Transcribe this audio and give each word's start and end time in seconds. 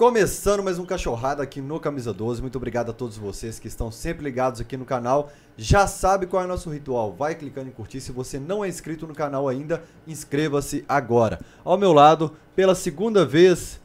Começando 0.00 0.62
mais 0.62 0.78
um 0.78 0.86
Cachorrada 0.86 1.42
aqui 1.42 1.60
no 1.60 1.78
Camisa 1.78 2.10
12. 2.10 2.40
Muito 2.40 2.56
obrigado 2.56 2.88
a 2.88 2.94
todos 2.94 3.18
vocês 3.18 3.58
que 3.58 3.68
estão 3.68 3.92
sempre 3.92 4.24
ligados 4.24 4.58
aqui 4.58 4.74
no 4.74 4.86
canal. 4.86 5.30
Já 5.58 5.86
sabe 5.86 6.26
qual 6.26 6.42
é 6.42 6.46
o 6.46 6.48
nosso 6.48 6.70
ritual. 6.70 7.12
Vai 7.12 7.34
clicando 7.34 7.68
em 7.68 7.70
curtir. 7.70 8.00
Se 8.00 8.10
você 8.10 8.38
não 8.38 8.64
é 8.64 8.68
inscrito 8.70 9.06
no 9.06 9.14
canal 9.14 9.46
ainda, 9.46 9.84
inscreva-se 10.06 10.86
agora. 10.88 11.38
Ao 11.62 11.76
meu 11.76 11.92
lado, 11.92 12.34
pela 12.56 12.74
segunda 12.74 13.26
vez 13.26 13.78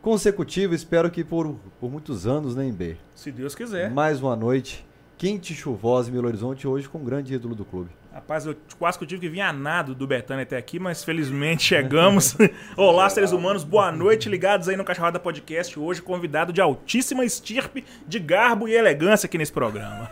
consecutiva, 0.00 0.72
espero 0.72 1.10
que 1.10 1.24
por, 1.24 1.56
por 1.80 1.90
muitos 1.90 2.28
anos, 2.28 2.54
né, 2.54 2.70
B? 2.70 2.96
Se 3.16 3.32
Deus 3.32 3.52
quiser. 3.52 3.90
Mais 3.90 4.22
uma 4.22 4.36
noite 4.36 4.86
quente 5.18 5.52
e 5.52 5.56
chuvosa 5.56 6.10
em 6.10 6.12
Belo 6.12 6.28
Horizonte, 6.28 6.68
hoje 6.68 6.88
com 6.88 6.98
um 6.98 7.04
grande 7.04 7.34
ídolo 7.34 7.54
do 7.54 7.64
clube. 7.64 7.90
Rapaz, 8.16 8.46
eu 8.46 8.56
quase 8.78 8.96
que 8.96 9.04
eu 9.04 9.08
tive 9.08 9.20
que 9.20 9.28
vir 9.28 9.42
a 9.42 9.52
nado 9.52 9.94
do 9.94 10.06
Betânia 10.06 10.42
até 10.42 10.56
aqui, 10.56 10.78
mas 10.78 11.04
felizmente 11.04 11.62
chegamos. 11.68 12.34
Olá, 12.74 13.10
seres 13.10 13.30
humanos, 13.30 13.62
boa 13.62 13.92
noite, 13.92 14.26
ligados 14.26 14.70
aí 14.70 14.76
no 14.76 14.86
Cachorrada 14.86 15.20
Podcast. 15.20 15.78
Hoje, 15.78 16.00
convidado 16.00 16.50
de 16.50 16.58
altíssima 16.58 17.26
estirpe, 17.26 17.84
de 18.08 18.18
garbo 18.18 18.68
e 18.68 18.74
elegância 18.74 19.26
aqui 19.26 19.36
nesse 19.36 19.52
programa. 19.52 20.10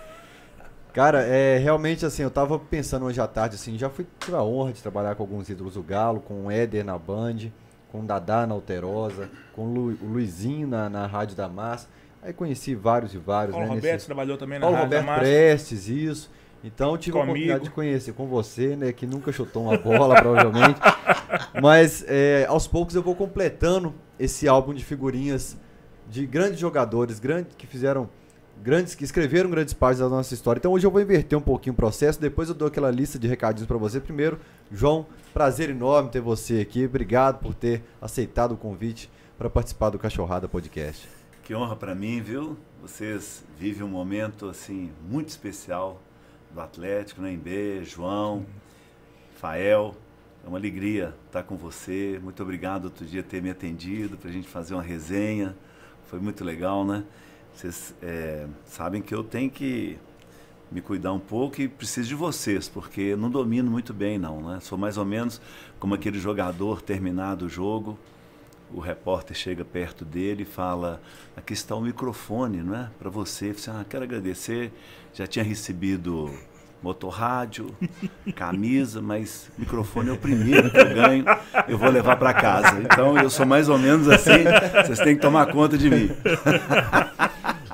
Cara, 0.93 1.23
é 1.23 1.57
realmente 1.57 2.05
assim, 2.05 2.23
eu 2.23 2.31
tava 2.31 2.59
pensando 2.59 3.07
hoje 3.07 3.23
à 3.23 3.27
tarde, 3.27 3.55
assim, 3.55 3.79
já 3.79 3.89
fui 3.89 4.07
tive 4.21 4.37
a 4.37 4.43
honra 4.43 4.75
de 4.75 4.83
trabalhar 4.83 5.15
com 5.15 5.23
alguns 5.23 5.48
ídolos 5.48 5.73
do 5.73 5.83
Galo, 5.83 6.21
com 6.21 6.45
o 6.45 6.51
Éder 6.51 6.84
na 6.84 6.98
Band, 6.98 7.51
com 7.91 8.01
o 8.01 8.05
Dadá 8.05 8.47
na 8.47 8.53
Alterosa, 8.53 9.31
com 9.55 9.62
o, 9.62 9.73
Lu, 9.73 9.98
o 10.03 10.12
Luizinho 10.12 10.69
na, 10.69 10.91
na 10.91 11.07
Rádio 11.07 11.34
da 11.34 11.48
Massa. 11.48 11.89
Aí 12.23 12.34
conheci 12.34 12.75
vários 12.75 13.15
e 13.15 13.19
vários, 13.19 13.57
Paulo 13.57 13.67
né? 13.67 13.75
Roberto 13.77 13.95
nesse... 13.95 14.07
trabalhou 14.07 14.37
também 14.37 14.59
na 14.59 14.67
Paulo 14.67 14.77
Rádio 14.77 14.98
Roberto 14.98 15.07
da 15.07 15.11
Massa. 15.11 15.23
Prestes, 15.23 15.89
isso. 15.89 16.44
Então 16.65 16.97
tive 16.97 17.13
Comigo. 17.13 17.19
a 17.19 17.33
oportunidade 17.33 17.65
de 17.65 17.71
conhecer 17.71 18.13
com 18.15 18.27
você, 18.27 18.75
né? 18.75 18.91
Que 18.91 19.07
nunca 19.07 19.31
chutou 19.31 19.65
uma 19.65 19.77
bola, 19.77 20.17
provavelmente. 20.23 20.81
Mas 21.61 22.03
é, 22.09 22.47
aos 22.49 22.67
poucos 22.67 22.95
eu 22.95 23.03
vou 23.03 23.15
completando 23.15 23.95
esse 24.19 24.49
álbum 24.49 24.73
de 24.73 24.83
figurinhas 24.83 25.59
de 26.09 26.27
grandes 26.27 26.59
jogadores, 26.59 27.19
grandes 27.19 27.55
que 27.55 27.67
fizeram 27.67 28.09
grandes, 28.63 28.95
que 28.95 29.05
escreveram 29.05 29.51
grandes 29.51 29.75
partes 29.75 30.01
da 30.01 30.09
nossa 30.09 30.33
história. 30.33 30.59
Então 30.59 30.73
hoje 30.73 30.87
eu 30.87 30.91
vou 30.91 31.03
inverter 31.03 31.39
um 31.39 31.43
pouquinho 31.43 31.75
o 31.75 31.77
processo. 31.77 32.19
Depois 32.19 32.48
eu 32.48 32.55
dou 32.55 32.69
aquela 32.69 32.91
lista 32.91 33.19
de 33.19 33.28
recadinhos 33.28 33.67
para 33.67 33.77
você. 33.77 34.01
Primeiro, 34.01 34.39
João, 34.73 35.06
prazer 35.34 35.69
enorme 35.69 36.09
ter 36.09 36.21
você 36.21 36.61
aqui. 36.61 36.87
Obrigado 36.87 37.41
por 37.41 37.55
ter 37.55 37.83
aceitado 38.01 38.53
o 38.53 38.56
convite 38.56 39.11
para 39.37 39.51
participar 39.51 39.91
do 39.91 39.99
Cachorrada 39.99 40.49
Podcast. 40.49 41.06
Que 41.43 41.55
honra 41.55 41.77
para 41.77 41.95
mim, 41.95 42.23
viu? 42.23 42.56
Vocês 42.81 43.45
vivem 43.59 43.83
um 43.83 43.89
momento 43.89 44.49
assim 44.49 44.91
muito 45.06 45.28
especial 45.28 46.01
do 46.55 46.60
Atlético, 46.60 47.20
né? 47.20 47.33
Embe, 47.33 47.84
João, 47.84 48.47
Fael. 49.36 49.94
É 50.44 50.48
uma 50.48 50.58
alegria 50.58 51.14
estar 51.27 51.42
com 51.42 51.56
você. 51.56 52.20
Muito 52.22 52.42
obrigado 52.42 52.84
outro 52.84 53.05
dia 53.05 53.22
ter 53.22 53.42
me 53.42 53.50
atendido 53.50 54.16
para 54.16 54.30
a 54.30 54.33
gente 54.33 54.47
fazer 54.47 54.75
uma 54.75 54.82
resenha. 54.82 55.56
Foi 56.06 56.20
muito 56.20 56.44
legal, 56.44 56.84
né? 56.84 57.02
Vocês 57.55 57.94
é, 58.02 58.47
sabem 58.66 59.02
que 59.02 59.14
eu 59.14 59.25
tenho 59.25 59.50
que 59.50 59.98
me 60.70 60.80
cuidar 60.80 61.12
um 61.12 61.19
pouco 61.19 61.60
e 61.60 61.69
preciso 61.69 62.08
de 62.08 62.14
vocês, 62.14 62.69
porque 62.69 63.16
não 63.16 63.30
domino 63.30 63.70
muito 63.70 63.92
bem, 63.92 64.19
não, 64.19 64.41
né? 64.42 64.60
Sou 64.60 64.77
mais 64.77 64.97
ou 64.97 65.05
menos 65.05 65.41
como 65.78 65.94
aquele 65.94 66.19
jogador 66.19 66.82
terminado 66.82 67.47
o 67.47 67.48
jogo, 67.48 67.98
o 68.72 68.80
repórter 68.80 69.36
chega 69.36 69.64
perto 69.64 70.05
dele 70.05 70.42
e 70.42 70.47
fala: 70.47 71.00
aqui 71.36 71.52
está 71.52 71.75
o 71.75 71.80
microfone, 71.80 72.62
não 72.62 72.77
é? 72.77 72.91
Para 72.98 73.08
você. 73.08 73.50
Eu 73.50 73.55
falei, 73.55 73.80
ah, 73.80 73.84
quero 73.88 74.05
agradecer. 74.05 74.72
Já 75.15 75.29
tinha 75.29 75.45
recebido 75.45 76.29
motorrádio, 76.83 77.75
camisa, 78.34 79.01
mas 79.01 79.48
microfone 79.56 80.11
é 80.11 80.12
o 80.12 80.19
primeiro 80.19 80.69
que 80.73 80.77
eu 80.77 80.93
ganho. 80.93 81.25
Eu 81.69 81.79
vou 81.79 81.89
levar 81.89 82.17
para 82.17 82.34
casa. 82.34 82.81
Então 82.81 83.17
eu 83.17 83.31
sou 83.31 83.47
mais 83.47 83.69
ou 83.69 83.79
menos 83.79 84.09
assim. 84.09 84.43
Vocês 84.84 84.98
têm 84.98 85.15
que 85.15 85.23
tomar 85.23 85.47
conta 85.53 85.79
de 85.79 85.89
mim. 85.89 86.11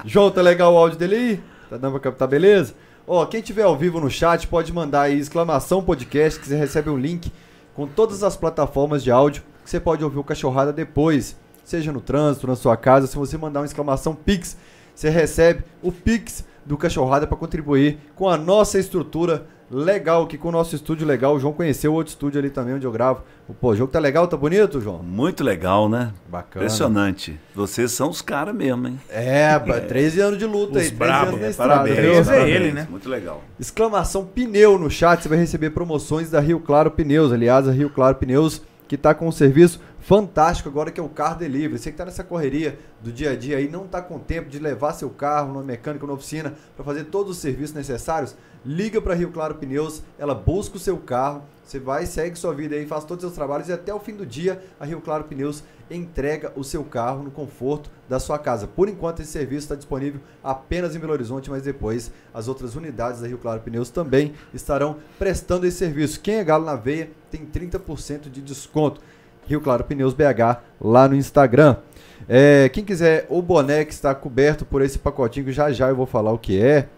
João, 0.05 0.30
tá 0.30 0.42
legal 0.42 0.74
o 0.74 0.77
áudio 0.77 0.98
dele 0.98 1.16
aí? 1.16 1.41
Tá 1.70 1.78
dando 1.78 1.92
pra 1.92 2.00
captar, 2.00 2.28
beleza? 2.28 2.74
Ó, 3.06 3.24
quem 3.24 3.41
tiver 3.41 3.62
ao 3.62 3.77
vivo 3.77 3.98
no 4.00 4.10
chat 4.10 4.47
pode 4.47 4.70
mandar 4.70 5.02
aí 5.02 5.19
exclamação 5.19 5.82
podcast, 5.82 6.38
que 6.38 6.47
você 6.47 6.56
recebe 6.56 6.91
um 6.91 6.98
link 6.98 7.32
com 7.75 7.87
todas 7.87 8.22
as 8.22 8.37
plataformas 8.37 9.03
de 9.03 9.10
áudio 9.10 9.43
que 9.64 9.70
você 9.70 9.81
pode 9.81 10.04
ouvir 10.04 10.19
o 10.19 10.25
Cachorrada 10.25 10.75
depois, 10.75 11.37
seja 11.64 11.91
no 11.91 12.03
trânsito, 12.03 12.47
na 12.47 12.54
sua 12.54 12.76
casa. 12.76 13.06
Se 13.06 13.16
você 13.16 13.38
mandar 13.38 13.60
uma 13.60 13.66
exclamação 13.66 14.14
Pix, 14.14 14.59
você 14.94 15.09
recebe 15.09 15.64
o 15.82 15.91
Pix 15.91 16.44
do 16.65 16.76
Cachorrada 16.76 17.26
para 17.26 17.37
contribuir 17.37 17.98
com 18.15 18.28
a 18.28 18.37
nossa 18.37 18.78
estrutura 18.78 19.47
legal 19.71 20.25
aqui, 20.25 20.37
com 20.37 20.48
o 20.48 20.53
nosso 20.53 20.75
estúdio 20.75 21.06
legal. 21.06 21.37
O 21.37 21.38
João 21.38 21.53
conheceu 21.53 21.93
o 21.93 21.94
outro 21.94 22.10
estúdio 22.10 22.41
ali 22.41 22.50
também 22.50 22.75
onde 22.75 22.84
eu 22.84 22.91
gravo. 22.91 23.22
O 23.48 23.54
pô, 23.54 23.71
o 23.71 23.76
jogo 23.76 23.93
tá 23.93 24.00
legal, 24.00 24.26
tá 24.26 24.37
bonito, 24.37 24.81
João? 24.81 25.03
Muito 25.03 25.44
legal, 25.44 25.88
né? 25.88 26.12
Bacana. 26.28 26.65
Impressionante. 26.65 27.38
Vocês 27.54 27.93
são 27.93 28.10
os 28.10 28.20
caras 28.20 28.54
mesmo, 28.54 28.88
hein? 28.88 29.00
É, 29.09 29.53
é, 29.53 29.81
13 29.81 30.20
anos 30.20 30.38
de 30.38 30.47
luta 30.47 30.72
Os 30.72 30.84
aí, 30.84 30.91
13 30.91 30.94
brabo, 30.97 31.28
anos 31.28 31.41
na 31.41 31.47
é, 31.47 31.50
estrada. 31.50 31.72
parabéns, 31.72 32.28
viu? 32.28 32.37
É 32.37 32.50
ele, 32.50 32.72
né? 32.72 32.87
Muito 32.91 33.09
legal. 33.09 33.43
Exclamação 33.59 34.25
pneu 34.25 34.78
no 34.78 34.91
chat, 34.91 35.22
você 35.22 35.28
vai 35.28 35.38
receber 35.38 35.70
promoções 35.70 36.31
da 36.31 36.41
Rio 36.41 36.59
Claro 36.60 36.91
Pneus. 36.91 37.32
Aliás, 37.32 37.69
a 37.69 37.72
Rio 37.72 37.91
Claro 37.91 38.16
Pneus 38.16 38.62
que 38.91 38.97
tá 38.97 39.15
com 39.15 39.28
um 39.28 39.32
serviço 39.32 39.81
fantástico 40.00 40.69
agora 40.69 40.91
que 40.91 40.99
é 40.99 41.03
o 41.03 41.09
car 41.09 41.37
delivery. 41.37 41.78
Você 41.78 41.91
que 41.91 41.97
tá 41.97 42.05
nessa 42.05 42.25
correria 42.25 42.78
do 43.00 43.12
dia 43.12 43.31
a 43.31 43.37
dia 43.37 43.59
aí, 43.59 43.69
não 43.69 43.87
tá 43.87 44.00
com 44.03 44.19
tempo 44.19 44.49
de 44.49 44.59
levar 44.59 44.93
seu 44.93 45.11
carro 45.11 45.53
no 45.53 45.62
mecânico, 45.62 46.06
na 46.06 46.12
oficina, 46.12 46.55
para 46.75 46.84
fazer 46.84 47.05
todos 47.05 47.33
os 47.33 47.38
serviços 47.38 47.75
necessários, 47.75 48.34
liga 48.65 49.00
para 49.00 49.15
Rio 49.15 49.31
Claro 49.31 49.55
Pneus, 49.55 50.03
ela 50.19 50.34
busca 50.34 50.77
o 50.77 50.81
seu 50.81 50.99
carro, 50.99 51.43
você 51.65 51.78
vai, 51.78 52.05
segue 52.05 52.37
sua 52.37 52.53
vida 52.53 52.75
aí, 52.75 52.87
faz 52.87 53.05
todos 53.05 53.25
os 53.25 53.31
seus 53.31 53.37
trabalhos 53.37 53.69
e 53.69 53.72
até 53.72 53.94
o 53.94 54.00
fim 54.00 54.15
do 54.15 54.27
dia 54.27 54.61
a 54.78 54.84
Rio 54.84 55.00
Claro 55.00 55.25
Pneus 55.25 55.62
entrega 55.91 56.53
o 56.56 56.62
seu 56.62 56.84
carro 56.84 57.22
no 57.22 57.31
conforto 57.31 57.91
da 58.09 58.19
sua 58.19 58.38
casa. 58.38 58.67
Por 58.67 58.88
enquanto 58.88 59.21
esse 59.21 59.32
serviço 59.32 59.65
está 59.65 59.75
disponível 59.75 60.21
apenas 60.43 60.94
em 60.94 60.99
Belo 60.99 61.12
Horizonte, 61.12 61.50
mas 61.50 61.62
depois 61.62 62.12
as 62.32 62.49
outras 62.49 62.75
unidades 62.75 63.21
da 63.21 63.28
Rio 63.28 63.38
Claro 63.38 63.61
Pneus 63.61 63.91
também 63.91 64.34
estarão 64.53 64.97
prestando 65.19 65.67
esse 65.67 65.78
serviço. 65.78 66.21
Quem 66.21 66.37
é 66.37 66.44
galo 66.44 66.65
na 66.65 66.77
veia 66.77 67.11
tem 67.31 67.47
30% 67.47 68.31
de 68.31 68.41
desconto. 68.41 69.00
Rio 69.46 69.60
Claro 69.60 69.84
Pneus 69.84 70.14
BH 70.14 70.60
lá 70.80 71.08
no 71.08 71.14
Instagram. 71.14 71.76
É, 72.28 72.68
quem 72.68 72.84
quiser 72.84 73.26
o 73.28 73.42
boné 73.42 73.84
que 73.84 73.92
está 73.92 74.14
coberto 74.14 74.64
por 74.64 74.82
esse 74.82 74.98
pacotinho, 74.98 75.50
já 75.50 75.72
já 75.72 75.88
eu 75.88 75.96
vou 75.96 76.06
falar 76.06 76.32
o 76.32 76.38
que 76.38 76.62
é. 76.62 76.88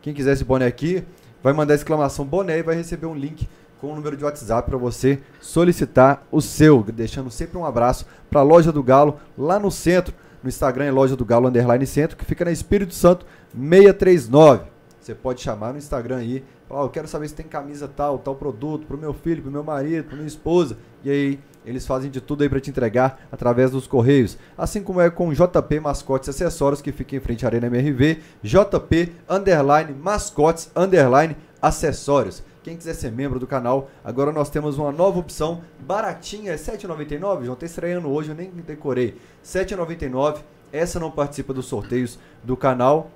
Quem 0.00 0.14
quiser 0.14 0.32
esse 0.32 0.44
boné 0.44 0.66
aqui, 0.66 1.04
vai 1.42 1.52
mandar 1.52 1.74
exclamação 1.74 2.24
boné 2.24 2.58
e 2.58 2.62
vai 2.62 2.74
receber 2.74 3.06
um 3.06 3.14
link 3.14 3.48
com 3.80 3.92
o 3.92 3.94
número 3.96 4.16
de 4.16 4.24
WhatsApp 4.24 4.70
para 4.70 4.78
você 4.78 5.20
solicitar 5.40 6.24
o 6.30 6.40
seu, 6.40 6.84
deixando 6.84 7.30
sempre 7.30 7.58
um 7.58 7.66
abraço 7.66 8.06
para 8.30 8.40
a 8.40 8.44
Loja 8.44 8.70
do 8.70 8.82
Galo 8.82 9.18
lá 9.36 9.58
no 9.58 9.70
centro, 9.70 10.14
no 10.42 10.48
Instagram 10.48 10.84
é 10.84 10.90
Loja 10.90 11.16
do 11.16 11.24
Galo 11.24 11.48
underline 11.48 11.86
centro, 11.86 12.16
que 12.16 12.24
fica 12.24 12.44
na 12.44 12.52
Espírito 12.52 12.94
Santo 12.94 13.26
639. 13.52 14.66
Você 15.00 15.14
pode 15.16 15.40
chamar 15.40 15.72
no 15.72 15.78
Instagram 15.78 16.18
aí, 16.18 16.44
falar, 16.68 16.82
oh, 16.82 16.84
eu 16.84 16.90
quero 16.90 17.08
saber 17.08 17.28
se 17.28 17.34
tem 17.34 17.44
camisa 17.44 17.88
tal, 17.88 18.18
tal 18.18 18.36
produto 18.36 18.86
pro 18.86 18.96
meu 18.96 19.12
filho, 19.12 19.42
pro 19.42 19.50
meu 19.50 19.64
marido, 19.64 20.04
pro 20.04 20.16
minha 20.16 20.28
esposa. 20.28 20.78
E 21.04 21.10
aí 21.10 21.40
eles 21.64 21.86
fazem 21.86 22.10
de 22.10 22.20
tudo 22.20 22.42
aí 22.42 22.48
para 22.48 22.60
te 22.60 22.70
entregar 22.70 23.26
através 23.30 23.70
dos 23.70 23.86
correios. 23.86 24.36
Assim 24.56 24.82
como 24.82 25.00
é 25.00 25.10
com 25.10 25.32
JP 25.32 25.80
Mascotes 25.80 26.28
Acessórios, 26.28 26.82
que 26.82 26.92
fica 26.92 27.16
em 27.16 27.20
frente 27.20 27.44
à 27.44 27.48
Arena 27.48 27.66
MRV, 27.66 28.20
JP 28.42 29.12
underline 29.28 29.92
mascotes 29.92 30.70
underline 30.74 31.36
acessórios. 31.60 32.42
Quem 32.62 32.76
quiser 32.76 32.94
ser 32.94 33.10
membro 33.10 33.40
do 33.40 33.46
canal, 33.46 33.90
agora 34.04 34.30
nós 34.30 34.48
temos 34.48 34.78
uma 34.78 34.92
nova 34.92 35.18
opção, 35.18 35.62
baratinha, 35.80 36.52
é 36.52 36.56
R$ 36.56 36.62
7,99, 36.62 37.44
João, 37.44 37.56
tá 37.56 37.66
estreando 37.66 38.08
hoje, 38.08 38.28
eu 38.28 38.36
nem 38.36 38.50
decorei. 38.50 39.06
R$ 39.06 39.16
7,99, 39.42 40.38
essa 40.72 41.00
não 41.00 41.10
participa 41.10 41.52
dos 41.52 41.66
sorteios 41.66 42.20
do 42.44 42.56
canal, 42.56 43.10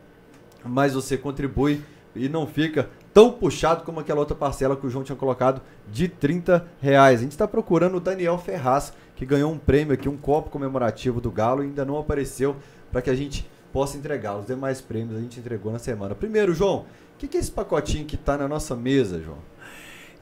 mas 0.64 0.94
você 0.94 1.16
contribui 1.16 1.80
e 2.14 2.28
não 2.28 2.44
fica 2.44 2.88
tão 3.16 3.32
puxado 3.32 3.82
como 3.82 3.98
aquela 3.98 4.20
outra 4.20 4.36
parcela 4.36 4.76
que 4.76 4.86
o 4.86 4.90
João 4.90 5.02
tinha 5.02 5.16
colocado 5.16 5.62
de 5.90 6.06
30 6.06 6.68
reais. 6.82 7.20
A 7.20 7.22
gente 7.22 7.32
está 7.32 7.48
procurando 7.48 7.96
o 7.96 8.00
Daniel 8.00 8.36
Ferraz, 8.36 8.92
que 9.14 9.24
ganhou 9.24 9.50
um 9.50 9.56
prêmio 9.56 9.94
aqui, 9.94 10.06
um 10.06 10.18
copo 10.18 10.50
comemorativo 10.50 11.18
do 11.18 11.30
Galo 11.30 11.62
e 11.62 11.66
ainda 11.68 11.82
não 11.82 11.98
apareceu 11.98 12.56
para 12.92 13.00
que 13.00 13.08
a 13.08 13.14
gente 13.14 13.48
possa 13.72 13.96
entregar. 13.96 14.36
Os 14.36 14.44
demais 14.44 14.82
prêmios 14.82 15.16
a 15.16 15.20
gente 15.22 15.40
entregou 15.40 15.72
na 15.72 15.78
semana. 15.78 16.14
Primeiro, 16.14 16.52
João, 16.52 16.80
o 16.80 16.84
que, 17.16 17.26
que 17.26 17.38
é 17.38 17.40
esse 17.40 17.50
pacotinho 17.50 18.04
que 18.04 18.16
está 18.16 18.36
na 18.36 18.46
nossa 18.46 18.76
mesa, 18.76 19.18
João? 19.18 19.38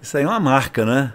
Isso 0.01 0.17
aí 0.17 0.23
é 0.23 0.29
uma 0.29 0.39
marca, 0.39 0.85
né? 0.85 1.15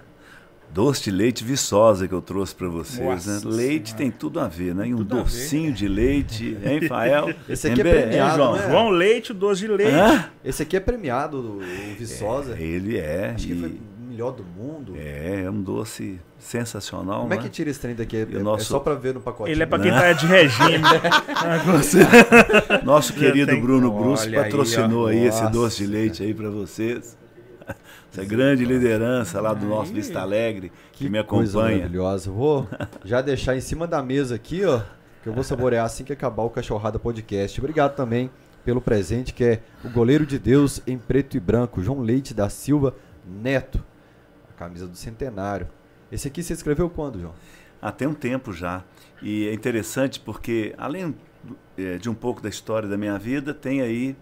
Doce 0.71 1.03
de 1.05 1.11
leite 1.11 1.43
Viçosa 1.43 2.07
que 2.07 2.13
eu 2.13 2.21
trouxe 2.21 2.53
para 2.53 2.67
vocês. 2.69 3.25
Né? 3.25 3.41
Leite 3.43 3.95
tem 3.95 4.11
tudo 4.11 4.39
a 4.39 4.47
ver, 4.47 4.75
né? 4.75 4.87
E 4.87 4.93
um 4.93 4.97
Tudo 4.97 5.17
docinho 5.23 5.73
de 5.73 5.87
leite, 5.87 6.55
hein, 6.63 6.87
Fael? 6.87 7.33
Esse 7.49 7.67
aqui 7.67 7.81
é 7.81 7.85
Hein, 7.85 7.91
Be- 7.91 7.97
hein, 7.99 8.07
premiado, 8.07 8.35
João? 8.37 8.55
né? 8.55 8.69
João 8.69 8.89
Leite, 8.89 9.31
o 9.31 9.35
doce 9.35 9.61
de 9.61 9.67
leite. 9.67 9.93
Hã? 9.93 10.25
Esse 10.45 10.61
aqui 10.63 10.77
é 10.77 10.79
premiado, 10.79 11.37
o 11.39 11.59
Viçosa. 11.97 12.55
Ele 12.59 12.97
é. 12.97 13.31
Acho 13.35 13.47
que 13.47 13.53
e- 13.53 13.59
foi 13.59 13.69
o 13.69 14.09
melhor 14.11 14.31
do 14.31 14.43
mundo. 14.43 14.93
É, 14.95 15.43
é 15.45 15.49
um 15.49 15.61
doce 15.61 16.19
sensacional, 16.37 17.21
Como 17.21 17.33
é 17.33 17.37
né? 17.37 17.41
que 17.43 17.49
tira 17.49 17.69
esse 17.69 17.79
trem 17.79 17.95
daqui? 17.95 18.15
É, 18.17 18.21
é 18.21 18.25
nosso- 18.39 18.65
só 18.65 18.79
pra 18.79 18.93
ver 18.93 19.13
no 19.15 19.19
pacotinho. 19.21 19.53
Ele 19.53 19.63
é 19.63 19.65
pra 19.65 19.77
né? 19.79 19.83
quem 19.85 19.91
tá 19.93 20.13
de 20.13 20.25
regime. 20.27 20.77
né? 20.85 22.81
Nosso 22.83 23.13
querido 23.13 23.57
Bruno 23.59 23.91
Bruce 23.91 24.27
aí, 24.27 24.35
patrocinou 24.35 25.05
ó. 25.05 25.07
aí, 25.07 25.25
esse 25.25 25.45
doce 25.49 25.77
de 25.83 25.87
leite 25.87 26.23
aí 26.23 26.33
para 26.33 26.49
vocês. 26.49 27.17
Essa 28.11 28.25
grande 28.25 28.65
liderança 28.65 29.39
lá 29.39 29.53
do 29.53 29.65
nosso 29.65 29.93
Vista 29.93 30.19
Alegre, 30.19 30.71
que, 30.91 31.07
me 31.09 31.23
coisa 31.23 31.59
acompanha. 31.59 31.77
maravilhosa. 31.77 32.31
Vou 32.31 32.67
já 33.05 33.21
deixar 33.21 33.55
em 33.55 33.61
cima 33.61 33.85
da 33.87 34.01
mesa 34.01 34.35
aqui, 34.35 34.65
ó. 34.65 34.81
que 35.21 35.29
eu 35.29 35.33
vou 35.33 35.43
saborear 35.43 35.85
assim 35.85 36.03
que 36.03 36.11
acabar 36.11 36.43
o 36.43 36.49
Cachorrada 36.49 36.97
Podcast. 36.97 37.59
Obrigado 37.59 37.95
também 37.95 38.31
pelo 38.65 38.81
presente, 38.81 39.33
que 39.33 39.43
é 39.43 39.61
o 39.83 39.89
goleiro 39.89 40.25
de 40.25 40.39
Deus 40.39 40.81
em 40.87 40.97
preto 40.97 41.37
e 41.37 41.39
branco, 41.39 41.81
João 41.81 42.01
Leite 42.01 42.33
da 42.33 42.49
Silva 42.49 42.95
Neto. 43.25 43.83
A 44.49 44.53
camisa 44.53 44.87
do 44.87 44.97
centenário. 44.97 45.67
Esse 46.11 46.27
aqui 46.27 46.41
você 46.41 46.53
escreveu 46.53 46.89
quando, 46.89 47.19
João? 47.19 47.33
Há 47.81 47.91
tem 47.91 48.07
um 48.07 48.13
tempo 48.13 48.51
já. 48.51 48.83
E 49.21 49.47
é 49.47 49.53
interessante 49.53 50.19
porque, 50.19 50.73
além 50.77 51.15
é, 51.77 51.97
de 51.97 52.09
um 52.09 52.13
pouco 52.13 52.41
da 52.41 52.49
história 52.49 52.89
da 52.89 52.97
minha 52.97 53.17
vida, 53.17 53.53
tem 53.53 53.81
aí 53.81 54.15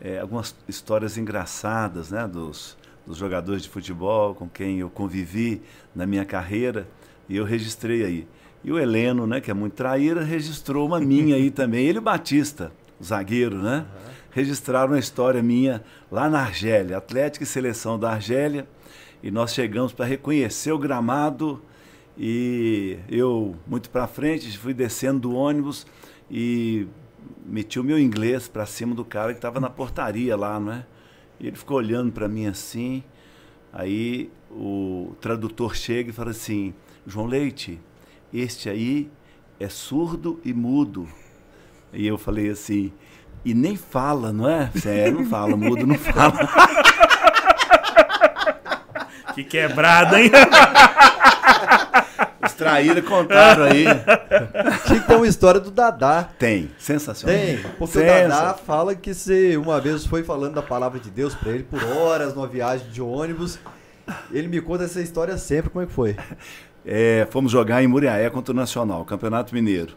é, 0.00 0.18
algumas 0.18 0.54
histórias 0.66 1.18
engraçadas 1.18 2.10
né, 2.10 2.26
dos, 2.26 2.76
dos 3.06 3.16
jogadores 3.16 3.62
de 3.62 3.68
futebol 3.68 4.34
com 4.34 4.48
quem 4.48 4.80
eu 4.80 4.90
convivi 4.90 5.62
na 5.94 6.06
minha 6.06 6.24
carreira 6.24 6.88
e 7.28 7.36
eu 7.36 7.44
registrei 7.44 8.04
aí. 8.04 8.28
E 8.64 8.70
o 8.70 8.78
Heleno, 8.78 9.26
né, 9.26 9.40
que 9.40 9.50
é 9.50 9.54
muito 9.54 9.74
traíra, 9.74 10.22
registrou 10.22 10.86
uma 10.86 11.00
minha 11.00 11.34
aí 11.34 11.50
também. 11.50 11.86
Ele 11.86 11.98
e 11.98 12.00
o 12.00 12.02
Batista, 12.02 12.72
o 13.00 13.04
zagueiro, 13.04 13.56
né? 13.56 13.78
Uhum. 13.78 14.12
Registraram 14.30 14.92
uma 14.92 14.98
história 14.98 15.42
minha 15.42 15.82
lá 16.10 16.30
na 16.30 16.40
Argélia, 16.40 16.96
Atlética 16.96 17.42
e 17.42 17.46
Seleção 17.46 17.98
da 17.98 18.12
Argélia. 18.12 18.66
E 19.22 19.30
nós 19.30 19.52
chegamos 19.52 19.92
para 19.92 20.04
reconhecer 20.04 20.72
o 20.72 20.78
gramado 20.78 21.60
e 22.16 22.98
eu, 23.08 23.56
muito 23.66 23.88
para 23.90 24.06
frente, 24.06 24.56
fui 24.58 24.74
descendo 24.74 25.20
do 25.20 25.34
ônibus 25.34 25.86
e 26.30 26.86
meti 27.44 27.80
o 27.80 27.84
meu 27.84 27.98
inglês 27.98 28.48
para 28.48 28.66
cima 28.66 28.94
do 28.94 29.04
cara 29.04 29.32
que 29.32 29.38
estava 29.38 29.58
na 29.58 29.70
portaria 29.70 30.36
lá, 30.36 30.60
não 30.60 30.72
é? 30.72 30.86
E 31.42 31.48
ele 31.48 31.56
ficou 31.56 31.76
olhando 31.76 32.12
para 32.12 32.28
mim 32.28 32.46
assim. 32.46 33.02
Aí 33.72 34.30
o 34.48 35.16
tradutor 35.20 35.74
chega 35.74 36.10
e 36.10 36.12
fala 36.12 36.30
assim: 36.30 36.72
João 37.06 37.26
Leite, 37.26 37.80
este 38.32 38.70
aí 38.70 39.10
é 39.58 39.68
surdo 39.68 40.40
e 40.44 40.54
mudo. 40.54 41.08
E 41.92 42.06
eu 42.06 42.16
falei 42.16 42.48
assim: 42.48 42.92
e 43.44 43.52
nem 43.52 43.76
fala, 43.76 44.32
não 44.32 44.48
é? 44.48 44.70
É, 44.86 45.10
não 45.10 45.26
fala, 45.26 45.56
mudo 45.56 45.86
não 45.86 45.98
fala. 45.98 46.32
Que 49.34 49.42
quebrada, 49.42 50.20
hein? 50.20 50.30
Traíram 52.52 53.02
contaram 53.02 53.64
aí. 53.64 53.84
Tinha 54.86 55.00
que 55.00 55.06
ter 55.06 55.16
uma 55.16 55.26
história 55.26 55.60
do 55.60 55.70
Dadá. 55.70 56.28
Tem, 56.38 56.70
sensacional. 56.78 57.36
Tem, 57.36 57.58
porque 57.78 57.98
o 57.98 58.06
Dadá 58.06 58.54
fala 58.54 58.94
que 58.94 59.14
você 59.14 59.56
uma 59.56 59.80
vez 59.80 60.06
foi 60.06 60.22
falando 60.22 60.54
da 60.54 60.62
palavra 60.62 60.98
de 60.98 61.10
Deus 61.10 61.34
para 61.34 61.52
ele 61.52 61.64
por 61.64 61.82
horas 61.82 62.34
numa 62.34 62.46
viagem 62.46 62.88
de 62.90 63.00
ônibus. 63.00 63.58
Ele 64.30 64.48
me 64.48 64.60
conta 64.60 64.84
essa 64.84 65.00
história 65.00 65.36
sempre, 65.38 65.70
como 65.70 65.84
é 65.84 65.86
que 65.86 65.92
foi? 65.92 66.16
É, 66.84 67.26
fomos 67.30 67.52
jogar 67.52 67.82
em 67.82 67.86
Muriaé 67.86 68.28
contra 68.28 68.52
o 68.52 68.56
Nacional, 68.56 69.04
Campeonato 69.04 69.54
Mineiro. 69.54 69.96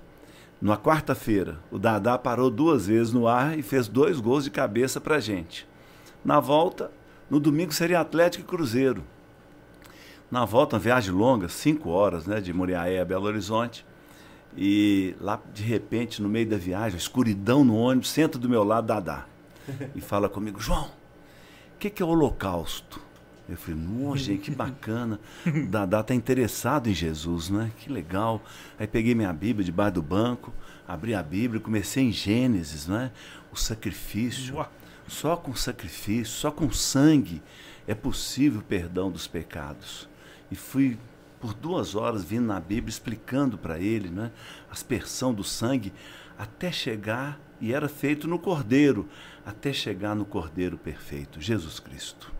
Na 0.62 0.78
quarta-feira, 0.78 1.60
o 1.70 1.78
Dadá 1.78 2.18
parou 2.18 2.50
duas 2.50 2.88
vezes 2.88 3.12
no 3.12 3.28
ar 3.28 3.58
e 3.58 3.62
fez 3.62 3.88
dois 3.88 4.20
gols 4.20 4.44
de 4.44 4.52
cabeça 4.52 5.02
pra 5.02 5.20
gente. 5.20 5.68
Na 6.24 6.40
volta, 6.40 6.92
no 7.30 7.40
domingo 7.40 7.74
seria 7.74 8.00
Atlético 8.00 8.44
e 8.44 8.48
Cruzeiro. 8.48 9.04
Na 10.32 10.44
volta, 10.44 10.76
uma 10.76 10.80
viagem 10.80 11.12
longa, 11.12 11.48
cinco 11.48 11.90
horas, 11.90 12.26
né, 12.26 12.42
de 12.42 12.52
Muriaé 12.52 13.00
a 13.00 13.06
Belo 13.06 13.26
Horizonte. 13.26 13.86
E 14.58 15.16
lá, 15.20 15.40
de 15.54 15.64
repente, 15.64 16.22
no 16.22 16.30
meio 16.30 16.48
da 16.48 16.58
viagem, 16.58 16.98
escuridão 16.98 17.64
no 17.64 17.76
ônibus, 17.76 18.10
senta 18.10 18.38
do 18.40 18.50
meu 18.50 18.64
lado 18.64 18.88
Dadá. 18.88 19.26
E 19.94 20.02
fala 20.02 20.30
comigo, 20.30 20.60
João, 20.60 20.86
o 21.76 21.78
que, 21.80 21.90
que 21.90 22.02
é 22.02 22.06
o 22.06 22.10
holocausto? 22.10 23.02
Eu 23.48 23.58
falei, 23.58 23.80
nossa, 23.80 24.24
gente, 24.24 24.40
que 24.40 24.52
bacana. 24.52 25.20
O 25.46 25.66
Dadá 25.70 26.02
tá 26.02 26.16
interessado 26.16 26.90
em 26.90 26.94
Jesus, 26.94 27.50
né? 27.50 27.72
Que 27.78 27.92
legal. 27.92 28.42
Aí 28.80 28.88
peguei 28.88 29.14
minha 29.14 29.32
Bíblia 29.32 29.64
debaixo 29.64 29.96
do 29.96 30.02
banco, 30.02 30.52
abri 30.88 31.14
a 31.14 31.22
Bíblia, 31.22 31.62
comecei 31.62 32.04
em 32.04 32.12
Gênesis, 32.12 32.88
né? 32.88 33.12
O 33.52 33.56
sacrifício. 33.56 34.66
Só 35.08 35.36
com 35.36 35.54
sacrifício, 35.54 36.34
só 36.34 36.50
com 36.50 36.72
sangue 36.72 37.44
é 37.88 37.94
possível 37.94 38.62
o 38.62 38.64
perdão 38.64 39.12
dos 39.12 39.28
pecados. 39.28 40.10
E 40.52 40.56
fui 40.56 40.98
por 41.40 41.54
duas 41.54 41.96
horas 41.96 42.24
vindo 42.24 42.46
na 42.46 42.60
Bíblia 42.60 42.90
explicando 42.90 43.58
para 43.58 43.80
ele 43.80 44.10
né, 44.10 44.32
a 44.70 44.74
aspersão 44.74 45.34
do 45.34 45.44
sangue 45.44 45.94
até 46.38 46.72
chegar, 46.72 47.40
e 47.62 47.74
era 47.74 47.88
feito 47.88 48.28
no 48.28 48.38
Cordeiro, 48.38 49.08
até 49.46 49.72
chegar 49.72 50.16
no 50.16 50.26
Cordeiro 50.26 50.78
perfeito, 50.78 51.40
Jesus 51.40 51.80
Cristo 51.80 52.36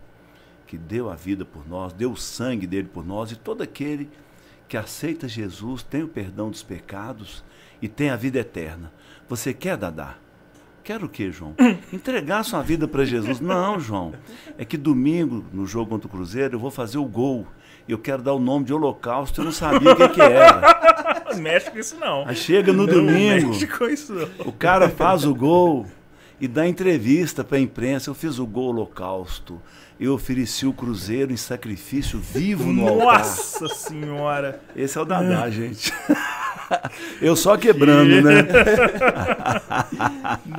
que 0.66 0.76
deu 0.76 1.08
a 1.08 1.14
vida 1.14 1.44
por 1.44 1.66
nós, 1.66 1.92
deu 1.92 2.12
o 2.12 2.16
sangue 2.16 2.66
dele 2.66 2.88
por 2.92 3.06
nós, 3.06 3.30
e 3.30 3.36
todo 3.36 3.62
aquele 3.62 4.10
que 4.68 4.76
aceita 4.76 5.28
Jesus 5.28 5.82
tem 5.82 6.02
o 6.02 6.08
perdão 6.08 6.50
dos 6.50 6.62
pecados 6.62 7.44
e 7.80 7.88
tem 7.88 8.10
a 8.10 8.16
vida 8.16 8.40
eterna. 8.40 8.92
Você 9.28 9.54
quer, 9.54 9.76
Dadá? 9.76 10.16
Quer 10.82 11.02
o 11.02 11.08
que, 11.08 11.30
João? 11.30 11.54
Entregar 11.92 12.44
sua 12.44 12.62
vida 12.62 12.86
para 12.88 13.04
Jesus. 13.04 13.40
Não, 13.40 13.78
João. 13.78 14.12
É 14.58 14.64
que 14.64 14.76
domingo, 14.76 15.44
no 15.52 15.66
jogo 15.66 15.90
contra 15.90 16.06
o 16.06 16.10
Cruzeiro, 16.10 16.56
eu 16.56 16.60
vou 16.60 16.70
fazer 16.70 16.98
o 16.98 17.04
gol. 17.04 17.46
E 17.88 17.92
eu 17.92 17.98
quero 17.98 18.22
dar 18.22 18.32
o 18.32 18.38
nome 18.38 18.64
de 18.64 18.74
holocausto. 18.74 19.40
Eu 19.40 19.44
não 19.44 19.52
sabia 19.52 19.92
o 19.92 19.96
que, 19.96 20.08
que 20.08 20.20
era. 20.20 21.24
Não 21.30 21.38
mexe 21.40 21.70
com 21.70 21.78
isso, 21.78 21.96
não. 21.96 22.26
Aí 22.26 22.34
chega 22.34 22.72
no 22.72 22.86
não 22.86 22.94
domingo. 22.94 23.48
Mexe 23.48 23.66
com 23.66 23.86
isso, 23.86 24.12
não. 24.12 24.28
O 24.46 24.52
cara 24.52 24.88
faz 24.88 25.24
o 25.24 25.34
gol 25.34 25.86
e 26.40 26.48
dá 26.48 26.66
entrevista 26.66 27.44
para 27.44 27.58
a 27.58 27.60
imprensa. 27.60 28.10
Eu 28.10 28.14
fiz 28.14 28.38
o 28.38 28.46
gol 28.46 28.70
holocausto 28.70 29.60
eu 29.98 30.12
ofereci 30.12 30.66
o 30.66 30.72
cruzeiro 30.72 31.32
em 31.32 31.36
sacrifício 31.36 32.18
vivo 32.20 32.70
no 32.72 32.86
altar. 32.86 33.18
Nossa 33.20 33.68
senhora! 33.68 34.60
Esse 34.74 34.98
é 34.98 35.00
o 35.00 35.04
Dadá, 35.04 35.48
gente. 35.48 35.92
Eu 37.22 37.34
só 37.34 37.56
quebrando, 37.56 38.22
né? 38.22 38.42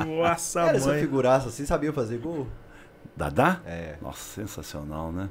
Nossa, 0.05 0.61
Era 0.61 0.67
mãe. 0.71 0.77
essa 0.77 0.93
figuraça 0.95 1.49
assim, 1.49 1.65
sabia 1.65 1.93
fazer 1.93 2.17
gol? 2.17 2.47
Dadá? 3.15 3.59
É. 3.65 3.95
Nossa, 4.01 4.21
sensacional, 4.41 5.11
né? 5.11 5.29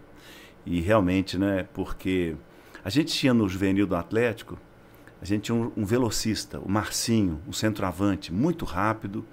E 0.67 0.81
realmente, 0.81 1.39
né? 1.39 1.67
Porque 1.73 2.35
a 2.85 2.91
gente 2.91 3.15
tinha 3.15 3.33
no 3.33 3.49
juvenil 3.49 3.87
do 3.87 3.95
Atlético, 3.95 4.59
a 5.23 5.25
gente 5.25 5.45
tinha 5.45 5.55
um, 5.55 5.73
um 5.77 5.85
velocista, 5.85 6.59
o 6.59 6.69
Marcinho, 6.69 7.41
um 7.49 7.53
centroavante, 7.53 8.33
muito 8.33 8.65
rápido. 8.65 9.25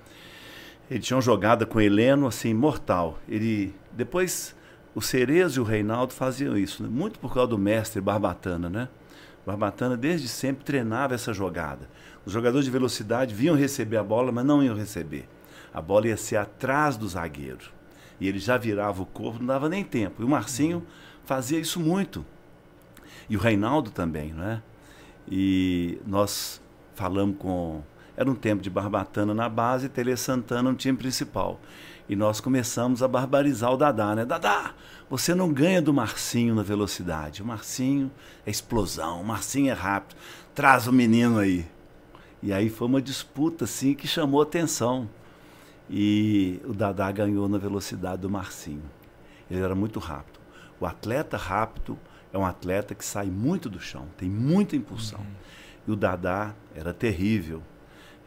Ele 0.89 0.99
tinha 0.99 1.17
uma 1.17 1.21
jogada 1.21 1.65
com 1.65 1.79
o 1.79 1.81
Heleno, 1.81 2.27
assim, 2.27 2.53
mortal. 2.53 3.19
Ele, 3.27 3.73
depois, 3.91 4.55
o 4.95 5.01
Cerezo 5.01 5.59
e 5.59 5.61
o 5.61 5.65
Reinaldo 5.65 6.13
faziam 6.13 6.55
isso, 6.55 6.83
né? 6.83 6.89
muito 6.89 7.19
por 7.19 7.33
causa 7.33 7.49
do 7.49 7.57
mestre 7.57 7.99
Barbatana, 7.99 8.69
né? 8.69 8.87
Barbatana 9.45 9.97
desde 9.97 10.27
sempre 10.27 10.63
treinava 10.63 11.13
essa 11.15 11.33
jogada. 11.33 11.89
Os 12.25 12.31
jogadores 12.31 12.65
de 12.65 12.71
velocidade 12.71 13.35
vinham 13.35 13.55
receber 13.55 13.97
a 13.97 14.03
bola, 14.03 14.31
mas 14.31 14.45
não 14.45 14.63
iam 14.63 14.75
receber. 14.75 15.27
A 15.73 15.81
bola 15.81 16.07
ia 16.07 16.15
ser 16.15 16.37
atrás 16.37 16.95
do 16.95 17.07
zagueiro. 17.07 17.71
E 18.21 18.27
ele 18.27 18.39
já 18.39 18.57
virava 18.57 19.01
o 19.01 19.05
corpo, 19.05 19.39
não 19.39 19.47
dava 19.47 19.67
nem 19.67 19.83
tempo. 19.83 20.21
E 20.21 20.25
o 20.25 20.29
Marcinho 20.29 20.85
fazia 21.25 21.59
isso 21.59 21.79
muito. 21.79 22.25
E 23.29 23.37
o 23.37 23.39
Reinaldo 23.39 23.91
também, 23.91 24.33
né? 24.33 24.61
E 25.29 25.99
nós 26.05 26.61
falamos 26.95 27.37
com. 27.37 27.81
Era 28.15 28.29
um 28.29 28.35
tempo 28.35 28.61
de 28.61 28.69
Barbatana 28.69 29.33
na 29.33 29.49
base 29.49 29.87
e 29.87 29.89
Tele 29.89 30.15
Santana 30.15 30.69
no 30.71 30.77
time 30.77 30.97
principal. 30.97 31.59
E 32.07 32.15
nós 32.15 32.39
começamos 32.39 33.01
a 33.01 33.07
barbarizar 33.07 33.71
o 33.71 33.77
Dadá, 33.77 34.13
né? 34.13 34.25
Dadá, 34.25 34.73
você 35.09 35.33
não 35.33 35.51
ganha 35.51 35.81
do 35.81 35.93
Marcinho 35.93 36.53
na 36.53 36.61
velocidade. 36.61 37.41
O 37.41 37.45
Marcinho 37.45 38.11
é 38.45 38.51
explosão, 38.51 39.21
o 39.21 39.25
Marcinho 39.25 39.71
é 39.71 39.73
rápido. 39.73 40.15
Traz 40.53 40.85
o 40.85 40.91
menino 40.91 41.39
aí. 41.39 41.65
E 42.41 42.51
aí 42.51 42.69
foi 42.69 42.87
uma 42.87 43.01
disputa 43.01 43.63
assim 43.63 43.93
que 43.93 44.07
chamou 44.07 44.41
atenção. 44.41 45.09
E 45.89 46.59
o 46.65 46.73
Dadá 46.73 47.11
ganhou 47.11 47.47
na 47.47 47.57
velocidade 47.57 48.21
do 48.21 48.29
Marcinho. 48.29 48.83
Ele 49.49 49.61
era 49.61 49.73
muito 49.73 49.99
rápido. 49.99 50.32
O 50.83 50.85
atleta 50.85 51.37
rápido 51.37 51.97
é 52.33 52.37
um 52.37 52.45
atleta 52.45 52.93
que 52.93 53.05
sai 53.05 53.27
muito 53.27 53.69
do 53.69 53.79
chão, 53.79 54.05
tem 54.17 54.29
muita 54.29 54.75
impulsão. 54.75 55.21
Uhum. 55.21 55.25
E 55.87 55.91
o 55.91 55.95
Dadá 55.95 56.53
era 56.75 56.93
terrível. 56.93 57.63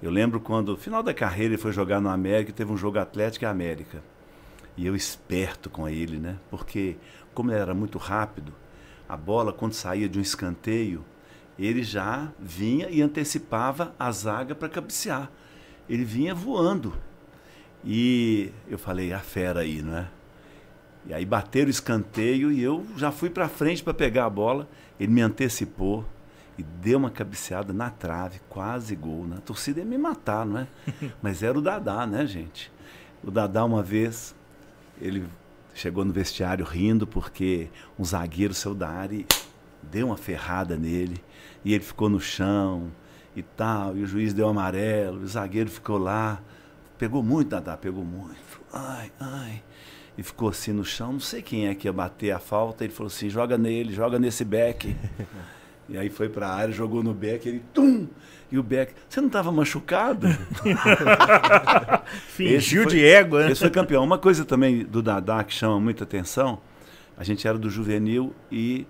Eu 0.02 0.10
lembro 0.10 0.40
quando, 0.40 0.72
no 0.72 0.78
final 0.78 1.02
da 1.02 1.12
carreira, 1.12 1.52
ele 1.52 1.60
foi 1.60 1.70
jogar 1.70 2.00
no 2.00 2.08
América, 2.08 2.54
teve 2.54 2.72
um 2.72 2.76
jogo 2.78 2.98
Atlético 2.98 3.44
e 3.44 3.46
América. 3.46 4.02
E 4.74 4.86
eu 4.86 4.96
esperto 4.96 5.68
com 5.68 5.86
ele, 5.86 6.16
né? 6.16 6.38
Porque, 6.48 6.96
como 7.34 7.50
ele 7.50 7.60
era 7.60 7.74
muito 7.74 7.98
rápido, 7.98 8.54
a 9.06 9.18
bola, 9.18 9.52
quando 9.52 9.74
saía 9.74 10.08
de 10.08 10.18
um 10.18 10.22
escanteio, 10.22 11.04
ele 11.58 11.82
já 11.82 12.32
vinha 12.40 12.88
e 12.88 13.02
antecipava 13.02 13.94
a 13.98 14.10
zaga 14.10 14.54
para 14.54 14.70
cabecear. 14.70 15.30
Ele 15.90 16.06
vinha 16.06 16.34
voando. 16.34 16.94
E 17.84 18.50
eu 18.66 18.78
falei, 18.78 19.12
a 19.12 19.20
fera 19.20 19.60
aí, 19.60 19.82
não 19.82 19.98
é? 19.98 20.15
E 21.06 21.14
aí 21.14 21.24
bateram 21.24 21.68
o 21.68 21.70
escanteio 21.70 22.50
e 22.50 22.60
eu 22.62 22.84
já 22.96 23.12
fui 23.12 23.30
para 23.30 23.48
frente 23.48 23.82
para 23.82 23.94
pegar 23.94 24.26
a 24.26 24.30
bola. 24.30 24.68
Ele 24.98 25.12
me 25.12 25.20
antecipou 25.20 26.04
e 26.58 26.62
deu 26.62 26.98
uma 26.98 27.10
cabeceada 27.10 27.72
na 27.72 27.90
trave, 27.90 28.40
quase 28.48 28.96
gol. 28.96 29.26
Né? 29.26 29.36
A 29.38 29.40
torcida 29.40 29.80
ia 29.80 29.86
me 29.86 29.96
matar, 29.96 30.44
não 30.44 30.58
é? 30.58 30.66
Mas 31.22 31.42
era 31.42 31.56
o 31.56 31.62
Dadá, 31.62 32.06
né, 32.06 32.26
gente? 32.26 32.72
O 33.22 33.30
Dadá, 33.30 33.64
uma 33.64 33.82
vez, 33.82 34.34
ele 35.00 35.24
chegou 35.74 36.04
no 36.04 36.12
vestiário 36.12 36.64
rindo 36.64 37.06
porque 37.06 37.68
um 37.98 38.04
zagueiro, 38.04 38.54
seu 38.54 38.74
Dari, 38.74 39.26
deu 39.82 40.06
uma 40.06 40.16
ferrada 40.16 40.76
nele 40.76 41.22
e 41.64 41.74
ele 41.74 41.84
ficou 41.84 42.08
no 42.08 42.20
chão 42.20 42.90
e 43.34 43.42
tal, 43.42 43.96
e 43.96 44.02
o 44.02 44.06
juiz 44.06 44.32
deu 44.32 44.48
amarelo, 44.48 45.20
o 45.20 45.26
zagueiro 45.26 45.68
ficou 45.68 45.98
lá, 45.98 46.40
pegou 46.96 47.22
muito, 47.22 47.50
Dadá, 47.50 47.76
pegou 47.76 48.02
muito. 48.02 48.60
Ai, 48.72 49.12
ai. 49.20 49.62
E 50.16 50.22
ficou 50.22 50.48
assim 50.48 50.72
no 50.72 50.84
chão, 50.84 51.12
não 51.12 51.20
sei 51.20 51.42
quem 51.42 51.68
é 51.68 51.74
que 51.74 51.86
ia 51.86 51.92
bater 51.92 52.30
a 52.30 52.38
falta, 52.38 52.84
ele 52.84 52.92
falou 52.92 53.08
assim, 53.08 53.28
joga 53.28 53.58
nele, 53.58 53.92
joga 53.92 54.18
nesse 54.18 54.44
back. 54.44 54.96
e 55.88 55.98
aí 55.98 56.08
foi 56.08 56.28
para 56.28 56.48
a 56.48 56.54
área, 56.54 56.72
jogou 56.72 57.02
no 57.02 57.12
back, 57.12 57.46
ele 57.48 57.62
tum! 57.72 58.08
E 58.50 58.58
o 58.58 58.62
Beck, 58.62 58.94
você 59.08 59.20
não 59.20 59.26
estava 59.26 59.50
machucado? 59.50 60.28
Fingiu 62.28 62.84
foi, 62.84 62.92
de 62.92 63.04
égua. 63.04 63.44
Né? 63.44 63.52
Esse 63.52 63.60
foi 63.60 63.70
campeão. 63.70 64.04
Uma 64.04 64.18
coisa 64.18 64.44
também 64.44 64.84
do 64.84 65.02
Dadá 65.02 65.42
que 65.42 65.52
chama 65.52 65.80
muita 65.80 66.04
atenção, 66.04 66.60
a 67.16 67.24
gente 67.24 67.46
era 67.46 67.58
do 67.58 67.68
juvenil 67.68 68.32
e 68.50 68.86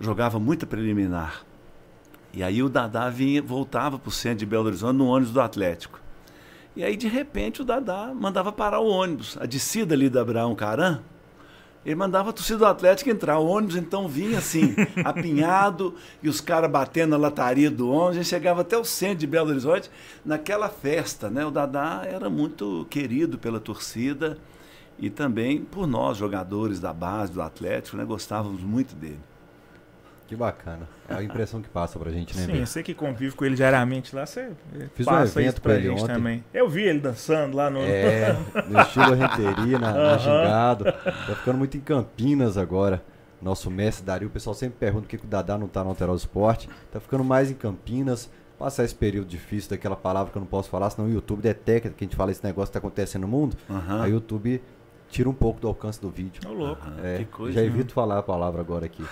jogava 0.00 0.40
muita 0.40 0.66
preliminar. 0.66 1.44
E 2.32 2.42
aí 2.42 2.62
o 2.62 2.68
Dadá 2.68 3.08
vinha, 3.08 3.40
voltava 3.40 3.98
para 3.98 4.08
o 4.08 4.12
centro 4.12 4.38
de 4.38 4.46
Belo 4.46 4.66
Horizonte 4.66 4.96
no 4.96 5.06
ônibus 5.06 5.32
do 5.32 5.40
Atlético. 5.40 6.00
E 6.76 6.84
aí, 6.84 6.94
de 6.94 7.08
repente, 7.08 7.62
o 7.62 7.64
Dadá 7.64 8.12
mandava 8.14 8.52
parar 8.52 8.80
o 8.80 8.86
ônibus. 8.86 9.38
A 9.40 9.46
descida 9.46 9.94
ali 9.94 10.10
da 10.10 10.20
Abraão 10.20 10.54
Caran, 10.54 11.00
ele 11.86 11.94
mandava 11.94 12.28
a 12.28 12.32
torcida 12.34 12.58
do 12.58 12.66
Atlético 12.66 13.08
entrar. 13.08 13.38
O 13.38 13.46
ônibus 13.46 13.76
então 13.76 14.06
vinha 14.06 14.38
assim, 14.38 14.74
apinhado, 15.02 15.94
e 16.22 16.28
os 16.28 16.38
caras 16.38 16.70
batendo 16.70 17.12
na 17.12 17.16
lataria 17.16 17.70
do 17.70 17.88
ônibus. 17.88 18.10
A 18.10 18.14
gente 18.14 18.28
chegava 18.28 18.60
até 18.60 18.76
o 18.76 18.84
centro 18.84 19.18
de 19.18 19.26
Belo 19.26 19.48
Horizonte 19.48 19.90
naquela 20.22 20.68
festa. 20.68 21.30
Né? 21.30 21.46
O 21.46 21.50
Dadá 21.50 22.02
era 22.04 22.28
muito 22.28 22.86
querido 22.90 23.38
pela 23.38 23.58
torcida 23.58 24.36
e 24.98 25.08
também 25.08 25.62
por 25.62 25.86
nós, 25.86 26.18
jogadores 26.18 26.78
da 26.78 26.92
base 26.92 27.32
do 27.32 27.40
Atlético, 27.40 27.96
né? 27.96 28.04
gostávamos 28.04 28.60
muito 28.62 28.94
dele. 28.94 29.20
Que 30.26 30.34
bacana. 30.34 30.88
É 31.08 31.14
a 31.14 31.22
impressão 31.22 31.62
que 31.62 31.68
passa 31.68 31.98
pra 31.98 32.10
gente, 32.10 32.36
né? 32.36 32.46
Sim, 32.46 32.64
você 32.64 32.82
que 32.82 32.92
convive 32.92 33.34
com 33.36 33.44
ele 33.44 33.54
diariamente 33.54 34.14
lá, 34.14 34.26
você 34.26 34.50
Fiz 34.94 35.06
passa 35.06 35.38
um 35.38 35.42
evento 35.42 35.52
isso 35.52 35.62
pra 35.62 35.78
gente 35.78 36.02
ontem. 36.02 36.14
também. 36.14 36.44
Eu 36.52 36.68
vi 36.68 36.82
ele 36.82 36.98
dançando 36.98 37.56
lá 37.56 37.70
no. 37.70 37.80
É, 37.80 38.36
no 38.68 38.80
estilo 38.80 39.14
renteria, 39.14 39.78
na, 39.78 39.92
na 39.92 40.18
Gingado. 40.18 40.84
Tá 40.84 41.34
ficando 41.36 41.58
muito 41.58 41.76
em 41.76 41.80
Campinas 41.80 42.56
agora. 42.58 43.02
Nosso 43.40 43.70
mestre 43.70 44.04
Dario, 44.04 44.28
o 44.28 44.30
pessoal 44.30 44.54
sempre 44.54 44.78
pergunta 44.80 45.06
por 45.06 45.16
que 45.16 45.24
o 45.24 45.28
Dadá 45.28 45.56
não 45.56 45.68
tá 45.68 45.84
no 45.84 45.90
Alteral 45.90 46.16
Esporte. 46.16 46.68
Tá 46.90 46.98
ficando 46.98 47.22
mais 47.22 47.50
em 47.50 47.54
Campinas. 47.54 48.28
Passar 48.58 48.84
esse 48.84 48.94
período 48.94 49.28
difícil 49.28 49.68
daquela 49.68 49.94
palavra 49.94 50.32
que 50.32 50.38
eu 50.38 50.40
não 50.40 50.46
posso 50.46 50.70
falar, 50.70 50.88
senão 50.88 51.06
o 51.06 51.12
YouTube 51.12 51.42
detecta 51.42 51.90
que 51.90 52.02
a 52.02 52.06
gente 52.06 52.16
fala 52.16 52.30
esse 52.30 52.42
negócio 52.42 52.68
que 52.68 52.72
tá 52.72 52.78
acontecendo 52.78 53.22
no 53.22 53.28
mundo. 53.28 53.54
Uhum. 53.68 54.00
Aí 54.02 54.10
o 54.10 54.14
YouTube 54.14 54.62
tira 55.08 55.28
um 55.28 55.32
pouco 55.32 55.60
do 55.60 55.68
alcance 55.68 56.00
do 56.00 56.10
vídeo. 56.10 56.40
Ô, 56.48 56.52
louco. 56.52 56.82
É, 57.02 57.24
coisa, 57.24 57.60
já 57.60 57.64
evito 57.64 57.92
falar 57.92 58.18
a 58.18 58.22
palavra 58.22 58.60
agora 58.60 58.86
aqui. 58.86 59.02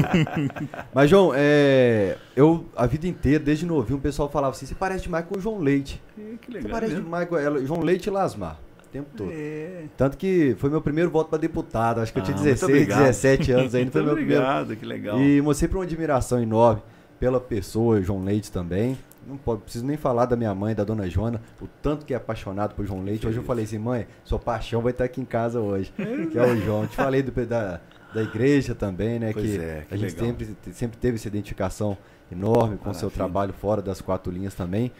Mas, 0.94 1.10
João, 1.10 1.32
é, 1.34 2.16
eu 2.36 2.66
a 2.76 2.86
vida 2.86 3.06
inteira, 3.06 3.42
desde 3.42 3.66
novinho, 3.66 3.98
o 3.98 4.02
pessoal 4.02 4.28
falava 4.28 4.54
assim: 4.54 4.66
você 4.66 4.74
parece 4.74 5.04
demais 5.04 5.24
com 5.26 5.38
o 5.38 5.40
João 5.40 5.58
Leite. 5.58 6.02
É, 6.18 6.36
que 6.40 6.50
legal. 6.50 6.62
Você 6.62 6.68
parece 6.68 6.92
mesmo. 6.92 7.04
demais 7.04 7.28
com 7.28 7.36
ela, 7.36 7.64
João 7.64 7.80
Leite 7.80 8.08
e 8.08 8.10
Lasmar. 8.10 8.60
O 8.84 8.88
tempo 8.94 9.08
todo. 9.16 9.30
É. 9.32 9.84
Tanto 9.96 10.16
que 10.16 10.54
foi 10.58 10.70
meu 10.70 10.80
primeiro 10.80 11.10
voto 11.10 11.30
para 11.30 11.38
deputado. 11.38 12.00
Acho 12.00 12.12
que 12.12 12.18
eu 12.20 12.22
tinha 12.22 12.36
16, 12.36 12.90
ah, 12.90 12.98
17 12.98 13.52
anos 13.52 13.74
ainda. 13.74 13.90
Foi 13.90 14.02
meu 14.02 14.12
obrigado, 14.12 14.66
primeiro. 14.66 14.80
que 14.80 14.86
legal. 14.86 15.20
E 15.20 15.40
mostrei 15.40 15.68
para 15.68 15.78
uma 15.78 15.84
admiração 15.84 16.40
enorme 16.40 16.82
pela 17.18 17.40
pessoa, 17.40 18.00
João 18.02 18.22
Leite 18.22 18.52
também 18.52 18.96
não 19.26 19.36
pode, 19.36 19.62
preciso 19.62 19.84
nem 19.84 19.96
falar 19.96 20.26
da 20.26 20.36
minha 20.36 20.54
mãe, 20.54 20.74
da 20.74 20.84
dona 20.84 21.08
Joana, 21.08 21.40
o 21.60 21.66
tanto 21.66 22.04
que 22.04 22.12
é 22.12 22.16
apaixonado 22.16 22.74
por 22.74 22.86
João 22.86 23.02
Leite. 23.02 23.26
Hoje 23.26 23.38
eu 23.38 23.44
falei 23.44 23.64
assim, 23.64 23.78
mãe, 23.78 24.06
sua 24.24 24.38
paixão 24.38 24.80
vai 24.82 24.92
estar 24.92 25.04
aqui 25.04 25.20
em 25.20 25.24
casa 25.24 25.60
hoje, 25.60 25.92
que 26.30 26.38
é 26.38 26.42
o 26.42 26.56
João. 26.56 26.86
Te 26.86 26.96
falei 26.96 27.22
do, 27.22 27.32
da, 27.46 27.80
da 28.14 28.22
igreja 28.22 28.74
também, 28.74 29.18
né? 29.18 29.32
Pois 29.32 29.44
que, 29.44 29.58
é, 29.58 29.84
que 29.88 29.94
a 29.94 29.96
gente 29.96 30.12
sempre, 30.12 30.56
sempre 30.72 30.98
teve 30.98 31.16
essa 31.16 31.28
identificação 31.28 31.96
enorme 32.30 32.76
com 32.76 32.90
o 32.90 32.94
seu 32.94 33.10
trabalho 33.10 33.52
fora 33.52 33.82
das 33.82 34.00
quatro 34.00 34.32
linhas 34.32 34.54
também. 34.54 34.92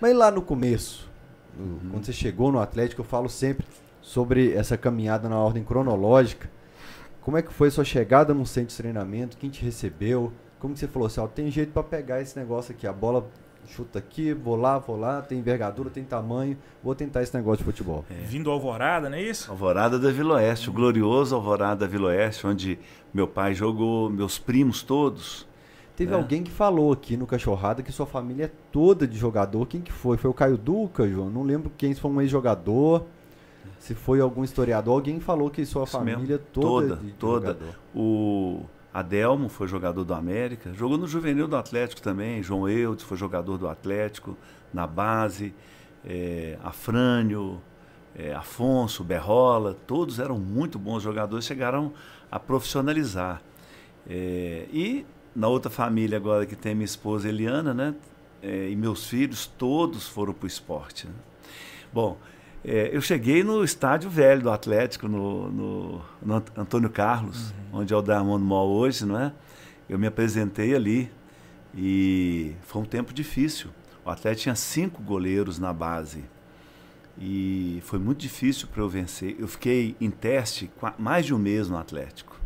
Mas 0.00 0.16
lá 0.16 0.30
no 0.30 0.42
começo, 0.42 1.10
uhum. 1.58 1.78
quando 1.90 2.04
você 2.04 2.12
chegou 2.12 2.50
no 2.50 2.60
Atlético, 2.60 3.02
eu 3.02 3.06
falo 3.06 3.28
sempre 3.28 3.66
sobre 4.00 4.52
essa 4.52 4.76
caminhada 4.76 5.28
na 5.28 5.38
ordem 5.38 5.62
cronológica. 5.62 6.50
Como 7.20 7.36
é 7.36 7.42
que 7.42 7.52
foi 7.52 7.70
sua 7.70 7.84
chegada 7.84 8.34
no 8.34 8.44
centro 8.44 8.70
de 8.70 8.76
treinamento? 8.76 9.36
Quem 9.36 9.48
te 9.48 9.64
recebeu? 9.64 10.32
Como 10.58 10.74
que 10.74 10.80
você 10.80 10.88
falou 10.88 11.06
assim, 11.06 11.20
ó, 11.20 11.26
tem 11.26 11.50
jeito 11.50 11.72
para 11.72 11.82
pegar 11.82 12.20
esse 12.20 12.36
negócio 12.38 12.72
aqui, 12.74 12.86
a 12.86 12.92
bola 12.92 13.28
chuta 13.68 13.98
aqui, 13.98 14.32
vou 14.32 14.56
lá, 14.56 14.78
vou 14.78 14.96
lá, 14.96 15.22
tem 15.22 15.38
envergadura, 15.38 15.90
tem 15.90 16.04
tamanho, 16.04 16.56
vou 16.82 16.94
tentar 16.94 17.22
esse 17.22 17.34
negócio 17.34 17.58
de 17.58 17.64
futebol. 17.64 18.04
É. 18.10 18.14
Vindo 18.24 18.50
Alvorada, 18.50 19.08
não 19.08 19.16
é 19.16 19.22
isso? 19.22 19.50
Alvorada 19.50 19.98
da 19.98 20.10
Vila 20.10 20.34
Oeste, 20.34 20.68
o 20.68 20.72
glorioso 20.72 21.34
Alvorada 21.34 21.80
da 21.80 21.86
Vila 21.86 22.08
Oeste, 22.08 22.46
onde 22.46 22.78
meu 23.12 23.26
pai 23.26 23.54
jogou, 23.54 24.10
meus 24.10 24.38
primos 24.38 24.82
todos. 24.82 25.46
Teve 25.96 26.12
é. 26.12 26.16
alguém 26.16 26.42
que 26.42 26.50
falou 26.50 26.92
aqui 26.92 27.16
no 27.16 27.26
Cachorrada 27.26 27.82
que 27.82 27.92
sua 27.92 28.06
família 28.06 28.46
é 28.46 28.50
toda 28.70 29.06
de 29.06 29.16
jogador. 29.16 29.66
Quem 29.66 29.80
que 29.80 29.92
foi? 29.92 30.16
Foi 30.16 30.30
o 30.30 30.34
Caio 30.34 30.56
Duca, 30.56 31.06
João? 31.06 31.28
Não 31.28 31.42
lembro 31.42 31.70
quem, 31.76 31.94
se 31.94 32.00
foi 32.00 32.10
um 32.10 32.20
ex-jogador, 32.20 33.04
se 33.78 33.94
foi 33.94 34.20
algum 34.20 34.42
historiador. 34.42 34.94
Alguém 34.94 35.20
falou 35.20 35.50
que 35.50 35.64
sua 35.66 35.84
Isso 35.84 35.92
família 35.92 36.16
mesmo. 36.18 36.38
toda, 36.52 36.88
toda, 36.88 36.96
de, 36.96 37.12
toda. 37.12 37.46
jogador. 37.48 37.74
O 37.94 38.62
Adelmo 38.92 39.48
foi 39.48 39.66
jogador 39.66 40.04
do 40.04 40.12
América, 40.12 40.72
jogou 40.74 40.98
no 40.98 41.08
juvenil 41.08 41.48
do 41.48 41.56
Atlético 41.56 42.02
também. 42.02 42.42
João 42.42 42.68
Eudes 42.68 43.04
foi 43.04 43.16
jogador 43.16 43.56
do 43.56 43.66
Atlético 43.68 44.36
na 44.72 44.86
base. 44.86 45.54
É, 46.04 46.58
Afrânio, 46.62 47.60
é, 48.14 48.34
Afonso, 48.34 49.02
Berrola, 49.02 49.76
todos 49.86 50.18
eram 50.18 50.38
muito 50.38 50.78
bons 50.78 51.02
jogadores, 51.02 51.44
chegaram 51.44 51.92
a 52.30 52.38
profissionalizar. 52.38 53.40
É, 54.08 54.66
e 54.72 55.06
na 55.34 55.48
outra 55.48 55.70
família 55.70 56.18
agora 56.18 56.44
que 56.44 56.56
tem 56.56 56.74
minha 56.74 56.84
esposa 56.84 57.28
Eliana, 57.28 57.72
né? 57.72 57.94
E 58.42 58.74
meus 58.74 59.06
filhos, 59.06 59.46
todos 59.46 60.08
foram 60.08 60.32
para 60.32 60.46
o 60.46 60.48
esporte. 60.48 61.06
Né? 61.06 61.12
Bom, 61.92 62.18
é, 62.64 62.90
eu 62.92 63.00
cheguei 63.00 63.42
no 63.42 63.64
estádio 63.64 64.08
velho 64.08 64.42
do 64.42 64.50
Atlético, 64.50 65.08
no, 65.08 65.50
no, 65.50 66.02
no 66.22 66.34
Antônio 66.56 66.88
Carlos, 66.88 67.50
uhum. 67.50 67.80
onde 67.80 67.92
é 67.92 67.96
o 67.96 68.02
Diamond 68.02 68.44
Mall 68.44 68.68
hoje, 68.68 69.04
não 69.04 69.18
é? 69.18 69.32
Eu 69.88 69.98
me 69.98 70.06
apresentei 70.06 70.74
ali 70.74 71.10
e 71.74 72.54
foi 72.62 72.82
um 72.82 72.84
tempo 72.84 73.12
difícil. 73.12 73.70
O 74.04 74.10
Atlético 74.10 74.42
tinha 74.42 74.54
cinco 74.54 75.02
goleiros 75.02 75.58
na 75.58 75.72
base 75.72 76.24
e 77.18 77.80
foi 77.84 77.98
muito 77.98 78.18
difícil 78.18 78.68
para 78.68 78.80
eu 78.80 78.88
vencer. 78.88 79.36
Eu 79.38 79.48
fiquei 79.48 79.96
em 80.00 80.10
teste 80.10 80.70
mais 80.98 81.26
de 81.26 81.34
um 81.34 81.38
mês 81.38 81.68
no 81.68 81.76
Atlético, 81.76 82.40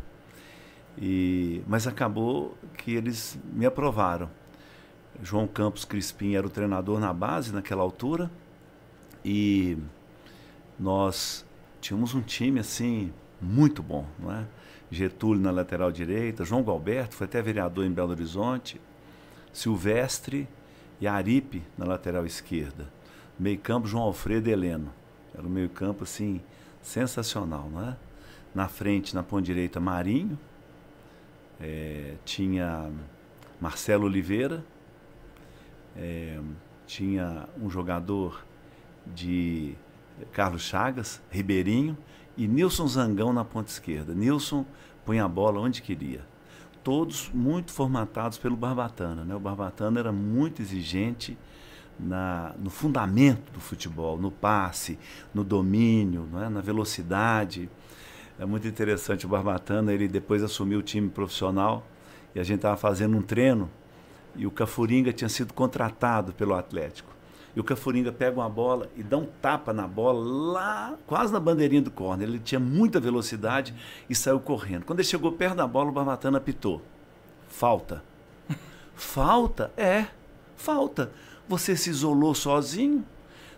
e, 0.98 1.62
mas 1.66 1.86
acabou 1.86 2.56
que 2.78 2.94
eles 2.94 3.38
me 3.52 3.66
aprovaram. 3.66 4.30
João 5.22 5.46
Campos 5.46 5.84
Crispim 5.84 6.34
era 6.34 6.46
o 6.46 6.50
treinador 6.50 6.98
na 6.98 7.12
base 7.12 7.52
naquela 7.52 7.82
altura 7.82 8.30
e 9.24 9.78
nós 10.78 11.44
tínhamos 11.80 12.14
um 12.14 12.20
time 12.20 12.60
assim 12.60 13.12
muito 13.40 13.82
bom, 13.82 14.06
não 14.18 14.32
é? 14.32 14.46
Getúlio 14.90 15.42
na 15.42 15.50
lateral 15.50 15.90
direita, 15.90 16.44
João 16.44 16.62
Galberto 16.62 17.16
foi 17.16 17.26
até 17.26 17.42
vereador 17.42 17.84
em 17.84 17.90
Belo 17.90 18.10
Horizonte, 18.10 18.80
Silvestre 19.52 20.48
e 21.00 21.06
Aripe 21.06 21.62
na 21.76 21.84
lateral 21.84 22.24
esquerda. 22.24 22.88
Meio 23.38 23.58
campo 23.58 23.86
João 23.86 24.04
Alfredo 24.04 24.48
e 24.48 24.52
Heleno. 24.52 24.92
Era 25.34 25.46
um 25.46 25.50
meio 25.50 25.68
campo 25.68 26.04
assim 26.04 26.40
sensacional, 26.80 27.68
não 27.70 27.88
é? 27.88 27.96
Na 28.54 28.68
frente, 28.68 29.14
na 29.14 29.22
ponta 29.22 29.42
direita, 29.42 29.78
Marinho. 29.80 30.38
É, 31.60 32.14
tinha 32.24 32.90
Marcelo 33.60 34.06
Oliveira. 34.06 34.64
É, 35.96 36.38
tinha 36.86 37.48
um 37.60 37.68
jogador 37.68 38.44
de 39.06 39.74
Carlos 40.32 40.62
Chagas, 40.62 41.20
Ribeirinho 41.30 41.96
e 42.36 42.46
Nilson 42.46 42.86
Zangão 42.86 43.32
na 43.32 43.44
ponta 43.44 43.70
esquerda. 43.70 44.14
Nilson 44.14 44.64
punha 45.04 45.24
a 45.24 45.28
bola 45.28 45.60
onde 45.60 45.82
queria. 45.82 46.24
Todos 46.82 47.30
muito 47.32 47.72
formatados 47.72 48.38
pelo 48.38 48.56
Barbatana. 48.56 49.24
Né? 49.24 49.34
O 49.34 49.40
Barbatana 49.40 50.00
era 50.00 50.12
muito 50.12 50.62
exigente 50.62 51.36
na, 51.98 52.54
no 52.58 52.70
fundamento 52.70 53.52
do 53.52 53.60
futebol, 53.60 54.18
no 54.18 54.30
passe, 54.30 54.98
no 55.34 55.42
domínio, 55.42 56.28
é? 56.42 56.48
na 56.48 56.60
velocidade. 56.60 57.68
É 58.38 58.44
muito 58.44 58.68
interessante 58.68 59.24
o 59.24 59.28
Barbatana, 59.28 59.92
ele 59.92 60.06
depois 60.06 60.42
assumiu 60.42 60.80
o 60.80 60.82
time 60.82 61.08
profissional 61.08 61.86
e 62.34 62.40
a 62.40 62.44
gente 62.44 62.56
estava 62.56 62.76
fazendo 62.76 63.16
um 63.16 63.22
treino 63.22 63.70
e 64.34 64.46
o 64.46 64.50
Cafuringa 64.50 65.12
tinha 65.12 65.28
sido 65.28 65.54
contratado 65.54 66.34
pelo 66.34 66.54
Atlético. 66.54 67.15
E 67.56 67.60
o 67.60 67.64
Cafuringa 67.64 68.12
pega 68.12 68.38
uma 68.38 68.50
bola 68.50 68.90
e 68.94 69.02
dá 69.02 69.16
um 69.16 69.24
tapa 69.40 69.72
na 69.72 69.88
bola 69.88 70.52
lá, 70.52 70.94
quase 71.06 71.32
na 71.32 71.40
bandeirinha 71.40 71.80
do 71.80 71.90
corner. 71.90 72.28
Ele 72.28 72.38
tinha 72.38 72.60
muita 72.60 73.00
velocidade 73.00 73.74
e 74.10 74.14
saiu 74.14 74.38
correndo. 74.38 74.84
Quando 74.84 75.00
ele 75.00 75.08
chegou 75.08 75.32
perto 75.32 75.56
da 75.56 75.66
bola, 75.66 75.88
o 75.88 75.92
Barbatana 75.92 76.36
apitou. 76.36 76.82
Falta. 77.48 78.04
Falta? 78.94 79.72
É, 79.74 80.06
falta. 80.54 81.10
Você 81.48 81.76
se 81.76 81.88
isolou 81.88 82.34
sozinho, 82.34 83.02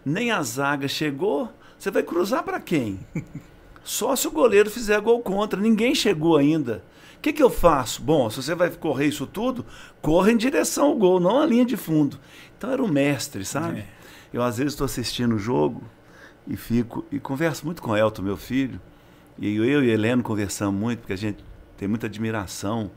nem 0.04 0.30
a 0.30 0.42
zaga 0.44 0.86
chegou. 0.86 1.48
Você 1.76 1.90
vai 1.90 2.04
cruzar 2.04 2.44
para 2.44 2.60
quem? 2.60 3.00
Só 3.82 4.14
se 4.14 4.28
o 4.28 4.30
goleiro 4.30 4.70
fizer 4.70 5.00
gol 5.00 5.20
contra. 5.22 5.60
Ninguém 5.60 5.94
chegou 5.94 6.36
ainda. 6.36 6.84
O 7.16 7.20
que, 7.20 7.32
que 7.32 7.42
eu 7.42 7.50
faço? 7.50 8.00
Bom, 8.00 8.30
se 8.30 8.40
você 8.40 8.54
vai 8.54 8.70
correr 8.70 9.06
isso 9.06 9.26
tudo, 9.26 9.66
corra 10.00 10.30
em 10.30 10.36
direção 10.36 10.86
ao 10.86 10.94
gol, 10.94 11.18
não 11.18 11.40
à 11.40 11.46
linha 11.46 11.64
de 11.64 11.76
fundo. 11.76 12.16
Então 12.58 12.72
era 12.72 12.82
o 12.82 12.88
mestre, 12.88 13.44
sabe? 13.44 13.80
É. 13.80 13.86
Eu 14.34 14.42
às 14.42 14.58
vezes 14.58 14.72
estou 14.72 14.84
assistindo 14.84 15.36
o 15.36 15.38
jogo 15.38 15.82
e 16.46 16.56
fico 16.56 17.06
e 17.10 17.20
converso 17.20 17.64
muito 17.64 17.80
com 17.80 17.92
o 17.92 17.96
Elton, 17.96 18.22
meu 18.22 18.36
filho, 18.36 18.80
e 19.38 19.56
eu 19.56 19.84
e 19.84 19.88
Heleno 19.88 20.22
conversamos 20.24 20.78
muito 20.78 20.98
porque 20.98 21.12
a 21.12 21.16
gente 21.16 21.44
tem 21.76 21.86
muita 21.86 22.06
admiração 22.06 22.90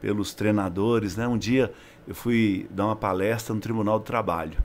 pelos 0.00 0.34
treinadores, 0.34 1.16
né? 1.16 1.26
Um 1.26 1.38
dia 1.38 1.72
eu 2.06 2.14
fui 2.14 2.68
dar 2.70 2.84
uma 2.86 2.96
palestra 2.96 3.54
no 3.54 3.60
Tribunal 3.60 3.98
do 3.98 4.04
Trabalho. 4.04 4.62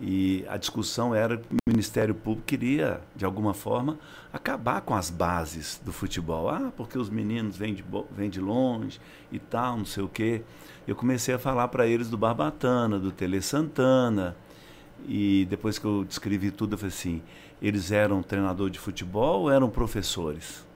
E 0.00 0.44
a 0.48 0.56
discussão 0.56 1.14
era 1.14 1.36
que 1.36 1.54
o 1.54 1.70
Ministério 1.70 2.14
Público 2.14 2.46
queria, 2.46 3.00
de 3.14 3.24
alguma 3.24 3.52
forma, 3.52 3.98
acabar 4.32 4.80
com 4.80 4.94
as 4.94 5.10
bases 5.10 5.80
do 5.84 5.92
futebol. 5.92 6.48
Ah, 6.48 6.72
porque 6.76 6.98
os 6.98 7.10
meninos 7.10 7.56
vêm 7.56 7.74
de, 7.74 7.84
vêm 8.10 8.30
de 8.30 8.40
longe 8.40 8.98
e 9.30 9.38
tal, 9.38 9.76
não 9.76 9.84
sei 9.84 10.02
o 10.02 10.08
quê. 10.08 10.42
Eu 10.86 10.96
comecei 10.96 11.34
a 11.34 11.38
falar 11.38 11.68
para 11.68 11.86
eles 11.86 12.08
do 12.08 12.18
Barbatana, 12.18 12.98
do 12.98 13.12
Tele 13.12 13.40
Santana. 13.40 14.36
E 15.06 15.46
depois 15.48 15.78
que 15.78 15.84
eu 15.84 16.04
descrevi 16.04 16.50
tudo, 16.50 16.74
eu 16.74 16.78
falei 16.78 16.94
assim: 16.94 17.22
eles 17.60 17.90
eram 17.92 18.22
treinador 18.22 18.70
de 18.70 18.78
futebol 18.78 19.42
ou 19.42 19.50
eram 19.50 19.70
professores? 19.70 20.66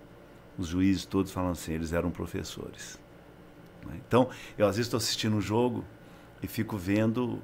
Os 0.59 0.69
juízes 0.69 1.05
todos 1.05 1.33
falam 1.33 1.51
assim: 1.51 1.73
eles 1.73 1.93
eram 1.93 2.11
professores. 2.11 2.99
né? 3.87 3.95
Então, 4.07 4.29
eu 4.57 4.67
às 4.67 4.77
vezes 4.77 4.87
estou 4.87 4.99
assistindo 4.99 5.37
um 5.37 5.41
jogo 5.41 5.85
e 6.43 6.47
fico 6.47 6.77
vendo 6.77 7.41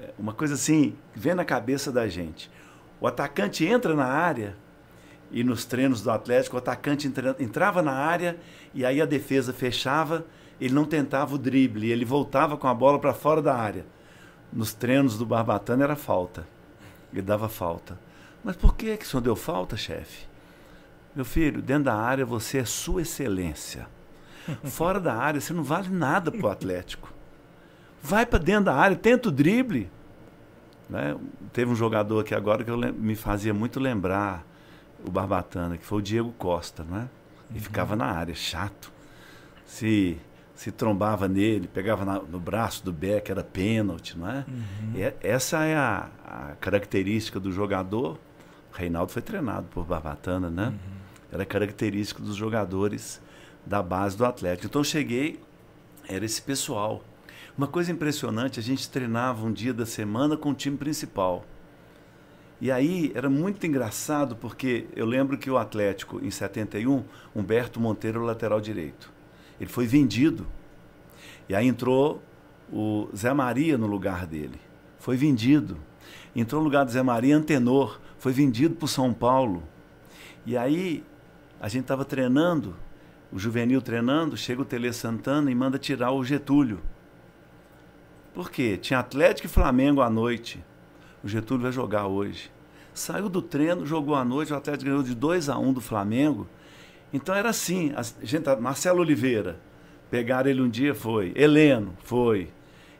é, 0.00 0.12
uma 0.18 0.32
coisa 0.32 0.54
assim, 0.54 0.94
vem 1.14 1.34
na 1.34 1.44
cabeça 1.44 1.92
da 1.92 2.08
gente. 2.08 2.50
O 3.00 3.06
atacante 3.06 3.64
entra 3.64 3.94
na 3.94 4.06
área 4.06 4.56
e 5.30 5.44
nos 5.44 5.64
treinos 5.64 6.02
do 6.02 6.10
Atlético, 6.10 6.56
o 6.56 6.58
atacante 6.58 7.06
entra- 7.06 7.36
entrava 7.38 7.82
na 7.82 7.92
área 7.92 8.38
e 8.74 8.84
aí 8.84 9.00
a 9.00 9.06
defesa 9.06 9.52
fechava, 9.52 10.26
ele 10.60 10.74
não 10.74 10.84
tentava 10.84 11.34
o 11.34 11.38
drible, 11.38 11.90
ele 11.90 12.04
voltava 12.04 12.56
com 12.56 12.66
a 12.66 12.74
bola 12.74 12.98
para 12.98 13.14
fora 13.14 13.40
da 13.40 13.54
área. 13.54 13.86
Nos 14.52 14.74
treinos 14.74 15.16
do 15.16 15.26
Barbatana 15.26 15.84
era 15.84 15.96
falta. 15.96 16.46
Ele 17.12 17.22
dava 17.22 17.48
falta. 17.48 17.98
Mas 18.42 18.56
por 18.56 18.74
que 18.74 18.96
que 18.96 19.04
o 19.04 19.08
senhor 19.08 19.22
deu 19.22 19.36
falta, 19.36 19.76
chefe? 19.76 20.26
Meu 21.14 21.24
filho, 21.24 21.60
dentro 21.60 21.84
da 21.84 21.94
área 21.94 22.24
você 22.24 22.58
é 22.58 22.64
sua 22.64 23.02
excelência. 23.02 23.86
Fora 24.64 24.98
da 24.98 25.14
área 25.14 25.40
você 25.40 25.52
não 25.52 25.62
vale 25.62 25.88
nada 25.88 26.30
pro 26.30 26.48
Atlético. 26.48 27.12
Vai 28.02 28.24
para 28.24 28.38
dentro 28.38 28.64
da 28.64 28.74
área, 28.74 28.96
tenta 28.96 29.28
o 29.28 29.32
drible. 29.32 29.90
Né? 30.88 31.16
Teve 31.52 31.70
um 31.70 31.74
jogador 31.74 32.20
aqui 32.20 32.34
agora 32.34 32.64
que 32.64 32.70
me 32.92 33.14
fazia 33.14 33.52
muito 33.52 33.78
lembrar 33.78 34.44
o 35.04 35.10
Barbatana, 35.10 35.76
que 35.76 35.84
foi 35.84 35.98
o 35.98 36.02
Diego 36.02 36.32
Costa, 36.38 36.82
né? 36.82 37.08
E 37.54 37.60
ficava 37.60 37.94
na 37.94 38.06
área, 38.06 38.34
chato. 38.34 38.92
Se 39.64 40.18
se 40.58 40.72
trombava 40.72 41.28
nele, 41.28 41.68
pegava 41.68 42.04
na- 42.04 42.18
no 42.20 42.40
braço 42.40 42.84
do 42.84 42.92
Beck, 42.92 43.30
era 43.30 43.44
pênalti, 43.44 44.18
não 44.18 44.28
é? 44.28 44.44
E 44.92 45.14
essa 45.26 45.62
é 45.64 45.76
a, 45.76 46.08
a 46.26 46.56
característica 46.60 47.38
do 47.38 47.52
jogador. 47.52 48.18
Reinaldo 48.72 49.12
foi 49.12 49.22
treinado 49.22 49.68
por 49.70 49.84
Barbatana, 49.84 50.50
né? 50.50 50.74
Era 51.30 51.44
característica 51.46 52.20
dos 52.20 52.34
jogadores 52.34 53.20
da 53.64 53.80
base 53.80 54.16
do 54.16 54.24
Atlético. 54.24 54.66
Então 54.66 54.80
eu 54.80 54.84
cheguei, 54.84 55.38
era 56.08 56.24
esse 56.24 56.42
pessoal. 56.42 57.04
Uma 57.56 57.68
coisa 57.68 57.92
impressionante, 57.92 58.58
a 58.58 58.62
gente 58.62 58.90
treinava 58.90 59.46
um 59.46 59.52
dia 59.52 59.72
da 59.72 59.86
semana 59.86 60.36
com 60.36 60.50
o 60.50 60.54
time 60.54 60.76
principal. 60.76 61.44
E 62.60 62.72
aí 62.72 63.12
era 63.14 63.30
muito 63.30 63.64
engraçado 63.64 64.34
porque 64.34 64.86
eu 64.96 65.06
lembro 65.06 65.38
que 65.38 65.48
o 65.48 65.56
Atlético, 65.56 66.18
em 66.24 66.32
71, 66.32 67.04
Humberto 67.34 67.78
Monteiro, 67.78 68.24
lateral 68.24 68.60
direito. 68.60 69.16
Ele 69.60 69.70
foi 69.70 69.86
vendido. 69.86 70.46
E 71.48 71.54
aí 71.54 71.66
entrou 71.66 72.22
o 72.72 73.08
Zé 73.16 73.32
Maria 73.32 73.78
no 73.78 73.86
lugar 73.86 74.26
dele. 74.26 74.60
Foi 74.98 75.16
vendido. 75.16 75.76
Entrou 76.34 76.60
no 76.60 76.64
lugar 76.66 76.84
do 76.84 76.90
Zé 76.90 77.02
Maria 77.02 77.36
Antenor. 77.36 78.00
Foi 78.18 78.32
vendido 78.32 78.74
para 78.74 78.84
o 78.84 78.88
São 78.88 79.12
Paulo. 79.12 79.62
E 80.44 80.56
aí 80.56 81.04
a 81.60 81.68
gente 81.68 81.82
estava 81.82 82.04
treinando, 82.04 82.76
o 83.32 83.38
juvenil 83.38 83.82
treinando, 83.82 84.36
chega 84.36 84.62
o 84.62 84.64
Tele 84.64 84.92
Santana 84.92 85.50
e 85.50 85.54
manda 85.54 85.78
tirar 85.78 86.12
o 86.12 86.24
Getúlio. 86.24 86.80
Por 88.32 88.50
quê? 88.50 88.76
Tinha 88.76 89.00
Atlético 89.00 89.46
e 89.46 89.50
Flamengo 89.50 90.00
à 90.00 90.08
noite. 90.08 90.64
O 91.22 91.28
Getúlio 91.28 91.64
vai 91.64 91.72
jogar 91.72 92.06
hoje. 92.06 92.50
Saiu 92.94 93.28
do 93.28 93.42
treino, 93.42 93.84
jogou 93.84 94.14
à 94.14 94.24
noite, 94.24 94.52
o 94.52 94.56
Atlético 94.56 94.86
ganhou 94.90 95.02
de 95.02 95.14
2 95.14 95.48
a 95.48 95.58
1 95.58 95.72
do 95.72 95.80
Flamengo. 95.80 96.46
Então 97.12 97.34
era 97.34 97.48
assim, 97.48 97.92
a 97.96 98.02
gente, 98.24 98.44
Marcelo 98.60 99.00
Oliveira, 99.00 99.58
pegaram 100.10 100.50
ele 100.50 100.60
um 100.60 100.68
dia, 100.68 100.94
foi. 100.94 101.32
Heleno, 101.34 101.94
foi. 102.02 102.50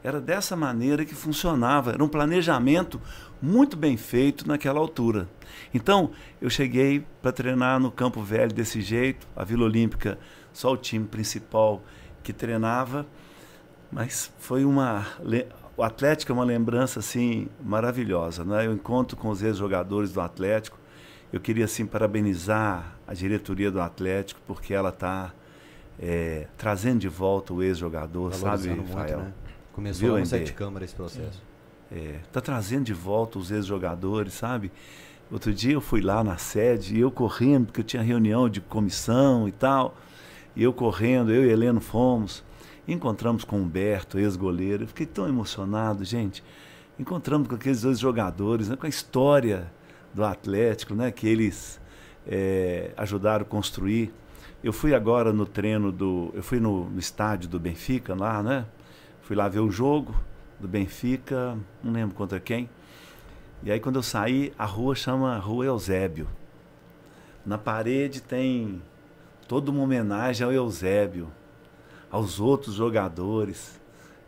Era 0.02 0.20
dessa 0.20 0.56
maneira 0.56 1.04
que 1.04 1.14
funcionava, 1.14 1.92
era 1.92 2.02
um 2.02 2.08
planejamento 2.08 3.00
muito 3.42 3.76
bem 3.76 3.96
feito 3.96 4.46
naquela 4.46 4.78
altura. 4.80 5.28
Então, 5.74 6.12
eu 6.40 6.48
cheguei 6.48 7.04
para 7.20 7.32
treinar 7.32 7.80
no 7.80 7.90
Campo 7.90 8.22
Velho 8.22 8.52
desse 8.52 8.80
jeito, 8.80 9.26
a 9.36 9.44
Vila 9.44 9.64
Olímpica, 9.64 10.18
só 10.52 10.72
o 10.72 10.76
time 10.76 11.04
principal 11.04 11.82
que 12.22 12.32
treinava, 12.32 13.06
mas 13.90 14.32
foi 14.38 14.64
uma 14.64 15.06
o 15.76 15.82
Atlético 15.82 16.32
é 16.32 16.34
uma 16.34 16.44
lembrança 16.44 16.98
assim 16.98 17.48
maravilhosa, 17.62 18.44
né? 18.44 18.66
Eu 18.66 18.72
encontro 18.72 19.16
com 19.16 19.28
os 19.28 19.42
ex-jogadores 19.42 20.12
do 20.12 20.20
Atlético. 20.20 20.77
Eu 21.32 21.40
queria 21.40 21.66
assim 21.66 21.84
parabenizar 21.84 22.96
a 23.06 23.14
diretoria 23.14 23.70
do 23.70 23.80
Atlético 23.80 24.40
porque 24.46 24.72
ela 24.72 24.88
está 24.88 25.32
trazendo 26.56 27.00
de 27.00 27.08
volta 27.08 27.52
o 27.52 27.62
ex-jogador, 27.62 28.32
sabe, 28.34 28.68
muito, 28.68 28.92
Rafael? 28.92 29.18
né? 29.18 29.32
Começou 29.72 30.08
Viu, 30.08 30.18
lá? 30.18 30.24
Sete 30.24 30.52
Câmara 30.52 30.84
esse 30.84 30.94
processo. 30.94 31.42
Está 31.90 32.40
trazendo 32.40 32.84
de 32.84 32.94
volta 32.94 33.38
os 33.38 33.50
ex-jogadores, 33.50 34.34
sabe? 34.34 34.70
Outro 35.30 35.52
dia 35.52 35.74
eu 35.74 35.80
fui 35.80 36.00
lá 36.00 36.24
na 36.24 36.38
sede 36.38 36.96
e 36.96 37.00
eu 37.00 37.10
correndo, 37.10 37.66
porque 37.66 37.80
eu 37.80 37.84
tinha 37.84 38.02
reunião 38.02 38.48
de 38.48 38.60
comissão 38.60 39.46
e 39.48 39.52
tal. 39.52 39.96
E 40.56 40.62
eu 40.62 40.72
correndo, 40.72 41.32
eu 41.32 41.44
e 41.44 41.50
Heleno 41.50 41.80
fomos. 41.80 42.42
Encontramos 42.86 43.44
com 43.44 43.56
o 43.56 43.62
Humberto, 43.62 44.18
ex-goleiro. 44.18 44.84
Eu 44.84 44.88
fiquei 44.88 45.04
tão 45.04 45.28
emocionado, 45.28 46.04
gente. 46.04 46.42
Encontramos 46.98 47.46
com 47.46 47.54
aqueles 47.54 47.82
dois 47.82 47.98
jogadores, 47.98 48.68
né, 48.68 48.76
com 48.76 48.86
a 48.86 48.88
história 48.88 49.70
do 50.14 50.24
Atlético, 50.24 50.94
né, 50.94 51.10
que 51.10 51.26
eles 51.26 51.80
eh, 52.26 52.92
ajudaram 52.96 53.42
a 53.42 53.44
construir. 53.44 54.12
Eu 54.62 54.72
fui 54.72 54.94
agora 54.94 55.32
no 55.32 55.46
treino 55.46 55.92
do. 55.92 56.30
Eu 56.34 56.42
fui 56.42 56.58
no, 56.58 56.90
no 56.90 56.98
estádio 56.98 57.48
do 57.48 57.60
Benfica 57.60 58.14
lá, 58.14 58.42
né? 58.42 58.66
Fui 59.22 59.36
lá 59.36 59.48
ver 59.48 59.60
o 59.60 59.70
jogo 59.70 60.14
do 60.58 60.66
Benfica, 60.66 61.56
não 61.82 61.92
lembro 61.92 62.14
contra 62.14 62.40
quem. 62.40 62.68
E 63.62 63.70
aí 63.70 63.80
quando 63.80 63.96
eu 63.96 64.02
saí, 64.02 64.52
a 64.58 64.64
rua 64.64 64.94
chama 64.94 65.36
Rua 65.38 65.66
Eusébio. 65.66 66.28
Na 67.44 67.56
parede 67.56 68.20
tem 68.20 68.82
toda 69.46 69.70
uma 69.70 69.82
homenagem 69.82 70.44
ao 70.44 70.52
Eusébio, 70.52 71.28
aos 72.10 72.40
outros 72.40 72.74
jogadores. 72.74 73.80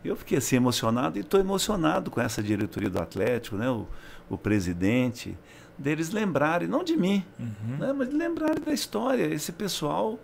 Eu 0.03 0.15
fiquei 0.15 0.37
assim 0.37 0.55
emocionado 0.55 1.17
e 1.17 1.21
estou 1.21 1.39
emocionado 1.39 2.09
com 2.09 2.19
essa 2.19 2.41
diretoria 2.41 2.89
do 2.89 2.99
Atlético, 2.99 3.55
né? 3.55 3.69
O, 3.69 3.87
o 4.29 4.37
presidente, 4.37 5.37
deles 5.77 6.11
lembrarem, 6.11 6.67
não 6.67 6.83
de 6.83 6.95
mim, 6.95 7.23
né? 7.79 7.93
mas 7.93 8.09
de 8.09 8.15
lembrarem 8.15 8.61
da 8.63 8.73
história. 8.73 9.25
Esse 9.25 9.51
pessoal, 9.51 10.19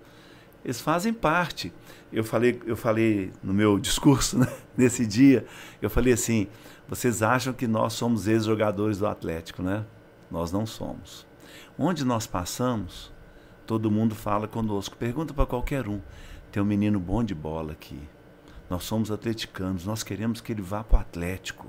eles 0.63 0.79
fazem 0.79 1.13
parte. 1.13 1.73
Eu 2.11 2.23
falei, 2.23 2.61
eu 2.65 2.75
falei 2.75 3.31
no 3.43 3.53
meu 3.53 3.79
discurso 3.79 4.37
né? 4.37 4.47
nesse 4.77 5.05
dia, 5.05 5.45
eu 5.81 5.89
falei 5.89 6.13
assim, 6.13 6.47
vocês 6.87 7.21
acham 7.21 7.53
que 7.53 7.67
nós 7.67 7.93
somos 7.93 8.27
ex-jogadores 8.27 8.97
do 8.97 9.07
Atlético, 9.07 9.61
né? 9.61 9.85
Nós 10.31 10.51
não 10.51 10.65
somos. 10.65 11.25
Onde 11.77 12.05
nós 12.05 12.25
passamos, 12.25 13.11
todo 13.65 13.91
mundo 13.91 14.15
fala 14.15 14.47
conosco. 14.47 14.95
Pergunta 14.95 15.33
para 15.33 15.45
qualquer 15.45 15.87
um. 15.87 16.01
Tem 16.51 16.63
um 16.63 16.65
menino 16.65 16.99
bom 16.99 17.23
de 17.23 17.35
bola 17.35 17.73
aqui. 17.73 17.99
Nós 18.69 18.83
somos 18.83 19.11
atleticanos, 19.11 19.85
nós 19.85 20.03
queremos 20.03 20.41
que 20.41 20.51
ele 20.51 20.61
vá 20.61 20.83
para 20.83 20.97
o 20.97 21.01
Atlético. 21.01 21.67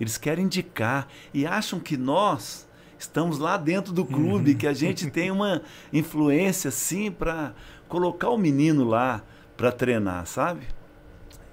Eles 0.00 0.18
querem 0.18 0.46
indicar 0.46 1.06
e 1.32 1.46
acham 1.46 1.78
que 1.78 1.96
nós 1.96 2.63
estamos 2.98 3.38
lá 3.38 3.56
dentro 3.56 3.92
do 3.92 4.04
clube, 4.04 4.54
que 4.54 4.66
a 4.66 4.72
gente 4.72 5.10
tem 5.10 5.30
uma 5.30 5.62
influência 5.92 6.70
sim 6.70 7.10
para 7.10 7.52
colocar 7.88 8.30
o 8.30 8.38
menino 8.38 8.84
lá 8.84 9.22
para 9.56 9.70
treinar, 9.70 10.26
sabe? 10.26 10.66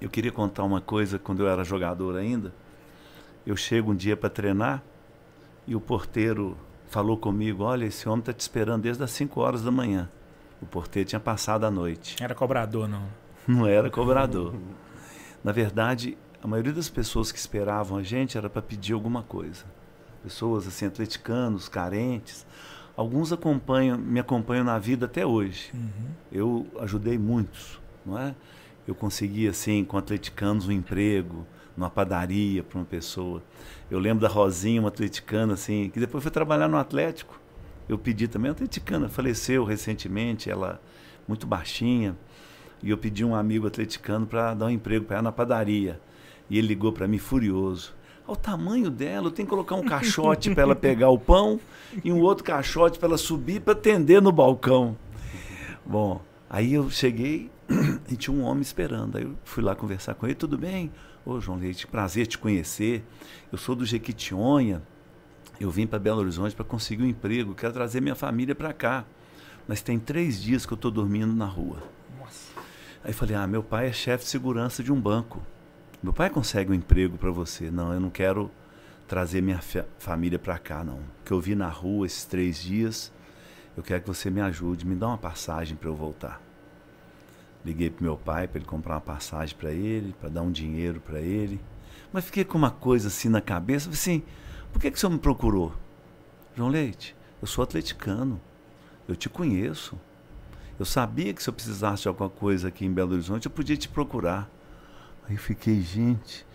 Eu 0.00 0.10
queria 0.10 0.32
contar 0.32 0.64
uma 0.64 0.80
coisa 0.80 1.18
quando 1.18 1.42
eu 1.42 1.48
era 1.48 1.62
jogador 1.62 2.16
ainda. 2.16 2.52
Eu 3.46 3.56
chego 3.56 3.92
um 3.92 3.94
dia 3.94 4.16
para 4.16 4.28
treinar 4.28 4.82
e 5.66 5.76
o 5.76 5.80
porteiro 5.80 6.56
falou 6.88 7.16
comigo: 7.16 7.62
Olha, 7.64 7.84
esse 7.84 8.08
homem 8.08 8.20
está 8.20 8.32
te 8.32 8.40
esperando 8.40 8.82
desde 8.82 9.02
as 9.02 9.10
5 9.12 9.40
horas 9.40 9.62
da 9.62 9.70
manhã. 9.70 10.08
O 10.60 10.66
porteiro 10.66 11.08
tinha 11.08 11.20
passado 11.20 11.64
a 11.64 11.70
noite. 11.70 12.16
Era 12.22 12.34
cobrador, 12.34 12.88
não. 12.88 13.02
Não 13.46 13.66
era 13.66 13.90
cobrador. 13.90 14.54
Na 15.42 15.50
verdade, 15.50 16.16
a 16.40 16.46
maioria 16.46 16.72
das 16.72 16.88
pessoas 16.88 17.32
que 17.32 17.38
esperavam 17.38 17.98
a 17.98 18.02
gente 18.04 18.38
era 18.38 18.48
para 18.48 18.62
pedir 18.62 18.92
alguma 18.92 19.24
coisa. 19.24 19.64
Pessoas 20.22 20.66
assim, 20.66 20.86
atleticanos, 20.86 21.68
carentes. 21.68 22.46
Alguns 22.96 23.32
acompanham, 23.32 23.98
me 23.98 24.20
acompanham 24.20 24.64
na 24.64 24.78
vida 24.78 25.06
até 25.06 25.26
hoje. 25.26 25.72
Eu 26.30 26.66
ajudei 26.80 27.18
muitos, 27.18 27.80
não 28.04 28.18
é? 28.18 28.34
Eu 28.86 28.94
consegui, 28.94 29.48
assim, 29.48 29.84
com 29.84 29.96
atleticanos, 29.96 30.68
um 30.68 30.72
emprego 30.72 31.46
numa 31.76 31.88
padaria 31.88 32.62
para 32.62 32.78
uma 32.78 32.84
pessoa. 32.84 33.42
Eu 33.90 33.98
lembro 33.98 34.20
da 34.20 34.28
Rosinha, 34.28 34.80
uma 34.80 34.88
atleticana, 34.88 35.54
assim, 35.54 35.90
que 35.90 35.98
depois 35.98 36.22
foi 36.22 36.30
trabalhar 36.30 36.68
no 36.68 36.76
Atlético. 36.76 37.40
Eu 37.88 37.98
pedi 37.98 38.28
também, 38.28 38.50
uma 38.50 38.54
atleticana, 38.54 39.08
faleceu 39.08 39.64
recentemente, 39.64 40.50
ela 40.50 40.80
muito 41.26 41.46
baixinha, 41.46 42.16
e 42.82 42.90
eu 42.90 42.98
pedi 42.98 43.24
um 43.24 43.34
amigo 43.34 43.66
atleticano 43.66 44.26
para 44.26 44.54
dar 44.54 44.66
um 44.66 44.70
emprego 44.70 45.04
para 45.04 45.16
ela 45.16 45.24
na 45.24 45.32
padaria. 45.32 46.00
E 46.50 46.58
ele 46.58 46.68
ligou 46.68 46.92
para 46.92 47.06
mim 47.06 47.18
furioso. 47.18 47.94
Ao 48.26 48.36
tamanho 48.36 48.88
dela, 48.88 49.26
eu 49.26 49.30
tenho 49.30 49.46
que 49.46 49.50
colocar 49.50 49.74
um 49.74 49.82
caixote 49.82 50.54
para 50.54 50.62
ela 50.62 50.76
pegar 50.76 51.10
o 51.10 51.18
pão 51.18 51.58
e 52.04 52.12
um 52.12 52.20
outro 52.20 52.44
caixote 52.44 52.98
para 52.98 53.08
ela 53.08 53.18
subir 53.18 53.60
para 53.60 53.72
atender 53.72 54.22
no 54.22 54.30
balcão. 54.30 54.96
Bom, 55.84 56.20
aí 56.48 56.74
eu 56.74 56.88
cheguei 56.88 57.50
e 58.08 58.16
tinha 58.16 58.34
um 58.34 58.42
homem 58.42 58.62
esperando. 58.62 59.18
Aí 59.18 59.24
eu 59.24 59.34
fui 59.44 59.62
lá 59.62 59.74
conversar 59.74 60.14
com 60.14 60.26
ele, 60.26 60.36
tudo 60.36 60.56
bem? 60.56 60.92
Ô 61.26 61.40
João 61.40 61.58
Leite, 61.58 61.86
prazer 61.86 62.26
te 62.26 62.38
conhecer. 62.38 63.04
Eu 63.50 63.58
sou 63.58 63.74
do 63.74 63.84
Jequitinhonha. 63.84 64.82
Eu 65.60 65.70
vim 65.70 65.86
para 65.86 65.98
Belo 65.98 66.20
Horizonte 66.20 66.54
para 66.54 66.64
conseguir 66.64 67.02
um 67.02 67.06
emprego. 67.06 67.54
Quero 67.54 67.72
trazer 67.72 68.00
minha 68.00 68.14
família 68.14 68.54
para 68.54 68.72
cá. 68.72 69.04
Mas 69.66 69.82
tem 69.82 69.98
três 69.98 70.40
dias 70.40 70.66
que 70.66 70.72
eu 70.72 70.76
estou 70.76 70.90
dormindo 70.90 71.32
na 71.32 71.46
rua. 71.46 71.82
Nossa. 72.18 72.52
Aí 73.04 73.12
falei, 73.12 73.36
ah, 73.36 73.46
meu 73.46 73.62
pai 73.62 73.88
é 73.88 73.92
chefe 73.92 74.24
de 74.24 74.30
segurança 74.30 74.82
de 74.82 74.92
um 74.92 75.00
banco. 75.00 75.40
Meu 76.02 76.12
pai 76.12 76.28
consegue 76.28 76.72
um 76.72 76.74
emprego 76.74 77.16
para 77.16 77.30
você. 77.30 77.70
Não, 77.70 77.92
eu 77.92 78.00
não 78.00 78.10
quero 78.10 78.50
trazer 79.06 79.40
minha 79.40 79.60
família 79.98 80.36
para 80.36 80.58
cá, 80.58 80.82
não. 80.82 80.96
O 80.96 81.24
que 81.24 81.30
eu 81.30 81.40
vi 81.40 81.54
na 81.54 81.68
rua 81.68 82.06
esses 82.06 82.24
três 82.24 82.60
dias, 82.60 83.12
eu 83.76 83.84
quero 83.84 84.02
que 84.02 84.08
você 84.08 84.28
me 84.28 84.40
ajude, 84.40 84.84
me 84.84 84.96
dá 84.96 85.06
uma 85.06 85.18
passagem 85.18 85.76
para 85.76 85.88
eu 85.88 85.94
voltar. 85.94 86.42
Liguei 87.64 87.88
pro 87.88 88.02
meu 88.02 88.16
pai 88.16 88.48
para 88.48 88.58
ele 88.58 88.66
comprar 88.66 88.94
uma 88.94 89.00
passagem 89.00 89.56
para 89.56 89.70
ele, 89.70 90.12
para 90.18 90.28
dar 90.28 90.42
um 90.42 90.50
dinheiro 90.50 91.00
para 91.00 91.20
ele. 91.20 91.60
Mas 92.12 92.24
fiquei 92.24 92.44
com 92.44 92.58
uma 92.58 92.72
coisa 92.72 93.06
assim 93.06 93.28
na 93.28 93.40
cabeça, 93.40 93.88
assim, 93.88 94.24
por 94.72 94.80
que, 94.80 94.90
que 94.90 94.96
o 94.96 95.00
senhor 95.00 95.12
me 95.12 95.18
procurou? 95.18 95.72
João 96.56 96.68
Leite, 96.68 97.14
eu 97.40 97.46
sou 97.46 97.62
atleticano, 97.62 98.40
eu 99.06 99.14
te 99.14 99.28
conheço. 99.28 99.96
Eu 100.80 100.84
sabia 100.84 101.32
que 101.32 101.40
se 101.40 101.48
eu 101.48 101.54
precisasse 101.54 102.02
de 102.02 102.08
alguma 102.08 102.28
coisa 102.28 102.68
aqui 102.68 102.84
em 102.84 102.92
Belo 102.92 103.12
Horizonte, 103.12 103.46
eu 103.46 103.52
podia 103.52 103.76
te 103.76 103.88
procurar. 103.88 104.50
Aí 105.28 105.36
fiquei, 105.36 105.80
gente, 105.80 106.46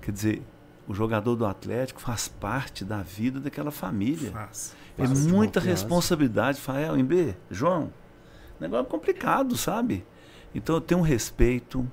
quer 0.00 0.12
dizer, 0.12 0.42
o 0.86 0.94
jogador 0.94 1.36
do 1.36 1.46
Atlético 1.46 2.00
faz 2.00 2.28
parte 2.28 2.84
da 2.84 3.02
vida 3.02 3.40
daquela 3.40 3.70
família. 3.70 4.30
Faz. 4.32 4.76
É 4.98 5.06
faz 5.06 5.26
muita 5.26 5.60
responsabilidade, 5.60 6.60
Fael, 6.60 6.96
em 6.96 7.04
B, 7.04 7.34
João. 7.50 7.92
Negócio 8.58 8.86
complicado, 8.86 9.56
sabe? 9.56 10.04
Então 10.54 10.74
eu 10.74 10.80
tenho 10.80 11.00
um 11.00 11.04
respeito, 11.04 11.90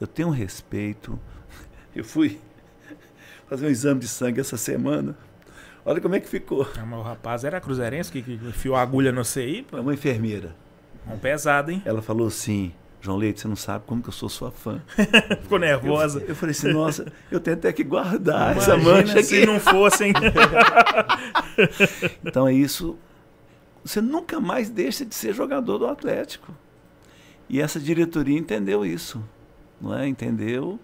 eu 0.00 0.06
tenho 0.06 0.28
um 0.28 0.32
respeito. 0.32 1.18
Eu 1.96 2.04
fui 2.04 2.38
fazer 3.48 3.66
um 3.66 3.70
exame 3.70 3.98
de 3.98 4.06
sangue 4.06 4.40
essa 4.40 4.56
semana. 4.56 5.16
Olha 5.84 6.00
como 6.00 6.14
é 6.14 6.20
que 6.20 6.28
ficou. 6.28 6.68
Ah, 6.78 6.96
o 6.96 7.02
rapaz 7.02 7.42
era 7.42 7.60
cruzeirense 7.60 8.12
que, 8.12 8.22
que 8.22 8.34
enfiou 8.34 8.76
a 8.76 8.82
agulha 8.82 9.10
no 9.10 9.24
CI? 9.24 9.66
É 9.72 9.80
uma 9.80 9.94
enfermeira. 9.94 10.54
Um 11.06 11.18
pesado, 11.18 11.72
hein? 11.72 11.82
Ela 11.84 12.02
falou 12.02 12.28
assim, 12.28 12.72
João 13.00 13.16
Leite, 13.16 13.40
você 13.40 13.48
não 13.48 13.56
sabe 13.56 13.84
como 13.86 14.02
que 14.02 14.08
eu 14.08 14.12
sou 14.12 14.28
sua 14.28 14.50
fã. 14.50 14.82
Ficou 15.42 15.58
nervosa. 15.58 16.20
Eu, 16.20 16.28
eu, 16.28 16.36
falei 16.36 16.50
assim, 16.50 16.72
nossa, 16.72 17.12
eu 17.30 17.38
tenho 17.38 17.56
até 17.56 17.72
que 17.72 17.84
guardar 17.84 18.52
Imagina 18.52 18.60
essa 18.60 18.76
mancha 18.76 19.12
aqui. 19.12 19.22
se 19.22 19.46
não 19.46 19.60
fossem. 19.60 20.12
então 22.24 22.48
é 22.48 22.52
isso. 22.52 22.98
Você 23.84 24.00
nunca 24.00 24.40
mais 24.40 24.68
deixa 24.68 25.04
de 25.04 25.14
ser 25.14 25.32
jogador 25.32 25.78
do 25.78 25.86
Atlético. 25.86 26.52
E 27.48 27.60
essa 27.60 27.80
diretoria 27.80 28.38
entendeu 28.38 28.84
isso, 28.84 29.24
não 29.80 29.96
é? 29.96 30.06
Entendeu 30.06 30.78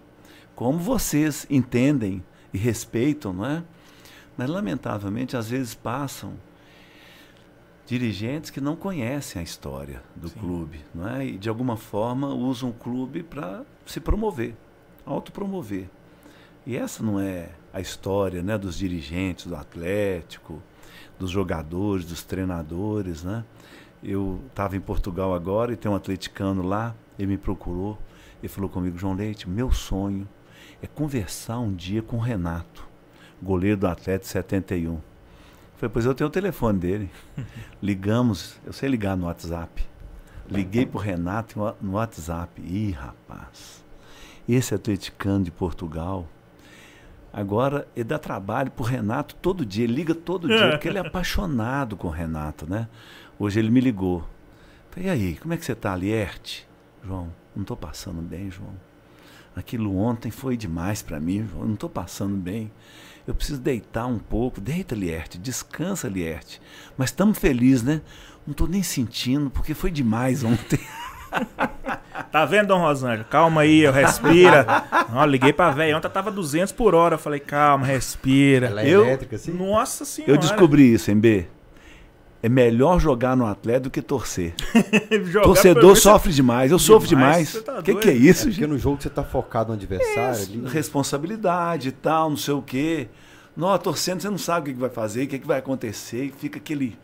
como 0.55 0.79
vocês 0.79 1.45
entendem 1.49 2.23
e 2.53 2.57
respeitam, 2.57 3.33
não 3.33 3.45
é? 3.45 3.63
Mas 4.37 4.49
lamentavelmente 4.49 5.35
às 5.35 5.49
vezes 5.49 5.75
passam 5.75 6.33
dirigentes 7.85 8.49
que 8.49 8.59
não 8.59 8.75
conhecem 8.75 9.39
a 9.39 9.43
história 9.43 10.01
do 10.15 10.29
Sim. 10.29 10.39
clube, 10.39 10.79
não 10.93 11.07
é? 11.07 11.25
E 11.25 11.37
de 11.37 11.49
alguma 11.49 11.77
forma 11.77 12.27
usam 12.33 12.69
o 12.69 12.73
clube 12.73 13.21
para 13.21 13.63
se 13.85 13.99
promover, 13.99 14.55
autopromover. 15.05 15.87
E 16.65 16.75
essa 16.75 17.03
não 17.03 17.19
é 17.19 17.49
a 17.71 17.79
história, 17.79 18.41
né, 18.41 18.57
dos 18.57 18.77
dirigentes 18.77 19.45
do 19.45 19.55
Atlético, 19.55 20.61
dos 21.19 21.29
jogadores, 21.29 22.05
dos 22.05 22.23
treinadores, 22.23 23.23
né? 23.23 23.43
Eu 24.03 24.39
estava 24.47 24.75
em 24.75 24.81
Portugal 24.81 25.33
agora 25.33 25.73
e 25.73 25.75
tem 25.75 25.89
um 25.89 25.95
atleticano 25.95 26.63
lá, 26.63 26.95
ele 27.17 27.27
me 27.27 27.37
procurou 27.37 27.97
e 28.41 28.47
falou 28.47 28.69
comigo, 28.69 28.97
João 28.97 29.13
Leite, 29.13 29.49
meu 29.49 29.71
sonho 29.71 30.27
é 30.81 30.87
conversar 30.87 31.59
um 31.59 31.73
dia 31.73 32.01
com 32.01 32.17
o 32.17 32.19
Renato, 32.19 32.87
goleiro 33.41 33.77
do 33.77 33.87
Atlético 33.87 34.27
71. 34.27 34.99
Falei, 35.77 35.91
pois 35.91 36.05
eu 36.05 36.15
tenho 36.15 36.27
o 36.27 36.31
telefone 36.31 36.79
dele. 36.79 37.11
Ligamos, 37.81 38.59
eu 38.65 38.71
sei 38.71 38.89
ligar 38.89 39.17
no 39.17 39.25
WhatsApp. 39.25 39.85
Liguei 40.49 40.85
pro 40.85 40.99
Renato 40.99 41.75
no 41.81 41.93
WhatsApp. 41.93 42.61
Ih, 42.61 42.91
rapaz, 42.91 43.83
esse 44.47 44.75
atleticano 44.75 45.43
de 45.43 45.51
Portugal, 45.51 46.27
agora 47.33 47.87
ele 47.95 48.05
dá 48.05 48.19
trabalho 48.19 48.69
pro 48.71 48.85
Renato 48.85 49.35
todo 49.35 49.65
dia, 49.65 49.83
ele 49.83 49.93
liga 49.93 50.13
todo 50.13 50.47
dia, 50.47 50.69
porque 50.69 50.87
ele 50.87 50.99
é 50.99 51.01
apaixonado 51.05 51.97
com 51.97 52.07
o 52.07 52.11
Renato, 52.11 52.69
né? 52.69 52.87
Hoje 53.39 53.59
ele 53.59 53.71
me 53.71 53.81
ligou. 53.81 54.23
Falei, 54.91 55.09
e 55.09 55.11
aí, 55.11 55.35
como 55.35 55.53
é 55.53 55.57
que 55.57 55.65
você 55.65 55.73
está, 55.73 55.95
Lierte? 55.95 56.67
João, 57.03 57.33
não 57.55 57.63
estou 57.63 57.75
passando 57.75 58.21
bem, 58.21 58.49
João. 58.49 58.73
Aquilo 59.55 59.97
ontem 59.97 60.29
foi 60.29 60.57
demais 60.57 61.01
para 61.01 61.19
mim, 61.19 61.47
João. 61.49 61.65
Não 61.65 61.73
estou 61.75 61.89
passando 61.89 62.35
bem. 62.35 62.71
Eu 63.25 63.33
preciso 63.33 63.59
deitar 63.59 64.05
um 64.05 64.19
pouco. 64.19 64.59
Deita, 64.59 64.93
Lierte. 64.93 65.37
Descansa, 65.37 66.07
Lierte. 66.07 66.61
Mas 66.97 67.09
estamos 67.09 67.37
felizes, 67.37 67.81
né? 67.81 68.01
Não 68.45 68.51
estou 68.51 68.67
nem 68.67 68.83
sentindo, 68.83 69.49
porque 69.49 69.73
foi 69.73 69.91
demais 69.91 70.43
ontem. 70.43 70.79
Tá 72.31 72.45
vendo, 72.45 72.67
Dom 72.67 72.79
Rosângela? 72.79 73.25
Calma 73.25 73.61
aí, 73.61 73.81
eu 73.81 73.91
respira. 73.91 74.65
Ó, 75.13 75.25
liguei 75.25 75.51
pra 75.51 75.71
velha. 75.71 75.97
Ontem 75.97 76.09
tava 76.09 76.31
200 76.31 76.71
por 76.71 76.95
hora. 76.95 77.15
Eu 77.15 77.19
falei, 77.19 77.39
calma, 77.39 77.85
respira. 77.85 78.67
Ela 78.67 78.83
é 78.83 78.89
eu, 78.89 79.03
elétrica, 79.03 79.35
assim? 79.35 79.51
Nossa 79.51 80.05
senhora. 80.05 80.33
Eu 80.33 80.37
descobri 80.37 80.93
isso, 80.93 81.11
em 81.11 81.19
B 81.19 81.47
é 82.45 82.49
melhor 82.49 82.99
jogar 82.99 83.35
no 83.35 83.47
Atlético 83.47 83.85
do 83.85 83.89
que 83.89 84.03
torcer. 84.03 84.53
Torcedor 85.41 85.95
sofre 85.95 86.31
demais, 86.31 86.71
eu 86.71 86.77
demais, 86.77 86.85
sofro 86.85 87.09
demais. 87.09 87.55
O 87.55 87.63
tá 87.63 87.81
que, 87.81 87.95
que 87.95 88.07
é 88.07 88.13
isso? 88.13 88.49
É 88.49 88.51
porque 88.51 88.67
no 88.67 88.77
jogo 88.77 89.01
você 89.01 89.07
está 89.07 89.23
focado 89.23 89.69
no 89.69 89.73
adversário. 89.73 90.39
É, 90.39 90.43
ali. 90.43 90.63
Responsabilidade 90.67 91.89
e 91.89 91.91
tal, 91.91 92.29
não 92.29 92.37
sei 92.37 92.53
o 92.53 92.61
quê. 92.61 93.07
Não, 93.57 93.75
torcendo 93.79 94.21
você 94.21 94.29
não 94.29 94.37
sabe 94.37 94.69
o 94.69 94.73
que 94.75 94.79
vai 94.79 94.91
fazer, 94.91 95.23
o 95.23 95.27
que 95.27 95.39
vai 95.39 95.57
acontecer, 95.57 96.31
fica 96.37 96.59
aquele. 96.59 96.95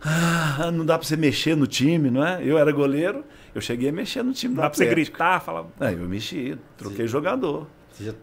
Ah, 0.00 0.70
não 0.72 0.86
dá 0.86 0.96
para 0.96 1.08
você 1.08 1.16
mexer 1.16 1.56
no 1.56 1.66
time, 1.66 2.08
não 2.08 2.24
é? 2.24 2.40
Eu 2.44 2.56
era 2.56 2.70
goleiro, 2.70 3.24
eu 3.52 3.60
cheguei 3.60 3.88
a 3.88 3.92
mexer 3.92 4.22
no 4.22 4.32
time 4.32 4.54
não. 4.54 4.62
Dá 4.62 4.70
para 4.70 4.76
você 4.76 4.86
gritar, 4.86 5.40
falar. 5.40 5.64
É, 5.80 5.92
eu 5.92 6.08
mexi, 6.08 6.56
troquei 6.76 7.06
Sim. 7.06 7.12
jogador. 7.12 7.66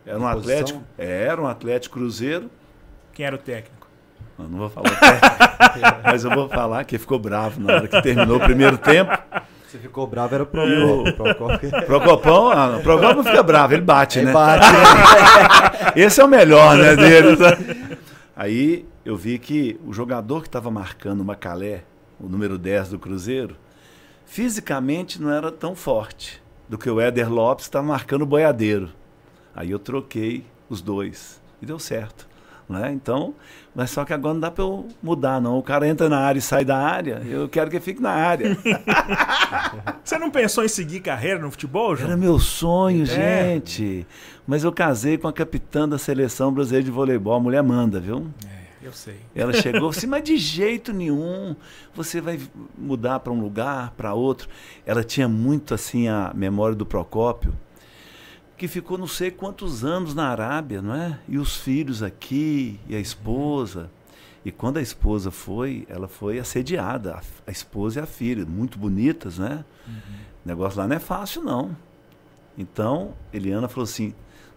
Era 0.06 0.18
um 0.18 0.26
Atlético, 0.26 0.82
era 0.98 1.42
um 1.42 1.48
Atlético 1.48 1.96
Cruzeiro. 1.96 2.50
Quem 3.14 3.26
era 3.26 3.36
o 3.36 3.40
técnico? 3.40 3.79
Eu 4.40 4.50
não 4.50 4.58
vou 4.60 4.70
falar 4.70 4.90
mas 6.04 6.24
eu 6.24 6.32
vou 6.32 6.48
falar 6.48 6.84
que 6.86 6.98
ficou 6.98 7.20
bravo 7.20 7.60
na 7.60 7.74
hora 7.74 7.88
que 7.88 8.02
terminou 8.02 8.38
o 8.38 8.40
primeiro 8.40 8.78
tempo. 8.78 9.12
Você 9.68 9.78
ficou 9.78 10.08
bravo, 10.08 10.34
era 10.34 10.46
pro 10.46 10.62
o 10.62 11.14
Procopão. 11.14 11.60
Procopão, 11.86 12.52
ah, 12.52 12.78
o 12.78 12.82
Procopão 12.82 13.24
fica 13.24 13.44
bravo, 13.44 13.74
ele 13.74 13.84
bate, 13.84 14.18
ele 14.18 14.28
né? 14.28 14.34
bate? 14.34 14.66
Esse 15.96 16.22
é 16.22 16.24
o 16.24 16.28
melhor, 16.28 16.76
né, 16.76 16.96
dele. 16.96 17.38
Aí 18.36 18.86
eu 19.06 19.16
vi 19.16 19.38
que 19.38 19.80
o 19.86 19.94
jogador 19.94 20.42
que 20.42 20.48
estava 20.48 20.72
marcando 20.72 21.22
o 21.22 21.26
Macalé, 21.26 21.84
o 22.20 22.28
número 22.28 22.58
10 22.58 22.90
do 22.90 23.00
Cruzeiro, 23.00 23.56
fisicamente 24.26 25.22
não 25.22 25.32
era 25.32 25.52
tão 25.52 25.76
forte 25.76 26.42
do 26.68 26.78
que 26.78 26.90
o 26.90 27.02
Éder 27.02 27.32
Lopes 27.32 27.66
está 27.66 27.82
marcando 27.82 28.22
o 28.22 28.28
boiadeiro. 28.28 28.90
Aí 29.56 29.72
eu 29.72 29.80
troquei 29.80 30.46
os 30.70 30.82
dois 30.82 31.42
e 31.62 31.66
deu 31.66 31.80
certo. 31.80 32.29
Né? 32.70 32.92
Então, 32.94 33.34
mas 33.74 33.90
só 33.90 34.06
que 34.06 34.14
agora 34.14 34.36
não 34.36 34.42
dá 34.42 34.52
para 34.52 34.64
eu 34.64 34.88
mudar, 35.02 35.42
não. 35.42 35.58
O 35.58 35.64
cara 35.64 35.88
entra 35.88 36.08
na 36.08 36.20
área 36.20 36.38
e 36.38 36.42
sai 36.42 36.64
da 36.64 36.78
área, 36.78 37.20
eu 37.26 37.50
quero 37.50 37.68
que 37.68 37.78
ele 37.78 37.84
fique 37.84 38.00
na 38.00 38.12
área. 38.12 38.56
Você 40.06 40.20
não 40.20 40.30
pensou 40.30 40.64
em 40.64 40.68
seguir 40.68 41.00
carreira 41.00 41.40
no 41.40 41.50
futebol, 41.50 41.96
João? 41.96 42.12
Era 42.12 42.18
meu 42.18 42.38
sonho, 42.38 43.04
é. 43.04 43.06
gente. 43.06 44.06
Mas 44.46 44.64
eu 44.64 44.72
casei 44.72 45.18
com 45.18 45.28
a 45.28 45.34
capitã 45.34 45.90
da 45.90 45.98
seleção 45.98 46.54
brasileira 46.54 46.86
de 46.86 46.92
voleibol, 46.92 47.34
a 47.34 47.40
mulher 47.40 47.58
Amanda, 47.58 48.00
viu? 48.00 48.28
É, 48.46 48.86
eu 48.86 48.94
sei. 48.94 49.18
Ela 49.36 49.54
chegou 49.54 49.90
assim, 49.90 50.06
mas 50.06 50.24
de 50.24 50.38
jeito 50.38 50.94
nenhum 50.94 51.56
você 51.96 52.22
vai 52.22 52.40
mudar 52.78 53.20
para 53.20 53.34
um 53.34 53.42
lugar, 53.42 53.94
para 53.98 54.14
outro. 54.14 54.48
Ela 54.86 55.04
tinha 55.04 55.28
muito 55.28 55.74
assim 55.74 56.08
a 56.08 56.32
memória 56.36 56.76
do 56.76 56.86
Procópio 56.86 57.52
que 58.60 58.68
ficou 58.68 58.98
não 58.98 59.08
sei 59.08 59.32
quantos 59.32 59.86
anos 59.86 60.14
na 60.14 60.28
Arábia, 60.28 60.82
não 60.82 60.94
é? 60.94 61.18
E 61.30 61.38
os 61.38 61.56
filhos 61.56 62.04
aqui, 62.04 62.78
e 62.90 62.96
a 62.96 63.00
esposa. 63.00 63.90
E 64.44 64.52
quando 64.52 64.78
a 64.78 64.82
esposa 64.82 65.32
foi, 65.32 65.88
ela 65.90 66.10
foi 66.10 66.40
assediada, 66.40 67.16
a, 67.16 67.22
a 67.48 67.52
esposa 67.52 68.02
e 68.02 68.04
a 68.04 68.06
filha, 68.06 68.46
muito 68.46 68.78
bonitas, 68.78 69.40
né? 69.40 69.64
Uhum. 69.88 69.94
O 70.46 70.48
negócio 70.48 70.78
lá 70.78 70.88
não 70.88 70.96
é 70.96 71.00
fácil, 71.00 71.42
não. 71.42 71.76
Então, 72.58 73.14
Eliana 73.34 73.70
falou 73.70 73.86
assim: 73.86 74.14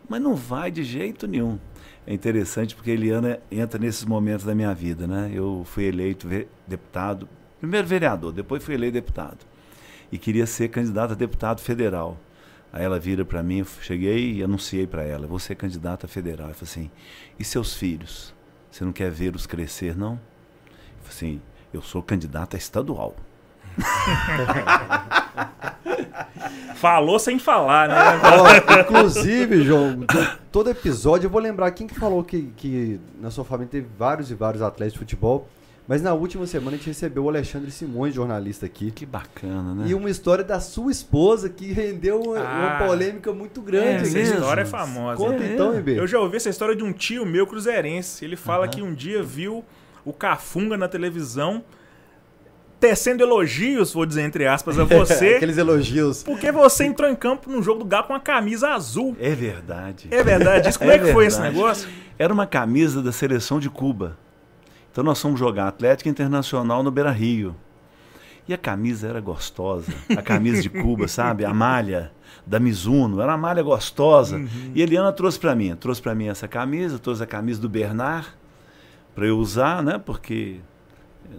mas 0.09 0.21
não 0.21 0.35
vai 0.35 0.71
de 0.71 0.83
jeito 0.83 1.29
nenhum. 1.29 1.59
É 2.05 2.13
interessante 2.13 2.75
porque 2.75 2.91
Eliana 2.91 3.39
entra 3.51 3.79
nesses 3.79 4.05
momentos 4.05 4.45
da 4.45 4.55
minha 4.55 4.75
vida, 4.75 5.07
né? 5.07 5.31
Eu 5.33 5.63
fui 5.65 5.85
eleito 5.85 6.29
deputado, 6.67 7.29
primeiro 7.61 7.87
vereador, 7.87 8.33
depois 8.33 8.65
fui 8.65 8.75
eleito 8.75 8.95
deputado. 8.95 9.39
E 10.11 10.19
queria 10.19 10.45
ser 10.45 10.69
candidato 10.69 11.13
a 11.13 11.15
deputado 11.15 11.61
federal. 11.61 12.19
Aí 12.73 12.85
ela 12.85 12.99
vira 12.99 13.25
para 13.25 13.43
mim, 13.43 13.59
eu 13.59 13.67
cheguei 13.83 14.35
e 14.35 14.43
anunciei 14.43 14.87
para 14.87 15.03
ela: 15.03 15.27
vou 15.27 15.39
ser 15.39 15.55
candidata 15.55 16.09
federal. 16.09 16.47
Ela 16.47 16.55
falou 16.55 16.71
assim: 16.71 16.91
e 17.39 17.45
seus 17.45 17.75
filhos? 17.75 18.35
Você 18.71 18.85
não 18.85 18.93
quer 18.93 19.11
vê-los 19.11 19.47
crescer, 19.47 19.95
não? 19.97 20.13
Eu 20.15 21.03
falei 21.03 21.11
assim: 21.11 21.43
eu 21.73 21.83
sou 21.83 22.03
candidata 22.03 22.57
estadual. 22.57 23.15
Falou 26.77 27.19
sem 27.19 27.39
falar, 27.39 27.89
né? 27.89 27.95
Ó, 28.75 28.81
inclusive, 28.81 29.63
João, 29.63 30.05
todo 30.51 30.69
episódio 30.69 31.27
eu 31.27 31.31
vou 31.31 31.41
lembrar 31.41 31.71
quem 31.71 31.87
que 31.87 31.95
falou 31.95 32.25
que, 32.25 32.53
que 32.57 33.01
na 33.21 33.31
sua 33.31 33.45
família 33.45 33.71
teve 33.71 33.87
vários 33.97 34.31
e 34.31 34.35
vários 34.35 34.63
atletas 34.63 34.95
de 34.95 34.99
futebol. 34.99 35.49
Mas 35.87 36.01
na 36.01 36.15
última 36.15 36.47
semana 36.47 36.77
a 36.77 36.79
gente 36.79 36.87
recebeu 36.87 37.25
o 37.25 37.29
Alexandre 37.29 37.71
Simões, 37.71 38.15
jornalista 38.15 38.67
aqui. 38.67 38.91
Que 38.91 39.05
bacana, 39.05 39.75
né? 39.75 39.85
E 39.89 39.95
uma 39.95 40.09
história 40.09 40.45
da 40.45 40.61
sua 40.61 40.93
esposa 40.93 41.49
que 41.49 41.73
rendeu 41.73 42.21
uma, 42.21 42.39
ah, 42.39 42.79
uma 42.79 42.87
polêmica 42.87 43.33
muito 43.33 43.61
grande. 43.61 44.17
É, 44.17 44.23
essa 44.23 44.35
história 44.37 44.63
é 44.63 44.65
famosa. 44.65 45.17
Conta 45.17 45.43
é. 45.43 45.55
então, 45.55 45.77
Embê. 45.77 45.99
Eu 45.99 46.07
já 46.07 46.21
ouvi 46.21 46.37
essa 46.37 46.49
história 46.49 46.77
de 46.77 46.85
um 46.85 46.93
tio 46.93 47.27
meu 47.27 47.47
cruzeirense. 47.47 48.25
Ele 48.25 48.37
fala 48.37 48.67
uhum. 48.67 48.71
que 48.71 48.83
um 48.83 48.95
dia 48.95 49.23
viu 49.23 49.65
o 50.05 50.13
Cafunga 50.13 50.77
na 50.77 50.89
televisão 50.89 51.65
tecendo 52.83 53.23
elogios, 53.23 53.93
vou 53.93 54.05
dizer 54.05 54.23
entre 54.23 54.45
aspas, 54.45 54.77
a 54.77 54.83
você. 54.85 55.37
Aqueles 55.37 55.57
elogios. 55.57 56.25
Porque 56.25 56.51
você 56.51 56.85
entrou 56.85 57.09
em 57.09 57.15
campo 57.15 57.49
num 57.49 57.63
jogo 57.63 57.81
do 57.81 57.85
Galo 57.85 58.09
com 58.09 58.13
uma 58.13 58.21
camisa 58.21 58.71
azul. 58.71 59.17
É 59.21 59.31
verdade. 59.35 60.09
É 60.11 60.23
verdade. 60.23 60.77
Como 60.77 60.91
é, 60.91 60.97
é 60.97 60.99
que 60.99 61.13
foi 61.13 61.27
esse 61.27 61.41
negócio? 61.41 61.89
Era 62.19 62.33
uma 62.33 62.47
camisa 62.47 63.01
da 63.01 63.13
seleção 63.13 63.61
de 63.61 63.71
Cuba. 63.71 64.19
Então 64.93 65.03
nós 65.03 65.21
fomos 65.21 65.41
jogar 65.41 65.69
Atlético 65.69 66.11
Internacional 66.11 66.83
no 66.83 66.91
Beira 66.91 67.11
Rio. 67.11 67.57
E 68.47 68.53
a 68.53 68.59
camisa 68.59 69.09
era 69.09 69.21
gostosa. 69.21 69.91
A 70.17 70.21
camisa 70.21 70.61
de 70.61 70.69
Cuba, 70.69 71.09
sabe? 71.09 71.47
A 71.47 71.55
malha 71.55 72.13
da 72.47 72.61
Mizuno. 72.61 73.21
Era 73.21 73.33
uma 73.33 73.39
malha 73.39 73.63
gostosa. 73.63 74.37
Uhum. 74.37 74.73
E 74.75 74.83
Eliana 74.83 75.11
trouxe 75.13 75.39
para 75.39 75.55
mim. 75.55 75.75
Trouxe 75.77 76.03
para 76.03 76.15
mim 76.15 76.29
essa 76.29 76.47
camisa, 76.47 76.99
trouxe 76.99 77.23
a 77.23 77.27
camisa 77.27 77.61
do 77.61 77.69
Bernard 77.69 78.29
para 79.15 79.27
eu 79.27 79.39
usar, 79.39 79.83
né? 79.83 79.99
Porque 80.05 80.61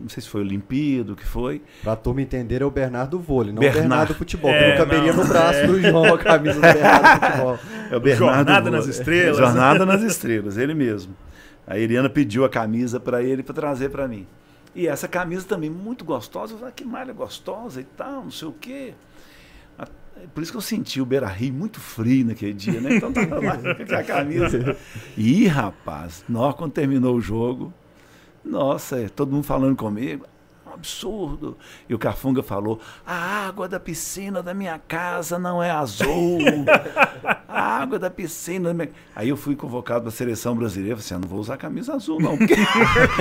não 0.02 0.10
sei 0.10 0.24
se 0.24 0.30
foi 0.30 0.42
Olimpíada, 0.42 1.14
o 1.14 1.16
que 1.16 1.26
foi. 1.26 1.62
Pra 1.84 1.96
turma 1.96 2.22
entender, 2.22 2.62
é 2.62 2.66
o 2.66 2.72
Bernardo 2.72 3.20
Vôlei, 3.20 3.54
não 3.54 3.60
Bernard. 3.60 3.80
o 3.86 3.90
Bernardo 3.90 4.16
Futebol, 4.16 4.52
é, 4.52 4.64
que 4.64 4.70
não 4.70 4.78
caberia 4.78 5.14
não, 5.14 5.24
no 5.24 5.30
braço 5.30 5.60
é. 5.60 5.68
do 5.68 5.82
João 5.82 6.14
a 6.14 6.18
camisa 6.18 6.56
do 6.56 6.62
Bernardo 6.62 7.26
Futebol. 7.26 7.60
É 7.92 7.98
o 7.98 8.00
Bernardo 8.00 8.36
Jornada 8.36 8.72
nas 8.72 8.88
Estrelas. 8.88 9.38
Jornada 9.38 9.86
nas 9.86 10.02
Estrelas, 10.02 10.58
ele 10.58 10.74
mesmo. 10.74 11.14
A 11.66 11.78
Iriana 11.78 12.10
pediu 12.10 12.44
a 12.44 12.50
camisa 12.50 13.00
para 13.00 13.24
ele 13.24 13.44
para 13.44 13.54
trazer 13.54 13.90
para 13.90 14.08
mim. 14.08 14.28
E 14.76 14.88
essa 14.88 15.08
camisa 15.08 15.46
também 15.46 15.70
muito 15.70 16.04
gostosa. 16.04 16.54
Eu 16.54 16.58
falei, 16.58 16.72
ah, 16.72 16.76
que 16.76 16.84
malha 16.84 17.14
gostosa 17.14 17.80
e 17.80 17.84
tal, 17.84 18.24
não 18.24 18.32
sei 18.32 18.48
o 18.48 18.54
quê. 18.54 18.94
Por 20.34 20.42
isso 20.42 20.52
que 20.52 20.58
eu 20.58 20.62
senti 20.62 21.02
o 21.02 21.06
Beira 21.06 21.28
Rio 21.28 21.54
muito 21.54 21.80
frio 21.80 22.26
naquele 22.26 22.54
dia, 22.54 22.80
né? 22.80 22.96
Então 22.96 23.12
tava 23.12 23.40
lá 23.40 23.58
com 23.58 23.96
a 23.96 24.04
camisa. 24.04 24.78
E, 25.18 25.48
rapaz, 25.48 26.24
nós, 26.30 26.56
quando 26.56 26.72
terminou 26.72 27.16
o 27.16 27.22
jogo, 27.22 27.74
nossa, 28.44 29.00
é, 29.00 29.10
todo 29.10 29.32
mundo 29.32 29.44
falando 29.44 29.76
comigo. 29.76 30.26
Um 30.74 30.76
absurdo. 30.76 31.58
E 31.88 31.94
o 31.94 32.00
Cafunga 32.00 32.42
falou: 32.42 32.80
a 33.06 33.14
água 33.14 33.68
da 33.68 33.80
piscina 33.80 34.42
da 34.42 34.54
minha 34.54 34.80
casa 34.80 35.38
não 35.38 35.62
é 35.62 35.70
azul. 35.70 36.40
A 37.48 37.82
água 37.82 38.00
da 38.00 38.10
piscina. 38.10 38.70
Da 38.70 38.74
minha... 38.74 38.90
Aí 39.16 39.30
eu 39.30 39.38
fui 39.38 39.56
convocado 39.56 40.02
para 40.02 40.10
a 40.10 40.12
seleção 40.12 40.56
brasileira. 40.56 40.96
Falei 40.96 41.06
assim: 41.06 41.14
eu 41.14 41.20
não 41.20 41.28
vou 41.28 41.40
usar 41.40 41.56
camisa 41.58 41.94
azul, 41.94 42.20
não. 42.20 42.36
Porque... 42.36 42.56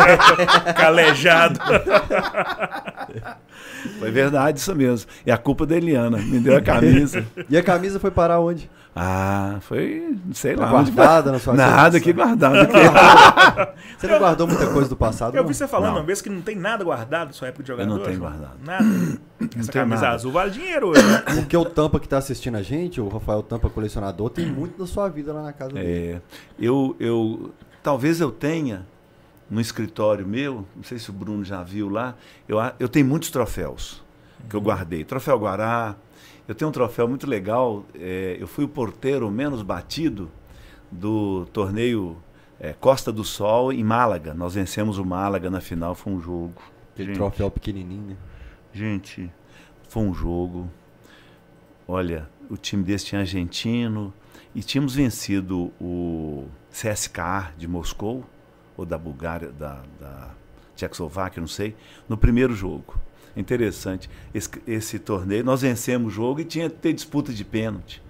Calejado. 0.74 1.60
Foi 3.98 4.10
verdade 4.10 4.58
isso 4.58 4.74
mesmo. 4.74 5.10
E 5.26 5.30
a 5.30 5.36
culpa 5.36 5.66
da 5.66 5.76
Eliana. 5.76 6.16
Me 6.18 6.40
deu 6.40 6.56
a 6.56 6.62
camisa. 6.62 7.24
E 7.50 7.56
a 7.56 7.62
camisa 7.62 8.00
foi 8.00 8.10
parar 8.10 8.40
onde? 8.40 8.70
Ah, 8.94 9.56
foi, 9.62 10.18
sei 10.34 10.54
tá 10.54 10.64
lá. 10.64 10.70
Guardada 10.70 11.32
na 11.32 11.38
sua 11.38 11.54
Nada 11.54 11.98
que 11.98 12.12
guardado. 12.12 12.68
você 13.96 14.06
não 14.06 14.18
guardou 14.18 14.46
muita 14.46 14.66
coisa 14.66 14.88
do 14.90 14.96
passado? 14.96 15.34
Eu 15.34 15.42
não? 15.42 15.48
vi 15.48 15.54
você 15.54 15.66
falando 15.66 15.92
não. 15.92 16.00
uma 16.00 16.04
vez 16.04 16.20
que 16.20 16.28
não 16.28 16.42
tem 16.42 16.56
nada 16.56 16.84
guardado 16.84 17.28
na 17.28 17.32
sua 17.32 17.48
época 17.48 17.62
de 17.62 17.68
jogador. 17.68 17.90
Eu 17.90 17.96
não 17.96 18.04
tenho 18.04 18.18
guardado. 18.18 18.58
Nada. 18.62 18.84
Essa 19.58 19.72
camisa 19.72 20.02
nada. 20.02 20.14
azul 20.14 20.30
vale 20.30 20.50
dinheiro 20.50 20.88
hoje. 20.88 21.02
Né? 21.02 21.22
Porque 21.40 21.56
o 21.56 21.64
Tampa 21.64 21.98
que 21.98 22.06
está 22.06 22.18
assistindo 22.18 22.56
a 22.56 22.62
gente, 22.62 23.00
o 23.00 23.08
Rafael 23.08 23.42
Tampa 23.42 23.70
colecionador, 23.70 24.28
tem 24.28 24.44
muito 24.44 24.78
da 24.78 24.86
sua 24.86 25.08
vida 25.08 25.32
lá 25.32 25.42
na 25.42 25.54
casa 25.54 25.72
dele. 25.72 25.86
É, 25.86 26.20
eu, 26.58 26.94
eu, 27.00 27.54
talvez 27.82 28.20
eu 28.20 28.30
tenha 28.30 28.86
no 29.50 29.60
escritório 29.60 30.26
meu, 30.26 30.66
não 30.76 30.82
sei 30.82 30.98
se 30.98 31.08
o 31.08 31.12
Bruno 31.14 31.42
já 31.42 31.62
viu 31.62 31.88
lá, 31.88 32.14
eu, 32.46 32.58
eu 32.78 32.88
tenho 32.88 33.06
muitos 33.06 33.30
troféus 33.30 34.02
que 34.48 34.56
eu 34.56 34.60
guardei. 34.60 35.04
Troféu 35.04 35.38
Guará, 35.38 35.94
eu 36.46 36.54
tenho 36.54 36.68
um 36.68 36.72
troféu 36.72 37.08
muito 37.08 37.26
legal. 37.26 37.84
É, 37.94 38.36
eu 38.38 38.46
fui 38.46 38.64
o 38.64 38.68
porteiro 38.68 39.30
menos 39.30 39.62
batido 39.62 40.30
do 40.90 41.46
torneio 41.52 42.16
é, 42.58 42.72
Costa 42.72 43.12
do 43.12 43.24
Sol 43.24 43.72
em 43.72 43.84
Málaga. 43.84 44.34
Nós 44.34 44.54
vencemos 44.54 44.98
o 44.98 45.04
Málaga 45.04 45.50
na 45.50 45.60
final, 45.60 45.94
foi 45.94 46.12
um 46.12 46.20
jogo. 46.20 46.60
Aquele 46.92 47.08
gente, 47.08 47.16
troféu 47.16 47.50
pequenininho, 47.50 48.08
né? 48.08 48.16
Gente, 48.72 49.30
foi 49.88 50.02
um 50.02 50.12
jogo. 50.12 50.68
Olha, 51.86 52.28
o 52.50 52.56
time 52.56 52.82
desse 52.82 53.06
tinha 53.06 53.20
argentino 53.20 54.12
e 54.54 54.62
tínhamos 54.62 54.94
vencido 54.94 55.72
o 55.80 56.46
CSKA 56.70 57.52
de 57.56 57.66
Moscou 57.66 58.24
ou 58.76 58.84
da 58.84 58.98
Bulgária, 58.98 59.50
da, 59.50 59.82
da 60.00 60.30
Tchecoslováquia, 60.74 61.40
não 61.40 61.48
sei, 61.48 61.76
no 62.08 62.16
primeiro 62.16 62.54
jogo 62.54 62.94
interessante. 63.36 64.10
Esse, 64.34 64.50
esse 64.66 64.98
torneio, 64.98 65.44
nós 65.44 65.62
vencemos 65.62 66.12
o 66.12 66.14
jogo 66.14 66.40
e 66.40 66.44
tinha 66.44 66.68
que 66.68 66.76
ter 66.76 66.92
disputa 66.92 67.32
de 67.32 67.44
pênalti. 67.44 68.02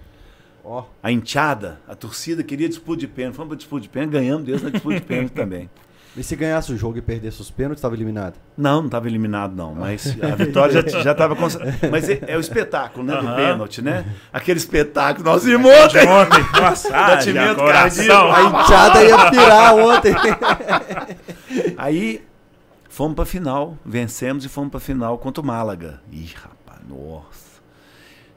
Oh. 0.65 0.85
A 1.03 1.11
enteada, 1.11 1.81
a 1.89 1.95
torcida 1.95 2.43
queria 2.43 2.69
disputa 2.69 3.01
de 3.01 3.09
pênalti. 3.09 3.37
Fomos 3.37 3.49
para 3.49 3.57
disputa 3.57 3.83
de 3.83 3.89
pênalti, 3.89 4.13
ganhamos 4.13 4.45
Deus 4.45 4.63
na 4.63 4.71
disputa 4.71 4.95
de 4.97 5.03
pênalti 5.03 5.33
também. 5.35 5.69
E 6.15 6.23
se 6.23 6.37
ganhasse 6.37 6.71
o 6.71 6.77
jogo 6.77 6.99
e 6.99 7.01
perdesse 7.01 7.41
os 7.41 7.51
pênaltis, 7.51 7.79
estava 7.79 7.95
eliminado? 7.95 8.35
Não, 8.55 8.81
não 8.81 8.87
estava 8.87 9.09
eliminado, 9.09 9.57
não. 9.57 9.75
Mas 9.75 10.15
a 10.23 10.35
vitória 10.37 10.87
já 10.87 11.13
estava. 11.13 11.35
Cons... 11.35 11.57
Mas 11.91 12.07
é, 12.09 12.21
é, 12.27 12.37
o 12.37 12.41
espetáculo, 12.41 13.05
né? 13.05 13.15
Uhum. 13.15 13.21
Do 13.23 13.35
pênalti, 13.35 13.83
né? 13.83 14.05
Aquele 14.31 14.59
espetáculo 14.59 15.25
nós 15.25 15.45
vimos 15.45 15.71
ontem. 15.71 16.07
ontem. 16.07 16.61
Nossa, 16.61 16.91
batimento 16.91 17.65
cardíaco. 17.65 18.31
A 18.31 18.43
enteada 18.43 19.05
ia 19.05 19.31
pirar 19.31 19.75
ontem. 19.75 20.15
Aí 21.79 22.23
Fomos 22.93 23.15
para 23.15 23.23
a 23.23 23.27
final, 23.27 23.79
vencemos 23.87 24.45
e 24.45 24.51
fomos 24.51 24.71
para 24.71 24.77
a 24.77 24.83
final 24.83 25.17
contra 25.17 25.43
o 25.43 25.47
Málaga. 25.47 26.03
Ih, 26.11 26.31
rapaz, 26.35 26.79
nossa. 26.87 27.63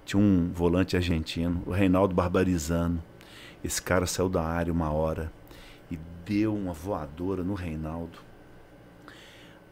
Tinha 0.05 0.17
um 0.17 0.49
volante 0.53 0.95
argentino, 0.95 1.61
o 1.65 1.71
Reinaldo 1.71 2.15
Barbarizano. 2.15 3.03
Esse 3.61 3.81
cara 3.81 4.07
saiu 4.07 4.29
da 4.29 4.41
área 4.41 4.71
uma 4.71 4.89
hora 4.93 5.29
e 5.91 5.99
deu 6.25 6.55
uma 6.55 6.71
voadora 6.71 7.43
no 7.43 7.53
Reinaldo. 7.53 8.17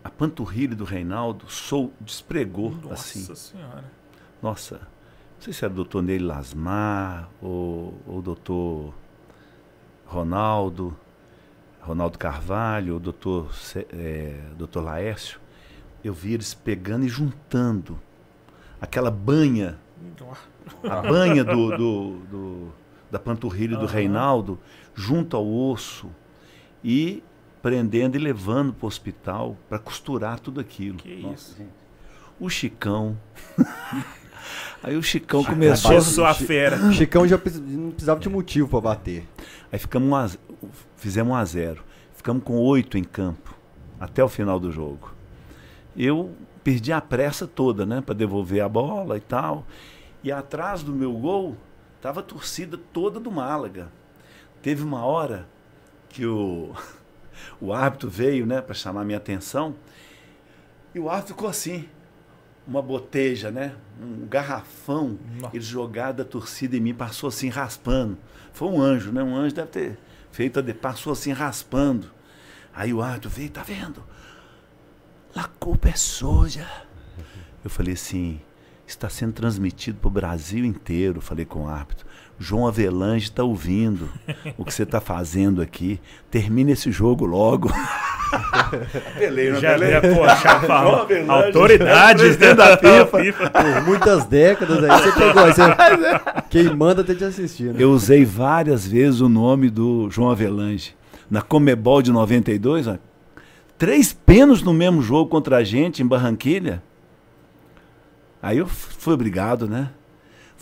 A 0.03 0.09
panturrilha 0.09 0.75
do 0.75 0.83
Reinaldo 0.83 1.49
sou, 1.49 1.93
despregou 2.01 2.71
Nossa 2.71 2.93
assim. 2.93 3.19
Nossa 3.19 3.35
Senhora. 3.35 3.91
Nossa, 4.41 4.75
não 4.75 5.41
sei 5.41 5.53
se 5.53 5.63
era 5.63 5.71
o 5.71 5.77
doutor 5.77 6.03
Ney 6.03 6.19
Lasmar 6.19 7.29
ou 7.41 7.97
o 8.05 8.21
doutor 8.21 8.93
Ronaldo. 10.05 10.93
Ronaldo 11.83 12.17
Carvalho, 12.17 12.95
o 12.95 12.99
doutor, 12.99 13.51
é, 13.91 14.39
doutor 14.57 14.81
Laércio, 14.81 15.39
eu 16.03 16.13
vi 16.13 16.33
eles 16.33 16.53
pegando 16.53 17.05
e 17.05 17.09
juntando 17.09 17.99
aquela 18.79 19.11
banha, 19.11 19.77
a 20.83 21.01
banha 21.01 21.43
do, 21.43 21.77
do, 21.77 22.17
do 22.29 22.73
da 23.11 23.19
panturrilha 23.19 23.77
do 23.77 23.85
Reinaldo, 23.85 24.59
junto 24.95 25.37
ao 25.37 25.47
osso, 25.47 26.09
e 26.83 27.23
prendendo 27.61 28.17
e 28.17 28.19
levando 28.19 28.73
para 28.73 28.85
o 28.85 28.87
hospital 28.87 29.55
para 29.69 29.77
costurar 29.77 30.39
tudo 30.39 30.59
aquilo. 30.59 30.97
Que 30.97 31.21
Nossa, 31.21 31.35
isso? 31.35 31.57
Gente. 31.57 31.69
O 32.39 32.49
Chicão. 32.49 33.17
Aí 34.81 34.97
o 34.97 35.03
Chicão 35.03 35.43
começou. 35.43 36.25
A 36.25 36.33
fera. 36.33 36.77
O 36.77 36.91
Chicão 36.91 37.27
já 37.27 37.37
não 37.37 37.91
precisava 37.91 38.19
de 38.19 38.27
motivo 38.27 38.67
para 38.67 38.81
bater. 38.81 39.27
Aí 39.71 39.79
ficamos 39.79 40.37
fizemos 40.95 41.33
1 41.33 41.35
a 41.35 41.45
0 41.45 41.83
Ficamos 42.13 42.43
com 42.43 42.57
oito 42.57 42.97
em 42.97 43.03
campo 43.03 43.53
até 43.99 44.23
o 44.23 44.29
final 44.29 44.59
do 44.59 44.71
jogo. 44.71 45.13
Eu 45.95 46.33
perdi 46.63 46.91
a 46.93 47.01
pressa 47.01 47.45
toda, 47.45 47.85
né, 47.85 48.01
para 48.01 48.15
devolver 48.15 48.61
a 48.61 48.69
bola 48.69 49.17
e 49.17 49.21
tal. 49.21 49.65
E 50.23 50.31
atrás 50.31 50.83
do 50.83 50.93
meu 50.93 51.13
gol 51.13 51.57
estava 51.97 52.21
a 52.21 52.23
torcida 52.23 52.77
toda 52.91 53.19
do 53.19 53.31
Málaga. 53.31 53.91
Teve 54.61 54.83
uma 54.83 55.05
hora 55.05 55.47
que 56.09 56.25
o 56.25 56.73
o 57.59 57.73
árbitro 57.73 58.09
veio, 58.09 58.45
né, 58.45 58.61
para 58.61 58.73
chamar 58.73 59.03
minha 59.03 59.17
atenção. 59.17 59.75
E 60.95 60.99
o 60.99 61.09
árbitro 61.09 61.33
ficou 61.33 61.49
assim, 61.49 61.89
uma 62.67 62.81
boteja, 62.81 63.51
né? 63.51 63.75
Um 64.01 64.25
garrafão, 64.27 65.17
Nossa. 65.41 65.55
ele 65.55 65.63
jogado 65.63 66.17
da 66.17 66.25
torcida 66.25 66.77
em 66.77 66.79
mim, 66.79 66.93
passou 66.93 67.27
assim 67.27 67.49
raspando. 67.49 68.17
Foi 68.53 68.67
um 68.69 68.81
anjo, 68.81 69.11
né? 69.11 69.21
Um 69.23 69.35
anjo 69.35 69.55
deve 69.55 69.67
ter 69.67 69.97
feito, 70.33 70.59
a 70.59 70.61
de- 70.61 70.73
passou 70.73 71.13
assim 71.13 71.31
raspando. 71.31 72.11
Aí 72.73 72.93
o 72.93 73.01
árbitro 73.01 73.29
veio, 73.29 73.49
tá 73.49 73.63
vendo? 73.63 74.03
La 75.33 75.45
culpa 75.45 75.87
é 75.89 75.95
suja. 75.95 76.67
Eu 77.63 77.69
falei 77.69 77.93
assim, 77.93 78.41
está 78.85 79.07
sendo 79.09 79.31
transmitido 79.33 79.99
para 79.99 80.07
o 80.09 80.11
Brasil 80.11 80.65
inteiro, 80.65 81.21
falei 81.21 81.45
com 81.45 81.63
o 81.63 81.67
árbitro. 81.69 82.05
João 82.39 82.67
Avelange 82.67 83.25
está 83.25 83.43
ouvindo 83.43 84.09
o 84.57 84.65
que 84.65 84.73
você 84.73 84.83
está 84.83 84.99
fazendo 84.99 85.61
aqui. 85.61 85.99
Termina 86.29 86.71
esse 86.71 86.91
jogo 86.91 87.25
logo. 87.25 87.71
Apelei, 89.15 89.51
não 89.51 89.59
Já, 89.59 89.75
apelei? 89.75 89.91
já, 89.91 90.01
pô, 90.01 90.27
já 90.27 90.35
João 90.35 90.61
fala. 90.61 91.01
Avelange, 91.03 91.29
Autoridade 91.29 92.19
presidente 92.19 92.55
da 92.55 92.77
FIFA. 92.77 93.49
Por 93.51 93.81
muitas 93.85 94.25
décadas 94.25 94.83
aí 94.83 94.89
você 94.89 95.11
pegou. 95.11 95.45
Você... 95.45 95.61
Quem 96.49 96.75
manda 96.75 97.03
tem 97.03 97.15
te 97.15 97.23
assistir, 97.23 97.73
né? 97.73 97.75
Eu 97.77 97.91
usei 97.91 98.25
várias 98.25 98.87
vezes 98.87 99.21
o 99.21 99.29
nome 99.29 99.69
do 99.69 100.09
João 100.09 100.31
Avelange. 100.31 100.95
Na 101.29 101.41
Comebol 101.41 102.01
de 102.01 102.11
92, 102.11 102.87
ó, 102.87 102.97
três 103.77 104.11
pênaltis 104.13 104.63
no 104.63 104.73
mesmo 104.73 105.01
jogo 105.01 105.29
contra 105.29 105.57
a 105.57 105.63
gente 105.63 106.01
em 106.01 106.07
Barranquilha. 106.07 106.81
Aí 108.41 108.57
eu 108.57 108.67
fui 108.67 109.13
obrigado, 109.13 109.67
né? 109.67 109.89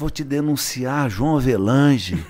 Vou 0.02 0.10
te 0.10 0.24
denunciar, 0.24 1.08
João 1.12 1.38
Avelange. 1.38 2.26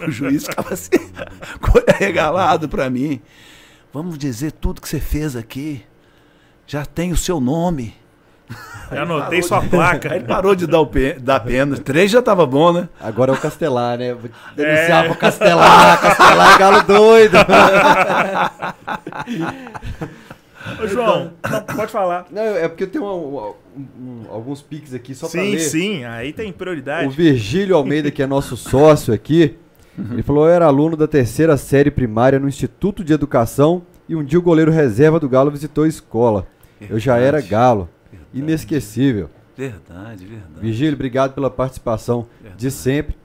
o 0.00 0.10
juiz 0.10 0.46
ficava 0.46 0.72
assim, 0.72 0.88
o 1.60 1.92
regalado 1.98 2.66
para 2.66 2.88
mim. 2.88 3.20
Vamos 3.92 4.16
dizer 4.16 4.52
tudo 4.52 4.80
que 4.80 4.88
você 4.88 4.98
fez 4.98 5.36
aqui. 5.36 5.84
Já 6.66 6.86
tem 6.86 7.12
o 7.12 7.16
seu 7.16 7.40
nome. 7.40 7.94
Já 8.90 9.02
anotei 9.02 9.42
sua 9.42 9.60
placa. 9.60 10.10
Aí 10.10 10.20
ele 10.20 10.24
parou 10.26 10.54
de 10.54 10.66
dar, 10.66 10.80
o 10.80 10.86
pê, 10.86 11.18
dar 11.20 11.40
pênalti. 11.40 11.82
Três 11.82 12.10
já 12.10 12.22
tava 12.22 12.46
bom, 12.46 12.72
né? 12.72 12.88
Agora 12.98 13.32
é 13.32 13.34
o 13.34 13.38
Castelar, 13.38 13.98
né? 13.98 14.14
Vou 14.14 14.30
denunciar 14.56 15.04
É. 15.04 15.08
pro 15.08 15.18
Castelar. 15.18 16.00
Castelar 16.00 16.54
é 16.54 16.58
galo 16.58 16.82
doido. 16.84 17.36
Ô, 20.82 20.86
João, 20.86 21.32
não, 21.50 21.62
pode 21.76 21.92
falar. 21.92 22.26
Não, 22.30 22.42
é 22.42 22.68
porque 22.68 22.84
eu 22.84 22.88
tenho 22.88 23.04
um- 23.04 24.22
alguns 24.30 24.62
piques 24.62 24.94
aqui 24.94 25.14
só 25.14 25.28
pra 25.28 25.40
sim, 25.42 25.52
ler. 25.52 25.58
sim, 25.60 26.04
aí 26.04 26.32
tem 26.32 26.50
O 26.50 26.54
prioridade. 26.54 27.08
Virgílio 27.14 27.76
Almeida, 27.76 28.10
que 28.10 28.22
é 28.22 28.26
nosso 28.26 28.56
sócio 28.58 29.12
aqui, 29.12 29.56
ele 30.10 30.22
falou: 30.22 30.46
eu 30.46 30.52
era 30.52 30.66
aluno 30.66 30.96
da 30.96 31.06
terceira 31.08 31.56
série 31.56 31.90
primária 31.90 32.38
no 32.38 32.48
Instituto 32.48 33.02
de 33.04 33.12
Educação 33.12 33.82
e 34.08 34.14
um 34.16 34.24
dia 34.24 34.38
o 34.38 34.42
goleiro 34.42 34.70
reserva 34.70 35.18
do 35.20 35.28
Galo 35.28 35.50
visitou 35.50 35.84
a 35.84 35.88
escola. 35.88 36.46
Eu 36.80 36.98
já 36.98 37.16
era 37.16 37.38
Verdade, 37.38 37.48
Galo. 37.48 37.88
verdade. 38.10 38.30
Inesquecível. 38.38 39.30
Verdade, 39.56 40.26
verdade. 40.26 40.60
Virgílio, 40.60 40.92
obrigado 40.94 41.32
pela 41.34 41.48
participação 41.50 42.26
Verdade. 42.42 42.60
de 42.60 42.70
sempre. 42.70 43.16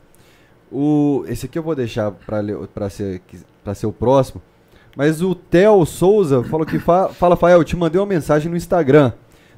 O, 0.71 1.25
esse 1.27 1.45
aqui 1.45 1.59
eu 1.59 1.63
vou 1.63 1.75
deixar 1.75 2.11
para 2.11 2.89
ser, 2.89 3.21
pra 3.63 3.73
ser 3.75 3.87
o 3.87 3.91
próximo. 3.91 4.41
Mas 4.95 5.21
o 5.21 5.33
Theo 5.33 5.85
Souza 5.85 6.43
falou 6.43 6.65
que 6.65 6.77
fa, 6.79 7.09
fala, 7.09 7.35
Fael, 7.37 7.59
eu 7.59 7.63
te 7.63 7.75
mandei 7.75 7.99
uma 7.99 8.05
mensagem 8.07 8.49
no 8.51 8.57
Instagram. 8.57 9.13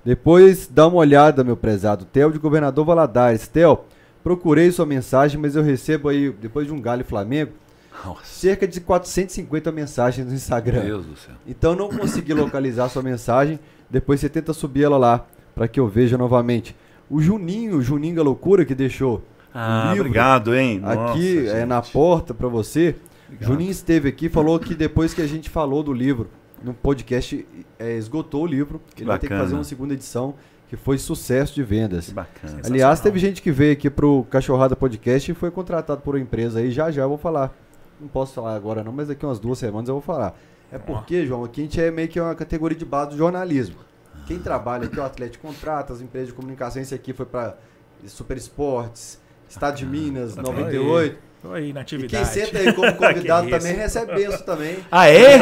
Depois 0.06 0.68
dá 0.68 0.88
uma 0.88 0.98
olhada, 0.98 1.44
meu 1.44 1.56
prezado. 1.58 2.06
Theo 2.06 2.32
de 2.32 2.38
Governador 2.40 2.86
Valadares. 2.86 3.48
Theo, 3.48 3.80
procurei 4.24 4.72
sua 4.72 4.86
mensagem, 4.86 5.40
mas 5.40 5.56
eu 5.56 5.64
recebo 5.64 6.10
aí, 6.10 6.30
depois 6.32 6.68
de 6.68 6.74
um 6.74 6.80
Galo 6.82 7.02
e 7.02 7.04
Flamengo, 7.06 7.52
Nossa, 8.06 8.22
cerca 8.26 8.68
de 8.68 8.80
450 8.82 9.72
mensagens 9.72 10.28
no 10.28 10.34
Instagram. 10.34 10.80
meu 10.82 10.88
Deus 11.02 11.06
do 11.06 11.16
céu. 11.16 11.36
Então 11.48 11.74
não 11.76 11.90
consegui 11.90 12.34
localizar 12.34 12.90
sua 12.90 13.02
mensagem. 13.02 13.60
Depois 13.90 14.20
você 14.20 14.28
tenta 14.30 14.54
subir 14.54 14.84
ela 14.84 14.98
lá 14.98 15.26
para 15.56 15.68
que 15.68 15.80
eu 15.80 15.88
veja 15.88 16.18
novamente. 16.18 16.76
O 17.10 17.22
Juninho, 17.22 17.78
o 17.78 17.82
Juninho 17.82 18.16
da 18.18 18.24
Loucura 18.24 18.66
que 18.66 18.74
deixou 18.76 19.22
Ah, 19.54 19.94
obrigado, 19.96 20.54
hein? 20.56 20.82
aqui 20.84 21.42
Nossa, 21.44 21.58
é, 21.58 21.66
na 21.66 21.82
porta 21.82 22.34
para 22.34 22.48
você. 22.48 22.96
Obrigado. 23.34 23.52
Juninho 23.52 23.72
esteve 23.72 24.10
aqui, 24.10 24.30
falou 24.30 24.60
que 24.60 24.76
depois 24.76 25.14
que 25.14 25.22
a 25.22 25.28
gente 25.28 25.50
falou 25.50 25.84
do 25.84 25.94
livro 25.94 26.30
no 26.64 26.74
podcast, 26.74 27.46
é, 27.78 27.98
esgotou 27.98 28.44
o 28.44 28.48
livro. 28.48 28.82
Ele 28.96 29.06
vai 29.06 29.20
ter 29.20 29.28
que 29.28 29.34
bacana. 29.34 29.44
fazer 29.44 29.56
uma 29.56 29.64
segunda 29.64 29.94
edição 29.94 30.36
que 30.70 30.78
foi 30.78 30.98
sucesso 30.98 31.54
de 31.54 31.62
vendas. 31.62 32.08
Que 32.08 32.14
bacana. 32.14 32.62
Aliás, 32.66 33.02
teve 33.02 33.20
gente 33.20 33.42
que 33.42 33.52
veio 33.52 33.74
aqui 33.74 33.90
pro 33.90 34.26
Cachorrada 34.30 34.76
Podcast 34.76 35.30
e 35.30 35.34
foi 35.34 35.52
contratado 35.52 36.02
por 36.02 36.16
uma 36.16 36.22
empresa 36.22 36.60
aí. 36.60 36.72
Já 36.72 36.90
já 36.90 37.04
eu 37.04 37.10
vou 37.10 37.18
falar. 37.18 37.54
Não 38.00 38.08
posso 38.08 38.34
falar 38.34 38.56
agora 38.56 38.84
não, 38.84 38.92
mas 38.92 39.08
daqui 39.08 39.26
umas 39.26 39.40
duas 39.40 39.60
semanas 39.60 39.90
eu 39.90 39.96
vou 39.96 40.02
falar. 40.02 40.36
É 40.72 40.80
porque, 40.80 41.26
João, 41.26 41.44
aqui 41.44 41.62
a 41.62 41.64
gente 41.66 41.80
é 41.80 41.92
meio 41.92 42.08
que 42.08 42.20
uma 42.20 42.34
categoria 42.34 42.78
de 42.78 42.86
base 42.86 43.12
do 43.12 43.18
jornalismo. 43.18 43.76
Quem 44.26 44.40
trabalha 44.40 44.86
aqui, 44.86 45.00
o 45.00 45.04
Atlético 45.04 45.48
contrata, 45.48 45.94
as 45.94 46.02
empresas 46.02 46.30
de 46.30 46.34
comunicação, 46.34 46.82
esse 46.82 46.96
aqui 46.96 47.14
foi 47.14 47.26
para 47.26 47.58
Super 48.08 48.38
Esportes, 48.38 49.20
Estado 49.48 49.78
de 49.78 49.86
Minas, 49.86 50.34
tá 50.34 50.42
bom. 50.42 50.54
98. 50.54 51.33
Tô 51.44 51.52
aí 51.52 51.74
na 51.74 51.82
E 51.82 51.84
atividade. 51.84 52.16
quem 52.16 52.26
senta 52.46 52.58
aí 52.58 52.72
como 52.72 52.92
convidado 52.96 53.50
também 53.50 53.74
recebe 53.76 54.16
benção 54.16 54.42
também. 54.46 54.78
Ah, 54.90 55.10
é? 55.10 55.34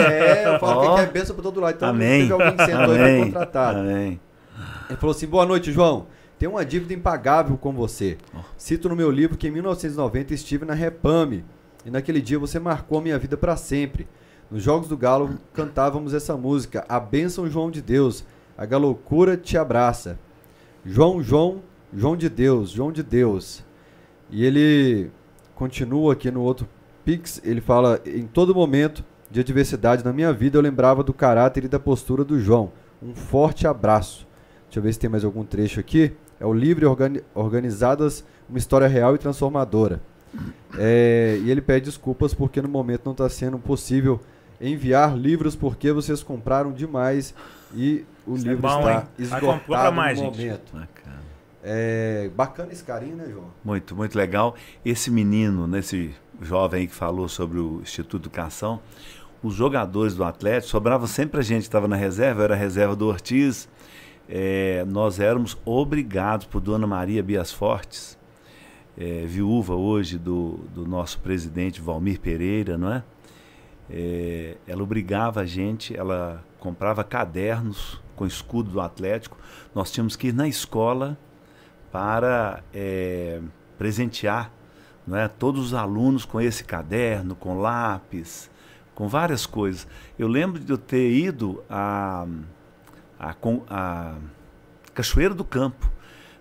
É, 0.48 0.56
eu 0.56 0.60
falo 0.60 0.82
Ó. 0.82 0.96
que 0.96 1.02
quer 1.06 1.12
benção 1.12 1.36
por 1.36 1.44
todo 1.44 1.62
lado. 1.62 1.76
Então 1.76 1.90
Amém. 1.90 2.22
teve 2.22 2.34
alguém 2.34 2.58
que 2.58 2.66
sentou 2.66 2.84
e 2.96 2.98
foi 2.98 3.00
Amém. 3.02 3.24
contratado. 3.26 3.80
Amém. 3.80 4.20
Ele 4.90 4.98
falou 4.98 5.16
assim: 5.16 5.28
boa 5.28 5.46
noite, 5.46 5.72
João. 5.72 6.08
Tem 6.40 6.50
uma 6.50 6.66
dívida 6.66 6.92
impagável 6.92 7.56
com 7.56 7.72
você. 7.72 8.18
Cito 8.58 8.90
no 8.90 8.96
meu 8.96 9.12
livro 9.12 9.38
que 9.38 9.48
em 9.48 9.52
1990 9.52 10.34
estive 10.34 10.66
na 10.66 10.74
Repame. 10.74 11.46
E 11.86 11.92
naquele 11.92 12.20
dia 12.20 12.40
você 12.40 12.60
marcou 12.60 12.98
a 12.98 13.02
minha 13.02 13.20
vida 13.20 13.38
para 13.38 13.56
sempre. 13.56 14.08
Nos 14.50 14.64
Jogos 14.64 14.88
do 14.88 14.98
Galo 14.98 15.38
cantávamos 15.54 16.16
essa 16.16 16.36
música, 16.36 16.84
A 16.90 17.00
Bênção 17.00 17.48
João 17.48 17.70
de 17.70 17.80
Deus. 17.80 18.26
A 18.58 18.66
galoucura 18.66 19.38
te 19.38 19.56
abraça. 19.56 20.18
João, 20.84 21.22
João, 21.22 21.62
João 21.96 22.18
de 22.18 22.28
Deus, 22.28 22.72
João 22.72 22.92
de 22.92 23.04
Deus. 23.04 23.64
E 24.32 24.44
ele 24.44 25.12
continua 25.56 26.14
aqui 26.14 26.30
no 26.32 26.42
outro 26.42 26.68
Pix, 27.06 27.42
ele 27.44 27.62
fala: 27.62 28.00
em 28.06 28.28
todo 28.28 28.54
momento 28.54 29.04
de 29.30 29.40
adversidade 29.40 30.04
na 30.04 30.12
minha 30.14 30.32
vida 30.34 30.58
eu 30.58 30.62
lembrava 30.62 31.04
do 31.04 31.14
caráter 31.14 31.64
e 31.64 31.68
da 31.68 31.80
postura 31.80 32.24
do 32.24 32.40
João. 32.40 32.72
Um 33.02 33.16
forte 33.16 33.66
abraço. 33.66 34.28
Deixa 34.66 34.80
eu 34.80 34.84
ver 34.84 34.94
se 34.94 35.00
tem 35.00 35.10
mais 35.10 35.24
algum 35.26 35.44
trecho 35.44 35.80
aqui. 35.80 36.14
É 36.40 36.46
o 36.46 36.54
Livre 36.54 36.86
Organi- 36.86 37.22
Organizadas, 37.34 38.24
uma 38.48 38.58
história 38.58 38.88
real 38.88 39.16
e 39.16 39.18
transformadora. 39.18 40.02
É, 40.78 41.40
e 41.44 41.52
ele 41.52 41.62
pede 41.62 41.86
desculpas 41.86 42.34
porque 42.34 42.62
no 42.62 42.70
momento 42.70 43.02
não 43.06 43.12
está 43.12 43.28
sendo 43.30 43.58
possível 43.60 44.20
enviar 44.60 45.18
livros 45.18 45.56
porque 45.56 45.92
vocês 45.92 46.24
compraram 46.24 46.72
demais 46.72 47.34
e 47.76 48.06
o 48.26 48.36
Isso 48.36 48.46
é 48.46 48.50
livro 48.50 48.62
bom, 48.62 48.80
está 48.80 49.00
hein? 49.00 49.08
Esgotado 49.18 49.96
mais, 49.96 50.20
no 50.20 50.26
gente. 50.26 50.40
momento. 50.40 50.72
Bacana. 50.74 50.88
É, 51.64 52.30
bacana 52.36 52.72
esse 52.72 52.84
carinho, 52.84 53.16
né, 53.16 53.28
João? 53.30 53.52
Muito, 53.64 53.96
muito 53.96 54.18
legal. 54.18 54.56
Esse 54.84 55.12
menino, 55.12 55.68
nesse 55.68 56.16
jovem 56.42 56.82
aí 56.82 56.88
que 56.88 56.96
falou 56.96 57.28
sobre 57.28 57.60
o 57.60 57.82
Instituto 57.82 58.24
Educação, 58.24 58.82
os 59.44 59.54
jogadores 59.54 60.16
do 60.16 60.24
Atlético 60.24 60.70
sobravam 60.70 61.08
sempre 61.08 61.40
a 61.40 61.44
gente 61.44 61.62
que 61.62 61.68
estava 61.68 61.88
na 61.88 61.96
reserva, 61.96 62.44
era 62.44 62.54
a 62.54 62.58
reserva 62.58 62.96
do 62.96 63.08
Ortiz. 63.08 63.70
É, 64.28 64.86
nós 64.88 65.20
éramos 65.20 65.58
obrigados 65.66 66.46
por 66.46 66.62
Dona 66.62 66.88
Maria 66.88 67.22
Bias 67.22 67.52
Fortes, 67.52 68.18
é, 68.98 69.26
viúva 69.26 69.76
hoje 69.76 70.18
do, 70.18 70.60
do 70.74 70.88
nosso 70.88 71.20
presidente 71.20 71.82
Valmir 71.82 72.20
Pereira, 72.20 72.78
não 72.78 72.94
é? 72.94 73.04
É, 73.90 74.58
ela 74.68 74.84
obrigava 74.84 75.42
a 75.42 75.46
gente, 75.46 75.96
ela 75.98 76.44
comprava 76.60 77.04
cadernos 77.04 78.02
com 78.16 78.26
escudo 78.26 78.72
do 78.72 78.80
Atlético. 78.80 79.38
Nós 79.76 79.92
tínhamos 79.92 80.16
que 80.16 80.28
ir 80.28 80.34
na 80.34 80.48
escola 80.48 81.18
para 81.92 82.64
é, 82.74 83.42
presentear 83.78 84.52
é, 85.12 85.28
todos 85.28 85.68
os 85.68 85.74
alunos 85.74 86.26
com 86.26 86.40
esse 86.40 86.64
caderno, 86.64 87.36
com 87.36 87.60
lápis, 87.60 88.50
com 88.96 89.08
várias 89.08 89.46
coisas. 89.46 89.88
Eu 90.18 90.28
lembro 90.28 90.60
de 90.60 90.72
eu 90.72 90.78
ter 90.78 91.12
ido 91.12 91.64
a, 91.70 92.26
a, 93.20 93.36
a 93.70 94.16
Cachoeira 94.94 95.34
do 95.34 95.44
Campo, 95.44 95.90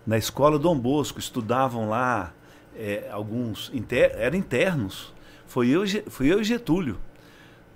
na 0.07 0.17
escola 0.19 0.59
Dom 0.59 0.79
Bosco, 0.79 1.19
estudavam 1.19 1.89
lá 1.89 2.33
é, 2.77 3.09
alguns, 3.11 3.71
inter, 3.75 4.13
eram 4.17 4.37
internos. 4.37 5.13
Foi 5.47 5.69
eu, 5.69 5.83
fui 6.09 6.33
eu 6.33 6.41
e 6.41 6.45
Getúlio. 6.45 6.99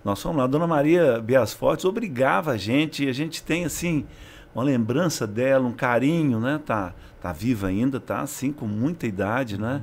Nós 0.05 0.20
fomos 0.20 0.38
lá, 0.38 0.46
Dona 0.46 0.66
Maria 0.66 1.20
Bias 1.20 1.55
Fortes 1.55 1.84
obrigava 1.84 2.53
a 2.53 2.57
gente, 2.57 3.05
e 3.05 3.09
a 3.09 3.12
gente 3.12 3.42
tem 3.42 3.64
assim 3.64 4.07
uma 4.55 4.64
lembrança 4.64 5.26
dela, 5.26 5.66
um 5.66 5.72
carinho, 5.72 6.38
né? 6.40 6.61
Tá, 6.64 6.94
tá 7.20 7.32
viva 7.32 7.66
ainda, 7.68 7.98
tá 7.98 8.20
assim 8.20 8.52
com 8.52 8.66
muita 8.66 9.07
idade, 9.07 9.59
né? 9.61 9.82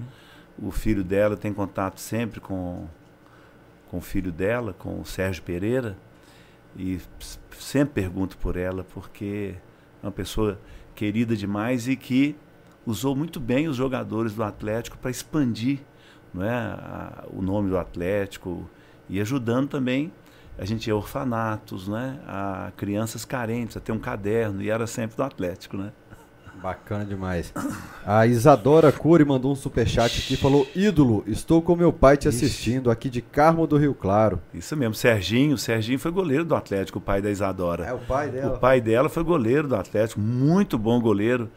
O 0.61 0.72
filho 0.72 1.03
dela 1.03 1.36
tem 1.36 1.53
contato 1.53 1.99
sempre 1.99 2.39
com 2.39 2.88
com 3.89 3.97
o 3.97 4.01
filho 4.01 4.32
dela, 4.32 4.74
com 4.80 5.01
o 5.01 5.05
Sérgio 5.05 5.43
Pereira, 5.43 5.97
e 6.78 6.97
sempre 7.59 7.93
pergunto 8.01 8.38
por 8.38 8.55
ela 8.55 8.86
porque 8.93 9.55
é 10.01 10.05
uma 10.05 10.11
pessoa 10.13 10.57
querida 10.95 11.36
demais 11.36 11.89
e 11.89 11.97
que 11.97 12.34
usou 12.86 13.13
muito 13.17 13.38
bem 13.38 13.67
os 13.67 13.76
jogadores 13.76 14.34
do 14.34 14.43
Atlético 14.43 14.97
para 14.97 15.11
expandir 15.11 15.80
não 16.34 16.41
é, 16.43 16.49
a- 16.55 17.26
o 17.34 17.41
nome 17.41 17.69
do 17.69 17.78
Atlético 17.78 18.69
e 19.09 19.19
ajudando 19.19 19.67
também 19.67 20.09
a 20.58 20.66
gente 20.66 20.88
ia 20.88 20.93
a 20.93 20.97
orfanatos, 20.97 21.88
né? 21.88 22.20
A 22.28 22.72
crianças 22.78 23.26
carentes, 23.26 23.78
a 23.78 23.80
ter 23.80 23.91
um 23.91 23.99
caderno, 23.99 24.62
e 24.62 24.70
era 24.70 24.86
sempre 24.86 25.18
do 25.18 25.24
Atlético, 25.24 25.78
né? 25.78 25.91
Bacana 26.62 27.04
demais. 27.04 27.52
A 28.06 28.28
Isadora 28.28 28.91
Cury 28.91 29.26
mandou 29.26 29.52
um 29.52 29.56
superchat 29.56 30.20
aqui 30.20 30.36
e 30.36 30.38
falou: 30.38 30.68
Ídolo, 30.76 31.24
estou 31.26 31.60
com 31.60 31.76
meu 31.76 31.91
pai 31.91 32.18
te 32.18 32.28
assistindo 32.28 32.91
aqui 32.91 33.10
de 33.10 33.20
Carmo 33.20 33.66
do 33.66 33.78
Rio 33.78 33.95
Claro. 33.95 34.39
Isso 34.54 34.78
mesmo, 34.78 34.93
Serginho. 34.93 35.58
Serginho 35.58 35.97
foi 35.97 36.12
goleiro 36.12 36.45
do 36.45 36.54
Atlético, 36.54 36.99
o 36.99 37.02
pai 37.02 37.20
da 37.20 37.32
Isadora. 37.32 37.86
É 37.86 37.93
o 37.93 37.99
pai 37.99 38.30
dela. 38.30 38.56
O 38.56 38.60
pai 38.60 38.80
dela 38.80 39.10
foi 39.10 39.24
goleiro 39.24 39.68
do 39.68 39.76
Atlético, 39.76 40.20
muito 40.22 40.78
bom 40.78 41.02
goleiro. 41.02 41.49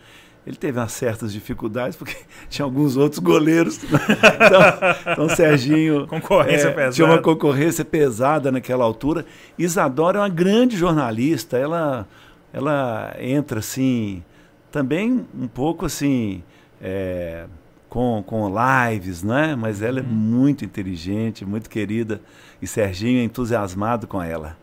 Ele 0.46 0.56
teve 0.56 0.78
umas 0.78 0.92
certas 0.92 1.32
dificuldades, 1.32 1.96
porque 1.96 2.16
tinha 2.50 2.64
alguns 2.64 2.96
outros 2.96 3.18
goleiros. 3.18 3.80
então, 3.84 5.12
então 5.12 5.28
Serginho. 5.30 6.06
Concorrência 6.06 6.68
é, 6.68 6.72
pesada. 6.72 6.92
Tinha 6.92 7.06
uma 7.06 7.18
concorrência 7.18 7.84
pesada 7.84 8.52
naquela 8.52 8.84
altura. 8.84 9.24
Isadora 9.58 10.18
é 10.18 10.20
uma 10.20 10.28
grande 10.28 10.76
jornalista. 10.76 11.56
Ela, 11.56 12.06
ela 12.52 13.14
entra 13.18 13.60
assim 13.60 14.22
também 14.70 15.24
um 15.32 15.46
pouco 15.46 15.86
assim, 15.86 16.42
é, 16.82 17.46
com, 17.88 18.24
com 18.26 18.50
lives, 18.50 19.22
né? 19.22 19.54
Mas 19.54 19.80
ela 19.80 20.00
é 20.00 20.02
uhum. 20.02 20.08
muito 20.08 20.64
inteligente, 20.64 21.44
muito 21.44 21.70
querida. 21.70 22.20
E 22.60 22.66
Serginho 22.66 23.20
é 23.20 23.22
entusiasmado 23.22 24.08
com 24.08 24.20
ela. 24.20 24.56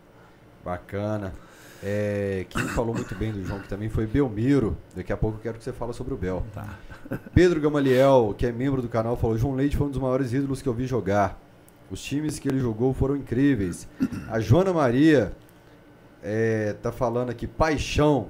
Bacana. 0.65 1.33
É, 1.83 2.45
quem 2.49 2.67
falou 2.69 2.93
muito 2.93 3.15
bem 3.15 3.31
do 3.31 3.43
João, 3.43 3.59
que 3.59 3.67
também 3.67 3.89
foi 3.89 4.05
Belmiro. 4.05 4.77
Daqui 4.95 5.11
a 5.11 5.17
pouco 5.17 5.37
eu 5.37 5.41
quero 5.41 5.57
que 5.57 5.63
você 5.63 5.73
fale 5.73 5.93
sobre 5.93 6.13
o 6.13 6.17
Bel. 6.17 6.45
Tá. 6.53 6.77
Pedro 7.33 7.59
Gamaliel, 7.59 8.35
que 8.37 8.45
é 8.45 8.51
membro 8.51 8.81
do 8.81 8.87
canal, 8.87 9.17
falou: 9.17 9.37
João 9.37 9.55
Leite 9.55 9.75
foi 9.75 9.87
um 9.87 9.89
dos 9.89 9.99
maiores 9.99 10.31
ídolos 10.31 10.61
que 10.61 10.69
eu 10.69 10.73
vi 10.73 10.85
jogar. 10.85 11.39
Os 11.89 12.01
times 12.01 12.39
que 12.39 12.47
ele 12.47 12.59
jogou 12.59 12.93
foram 12.93 13.15
incríveis. 13.15 13.87
A 14.29 14.39
Joana 14.39 14.71
Maria 14.71 15.33
é, 16.23 16.73
tá 16.81 16.91
falando 16.91 17.29
aqui, 17.31 17.47
paixão 17.47 18.29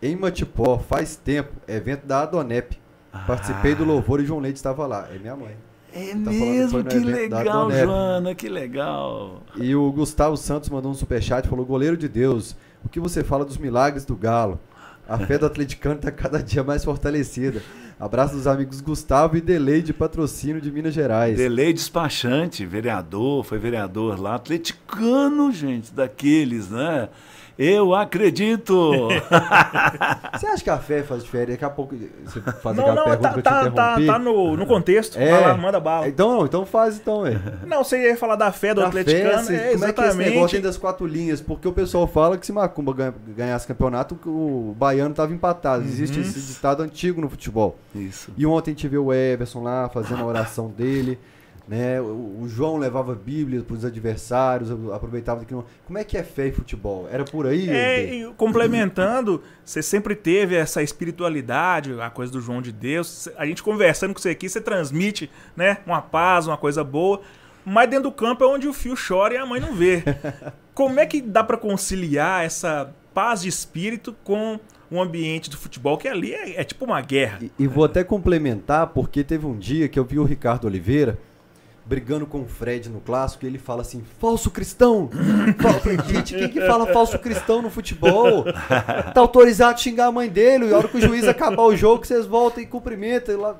em 0.00 0.16
Matipó, 0.16 0.78
faz 0.78 1.16
tempo, 1.16 1.52
evento 1.68 2.06
da 2.06 2.22
Adonep. 2.22 2.78
Ah. 3.12 3.24
Participei 3.26 3.74
do 3.74 3.84
louvor 3.84 4.20
e 4.20 4.24
João 4.24 4.40
Leite 4.40 4.56
estava 4.56 4.86
lá. 4.86 5.08
É 5.12 5.18
minha 5.18 5.36
mãe. 5.36 5.56
É 5.92 6.10
tá 6.12 6.30
mesmo, 6.30 6.84
que, 6.84 6.98
legal, 6.98 7.70
Joana, 7.70 8.34
que 8.34 8.48
legal. 8.48 9.42
E 9.56 9.74
o 9.74 9.90
Gustavo 9.92 10.36
Santos 10.36 10.68
mandou 10.68 10.90
um 10.90 10.94
superchat, 10.94 11.48
falou, 11.48 11.66
goleiro 11.66 11.96
de 11.96 12.08
Deus, 12.08 12.56
o 12.84 12.88
que 12.88 13.00
você 13.00 13.24
fala 13.24 13.44
dos 13.44 13.58
milagres 13.58 14.04
do 14.04 14.16
Galo? 14.16 14.60
A 15.08 15.18
fé 15.18 15.36
do 15.36 15.46
atleticano 15.46 15.96
está 15.96 16.12
cada 16.12 16.40
dia 16.40 16.62
mais 16.62 16.84
fortalecida. 16.84 17.60
Abraço 17.98 18.34
dos 18.34 18.46
amigos 18.46 18.80
Gustavo 18.80 19.36
e 19.36 19.40
Delei 19.40 19.82
de 19.82 19.92
patrocínio 19.92 20.60
de 20.60 20.70
Minas 20.70 20.94
Gerais. 20.94 21.36
Delei 21.36 21.72
despachante, 21.72 22.64
vereador, 22.64 23.44
foi 23.44 23.58
vereador 23.58 24.18
lá, 24.18 24.36
atleticano, 24.36 25.52
gente, 25.52 25.92
daqueles, 25.92 26.70
né? 26.70 27.08
Eu 27.62 27.94
acredito! 27.94 29.08
você 30.32 30.46
acha 30.46 30.64
que 30.64 30.70
a 30.70 30.78
fé 30.78 31.02
faz 31.02 31.22
diferença? 31.22 31.50
Daqui 31.50 31.64
a 31.66 31.68
pouco 31.68 31.94
você 32.24 32.40
faz 32.40 32.74
não, 32.74 32.84
aquela 32.84 32.94
não, 32.94 33.04
pergunta 33.04 33.28
tá, 33.28 33.32
que 33.32 33.38
eu 33.38 33.42
tá, 33.42 33.52
te 33.52 33.60
interrompi. 33.68 34.06
Tá, 34.06 34.12
tá 34.14 34.18
no, 34.18 34.56
no 34.56 34.66
contexto. 34.66 35.18
É. 35.18 35.30
Vai 35.30 35.40
lá, 35.42 35.56
manda 35.58 35.78
bala. 35.78 36.08
Então, 36.08 36.46
então 36.46 36.64
faz 36.64 36.96
então, 36.96 37.26
é. 37.26 37.38
Não, 37.66 37.84
você 37.84 38.08
ia 38.08 38.16
falar 38.16 38.36
da 38.36 38.50
fé 38.50 38.72
do 38.72 38.80
da 38.80 38.86
atleticano. 38.86 39.44
Fé, 39.44 39.72
é, 39.72 39.72
como 39.72 39.84
é 39.84 39.92
que 39.92 40.00
é 40.00 40.06
esse 40.06 40.16
negócio 40.16 40.50
tem 40.56 40.62
das 40.62 40.78
quatro 40.78 41.06
linhas? 41.06 41.42
Porque 41.42 41.68
o 41.68 41.72
pessoal 41.72 42.06
fala 42.06 42.38
que 42.38 42.46
se 42.46 42.52
Macumba 42.52 43.12
ganhasse 43.36 43.66
campeonato, 43.66 44.18
o 44.24 44.74
baiano 44.78 45.10
estava 45.10 45.30
empatado. 45.30 45.82
Uhum. 45.82 45.88
Existe 45.90 46.18
esse 46.18 46.40
ditado 46.40 46.82
antigo 46.82 47.20
no 47.20 47.28
futebol. 47.28 47.76
Isso. 47.94 48.32
E 48.38 48.46
ontem 48.46 48.70
a 48.70 48.72
gente 48.72 48.88
viu 48.88 49.04
o 49.04 49.12
Everson 49.12 49.62
lá 49.62 49.86
fazendo 49.90 50.22
a 50.22 50.24
oração 50.24 50.68
dele. 50.68 51.18
Né? 51.70 52.00
O, 52.00 52.40
o 52.42 52.48
João 52.48 52.78
levava 52.78 53.14
Bíblia 53.14 53.62
para 53.62 53.76
os 53.76 53.84
adversários, 53.84 54.72
aproveitava 54.92 55.44
que 55.44 55.54
não. 55.54 55.64
Como 55.86 55.96
é 55.96 56.02
que 56.02 56.18
é 56.18 56.24
fé 56.24 56.48
e 56.48 56.52
futebol? 56.52 57.08
Era 57.08 57.22
por 57.22 57.46
aí? 57.46 57.70
É, 57.70 58.12
e 58.12 58.32
complementando, 58.32 59.40
você 59.64 59.80
sempre 59.80 60.16
teve 60.16 60.56
essa 60.56 60.82
espiritualidade, 60.82 61.92
a 62.00 62.10
coisa 62.10 62.32
do 62.32 62.40
João 62.40 62.60
de 62.60 62.72
Deus. 62.72 63.28
A 63.36 63.46
gente 63.46 63.62
conversando 63.62 64.12
com 64.12 64.20
você 64.20 64.30
aqui, 64.30 64.48
você 64.48 64.60
transmite, 64.60 65.30
né, 65.56 65.78
uma 65.86 66.02
paz, 66.02 66.48
uma 66.48 66.56
coisa 66.56 66.82
boa. 66.82 67.20
Mas 67.64 67.88
dentro 67.88 68.10
do 68.10 68.12
campo 68.12 68.42
é 68.42 68.48
onde 68.48 68.66
o 68.66 68.72
fio 68.72 68.96
chora 68.96 69.34
e 69.34 69.36
a 69.36 69.46
mãe 69.46 69.60
não 69.60 69.72
vê. 69.72 70.02
Como 70.74 70.98
é 70.98 71.06
que 71.06 71.20
dá 71.20 71.44
para 71.44 71.56
conciliar 71.56 72.44
essa 72.44 72.92
paz 73.14 73.42
de 73.42 73.48
espírito 73.48 74.12
com 74.24 74.58
o 74.90 75.00
ambiente 75.00 75.48
do 75.48 75.56
futebol, 75.56 75.96
que 75.96 76.08
ali 76.08 76.34
é, 76.34 76.60
é 76.62 76.64
tipo 76.64 76.84
uma 76.84 77.00
guerra? 77.00 77.38
E, 77.40 77.52
e 77.60 77.66
vou 77.68 77.84
até 77.84 78.02
complementar, 78.02 78.88
porque 78.88 79.22
teve 79.22 79.46
um 79.46 79.56
dia 79.56 79.88
que 79.88 80.00
eu 80.00 80.04
vi 80.04 80.18
o 80.18 80.24
Ricardo 80.24 80.64
Oliveira 80.64 81.16
brigando 81.90 82.24
com 82.24 82.42
o 82.42 82.46
Fred 82.46 82.88
no 82.88 83.00
clássico, 83.00 83.44
e 83.44 83.48
ele 83.48 83.58
fala 83.58 83.82
assim: 83.82 84.04
falso 84.20 84.48
cristão! 84.48 85.10
gente, 86.06 86.36
quem 86.36 86.48
que 86.48 86.60
fala 86.60 86.86
falso 86.86 87.18
cristão 87.18 87.60
no 87.60 87.68
futebol? 87.68 88.44
Tá 89.12 89.20
autorizado 89.20 89.74
a 89.74 89.76
xingar 89.76 90.06
a 90.06 90.12
mãe 90.12 90.28
dele, 90.28 90.66
e 90.66 90.72
a 90.72 90.78
hora 90.78 90.86
que 90.86 90.98
o 90.98 91.00
juiz 91.00 91.26
acabar 91.26 91.64
o 91.64 91.74
jogo, 91.74 92.06
vocês 92.06 92.26
voltam 92.26 92.62
e 92.62 92.66
cumprimentam. 92.66 93.40
Lá... 93.40 93.56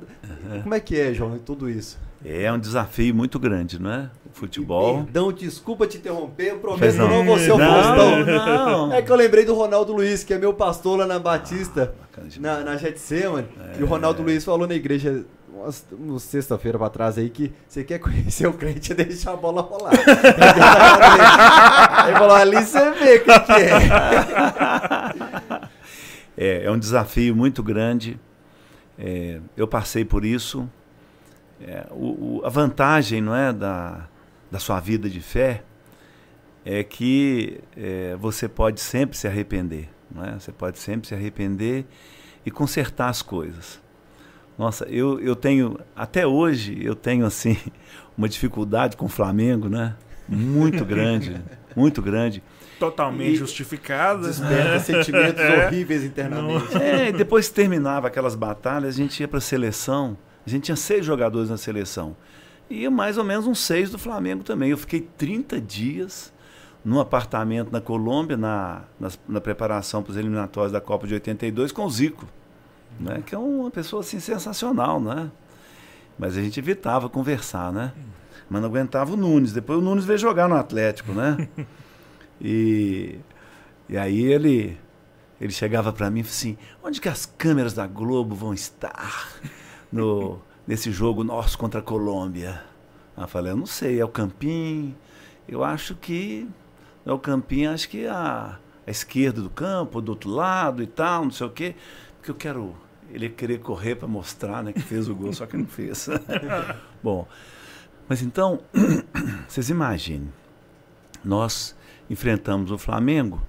Como 0.62 0.72
é 0.72 0.78
que 0.78 0.96
é, 0.96 1.12
João, 1.12 1.36
tudo 1.38 1.68
isso? 1.68 1.98
É 2.24 2.52
um 2.52 2.58
desafio 2.58 3.12
muito 3.12 3.38
grande, 3.38 3.80
não 3.80 3.90
é? 3.90 4.10
O 4.24 4.32
futebol. 4.32 5.02
Perdão, 5.02 5.32
desculpa 5.32 5.86
te 5.86 5.96
interromper, 5.96 6.50
eu 6.50 6.58
prometo 6.58 6.96
não. 6.96 7.08
não 7.08 7.24
vou 7.24 7.38
ser 7.38 7.50
o 7.50 7.58
Faustão. 7.58 8.24
Não. 8.24 8.92
É 8.92 9.02
que 9.02 9.10
eu 9.10 9.16
lembrei 9.16 9.44
do 9.44 9.54
Ronaldo 9.54 9.92
Luiz, 9.92 10.22
que 10.22 10.32
é 10.32 10.38
meu 10.38 10.54
pastor 10.54 10.98
lá 10.98 11.06
na 11.06 11.18
Batista, 11.18 11.94
ah, 12.16 12.20
na, 12.38 12.60
na 12.60 12.76
Getsemane, 12.76 13.48
é. 13.74 13.80
e 13.80 13.82
o 13.82 13.86
Ronaldo 13.86 14.22
Luiz 14.22 14.44
falou 14.44 14.68
na 14.68 14.74
igreja 14.74 15.24
uma 15.92 16.18
sexta-feira 16.18 16.78
pra 16.78 16.88
trás 16.88 17.18
aí 17.18 17.30
que 17.30 17.52
você 17.66 17.84
quer 17.84 17.98
conhecer 18.00 18.46
o 18.46 18.52
crente 18.52 18.92
e 18.92 18.94
deixar 18.94 19.32
a 19.32 19.36
bola 19.36 19.62
rolar. 19.62 19.92
Aí 22.04 22.12
falou, 22.12 22.34
ali 22.34 22.64
você 22.64 22.90
vê 22.92 23.16
o 23.16 23.24
que, 23.24 23.40
que 23.40 23.52
é. 23.52 23.80
é. 26.62 26.64
É 26.64 26.70
um 26.70 26.78
desafio 26.78 27.34
muito 27.36 27.62
grande. 27.62 28.18
É, 28.98 29.40
eu 29.56 29.66
passei 29.66 30.04
por 30.04 30.24
isso. 30.24 30.68
É, 31.60 31.86
o, 31.90 32.38
o, 32.38 32.42
a 32.44 32.48
vantagem 32.48 33.20
não 33.20 33.34
é, 33.34 33.52
da, 33.52 34.08
da 34.50 34.58
sua 34.58 34.80
vida 34.80 35.08
de 35.08 35.20
fé 35.20 35.62
é 36.64 36.82
que 36.82 37.60
é, 37.76 38.16
você 38.16 38.48
pode 38.48 38.80
sempre 38.80 39.16
se 39.16 39.26
arrepender. 39.26 39.88
Não 40.10 40.24
é? 40.24 40.32
Você 40.32 40.52
pode 40.52 40.78
sempre 40.78 41.08
se 41.08 41.14
arrepender 41.14 41.86
e 42.44 42.50
consertar 42.50 43.08
as 43.08 43.22
coisas. 43.22 43.79
Nossa, 44.60 44.84
eu, 44.90 45.18
eu 45.20 45.34
tenho, 45.34 45.80
até 45.96 46.26
hoje, 46.26 46.78
eu 46.84 46.94
tenho 46.94 47.24
assim, 47.24 47.56
uma 48.14 48.28
dificuldade 48.28 48.94
com 48.94 49.06
o 49.06 49.08
Flamengo, 49.08 49.70
né? 49.70 49.96
Muito 50.28 50.84
grande, 50.84 51.40
muito 51.74 52.02
grande. 52.02 52.42
Totalmente 52.78 53.36
justificada. 53.36 54.28
Desperta 54.28 54.80
sentimentos 54.80 55.40
é. 55.40 55.66
horríveis 55.66 56.04
internamente. 56.04 56.76
É, 56.76 57.10
depois 57.10 57.48
que 57.48 57.54
terminava 57.54 58.08
aquelas 58.08 58.34
batalhas, 58.34 58.96
a 58.96 58.98
gente 58.98 59.18
ia 59.18 59.26
para 59.26 59.38
a 59.38 59.40
seleção. 59.40 60.14
A 60.46 60.50
gente 60.50 60.64
tinha 60.64 60.76
seis 60.76 61.06
jogadores 61.06 61.48
na 61.48 61.56
seleção. 61.56 62.14
E 62.68 62.86
mais 62.90 63.16
ou 63.16 63.24
menos 63.24 63.46
uns 63.46 63.60
seis 63.60 63.90
do 63.90 63.98
Flamengo 63.98 64.44
também. 64.44 64.72
Eu 64.72 64.76
fiquei 64.76 65.00
30 65.00 65.58
dias 65.58 66.34
num 66.84 67.00
apartamento 67.00 67.72
na 67.72 67.80
Colômbia, 67.80 68.36
na, 68.36 68.82
na, 69.00 69.08
na 69.26 69.40
preparação 69.40 70.02
para 70.02 70.10
os 70.10 70.18
eliminatórios 70.18 70.70
da 70.70 70.82
Copa 70.82 71.06
de 71.06 71.14
82, 71.14 71.72
com 71.72 71.86
o 71.86 71.90
Zico 71.90 72.26
né? 72.98 73.22
Que 73.24 73.34
é 73.34 73.38
uma 73.38 73.70
pessoa 73.70 74.00
assim 74.00 74.20
sensacional, 74.20 75.00
né? 75.00 75.30
Mas 76.18 76.36
a 76.36 76.42
gente 76.42 76.58
evitava 76.58 77.08
conversar, 77.08 77.72
né? 77.72 77.92
Mas 78.48 78.60
não 78.60 78.68
aguentava 78.68 79.12
o 79.12 79.16
Nunes. 79.16 79.52
Depois 79.52 79.78
o 79.78 79.82
Nunes 79.82 80.04
veio 80.04 80.18
jogar 80.18 80.48
no 80.48 80.56
Atlético, 80.56 81.12
né? 81.12 81.48
E, 82.42 83.20
e 83.86 83.98
aí 83.98 84.22
ele 84.22 84.78
ele 85.40 85.52
chegava 85.52 85.92
para 85.92 86.10
mim 86.10 86.20
e 86.20 86.22
assim: 86.22 86.58
onde 86.82 87.00
que 87.00 87.08
as 87.08 87.24
câmeras 87.24 87.72
da 87.72 87.86
Globo 87.86 88.34
vão 88.34 88.52
estar 88.52 89.28
no, 89.90 90.40
nesse 90.66 90.92
jogo 90.92 91.24
nosso 91.24 91.56
contra 91.56 91.80
a 91.80 91.82
Colômbia? 91.82 92.62
eu 93.16 93.26
falei: 93.28 93.52
eu 93.52 93.56
não 93.56 93.66
sei, 93.66 94.00
é 94.00 94.04
o 94.04 94.08
Campinho. 94.08 94.94
Eu 95.48 95.64
acho 95.64 95.94
que 95.94 96.48
é 97.04 97.12
o 97.12 97.18
Campinho, 97.18 97.70
acho 97.70 97.88
que 97.88 98.04
é 98.04 98.10
a, 98.10 98.58
a 98.86 98.90
esquerda 98.90 99.40
do 99.40 99.50
campo, 99.50 100.00
do 100.00 100.10
outro 100.10 100.30
lado 100.30 100.82
e 100.82 100.86
tal, 100.86 101.24
não 101.24 101.30
sei 101.30 101.46
o 101.46 101.50
quê. 101.50 101.74
Porque 102.20 102.30
eu 102.30 102.34
quero 102.34 102.76
ele 103.10 103.30
querer 103.30 103.60
correr 103.60 103.94
para 103.94 104.06
mostrar 104.06 104.62
né, 104.62 104.74
que 104.74 104.82
fez 104.82 105.08
o 105.08 105.14
gol, 105.14 105.32
só 105.32 105.46
que 105.46 105.56
não 105.56 105.66
fez. 105.66 106.06
Bom, 107.02 107.26
mas 108.06 108.20
então, 108.20 108.60
vocês 109.48 109.70
imaginem, 109.70 110.30
nós 111.24 111.74
enfrentamos 112.10 112.70
o 112.70 112.76
Flamengo 112.76 113.40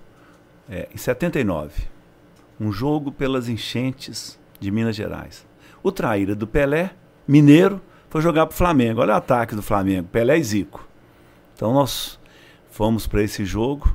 é, 0.70 0.88
em 0.94 0.98
79, 0.98 1.84
um 2.58 2.72
jogo 2.72 3.12
pelas 3.12 3.50
enchentes 3.50 4.40
de 4.58 4.72
Minas 4.72 4.96
Gerais. 4.96 5.46
O 5.84 5.92
traíra 5.92 6.34
do 6.34 6.48
Pelé, 6.48 6.96
mineiro, 7.28 7.82
foi 8.10 8.22
jogar 8.22 8.46
para 8.46 8.54
o 8.54 8.58
Flamengo. 8.58 9.02
Olha 9.02 9.16
o 9.16 9.18
ataque 9.18 9.54
do 9.54 9.62
Flamengo, 9.62 10.08
Pelé 10.08 10.38
e 10.38 10.44
Zico. 10.44 10.88
Então 11.56 11.74
nós 11.74 12.18
fomos 12.70 13.06
para 13.06 13.22
esse 13.22 13.44
jogo 13.44 13.94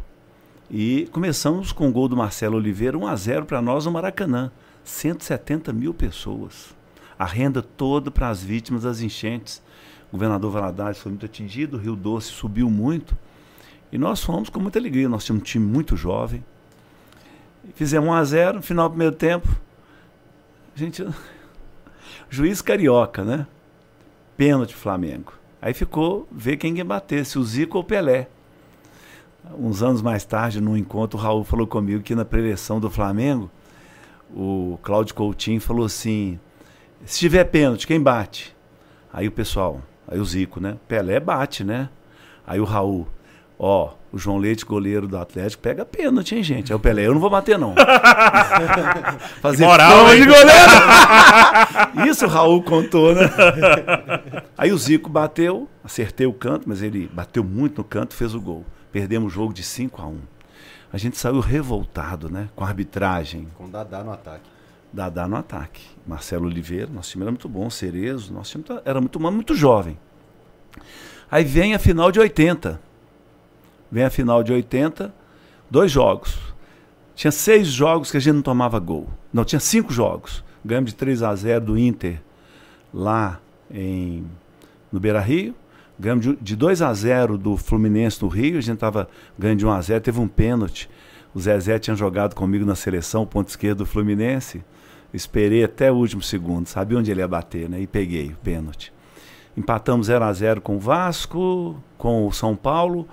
e 0.71 1.09
começamos 1.13 1.73
com 1.73 1.89
o 1.89 1.93
gol 1.93 2.09
do 2.09 2.17
Marcelo 2.17 2.57
Oliveira, 2.57 2.99
1 2.99 3.07
a 3.07 3.17
0 3.17 3.47
para 3.47 3.63
nós 3.63 3.87
no 3.87 3.93
Maracanã. 3.93 4.53
170 4.87 5.73
mil 5.73 5.93
pessoas. 5.93 6.75
A 7.19 7.25
renda 7.25 7.61
toda 7.61 8.11
para 8.11 8.29
as 8.29 8.43
vítimas 8.43 8.85
das 8.85 9.01
enchentes. 9.01 9.63
O 10.09 10.13
governador 10.13 10.53
Valadares 10.53 10.99
foi 10.99 11.11
muito 11.11 11.27
atingido, 11.27 11.77
o 11.77 11.81
Rio 11.81 11.97
Doce 11.97 12.29
subiu 12.29 12.71
muito. 12.71 13.17
E 13.91 13.99
nós 13.99 14.23
fomos 14.23 14.49
com 14.49 14.61
muita 14.61 14.79
alegria. 14.79 15.09
Nós 15.09 15.25
tínhamos 15.25 15.43
um 15.43 15.45
time 15.45 15.67
muito 15.67 15.97
jovem. 15.97 16.45
Fizemos 17.75 18.09
1 18.09 18.13
a 18.13 18.25
0 18.25 18.57
no 18.59 18.63
final 18.63 18.89
do 18.89 18.93
primeiro 18.93 19.15
tempo. 19.15 19.49
A 20.75 20.79
gente. 20.79 21.05
Juiz 22.31 22.63
carioca, 22.63 23.25
né? 23.25 23.47
Pênalti 24.37 24.75
Flamengo. 24.75 25.33
Aí 25.61 25.75
ficou 25.75 26.29
ver 26.31 26.59
quem 26.59 26.77
ia 26.77 26.85
bater, 26.85 27.25
se 27.25 27.39
o 27.39 27.45
Zico 27.45 27.79
ou 27.79 27.83
o 27.83 27.87
Pelé. 27.87 28.29
Uns 29.59 29.83
anos 29.83 30.03
mais 30.03 30.25
tarde, 30.25 30.61
num 30.61 30.77
encontro, 30.77 31.19
o 31.19 31.23
Raul 31.23 31.45
falou 31.45 31.67
comigo 31.67 32.03
que 32.03 32.15
na 32.15 32.25
preleção 32.25 32.79
do 32.79 32.91
Flamengo, 32.91 33.51
o 34.35 34.79
Cláudio 34.83 35.15
Coutinho 35.15 35.61
falou 35.61 35.87
assim: 35.87 36.39
se 37.05 37.19
tiver 37.19 37.45
pênalti, 37.45 37.87
quem 37.87 38.01
bate? 38.01 38.55
Aí 39.13 39.29
o 39.29 39.33
pessoal, 39.33 39.81
aí 40.07 40.19
o 40.19 40.25
Zico, 40.25 40.61
né? 40.61 40.77
Pelé 40.89 41.21
bate, 41.21 41.65
né? 41.65 41.89
Aí 42.47 42.61
o 42.61 42.65
Raul, 42.65 43.09
ó, 43.59 43.95
o 44.13 44.19
João 44.19 44.39
Leite, 44.39 44.65
goleiro 44.65 45.07
do 45.07 45.17
Atlético, 45.17 45.63
pega 45.63 45.85
pênalti, 45.85 46.35
hein, 46.35 46.43
gente? 46.43 46.73
Aí 46.73 46.77
o 46.77 46.81
Pelé, 46.81 47.07
eu 47.07 47.13
não 47.13 47.21
vou 47.21 47.31
bater, 47.31 47.59
não. 47.59 47.75
Fazer 49.41 49.65
moral, 49.65 50.09
de 50.11 50.25
goleiro. 50.25 50.51
Isso 52.09 52.25
o 52.25 52.29
Raul 52.29 52.63
contou, 52.63 53.15
né? 53.15 53.23
Aí 54.57 54.73
o 54.73 54.79
Zico 54.79 55.09
bateu, 55.09 55.69
acertei 55.85 56.27
o 56.27 56.33
canto, 56.33 56.69
mas 56.69 56.83
ele 56.83 57.11
bateu 57.13 57.43
muito 57.43 57.79
no 57.79 57.85
canto, 57.85 58.15
fez 58.15 58.35
o 58.35 58.41
gol. 58.41 58.65
Perdemos 58.93 59.33
o 59.33 59.35
jogo 59.35 59.53
de 59.53 59.63
5 59.63 60.01
a 60.01 60.07
1 60.07 60.36
A 60.97 60.99
gente 60.99 61.19
saiu 61.19 61.41
revoltado, 61.41 62.31
né? 62.31 62.49
Com 62.57 62.65
a 62.65 62.69
arbitragem. 62.69 63.49
Com 63.59 63.69
Dadá 63.69 64.03
no 64.03 64.11
ataque. 64.11 64.49
Dadá 64.91 65.29
no 65.29 65.37
ataque. 65.37 65.83
Marcelo 66.07 66.47
Oliveira, 66.47 66.91
nosso 66.91 67.11
time 67.11 67.23
era 67.23 67.31
muito 67.31 67.47
bom, 67.51 67.69
Cerezo, 67.69 68.33
nosso 68.33 68.53
time 68.53 68.65
tá, 68.65 68.81
era 68.83 68.99
muito, 68.99 69.21
muito 69.21 69.55
jovem. 69.55 69.99
Aí 71.31 71.45
vem 71.45 71.75
a 71.75 71.79
final 71.79 72.11
de 72.11 72.19
80. 72.19 72.81
Vem 73.93 74.05
a 74.05 74.09
final 74.09 74.43
de 74.43 74.55
80, 74.55 75.15
dois 75.71 75.93
jogos. 75.93 76.39
Tinha 77.15 77.31
seis 77.31 77.69
jogos 77.69 78.11
que 78.11 78.17
a 78.17 78.21
gente 78.21 78.37
não 78.37 78.43
tomava 78.43 78.79
gol. 78.79 79.07
Não, 79.31 79.45
tinha 79.45 79.61
cinco 79.61 79.93
jogos. 79.93 80.43
Ganhamos 80.65 80.93
de 80.93 80.97
3 80.97 81.23
a 81.23 81.35
0 81.35 81.63
do 81.63 81.79
Inter 81.79 82.23
lá 82.95 83.39
em, 83.71 84.25
no 84.91 84.99
Beira 84.99 85.21
Rio. 85.21 85.55
Ganhamos 85.99 86.37
de 86.41 86.57
2 86.57 86.83
a 86.83 86.93
0 86.93 87.39
do 87.39 87.57
Fluminense 87.57 88.23
no 88.23 88.29
Rio. 88.29 88.59
A 88.59 88.61
gente 88.61 88.75
estava 88.75 89.09
ganhando 89.39 89.59
de 89.59 89.67
1 89.67 89.71
a 89.71 89.81
0 89.81 90.01
Teve 90.01 90.21
um 90.21 90.29
pênalti. 90.29 90.89
O 91.35 91.41
Zezé 91.41 91.79
tinha 91.79 91.95
jogado 91.95 92.35
comigo 92.35 92.65
na 92.65 92.75
seleção, 92.75 93.27
ponto 93.27 93.49
esquerdo 93.49 93.79
do 93.79 93.87
Fluminense. 93.87 94.65
Esperei 95.13 95.65
até 95.65 95.93
o 95.93 95.95
último 95.95 96.23
segundo, 96.23 96.67
sabia 96.67 96.99
onde 96.99 97.11
ele 97.11 97.21
ia 97.21 97.29
bater, 97.29 97.69
né? 97.69 97.81
E 97.81 97.87
peguei 97.87 98.29
o 98.29 98.37
pênalti. 98.37 98.93
Empatamos 99.57 100.07
0 100.07 100.25
a 100.25 100.33
0 100.33 100.61
com 100.61 100.77
o 100.77 100.81
Vasco, 100.81 101.77
com 101.97 102.27
o 102.27 102.33
São 102.33 102.57
Paulo. 102.57 103.07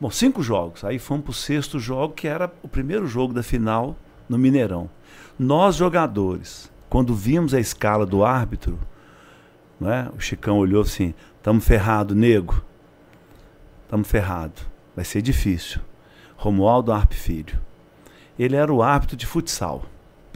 Bom, 0.00 0.10
cinco 0.10 0.42
jogos. 0.42 0.84
Aí 0.84 0.98
fomos 0.98 1.24
para 1.24 1.30
o 1.30 1.34
sexto 1.34 1.80
jogo, 1.80 2.14
que 2.14 2.28
era 2.28 2.48
o 2.62 2.68
primeiro 2.68 3.06
jogo 3.06 3.34
da 3.34 3.42
final 3.42 3.96
no 4.28 4.38
Mineirão. 4.38 4.88
Nós, 5.38 5.74
jogadores, 5.74 6.70
quando 6.88 7.14
vimos 7.14 7.54
a 7.54 7.60
escala 7.60 8.06
do 8.06 8.24
árbitro, 8.24 8.78
né, 9.80 10.08
o 10.16 10.20
Chicão 10.20 10.58
olhou 10.58 10.82
assim: 10.82 11.14
estamos 11.36 11.64
ferrado, 11.64 12.14
nego. 12.14 12.62
Estamos 13.84 14.08
ferrado. 14.08 14.60
Vai 14.94 15.04
ser 15.04 15.22
difícil. 15.22 15.80
Romualdo 16.36 16.92
Arpe 16.92 17.16
Filho. 17.16 17.58
Ele 18.38 18.54
era 18.54 18.72
o 18.72 18.82
árbitro 18.82 19.16
de 19.16 19.26
futsal 19.26 19.84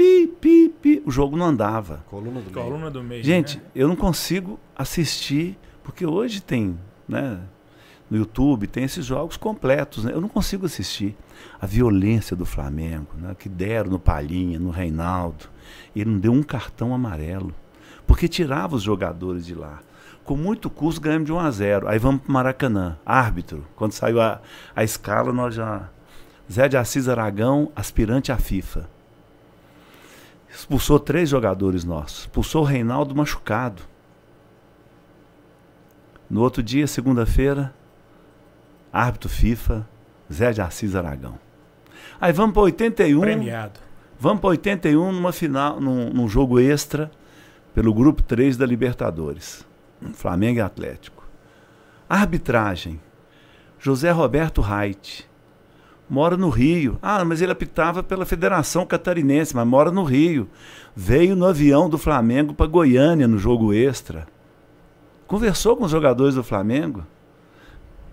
pi, 0.02 0.26
pi, 0.40 0.68
pi. 0.80 1.02
O 1.06 1.10
jogo 1.10 1.36
não 1.36 1.46
andava. 1.46 2.04
Coluna 2.08 2.40
do 2.40 2.50
meio. 2.50 2.66
Coluna 2.66 2.90
do 2.90 3.02
meio 3.02 3.22
Gente, 3.22 3.58
né? 3.58 3.64
eu 3.74 3.88
não 3.88 3.96
consigo 3.96 4.58
assistir, 4.76 5.58
porque 5.82 6.04
hoje 6.04 6.40
tem, 6.40 6.78
né? 7.08 7.40
No 8.10 8.18
YouTube 8.18 8.66
tem 8.66 8.84
esses 8.84 9.06
jogos 9.06 9.38
completos, 9.38 10.04
né? 10.04 10.12
Eu 10.12 10.20
não 10.20 10.28
consigo 10.28 10.66
assistir. 10.66 11.16
A 11.60 11.66
violência 11.66 12.36
do 12.36 12.44
Flamengo, 12.44 13.08
né? 13.16 13.34
Que 13.38 13.48
deram 13.48 13.90
no 13.90 13.98
Palhinha, 13.98 14.58
no 14.58 14.70
Reinaldo. 14.70 15.46
Ele 15.96 16.10
não 16.10 16.18
deu 16.18 16.32
um 16.32 16.42
cartão 16.42 16.94
amarelo. 16.94 17.54
Porque 18.06 18.28
tirava 18.28 18.76
os 18.76 18.82
jogadores 18.82 19.46
de 19.46 19.54
lá. 19.54 19.80
Com 20.24 20.36
muito 20.36 20.70
custo 20.70 21.00
ganhamos 21.00 21.26
de 21.26 21.32
1 21.32 21.38
a 21.38 21.50
0. 21.50 21.88
Aí 21.88 21.98
vamos 21.98 22.22
para 22.22 22.30
o 22.30 22.32
Maracanã. 22.32 22.96
Árbitro. 23.04 23.66
Quando 23.74 23.92
saiu 23.92 24.20
a, 24.20 24.40
a 24.74 24.84
escala, 24.84 25.32
nós 25.32 25.54
já. 25.54 25.88
Zé 26.50 26.68
de 26.68 26.76
Assis 26.76 27.08
Aragão, 27.08 27.72
aspirante 27.74 28.30
à 28.30 28.36
FIFA. 28.36 28.88
Expulsou 30.50 31.00
três 31.00 31.28
jogadores 31.28 31.84
nossos. 31.84 32.20
Expulsou 32.20 32.62
o 32.62 32.66
Reinaldo 32.66 33.14
machucado. 33.14 33.82
No 36.28 36.40
outro 36.42 36.62
dia, 36.62 36.86
segunda-feira, 36.86 37.74
árbitro 38.92 39.28
FIFA, 39.28 39.86
Zé 40.32 40.52
de 40.52 40.60
Assis 40.60 40.94
Aragão. 40.94 41.38
Aí 42.20 42.32
vamos 42.32 42.54
para 42.54 42.62
81. 42.62 43.20
Premiado. 43.20 43.80
Vamos 44.18 44.40
para 44.40 44.50
81 44.50 45.12
numa 45.12 45.32
final, 45.32 45.80
num, 45.80 46.10
num 46.10 46.28
jogo 46.28 46.60
extra 46.60 47.10
pelo 47.74 47.92
grupo 47.94 48.22
3 48.22 48.56
da 48.56 48.66
Libertadores. 48.66 49.66
Flamengo 50.14 50.58
e 50.58 50.62
Atlético. 50.62 51.24
Arbitragem. 52.08 53.00
José 53.78 54.10
Roberto 54.10 54.60
Reit 54.60 55.28
mora 56.08 56.36
no 56.36 56.50
Rio. 56.50 56.98
Ah, 57.00 57.24
mas 57.24 57.40
ele 57.40 57.52
apitava 57.52 58.02
pela 58.02 58.26
Federação 58.26 58.84
Catarinense, 58.84 59.56
mas 59.56 59.66
mora 59.66 59.90
no 59.90 60.04
Rio. 60.04 60.48
Veio 60.94 61.34
no 61.34 61.46
avião 61.46 61.88
do 61.88 61.96
Flamengo 61.96 62.52
para 62.52 62.66
Goiânia 62.66 63.26
no 63.26 63.38
jogo 63.38 63.72
extra. 63.72 64.26
Conversou 65.26 65.76
com 65.76 65.84
os 65.84 65.90
jogadores 65.90 66.34
do 66.34 66.44
Flamengo. 66.44 67.06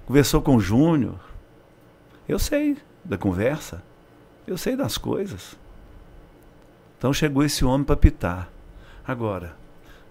Conversou 0.05 0.41
com 0.41 0.55
o 0.55 0.61
Júnior. 0.61 1.19
Eu 2.27 2.39
sei 2.39 2.77
da 3.03 3.17
conversa. 3.17 3.83
Eu 4.47 4.57
sei 4.57 4.75
das 4.75 4.97
coisas. 4.97 5.57
Então 6.97 7.11
chegou 7.11 7.43
esse 7.43 7.65
homem 7.65 7.83
para 7.83 7.97
pitar. 7.97 8.49
Agora, 9.09 9.57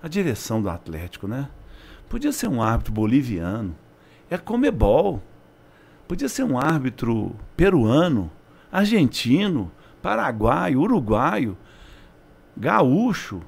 a 0.03 0.09
direção 0.09 0.61
do 0.61 0.69
Atlético, 0.69 1.29
né? 1.29 1.49
Podia 2.09 2.33
ser 2.33 2.49
um 2.49 2.61
árbitro 2.61 2.93
boliviano. 2.93 3.77
É 4.29 4.37
Comebol. 4.37 5.23
Podia 6.09 6.29
ser 6.29 6.43
um 6.43 6.59
árbitro 6.59 7.33
peruano, 7.57 8.29
argentino, 8.73 9.71
paraguaio, 10.03 10.81
uruguaio, 10.81 11.57
gaúcho, 12.57 13.41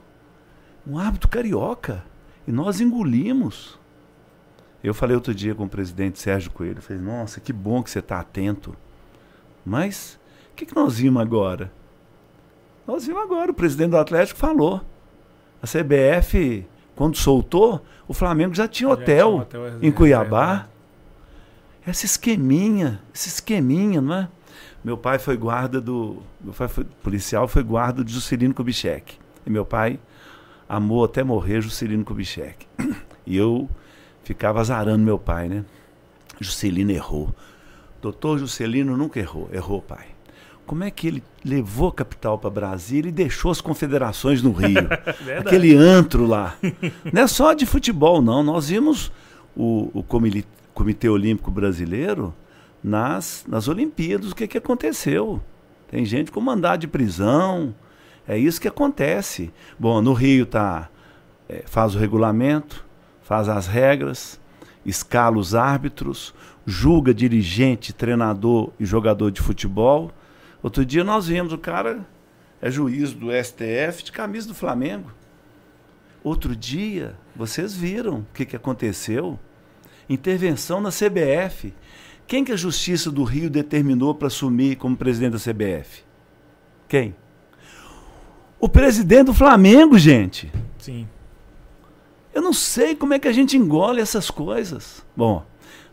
um 0.86 0.96
árbitro 0.96 1.28
carioca. 1.28 2.05
E 2.46 2.53
nós 2.53 2.80
engolimos. 2.80 3.76
Eu 4.84 4.94
falei 4.94 5.16
outro 5.16 5.34
dia 5.34 5.53
com 5.53 5.64
o 5.64 5.68
presidente 5.68 6.20
Sérgio 6.20 6.53
Coelho, 6.53 6.80
falei, 6.80 7.03
nossa, 7.03 7.40
que 7.40 7.53
bom 7.53 7.82
que 7.82 7.90
você 7.90 7.98
está 7.98 8.20
atento. 8.20 8.76
Mas 9.66 10.16
o 10.53 10.55
que, 10.55 10.64
que 10.64 10.76
nós 10.76 10.98
vimos 10.98 11.20
agora? 11.20 11.72
Nós 12.86 13.05
vimos 13.05 13.20
agora, 13.20 13.51
o 13.51 13.55
presidente 13.55 13.90
do 13.90 13.98
Atlético 13.98 14.38
falou. 14.38 14.88
A 15.62 15.66
CBF, 15.66 16.66
quando 16.96 17.16
soltou, 17.16 17.84
o 18.08 18.14
Flamengo 18.14 18.54
já 18.54 18.66
tinha 18.66 18.88
hotel, 18.88 19.38
já 19.38 19.44
tinha 19.44 19.62
hotel 19.62 19.78
em 19.82 19.92
Cuiabá. 19.92 20.66
Esse 21.86 22.06
esqueminha, 22.06 23.00
esse 23.14 23.28
esqueminha, 23.28 24.00
não 24.00 24.14
é? 24.14 24.28
Meu 24.82 24.96
pai 24.96 25.18
foi 25.18 25.36
guarda 25.36 25.80
do. 25.80 26.22
Meu 26.40 26.54
pai 26.54 26.68
foi 26.68 26.84
policial, 27.02 27.46
foi 27.46 27.62
guarda 27.62 28.04
de 28.04 28.12
Juscelino 28.12 28.54
Kubitschek. 28.54 29.18
E 29.46 29.50
meu 29.50 29.64
pai 29.64 29.98
amou 30.68 31.04
até 31.04 31.22
morrer 31.22 31.61
Juscelino 31.61 32.04
Kubitschek. 32.04 32.66
E 33.26 33.36
eu 33.36 33.68
ficava 34.24 34.61
azarando 34.61 35.04
meu 35.04 35.18
pai, 35.18 35.48
né? 35.48 35.64
Juscelino 36.40 36.90
errou. 36.90 37.32
Doutor 38.00 38.38
Juscelino 38.38 38.96
nunca 38.96 39.20
errou. 39.20 39.48
Errou, 39.52 39.80
pai. 39.82 40.06
Como 40.70 40.84
é 40.84 40.90
que 40.92 41.08
ele 41.08 41.24
levou 41.44 41.88
a 41.88 41.92
capital 41.92 42.38
para 42.38 42.48
Brasília 42.48 43.08
e 43.08 43.12
deixou 43.12 43.50
as 43.50 43.60
confederações 43.60 44.40
no 44.40 44.52
Rio? 44.52 44.86
Aquele 45.40 45.74
antro 45.74 46.24
lá. 46.24 46.56
Não 47.12 47.22
é 47.22 47.26
só 47.26 47.54
de 47.54 47.66
futebol, 47.66 48.22
não. 48.22 48.40
Nós 48.40 48.68
vimos 48.68 49.10
o, 49.56 49.90
o, 49.92 50.04
Comitê 50.72 51.08
Olímpico 51.08 51.50
Brasileiro 51.50 52.32
nas, 52.84 53.44
nas 53.48 53.66
Olimpíadas. 53.66 54.30
O 54.30 54.36
que, 54.36 54.46
que 54.46 54.58
aconteceu? 54.58 55.42
Tem 55.90 56.04
gente 56.04 56.30
com 56.30 56.40
mandado 56.40 56.82
de 56.82 56.86
prisão. 56.86 57.74
É 58.24 58.38
isso 58.38 58.60
que 58.60 58.68
acontece. 58.68 59.52
Bom, 59.76 60.00
no 60.00 60.12
Rio 60.12 60.46
tá, 60.46 60.88
é, 61.48 61.64
faz 61.66 61.96
o 61.96 61.98
regulamento, 61.98 62.86
faz 63.22 63.48
as 63.48 63.66
regras, 63.66 64.38
escala 64.86 65.36
os 65.36 65.52
árbitros, 65.52 66.32
julga 66.64 67.12
dirigente, 67.12 67.92
treinador 67.92 68.70
e 68.78 68.84
jogador 68.84 69.32
de 69.32 69.40
futebol. 69.40 70.12
Outro 70.62 70.84
dia 70.84 71.04
nós 71.04 71.26
vimos 71.26 71.52
o 71.52 71.58
cara 71.58 72.06
é 72.61 72.70
juiz 72.70 73.12
do 73.12 73.28
STF 73.32 74.04
de 74.04 74.12
camisa 74.12 74.48
do 74.48 74.54
Flamengo. 74.54 75.11
Outro 76.22 76.54
dia, 76.54 77.16
vocês 77.34 77.74
viram 77.74 78.18
o 78.18 78.26
que, 78.34 78.44
que 78.44 78.56
aconteceu? 78.56 79.38
intervenção 80.12 80.80
na 80.80 80.90
CBF. 80.90 81.72
Quem 82.26 82.44
que 82.44 82.52
a 82.52 82.56
Justiça 82.56 83.11
do 83.11 83.24
Rio 83.24 83.48
determinou 83.48 84.14
para 84.14 84.26
assumir 84.26 84.76
como 84.76 84.96
presidente 84.96 85.32
da 85.32 85.38
CBF? 85.38 86.02
Quem? 86.88 87.14
O 88.58 88.68
presidente 88.68 89.26
do 89.26 89.34
Flamengo, 89.34 89.98
gente. 89.98 90.52
Sim. 90.78 91.08
Eu 92.34 92.42
não 92.42 92.52
sei 92.52 92.94
como 92.94 93.14
é 93.14 93.18
que 93.18 93.26
a 93.26 93.32
gente 93.32 93.56
engole 93.56 94.00
essas 94.00 94.30
coisas. 94.30 95.04
Bom, 95.16 95.44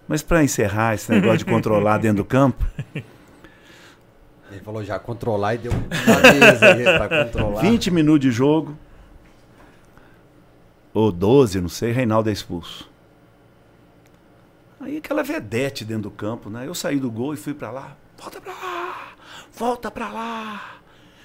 Mas 0.07 0.21
para 0.21 0.43
encerrar 0.43 0.95
esse 0.95 1.11
negócio 1.11 1.39
de 1.39 1.45
controlar 1.45 1.97
dentro 1.97 2.17
do 2.17 2.25
campo, 2.25 2.65
Ele 4.51 4.61
falou 4.61 4.83
já 4.83 4.97
controlar 4.97 5.55
e 5.55 5.57
deu 5.57 5.73
mesa 5.73 6.73
aí 6.73 6.83
pra 6.83 7.25
controlar. 7.25 7.61
20 7.61 7.91
minutos 7.91 8.21
de 8.21 8.31
jogo, 8.31 8.77
ou 10.93 11.11
12, 11.11 11.61
não 11.61 11.69
sei, 11.69 11.91
Reinaldo 11.91 12.29
é 12.29 12.33
expulso. 12.33 12.89
Aí 14.79 14.97
aquela 14.97 15.23
vedete 15.23 15.83
dentro 15.83 16.03
do 16.03 16.11
campo, 16.11 16.49
né? 16.49 16.67
Eu 16.67 16.73
saí 16.73 16.99
do 16.99 17.11
gol 17.11 17.33
e 17.33 17.37
fui 17.37 17.53
para 17.53 17.71
lá. 17.71 17.97
Volta 18.17 18.39
para 18.41 18.53
lá! 18.53 19.07
Volta 19.53 19.91
para 19.91 20.09
lá! 20.09 20.77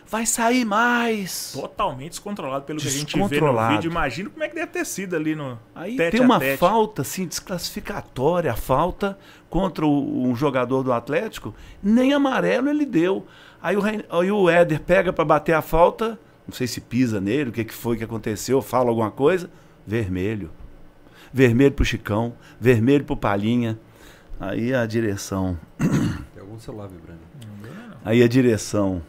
Vai 0.07 0.27
sair 0.27 0.65
mais! 0.65 1.53
Totalmente 1.55 2.11
descontrolado 2.11 2.65
pelo 2.67 2.79
que 2.81 2.87
a 2.87 2.91
gente 2.91 3.17
vê 3.29 3.41
no 3.41 3.69
vídeo. 3.69 3.91
Imagina 3.91 4.29
como 4.29 4.45
é 4.45 4.49
que 4.49 4.55
deve 4.55 4.67
ter 4.67 4.85
sido 4.85 5.17
ali 5.17 5.35
no 5.35 5.59
Aí 5.75 5.97
tete 5.97 6.11
tem 6.13 6.21
a 6.21 6.25
uma 6.25 6.39
tete. 6.39 6.59
falta 6.59 7.01
assim 7.01 7.27
desclassificatória, 7.27 8.53
a 8.53 8.57
falta 8.57 9.19
contra 9.53 9.85
o, 9.85 10.27
um 10.27 10.35
jogador 10.35 10.83
do 10.83 10.95
Atlético, 10.95 11.55
nem 11.83 12.15
amarelo 12.15 12.71
ele 12.71 12.87
deu. 12.87 13.27
Aí 13.63 13.77
o, 13.77 13.83
aí 13.85 14.33
o 14.33 14.49
Éder 14.49 14.81
pega 14.81 15.13
para 15.13 15.27
bater 15.27 15.53
a 15.53 15.61
falta, 15.61 16.19
não 16.49 16.55
sei 16.55 16.67
se 16.67 16.81
pisa 16.81 17.21
nele, 17.21 17.51
o 17.51 17.53
que, 17.53 17.63
que 17.63 17.75
foi 17.75 17.99
que 17.99 18.03
aconteceu, 18.03 18.63
fala 18.63 18.89
alguma 18.89 19.11
coisa, 19.11 19.51
vermelho. 19.87 20.51
Vermelho 21.31 21.73
pro 21.73 21.85
Chicão, 21.85 22.33
vermelho 22.59 23.05
pro 23.05 23.15
Palhinha. 23.15 23.79
Aí 24.41 24.73
a 24.73 24.87
direção, 24.87 25.59
Tem 25.79 26.41
algum 26.41 26.59
celular 26.59 26.89
vibrando. 26.89 27.21
aí 28.03 28.23
a 28.23 28.29
direção, 28.29 29.03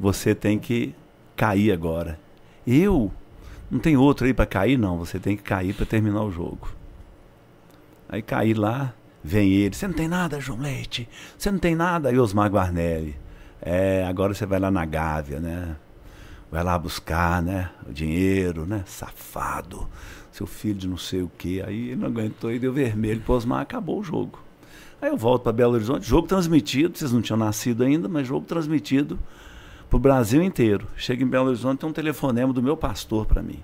você 0.00 0.34
tem 0.34 0.58
que 0.58 0.92
cair 1.36 1.70
agora. 1.70 2.18
Eu 2.66 3.12
não 3.70 3.78
tem 3.78 3.96
outro 3.96 4.26
aí 4.26 4.34
para 4.34 4.46
cair 4.46 4.76
não, 4.76 4.98
você 4.98 5.20
tem 5.20 5.36
que 5.36 5.44
cair 5.44 5.74
para 5.74 5.86
terminar 5.86 6.24
o 6.24 6.30
jogo. 6.32 6.70
Aí 8.08 8.20
caí 8.20 8.52
lá, 8.52 8.94
vem 9.28 9.52
ele, 9.52 9.74
você 9.74 9.86
não 9.86 9.94
tem 9.94 10.08
nada, 10.08 10.40
João 10.40 10.58
Leite, 10.58 11.08
você 11.36 11.50
não 11.50 11.58
tem 11.58 11.74
nada, 11.74 12.08
aí 12.08 12.18
Osmar 12.18 12.50
Guarnelli. 12.50 13.16
É, 13.60 14.04
agora 14.08 14.34
você 14.34 14.46
vai 14.46 14.58
lá 14.58 14.70
na 14.70 14.84
Gávea, 14.84 15.38
né? 15.40 15.76
Vai 16.50 16.64
lá 16.64 16.78
buscar, 16.78 17.42
né? 17.42 17.70
O 17.86 17.92
dinheiro, 17.92 18.64
né? 18.64 18.82
Safado. 18.86 19.88
Seu 20.32 20.46
filho 20.46 20.78
de 20.78 20.88
não 20.88 20.96
sei 20.96 21.22
o 21.22 21.30
quê. 21.36 21.62
Aí 21.66 21.88
ele 21.88 21.96
não 21.96 22.06
aguentou 22.06 22.50
e 22.50 22.58
deu 22.58 22.72
vermelho 22.72 23.20
pro 23.20 23.34
Osmar, 23.34 23.60
acabou 23.60 24.00
o 24.00 24.04
jogo. 24.04 24.38
Aí 25.00 25.10
eu 25.10 25.16
volto 25.16 25.42
para 25.42 25.52
Belo 25.52 25.74
Horizonte, 25.74 26.08
jogo 26.08 26.26
transmitido, 26.26 26.96
vocês 26.96 27.12
não 27.12 27.22
tinham 27.22 27.36
nascido 27.36 27.84
ainda, 27.84 28.08
mas 28.08 28.26
jogo 28.26 28.46
transmitido 28.46 29.18
pro 29.88 29.98
Brasil 29.98 30.42
inteiro. 30.42 30.86
Chego 30.96 31.22
em 31.22 31.26
Belo 31.26 31.48
Horizonte, 31.48 31.80
tem 31.80 31.88
um 31.88 31.92
telefonema 31.92 32.52
do 32.52 32.62
meu 32.62 32.76
pastor 32.76 33.26
para 33.26 33.42
mim. 33.42 33.62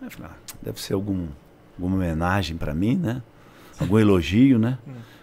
Aí 0.00 0.06
eu 0.06 0.10
falei, 0.10 0.30
ah, 0.32 0.36
deve 0.62 0.80
ser 0.80 0.94
algum, 0.94 1.28
alguma 1.78 1.96
homenagem 1.96 2.56
para 2.56 2.74
mim, 2.74 2.96
né? 2.96 3.22
Algum 3.78 3.98
elogio, 3.98 4.58
né? 4.58 4.78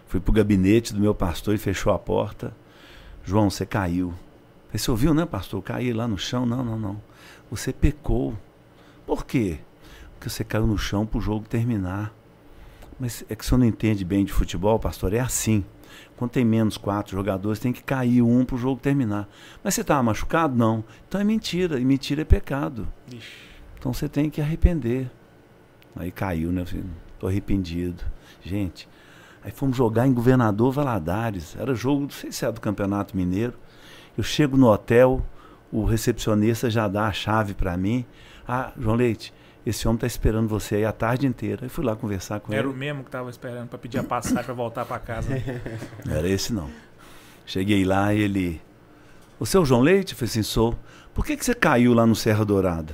Fui 0.07 0.19
pro 0.19 0.33
gabinete 0.33 0.93
do 0.93 0.99
meu 0.99 1.15
pastor 1.15 1.55
e 1.55 1.57
fechou 1.57 1.93
a 1.93 1.99
porta. 1.99 2.53
João, 3.23 3.49
você 3.49 3.65
caiu. 3.65 4.13
Você 4.73 4.89
ouviu, 4.89 5.13
né, 5.13 5.25
pastor? 5.25 5.59
Eu 5.59 5.63
caí 5.63 5.93
lá 5.93 6.07
no 6.07 6.17
chão. 6.17 6.45
Não, 6.45 6.63
não, 6.63 6.77
não. 6.77 7.01
Você 7.49 7.71
pecou. 7.71 8.37
Por 9.05 9.25
quê? 9.25 9.59
Porque 10.13 10.29
você 10.29 10.43
caiu 10.43 10.67
no 10.67 10.77
chão 10.77 11.05
pro 11.05 11.19
jogo 11.19 11.47
terminar. 11.47 12.13
Mas 12.99 13.25
é 13.29 13.35
que 13.35 13.43
o 13.43 13.47
senhor 13.47 13.59
não 13.59 13.65
entende 13.65 14.05
bem 14.05 14.23
de 14.23 14.31
futebol, 14.31 14.77
pastor? 14.79 15.13
É 15.13 15.19
assim. 15.19 15.65
Quando 16.15 16.31
tem 16.31 16.45
menos 16.45 16.77
quatro 16.77 17.15
jogadores, 17.15 17.59
tem 17.59 17.73
que 17.73 17.83
cair 17.83 18.21
um 18.21 18.45
pro 18.45 18.57
jogo 18.57 18.79
terminar. 18.79 19.27
Mas 19.63 19.73
você 19.73 19.81
estava 19.81 20.03
machucado? 20.03 20.55
Não. 20.55 20.83
Então 21.07 21.19
é 21.19 21.23
mentira. 21.23 21.79
E 21.79 21.85
mentira 21.85 22.21
é 22.21 22.25
pecado. 22.25 22.87
Ixi. 23.07 23.51
Então 23.77 23.91
você 23.91 24.07
tem 24.07 24.29
que 24.29 24.39
arrepender. 24.39 25.09
Aí 25.95 26.11
caiu, 26.11 26.51
né? 26.51 26.63
Tô 27.19 27.27
arrependido. 27.27 28.03
Gente, 28.43 28.87
aí 29.43 29.51
fomos 29.51 29.77
jogar 29.77 30.07
em 30.07 30.13
Governador 30.13 30.71
Valadares. 30.71 31.55
Era 31.57 31.73
jogo, 31.75 32.01
não 32.01 32.09
sei 32.09 32.31
se 32.31 32.45
é 32.45 32.51
do 32.51 32.61
Campeonato 32.61 33.15
Mineiro. 33.15 33.53
Eu 34.17 34.23
chego 34.23 34.57
no 34.57 34.67
hotel, 34.67 35.25
o 35.71 35.85
recepcionista 35.85 36.69
já 36.69 36.87
dá 36.87 37.07
a 37.07 37.13
chave 37.13 37.53
para 37.53 37.77
mim. 37.77 38.05
Ah, 38.47 38.71
João 38.77 38.95
Leite, 38.95 39.33
esse 39.65 39.87
homem 39.87 39.99
tá 39.99 40.07
esperando 40.07 40.47
você 40.47 40.75
aí 40.75 40.85
a 40.85 40.91
tarde 40.91 41.27
inteira. 41.27 41.59
Aí 41.63 41.69
fui 41.69 41.85
lá 41.85 41.95
conversar 41.95 42.39
com 42.39 42.53
Era 42.53 42.67
o 42.67 42.71
ele. 42.71 42.79
mesmo 42.79 43.03
que 43.03 43.11
tava 43.11 43.29
esperando 43.29 43.69
pra 43.69 43.77
pedir 43.77 43.99
a 43.99 44.03
passagem 44.03 44.43
pra 44.43 44.53
voltar 44.53 44.85
pra 44.85 44.99
casa. 44.99 45.29
Não 46.05 46.15
era 46.15 46.27
esse 46.27 46.51
não. 46.51 46.69
Cheguei 47.45 47.85
lá 47.85 48.13
e 48.13 48.21
ele. 48.21 48.61
Você 49.39 49.57
é 49.57 49.59
o 49.59 49.65
João 49.65 49.81
Leite? 49.81 50.13
Eu 50.13 50.17
falei 50.17 50.29
assim, 50.29 50.43
sou. 50.43 50.77
Por 51.13 51.25
que, 51.25 51.35
que 51.37 51.43
você 51.45 51.53
caiu 51.53 51.93
lá 51.93 52.05
no 52.05 52.15
Serra 52.15 52.43
Dourada? 52.45 52.93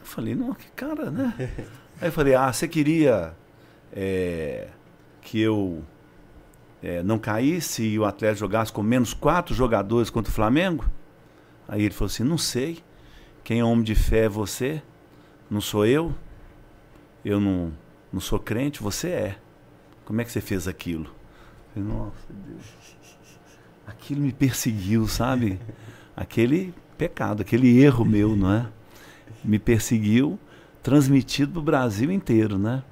Eu 0.00 0.06
falei, 0.06 0.34
não, 0.34 0.54
que 0.54 0.70
cara, 0.72 1.10
né? 1.10 1.32
Aí 2.00 2.08
eu 2.08 2.12
falei, 2.12 2.34
ah, 2.34 2.52
você 2.52 2.66
queria 2.66 3.34
é, 3.92 4.68
que 5.20 5.40
eu 5.40 5.82
é, 6.82 7.02
não 7.02 7.18
caísse 7.18 7.84
e 7.84 7.98
o 7.98 8.04
Atlético 8.04 8.40
jogasse 8.40 8.72
com 8.72 8.82
menos 8.82 9.14
quatro 9.14 9.54
jogadores 9.54 10.10
contra 10.10 10.30
o 10.30 10.34
Flamengo? 10.34 10.84
Aí 11.68 11.82
ele 11.82 11.94
falou 11.94 12.06
assim, 12.06 12.24
não 12.24 12.38
sei. 12.38 12.82
Quem 13.44 13.60
é 13.60 13.64
homem 13.64 13.84
de 13.84 13.94
fé 13.94 14.24
é 14.24 14.28
você, 14.28 14.82
não 15.50 15.60
sou 15.60 15.86
eu. 15.86 16.14
Eu 17.24 17.40
não, 17.40 17.72
não 18.12 18.20
sou 18.20 18.38
crente, 18.38 18.82
você 18.82 19.08
é. 19.08 19.38
Como 20.04 20.20
é 20.20 20.24
que 20.24 20.32
você 20.32 20.40
fez 20.40 20.66
aquilo? 20.66 21.06
Eu 21.76 21.82
falei, 21.82 21.98
Nossa, 21.98 22.26
Deus. 22.30 22.96
Aquilo 23.86 24.20
me 24.20 24.32
perseguiu, 24.32 25.06
sabe? 25.06 25.60
Aquele 26.16 26.74
pecado, 26.96 27.42
aquele 27.42 27.80
erro 27.80 28.04
meu, 28.04 28.36
não 28.36 28.52
é? 28.52 28.66
Me 29.44 29.58
perseguiu, 29.58 30.38
transmitido 30.82 31.52
para 31.52 31.60
o 31.60 31.62
Brasil 31.62 32.10
inteiro, 32.10 32.58
né? 32.58 32.82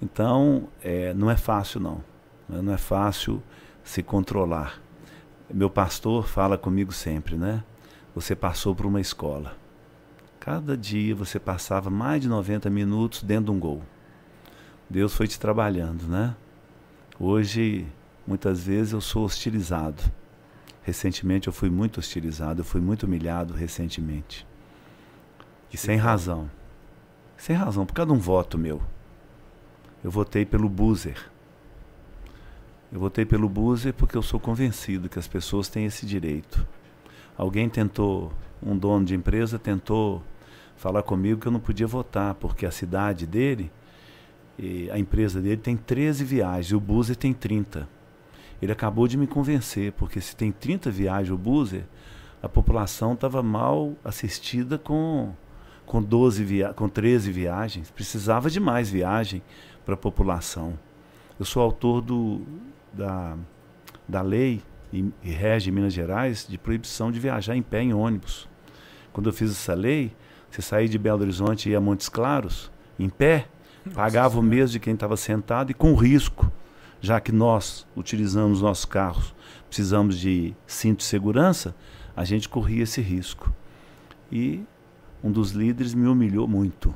Então, 0.00 0.68
é, 0.82 1.14
não 1.14 1.30
é 1.30 1.36
fácil, 1.36 1.80
não. 1.80 2.04
né? 2.48 2.60
Não 2.62 2.72
é 2.72 2.78
fácil 2.78 3.42
se 3.82 4.02
controlar. 4.02 4.80
Meu 5.52 5.70
pastor 5.70 6.26
fala 6.26 6.56
comigo 6.56 6.92
sempre, 6.92 7.36
né? 7.36 7.62
Você 8.14 8.34
passou 8.34 8.74
por 8.74 8.86
uma 8.86 9.00
escola. 9.00 9.56
Cada 10.40 10.76
dia 10.76 11.14
você 11.14 11.38
passava 11.38 11.90
mais 11.90 12.22
de 12.22 12.28
90 12.28 12.68
minutos 12.70 13.22
dentro 13.22 13.46
de 13.46 13.50
um 13.52 13.58
gol. 13.58 13.82
Deus 14.88 15.14
foi 15.14 15.26
te 15.26 15.38
trabalhando, 15.38 16.06
né? 16.06 16.36
Hoje, 17.18 17.86
muitas 18.26 18.64
vezes 18.64 18.92
eu 18.92 19.00
sou 19.00 19.24
hostilizado. 19.24 20.02
Recentemente 20.82 21.46
eu 21.46 21.52
fui 21.52 21.70
muito 21.70 21.98
hostilizado, 21.98 22.60
eu 22.60 22.64
fui 22.64 22.80
muito 22.80 23.04
humilhado 23.04 23.54
recentemente. 23.54 24.46
E 25.72 25.76
sem 25.76 25.96
razão. 25.96 26.50
Sem 27.36 27.56
razão, 27.56 27.86
por 27.86 27.94
causa 27.94 28.12
de 28.12 28.18
um 28.18 28.20
voto 28.20 28.58
meu. 28.58 28.82
Eu 30.04 30.10
votei 30.10 30.44
pelo 30.44 30.68
Buzer. 30.68 31.16
Eu 32.92 33.00
votei 33.00 33.24
pelo 33.24 33.48
Buzer 33.48 33.94
porque 33.94 34.14
eu 34.14 34.22
sou 34.22 34.38
convencido 34.38 35.08
que 35.08 35.18
as 35.18 35.26
pessoas 35.26 35.66
têm 35.70 35.86
esse 35.86 36.04
direito. 36.04 36.64
Alguém 37.38 37.70
tentou, 37.70 38.30
um 38.62 38.76
dono 38.76 39.06
de 39.06 39.14
empresa 39.14 39.58
tentou 39.58 40.22
falar 40.76 41.02
comigo 41.02 41.40
que 41.40 41.48
eu 41.48 41.52
não 41.52 41.58
podia 41.58 41.86
votar, 41.86 42.34
porque 42.34 42.66
a 42.66 42.70
cidade 42.70 43.26
dele, 43.26 43.72
a 44.92 44.98
empresa 44.98 45.40
dele 45.40 45.56
tem 45.56 45.74
13 45.74 46.22
viagens, 46.22 46.72
o 46.72 46.80
Buzer 46.80 47.16
tem 47.16 47.32
30. 47.32 47.88
Ele 48.60 48.72
acabou 48.72 49.08
de 49.08 49.16
me 49.16 49.26
convencer, 49.26 49.92
porque 49.92 50.20
se 50.20 50.36
tem 50.36 50.52
30 50.52 50.90
viagens 50.90 51.30
o 51.30 51.38
Buzer, 51.38 51.84
a 52.42 52.48
população 52.48 53.14
estava 53.14 53.42
mal 53.42 53.94
assistida 54.04 54.76
com, 54.76 55.32
com, 55.86 56.02
12 56.02 56.44
via 56.44 56.74
com 56.74 56.90
13 56.90 57.32
viagens. 57.32 57.90
Precisava 57.90 58.50
de 58.50 58.60
mais 58.60 58.90
viagem 58.90 59.42
para 59.84 59.94
a 59.94 59.96
população. 59.96 60.78
Eu 61.38 61.44
sou 61.44 61.62
autor 61.62 62.00
do, 62.00 62.40
da, 62.92 63.36
da 64.08 64.22
lei 64.22 64.62
e, 64.92 65.04
e 65.22 65.30
rege 65.30 65.70
em 65.70 65.72
Minas 65.72 65.92
Gerais 65.92 66.46
de 66.48 66.56
proibição 66.56 67.10
de 67.10 67.18
viajar 67.18 67.56
em 67.56 67.62
pé 67.62 67.82
em 67.82 67.92
ônibus. 67.92 68.48
Quando 69.12 69.28
eu 69.28 69.32
fiz 69.32 69.50
essa 69.50 69.74
lei, 69.74 70.12
você 70.50 70.62
sair 70.62 70.88
de 70.88 70.98
Belo 70.98 71.22
Horizonte 71.22 71.68
e 71.68 71.72
ir 71.72 71.76
a 71.76 71.80
Montes 71.80 72.08
Claros, 72.08 72.70
em 72.98 73.08
pé, 73.08 73.48
pagava 73.92 74.38
o 74.38 74.42
mesmo 74.42 74.72
de 74.72 74.80
quem 74.80 74.94
estava 74.94 75.16
sentado 75.16 75.70
e 75.70 75.74
com 75.74 75.94
risco, 75.94 76.50
já 77.00 77.20
que 77.20 77.32
nós 77.32 77.86
utilizamos 77.94 78.62
nossos 78.62 78.84
carros, 78.84 79.34
precisamos 79.68 80.18
de 80.18 80.54
cinto 80.66 80.98
de 80.98 81.04
segurança, 81.04 81.74
a 82.16 82.24
gente 82.24 82.48
corria 82.48 82.84
esse 82.84 83.00
risco. 83.00 83.52
E 84.30 84.64
um 85.22 85.30
dos 85.30 85.50
líderes 85.50 85.92
me 85.92 86.06
humilhou 86.06 86.46
muito. 86.46 86.94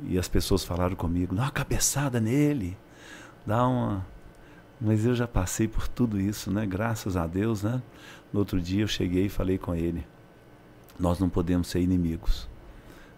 E 0.00 0.18
as 0.18 0.28
pessoas 0.28 0.64
falaram 0.64 0.94
comigo, 0.94 1.34
dá 1.34 1.42
uma 1.42 1.50
cabeçada 1.50 2.20
nele, 2.20 2.76
dá 3.46 3.66
uma. 3.66 4.06
Mas 4.80 5.06
eu 5.06 5.14
já 5.14 5.26
passei 5.26 5.66
por 5.66 5.88
tudo 5.88 6.20
isso, 6.20 6.50
né? 6.50 6.66
Graças 6.66 7.16
a 7.16 7.26
Deus, 7.26 7.62
né? 7.62 7.82
No 8.32 8.40
outro 8.40 8.60
dia 8.60 8.82
eu 8.82 8.88
cheguei 8.88 9.26
e 9.26 9.28
falei 9.28 9.56
com 9.56 9.74
ele. 9.74 10.06
Nós 10.98 11.18
não 11.18 11.28
podemos 11.28 11.68
ser 11.68 11.80
inimigos. 11.80 12.48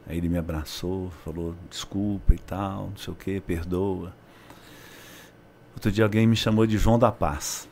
Aí 0.06 0.16
ele 0.16 0.28
me 0.28 0.38
abraçou, 0.38 1.10
falou 1.24 1.54
desculpa 1.68 2.34
e 2.34 2.38
tal, 2.38 2.90
não 2.90 2.96
sei 2.96 3.12
o 3.12 3.16
que, 3.16 3.40
perdoa. 3.40 4.14
Outro 5.74 5.90
dia 5.92 6.04
alguém 6.04 6.26
me 6.26 6.36
chamou 6.36 6.66
de 6.66 6.78
João 6.78 6.98
da 6.98 7.10
Paz. 7.10 7.68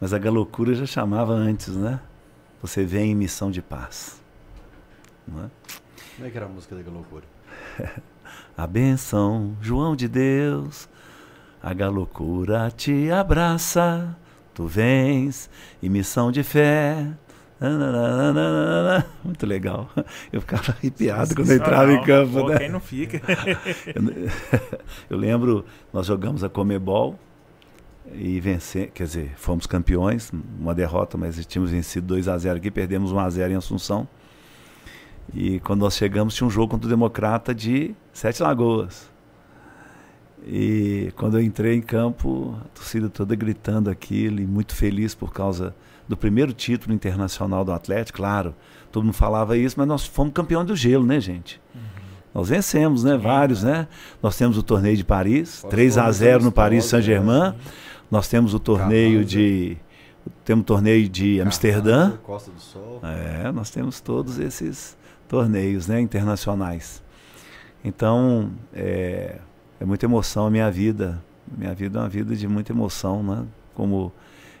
Mas 0.00 0.14
a 0.14 0.18
galocura 0.18 0.74
já 0.74 0.86
chamava 0.86 1.34
antes, 1.34 1.76
né? 1.76 2.00
Você 2.62 2.84
vem 2.84 3.12
em 3.12 3.14
missão 3.14 3.50
de 3.50 3.60
paz. 3.62 4.20
Não 5.26 5.44
é? 5.44 5.50
Como 6.16 6.26
é 6.26 6.30
que 6.30 6.36
era 6.36 6.46
a 6.46 6.48
música 6.48 6.74
da 6.74 6.90
loucura? 6.90 7.24
a 8.60 8.66
benção, 8.66 9.56
João 9.62 9.96
de 9.96 10.06
Deus, 10.06 10.86
a 11.62 11.72
galocura 11.72 12.70
te 12.70 13.10
abraça, 13.10 14.14
tu 14.52 14.66
vens, 14.66 15.48
e 15.82 15.88
missão 15.88 16.30
de 16.30 16.42
fé. 16.42 17.06
Muito 19.24 19.46
legal. 19.46 19.90
Eu 20.30 20.42
ficava 20.42 20.72
arrepiado 20.72 21.34
quando 21.34 21.50
eu 21.50 21.56
entrava 21.56 21.90
em 21.92 22.02
campo. 22.02 22.32
Pô, 22.40 22.48
né? 22.50 22.58
Quem 22.58 22.68
não 22.70 22.80
fica? 22.80 23.20
Eu 25.08 25.16
lembro, 25.16 25.64
nós 25.92 26.06
jogamos 26.06 26.42
a 26.42 26.48
Comebol 26.48 27.18
e 28.14 28.40
vencer, 28.40 28.90
quer 28.90 29.04
dizer, 29.04 29.32
fomos 29.36 29.66
campeões, 29.66 30.32
uma 30.58 30.74
derrota, 30.74 31.18
mas 31.18 31.44
tínhamos 31.46 31.70
vencido 31.70 32.06
2 32.08 32.28
a 32.28 32.36
0 32.36 32.56
aqui, 32.56 32.70
perdemos 32.70 33.12
1 33.12 33.18
a 33.18 33.30
0 33.30 33.52
em 33.52 33.56
Assunção. 33.56 34.08
E 35.34 35.60
quando 35.60 35.80
nós 35.80 35.94
chegamos 35.94 36.34
tinha 36.34 36.46
um 36.46 36.50
jogo 36.50 36.68
contra 36.68 36.86
o 36.86 36.90
Democrata 36.90 37.54
de 37.54 37.94
Sete 38.12 38.42
Lagoas. 38.42 39.10
E 40.46 41.12
quando 41.16 41.38
eu 41.38 41.42
entrei 41.42 41.76
em 41.76 41.82
campo, 41.82 42.56
a 42.60 42.68
torcida 42.68 43.08
toda 43.08 43.34
gritando 43.36 43.90
aquilo 43.90 44.40
e 44.40 44.46
muito 44.46 44.74
feliz 44.74 45.14
por 45.14 45.32
causa 45.32 45.74
do 46.08 46.16
primeiro 46.16 46.52
título 46.52 46.94
internacional 46.94 47.64
do 47.64 47.72
Atlético, 47.72 48.18
claro. 48.18 48.54
Todo 48.90 49.04
mundo 49.04 49.14
falava 49.14 49.56
isso, 49.56 49.76
mas 49.78 49.86
nós 49.86 50.06
fomos 50.06 50.32
campeão 50.32 50.64
do 50.64 50.74
gelo, 50.74 51.06
né, 51.06 51.20
gente? 51.20 51.60
Nós 52.32 52.48
vencemos, 52.48 53.04
né? 53.04 53.16
Vários, 53.16 53.62
né? 53.62 53.88
Nós 54.22 54.36
temos 54.36 54.56
o 54.56 54.62
torneio 54.62 54.96
de 54.96 55.04
Paris, 55.04 55.64
3 55.68 55.98
a 55.98 56.10
0 56.10 56.44
no 56.44 56.52
Paris 56.52 56.84
Saint-Germain. 56.84 57.54
Nós 58.10 58.28
temos 58.28 58.54
o 58.54 58.58
torneio 58.58 59.24
de 59.24 59.76
temos 60.44 60.62
o 60.62 60.66
torneio 60.66 61.08
de 61.08 61.40
Amsterdã. 61.40 62.12
Costa 62.22 62.50
do 62.50 62.60
Sol. 62.60 63.00
É, 63.02 63.50
nós 63.52 63.70
temos 63.70 64.00
todos 64.00 64.38
esses 64.38 64.96
torneios, 65.30 65.86
né, 65.86 66.00
internacionais. 66.00 67.00
Então, 67.84 68.50
é, 68.74 69.38
é 69.78 69.84
muita 69.84 70.04
emoção 70.04 70.46
a 70.46 70.50
minha 70.50 70.68
vida. 70.68 71.22
Minha 71.56 71.72
vida 71.72 72.00
é 72.00 72.02
uma 72.02 72.08
vida 72.08 72.34
de 72.34 72.48
muita 72.48 72.72
emoção, 72.72 73.22
né? 73.22 73.46
Como 73.72 74.12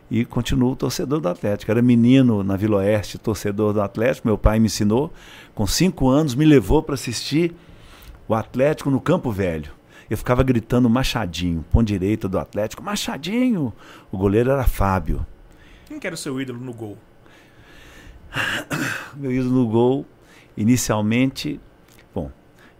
e 0.08 0.24
continuo 0.24 0.74
torcedor 0.74 1.20
do 1.20 1.28
Atlético. 1.28 1.70
Era 1.70 1.82
menino 1.82 2.42
na 2.44 2.56
Vila 2.56 2.78
Oeste, 2.78 3.18
torcedor 3.18 3.72
do 3.72 3.82
Atlético. 3.82 4.28
Meu 4.28 4.38
pai 4.38 4.60
me 4.60 4.66
ensinou. 4.66 5.12
Com 5.54 5.66
cinco 5.66 6.08
anos, 6.08 6.36
me 6.36 6.44
levou 6.44 6.82
para 6.82 6.94
assistir 6.94 7.52
o 8.28 8.34
Atlético 8.34 8.90
no 8.90 9.00
Campo 9.00 9.30
Velho. 9.30 9.72
Eu 10.08 10.16
ficava 10.16 10.42
gritando 10.42 10.88
Machadinho, 10.88 11.64
ponto 11.70 11.86
direito 11.86 12.28
do 12.28 12.38
Atlético, 12.38 12.82
Machadinho! 12.82 13.72
O 14.10 14.18
goleiro 14.18 14.50
era 14.50 14.64
Fábio. 14.64 15.24
Quem 15.86 16.00
que 16.00 16.06
era 16.06 16.14
o 16.14 16.18
seu 16.18 16.40
ídolo 16.40 16.58
no 16.58 16.72
gol? 16.72 16.98
Meu 19.14 19.30
ídolo 19.30 19.54
no 19.54 19.68
gol, 19.68 20.06
inicialmente, 20.56 21.60
bom, 22.14 22.30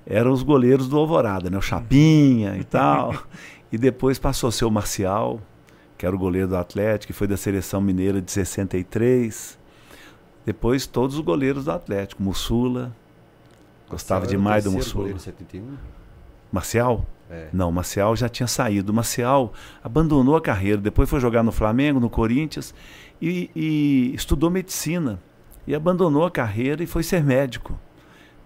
eram 0.06 0.32
os 0.32 0.42
goleiros 0.42 0.88
do 0.88 0.98
Alvorada, 0.98 1.50
né? 1.50 1.58
O 1.58 1.62
Chapinha 1.62 2.56
e 2.56 2.64
tal. 2.64 3.14
E 3.72 3.78
depois 3.78 4.18
passou 4.18 4.48
a 4.48 4.50
ser 4.50 4.64
o 4.64 4.70
Marcial, 4.70 5.40
que 5.96 6.04
era 6.04 6.12
o 6.12 6.18
goleiro 6.18 6.48
do 6.48 6.56
Atlético, 6.56 7.12
que 7.12 7.16
foi 7.16 7.28
da 7.28 7.36
seleção 7.36 7.80
mineira 7.80 8.20
de 8.20 8.28
63. 8.28 9.56
Depois 10.44 10.88
todos 10.88 11.14
os 11.14 11.20
goleiros 11.20 11.66
do 11.66 11.70
Atlético, 11.70 12.20
Mussula. 12.20 12.92
Gostava 13.88 14.22
Marcial 14.22 14.38
demais 14.38 14.64
do 14.64 14.72
Mussula. 14.72 15.02
goleiro 15.02 15.20
71? 15.20 15.76
Marcial? 16.50 17.06
É. 17.30 17.48
Não, 17.52 17.70
Marcial 17.70 18.16
já 18.16 18.28
tinha 18.28 18.48
saído. 18.48 18.92
Marcial 18.92 19.52
abandonou 19.84 20.34
a 20.34 20.40
carreira, 20.40 20.78
depois 20.78 21.08
foi 21.08 21.20
jogar 21.20 21.44
no 21.44 21.52
Flamengo, 21.52 22.00
no 22.00 22.10
Corinthians 22.10 22.74
e, 23.22 23.48
e 23.54 24.12
estudou 24.14 24.50
medicina. 24.50 25.20
E 25.70 25.74
abandonou 25.76 26.24
a 26.24 26.30
carreira 26.32 26.82
e 26.82 26.86
foi 26.86 27.04
ser 27.04 27.22
médico. 27.22 27.78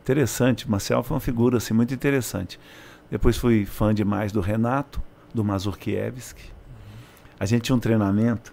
Interessante, 0.03 0.71
Marcial 0.71 1.03
foi 1.03 1.15
uma 1.15 1.21
figura 1.21 1.57
assim, 1.57 1.73
muito 1.73 1.95
interessante. 1.95 2.61
Depois 3.11 3.39
fui 3.39 3.65
fã 3.65 3.95
demais 3.95 4.31
do 4.31 4.43
Renato, 4.43 5.03
do 5.33 5.43
Mazurkiewicz. 5.43 6.37
A 7.41 7.47
gente 7.47 7.63
tinha 7.63 7.77
um 7.77 7.81
treinamento 7.81 8.53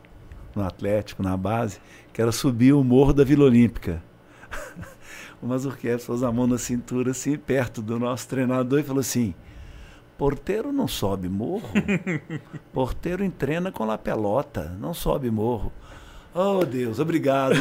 no 0.55 0.63
Atlético, 0.63 1.21
na 1.21 1.35
base, 1.35 1.81
que 2.13 2.21
era 2.21 2.31
subir 2.31 2.71
o 2.71 2.81
morro 2.81 3.11
da 3.11 3.25
Vila 3.25 3.43
Olímpica. 3.43 4.01
o 5.43 5.47
Mazurkiewicz 5.47 6.05
pôs 6.05 6.23
a 6.23 6.31
mão 6.31 6.47
na 6.47 6.57
cintura, 6.57 7.11
assim, 7.11 7.37
perto 7.37 7.81
do 7.81 7.99
nosso 7.99 8.25
treinador 8.29 8.79
e 8.79 8.83
falou 8.83 9.01
assim: 9.01 9.35
Porteiro 10.17 10.71
não 10.71 10.87
sobe 10.87 11.27
morro. 11.27 11.67
Porteiro 12.71 13.21
entrena 13.21 13.69
com 13.69 13.91
a 13.91 13.97
pelota, 13.97 14.73
não 14.79 14.93
sobe 14.93 15.29
morro. 15.29 15.73
Oh, 16.33 16.63
Deus, 16.63 16.99
obrigado. 16.99 17.55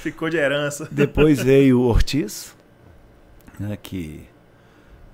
Ficou 0.00 0.30
de 0.30 0.38
herança. 0.38 0.88
Depois 0.90 1.42
veio 1.42 1.80
o 1.80 1.84
Ortiz, 1.84 2.56
né, 3.60 3.76
que 3.76 4.24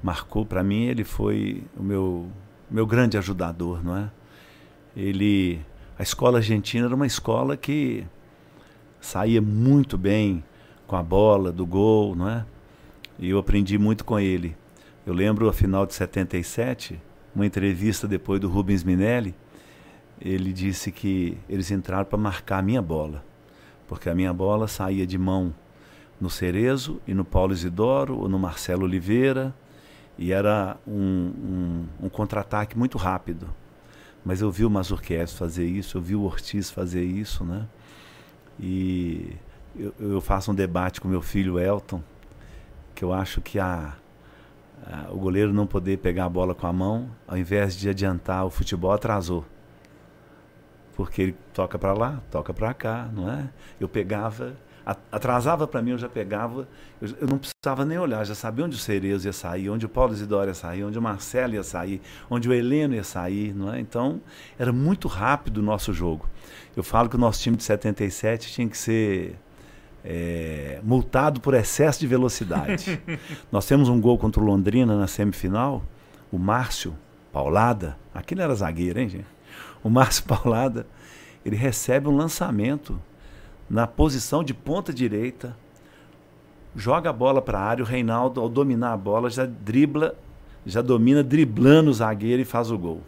marcou 0.01 0.47
para 0.47 0.63
mim, 0.63 0.85
ele 0.85 1.03
foi 1.03 1.65
o 1.77 1.83
meu, 1.83 2.29
meu 2.71 2.87
grande 2.87 3.19
ajudador, 3.19 3.85
não 3.85 3.97
é? 3.97 4.11
Ele, 4.97 5.61
a 5.99 6.05
escola 6.05 6.39
argentina 6.39 6.87
era 6.87 6.95
uma 6.95 7.07
escola 7.07 7.57
que 7.57 8.07
saía 9.01 9.43
muito 9.43 9.99
bem 9.99 10.45
com 10.87 10.95
a 10.95 11.03
bola 11.03 11.51
do 11.51 11.67
gol, 11.67 12.15
não 12.15 12.29
é? 12.29 12.47
E 13.19 13.31
eu 13.31 13.39
aprendi 13.39 13.77
muito 13.77 14.05
com 14.05 14.21
ele. 14.21 14.57
Eu 15.05 15.13
lembro 15.13 15.49
a 15.49 15.53
final 15.53 15.85
de 15.85 15.95
77, 15.95 17.01
uma 17.35 17.45
entrevista 17.45 18.07
depois 18.07 18.41
do 18.41 18.49
Rubens 18.49 18.85
Minelli, 18.85 19.35
ele 20.21 20.53
disse 20.53 20.91
que 20.91 21.37
eles 21.49 21.71
entraram 21.71 22.05
para 22.05 22.19
marcar 22.19 22.59
a 22.59 22.63
minha 22.63 22.81
bola, 22.81 23.25
porque 23.89 24.09
a 24.09 24.15
minha 24.15 24.33
bola 24.33 24.69
saía 24.69 25.07
de 25.07 25.19
mão 25.19 25.55
no 26.21 26.31
Cerezo 26.31 27.01
e 27.07 27.13
no 27.13 27.25
Paulo 27.25 27.53
Isidoro 27.53 28.19
ou 28.19 28.29
no 28.29 28.39
Marcelo 28.39 28.85
Oliveira 28.85 29.55
e 30.17 30.33
era 30.33 30.77
um, 30.87 30.95
um, 32.01 32.07
um 32.07 32.09
contra-ataque 32.09 32.79
muito 32.79 32.97
rápido. 32.97 33.49
Mas 34.25 34.41
eu 34.41 34.51
vi 34.51 34.65
o 34.65 34.71
Mazurkiewicz 34.71 35.35
fazer 35.35 35.67
isso, 35.67 35.99
eu 35.99 36.03
vi 36.03 36.15
o 36.15 36.23
Ortiz 36.23 36.71
fazer 36.71 37.05
isso, 37.05 37.45
né? 37.45 37.67
E 38.59 39.37
eu, 39.77 39.93
eu 39.99 40.21
faço 40.21 40.53
um 40.53 40.55
debate 40.55 41.01
com 41.01 41.09
meu 41.09 41.21
filho 41.21 41.59
Elton, 41.59 42.01
que 42.95 43.05
eu 43.05 43.13
acho 43.13 43.43
que 43.43 43.59
a, 43.59 43.95
a, 44.87 45.11
o 45.11 45.19
goleiro 45.19 45.53
não 45.53 45.67
poder 45.67 45.99
pegar 45.99 46.25
a 46.25 46.29
bola 46.29 46.55
com 46.55 46.67
a 46.67 46.73
mão, 46.73 47.11
ao 47.27 47.37
invés 47.37 47.77
de 47.77 47.89
adiantar 47.89 48.47
o 48.47 48.51
futebol, 48.51 48.93
atrasou 48.93 49.45
porque 50.95 51.23
ele 51.23 51.37
toca 51.53 51.79
para 51.79 51.93
lá, 51.93 52.23
toca 52.31 52.55
para 52.55 52.73
cá, 52.73 53.09
não 53.13 53.31
é? 53.31 53.49
Eu 53.81 53.89
pegava, 53.89 54.55
atrasava 55.11 55.67
para 55.67 55.83
mim, 55.83 55.91
eu 55.91 55.99
já 55.99 56.09
pegava, 56.09 56.69
eu, 57.01 57.09
eu, 57.21 57.27
não 57.27 57.39
precisava 57.39 57.85
nem 57.85 57.99
olhar, 57.99 58.25
já 58.25 58.35
sabia 58.35 58.65
onde 58.65 58.77
o 58.77 58.79
Cerezo 58.79 59.27
ia 59.27 59.33
sair, 59.33 59.71
onde 59.71 59.87
o 59.87 59.89
Paulo 59.89 60.13
Isidoro 60.13 60.49
ia 60.49 60.55
sair, 60.55 60.85
onde 60.85 60.99
o 60.99 61.03
Marcelo 61.03 61.55
ia 61.55 61.63
sair, 61.63 62.01
onde 62.31 62.49
o 62.49 62.53
Heleno 62.53 62.95
ia 62.95 63.05
sair, 63.05 63.55
não 63.55 63.73
é? 63.73 63.81
Então, 63.81 64.21
era 64.59 64.73
muito 64.73 65.09
rápido 65.09 65.59
o 65.59 65.63
nosso 65.63 65.93
jogo. 65.93 66.29
Eu 66.77 66.83
falo 66.83 67.09
que 67.09 67.17
o 67.17 67.19
nosso 67.19 67.41
time 67.41 67.57
de 67.57 67.65
77 67.65 68.53
tinha 68.53 68.69
que 68.69 68.77
ser 68.77 69.37
é, 70.05 70.81
multado 70.83 71.41
por 71.41 71.55
excesso 71.55 72.01
de 72.01 72.07
velocidade. 72.07 73.01
Nós 73.51 73.67
temos 73.67 73.89
um 73.89 74.01
gol 74.01 74.19
contra 74.19 74.41
o 74.41 74.45
Londrina 74.45 74.97
na 74.97 75.07
semifinal, 75.07 75.83
o 76.31 76.39
Márcio 76.39 76.95
Paulada, 77.33 77.97
aquele 78.15 78.43
era 78.43 78.55
zagueiro, 78.55 79.01
hein, 79.01 79.09
gente? 79.09 79.34
O 79.85 79.91
Márcio 79.91 80.25
Paulada, 80.25 80.87
ele 81.45 81.55
recebe 81.55 82.09
um 82.09 82.17
lançamento 82.17 82.99
na 83.69 83.87
posição 83.87 84.43
de 84.43 84.55
ponta 84.55 84.93
direita, 84.93 85.57
joga 86.75 87.11
a 87.11 87.13
bola 87.13 87.41
para 87.41 87.59
a 87.59 87.63
área, 87.63 87.85
o 87.85 87.87
Reinaldo, 87.87 88.41
ao 88.41 88.49
dominar 88.49 88.95
a 88.95 88.97
bola, 88.97 89.29
já 89.31 89.45
dribla, 89.45 90.17
já 90.67 90.81
domina 90.81 91.23
driblando 91.23 91.91
o 91.91 91.95
zagueiro 91.95 92.41
e 92.41 92.45
faz 92.45 92.71
o 92.71 92.79
gol 92.79 93.03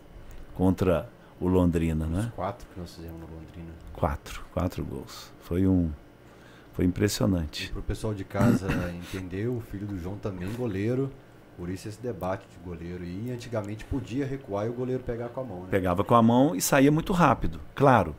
contra 0.55 1.09
o 1.41 1.49
Londrina, 1.49 2.07
né? 2.07 2.27
Os 2.29 2.35
quatro 2.35 2.67
que 2.73 2.79
nós 2.79 2.95
fizemos 2.95 3.21
no 3.21 3.27
Londrina. 3.27 3.73
Quatro, 3.95 4.45
quatro 4.53 4.85
gols. 4.85 5.33
Foi 5.41 5.67
um 5.67 5.91
foi 6.75 6.85
impressionante. 6.85 7.71
Para 7.71 7.81
o 7.81 7.83
pessoal 7.83 8.13
de 8.13 8.23
casa 8.23 8.67
entender, 8.91 9.49
o 9.49 9.63
filho 9.63 9.87
do 9.87 9.99
João 9.99 10.17
também 10.17 10.47
goleiro. 10.53 11.11
Por 11.57 11.71
isso 11.71 11.89
esse 11.89 12.01
debate 12.01 12.45
de 12.51 12.59
goleiro. 12.65 13.03
E 13.03 13.31
antigamente 13.31 13.85
podia 13.85 14.27
recuar 14.27 14.67
e 14.67 14.69
o 14.69 14.73
goleiro 14.73 15.03
pegar 15.03 15.29
com 15.29 15.41
a 15.41 15.45
mão. 15.45 15.61
Né? 15.61 15.69
Pegava 15.71 16.05
com 16.05 16.15
a 16.15 16.23
mão 16.23 16.55
e 16.55 16.61
saía 16.61 16.93
muito 16.93 17.13
rápido. 17.13 17.61
Claro, 17.75 18.15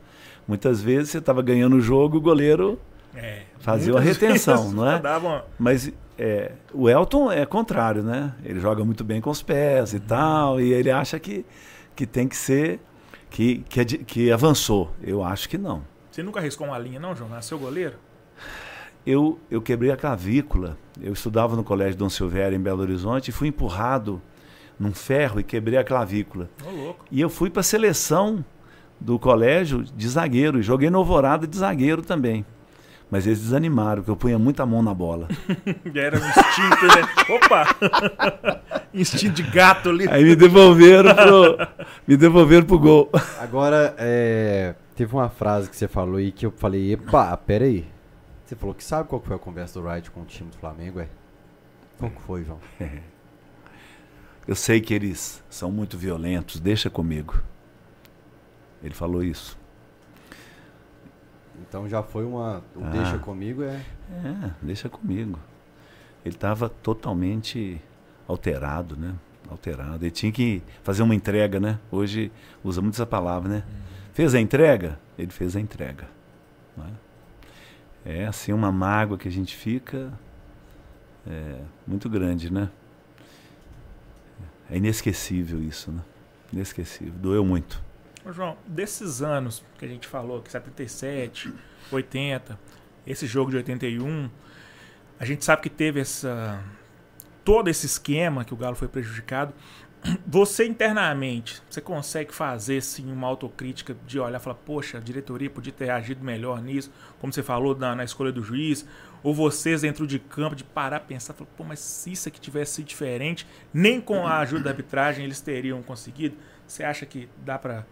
muitas 0.48 0.82
vezes 0.82 1.12
você 1.12 1.20
estava 1.20 1.42
ganhando 1.42 1.76
o 1.76 1.82
jogo, 1.82 2.18
o 2.18 2.22
goleiro 2.22 2.80
é, 3.16 3.44
fazia 3.60 3.94
uma 3.94 4.02
retenção, 4.02 4.72
não 4.72 4.90
é? 4.90 4.98
Uma... 5.18 5.46
Mas 5.60 5.92
é, 6.18 6.54
o 6.74 6.90
Elton 6.90 7.32
é 7.32 7.46
contrário, 7.46 8.02
né? 8.02 8.34
Ele 8.44 8.60
joga 8.60 8.84
muito 8.84 9.04
bem 9.04 9.22
com 9.22 9.30
os 9.30 9.44
pés 9.44 9.94
e 9.94 10.00
tal, 10.00 10.60
e 10.60 10.74
ele 10.74 10.90
acha 10.90 11.20
que, 11.20 11.46
que 11.96 12.08
tem 12.08 12.28
que 12.28 12.36
ser, 12.36 12.80
que, 13.30 13.60
que, 13.70 13.86
que 13.86 14.32
avançou. 14.32 14.92
Eu 15.02 15.24
acho 15.24 15.48
que 15.48 15.58
não. 15.58 15.84
Você 16.12 16.24
nunca 16.24 16.40
arriscou 16.40 16.66
uma 16.66 16.80
linha, 16.80 17.00
não, 17.00 17.16
João? 17.16 17.30
Nasceu 17.30 17.60
goleiro? 17.60 17.96
eu, 19.08 19.40
eu 19.50 19.62
quebrei 19.62 19.90
a 19.90 19.96
clavícula. 19.96 20.78
Eu 21.02 21.14
estudava 21.14 21.56
no 21.56 21.64
Colégio 21.64 21.98
Dom 21.98 22.10
Silvério, 22.10 22.56
em 22.56 22.62
Belo 22.62 22.82
Horizonte, 22.82 23.30
e 23.30 23.32
fui 23.32 23.48
empurrado 23.48 24.22
num 24.80 24.94
ferro 24.94 25.40
e 25.40 25.44
quebrei 25.44 25.78
a 25.78 25.84
clavícula. 25.84 26.50
Oh, 26.66 26.94
e 27.12 27.22
eu 27.22 27.30
fui 27.30 27.50
para 27.50 27.62
a 27.62 27.64
seleção 27.64 28.44
do 29.00 29.20
colégio 29.20 29.84
de 29.84 30.08
zagueiro, 30.08 30.60
e 30.60 30.64
joguei 30.64 30.90
no 30.90 30.98
Alvorada 30.98 31.46
de 31.46 31.58
zagueiro 31.58 32.02
também. 32.02 32.46
Mas 33.10 33.26
eles 33.26 33.40
desanimaram, 33.40 34.02
porque 34.02 34.12
eu 34.12 34.18
punha 34.18 34.38
muita 34.38 34.66
mão 34.66 34.82
na 34.84 34.94
bola. 34.94 35.30
Era 35.96 36.20
um 36.20 36.28
instinto, 36.28 36.88
né? 36.88 37.36
Opa! 37.36 38.62
instinto 38.94 39.36
de 39.36 39.44
gato 39.44 39.90
ali. 39.90 40.08
Aí 40.10 40.24
me 40.24 40.36
devolveram 40.36 41.16
pro, 41.16 41.68
me 42.06 42.18
devolveram 42.18 42.66
pro 42.66 42.78
gol. 42.78 43.10
Agora, 43.40 43.96
é, 43.98 44.76
teve 44.94 45.14
uma 45.14 45.30
frase 45.30 45.70
que 45.70 45.76
você 45.78 45.88
falou 45.88 46.18
aí 46.18 46.34
que 46.34 46.46
eu 46.46 46.54
falei, 46.58 46.94
epa, 46.94 47.38
pera 47.38 47.64
aí. 47.64 47.86
Você 48.48 48.56
falou 48.56 48.74
que 48.74 48.82
sabe 48.84 49.10
qual 49.10 49.22
foi 49.22 49.36
a 49.36 49.40
conversa 49.40 49.78
do 49.78 49.86
Wright 49.86 50.10
com 50.10 50.22
o 50.22 50.26
time 50.26 50.50
do 50.50 50.56
Flamengo, 50.58 51.02
é? 51.02 51.10
Como 52.00 52.10
que 52.10 52.22
foi, 52.22 52.46
João? 52.46 52.60
Eu 54.48 54.56
sei 54.56 54.80
que 54.80 54.94
eles 54.94 55.44
são 55.50 55.70
muito 55.70 55.98
violentos, 55.98 56.58
deixa 56.58 56.90
comigo. 56.90 57.44
Ele 58.82 58.94
falou 58.94 59.22
isso. 59.22 59.60
Então 61.60 61.90
já 61.90 62.02
foi 62.02 62.24
uma. 62.24 62.64
O 62.74 62.86
Ah. 62.86 62.90
deixa 62.92 63.18
comigo 63.20 63.64
é. 63.64 63.84
É, 64.12 64.52
deixa 64.62 64.88
comigo. 64.88 65.38
Ele 66.24 66.34
estava 66.34 66.70
totalmente 66.70 67.82
alterado, 68.26 68.96
né? 68.96 69.14
Alterado. 69.50 70.06
Ele 70.06 70.12
tinha 70.12 70.32
que 70.32 70.64
fazer 70.84 71.04
uma 71.04 71.14
entrega, 71.16 71.60
né? 71.60 71.80
Hoje 71.92 72.32
usa 72.64 72.82
muito 72.82 72.94
essa 72.94 73.06
palavra, 73.06 73.50
né? 73.50 73.64
Fez 74.14 74.34
a 74.34 74.40
entrega? 74.40 74.98
Ele 75.18 75.32
fez 75.32 75.54
a 75.54 75.60
entrega. 75.60 76.08
não 76.78 76.86
É? 76.86 77.07
É 78.08 78.26
assim 78.26 78.54
uma 78.54 78.72
mágoa 78.72 79.18
que 79.18 79.28
a 79.28 79.32
gente 79.32 79.54
fica 79.54 80.14
é, 81.28 81.60
muito 81.86 82.10
grande, 82.10 82.52
né? 82.52 82.70
É 84.70 84.78
inesquecível 84.78 85.62
isso, 85.62 85.92
né? 85.92 86.02
Inesquecível. 86.54 87.14
Doeu 87.14 87.44
muito. 87.44 87.84
Ô, 88.26 88.32
João, 88.32 88.58
desses 88.66 89.22
anos 89.22 89.62
que 89.78 89.84
a 89.84 89.88
gente 89.90 90.08
falou, 90.08 90.42
que 90.42 90.50
77, 90.50 91.54
80, 91.92 92.58
esse 93.06 93.28
jogo 93.28 93.52
de 93.52 93.58
81, 93.58 94.30
a 95.20 95.26
gente 95.26 95.44
sabe 95.44 95.64
que 95.64 95.70
teve 95.70 96.00
essa 96.00 96.64
todo 97.44 97.70
esse 97.70 97.86
esquema 97.86 98.46
que 98.46 98.54
o 98.54 98.58
Galo 98.58 98.76
foi 98.76 98.88
prejudicado. 98.88 99.54
Você 100.26 100.66
internamente, 100.66 101.62
você 101.70 101.82
consegue 101.82 102.34
fazer 102.34 102.82
sim 102.82 103.12
uma 103.12 103.28
autocrítica 103.28 103.96
de 104.06 104.20
olhar 104.20 104.40
e 104.40 104.44
falar, 104.44 104.56
poxa, 104.56 104.98
a 104.98 105.02
diretoria 105.02 105.50
podia 105.50 105.74
ter 105.74 105.90
agido 105.90 106.24
melhor 106.24 106.62
nisso, 106.62 106.92
como 107.20 107.34
você 107.34 107.44
falou 107.44 107.76
na, 107.76 107.96
na 107.96 108.04
escolha 108.04 108.32
do 108.32 108.44
juiz, 108.44 108.86
ou 109.24 109.34
vocês 109.34 109.82
dentro 109.82 110.06
de 110.06 110.20
campo 110.20 110.56
de 110.56 110.64
parar 110.64 111.02
pensar, 111.02 111.34
falar, 111.34 111.50
pô, 111.58 111.64
mas 111.64 111.80
se 111.80 112.12
isso 112.12 112.28
aqui 112.30 112.40
tivesse 112.40 112.76
sido 112.76 112.86
diferente, 112.86 113.48
nem 113.74 114.00
com 114.00 114.26
a 114.26 114.40
ajuda 114.40 114.66
da 114.66 114.70
arbitragem 114.70 115.26
eles 115.26 115.42
teriam 115.42 115.82
conseguido. 115.82 116.38
Você 116.66 116.84
acha 116.84 117.06
que 117.06 117.28
dá 117.44 117.58
pra 117.58 117.86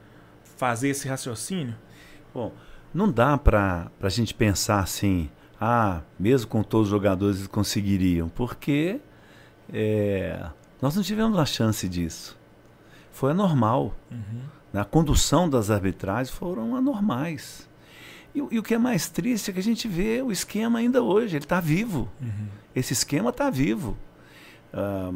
fazer 0.57 0.89
esse 0.89 1.07
raciocínio? 1.07 1.75
Bom, 2.33 2.53
não 2.93 3.11
dá 3.11 3.37
para 3.37 3.91
a 4.01 4.09
gente 4.09 4.33
pensar 4.33 4.79
assim, 4.79 5.29
ah, 5.59 6.01
mesmo 6.19 6.49
com 6.49 6.63
todos 6.63 6.87
os 6.87 6.91
jogadores 6.91 7.37
eles 7.37 7.47
conseguiriam, 7.47 8.29
porque 8.29 8.99
é, 9.71 10.45
nós 10.81 10.95
não 10.95 11.03
tivemos 11.03 11.37
a 11.39 11.45
chance 11.45 11.87
disso. 11.89 12.37
Foi 13.11 13.31
anormal. 13.31 13.95
A 14.73 14.83
condução 14.83 15.49
das 15.49 15.69
arbitragens 15.71 16.29
foram 16.35 16.75
anormais. 16.75 17.69
E, 18.33 18.41
o- 18.41 18.49
e 18.51 18.59
o 18.59 18.63
que 18.63 18.73
é 18.73 18.77
mais 18.77 19.07
triste 19.09 19.49
é 19.49 19.53
que 19.53 19.59
a 19.59 19.63
gente 19.63 19.87
vê 19.87 20.21
o 20.21 20.31
esquema 20.31 20.79
ainda 20.79 21.01
hoje, 21.01 21.37
ele 21.37 21.45
está 21.45 21.61
vivo. 21.61 22.09
Esse 22.75 22.91
esquema 22.91 23.29
está 23.29 23.49
vivo. 23.49 23.97
Ah, 24.73 25.11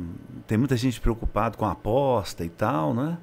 tem 0.47 0.57
muita 0.57 0.77
gente 0.77 1.01
preocupada 1.01 1.57
com 1.57 1.65
a 1.65 1.71
aposta 1.71 2.45
e 2.45 2.49
tal, 2.49 2.93
né? 2.93 3.17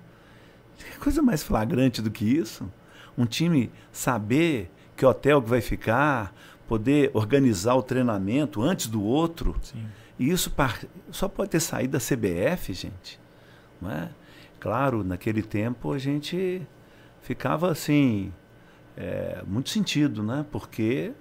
Coisa 1.01 1.23
mais 1.23 1.43
flagrante 1.43 2.03
do 2.03 2.11
que 2.11 2.27
isso? 2.27 2.71
Um 3.17 3.25
time 3.25 3.71
saber 3.91 4.71
que 4.95 5.07
hotel 5.07 5.41
que 5.41 5.49
vai 5.49 5.63
ficar, 5.63 6.35
poder 6.69 7.11
organizar 7.15 7.75
o 7.77 7.83
treinamento 7.83 8.61
antes 8.61 8.87
do 8.89 9.03
outro. 9.03 9.57
Sim. 9.63 9.87
E 10.19 10.31
isso 10.31 10.53
só 11.11 11.29
pode 11.29 11.51
ter 11.51 11.61
saído 11.61 11.93
da 11.93 11.99
CBF, 11.99 12.73
gente. 12.73 13.21
Não 13.81 13.91
é? 13.91 14.09
Claro, 14.59 15.05
naquele 15.05 15.43
tempo 15.43 15.93
a 15.93 15.99
gente 15.99 16.67
ficava 17.21 17.71
assim, 17.71 18.33
é, 18.97 19.43
muito 19.47 19.69
sentido, 19.69 20.23
né? 20.23 20.45
Porque, 20.51 21.13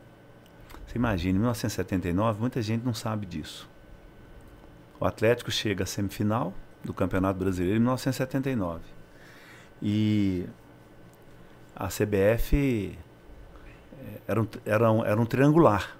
você 0.87 0.97
imagina, 0.97 1.37
em 1.37 1.39
1979, 1.39 2.39
muita 2.39 2.61
gente 2.61 2.85
não 2.85 2.93
sabe 2.93 3.25
disso. 3.25 3.69
O 4.99 5.05
Atlético 5.05 5.51
chega 5.51 5.83
à 5.83 5.87
semifinal 5.87 6.53
do 6.83 6.93
Campeonato 6.93 7.37
Brasileiro 7.37 7.77
em 7.77 7.79
1979. 7.79 8.81
E 9.81 10.45
a 11.75 11.87
CBF 11.87 12.97
eh, 13.99 14.21
era 14.27 14.41
um, 14.41 14.47
era 14.65 14.91
um, 14.91 15.05
era 15.05 15.21
um 15.21 15.25
triangular. 15.25 15.97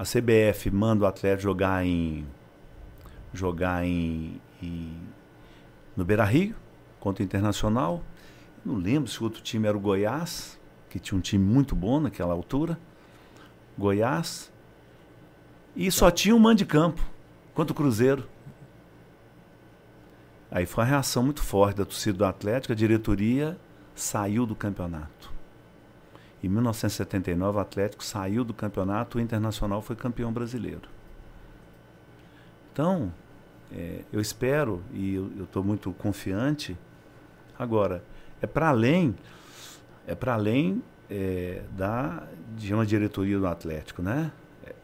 A 0.00 0.02
CBF 0.02 0.70
manda 0.70 1.04
o 1.04 1.06
Atlético 1.06 1.42
jogar 1.42 1.84
em 1.84 2.26
jogar 3.34 3.84
em, 3.84 4.40
em- 4.62 4.96
no 5.94 6.06
Beira 6.06 6.24
Rio 6.24 6.56
contra 6.98 7.22
o 7.22 7.26
Internacional. 7.26 8.02
Não 8.64 8.76
lembro 8.76 9.10
se 9.10 9.20
o 9.20 9.24
outro 9.24 9.42
time 9.42 9.68
era 9.68 9.76
o 9.76 9.80
Goiás, 9.80 10.58
que 10.88 10.98
tinha 10.98 11.18
um 11.18 11.20
time 11.20 11.44
muito 11.44 11.76
bom 11.76 12.00
naquela 12.00 12.32
altura. 12.32 12.78
Goiás. 13.76 14.50
E 15.76 15.92
só 15.92 16.10
tinha 16.10 16.34
um 16.34 16.38
mando 16.38 16.56
de 16.56 16.64
campo 16.64 17.02
contra 17.52 17.74
o 17.74 17.76
Cruzeiro. 17.76 18.26
Aí 20.50 20.64
foi 20.64 20.82
uma 20.82 20.88
reação 20.88 21.22
muito 21.22 21.42
forte 21.42 21.76
da 21.76 21.84
torcida 21.84 22.16
do 22.16 22.24
Atlético, 22.24 22.72
a 22.72 22.76
diretoria 22.76 23.60
saiu 23.94 24.46
do 24.46 24.56
campeonato. 24.56 25.30
Em 26.42 26.48
1979, 26.48 27.58
o 27.58 27.60
Atlético 27.60 28.02
saiu 28.02 28.44
do 28.44 28.54
campeonato, 28.54 29.18
o 29.18 29.20
Internacional 29.20 29.82
foi 29.82 29.94
campeão 29.94 30.32
brasileiro. 30.32 30.88
Então, 32.72 33.12
é, 33.72 34.00
eu 34.12 34.20
espero 34.20 34.82
e 34.92 35.14
eu 35.14 35.44
estou 35.44 35.62
muito 35.62 35.92
confiante. 35.92 36.76
Agora, 37.58 38.02
é 38.40 38.46
para 38.46 38.68
além, 38.68 39.14
é 40.06 40.14
para 40.14 40.34
além 40.34 40.82
é, 41.10 41.62
da 41.76 42.26
de 42.56 42.72
uma 42.72 42.86
diretoria 42.86 43.38
do 43.38 43.46
Atlético, 43.46 44.02
né? 44.02 44.32
É, 44.64 44.74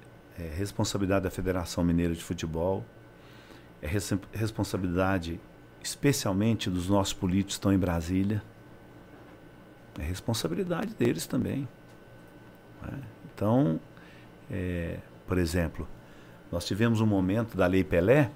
é 0.43 0.55
responsabilidade 0.55 1.25
da 1.25 1.31
Federação 1.31 1.83
Mineira 1.83 2.15
de 2.15 2.23
Futebol, 2.23 2.85
é 3.81 3.87
res- 3.87 4.13
responsabilidade 4.33 5.41
especialmente 5.83 6.69
dos 6.69 6.89
nossos 6.89 7.13
políticos 7.13 7.55
que 7.55 7.59
estão 7.59 7.73
em 7.73 7.79
Brasília. 7.79 8.43
É 9.99 10.03
responsabilidade 10.03 10.95
deles 10.95 11.27
também. 11.27 11.69
né? 12.83 12.99
Então, 13.35 13.81
é, 14.51 14.99
por 15.27 15.39
exemplo, 15.39 15.89
nós 16.51 16.65
tivemos 16.67 17.01
um 17.01 17.07
momento 17.07 17.57
da 17.57 17.67
Lei 17.67 17.83
Pelé. 17.83 18.31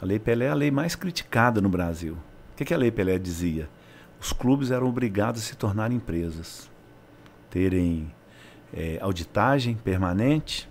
A 0.00 0.04
Lei 0.04 0.18
Pelé 0.18 0.46
é 0.46 0.50
a 0.50 0.54
lei 0.54 0.70
mais 0.70 0.94
criticada 0.94 1.60
no 1.60 1.68
Brasil. 1.68 2.14
O 2.52 2.56
que, 2.56 2.64
que 2.64 2.74
a 2.74 2.76
Lei 2.76 2.90
Pelé 2.90 3.18
dizia? 3.18 3.68
Os 4.20 4.32
clubes 4.32 4.70
eram 4.70 4.88
obrigados 4.88 5.42
a 5.42 5.44
se 5.44 5.56
tornar 5.56 5.92
empresas, 5.92 6.70
terem 7.50 8.12
é, 8.72 8.98
auditagem 9.00 9.74
permanente. 9.74 10.68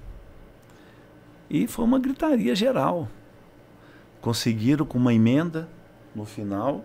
E 1.50 1.68
foi 1.68 1.86
uma 1.86 2.00
gritaria 2.00 2.56
geral. 2.56 3.08
Conseguiram 4.22 4.86
com 4.86 4.98
uma 4.98 5.14
emenda 5.14 5.68
no 6.16 6.26
final, 6.26 6.84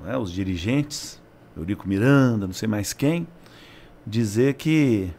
não 0.00 0.10
é, 0.10 0.16
os 0.16 0.32
dirigentes, 0.32 1.20
Eurico 1.56 1.88
Miranda, 1.88 2.46
não 2.46 2.54
sei 2.54 2.68
mais 2.68 2.92
quem, 2.92 3.26
dizer 4.06 4.54
que 4.54 5.10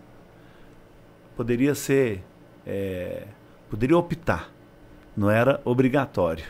poderia 1.36 1.74
ser, 1.74 2.24
é, 2.66 3.28
poderia 3.70 3.98
optar, 3.98 4.52
não 5.16 5.30
era 5.30 5.62
obrigatório. 5.64 6.46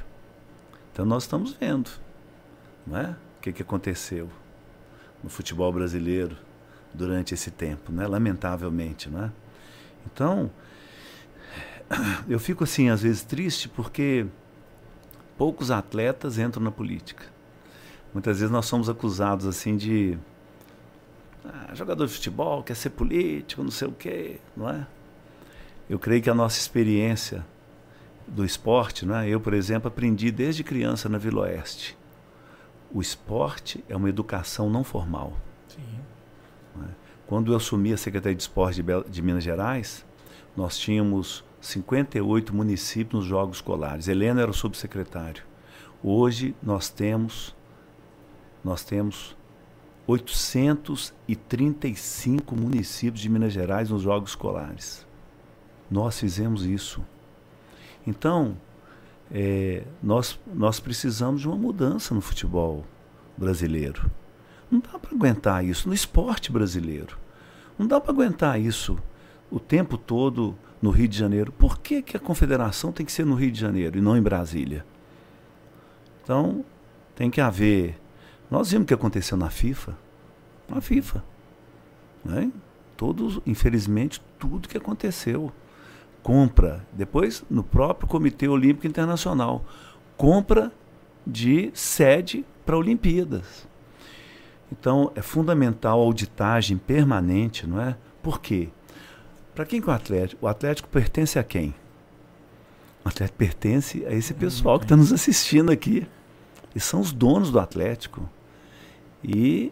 Então 0.92 1.06
nós 1.06 1.24
estamos 1.24 1.54
vendo, 1.54 1.90
não 2.86 2.98
é? 2.98 3.16
O 3.38 3.42
que, 3.42 3.54
que 3.54 3.62
aconteceu 3.62 4.30
no 5.24 5.30
futebol 5.30 5.72
brasileiro 5.72 6.38
durante 6.94 7.34
esse 7.34 7.52
tempo, 7.52 7.92
né? 7.92 8.08
Lamentavelmente, 8.08 9.10
não 9.10 9.26
é? 9.26 9.32
Então 10.06 10.50
eu 12.28 12.40
fico 12.40 12.64
assim 12.64 12.90
às 12.90 13.02
vezes 13.02 13.24
triste 13.24 13.70
porque 13.70 14.26
poucos 15.38 15.70
atletas 15.70 16.38
entram 16.38 16.64
na 16.64 16.72
política. 16.72 17.35
Muitas 18.16 18.39
vezes 18.39 18.49
nós 18.49 18.66
somos 18.66 18.88
acusados 18.88 19.45
assim 19.45 19.76
de 19.76 20.18
ah, 21.43 21.76
jogador 21.76 22.07
de 22.07 22.13
futebol 22.13 22.63
quer 22.63 22.74
ser 22.74 22.91
político, 22.91 23.61
não 23.61 23.70
sei 23.70 23.89
o 23.89 23.91
quê, 23.91 24.39
não 24.55 24.70
é? 24.70 24.88
Eu 25.89 25.99
creio 25.99 26.22
que 26.22 26.30
a 26.30 26.34
nossa 26.34 26.57
experiência 26.57 27.45
do 28.26 28.45
esporte, 28.45 29.05
né? 29.05 29.28
eu, 29.28 29.41
por 29.41 29.53
exemplo, 29.53 29.89
aprendi 29.89 30.32
desde 30.32 30.63
criança 30.63 31.09
na 31.09 31.18
Vila 31.18 31.41
Oeste. 31.41 31.97
O 32.89 33.01
esporte 33.01 33.84
é 33.89 33.97
uma 33.97 34.07
educação 34.07 34.70
não 34.70 34.86
formal. 34.86 35.34
Sim. 35.68 35.99
Quando 37.28 37.51
eu 37.51 37.57
assumi 37.57 37.91
a 37.91 37.97
Secretaria 37.97 38.36
de 38.38 38.43
Esporte 38.43 38.82
de 39.09 39.22
Minas 39.22 39.43
Gerais, 39.43 40.05
nós 40.55 40.78
tínhamos 40.78 41.43
58 41.59 42.55
municípios 42.55 43.13
nos 43.13 43.26
Jogos 43.26 43.57
Escolares. 43.57 44.07
Helena 44.07 44.41
era 44.41 44.49
o 44.49 44.53
subsecretário. 44.53 45.43
Hoje 46.01 46.55
nós 46.63 46.88
temos 46.88 47.55
nós 48.66 48.84
temos 48.84 49.34
835 50.07 52.55
municípios 52.55 53.22
de 53.22 53.30
Minas 53.30 53.53
Gerais 53.53 53.91
nos 53.91 54.01
Jogos 54.01 54.32
Escolares. 54.32 55.05
Nós 55.89 56.20
fizemos 56.20 56.66
isso. 56.66 57.05
Então, 58.07 58.57
é, 59.32 59.84
nós, 60.01 60.39
nós 60.51 60.80
precisamos 60.80 61.41
de 61.41 61.47
uma 61.47 61.55
mudança 61.55 62.16
no 62.16 62.22
futebol 62.22 62.84
brasileiro. 63.38 64.09
Não 64.72 64.80
dá 64.80 64.97
para 64.97 65.16
aguentar 65.16 65.63
isso 65.63 65.88
no 65.88 65.93
esporte 65.93 66.51
brasileiro. 66.51 67.20
Não 67.78 67.86
dá 67.86 68.01
para 68.01 68.11
aguentar 68.11 68.59
isso 68.59 68.97
o 69.51 69.59
tempo 69.59 69.95
todo 69.95 70.57
no 70.82 70.89
Rio 70.89 71.07
de 71.07 71.16
Janeiro. 71.16 71.51
Por 71.51 71.78
que, 71.78 72.01
que 72.01 72.18
a 72.18 72.20
confederação 72.20 72.91
tem 72.91 73.05
que 73.05 73.11
ser 73.11 73.28
no 73.28 73.36
Rio 73.36 73.51
de 73.51 73.59
Janeiro 73.59 73.99
e 73.99 74.01
não 74.01 74.18
em 74.18 74.24
Brasília? 74.24 74.84
Então, 76.24 76.66
tem 77.16 77.30
que 77.30 77.39
haver. 77.39 78.03
Nós 78.50 78.72
vimos 78.72 78.84
o 78.84 78.88
que 78.88 78.93
aconteceu 78.93 79.38
na 79.38 79.50
FIFA. 79.50 79.98
Na 80.70 80.82
FIFA. 80.82 81.24
Né? 82.24 82.52
Todos, 82.98 83.39
infelizmente, 83.46 84.22
tudo 84.39 84.70
que 84.70 84.78
aconteceu. 84.78 85.52
Compra. 86.24 86.86
Depois, 86.91 87.43
no 87.50 87.64
próprio 87.64 88.08
Comitê 88.08 88.48
Olímpico 88.48 88.88
Internacional. 88.88 89.64
Compra 90.18 90.72
de 91.26 91.72
sede 91.74 92.46
para 92.66 92.78
Olimpíadas. 92.78 93.68
Então, 94.72 95.12
é 95.16 95.22
fundamental 95.22 96.00
a 96.00 96.04
auditagem 96.04 96.78
permanente, 96.78 97.68
não 97.68 97.80
é? 97.80 97.96
Por 98.22 98.41
quê? 98.41 98.70
Para 99.54 99.66
quem 99.66 99.80
que 99.80 99.89
é 99.89 99.91
o 99.91 99.96
Atlético? 99.96 100.46
O 100.46 100.50
Atlético 100.50 100.89
pertence 100.89 101.38
a 101.38 101.43
quem? 101.43 101.74
O 103.04 103.08
Atlético 103.08 103.38
pertence 103.38 104.06
a 104.06 104.12
esse 104.12 104.34
pessoal 104.34 104.80
que 104.80 104.86
está 104.86 104.96
nos 104.96 105.14
assistindo 105.14 105.72
aqui. 105.72 106.08
E 106.74 106.80
são 106.80 107.00
os 107.00 107.14
donos 107.14 107.52
do 107.52 107.60
Atlético. 107.60 108.28
E 109.24 109.72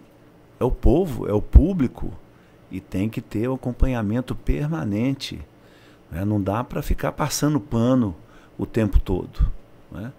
é 0.60 0.64
o 0.64 0.72
povo, 0.72 1.28
é 1.28 1.34
o 1.34 1.42
público. 1.42 2.12
E 2.72 2.80
tem 2.80 3.10
que 3.10 3.22
ter 3.22 3.48
o 3.48 3.54
acompanhamento 3.54 4.36
permanente. 4.36 5.40
Né? 6.10 6.26
Não 6.26 6.42
dá 6.42 6.64
para 6.64 6.82
ficar 6.82 7.12
passando 7.12 7.60
pano 7.60 8.16
o 8.58 8.66
tempo 8.66 9.00
todo. 9.00 9.52
Né? 9.92 10.12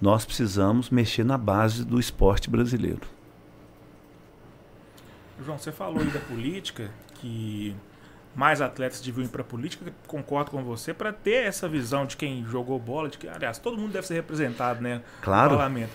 Nós 0.00 0.24
precisamos 0.24 0.90
mexer 0.90 1.24
na 1.24 1.38
base 1.38 1.84
do 1.84 1.98
esporte 1.98 2.50
brasileiro. 2.50 3.06
João, 5.44 5.58
você 5.58 5.72
falou 5.72 6.00
aí 6.00 6.10
da 6.10 6.20
política, 6.20 6.90
que 7.16 7.74
mais 8.34 8.60
atletas 8.60 9.00
deviam 9.00 9.24
ir 9.24 9.28
para 9.28 9.42
a 9.42 9.44
política, 9.44 9.92
concordo 10.06 10.50
com 10.50 10.62
você, 10.62 10.94
para 10.94 11.12
ter 11.12 11.44
essa 11.44 11.68
visão 11.68 12.06
de 12.06 12.16
quem 12.16 12.44
jogou 12.44 12.78
bola, 12.78 13.08
de 13.08 13.18
que, 13.18 13.28
aliás, 13.28 13.58
todo 13.58 13.76
mundo 13.76 13.92
deve 13.92 14.06
ser 14.06 14.14
representado 14.14 14.80
né, 14.80 15.02
claro. 15.20 15.50
no 15.50 15.56
parlamento. 15.56 15.92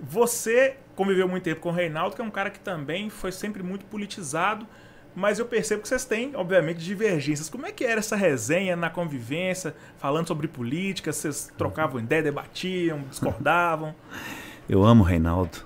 Você 0.00 0.76
conviveu 0.94 1.28
muito 1.28 1.44
tempo 1.44 1.60
com 1.60 1.70
o 1.70 1.72
Reinaldo, 1.72 2.16
que 2.16 2.22
é 2.22 2.24
um 2.24 2.30
cara 2.30 2.50
que 2.50 2.60
também 2.60 3.10
foi 3.10 3.32
sempre 3.32 3.62
muito 3.62 3.84
politizado, 3.86 4.66
mas 5.14 5.38
eu 5.38 5.46
percebo 5.46 5.82
que 5.82 5.88
vocês 5.88 6.04
têm, 6.04 6.34
obviamente, 6.34 6.78
divergências. 6.78 7.48
Como 7.48 7.66
é 7.66 7.72
que 7.72 7.84
era 7.84 8.00
essa 8.00 8.16
resenha 8.16 8.74
na 8.74 8.90
convivência, 8.90 9.74
falando 9.96 10.26
sobre 10.26 10.48
política? 10.48 11.12
Vocês 11.12 11.52
trocavam 11.56 12.00
ideia, 12.00 12.22
debatiam, 12.22 13.02
discordavam? 13.08 13.94
Eu 14.68 14.82
amo 14.82 15.02
o 15.02 15.06
Reinaldo. 15.06 15.58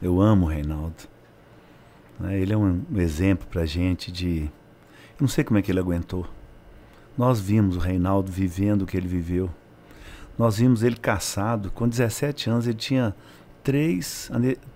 Eu 0.00 0.20
amo 0.20 0.46
o 0.46 0.48
Reinaldo. 0.48 1.08
Né, 2.18 2.38
ele 2.38 2.52
é 2.52 2.56
um 2.56 2.84
exemplo 2.96 3.46
para 3.48 3.66
gente 3.66 4.12
de. 4.12 4.42
Eu 4.44 5.22
não 5.22 5.28
sei 5.28 5.42
como 5.42 5.58
é 5.58 5.62
que 5.62 5.72
ele 5.72 5.80
aguentou. 5.80 6.26
Nós 7.18 7.40
vimos 7.40 7.76
o 7.76 7.80
Reinaldo 7.80 8.30
vivendo 8.30 8.82
o 8.82 8.86
que 8.86 8.96
ele 8.96 9.08
viveu. 9.08 9.50
Nós 10.38 10.58
vimos 10.58 10.84
ele 10.84 10.96
caçado. 10.96 11.72
Com 11.72 11.88
17 11.88 12.48
anos, 12.48 12.66
ele 12.68 12.78
tinha 12.78 13.16
três, 13.62 14.30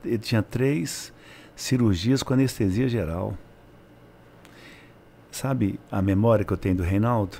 ele 0.05 0.19
tinha 0.19 0.43
três 0.43 1.13
cirurgias 1.57 2.23
com 2.23 2.35
anestesia 2.35 2.89
geral. 2.89 3.37
Sabe 5.31 5.81
a 5.91 6.01
memória 6.01 6.45
que 6.45 6.53
eu 6.53 6.57
tenho 6.57 6.77
do 6.77 6.83
Reinaldo? 6.83 7.39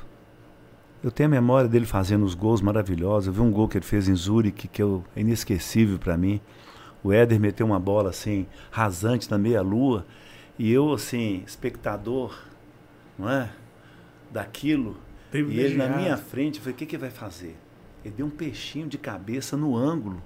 Eu 1.03 1.11
tenho 1.11 1.29
a 1.29 1.31
memória 1.31 1.69
dele 1.69 1.87
fazendo 1.87 2.25
os 2.25 2.35
gols 2.35 2.61
maravilhosos. 2.61 3.27
Eu 3.27 3.33
vi 3.33 3.41
um 3.41 3.51
gol 3.51 3.69
que 3.69 3.77
ele 3.77 3.85
fez 3.85 4.09
em 4.09 4.15
Zurique 4.15 4.67
que 4.67 4.83
eu, 4.83 5.05
é 5.15 5.21
inesquecível 5.21 5.99
para 5.99 6.17
mim. 6.17 6.41
O 7.03 7.13
Éder 7.13 7.39
meteu 7.39 7.67
uma 7.67 7.79
bola 7.79 8.11
assim, 8.11 8.47
rasante 8.71 9.31
na 9.31 9.37
meia-lua. 9.37 10.07
E 10.59 10.73
eu, 10.73 10.93
assim, 10.93 11.43
espectador, 11.47 12.37
não 13.19 13.29
é? 13.29 13.51
Daquilo. 14.33 14.97
E 15.33 15.61
ele 15.61 15.77
na 15.77 15.89
minha 15.89 16.17
frente, 16.17 16.57
eu 16.57 16.63
falei: 16.63 16.75
o 16.75 16.79
que, 16.79 16.87
que 16.87 16.97
vai 16.97 17.11
fazer? 17.11 17.57
Ele 18.05 18.15
deu 18.17 18.27
um 18.27 18.31
peixinho 18.31 18.89
de 18.89 18.97
cabeça 18.97 19.57
no 19.57 19.77
ângulo. 19.77 20.23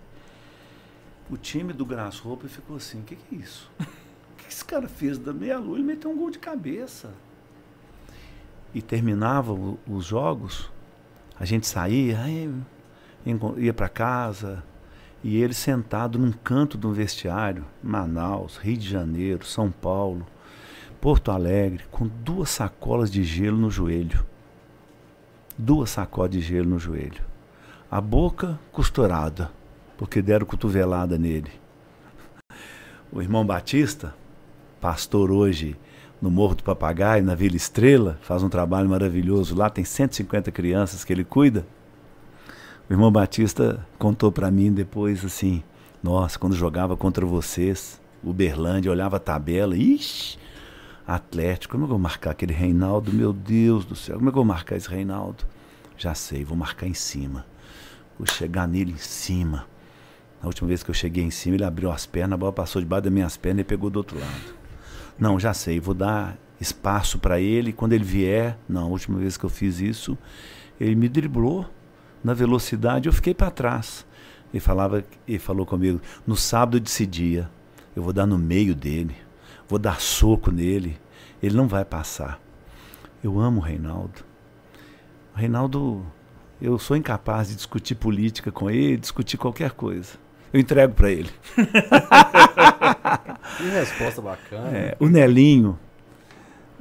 O 1.30 1.36
time 1.36 1.72
do 1.72 1.84
Grasshopper 1.84 2.48
ficou 2.48 2.76
assim: 2.76 3.00
o 3.00 3.04
que, 3.04 3.16
que 3.16 3.34
é 3.34 3.38
isso? 3.38 3.70
O 4.30 4.40
que 4.40 4.48
esse 4.48 4.64
cara 4.64 4.88
fez 4.88 5.18
da 5.18 5.32
meia-lua? 5.32 5.76
Ele 5.76 5.84
meteu 5.84 6.10
um 6.10 6.16
gol 6.16 6.30
de 6.30 6.38
cabeça 6.38 7.12
e 8.74 8.82
terminava 8.82 9.52
o, 9.52 9.78
os 9.86 10.04
jogos, 10.04 10.70
a 11.38 11.44
gente 11.44 11.66
saía, 11.66 12.20
aí, 12.20 12.52
ia 13.56 13.74
para 13.74 13.88
casa, 13.88 14.62
e 15.22 15.36
ele 15.36 15.54
sentado 15.54 16.18
num 16.18 16.32
canto 16.32 16.78
do 16.78 16.92
vestiário, 16.92 17.64
Manaus, 17.82 18.56
Rio 18.56 18.76
de 18.76 18.88
Janeiro, 18.88 19.44
São 19.44 19.70
Paulo, 19.70 20.26
Porto 21.00 21.30
Alegre, 21.30 21.84
com 21.90 22.06
duas 22.06 22.50
sacolas 22.50 23.10
de 23.10 23.22
gelo 23.22 23.56
no 23.56 23.70
joelho. 23.70 24.24
Duas 25.56 25.90
sacolas 25.90 26.30
de 26.30 26.40
gelo 26.40 26.68
no 26.68 26.78
joelho. 26.78 27.22
A 27.90 28.00
boca 28.00 28.58
costurada, 28.70 29.50
porque 29.98 30.22
deram 30.22 30.46
cotovelada 30.46 31.18
nele. 31.18 31.50
O 33.10 33.22
irmão 33.22 33.44
Batista, 33.44 34.14
pastor 34.80 35.30
hoje 35.30 35.78
no 36.20 36.30
Morro 36.30 36.56
do 36.56 36.62
Papagaio, 36.62 37.24
na 37.24 37.34
Vila 37.34 37.56
Estrela, 37.56 38.18
faz 38.20 38.42
um 38.42 38.48
trabalho 38.48 38.88
maravilhoso 38.88 39.54
lá, 39.54 39.70
tem 39.70 39.84
150 39.84 40.50
crianças 40.50 41.04
que 41.04 41.12
ele 41.12 41.24
cuida. 41.24 41.66
O 42.88 42.92
irmão 42.92 43.10
Batista 43.10 43.86
contou 43.98 44.32
para 44.32 44.50
mim 44.50 44.72
depois 44.72 45.24
assim: 45.24 45.62
Nossa, 46.02 46.38
quando 46.38 46.56
jogava 46.56 46.96
contra 46.96 47.24
vocês, 47.24 48.00
Uberlândia, 48.22 48.90
olhava 48.90 49.16
a 49.16 49.20
tabela, 49.20 49.76
ixi, 49.76 50.38
Atlético, 51.06 51.72
como 51.72 51.84
é 51.84 51.86
que 51.86 51.92
eu 51.92 51.96
vou 51.96 52.02
marcar 52.02 52.32
aquele 52.32 52.52
Reinaldo? 52.52 53.12
Meu 53.12 53.32
Deus 53.32 53.84
do 53.84 53.94
céu, 53.94 54.16
como 54.16 54.28
é 54.28 54.32
que 54.32 54.38
eu 54.38 54.44
vou 54.44 54.52
marcar 54.52 54.76
esse 54.76 54.88
Reinaldo? 54.90 55.46
Já 55.96 56.14
sei, 56.14 56.44
vou 56.44 56.56
marcar 56.56 56.86
em 56.86 56.94
cima. 56.94 57.46
Vou 58.18 58.26
chegar 58.26 58.66
nele 58.66 58.92
em 58.92 58.98
cima. 58.98 59.66
Na 60.40 60.46
última 60.46 60.68
vez 60.68 60.82
que 60.82 60.90
eu 60.90 60.94
cheguei 60.94 61.24
em 61.24 61.30
cima, 61.30 61.56
ele 61.56 61.64
abriu 61.64 61.90
as 61.90 62.06
pernas, 62.06 62.34
a 62.34 62.36
bola 62.36 62.52
passou 62.52 62.80
debaixo 62.80 63.04
das 63.04 63.12
minhas 63.12 63.36
pernas 63.36 63.62
e 63.62 63.64
pegou 63.64 63.90
do 63.90 63.96
outro 63.96 64.18
lado. 64.18 64.54
Não, 65.18 65.38
já 65.38 65.52
sei, 65.52 65.80
vou 65.80 65.94
dar 65.94 66.38
espaço 66.60 67.18
para 67.18 67.40
ele. 67.40 67.72
Quando 67.72 67.92
ele 67.92 68.04
vier, 68.04 68.56
não, 68.68 68.84
a 68.84 68.88
última 68.88 69.18
vez 69.18 69.36
que 69.36 69.44
eu 69.44 69.50
fiz 69.50 69.80
isso, 69.80 70.16
ele 70.78 70.94
me 70.94 71.08
driblou 71.08 71.68
na 72.22 72.34
velocidade, 72.34 73.08
eu 73.08 73.12
fiquei 73.12 73.34
para 73.34 73.50
trás. 73.50 74.06
Ele 74.52 74.60
falava, 74.60 75.04
ele 75.26 75.38
falou 75.40 75.66
comigo, 75.66 76.00
no 76.24 76.36
sábado 76.36 76.78
desse 76.78 77.04
dia, 77.04 77.50
eu 77.96 78.02
vou 78.02 78.12
dar 78.12 78.24
no 78.24 78.38
meio 78.38 78.74
dele, 78.76 79.16
vou 79.68 79.78
dar 79.78 80.00
soco 80.00 80.52
nele, 80.52 80.98
ele 81.42 81.56
não 81.56 81.66
vai 81.66 81.84
passar. 81.84 82.40
Eu 83.22 83.40
amo 83.40 83.60
o 83.60 83.62
Reinaldo. 83.62 84.24
O 85.34 85.38
Reinaldo, 85.38 86.06
eu 86.62 86.78
sou 86.78 86.96
incapaz 86.96 87.48
de 87.48 87.56
discutir 87.56 87.96
política 87.96 88.52
com 88.52 88.70
ele, 88.70 88.96
discutir 88.96 89.36
qualquer 89.36 89.72
coisa 89.72 90.27
eu 90.52 90.60
entrego 90.60 90.94
para 90.94 91.10
ele. 91.10 91.30
que 93.56 93.62
resposta 93.64 94.22
bacana. 94.22 94.68
É, 94.76 94.96
o 94.98 95.08
Nelinho, 95.08 95.78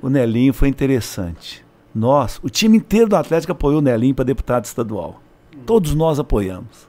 o 0.01 0.09
Nelinho 0.09 0.53
foi 0.53 0.67
interessante. 0.69 1.65
Nós, 1.93 2.39
o 2.43 2.49
time 2.49 2.77
inteiro 2.77 3.09
do 3.09 3.15
Atlético 3.15 3.51
apoiou 3.51 3.79
o 3.79 3.81
Nelinho 3.81 4.13
para 4.15 4.25
deputado 4.25 4.65
estadual. 4.65 5.21
Todos 5.65 5.95
nós 5.95 6.19
apoiamos. 6.19 6.87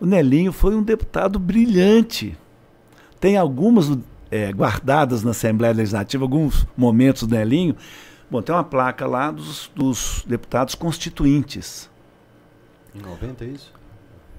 O 0.00 0.06
Nelinho 0.06 0.52
foi 0.52 0.74
um 0.74 0.82
deputado 0.82 1.38
brilhante. 1.38 2.38
Tem 3.18 3.36
algumas 3.36 3.90
é, 4.30 4.52
guardadas 4.52 5.24
na 5.24 5.32
Assembleia 5.32 5.74
Legislativa, 5.74 6.24
alguns 6.24 6.66
momentos 6.76 7.24
do 7.24 7.34
Nelinho. 7.34 7.76
Bom, 8.30 8.40
tem 8.42 8.54
uma 8.54 8.64
placa 8.64 9.06
lá 9.06 9.30
dos, 9.30 9.70
dos 9.74 10.24
deputados 10.26 10.74
constituintes. 10.74 11.90
Em 12.94 13.00
90 13.00 13.44
é 13.44 13.48
isso? 13.48 13.72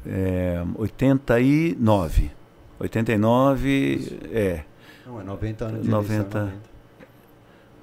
É, 0.07 0.63
89. 0.75 2.31
89, 2.79 3.69
Isso. 3.69 4.15
é. 4.31 4.63
Não, 5.05 5.21
é 5.21 5.23
90 5.23 5.65
anos 5.65 5.83
de 5.83 5.89
90. 5.89 6.37
Eleição, 6.37 6.61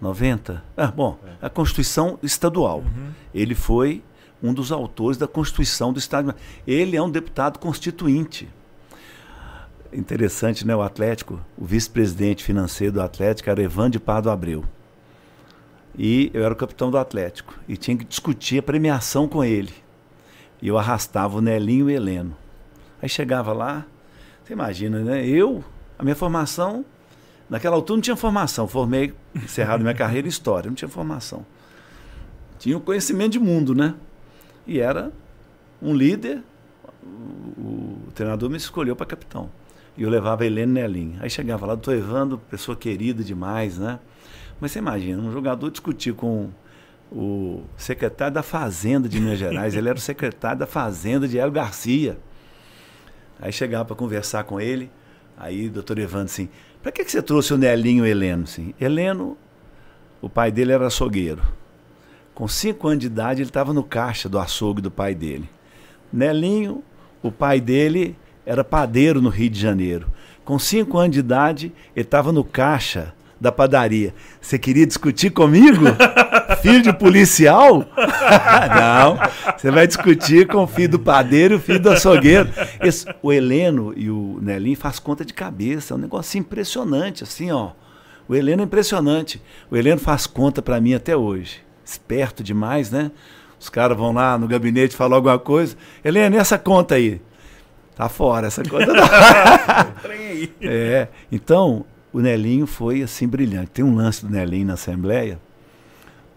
90. 0.01 0.65
Ah, 0.77 0.87
bom, 0.89 1.19
é. 1.25 1.47
a 1.47 1.49
Constituição 1.49 2.19
Estadual. 2.23 2.81
Uhum. 2.81 3.11
Ele 3.33 3.55
foi 3.55 4.03
um 4.43 4.53
dos 4.53 4.73
autores 4.73 5.17
da 5.17 5.29
Constituição 5.29 5.93
do 5.93 5.99
Estado. 5.99 6.35
Ele 6.67 6.97
é 6.97 7.03
um 7.03 7.11
deputado 7.11 7.59
constituinte. 7.59 8.49
Interessante, 9.93 10.67
né? 10.67 10.75
O 10.75 10.83
Atlético, 10.83 11.39
o 11.57 11.65
vice-presidente 11.65 12.43
financeiro 12.43 12.95
do 12.95 13.03
Atlético 13.03 13.49
era 13.49 13.63
Evandro 13.63 14.01
Pardo 14.01 14.31
Abreu. 14.31 14.65
E 15.97 16.31
eu 16.33 16.45
era 16.45 16.53
o 16.53 16.57
capitão 16.57 16.91
do 16.91 16.99
Atlético. 16.99 17.55
E 17.69 17.77
tinha 17.77 17.97
que 17.97 18.05
discutir 18.05 18.59
a 18.59 18.63
premiação 18.63 19.29
com 19.29 19.45
ele. 19.45 19.73
E 20.63 20.69
eu 20.69 20.79
arrastava 20.79 21.37
o 21.37 21.41
Nelinho 21.41 21.91
e 21.91 21.95
o 21.95 21.97
Heleno. 21.97 22.37
Aí 23.03 23.09
chegava 23.09 23.53
lá, 23.53 23.85
você 24.45 24.53
imagina, 24.53 25.01
né? 25.01 25.27
Eu, 25.27 25.65
A 25.99 26.05
minha 26.05 26.15
formação, 26.15 26.85
naquela 27.51 27.75
altura 27.75 27.97
não 27.97 28.03
tinha 28.03 28.17
formação. 28.17 28.69
Formei, 28.69 29.13
encerrado 29.35 29.83
minha 29.83 29.95
carreira 29.95 30.27
em 30.27 30.31
História, 30.31 30.71
não 30.71 30.75
tinha 30.77 30.89
formação. 30.89 31.45
Tinha 32.61 32.79
o 32.79 32.81
conhecimento 32.81 33.33
de 33.33 33.41
mundo, 33.41 33.75
né? 33.75 33.95
E 34.65 34.79
era 34.79 35.13
um 35.83 35.93
líder, 35.93 36.43
o, 37.03 37.99
o 38.07 38.13
treinador 38.15 38.49
me 38.49 38.57
escolheu 38.57 38.95
para 38.95 39.05
capitão. 39.05 39.51
E 39.97 40.03
eu 40.05 40.09
levava 40.09 40.45
a 40.45 40.47
Helene 40.47 40.73
Nelim. 40.73 41.17
Aí 41.21 41.29
chegava 41.29 41.67
lá, 41.67 41.75
doutor 41.75 41.97
Evandro, 41.97 42.39
pessoa 42.39 42.77
querida 42.77 43.25
demais, 43.25 43.79
né? 43.79 43.99
Mas 44.61 44.71
você 44.71 44.79
imagina, 44.79 45.21
um 45.21 45.33
jogador 45.33 45.71
discutir 45.71 46.15
com 46.15 46.51
o 47.15 47.63
secretário 47.77 48.35
da 48.35 48.43
Fazenda 48.43 49.09
de 49.09 49.21
Minas 49.21 49.39
Gerais, 49.39 49.75
ele 49.75 49.89
era 49.89 49.99
o 49.99 50.01
secretário 50.01 50.61
da 50.61 50.67
Fazenda 50.67 51.29
de 51.29 51.39
Hélio 51.39 51.53
Garcia. 51.53 52.19
Aí 53.39 53.53
chegava 53.53 53.85
para 53.85 53.97
conversar 53.97 54.45
com 54.45 54.61
ele, 54.61 54.91
aí 55.37 55.67
o 55.67 55.71
doutor 55.71 55.99
Evandro 55.99 56.27
assim, 56.27 56.49
para 56.83 56.91
que, 56.91 57.05
que 57.05 57.13
você 57.13 57.21
trouxe 57.21 57.53
o 57.53 57.59
Nelinho 57.59 58.07
Heleno? 58.07 58.45
Assim, 58.45 58.75
Heleno, 58.81 59.37
o 60.21 60.29
pai 60.29 60.51
dele 60.51 60.73
era 60.73 60.87
açougueiro. 60.87 61.43
Com 62.35 62.49
cinco 62.49 62.89
anos 62.89 63.01
de 63.01 63.07
idade, 63.07 63.43
ele 63.43 63.51
estava 63.51 63.73
no 63.73 63.85
caixa 63.85 64.29
do 64.29 64.39
açougue 64.39 64.81
do 64.81 64.91
pai 64.91 65.15
dele. 65.15 65.49
Nelinho, 66.13 66.83
o 67.23 67.31
pai 67.31 67.61
dele 67.61 68.17
era 68.47 68.65
padeiro 68.65 69.21
no 69.21 69.29
Rio 69.29 69.51
de 69.51 69.61
Janeiro. 69.61 70.09
Com 70.45 70.59
cinco 70.59 70.99
anos 70.99 71.13
de 71.13 71.21
idade, 71.21 71.73
ele 71.95 72.05
estava 72.05 72.33
no 72.33 72.43
caixa 72.43 73.15
da 73.43 73.51
padaria. 73.51 74.15
Você 74.41 74.57
queria 74.57 74.87
discutir 74.87 75.31
comigo? 75.31 75.85
filho 76.63 76.81
de 76.81 76.93
policial? 76.93 77.85
Não. 78.79 79.19
Você 79.59 79.69
vai 79.69 79.85
discutir 79.85 80.47
com 80.47 80.59
o 80.59 80.67
filho 80.69 80.91
do 80.91 80.99
padeiro 81.01 81.55
e 81.55 81.57
o 81.57 81.61
filho 81.61 81.81
do 81.81 81.91
açougueiro. 81.91 82.49
Esse, 82.81 83.05
o 83.21 83.33
Heleno 83.33 83.93
e 83.97 84.09
o 84.09 84.39
Nelinho 84.41 84.77
faz 84.77 85.01
conta 85.01 85.25
de 85.25 85.35
cabeça. 85.35 85.93
É 85.93 85.97
um 85.97 86.01
negócio 86.01 86.39
impressionante, 86.39 87.25
assim, 87.25 87.51
ó. 87.51 87.73
O 88.29 88.35
Heleno 88.37 88.63
é 88.63 88.65
impressionante. 88.65 89.43
O 89.69 89.77
Heleno 89.77 90.01
faz 90.01 90.25
conta 90.25 90.63
para 90.63 90.81
mim 90.81 90.95
até 90.95 91.17
hoje. 91.17 91.63
Esperto 91.85 92.45
demais, 92.45 92.93
né? 92.93 93.11
Os 93.59 93.69
caras 93.69 93.97
vão 93.99 94.13
lá 94.13 94.39
no 94.39 94.47
gabinete 94.47 94.95
falar 94.95 95.17
alguma 95.17 95.39
coisa. 95.39 95.77
Heleno, 96.05 96.37
e 96.37 96.39
essa 96.39 96.57
conta 96.57 96.95
aí? 96.95 97.21
Tá 97.97 98.09
fora 98.09 98.47
essa 98.47 98.63
conta. 98.63 98.87
Não. 98.87 99.05
é. 100.63 101.09
Então, 101.31 101.85
o 102.13 102.21
Nelinho 102.21 102.67
foi 102.67 103.03
assim 103.03 103.27
brilhante. 103.27 103.71
Tem 103.71 103.85
um 103.85 103.95
lance 103.95 104.25
do 104.25 104.31
Nelinho 104.31 104.67
na 104.67 104.75
Assembleia. 104.75 105.41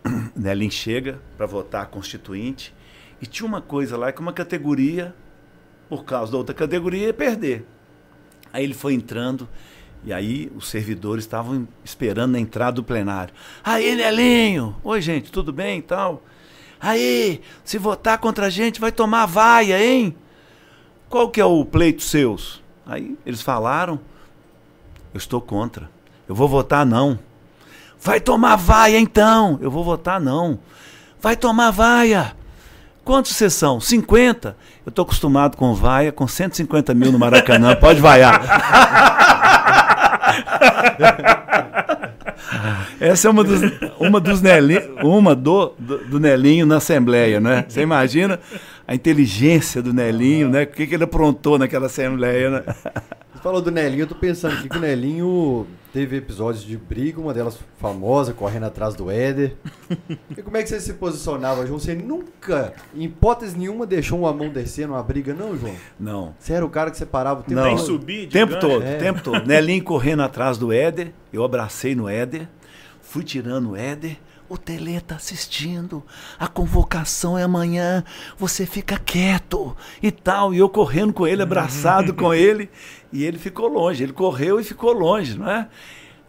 O 0.05 0.39
Nelinho 0.39 0.71
chega 0.71 1.19
para 1.35 1.45
votar 1.45 1.83
a 1.83 1.85
Constituinte 1.85 2.73
e 3.21 3.25
tinha 3.25 3.47
uma 3.47 3.61
coisa 3.61 3.97
lá 3.97 4.11
que 4.11 4.21
uma 4.21 4.33
categoria, 4.33 5.13
por 5.89 6.05
causa 6.05 6.31
da 6.31 6.37
outra 6.37 6.53
categoria, 6.53 7.07
ia 7.07 7.13
perder. 7.13 7.65
Aí 8.53 8.63
ele 8.63 8.73
foi 8.73 8.93
entrando 8.93 9.49
e 10.03 10.13
aí 10.13 10.51
os 10.55 10.67
servidores 10.69 11.23
estavam 11.23 11.67
esperando 11.83 12.33
na 12.33 12.39
entrada 12.39 12.75
do 12.75 12.83
plenário. 12.83 13.33
Aí, 13.63 13.95
Nelinho! 13.95 14.75
Oi, 14.83 15.01
gente, 15.01 15.31
tudo 15.31 15.51
bem 15.51 15.79
e 15.79 15.81
tal? 15.81 16.23
Aí, 16.79 17.41
se 17.63 17.77
votar 17.79 18.19
contra 18.19 18.45
a 18.45 18.49
gente, 18.49 18.79
vai 18.79 18.91
tomar 18.91 19.25
vaia, 19.25 19.83
hein? 19.83 20.15
Qual 21.09 21.29
que 21.29 21.41
é 21.41 21.45
o 21.45 21.65
pleito 21.65 22.03
seus? 22.03 22.63
Aí 22.85 23.17
eles 23.25 23.41
falaram. 23.41 23.99
Eu 25.15 25.17
estou 25.17 25.39
contra. 25.39 25.89
Eu 26.27 26.35
vou 26.35 26.45
votar 26.45 26.85
não. 26.85 27.17
Vai 28.01 28.19
tomar 28.19 28.57
vaia 28.57 28.99
então. 28.99 29.57
Eu 29.61 29.71
vou 29.71 29.81
votar 29.81 30.19
não. 30.19 30.59
Vai 31.21 31.37
tomar 31.37 31.71
vaia. 31.71 32.33
Quantos 33.01 33.31
vocês 33.31 33.53
são? 33.53 33.79
50? 33.79 34.57
Eu 34.85 34.89
estou 34.89 35.03
acostumado 35.03 35.55
com 35.55 35.73
vaia, 35.73 36.11
com 36.11 36.27
150 36.27 36.93
mil 36.93 37.13
no 37.13 37.17
Maracanã. 37.17 37.73
Pode 37.79 38.01
vaiar. 38.01 38.41
Essa 42.99 43.29
é 43.29 43.31
uma 43.31 43.43
dos, 43.45 43.61
uma 43.97 44.19
dos 44.19 44.41
Nelinho, 44.41 44.97
uma 45.01 45.33
do, 45.33 45.73
do, 45.79 45.97
do, 45.99 46.19
Nelinho 46.19 46.65
na 46.65 46.75
Assembleia, 46.75 47.39
né? 47.39 47.63
Você 47.65 47.81
imagina 47.81 48.37
a 48.85 48.93
inteligência 48.93 49.81
do 49.81 49.93
Nelinho, 49.93 50.49
né? 50.49 50.63
O 50.63 50.67
que, 50.67 50.85
que 50.85 50.93
ele 50.93 51.05
aprontou 51.05 51.57
naquela 51.57 51.85
Assembleia, 51.85 52.49
né? 52.49 52.63
Falou 53.45 53.61
do 53.61 53.69
Nelinho, 53.69 54.01
eu 54.01 54.07
tô 54.07 54.15
pensando 54.15 54.55
aqui 54.55 54.67
que 54.67 54.75
o 54.75 54.81
Nelinho 54.81 55.67
teve 55.93 56.17
episódios 56.17 56.63
de 56.63 56.75
briga, 56.75 57.21
uma 57.21 57.31
delas 57.31 57.59
famosa, 57.77 58.33
correndo 58.33 58.63
atrás 58.63 58.95
do 58.95 59.11
Éder. 59.11 59.55
E 60.35 60.41
como 60.41 60.57
é 60.57 60.63
que 60.63 60.69
você 60.69 60.79
se 60.79 60.95
posicionava, 60.95 61.63
João? 61.63 61.77
Você 61.77 61.93
nunca, 61.93 62.73
em 62.95 63.03
hipótese 63.03 63.55
nenhuma, 63.55 63.85
deixou 63.85 64.17
uma 64.17 64.33
mão 64.33 64.49
descer 64.49 64.87
numa 64.87 65.03
briga, 65.03 65.31
não, 65.31 65.55
João? 65.55 65.75
Não. 65.99 66.33
Você 66.39 66.53
era 66.53 66.65
o 66.65 66.69
cara 66.71 66.89
que 66.89 66.97
separava 66.97 67.41
o 67.41 67.43
tempo 67.43 67.61
não. 67.61 67.67
Tem 67.67 67.77
subir, 67.77 68.27
tempo 68.29 68.53
ganho. 68.53 68.61
todo, 68.61 68.83
é. 68.83 68.97
tempo 68.97 69.21
todo. 69.21 69.45
Nelinho 69.45 69.83
correndo 69.83 70.23
atrás 70.23 70.57
do 70.57 70.73
Éder, 70.73 71.11
eu 71.31 71.43
abracei 71.43 71.93
no 71.93 72.09
Éder, 72.09 72.47
fui 72.99 73.23
tirando 73.23 73.73
o 73.73 73.75
Éder. 73.75 74.17
O 74.47 74.57
Tele 74.57 75.01
tá 75.01 75.15
assistindo. 75.15 76.03
A 76.39 76.47
convocação 76.47 77.37
é 77.37 77.43
amanhã. 77.43 78.03
Você 78.37 78.65
fica 78.65 78.97
quieto 78.97 79.75
e 80.01 80.11
tal. 80.11 80.53
E 80.53 80.59
eu 80.59 80.69
correndo 80.69 81.13
com 81.13 81.25
ele, 81.25 81.41
abraçado 81.41 82.13
com 82.13 82.33
ele. 82.33 82.69
E 83.11 83.23
ele 83.23 83.39
ficou 83.39 83.67
longe. 83.67 84.03
Ele 84.03 84.13
correu 84.13 84.59
e 84.59 84.63
ficou 84.63 84.93
longe, 84.93 85.37
não 85.37 85.49
é? 85.49 85.67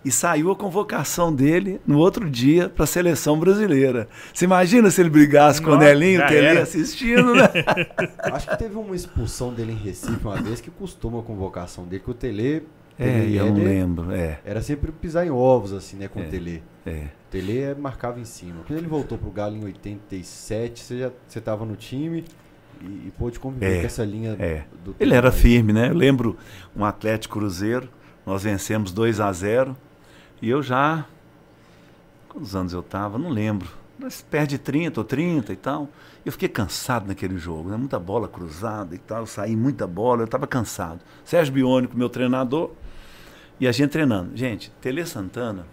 E 0.02 0.10
saiu 0.10 0.50
a 0.52 0.56
convocação 0.56 1.34
dele 1.34 1.80
no 1.86 1.98
outro 1.98 2.30
dia 2.30 2.68
para 2.68 2.84
a 2.84 2.86
seleção 2.86 3.38
brasileira. 3.38 4.08
Você 4.32 4.44
imagina 4.44 4.90
se 4.90 5.00
ele 5.00 5.10
brigasse 5.10 5.60
com 5.60 5.72
o 5.72 5.76
Nelinho, 5.76 6.22
o 6.22 6.26
Tele 6.28 6.58
assistindo, 6.58 7.34
né? 7.34 7.48
Acho 8.22 8.48
que 8.48 8.56
teve 8.56 8.76
uma 8.76 8.94
expulsão 8.94 9.52
dele 9.52 9.72
em 9.72 9.76
Recife 9.76 10.24
uma 10.24 10.40
vez 10.40 10.60
que 10.60 10.70
custou 10.70 11.10
uma 11.10 11.22
convocação 11.22 11.84
dele, 11.84 12.02
que 12.04 12.10
o 12.10 12.14
Tele 12.14 12.62
é, 12.99 13.28
eu 13.30 13.47
não 13.47 13.62
lembro. 13.62 14.12
É. 14.12 14.40
Era 14.44 14.62
sempre 14.62 14.90
pisar 14.90 15.26
em 15.26 15.30
ovos, 15.30 15.72
assim, 15.72 15.97
né, 15.97 16.09
com 16.09 16.20
é, 16.20 16.26
o 16.26 16.30
Tele. 16.30 16.62
É. 16.86 16.90
O 16.90 17.30
Tele 17.30 17.59
é, 17.59 17.74
marcava 17.74 18.18
em 18.18 18.24
cima. 18.24 18.62
Quando 18.66 18.78
ele 18.78 18.88
voltou 18.88 19.18
pro 19.18 19.30
Galo 19.30 19.57
em 19.57 19.64
87, 19.64 20.80
você 20.80 20.99
já 20.99 21.11
você 21.28 21.40
tava 21.40 21.64
no 21.64 21.76
time 21.76 22.24
e, 22.80 22.84
e 22.84 23.12
pôde 23.18 23.38
conviver 23.38 23.78
é, 23.78 23.80
com 23.80 23.86
essa 23.86 24.05
linha 24.05 24.36
é. 24.38 24.64
do 24.84 24.97
Ele 24.99 25.14
era 25.14 25.30
firme, 25.30 25.72
né? 25.72 25.88
Eu 25.90 25.94
lembro 25.94 26.36
um 26.74 26.84
Atlético 26.84 27.38
Cruzeiro, 27.38 27.88
nós 28.24 28.42
vencemos 28.44 28.92
2 28.92 29.20
a 29.20 29.30
0 29.30 29.76
e 30.40 30.49
eu 30.49 30.62
já. 30.62 31.07
Quantos 32.28 32.57
anos 32.57 32.72
eu 32.72 32.82
tava? 32.82 33.18
Não 33.18 33.30
lembro. 33.30 33.68
Mas 33.99 34.20
perde 34.22 34.59
30 34.59 35.01
ou 35.01 35.05
30 35.05 35.53
e 35.53 35.57
tal. 35.57 35.88
Eu 36.24 36.32
fiquei 36.32 36.49
cansado 36.49 37.07
naquele 37.07 37.38
jogo, 37.38 37.70
né? 37.70 37.76
muita 37.76 37.99
bola 37.99 38.28
cruzada 38.28 38.94
e 38.94 38.99
tal. 38.99 39.20
Eu 39.20 39.26
saí 39.26 39.57
muita 39.57 39.86
bola, 39.86 40.22
eu 40.22 40.26
estava 40.26 40.47
cansado. 40.47 41.01
Sérgio 41.24 41.55
Biônico, 41.55 41.97
meu 41.97 42.11
treinador, 42.11 42.72
e 43.59 43.66
a 43.66 43.72
gente 43.72 43.90
treinando. 43.90 44.36
Gente, 44.36 44.70
Tele 44.80 45.04
Santana. 45.07 45.66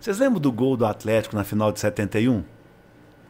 Vocês 0.00 0.18
lembram 0.18 0.40
do 0.40 0.50
gol 0.50 0.76
do 0.76 0.84
Atlético 0.84 1.36
na 1.36 1.44
final 1.44 1.70
de 1.70 1.80
71? 1.80 2.44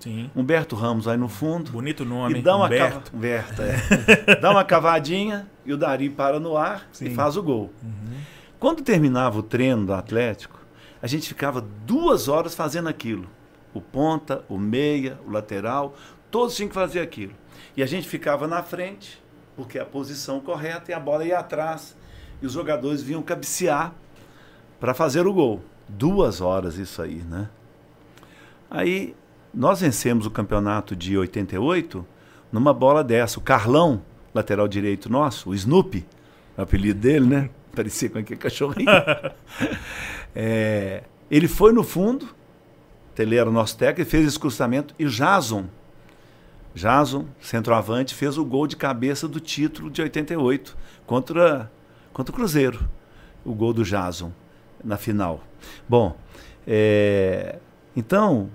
Sim. 0.01 0.31
Humberto 0.35 0.75
Ramos 0.75 1.07
aí 1.07 1.17
no 1.17 1.29
fundo. 1.29 1.71
Bonito 1.71 2.05
nome, 2.05 2.41
e 2.41 2.43
dá 2.43 2.57
uma 2.57 2.67
Humberto. 2.67 3.15
Humberto 3.15 3.63
é. 3.63 4.35
dá 4.41 4.51
uma 4.51 4.65
cavadinha 4.65 5.47
e 5.65 5.73
o 5.73 5.77
Dari 5.77 6.11
para 6.11 6.41
no 6.41 6.57
ar 6.57 6.89
Sim. 6.91 7.07
e 7.07 7.15
faz 7.15 7.37
o 7.37 7.43
gol. 7.43 7.73
Uhum. 7.83 8.19
Quando 8.59 8.83
terminava 8.83 9.39
o 9.39 9.43
treino 9.43 9.87
do 9.87 9.93
Atlético, 9.93 10.61
a 11.01 11.07
gente 11.07 11.29
ficava 11.29 11.61
duas 11.61 12.29
horas 12.29 12.55
fazendo 12.55 12.89
aquilo. 12.89 13.29
O 13.73 13.81
ponta, 13.81 14.45
o 14.49 14.59
meia, 14.59 15.19
o 15.27 15.31
lateral, 15.31 15.95
todos 16.31 16.57
tinham 16.57 16.69
que 16.69 16.75
fazer 16.75 17.01
aquilo. 17.01 17.35
E 17.77 17.83
a 17.83 17.87
gente 17.87 18.09
ficava 18.09 18.47
na 18.49 18.63
frente, 18.63 19.23
porque 19.57 19.79
é 19.79 19.83
a 19.83 19.87
posição 19.87 20.41
correta 20.41 20.91
e 20.91 20.95
a 20.95 21.01
bola 21.01 21.25
ia 21.25 21.39
atrás. 21.39 21.97
E 22.43 22.47
os 22.47 22.53
jogadores 22.53 23.01
vinham 23.03 23.23
cabecear 23.23 23.95
para 24.81 24.93
fazer 24.93 25.27
o 25.27 25.33
gol. 25.33 25.63
Duas 25.89 26.41
horas 26.41 26.77
isso 26.77 27.01
aí, 27.01 27.23
né? 27.23 27.49
Aí 28.71 29.15
nós 29.55 29.81
vencemos 29.81 30.27
o 30.27 30.31
campeonato 30.31 30.97
de 30.97 31.17
88 31.17 32.05
numa 32.51 32.75
bola 32.75 33.05
dessa. 33.05 33.39
O 33.39 33.43
Carlão, 33.43 34.03
lateral 34.35 34.67
direito 34.67 35.11
nosso, 35.11 35.51
o 35.51 35.55
Snoopy, 35.55 36.07
o 36.57 36.63
apelido 36.63 36.99
dele, 36.99 37.27
né? 37.27 37.51
Parecia 37.75 38.11
com 38.11 38.19
aquele 38.19 38.41
cachorrinho. 38.41 38.91
é, 40.35 41.05
ele 41.31 41.49
foi 41.49 41.73
no 41.73 41.83
fundo, 41.83 42.29
ele 43.17 43.37
era 43.37 43.49
o 43.49 43.53
nosso 43.53 43.77
técnico, 43.77 44.11
fez 44.11 44.27
esse 44.27 44.39
cruzamento 44.39 44.95
e 44.99 45.05
Jason, 45.05 45.67
Jason, 46.75 47.27
centroavante, 47.41 48.15
fez 48.15 48.39
o 48.39 48.45
gol 48.45 48.67
de 48.67 48.77
cabeça 48.77 49.29
do 49.29 49.39
título 49.39 49.91
de 49.91 50.03
88 50.03 50.77
contra, 51.07 51.71
contra 52.13 52.33
o 52.33 52.37
Cruzeiro. 52.37 52.89
O 53.45 53.55
gol 53.55 53.73
do 53.73 53.85
Jason 53.85 54.33
na 54.85 54.97
final. 54.97 55.43
Bom, 55.89 56.17
é, 56.67 57.59
então, 57.97 58.51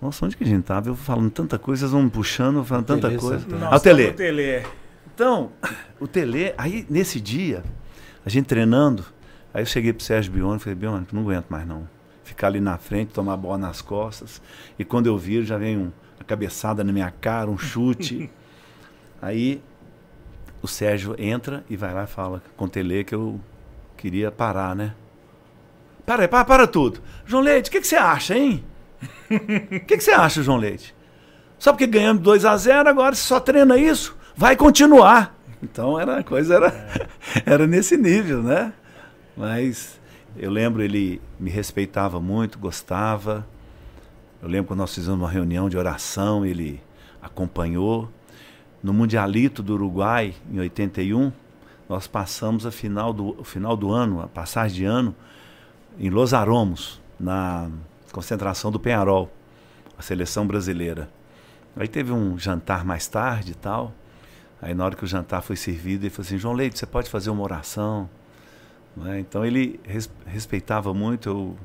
nossa, 0.00 0.24
onde 0.24 0.36
que 0.36 0.44
a 0.44 0.46
gente 0.46 0.60
estava? 0.60 0.88
Eu 0.88 0.94
falando 0.94 1.30
tanta 1.30 1.58
coisa, 1.58 1.80
vocês 1.80 1.92
vão 1.92 2.02
me 2.02 2.10
puxando, 2.10 2.64
falando 2.64 2.86
tanta 2.86 3.16
coisa. 3.16 3.46
Ah, 3.62 3.76
o 3.76 3.80
Tele. 3.80 4.12
Tele. 4.12 4.66
Então, 5.14 5.50
o 5.98 6.06
Tele, 6.06 6.54
aí 6.58 6.86
nesse 6.88 7.20
dia, 7.20 7.62
a 8.24 8.28
gente 8.28 8.46
treinando, 8.46 9.04
aí 9.52 9.62
eu 9.62 9.66
cheguei 9.66 9.92
pro 9.92 10.04
Sérgio 10.04 10.32
Bione 10.32 10.56
e 10.56 10.60
falei, 10.60 10.74
Bione, 10.74 11.06
não 11.12 11.22
aguento 11.22 11.46
mais 11.48 11.66
não. 11.66 11.88
Ficar 12.24 12.48
ali 12.48 12.60
na 12.60 12.76
frente, 12.76 13.12
tomar 13.12 13.34
a 13.34 13.36
bola 13.36 13.56
nas 13.56 13.80
costas. 13.80 14.42
E 14.78 14.84
quando 14.84 15.06
eu 15.06 15.16
viro, 15.16 15.44
já 15.44 15.56
vem 15.56 15.78
um, 15.78 15.92
uma 16.18 16.24
cabeçada 16.26 16.84
na 16.84 16.92
minha 16.92 17.10
cara, 17.10 17.50
um 17.50 17.56
chute. 17.56 18.30
aí 19.22 19.62
o 20.62 20.68
Sérgio 20.68 21.14
entra 21.18 21.64
e 21.68 21.76
vai 21.76 21.92
lá 21.92 22.04
e 22.04 22.06
fala 22.06 22.42
com 22.56 22.64
o 22.64 22.68
Tele 22.68 23.04
que 23.04 23.14
eu 23.14 23.40
queria 23.96 24.30
parar, 24.30 24.74
né? 24.74 24.94
Para 26.04 26.22
aí, 26.22 26.28
para, 26.28 26.44
para 26.44 26.66
tudo. 26.66 27.00
João 27.24 27.42
Leite, 27.42 27.68
o 27.68 27.72
que, 27.72 27.80
que 27.80 27.86
você 27.86 27.96
acha, 27.96 28.36
hein? 28.36 28.64
O 29.30 29.80
que, 29.80 29.96
que 29.96 30.00
você 30.00 30.12
acha, 30.12 30.42
João 30.42 30.56
Leite? 30.56 30.94
Só 31.58 31.72
porque 31.72 31.86
ganhamos 31.86 32.22
2 32.22 32.44
a 32.44 32.56
0 32.56 32.88
agora 32.88 33.14
você 33.14 33.22
só 33.22 33.40
treina 33.40 33.76
isso? 33.76 34.16
Vai 34.36 34.56
continuar. 34.56 35.34
Então 35.62 35.98
era 35.98 36.18
a 36.18 36.24
coisa 36.24 36.54
era, 36.54 36.88
era 37.44 37.66
nesse 37.66 37.96
nível, 37.96 38.42
né? 38.42 38.72
Mas 39.36 39.98
eu 40.36 40.50
lembro, 40.50 40.82
ele 40.82 41.20
me 41.40 41.50
respeitava 41.50 42.20
muito, 42.20 42.58
gostava. 42.58 43.46
Eu 44.42 44.48
lembro 44.48 44.68
quando 44.68 44.80
nós 44.80 44.94
fizemos 44.94 45.18
uma 45.18 45.30
reunião 45.30 45.68
de 45.68 45.76
oração, 45.76 46.44
ele 46.44 46.80
acompanhou. 47.22 48.10
No 48.86 48.94
Mundialito 48.94 49.64
do 49.64 49.74
Uruguai, 49.74 50.32
em 50.48 50.60
81, 50.60 51.32
nós 51.88 52.06
passamos 52.06 52.64
a 52.64 52.70
final 52.70 53.12
do, 53.12 53.42
final 53.42 53.76
do 53.76 53.90
ano, 53.90 54.22
a 54.22 54.28
passagem 54.28 54.76
de 54.76 54.84
ano, 54.84 55.12
em 55.98 56.08
Los 56.08 56.32
Aromos, 56.32 57.02
na 57.18 57.68
concentração 58.12 58.70
do 58.70 58.78
Penharol, 58.78 59.28
a 59.98 60.02
seleção 60.02 60.46
brasileira. 60.46 61.10
Aí 61.74 61.88
teve 61.88 62.12
um 62.12 62.38
jantar 62.38 62.84
mais 62.84 63.08
tarde 63.08 63.50
e 63.50 63.54
tal. 63.56 63.92
Aí 64.62 64.72
na 64.72 64.84
hora 64.84 64.94
que 64.94 65.02
o 65.02 65.08
jantar 65.08 65.42
foi 65.42 65.56
servido, 65.56 66.04
ele 66.04 66.10
falou 66.10 66.24
assim, 66.24 66.38
João 66.38 66.54
Leite, 66.54 66.78
você 66.78 66.86
pode 66.86 67.10
fazer 67.10 67.30
uma 67.30 67.42
oração? 67.42 68.08
Né? 68.96 69.18
Então 69.18 69.44
ele 69.44 69.80
res, 69.82 70.08
respeitava 70.24 70.94
muito, 70.94 71.28
eu 71.28 71.56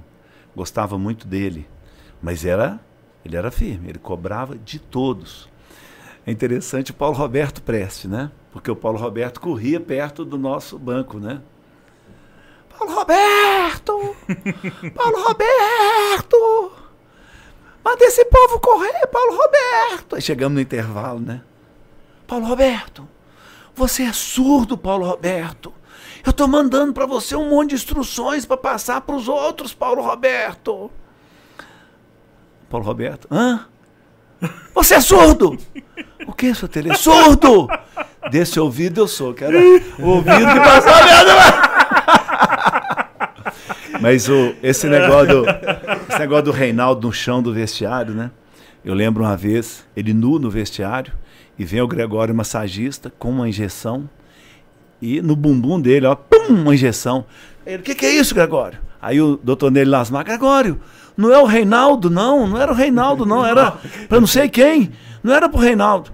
gostava 0.56 0.98
muito 0.98 1.28
dele. 1.28 1.68
Mas 2.20 2.46
era, 2.46 2.80
ele 3.24 3.38
era 3.38 3.52
firme, 3.52 3.90
ele 3.90 4.00
cobrava 4.00 4.58
de 4.58 4.80
todos. 4.80 5.51
É 6.26 6.32
interessante 6.32 6.92
o 6.92 6.94
Paulo 6.94 7.16
Roberto 7.16 7.62
Preste, 7.62 8.08
né? 8.08 8.32
Porque 8.52 8.70
o 8.70 8.76
Paulo 8.76 8.98
Roberto 8.98 9.40
corria 9.40 9.80
perto 9.80 10.24
do 10.24 10.38
nosso 10.38 10.78
banco, 10.78 11.18
né? 11.18 11.42
Paulo 12.78 12.94
Roberto! 12.94 14.16
Paulo 14.94 15.24
Roberto! 15.24 16.72
Manda 17.84 18.06
esse 18.06 18.24
povo 18.26 18.60
correr, 18.60 19.08
Paulo 19.08 19.36
Roberto! 19.36 20.16
Aí 20.16 20.22
chegamos 20.22 20.56
no 20.56 20.62
intervalo, 20.62 21.20
né? 21.20 21.42
Paulo 22.28 22.46
Roberto, 22.46 23.08
você 23.76 24.04
é 24.04 24.14
surdo, 24.14 24.78
Paulo 24.78 25.06
Roberto. 25.06 25.74
Eu 26.24 26.30
estou 26.30 26.48
mandando 26.48 26.94
para 26.94 27.08
você 27.08 27.36
um 27.36 27.50
monte 27.50 27.70
de 27.70 27.76
instruções 27.76 28.46
para 28.46 28.58
passar 28.58 29.02
para 29.02 29.16
os 29.16 29.28
outros, 29.28 29.74
Paulo 29.74 30.04
Roberto. 30.04 30.92
Paulo 32.70 32.86
Roberto, 32.86 33.28
hã? 33.32 33.66
Você 34.74 34.96
é 34.96 35.02
surdo! 35.02 35.58
O 36.28 36.34
que, 36.34 36.54
seu 36.54 36.68
tele? 36.68 36.96
Surdo! 36.96 37.68
Desse 38.30 38.60
ouvido 38.60 39.02
eu 39.02 39.08
sou, 39.08 39.34
que 39.34 39.44
era 39.44 39.58
o 40.00 40.06
ouvido 40.06 40.48
que 40.54 40.60
passava. 40.60 41.72
Mas 44.00 44.28
o, 44.28 44.56
esse, 44.64 44.88
negócio 44.88 45.28
do, 45.28 45.46
esse 46.10 46.20
negócio 46.20 46.46
do 46.46 46.52
Reinaldo 46.52 47.08
no 47.08 47.14
chão 47.14 47.42
do 47.42 47.54
vestiário, 47.54 48.14
né? 48.14 48.32
Eu 48.84 48.96
lembro 48.96 49.24
uma 49.24 49.38
vez, 49.38 49.86
ele 49.96 50.14
nu 50.14 50.40
no 50.40 50.50
vestiário, 50.50 51.14
e 51.58 51.64
vem 51.64 51.82
o 51.82 51.88
Gregório 51.88 52.34
massagista 52.34 53.12
com 53.20 53.30
uma 53.30 53.48
injeção, 53.48 54.10
e 55.00 55.22
no 55.22 55.36
bumbum 55.36 55.80
dele, 55.80 56.08
ó, 56.08 56.16
pum, 56.16 56.48
uma 56.50 56.74
injeção. 56.74 57.26
Ele, 57.66 57.78
o 57.78 57.84
que, 57.84 57.94
que 57.94 58.06
é 58.06 58.12
isso, 58.12 58.34
Gregório? 58.34 58.80
Aí 59.00 59.22
o 59.22 59.38
doutor 59.38 59.72
Nele 59.72 59.90
Lasmar, 59.90 60.24
Gregório, 60.24 60.80
não 61.16 61.32
é 61.34 61.38
o 61.38 61.46
Reinaldo, 61.46 62.10
não, 62.10 62.48
não 62.48 62.62
era 62.62 62.72
o 62.72 62.76
Reinaldo, 62.76 63.26
não, 63.26 63.46
era 63.46 63.74
para 64.08 64.20
não 64.20 64.28
sei 64.28 64.50
quem, 64.50 64.92
não 65.24 65.34
era 65.34 65.50
pro 65.50 65.60
Reinaldo. 65.60 66.12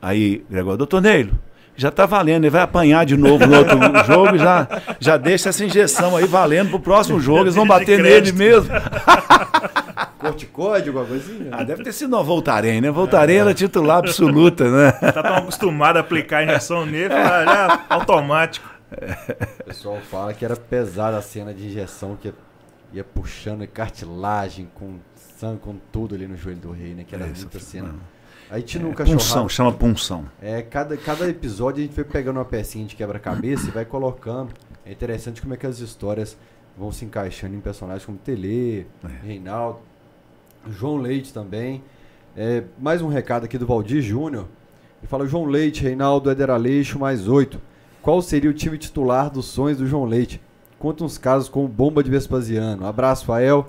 Aí, 0.00 0.44
Gregório, 0.48 0.78
doutor 0.78 1.00
Neilo, 1.00 1.38
já 1.76 1.90
tá 1.90 2.06
valendo, 2.06 2.44
ele 2.44 2.50
vai 2.50 2.62
apanhar 2.62 3.06
de 3.06 3.16
novo 3.16 3.46
no 3.46 3.56
outro 3.56 3.78
jogo, 4.04 4.36
já, 4.36 4.66
já 4.98 5.16
deixa 5.16 5.48
essa 5.48 5.64
injeção 5.64 6.16
aí 6.16 6.26
valendo 6.26 6.70
pro 6.70 6.80
próximo 6.80 7.20
jogo, 7.20 7.42
eles 7.42 7.54
vão 7.54 7.66
bater 7.66 8.02
nele 8.02 8.32
mesmo. 8.32 8.68
Corticóide, 10.18 10.88
alguma 10.88 11.06
coisinha? 11.06 11.50
Ah, 11.52 11.62
deve 11.62 11.84
ter 11.84 11.92
sido 11.92 12.10
no 12.10 12.24
Voltaren, 12.24 12.80
né? 12.80 12.90
Voltaren 12.90 13.32
é. 13.32 13.36
era 13.36 13.54
titular 13.54 13.98
absoluta, 13.98 14.68
né? 14.68 14.90
Tá 14.90 15.22
tão 15.22 15.36
acostumado 15.36 15.96
a 15.96 16.00
aplicar 16.00 16.38
a 16.38 16.44
injeção 16.44 16.84
nele, 16.84 17.14
já 17.14 17.84
automático. 17.88 18.68
O 19.60 19.64
pessoal 19.64 19.98
fala 20.10 20.34
que 20.34 20.44
era 20.44 20.56
pesada 20.56 21.16
a 21.16 21.22
cena 21.22 21.54
de 21.54 21.66
injeção, 21.66 22.18
que 22.20 22.32
ia 22.92 23.04
puxando 23.04 23.66
cartilagem 23.66 24.68
com 24.74 24.98
sangue, 25.38 25.60
com 25.60 25.76
tudo 25.92 26.14
ali 26.14 26.26
no 26.26 26.36
joelho 26.36 26.60
do 26.60 26.70
rei, 26.72 26.94
né? 26.94 27.04
Que 27.04 27.14
era 27.14 27.26
é, 27.26 27.28
muita 27.28 27.60
cena. 27.60 27.88
Não. 27.88 28.00
Aí 28.50 28.62
tinha 28.62 28.86
um 28.86 28.92
é, 28.92 28.94
Punção, 28.94 29.48
chama 29.48 29.72
punção. 29.72 30.24
É, 30.40 30.62
cada, 30.62 30.96
cada 30.96 31.28
episódio 31.28 31.80
a 31.80 31.82
gente 31.82 31.94
foi 31.94 32.04
pegando 32.04 32.38
uma 32.38 32.44
pecinha 32.44 32.86
de 32.86 32.96
quebra-cabeça 32.96 33.68
e 33.68 33.70
vai 33.70 33.84
colocando. 33.84 34.54
É 34.86 34.92
interessante 34.92 35.42
como 35.42 35.52
é 35.52 35.56
que 35.56 35.66
as 35.66 35.80
histórias 35.80 36.36
vão 36.76 36.90
se 36.90 37.04
encaixando 37.04 37.54
em 37.54 37.60
personagens 37.60 38.06
como 38.06 38.16
Tele, 38.16 38.86
é. 39.04 39.26
Reinaldo, 39.26 39.80
João 40.70 40.96
Leite 40.96 41.32
também. 41.32 41.82
É, 42.34 42.64
mais 42.78 43.02
um 43.02 43.08
recado 43.08 43.44
aqui 43.44 43.58
do 43.58 43.66
Valdir 43.66 44.00
Júnior. 44.00 44.46
Ele 45.00 45.08
fala: 45.08 45.26
João 45.26 45.44
Leite, 45.44 45.82
Reinaldo, 45.82 46.30
Éder 46.30 46.50
Aleixo, 46.50 46.98
mais 46.98 47.28
oito. 47.28 47.60
Qual 48.00 48.22
seria 48.22 48.48
o 48.48 48.54
time 48.54 48.78
titular 48.78 49.28
dos 49.28 49.46
sonhos 49.46 49.78
do 49.78 49.86
João 49.86 50.04
Leite? 50.04 50.40
Conta 50.78 51.04
uns 51.04 51.18
casos 51.18 51.48
como 51.48 51.66
bomba 51.66 52.02
de 52.04 52.10
Vespasiano. 52.10 52.86
Abraço, 52.86 53.24
Fael. 53.24 53.68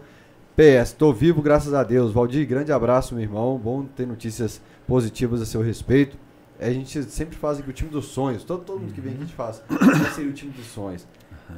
PS, 0.56 0.94
tô 0.94 1.12
vivo, 1.12 1.42
graças 1.42 1.74
a 1.74 1.84
Deus. 1.84 2.12
Valdir, 2.12 2.46
grande 2.46 2.72
abraço, 2.72 3.16
meu 3.16 3.24
irmão. 3.24 3.58
Bom 3.58 3.86
ter 3.86 4.06
notícias 4.06 4.62
positivas 4.86 5.42
a 5.42 5.46
seu 5.46 5.62
respeito. 5.62 6.18
É, 6.60 6.68
a 6.68 6.74
gente 6.74 7.02
sempre 7.04 7.38
faz 7.38 7.60
aqui 7.60 7.70
o 7.70 7.74
time 7.74 7.90
dos 7.90 8.06
sonhos. 8.06 8.44
Todo, 8.44 8.64
todo 8.64 8.80
mundo 8.80 8.94
que 8.94 9.02
vem 9.02 9.14
aqui 9.14 9.24
a 9.24 9.26
gente 9.26 9.36
faz. 9.36 9.64
Qual 9.68 10.12
seria 10.14 10.30
o 10.30 10.34
time 10.34 10.52
dos 10.52 10.68
sonhos? 10.68 11.08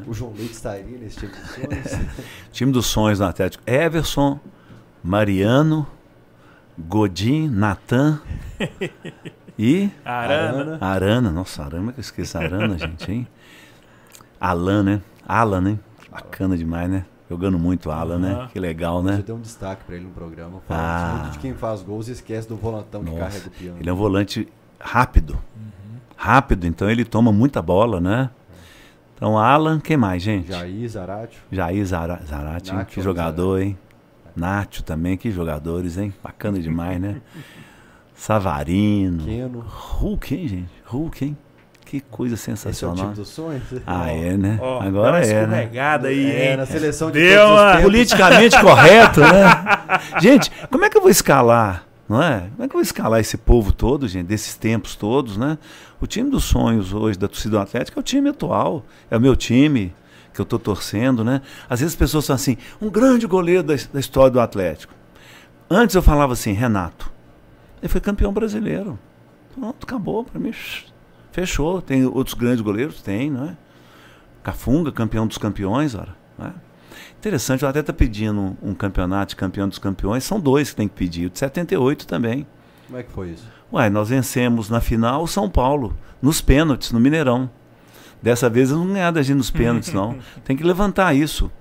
O 0.07 0.13
João 0.13 0.31
Leite 0.31 0.53
estaria 0.53 0.97
nesse 0.97 1.17
time 1.17 1.31
dos 1.31 1.49
sonhos? 1.49 2.07
time 2.53 2.71
dos 2.71 2.85
sonhos 2.85 3.19
no 3.19 3.25
Atlético. 3.25 3.63
Everson, 3.67 4.39
Mariano, 5.03 5.85
Godin, 6.77 7.49
Natan 7.49 8.21
e. 9.59 9.89
Arana. 10.05 10.77
Arana. 10.79 11.31
Nossa, 11.31 11.63
Arana, 11.63 11.91
que 11.91 11.99
eu 11.99 12.03
esqueci 12.03 12.37
Arana, 12.37 12.77
gente, 12.77 13.11
hein? 13.11 13.27
Alan, 14.39 14.83
né? 14.83 15.01
Alan, 15.27 15.61
né? 15.61 15.79
Bacana 16.11 16.57
demais, 16.57 16.89
né? 16.89 17.05
Jogando 17.29 17.57
muito 17.57 17.89
Alan, 17.89 18.19
né? 18.19 18.49
Que 18.51 18.59
legal, 18.59 19.01
né? 19.01 19.15
Você 19.15 19.23
deu 19.23 19.35
um 19.35 19.41
destaque 19.41 19.85
para 19.85 19.95
ele 19.95 20.05
no 20.05 20.11
programa, 20.11 20.59
falando 20.67 21.27
ah. 21.27 21.29
de 21.31 21.39
quem 21.39 21.53
faz 21.53 21.81
gols 21.81 22.09
e 22.09 22.11
esquece 22.11 22.47
do 22.47 22.57
volantão 22.57 23.01
Nossa. 23.01 23.15
que 23.15 23.21
carrega 23.21 23.47
o 23.47 23.51
piano. 23.51 23.77
Ele 23.79 23.89
é 23.89 23.93
um 23.93 23.95
volante 23.95 24.47
rápido. 24.79 25.33
Uhum. 25.55 25.97
Rápido, 26.17 26.67
então 26.67 26.89
ele 26.89 27.05
toma 27.05 27.31
muita 27.31 27.61
bola, 27.61 28.01
né? 28.01 28.29
Então, 29.15 29.37
Alan, 29.37 29.79
quem 29.79 29.95
mais, 29.95 30.21
gente? 30.21 30.49
Jair 30.49 30.89
Zarate. 30.89 31.37
Jair 31.51 31.85
Zara, 31.85 32.21
Zarate, 32.25 32.73
que 32.85 33.01
jogador, 33.01 33.61
hein? 33.61 33.77
Nacho 34.35 34.83
também, 34.83 35.15
que 35.15 35.29
jogadores, 35.29 35.97
hein? 35.97 36.13
Bacana 36.23 36.59
demais, 36.59 36.99
né? 36.99 37.21
Savarino. 38.15 39.23
Keno. 39.23 39.59
Hulk, 39.61 40.35
hein, 40.35 40.47
gente? 40.47 40.71
Hulk, 40.85 41.25
hein? 41.25 41.37
Que 41.91 41.99
coisa 41.99 42.37
sensacional. 42.37 42.71
Esse 42.71 42.85
é 42.85 42.87
o 42.87 43.05
time 43.05 43.15
dos 43.15 43.27
sonhos? 43.27 43.63
Ah, 43.85 44.09
é, 44.09 44.37
né? 44.37 44.57
Oh, 44.61 44.79
Agora 44.81 45.25
é, 45.25 45.45
né? 45.45 45.69
aí, 46.05 46.31
é, 46.31 46.55
na 46.55 46.65
seleção 46.65 47.11
de 47.11 47.19
Deu 47.19 47.45
uma... 47.45 47.81
Politicamente 47.81 48.55
correto, 48.63 49.19
né? 49.19 49.99
Gente, 50.21 50.49
como 50.71 50.85
é 50.85 50.89
que 50.89 50.95
eu 50.95 51.01
vou 51.01 51.11
escalar? 51.11 51.85
Não 52.07 52.23
é? 52.23 52.47
Como 52.55 52.63
é 52.63 52.67
que 52.69 52.73
eu 52.73 52.77
vou 52.77 52.81
escalar 52.81 53.19
esse 53.19 53.35
povo 53.35 53.73
todo, 53.73 54.07
gente, 54.07 54.25
desses 54.25 54.55
tempos 54.55 54.95
todos, 54.95 55.35
né? 55.35 55.57
O 55.99 56.07
time 56.07 56.29
dos 56.29 56.45
sonhos 56.45 56.93
hoje 56.93 57.19
da 57.19 57.27
torcida 57.27 57.57
do 57.57 57.59
Atlético 57.61 57.99
é 57.99 58.01
o 58.01 58.03
time 58.03 58.29
atual, 58.29 58.85
é 59.09 59.17
o 59.17 59.19
meu 59.19 59.35
time 59.35 59.93
que 60.33 60.39
eu 60.39 60.43
estou 60.43 60.59
torcendo, 60.59 61.25
né? 61.25 61.41
Às 61.69 61.81
vezes 61.81 61.93
as 61.93 61.99
pessoas 61.99 62.23
são 62.23 62.33
assim, 62.33 62.55
um 62.81 62.89
grande 62.89 63.27
goleiro 63.27 63.63
da, 63.63 63.75
da 63.91 63.99
história 63.99 64.31
do 64.31 64.39
Atlético. 64.39 64.93
Antes 65.69 65.93
eu 65.93 66.01
falava 66.01 66.31
assim, 66.31 66.53
Renato, 66.53 67.11
ele 67.81 67.89
foi 67.89 67.99
campeão 67.99 68.31
brasileiro. 68.31 68.97
Pronto, 69.53 69.83
acabou 69.83 70.23
para 70.23 70.39
mim. 70.39 70.53
Fechou. 71.31 71.81
Tem 71.81 72.05
outros 72.05 72.33
grandes 72.33 72.61
goleiros? 72.61 73.01
Tem, 73.01 73.29
não 73.29 73.45
é? 73.45 73.57
Cafunga, 74.43 74.91
campeão 74.91 75.27
dos 75.27 75.37
campeões, 75.37 75.95
ora. 75.95 76.15
É? 76.39 76.49
Interessante, 77.19 77.63
o 77.63 77.67
até 77.67 77.81
está 77.81 77.93
pedindo 77.93 78.57
um 78.61 78.73
campeonato 78.73 79.31
de 79.31 79.35
campeão 79.35 79.69
dos 79.69 79.77
campeões. 79.77 80.23
São 80.23 80.39
dois 80.39 80.71
que 80.71 80.75
tem 80.75 80.87
que 80.87 80.95
pedir. 80.95 81.27
O 81.27 81.29
de 81.29 81.37
78 81.37 82.07
também. 82.07 82.47
Como 82.87 82.97
é 82.97 83.03
que 83.03 83.11
foi 83.11 83.29
isso? 83.29 83.45
Ué, 83.71 83.89
nós 83.89 84.09
vencemos 84.09 84.69
na 84.69 84.81
final 84.81 85.23
o 85.23 85.27
São 85.27 85.49
Paulo, 85.49 85.95
nos 86.21 86.41
pênaltis, 86.41 86.91
no 86.91 86.99
Mineirão. 86.99 87.49
Dessa 88.21 88.49
vez 88.49 88.69
eu 88.69 88.77
não 88.77 88.87
ganhar 88.87 89.11
da 89.11 89.21
gente 89.21 89.37
nos 89.37 89.49
pênaltis, 89.49 89.93
não. 89.93 90.17
Tem 90.43 90.57
que 90.57 90.63
levantar 90.63 91.15
isso. 91.15 91.51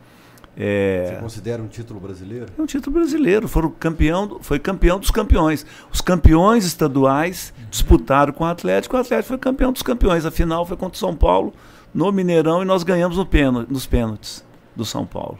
É... 0.62 1.06
Você 1.06 1.20
considera 1.22 1.62
um 1.62 1.68
título 1.68 1.98
brasileiro? 1.98 2.46
É 2.56 2.60
um 2.60 2.66
título 2.66 2.96
brasileiro. 2.96 3.48
Foram 3.48 3.70
campeão, 3.70 4.38
foi 4.42 4.58
campeão 4.58 5.00
dos 5.00 5.10
campeões. 5.10 5.64
Os 5.90 6.02
campeões 6.02 6.66
estaduais 6.66 7.54
disputaram 7.70 8.30
com 8.30 8.44
o 8.44 8.46
Atlético. 8.46 8.94
O 8.94 9.00
Atlético 9.00 9.28
foi 9.28 9.38
campeão 9.38 9.72
dos 9.72 9.80
campeões. 9.80 10.26
A 10.26 10.30
final 10.30 10.66
foi 10.66 10.76
contra 10.76 10.96
o 10.96 11.00
São 11.00 11.16
Paulo, 11.16 11.54
no 11.94 12.12
Mineirão, 12.12 12.60
e 12.60 12.66
nós 12.66 12.82
ganhamos 12.82 13.16
no 13.16 13.24
pênalti, 13.24 13.72
nos 13.72 13.86
pênaltis 13.86 14.44
do 14.76 14.84
São 14.84 15.06
Paulo. 15.06 15.38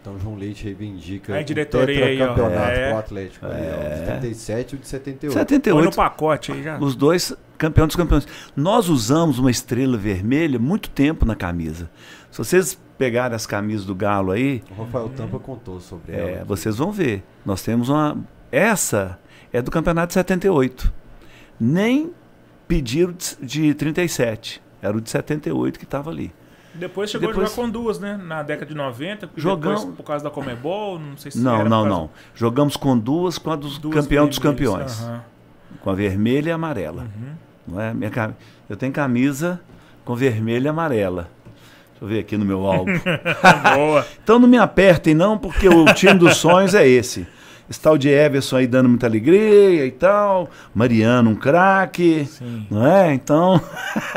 Então 0.00 0.18
João 0.18 0.36
Leite 0.36 0.64
reivindica 0.64 1.36
a 1.36 1.42
diretoria 1.42 2.06
aí, 2.06 2.16
campeonato 2.16 2.70
é. 2.70 2.88
pro 2.90 2.98
Atlético. 2.98 3.44
É. 3.44 3.50
Ali, 3.50 3.66
ó, 3.68 3.98
de 3.98 4.20
37 4.20 4.72
e 4.72 4.76
o 4.76 4.78
de 4.78 4.88
78. 4.88 5.34
78. 5.34 5.76
Foi 5.76 5.84
no 5.84 5.94
pacote 5.94 6.52
aí 6.52 6.62
já. 6.62 6.78
Os 6.78 6.96
dois 6.96 7.36
campeão 7.58 7.86
dos 7.86 7.96
campeões. 7.96 8.26
Nós 8.54 8.88
usamos 8.88 9.38
uma 9.38 9.50
estrela 9.50 9.98
vermelha 9.98 10.58
muito 10.58 10.88
tempo 10.88 11.26
na 11.26 11.34
camisa. 11.34 11.90
Se 12.30 12.38
vocês 12.38 12.78
pegarem 12.98 13.34
as 13.34 13.46
camisas 13.46 13.84
do 13.84 13.94
Galo 13.94 14.32
aí, 14.32 14.62
O 14.70 14.82
Rafael 14.82 15.08
Tampa 15.10 15.38
contou 15.38 15.80
sobre 15.80 16.12
é, 16.12 16.34
ela. 16.36 16.44
vocês 16.44 16.76
vão 16.76 16.90
ver. 16.92 17.22
Nós 17.44 17.62
temos 17.62 17.88
uma. 17.88 18.16
Essa 18.50 19.18
é 19.52 19.60
do 19.60 19.70
campeonato 19.70 20.08
de 20.08 20.14
78. 20.14 20.92
Nem 21.60 22.12
pediram 22.68 23.12
de, 23.12 23.36
de 23.40 23.74
37. 23.74 24.62
Era 24.82 24.96
o 24.96 25.00
de 25.00 25.10
78 25.10 25.78
que 25.78 25.84
estava 25.84 26.10
ali. 26.10 26.32
Depois 26.74 27.10
chegou 27.10 27.28
Depois- 27.28 27.46
a 27.46 27.50
jogar 27.50 27.62
com 27.62 27.70
duas, 27.70 27.98
né? 27.98 28.16
Na 28.22 28.42
década 28.42 28.66
de 28.66 28.74
90. 28.74 29.30
e 29.36 29.40
Jogamos- 29.40 29.80
depois 29.80 29.96
por 29.96 30.02
causa 30.04 30.22
da 30.24 30.30
Comebol, 30.30 30.98
não 30.98 31.16
sei 31.16 31.30
se 31.30 31.38
Não, 31.38 31.54
era 31.54 31.68
não, 31.68 31.84
causa- 31.84 31.88
não. 31.88 32.10
Jogamos 32.34 32.76
com 32.76 32.98
duas, 32.98 33.38
com 33.38 33.50
a 33.50 33.56
dos 33.56 33.78
duas 33.78 33.94
campeão 33.94 34.26
dos 34.28 34.38
campeões. 34.38 35.02
Aham. 35.02 35.22
Com 35.80 35.90
a 35.90 35.94
vermelha 35.94 36.50
e 36.50 36.52
a 36.52 36.54
amarela. 36.56 37.02
Uhum. 37.02 37.32
Não 37.68 37.80
é? 37.80 37.94
Minha 37.94 38.10
cam- 38.10 38.34
Eu 38.68 38.76
tenho 38.76 38.92
camisa 38.92 39.58
com 40.04 40.14
vermelha 40.14 40.66
e 40.66 40.68
amarela. 40.68 41.30
Deixa 41.96 42.04
eu 42.04 42.08
ver 42.08 42.20
aqui 42.20 42.36
no 42.36 42.44
meu 42.44 42.66
álbum. 42.66 42.92
Boa. 43.74 44.06
então 44.22 44.38
não 44.38 44.46
me 44.46 44.58
apertem, 44.58 45.14
não, 45.14 45.38
porque 45.38 45.68
o 45.68 45.86
time 45.94 46.14
dos 46.14 46.36
sonhos 46.36 46.74
é 46.74 46.86
esse. 46.86 47.26
Esse 47.68 47.80
tal 47.80 47.98
de 47.98 48.08
Everson 48.08 48.56
aí 48.56 48.66
dando 48.66 48.88
muita 48.88 49.06
alegria 49.06 49.86
e 49.86 49.90
tal. 49.90 50.48
Mariano, 50.72 51.30
um 51.30 51.34
craque. 51.34 52.28
Não 52.70 52.86
é? 52.86 53.12
Então. 53.12 53.60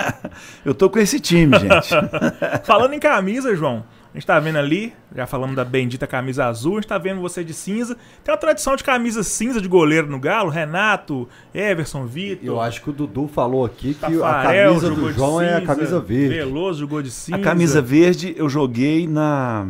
eu 0.64 0.74
tô 0.74 0.90
com 0.90 1.00
esse 1.00 1.20
time, 1.20 1.58
gente. 1.58 1.90
Falando 2.64 2.94
em 2.94 3.00
camisa, 3.00 3.56
João, 3.56 3.84
a 4.12 4.18
gente 4.18 4.26
tá 4.26 4.40
vendo 4.40 4.58
ali, 4.58 4.92
já 5.16 5.28
falamos 5.28 5.56
da 5.56 5.64
bendita 5.64 6.08
camisa 6.08 6.46
azul, 6.46 6.74
a 6.74 6.76
gente 6.82 6.88
tá 6.88 6.98
vendo 6.98 7.22
você 7.22 7.44
de 7.44 7.54
cinza. 7.54 7.96
Tem 8.24 8.34
uma 8.34 8.40
tradição 8.40 8.76
de 8.76 8.84
camisa 8.84 9.22
cinza 9.22 9.62
de 9.62 9.68
goleiro 9.68 10.08
no 10.08 10.20
Galo, 10.20 10.50
Renato, 10.50 11.30
Everson, 11.54 12.08
Vitor. 12.08 12.44
Eu 12.44 12.60
acho 12.60 12.82
que 12.82 12.90
o 12.90 12.94
Dudu 12.94 13.28
falou 13.28 13.64
aqui 13.64 13.94
que 13.94 14.06
a 14.06 14.10
Tafarel 14.10 14.70
camisa 14.70 14.88
jogou 14.88 15.10
do 15.10 15.14
João 15.14 15.42
é 15.42 15.54
a 15.54 15.60
cinza, 15.60 15.76
camisa 15.76 16.00
verde. 16.00 16.36
Veloso 16.36 16.80
jogou 16.80 17.02
de 17.04 17.12
cinza. 17.12 17.38
A 17.38 17.42
camisa 17.42 17.82
verde 17.82 18.34
eu 18.36 18.50
joguei 18.50 19.08
na. 19.08 19.68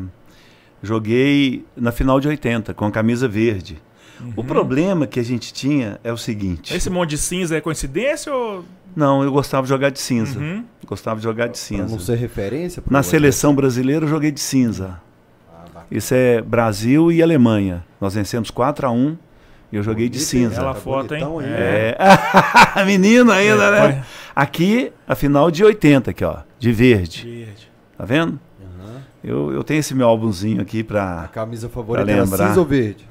Joguei 0.82 1.66
na 1.76 1.92
final 1.92 2.22
de 2.22 2.30
80, 2.30 2.74
com 2.74 2.86
a 2.86 2.92
camisa 2.92 3.28
verde. 3.28 3.82
O 4.36 4.44
problema 4.44 5.08
que 5.08 5.20
a 5.20 5.24
gente 5.24 5.54
tinha 5.54 6.00
é 6.04 6.12
o 6.12 6.18
seguinte. 6.18 6.74
Esse 6.74 6.90
monte 6.90 7.12
de 7.12 7.18
cinza 7.18 7.58
é 7.58 7.62
coincidência 7.62 8.34
ou. 8.34 8.64
Não, 8.96 9.24
eu 9.24 9.32
gostava 9.32 9.64
de 9.64 9.70
jogar 9.70 9.90
de 9.90 10.00
cinza. 10.00 10.40
Uhum. 10.40 10.64
Gostava 10.86 11.18
de 11.20 11.24
jogar 11.24 11.48
de 11.48 11.60
Pra 11.60 11.78
não 11.78 11.88
cinza. 11.90 12.00
ser 12.06 12.16
referência. 12.16 12.84
Na 12.90 13.04
seleção 13.04 13.54
brasileira 13.56 14.06
eu 14.06 14.10
joguei 14.10 14.32
de 14.32 14.40
cinza. 14.40 15.00
Ah. 15.76 15.82
Isso 15.92 16.14
é 16.14 16.42
Brasil 16.42 17.12
e 17.12 17.22
Alemanha. 17.24 17.84
Nós 18.02 18.14
vencemos 18.16 18.50
4 18.52 18.88
a 18.88 18.92
1 18.92 19.18
e 19.72 19.76
eu 19.76 19.84
joguei 19.84 20.10
de 20.10 20.18
Bonito, 20.18 20.28
cinza. 20.30 20.56
Bela 20.62 20.74
Tá 20.74 20.80
foto, 20.80 21.16
hein? 21.16 21.24
aí, 21.24 21.46
É. 21.46 21.98
É. 22.80 22.84
Menino 22.86 23.32
ainda, 23.32 23.64
É, 23.64 23.88
né? 23.90 24.04
Aqui, 24.36 24.92
a 25.08 25.16
final 25.16 25.52
de 25.52 25.64
80 25.64 26.12
aqui, 26.12 26.24
ó, 26.24 26.38
de 26.58 26.72
verde. 26.72 27.24
Verde. 27.28 27.72
Tá 27.98 28.06
vendo? 28.06 28.40
Aham. 28.62 29.02
Eu, 29.24 29.52
eu 29.52 29.64
tenho 29.64 29.80
esse 29.80 29.94
meu 29.94 30.08
álbumzinho 30.08 30.62
aqui 30.62 30.80
A 30.82 30.84
pra 30.86 31.30
camisa 31.34 31.68
favorita 31.70 32.06
Pra 32.06 32.16
lembrar. 32.24 32.48
cinza 32.48 32.60
ou 32.60 32.66
verde? 32.66 33.08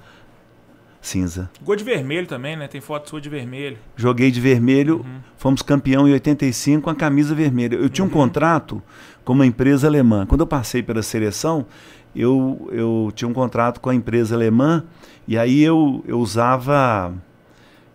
Cinza. 1.08 1.50
Gol 1.62 1.74
de 1.76 1.82
vermelho 1.84 2.26
também, 2.26 2.56
né? 2.56 2.68
Tem 2.68 2.80
foto 2.80 3.08
sua 3.08 3.20
de 3.20 3.28
vermelho. 3.28 3.76
Joguei 3.96 4.30
de 4.30 4.40
vermelho, 4.40 4.98
Uhum. 4.98 5.18
fomos 5.36 5.62
campeão 5.62 6.06
em 6.08 6.12
85 6.12 6.82
com 6.84 6.90
a 6.90 6.94
camisa 6.94 7.34
vermelha. 7.34 7.74
Eu 7.76 7.88
tinha 7.88 8.04
um 8.04 8.08
contrato 8.08 8.82
com 9.24 9.32
uma 9.32 9.44
empresa 9.46 9.86
alemã. 9.86 10.24
Quando 10.26 10.42
eu 10.42 10.46
passei 10.46 10.82
pela 10.82 11.02
seleção, 11.02 11.66
eu, 12.14 12.68
eu 12.72 13.10
tinha 13.14 13.28
um 13.28 13.32
contrato 13.34 13.80
com 13.80 13.90
a 13.90 13.94
empresa 13.94 14.34
alemã 14.34 14.84
e 15.26 15.36
aí 15.38 15.62
eu, 15.62 16.02
eu 16.06 16.18
usava 16.18 17.12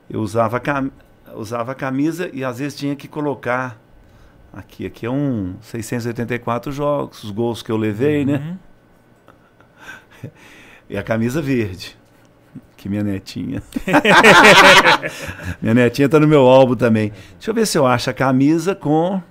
eu 0.10 0.20
usava 0.22 0.58
a, 0.58 0.60
cam- 0.60 0.92
usava 1.36 1.72
a 1.72 1.76
camisa 1.76 2.30
e 2.34 2.44
às 2.44 2.60
vezes 2.60 2.78
tinha 2.78 2.96
que 2.96 3.08
colocar 3.08 3.80
aqui, 4.54 4.86
aqui 4.86 5.06
é 5.06 5.10
um 5.10 5.56
684 5.62 6.72
jogos, 6.72 7.24
os 7.24 7.32
gols 7.32 7.64
que 7.64 7.72
eu 7.72 7.78
levei, 7.78 8.24
né? 8.26 8.58
Uhum. 10.24 10.30
E 10.90 10.98
a 10.98 11.02
camisa 11.04 11.42
verde. 11.42 11.98
Que 12.84 12.90
minha 12.90 13.02
netinha. 13.02 13.64
minha 15.62 15.74
netinha 15.74 16.10
tá 16.10 16.20
no 16.20 16.28
meu 16.28 16.42
álbum 16.42 16.76
também. 16.76 17.14
Deixa 17.34 17.52
eu 17.52 17.54
ver 17.56 17.66
se 17.66 17.78
eu 17.78 17.88
acho 17.88 18.10
a 18.10 18.14
camisa 18.14 18.76
com. 18.76 19.22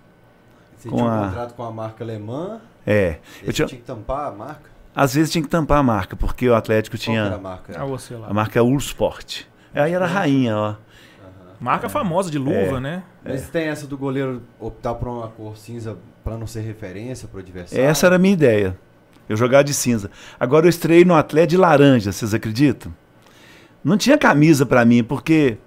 Você 0.78 0.88
Com 0.88 0.96
tinha 0.96 1.06
um 1.08 1.12
a- 1.12 1.26
contrato 1.28 1.54
com 1.54 1.62
a 1.62 1.70
marca 1.70 2.02
alemã. 2.02 2.60
É. 2.86 3.18
Eu 3.42 3.48
Eu 3.48 3.52
tinha, 3.52 3.68
tinha 3.68 3.80
que 3.80 3.86
tampar 3.86 4.28
a 4.28 4.32
marca. 4.32 4.70
às 4.94 5.14
vezes 5.14 5.30
tinha 5.30 5.42
que 5.42 5.48
tampar 5.50 5.78
a 5.78 5.82
marca, 5.82 6.16
porque 6.16 6.48
o 6.48 6.54
Atlético 6.54 6.96
Qual 6.96 7.04
que 7.04 7.10
era 7.12 7.26
a 7.26 7.30
tinha. 7.30 7.38
marca? 7.42 7.74
Ah, 7.78 7.84
você 7.84 8.14
lá. 8.16 8.28
A 8.28 8.32
marca 8.32 8.58
é 8.58 8.62
Ursport. 8.62 9.42
Aí 9.74 9.92
era 9.92 10.06
a 10.06 10.08
rainha, 10.08 10.56
ó. 10.56 10.74
Marca 11.60 11.90
famosa 11.90 12.30
de 12.30 12.38
luva, 12.38 12.80
né? 12.80 13.04
Mas 13.22 13.48
tem 13.48 13.68
essa 13.68 13.86
do 13.86 13.98
goleiro 13.98 14.42
optar 14.58 14.94
por 14.94 15.06
uma 15.08 15.28
cor 15.28 15.56
cinza 15.58 15.96
pra 16.24 16.36
não 16.38 16.46
ser 16.46 16.62
referência 16.62 17.28
pro 17.28 17.38
adversário? 17.38 17.84
Essa 17.84 18.06
era 18.06 18.16
a 18.16 18.18
minha 18.18 18.32
ideia. 18.32 18.76
Eu 19.28 19.36
jogar 19.36 19.62
de 19.62 19.72
cinza. 19.72 20.10
Agora 20.40 20.66
eu 20.66 20.70
estreiei 20.70 21.04
no 21.04 21.14
Atlético 21.14 21.50
de 21.50 21.56
laranja, 21.58 22.10
vocês 22.10 22.34
acreditam? 22.34 22.92
Não 23.84 23.96
tinha 23.96 24.16
camisa 24.16 24.64
pra 24.64 24.84
mim, 24.84 25.02
porque 25.02 25.58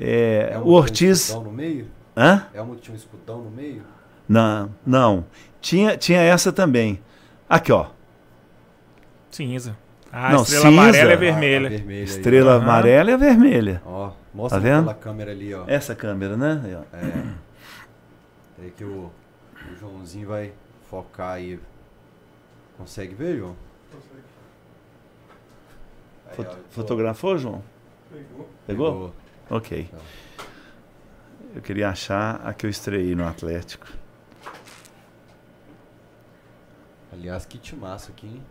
é, 0.00 0.50
É 0.52 0.58
uma 0.58 0.64
o 0.78 0.84
que 0.84 0.92
tinha 0.92 1.08
um 1.08 1.12
Ortiz. 1.12 1.34
no 1.34 1.52
meio? 1.52 1.86
Hã? 2.16 2.46
É 2.54 2.60
uma 2.62 2.74
que 2.76 2.82
tinha 2.82 2.94
um 2.94 2.96
escudão 2.96 3.42
no 3.42 3.50
meio? 3.50 3.82
Não, 4.28 4.70
não. 4.86 5.24
Tinha, 5.60 5.96
tinha 5.96 6.20
essa 6.20 6.52
também. 6.52 7.00
Aqui, 7.48 7.72
ó. 7.72 7.86
Cinza. 9.30 9.76
Ah, 10.12 10.32
Não, 10.32 10.42
estrela 10.42 10.66
cinza. 10.66 10.80
amarela 10.82 11.10
é 11.10 11.12
Ah, 11.12 11.16
a 11.16 11.18
vermelha. 11.18 11.68
vermelha 11.70 11.98
aí, 11.98 12.04
Estrela 12.04 12.52
Aham. 12.52 12.62
amarela 12.64 13.10
e 13.10 13.14
a 13.14 13.16
vermelha. 13.16 13.82
Ó, 13.86 14.12
mostra 14.34 14.60
Tá 14.60 14.62
vendo? 14.62 14.78
aquela 14.90 14.94
câmera 14.94 15.30
ali, 15.30 15.54
ó. 15.54 15.64
Essa 15.66 15.94
câmera, 15.94 16.36
né? 16.36 16.60
Aí. 16.92 17.00
É. 17.00 17.24
Aí 18.64 18.70
que 18.76 18.84
o, 18.84 19.10
o 19.72 19.76
Joãozinho 19.80 20.28
vai 20.28 20.52
focar 20.90 21.32
aí. 21.32 21.58
Consegue 22.76 23.14
ver, 23.14 23.38
João? 23.38 23.56
Fot- 26.34 26.56
Fotografou, 26.70 27.38
João? 27.38 27.62
Pegou? 28.10 28.48
Pegou. 28.66 29.14
Ok. 29.50 29.88
Então. 29.88 30.00
Eu 31.54 31.60
queria 31.62 31.90
achar 31.90 32.40
a 32.44 32.52
que 32.54 32.64
eu 32.66 32.70
estreiei 32.70 33.14
no 33.14 33.26
Atlético. 33.26 33.86
Aliás, 37.12 37.44
que 37.44 37.58
timaço 37.58 38.10
aqui, 38.10 38.26
hein? 38.26 38.42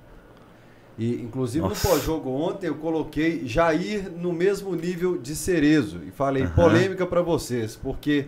E, 0.97 1.15
inclusive, 1.21 1.65
Nossa. 1.67 1.87
no 1.87 1.93
pós-jogo 1.95 2.29
ontem, 2.29 2.67
eu 2.67 2.75
coloquei 2.75 3.47
Jair 3.47 4.11
no 4.11 4.31
mesmo 4.31 4.75
nível 4.75 5.17
de 5.17 5.35
Cerezo. 5.35 6.01
E 6.05 6.11
falei, 6.11 6.45
polêmica 6.47 7.07
pra 7.07 7.21
vocês, 7.21 7.75
porque 7.75 8.27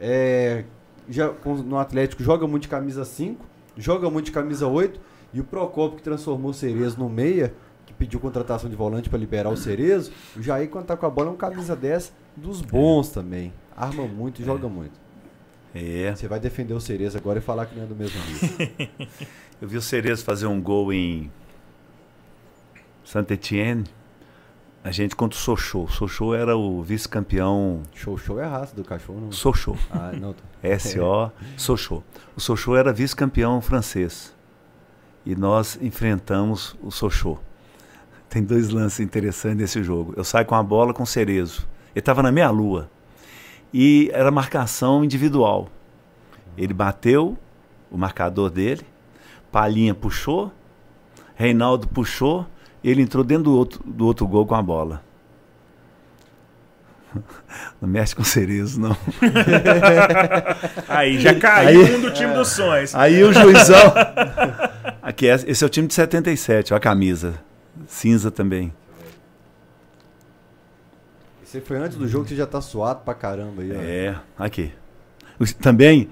é, 0.00 0.64
já, 1.08 1.32
no 1.44 1.76
Atlético 1.78 2.22
joga 2.22 2.46
muito 2.46 2.64
de 2.64 2.68
camisa 2.68 3.04
5, 3.04 3.44
joga 3.76 4.08
muito 4.10 4.26
de 4.26 4.32
camisa 4.32 4.68
8, 4.68 5.00
e 5.32 5.40
o 5.40 5.44
Procopio, 5.44 5.96
que 5.96 6.02
transformou 6.02 6.52
o 6.52 6.54
Cerezo 6.54 6.98
no 7.00 7.08
meia, 7.08 7.52
que 7.94 7.98
pediu 7.98 8.20
contratação 8.20 8.68
de 8.68 8.76
volante 8.76 9.08
pra 9.08 9.18
liberar 9.18 9.50
o 9.50 9.56
Cerezo, 9.56 10.12
o 10.36 10.42
Jair, 10.42 10.68
quando 10.68 10.86
tá 10.86 10.96
com 10.96 11.06
a 11.06 11.10
bola, 11.10 11.28
é 11.28 11.32
um 11.32 11.36
camisa 11.36 11.74
10 11.76 12.12
dos 12.36 12.60
bons 12.60 13.08
também. 13.10 13.52
Arma 13.76 14.06
muito 14.06 14.42
e 14.42 14.44
joga 14.44 14.68
muito. 14.68 14.92
É. 15.74 16.14
Você 16.14 16.28
vai 16.28 16.38
defender 16.38 16.74
o 16.74 16.80
Cerezo 16.80 17.16
agora 17.18 17.38
e 17.38 17.42
falar 17.42 17.66
que 17.66 17.74
não 17.74 17.84
é 17.84 17.86
do 17.86 17.94
mesmo 17.96 18.20
nível. 18.26 18.88
Eu 19.60 19.68
vi 19.68 19.76
o 19.76 19.82
Cerezo 19.82 20.24
fazer 20.24 20.46
um 20.46 20.60
gol 20.60 20.92
em 20.92 21.30
Saint-Etienne. 23.04 23.84
A 24.82 24.90
gente 24.90 25.16
contra 25.16 25.36
o 25.36 25.40
Sochaux. 25.40 25.94
Sochaux 25.94 26.36
era 26.38 26.56
o 26.56 26.82
vice-campeão. 26.82 27.82
show 27.94 28.38
é 28.38 28.44
a 28.44 28.48
raça 28.48 28.76
do 28.76 28.84
cachorro, 28.84 29.20
não? 29.20 29.32
Sochaux. 29.32 29.78
Ah, 29.90 30.12
não. 30.12 30.34
tô- 30.34 30.42
S-O, 30.62 31.30
Sochaux. 31.56 32.04
O 32.36 32.40
Sochaux 32.40 32.78
era 32.78 32.92
vice-campeão 32.92 33.60
francês. 33.60 34.34
E 35.24 35.34
nós 35.34 35.78
enfrentamos 35.80 36.76
o 36.82 36.90
Sochaux. 36.90 37.40
Tem 38.28 38.42
dois 38.42 38.68
lances 38.70 39.00
interessantes 39.00 39.58
nesse 39.58 39.82
jogo. 39.82 40.12
Eu 40.16 40.24
saio 40.24 40.44
com 40.46 40.54
a 40.54 40.62
bola 40.62 40.92
com 40.92 41.02
o 41.04 41.06
Cerezo. 41.06 41.66
Ele 41.94 42.00
estava 42.00 42.22
na 42.22 42.32
meia 42.32 42.50
lua. 42.50 42.90
E 43.72 44.10
era 44.12 44.30
marcação 44.30 45.04
individual. 45.04 45.68
Ele 46.56 46.72
bateu 46.74 47.36
o 47.90 47.96
marcador 47.98 48.50
dele, 48.50 48.82
Palhinha 49.52 49.94
puxou, 49.94 50.52
Reinaldo 51.36 51.86
puxou, 51.88 52.46
ele 52.82 53.02
entrou 53.02 53.22
dentro 53.24 53.44
do 53.44 53.56
outro, 53.56 53.80
do 53.84 54.04
outro 54.06 54.26
gol 54.26 54.46
com 54.46 54.54
a 54.54 54.62
bola. 54.62 55.02
Não 57.80 57.88
mexe 57.88 58.14
com 58.16 58.22
o 58.22 58.24
Cerezo, 58.24 58.80
não. 58.80 58.96
Aí 60.88 61.20
já 61.20 61.34
caiu 61.38 61.84
Aí- 61.86 61.94
um 61.94 62.00
do 62.00 62.10
time 62.12 62.32
dos 62.34 62.48
sonhos. 62.48 62.94
Aí 62.94 63.22
o 63.22 63.32
juizão. 63.32 63.94
Aqui, 65.02 65.28
é- 65.28 65.34
esse 65.46 65.62
é 65.62 65.66
o 65.66 65.70
time 65.70 65.86
de 65.86 65.94
77, 65.94 66.72
ó, 66.74 66.76
a 66.76 66.80
camisa. 66.80 67.34
Cinza 67.86 68.30
também. 68.30 68.72
Você 71.44 71.60
foi 71.60 71.76
antes 71.76 71.96
do 71.96 72.08
jogo 72.08 72.24
que 72.24 72.30
você 72.30 72.36
já 72.36 72.46
tá 72.46 72.60
suado 72.60 73.02
pra 73.04 73.14
caramba 73.14 73.62
aí, 73.62 73.70
ó. 73.70 73.80
É, 73.80 74.16
aqui. 74.38 74.72
Também, 75.60 76.08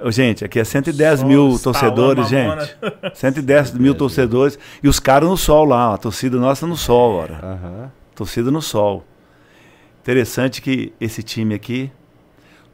ô, 0.00 0.10
gente, 0.10 0.44
aqui 0.44 0.58
é 0.58 0.64
110 0.64 1.20
Sol, 1.20 1.28
mil 1.28 1.58
torcedores, 1.58 2.28
gente. 2.28 2.76
110 3.14 3.72
mil 3.78 3.94
torcedores. 3.94 4.58
E 4.82 4.88
os 4.88 5.00
caras 5.00 5.28
no 5.28 5.36
sol 5.36 5.64
lá, 5.64 5.94
a 5.94 5.98
torcida 5.98 6.38
nossa 6.38 6.66
no 6.66 6.76
sol, 6.76 7.12
ora. 7.14 7.40
Aham. 7.42 7.92
Torcida 8.14 8.50
no 8.50 8.62
sol. 8.62 9.04
Interessante 10.00 10.62
que 10.62 10.92
esse 11.00 11.22
time 11.22 11.54
aqui, 11.54 11.90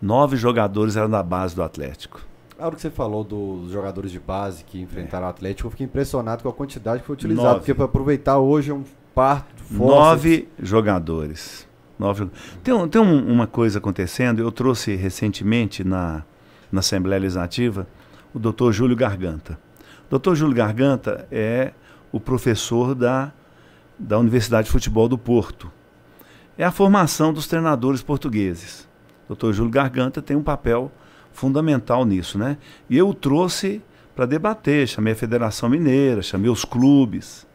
nove 0.01 0.37
jogadores 0.37 0.97
eram 0.97 1.09
da 1.09 1.23
base 1.23 1.55
do 1.55 1.63
Atlético. 1.63 2.21
A 2.63 2.67
hora 2.67 2.77
que 2.77 2.81
você 2.83 2.91
falou 2.91 3.25
dos 3.25 3.73
jogadores 3.73 4.13
de 4.13 4.21
base 4.21 4.63
que 4.63 4.81
enfrentaram 4.81 5.27
o 5.27 5.31
Atlético, 5.31 5.67
eu 5.67 5.71
fiquei 5.73 5.85
impressionado 5.85 6.45
com 6.45 6.49
a 6.49 6.53
quantidade 6.53 7.01
que 7.01 7.07
foi 7.07 7.15
utilizada. 7.15 7.49
Nove. 7.49 7.59
Porque 7.59 7.75
para 7.75 7.87
aproveitar 7.87 8.39
hoje 8.39 8.71
é 8.71 8.75
um 8.75 8.85
parto 9.13 9.61
forte. 9.65 9.79
Nove 9.95 10.49
jogadores. 10.61 11.67
Nove... 11.99 12.31
Tem, 12.63 12.73
um- 12.73 12.87
tem 12.87 13.01
um- 13.03 13.33
uma 13.33 13.49
coisa 13.49 13.81
acontecendo, 13.81 14.39
eu 14.41 14.53
trouxe 14.53 14.95
recentemente 14.95 15.83
na, 15.83 16.23
na 16.71 16.79
Assembleia 16.79 17.21
Legislativa 17.21 17.85
o 18.33 18.39
doutor 18.39 18.73
Júlio 18.73 18.95
Garganta. 18.95 19.59
O 20.07 20.11
doutor 20.11 20.37
Júlio 20.37 20.55
Garganta 20.55 21.27
é 21.33 21.73
o 22.13 22.21
professor 22.21 22.95
da, 22.95 23.33
da 23.99 24.21
Universidade 24.21 24.67
de 24.67 24.71
Futebol 24.71 25.09
do 25.09 25.19
Porto. 25.19 25.69
É 26.57 26.63
a 26.65 26.71
formação 26.71 27.33
dos 27.33 27.49
treinadores 27.49 28.03
portugueses. 28.03 28.89
O 29.25 29.29
doutor 29.31 29.53
Júlio 29.53 29.73
Garganta 29.73 30.23
tem 30.23 30.37
um 30.37 30.43
papel 30.45 30.93
fundamental 31.33 32.05
nisso, 32.05 32.39
né? 32.39 32.57
E 32.89 32.97
eu 32.97 33.09
o 33.09 33.15
trouxe 33.15 33.83
para 34.15 34.27
debater, 34.27 34.87
chamei 34.87 35.13
a 35.13 35.17
Federação 35.17 35.69
Mineira, 35.69 36.23
chamei 36.23 36.51
os 36.51 36.65
clubes. 36.65 37.47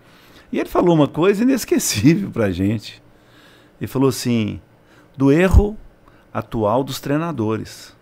E 0.52 0.60
ele 0.60 0.70
falou 0.70 0.96
uma 0.96 1.08
coisa 1.08 1.44
inesquecível 1.44 2.32
para 2.32 2.46
a 2.46 2.52
gente. 2.52 3.02
Ele 3.80 3.88
falou 3.88 4.10
assim: 4.10 4.60
do 5.16 5.32
erro 5.32 5.78
atual 6.34 6.84
dos 6.84 7.00
treinadores. 7.00 7.96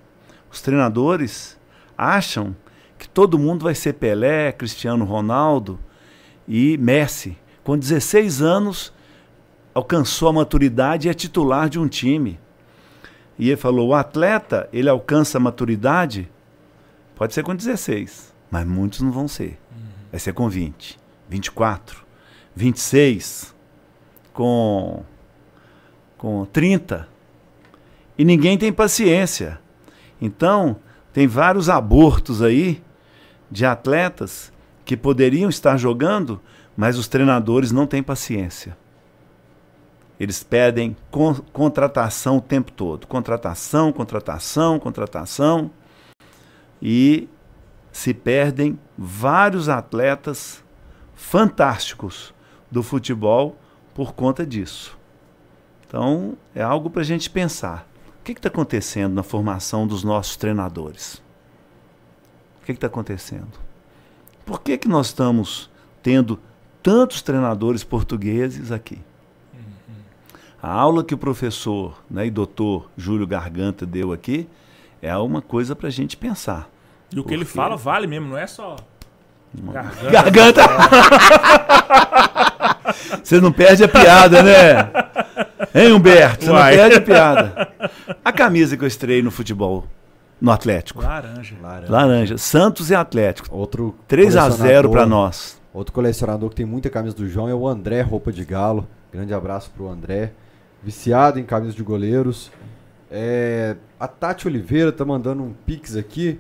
Os 0.52 0.62
treinadores 0.62 1.58
acham 1.98 2.56
que 2.98 3.08
todo 3.08 3.40
mundo 3.40 3.64
vai 3.64 3.76
ser 3.76 3.94
Pelé, 3.94 4.52
Cristiano 4.52 5.06
Ronaldo 5.06 5.80
e 6.48 6.78
Messi. 6.78 7.38
Com 7.64 7.78
16 7.78 8.42
anos, 8.42 8.94
alcançou 9.74 10.30
a 10.30 10.34
maturidade 10.34 11.08
e 11.08 11.12
é 11.12 11.14
titular 11.14 11.68
de 11.68 11.80
um 11.80 11.88
time. 11.88 12.40
E 13.38 13.50
ele 13.50 13.58
falou: 13.58 13.90
o 13.90 13.94
atleta, 13.94 14.70
ele 14.72 14.90
alcança 14.90 15.38
a 15.38 15.42
maturidade, 15.42 16.30
pode 17.16 17.34
ser 17.34 17.44
com 17.44 17.56
16, 17.56 18.34
mas 18.50 18.66
muitos 18.66 19.02
não 19.02 19.12
vão 19.12 19.28
ser. 19.28 19.60
Vai 20.12 20.20
ser 20.20 20.34
com 20.34 20.48
20, 20.48 20.98
24, 21.30 22.06
26, 22.56 23.54
com, 24.34 25.04
com 26.18 26.46
30. 26.46 27.08
E 28.18 28.24
ninguém 28.24 28.58
tem 28.58 28.72
paciência. 28.72 29.60
Então, 30.22 30.78
tem 31.12 31.28
vários 31.28 31.70
abortos 31.70 32.42
aí 32.42 32.82
de 33.52 33.66
atletas 33.66 34.54
que 34.86 34.96
poderiam 34.96 35.50
estar 35.50 35.76
jogando, 35.78 36.40
mas 36.78 36.98
os 36.98 37.08
treinadores 37.08 37.72
não 37.72 37.86
têm 37.86 38.02
paciência. 38.02 38.78
Eles 40.20 40.44
pedem 40.44 40.96
con- 41.12 41.42
contratação 41.52 42.38
o 42.38 42.42
tempo 42.42 42.72
todo. 42.72 43.06
Contratação, 43.08 43.92
contratação, 43.92 44.80
contratação. 44.80 45.72
E 46.82 47.28
se 47.92 48.14
perdem 48.14 48.80
vários 48.98 49.68
atletas 49.70 50.64
fantásticos 51.14 52.34
do 52.70 52.82
futebol 52.84 53.58
por 53.94 54.14
conta 54.14 54.46
disso. 54.46 54.98
Então, 55.88 56.38
é 56.54 56.62
algo 56.62 56.90
para 56.90 57.02
a 57.02 57.06
gente 57.06 57.30
pensar. 57.30 57.88
O 58.20 58.24
que 58.24 58.32
está 58.34 58.50
acontecendo 58.50 59.14
na 59.14 59.24
formação 59.24 59.86
dos 59.86 60.04
nossos 60.04 60.36
treinadores? 60.36 61.22
O 62.62 62.66
que 62.66 62.72
está 62.72 62.88
acontecendo? 62.88 63.60
Por 64.46 64.62
que, 64.62 64.78
que 64.78 64.88
nós 64.88 65.08
estamos 65.08 65.70
tendo 66.02 66.40
tantos 66.82 67.22
treinadores 67.22 67.84
portugueses 67.84 68.72
aqui? 68.72 69.00
A 70.66 70.72
aula 70.72 71.04
que 71.04 71.14
o 71.14 71.18
professor 71.18 71.94
né, 72.10 72.26
e 72.26 72.32
doutor 72.32 72.90
Júlio 72.98 73.28
Garganta 73.28 73.86
deu 73.86 74.12
aqui 74.12 74.50
é 75.00 75.16
uma 75.16 75.40
coisa 75.40 75.76
para 75.76 75.90
a 75.90 75.92
gente 75.92 76.18
pensar. 76.18 76.68
E 77.14 77.20
o 77.20 77.24
que 77.24 77.36
ele 77.36 77.46
fala 77.46 77.78
vale 77.78 78.08
mesmo, 78.08 78.30
não 78.30 78.38
é 78.38 78.48
só. 78.48 78.76
Garganta. 79.54 80.10
Garganta! 80.10 80.62
Você 83.24 83.40
não 83.40 83.52
perde 83.52 83.84
a 83.84 83.88
piada, 83.88 84.42
né? 84.42 84.92
Hein, 85.76 85.94
Humberto? 85.94 86.46
Você 86.46 86.50
não 86.52 86.58
Uai. 86.58 86.76
perde 86.76 86.96
a 86.96 87.02
piada. 87.02 87.72
A 88.26 88.32
camisa 88.32 88.76
que 88.76 88.84
eu 88.84 88.88
estrei 88.88 89.22
no 89.22 89.30
futebol, 89.30 89.86
no 90.42 90.50
Atlético. 90.52 91.04
Laranja. 91.04 91.56
Laranja. 91.62 91.92
Laranja. 91.92 92.38
Santos 92.40 92.90
e 92.90 92.96
Atlético. 92.96 93.56
Outro 93.56 93.94
3 94.08 94.36
a 94.36 94.50
0 94.50 94.56
colecionador- 94.58 94.92
para 94.92 95.06
nós. 95.06 95.62
Outro 95.72 95.94
colecionador 95.94 96.50
que 96.50 96.56
tem 96.56 96.66
muita 96.66 96.90
camisa 96.90 97.16
do 97.16 97.30
João 97.30 97.48
é 97.48 97.54
o 97.54 97.68
André 97.68 98.02
Roupa 98.02 98.32
de 98.32 98.44
Galo. 98.44 98.88
Grande 99.14 99.32
abraço 99.32 99.70
pro 99.70 99.88
André. 99.88 100.32
Viciado 100.86 101.40
em 101.40 101.44
camisas 101.44 101.74
de 101.74 101.82
goleiros. 101.82 102.52
É, 103.10 103.76
a 104.00 104.08
Tati 104.08 104.48
Oliveira 104.48 104.92
tá 104.92 105.04
mandando 105.04 105.42
um 105.42 105.52
pix 105.66 105.96
aqui. 105.96 106.40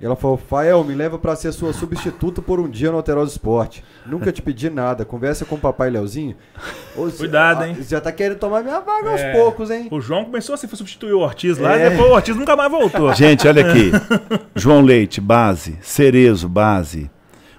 E 0.00 0.04
ela 0.04 0.16
falou: 0.16 0.38
Fael, 0.38 0.82
me 0.82 0.94
leva 0.94 1.18
pra 1.18 1.36
ser 1.36 1.52
sua 1.52 1.74
substituta 1.74 2.40
por 2.40 2.58
um 2.58 2.68
dia 2.68 2.90
no 2.90 2.96
Alterosa 2.96 3.30
Esporte. 3.32 3.84
Nunca 4.06 4.32
te 4.32 4.40
pedi 4.40 4.70
nada. 4.70 5.04
Conversa 5.04 5.44
com 5.44 5.56
o 5.56 5.58
papai 5.58 5.90
Leozinho. 5.90 6.34
Ô, 6.96 7.08
Cuidado, 7.10 7.64
hein? 7.64 7.74
Você 7.74 7.90
já 7.90 8.00
tá 8.00 8.10
querendo 8.10 8.38
tomar 8.38 8.62
minha 8.64 8.80
vaga 8.80 9.10
É. 9.10 9.30
aos 9.30 9.38
poucos, 9.38 9.70
hein? 9.70 9.88
O 9.90 10.00
João 10.00 10.24
começou 10.24 10.54
assim, 10.54 10.66
foi 10.66 10.78
substituir 10.78 11.12
o 11.12 11.20
Ortiz 11.20 11.58
lá, 11.58 11.78
É. 11.78 11.86
e 11.86 11.90
depois 11.90 12.10
o 12.10 12.14
Ortiz 12.14 12.34
nunca 12.34 12.56
mais 12.56 12.70
voltou. 12.70 13.12
Gente, 13.14 13.46
olha 13.46 13.68
aqui. 13.70 13.92
João 14.56 14.80
Leite, 14.80 15.20
base. 15.20 15.78
Cerezo, 15.82 16.48
base. 16.48 17.10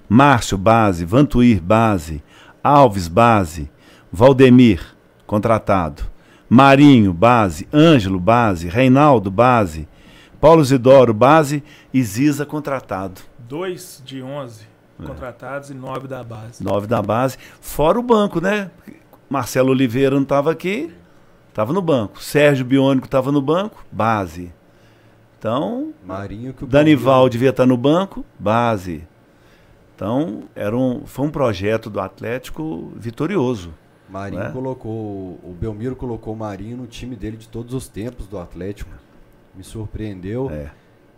Márcio, 0.10 0.58
base. 0.58 1.06
Vantuir, 1.06 1.62
base. 1.62 2.24
Alves, 2.64 3.08
base. 3.08 3.70
Valdemir, 4.12 4.82
contratado. 5.26 6.04
Marinho, 6.50 7.14
base. 7.14 7.68
Ângelo, 7.74 8.20
base. 8.20 8.68
Reinaldo, 8.68 9.32
base. 9.32 9.88
Paulo 10.40 10.64
Zidoro, 10.64 11.14
base. 11.14 11.64
E 11.94 12.04
Ziza, 12.04 12.46
contratado. 12.46 13.22
Dois 13.40 14.02
de 14.06 14.22
11 14.22 14.68
É. 15.02 15.06
contratados 15.06 15.70
e 15.70 15.74
nove 15.74 16.08
da 16.08 16.24
base. 16.24 16.64
Nove 16.64 16.88
da 16.88 17.02
base. 17.02 17.38
Fora 17.62 18.00
o 18.00 18.04
banco, 18.04 18.40
né? 18.42 18.70
Marcelo 19.30 19.72
Oliveira 19.72 20.16
não 20.16 20.24
estava 20.24 20.52
aqui, 20.52 20.94
estava 21.50 21.74
no 21.74 21.82
banco. 21.82 22.22
Sérgio 22.22 22.64
Biônico 22.66 23.06
estava 23.08 23.32
no 23.32 23.42
banco, 23.42 23.84
base. 23.92 24.52
Então, 25.40 25.92
Marinho 26.06 26.54
que 26.54 26.64
o 26.64 26.68
Danival 26.68 27.28
devia 27.28 27.50
estar 27.50 27.66
no 27.66 27.76
banco, 27.76 28.24
base. 28.40 29.04
Então, 29.96 30.44
era 30.56 30.76
um, 30.78 31.06
foi 31.06 31.26
um 31.26 31.30
projeto 31.32 31.90
do 31.90 32.00
Atlético 32.00 32.92
vitorioso. 32.96 33.74
Marinho 34.14 34.44
né? 34.44 34.50
colocou. 34.54 34.92
O 35.44 35.56
Belmiro 35.60 35.96
colocou 35.96 36.34
o 36.34 36.38
Marinho 36.38 36.78
no 36.78 36.88
time 36.88 37.16
dele 37.16 37.36
de 37.38 37.48
todos 37.50 37.74
os 37.74 37.88
tempos 37.88 38.28
do 38.28 38.38
Atlético. 38.40 38.92
Me 39.56 39.64
surpreendeu. 39.64 40.50
É. 40.52 40.68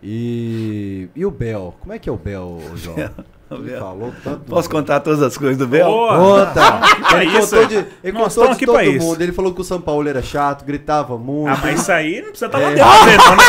E. 0.02 1.08
E 1.14 1.24
o 1.24 1.30
Bel? 1.30 1.74
Como 1.80 1.92
é 1.92 1.98
que 1.98 2.08
é 2.08 2.12
o 2.12 2.16
Bel, 2.16 2.60
João? 2.76 2.96
Ele 3.48 3.70
Bel. 3.70 3.78
falou 3.80 4.12
tanto. 4.24 4.40
Posso 4.46 4.68
contar 4.68 4.98
todas 5.00 5.22
as 5.22 5.38
coisas 5.38 5.56
do 5.56 5.66
Bel? 5.68 5.86
Boa! 5.86 6.16
Conta! 6.46 6.80
É 7.16 7.22
Ele 7.22 7.38
isso. 7.38 7.54
contou 7.54 7.66
de, 7.68 7.74
ele 8.02 8.12
Nós 8.18 8.34
contou 8.34 8.48
de 8.50 8.54
aqui 8.56 8.66
todo 8.66 8.74
pra 8.74 8.84
isso. 8.84 9.06
mundo. 9.06 9.22
Ele 9.22 9.32
falou 9.32 9.54
que 9.54 9.60
o 9.60 9.64
São 9.64 9.80
Paulo 9.80 10.06
era 10.08 10.20
chato, 10.20 10.64
gritava 10.64 11.16
muito. 11.16 11.48
Ah, 11.56 11.60
mas 11.62 11.80
isso 11.80 11.92
aí 11.92 12.16
não 12.20 12.28
precisa 12.30 12.46
estar 12.46 12.58
lá 12.58 12.70
É. 12.70 12.74
dentro, 12.74 13.04
ver, 13.04 13.16
não, 13.18 13.36
né? 13.36 13.42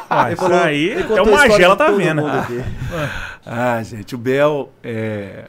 Ah, 0.10 0.24
Ele 0.24 0.32
isso 0.34 0.42
falou- 0.42 0.58
aí, 0.58 0.84
ele 0.84 1.02
até 1.02 1.16
contou 1.16 1.26
o 1.34 1.36
Magela 1.36 1.76
tá 1.76 1.90
vendo. 1.90 2.22
mundo 2.22 2.36
aqui. 2.38 2.64
Ah, 3.46 3.82
gente, 3.82 4.14
o 4.14 4.18
Bel 4.18 4.70
é. 4.82 5.44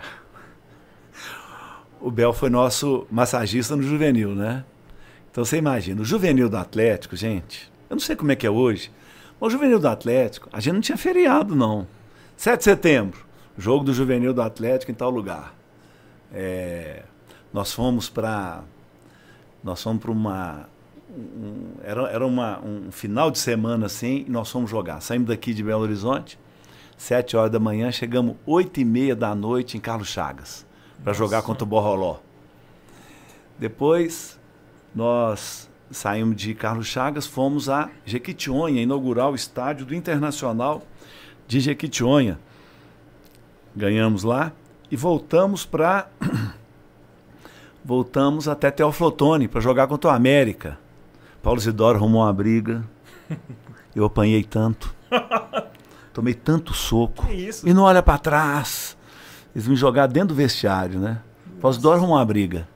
O 2.06 2.12
Bel 2.12 2.32
foi 2.32 2.52
nosso 2.52 3.08
massagista 3.10 3.76
no 3.76 3.82
juvenil, 3.82 4.36
né? 4.36 4.64
Então 5.32 5.44
você 5.44 5.58
imagina, 5.58 6.00
o 6.04 6.06
juvenil 6.06 6.48
do 6.48 6.56
Atlético, 6.56 7.16
gente, 7.16 7.72
eu 7.90 7.96
não 7.96 8.00
sei 8.00 8.16
como 8.16 8.32
é 8.32 8.36
que 8.36 8.46
é 8.46 8.50
hoje, 8.50 8.92
mas 9.42 9.48
o 9.48 9.50
juvenil 9.50 9.80
do 9.80 9.88
Atlético, 9.88 10.48
a 10.54 10.60
gente 10.60 10.74
não 10.76 10.82
tinha 10.82 11.00
feriado, 11.00 11.56
não. 11.56 11.88
7 12.38 12.60
de 12.60 12.64
setembro, 12.64 13.26
jogo 13.58 13.84
do 13.84 13.92
juvenil 13.92 14.36
do 14.36 14.42
Atlético 14.44 14.92
em 14.92 14.94
tal 14.94 15.10
lugar. 15.10 15.56
É, 16.32 17.02
nós 17.52 17.74
fomos 17.74 18.08
para. 18.08 18.64
Nós 19.64 19.82
fomos 19.82 20.00
para 20.04 20.12
uma. 20.12 20.70
um- 21.10 21.72
era 21.84 22.04
era 22.04 22.26
uma, 22.28 22.60
um 22.64 22.92
final 22.92 23.32
de 23.32 23.40
semana 23.40 23.88
assim, 23.88 24.26
e 24.28 24.30
nós 24.30 24.52
fomos 24.52 24.70
jogar. 24.70 25.02
Saímos 25.02 25.28
daqui 25.28 25.56
de 25.56 25.64
Belo 25.64 25.82
Horizonte, 25.82 26.38
7 26.98 27.36
horas 27.36 27.52
da 27.52 27.60
manhã, 27.60 27.92
chegamos 27.92 28.36
8 28.46 28.80
e 28.80 28.86
meia 28.86 29.16
da 29.16 29.34
noite 29.34 29.76
em 29.76 29.80
Carlos 29.80 30.10
Chagas, 30.10 30.65
para 31.04 31.14
jogar 31.14 31.42
contra 31.42 31.64
o 31.64 31.68
Borroló. 31.68 32.18
Depois, 33.58 34.40
nós 34.94 35.70
saímos 35.90 36.36
de 36.36 36.54
Carlos 36.54 36.88
Chagas, 36.88 37.26
fomos 37.26 37.70
a 37.70 37.90
Jequitinhonha, 38.06 38.82
inaugurar 38.82 39.30
o 39.30 39.36
estádio 39.36 39.86
do 39.86 39.96
Internacional 39.96 40.84
de 41.48 41.60
Jequitinhonha. 41.60 42.40
Ganhamos 43.76 44.24
lá 44.24 44.52
e 44.90 44.96
voltamos 44.96 45.66
para. 45.66 46.08
voltamos 47.84 48.48
até 48.48 48.72
Teoflotone 48.72 49.48
para 49.48 49.62
jogar 49.62 49.88
contra 49.88 50.10
o 50.10 50.14
América. 50.14 50.78
Paulo 51.42 51.60
Zidoro 51.60 51.98
arrumou 51.98 52.24
uma 52.24 52.34
briga. 52.34 52.84
Eu 53.96 54.06
apanhei 54.06 54.44
tanto. 54.44 54.94
Tomei 56.14 56.34
tanto 56.34 56.74
soco. 56.74 57.28
E 57.64 57.74
não 57.74 57.84
olha 57.84 58.02
para 58.02 58.18
trás. 58.18 58.98
Eles 59.56 59.68
me 59.68 59.76
jogaram 59.76 60.12
dentro 60.12 60.30
do 60.30 60.36
vestiário, 60.36 61.00
né? 61.00 61.22
Paulo 61.62 61.74
Zidoro 61.74 61.98
arrumou 61.98 62.18
uma 62.18 62.26
briga. 62.26 62.68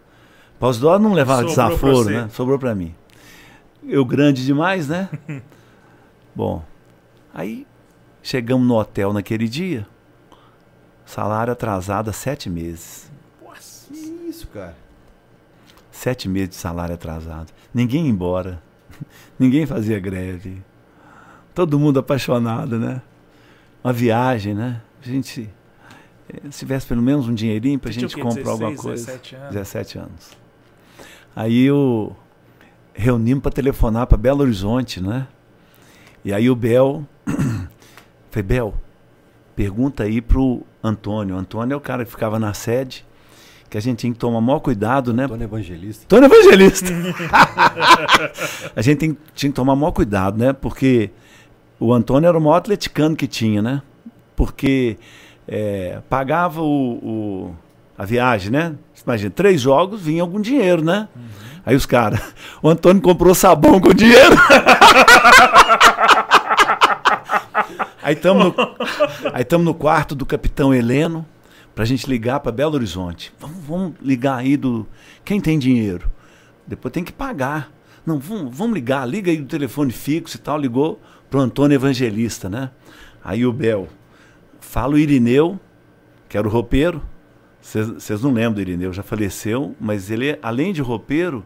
Paulo 0.57 0.73
Zidoro 0.73 1.03
não 1.03 1.13
levava 1.13 1.41
Sobrou 1.47 1.55
desaforo, 1.73 2.09
né? 2.09 2.29
Sobrou 2.31 2.57
para 2.57 2.73
mim. 2.73 2.95
Eu 3.83 4.05
grande 4.05 4.45
demais, 4.45 4.87
né? 4.87 5.09
Bom, 6.33 6.63
aí 7.33 7.67
chegamos 8.23 8.65
no 8.65 8.75
hotel 8.75 9.11
naquele 9.11 9.49
dia, 9.49 9.85
salário 11.05 11.51
atrasado 11.51 12.09
há 12.09 12.13
sete 12.13 12.49
meses. 12.49 13.11
Nossa. 13.43 13.93
Que 13.93 13.99
isso, 14.29 14.47
cara? 14.47 14.77
Sete 15.91 16.29
meses 16.29 16.49
de 16.49 16.55
salário 16.55 16.95
atrasado. 16.95 17.51
Ninguém 17.73 18.05
ia 18.05 18.09
embora. 18.09 18.61
Ninguém 19.37 19.65
fazia 19.65 19.99
greve. 19.99 20.61
Todo 21.53 21.79
mundo 21.79 21.99
apaixonado, 21.99 22.79
né? 22.79 23.01
Uma 23.83 23.91
viagem, 23.91 24.53
né? 24.53 24.81
A 25.03 25.05
gente. 25.05 25.49
Eh, 26.33 26.39
Se 26.51 26.59
tivesse 26.59 26.87
pelo 26.87 27.01
menos 27.01 27.27
um 27.27 27.33
dinheirinho 27.33 27.79
pra 27.79 27.91
Você 27.91 27.99
tinha 27.99 28.09
gente 28.09 28.21
comprar 28.21 28.51
alguma 28.51 28.69
16, 28.71 28.81
coisa. 28.81 29.05
17 29.05 29.35
anos? 29.35 29.53
17 29.53 29.97
anos. 29.97 30.31
Aí 31.35 31.63
eu 31.65 32.15
reunimos 32.93 33.41
para 33.41 33.51
telefonar 33.51 34.07
para 34.07 34.17
Belo 34.17 34.41
Horizonte, 34.41 35.01
né? 35.01 35.27
E 36.25 36.33
aí 36.33 36.49
o 36.49 36.55
Bel 36.55 37.05
falei, 38.29 38.43
Bel, 38.43 38.73
pergunta 39.55 40.03
aí 40.03 40.21
pro 40.21 40.63
Antônio. 40.83 41.35
O 41.35 41.37
Antônio 41.39 41.73
é 41.73 41.77
o 41.77 41.81
cara 41.81 42.03
que 42.03 42.11
ficava 42.11 42.37
na 42.39 42.53
sede, 42.53 43.05
que 43.69 43.77
a 43.77 43.81
gente 43.81 43.99
tinha 43.99 44.11
que 44.11 44.19
tomar 44.19 44.41
maior 44.41 44.59
cuidado, 44.59 45.13
né? 45.13 45.25
Antônio 45.25 45.45
Evangelista. 45.45 46.03
Antônio 46.05 46.25
Evangelista. 46.33 46.91
a 48.75 48.81
gente 48.81 48.97
tem- 48.97 49.17
tinha 49.33 49.49
que 49.49 49.55
tomar 49.55 49.75
maior 49.75 49.91
cuidado, 49.91 50.37
né? 50.37 50.53
Porque 50.53 51.11
o 51.79 51.93
Antônio 51.93 52.27
era 52.27 52.37
o 52.37 52.41
maior 52.41 52.55
atleticano 52.57 53.15
que 53.15 53.27
tinha, 53.27 53.61
né? 53.61 53.81
Porque 54.35 54.97
é, 55.51 55.99
pagava 56.07 56.61
o, 56.61 56.91
o- 57.01 57.55
a 57.97 58.05
viagem, 58.05 58.51
né? 58.51 58.75
Imagina, 59.03 59.31
três 59.31 59.59
jogos, 59.59 59.99
vinha 59.99 60.21
algum 60.21 60.39
dinheiro, 60.39 60.83
né? 60.83 61.09
Aí 61.65 61.75
os 61.75 61.85
caras, 61.87 62.21
o 62.61 62.69
Antônio 62.69 63.01
comprou 63.01 63.33
sabão 63.33 63.79
com 63.81 63.91
dinheiro. 63.93 64.35
aí 68.01 68.13
estamos 68.13 68.45
no, 68.45 68.55
aí 69.33 69.45
no 69.63 69.73
quarto 69.73 70.15
do 70.15 70.25
capitão 70.25 70.73
Heleno 70.73 71.25
pra 71.75 71.83
gente 71.85 72.07
ligar 72.07 72.39
para 72.39 72.51
Belo 72.51 72.75
Horizonte. 72.75 73.33
Vamos, 73.39 73.57
vamos 73.65 73.93
ligar 74.01 74.37
aí 74.37 74.55
do. 74.55 74.87
Quem 75.25 75.41
tem 75.41 75.57
dinheiro? 75.57 76.09
Depois 76.67 76.91
tem 76.91 77.03
que 77.03 77.11
pagar. 77.11 77.71
Não, 78.05 78.19
vamos, 78.19 78.55
vamos 78.55 78.73
ligar, 78.75 79.07
liga 79.07 79.29
aí 79.31 79.37
do 79.37 79.45
telefone 79.47 79.91
fixo 79.91 80.37
e 80.37 80.39
tal. 80.39 80.57
Ligou 80.57 81.01
pro 81.29 81.39
Antônio 81.39 81.75
Evangelista, 81.75 82.47
né? 82.49 82.69
Aí 83.23 83.45
o 83.45 83.51
Bel, 83.51 83.87
fala 84.69 84.93
o 84.93 84.99
Irineu, 84.99 85.59
que 86.29 86.37
era 86.37 86.47
o 86.47 86.51
roupeiro. 86.51 87.01
Vocês 87.59 88.21
não 88.21 88.31
lembram 88.31 88.53
do 88.53 88.61
Irineu, 88.61 88.93
já 88.93 89.01
faleceu, 89.01 89.75
mas 89.79 90.11
ele, 90.11 90.37
além 90.43 90.71
de 90.71 90.79
roupeiro, 90.79 91.43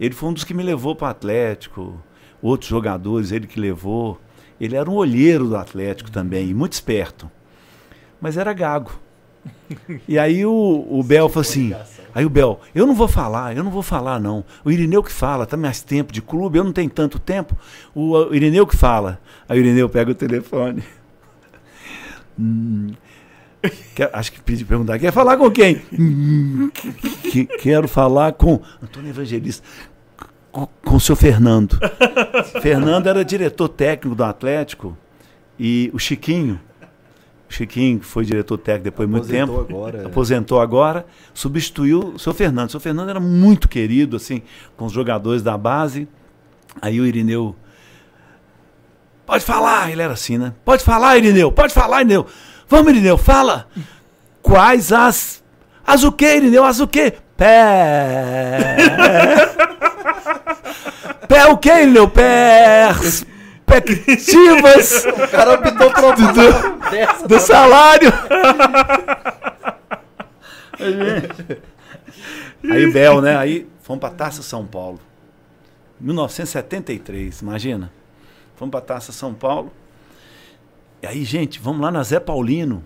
ele 0.00 0.14
foi 0.14 0.30
um 0.30 0.32
dos 0.32 0.44
que 0.44 0.54
me 0.54 0.62
levou 0.62 0.96
para 0.96 1.08
o 1.08 1.10
Atlético. 1.10 2.02
Outros 2.40 2.70
jogadores, 2.70 3.32
ele 3.32 3.46
que 3.46 3.60
levou. 3.60 4.18
Ele 4.58 4.76
era 4.76 4.90
um 4.90 4.94
olheiro 4.94 5.46
do 5.46 5.56
Atlético 5.58 6.10
também, 6.10 6.54
muito 6.54 6.72
esperto. 6.72 7.30
Mas 8.18 8.38
era 8.38 8.52
gago. 8.54 8.92
E 10.08 10.18
aí 10.18 10.46
o, 10.46 10.86
o 10.88 11.02
Bel 11.02 11.28
falou 11.28 11.42
assim. 11.42 11.74
Aí 12.14 12.24
o 12.24 12.30
Bel, 12.30 12.60
eu 12.74 12.86
não 12.86 12.94
vou 12.94 13.08
falar, 13.08 13.54
eu 13.54 13.62
não 13.62 13.70
vou 13.70 13.82
falar 13.82 14.18
não. 14.18 14.42
O 14.64 14.70
Irineu 14.70 15.02
que 15.02 15.12
fala, 15.12 15.44
tá 15.44 15.56
mais 15.56 15.82
tempo 15.82 16.14
de 16.14 16.22
clube, 16.22 16.58
eu 16.58 16.64
não 16.64 16.72
tenho 16.72 16.88
tanto 16.88 17.18
tempo. 17.18 17.54
O, 17.94 18.12
o 18.12 18.34
Irineu 18.34 18.66
que 18.66 18.76
fala. 18.76 19.20
Aí 19.46 19.58
o 19.58 19.60
Irineu 19.60 19.88
pega 19.90 20.12
o 20.12 20.14
telefone. 20.14 20.82
Hum, 22.38 22.88
quer- 23.94 24.10
acho 24.12 24.32
que 24.32 24.40
pedi 24.42 24.64
perguntar, 24.64 24.98
quer 24.98 25.12
falar 25.12 25.36
com 25.36 25.50
quem? 25.50 25.80
Hum, 25.98 26.70
que- 27.30 27.46
quero 27.46 27.86
falar 27.88 28.32
com 28.32 28.60
Antônio 28.82 29.10
Evangelista. 29.10 29.66
Com, 30.50 30.68
com 30.84 30.96
o 30.96 31.00
seu 31.00 31.16
Fernando. 31.16 31.78
Fernando 32.62 33.08
era 33.08 33.24
diretor 33.24 33.68
técnico 33.68 34.14
do 34.14 34.22
Atlético 34.24 34.96
e 35.58 35.90
o 35.92 35.98
Chiquinho, 35.98 36.60
o 37.50 37.52
Chiquinho, 37.52 37.98
que 37.98 38.06
foi 38.06 38.24
diretor 38.24 38.58
técnico 38.58 38.84
depois 38.84 39.08
de 39.08 39.12
muito 39.12 39.28
tempo, 39.28 39.58
agora, 39.60 40.02
é. 40.02 40.06
aposentou 40.06 40.60
agora, 40.60 41.06
substituiu 41.32 42.00
o 42.14 42.18
seu 42.18 42.32
Fernando. 42.32 42.68
O 42.68 42.70
seu 42.70 42.80
Fernando 42.80 43.08
era 43.10 43.18
muito 43.20 43.68
querido, 43.68 44.16
assim, 44.16 44.42
com 44.76 44.86
os 44.86 44.92
jogadores 44.92 45.42
da 45.42 45.58
base. 45.58 46.06
Aí 46.80 47.00
o 47.00 47.06
Irineu. 47.06 47.54
Pode 49.26 49.44
falar, 49.44 49.90
ele 49.90 50.02
era 50.02 50.12
assim, 50.12 50.36
né? 50.36 50.52
Pode 50.64 50.84
falar, 50.84 51.16
Irineu, 51.16 51.50
pode 51.50 51.72
falar, 51.72 52.00
Irineu. 52.02 52.26
Vamos, 52.68 52.92
Irineu, 52.92 53.16
fala. 53.16 53.66
Quais 54.42 54.92
as. 54.92 55.42
As 55.86 56.04
o 56.04 56.12
quê, 56.12 56.36
Irineu? 56.36 56.64
As 56.64 56.80
o 56.80 56.86
quê? 56.86 57.14
Pé. 57.36 58.76
Pé 61.26 61.46
o 61.46 61.56
quê, 61.56 61.82
Irineu? 61.82 62.08
Pés. 62.08 63.24
Perspectivas 63.66 65.06
O 65.06 65.28
cara 65.28 65.54
optou 65.54 65.90
por 65.90 66.14
palavra 66.14 66.90
dessa. 66.90 67.26
do 67.26 67.40
salário. 67.40 68.12
Aí 72.70 72.92
Bel, 72.92 73.20
né? 73.20 73.36
Aí 73.36 73.66
fomos 73.82 74.00
pra 74.00 74.10
Taça 74.10 74.42
São 74.42 74.66
Paulo. 74.66 75.00
1973, 76.00 77.40
imagina. 77.40 77.90
Fomos 78.56 78.70
pra 78.70 78.80
Taça 78.80 79.12
São 79.12 79.34
Paulo. 79.34 79.72
E 81.02 81.06
aí, 81.06 81.24
gente, 81.24 81.60
vamos 81.60 81.80
lá 81.80 81.90
na 81.90 82.02
Zé 82.02 82.18
Paulino, 82.18 82.82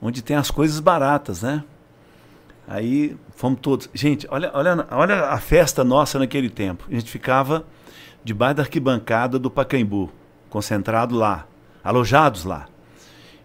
onde 0.00 0.22
tem 0.22 0.36
as 0.36 0.50
coisas 0.50 0.80
baratas, 0.80 1.42
né? 1.42 1.62
Aí 2.66 3.16
fomos 3.34 3.60
todos. 3.60 3.90
Gente, 3.92 4.26
olha, 4.30 4.50
olha, 4.54 4.86
olha 4.90 5.24
a 5.26 5.38
festa 5.38 5.82
nossa 5.84 6.18
naquele 6.18 6.48
tempo. 6.48 6.86
A 6.88 6.94
gente 6.94 7.10
ficava 7.10 7.66
debaixo 8.24 8.56
da 8.56 8.62
arquibancada 8.62 9.38
do 9.38 9.50
Pacaembu, 9.50 10.10
concentrado 10.48 11.14
lá, 11.14 11.46
alojados 11.82 12.44
lá. 12.44 12.66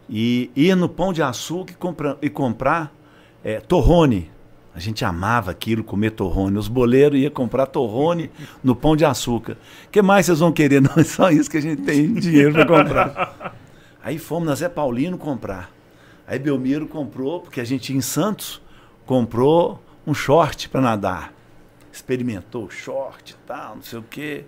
E 0.10 0.52
ia 0.56 0.76
no 0.76 0.88
Pão 0.88 1.12
de 1.12 1.22
Açúcar 1.22 1.74
e, 2.22 2.28
e 2.28 2.30
comprar 2.30 2.94
é, 3.44 3.60
torrone. 3.60 4.32
A 4.78 4.80
gente 4.80 5.04
amava 5.04 5.50
aquilo, 5.50 5.84
comer 5.84 6.12
torrone. 6.12 6.56
Os 6.56 6.68
boleiros 6.68 7.20
iam 7.20 7.32
comprar 7.32 7.66
torrone 7.66 8.30
no 8.64 8.76
Pão 8.76 8.96
de 8.96 9.04
Açúcar. 9.06 9.58
O 9.88 9.90
que 9.90 10.04
mais 10.04 10.28
vocês 10.28 10.38
vão 10.38 10.52
querer? 10.52 10.80
Não, 10.86 10.92
é 10.98 11.04
só 11.04 11.32
isso 11.32 11.50
que 11.50 11.58
a 11.58 11.62
gente 11.62 11.82
tem 11.82 12.14
dinheiro 12.14 12.54
para 12.54 12.68
comprar. 12.68 13.56
Aí 14.04 14.20
fomos 14.20 14.48
na 14.48 14.54
Zé 14.54 14.70
Paulino 14.70 15.18
comprar. 15.18 15.72
Aí 16.28 16.38
Belmiro 16.38 16.86
comprou, 16.86 17.40
porque 17.40 17.60
a 17.60 17.64
gente 17.64 17.92
em 17.92 18.02
Santos, 18.02 18.62
comprou 19.04 19.84
um 20.06 20.14
short 20.14 20.70
para 20.70 20.80
nadar. 20.80 21.34
Experimentou 21.92 22.70
short 22.70 23.32
e 23.32 23.48
tal, 23.48 23.78
não 23.78 23.82
sei 23.82 23.98
o 23.98 24.04
quê. 24.04 24.46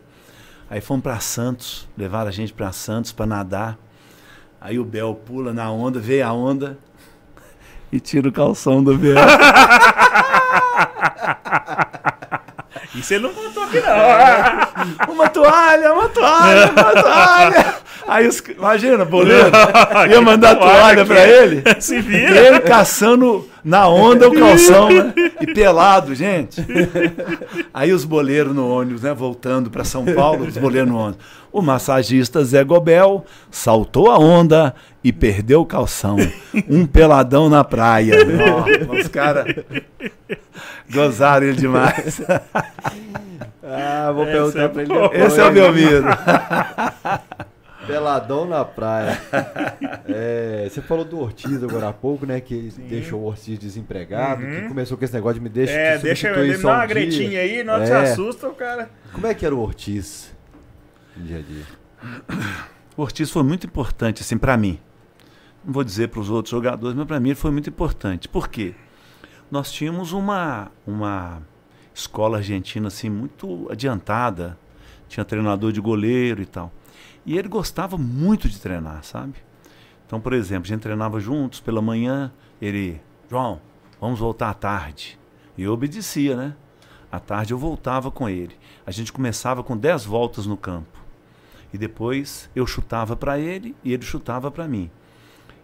Aí 0.70 0.80
fomos 0.80 1.02
para 1.02 1.20
Santos, 1.20 1.90
levaram 1.98 2.28
a 2.28 2.32
gente 2.32 2.54
para 2.54 2.72
Santos 2.72 3.12
para 3.12 3.26
nadar. 3.26 3.80
Aí 4.62 4.78
o 4.78 4.86
Bel 4.86 5.16
pula 5.16 5.52
na 5.54 5.72
onda, 5.72 6.00
vê 6.00 6.22
a 6.22 6.32
onda 6.32 6.78
e 7.92 8.00
tira 8.00 8.30
o 8.30 8.32
calção 8.32 8.84
do 8.84 8.96
Bel. 8.96 9.16
Isso 12.96 13.14
ele 13.14 13.24
não 13.24 13.34
contou 13.34 13.64
aqui, 13.64 13.82
não. 13.82 15.14
uma 15.14 15.30
toalha, 15.30 15.94
uma 15.94 16.10
toalha, 16.10 16.72
uma 16.72 17.02
toalha. 17.02 17.76
Aí 18.10 18.28
os, 18.28 18.40
imagina, 18.40 19.06
boleiro, 19.06 19.52
ia 20.10 20.20
mandar 20.20 20.56
toalha 20.56 21.06
pra 21.06 21.28
ele. 21.28 21.62
Se 21.80 22.02
vira. 22.02 22.36
ele 22.40 22.60
caçando 22.62 23.48
na 23.64 23.88
onda 23.88 24.28
o 24.28 24.34
calção, 24.34 24.90
né? 24.90 25.14
E 25.40 25.54
pelado, 25.54 26.16
gente. 26.16 26.60
Aí 27.72 27.94
os 27.94 28.04
boleiros 28.06 28.56
no 28.56 28.68
ônibus, 28.68 29.04
né? 29.04 29.14
Voltando 29.14 29.70
para 29.70 29.84
São 29.84 30.06
Paulo, 30.06 30.48
os 30.48 30.58
boleiros 30.58 30.90
no 30.90 30.98
ônibus. 30.98 31.24
O 31.52 31.62
massagista 31.62 32.44
Zé 32.44 32.64
Gobel 32.64 33.26
saltou 33.52 34.10
a 34.10 34.18
onda 34.18 34.74
e 35.04 35.14
perdeu 35.14 35.62
o 35.62 35.66
calção. 35.66 36.18
Um 36.68 36.88
peladão 36.88 37.48
na 37.48 37.64
praia. 37.64 38.16
Ó, 38.90 38.96
os 38.96 39.08
caras 39.08 39.56
gozaram 40.92 41.46
ele 41.46 41.58
demais. 41.58 42.22
Ah, 43.64 44.12
vou 44.12 44.24
Essa 44.24 44.32
perguntar 44.32 44.62
é 44.62 44.68
pra 44.68 44.82
ele 44.82 44.94
depois. 44.94 45.22
Esse 45.22 45.40
é 45.40 45.46
o 45.46 45.52
Belmiro. 45.52 46.06
Peladão 47.94 48.46
na 48.46 48.64
praia. 48.66 49.20
É, 50.12 50.68
você 50.70 50.82
falou 50.82 51.06
do 51.06 51.20
Ortiz 51.20 51.64
agora 51.64 51.90
há 51.90 51.94
pouco, 51.94 52.26
né? 52.26 52.42
Que 52.42 52.74
deixou 52.90 53.22
o 53.22 53.26
Ortiz 53.26 53.60
desempregado, 53.60 54.42
que 54.42 54.68
começou 54.68 54.98
com 54.98 55.06
esse 55.06 55.14
negócio 55.14 55.36
de 55.36 55.42
me 55.42 55.50
deixa 55.50 55.72
É, 55.74 55.98
deixa 56.00 56.30
eu 56.30 56.36
dar 56.36 56.42
um 56.42 56.72
uma 56.72 56.78
dia. 56.80 56.88
gretinha 56.88 57.40
aí, 57.42 57.64
não 57.64 57.76
É. 57.76 58.12
assusta, 58.12 58.48
o 58.48 58.54
cara. 58.56 58.90
Como 59.14 59.28
é 59.28 59.34
que 59.36 59.46
era 59.46 59.54
o 59.56 59.60
Ortiz 59.60 60.34
no 61.16 61.24
dia 61.26 61.38
a 61.38 61.42
dia? 61.42 61.64
O 62.98 63.02
Ortiz 63.04 63.30
foi 63.30 63.44
muito 63.44 63.68
importante, 63.68 64.22
assim, 64.24 64.38
para 64.38 64.58
mim. 64.58 64.80
Não 65.64 65.72
vou 65.74 65.84
dizer 65.84 66.10
para 66.10 66.20
os 66.22 66.30
outros 66.30 66.52
jogadores, 66.52 66.96
mas 66.98 67.06
para 67.06 67.20
mim 67.20 67.30
ele 67.30 67.36
foi 67.36 67.52
muito 67.52 67.70
importante. 67.70 68.28
Por 68.28 68.48
quê? 68.50 68.74
Nós 69.52 69.72
tínhamos 69.72 70.12
uma, 70.12 70.72
uma 70.88 71.42
escola 71.94 72.38
argentina, 72.38 72.88
assim, 72.88 73.10
muito 73.10 73.68
adiantada. 73.72 74.58
Tinha 75.08 75.24
treinador 75.24 75.72
de 75.72 75.80
goleiro 75.80 76.42
e 76.42 76.46
tal. 76.46 76.72
E 77.30 77.38
ele 77.38 77.48
gostava 77.48 77.96
muito 77.96 78.50
de 78.50 78.60
treinar, 78.60 79.04
sabe? 79.04 79.36
Então, 80.04 80.20
por 80.20 80.34
exemplo, 80.34 80.66
a 80.66 80.68
gente 80.68 80.82
treinava 80.82 81.20
juntos 81.20 81.60
pela 81.60 81.80
manhã. 81.80 82.34
Ele, 82.60 83.00
João, 83.30 83.62
vamos 84.02 84.20
voltar 84.20 84.50
à 84.50 84.54
tarde. 84.56 85.20
E 85.56 85.62
eu 85.62 85.72
obedecia, 85.72 86.36
né? 86.36 86.56
À 87.12 87.20
tarde 87.20 87.54
eu 87.54 87.58
voltava 87.60 88.10
com 88.10 88.28
ele. 88.28 88.58
A 88.84 88.90
gente 88.90 89.14
começava 89.14 89.64
com 89.64 89.78
10 89.78 90.06
voltas 90.06 90.48
no 90.48 90.58
campo. 90.58 90.98
E 91.72 91.78
depois 91.78 92.50
eu 92.56 92.66
chutava 92.66 93.16
para 93.16 93.38
ele 93.38 93.76
e 93.84 93.94
ele 93.94 94.02
chutava 94.02 94.50
para 94.50 94.68
mim. 94.68 94.90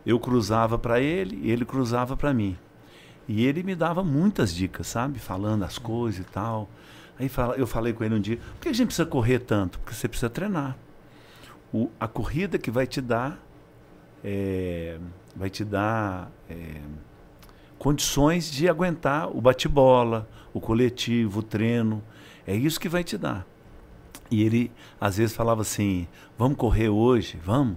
Eu 0.06 0.20
cruzava 0.20 0.78
para 0.78 1.02
ele 1.02 1.40
e 1.42 1.50
ele 1.50 1.66
cruzava 1.66 2.16
para 2.16 2.32
mim. 2.32 2.56
E 3.28 3.44
ele 3.44 3.64
me 3.64 3.74
dava 3.74 4.04
muitas 4.04 4.54
dicas, 4.54 4.86
sabe? 4.86 5.18
Falando 5.18 5.64
as 5.64 5.80
coisas 5.80 6.20
e 6.20 6.30
tal. 6.30 6.70
Aí 7.18 7.28
eu 7.58 7.66
falei 7.66 7.92
com 7.92 8.04
ele 8.04 8.14
um 8.14 8.22
dia: 8.22 8.38
por 8.38 8.62
que 8.62 8.70
a 8.70 8.74
gente 8.74 8.90
precisa 8.90 9.08
correr 9.08 9.40
tanto? 9.40 9.80
Porque 9.80 9.96
você 9.96 10.08
precisa 10.08 10.30
treinar. 10.30 10.78
O, 11.76 11.90
a 12.00 12.08
corrida 12.08 12.58
que 12.58 12.72
vai 12.72 12.88
te 12.88 13.02
dar. 13.02 13.38
É, 14.24 14.98
vai 15.36 15.50
te 15.50 15.66
dar 15.66 16.32
é, 16.50 16.80
condições 17.78 18.50
de 18.50 18.70
aguentar 18.70 19.30
o 19.30 19.42
bate-bola, 19.42 20.26
o 20.54 20.62
coletivo, 20.62 21.42
o 21.42 21.44
treino. 21.44 22.02
É 22.48 22.56
isso 22.56 22.80
que 22.80 22.88
vai 22.88 23.04
te 23.04 23.18
dar. 23.18 23.46
E 24.32 24.42
ele 24.42 24.72
às 25.02 25.18
vezes 25.18 25.36
falava 25.36 25.64
assim: 25.64 26.08
vamos 26.38 26.58
correr 26.58 26.88
hoje, 26.88 27.38
vamos. 27.44 27.76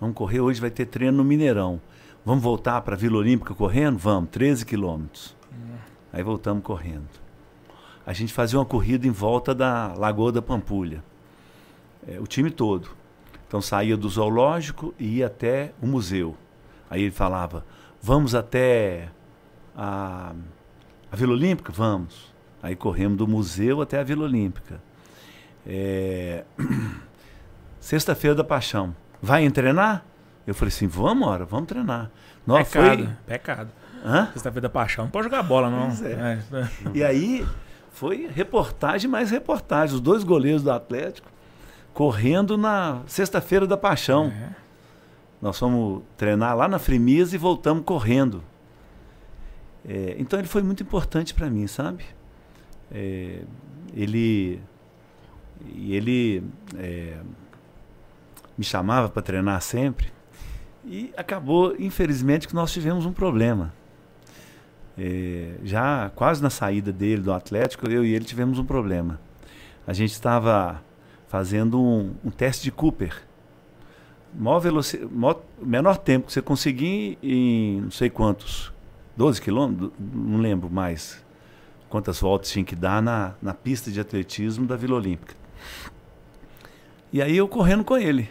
Vamos 0.00 0.14
correr 0.14 0.38
hoje, 0.40 0.60
vai 0.60 0.70
ter 0.70 0.86
treino 0.86 1.16
no 1.16 1.24
Mineirão. 1.24 1.80
Vamos 2.24 2.44
voltar 2.44 2.80
para 2.82 2.94
a 2.94 2.96
Vila 2.98 3.18
Olímpica 3.18 3.52
correndo? 3.54 3.98
Vamos, 3.98 4.30
13 4.30 4.64
quilômetros. 4.64 5.34
Hum. 5.52 5.74
Aí 6.12 6.22
voltamos 6.22 6.62
correndo. 6.62 7.08
A 8.06 8.12
gente 8.12 8.32
fazia 8.32 8.56
uma 8.56 8.64
corrida 8.64 9.04
em 9.04 9.10
volta 9.10 9.52
da 9.52 9.94
Lagoa 9.94 10.30
da 10.30 10.40
Pampulha. 10.40 11.02
É, 12.06 12.20
o 12.20 12.26
time 12.28 12.52
todo. 12.52 12.88
Então 13.46 13.60
saía 13.60 13.96
do 13.96 14.08
zoológico 14.08 14.94
e 14.98 15.18
ia 15.18 15.26
até 15.26 15.72
o 15.80 15.86
museu. 15.86 16.36
Aí 16.90 17.02
ele 17.02 17.10
falava: 17.10 17.64
Vamos 18.02 18.34
até 18.34 19.08
a, 19.76 20.32
a 21.10 21.16
Vila 21.16 21.32
Olímpica? 21.32 21.72
Vamos. 21.72 22.34
Aí 22.62 22.74
corremos 22.74 23.18
do 23.18 23.26
museu 23.26 23.80
até 23.80 23.98
a 24.00 24.02
Vila 24.02 24.24
Olímpica. 24.24 24.80
É... 25.66 26.44
Sexta-feira 27.80 28.34
da 28.34 28.44
Paixão. 28.44 28.94
Vai 29.22 29.48
treinar? 29.50 30.04
Eu 30.46 30.54
falei 30.54 30.72
assim, 30.72 30.86
vamos, 30.86 31.26
ora, 31.26 31.44
vamos 31.44 31.66
treinar. 31.66 32.10
Não, 32.46 32.56
pecado, 32.56 33.04
foi... 33.04 33.12
pecado. 33.26 33.70
Sexta-feira 34.32 34.62
da 34.62 34.68
Paixão, 34.68 35.04
não 35.04 35.10
pode 35.10 35.24
jogar 35.24 35.42
bola, 35.42 35.68
não. 35.68 35.88
É. 36.06 36.38
É. 36.52 36.68
E 36.94 37.02
aí 37.02 37.46
foi 37.90 38.28
reportagem 38.32 39.10
mais 39.10 39.30
reportagem. 39.30 39.94
Os 39.94 40.00
dois 40.00 40.22
goleiros 40.22 40.62
do 40.62 40.70
Atlético 40.70 41.28
correndo 41.96 42.58
na 42.58 43.00
Sexta-feira 43.06 43.66
da 43.66 43.74
Paixão. 43.74 44.26
É. 44.26 44.50
Nós 45.40 45.58
fomos 45.58 46.02
treinar 46.14 46.54
lá 46.54 46.68
na 46.68 46.78
Fremisa 46.78 47.34
e 47.34 47.38
voltamos 47.38 47.84
correndo. 47.86 48.44
É, 49.82 50.14
então 50.18 50.38
ele 50.38 50.46
foi 50.46 50.62
muito 50.62 50.82
importante 50.82 51.32
para 51.32 51.48
mim, 51.48 51.66
sabe? 51.66 52.04
É, 52.92 53.40
ele 53.94 54.60
ele 55.74 56.44
é, 56.76 57.16
me 58.58 58.64
chamava 58.64 59.08
para 59.08 59.22
treinar 59.22 59.62
sempre. 59.62 60.12
E 60.84 61.14
acabou, 61.16 61.74
infelizmente, 61.78 62.46
que 62.46 62.54
nós 62.54 62.70
tivemos 62.70 63.06
um 63.06 63.12
problema. 63.12 63.72
É, 64.98 65.54
já 65.64 66.10
quase 66.14 66.42
na 66.42 66.50
saída 66.50 66.92
dele 66.92 67.22
do 67.22 67.32
Atlético, 67.32 67.88
eu 67.88 68.04
e 68.04 68.14
ele 68.14 68.26
tivemos 68.26 68.58
um 68.58 68.66
problema. 68.66 69.18
A 69.86 69.94
gente 69.94 70.12
estava 70.12 70.84
fazendo 71.28 71.80
um, 71.80 72.14
um, 72.24 72.30
teste 72.30 72.64
de 72.64 72.70
Cooper. 72.70 73.22
Maior 74.34 74.58
veloci 74.58 74.98
maior, 75.10 75.40
menor 75.60 75.96
tempo 75.96 76.26
que 76.26 76.32
você 76.32 76.42
conseguir 76.42 77.18
em 77.22 77.80
não 77.80 77.90
sei 77.90 78.10
quantos, 78.10 78.72
12 79.16 79.40
quilômetros, 79.40 79.90
não 79.98 80.38
lembro 80.38 80.68
mais 80.70 81.24
quantas 81.88 82.20
voltas 82.20 82.50
tinha 82.50 82.64
que 82.64 82.76
dar 82.76 83.00
na, 83.00 83.34
na 83.40 83.54
pista 83.54 83.90
de 83.90 84.00
atletismo 84.00 84.66
da 84.66 84.76
Vila 84.76 84.96
Olímpica. 84.96 85.34
E 87.12 87.22
aí 87.22 87.36
eu 87.36 87.48
correndo 87.48 87.84
com 87.84 87.96
ele 87.96 88.28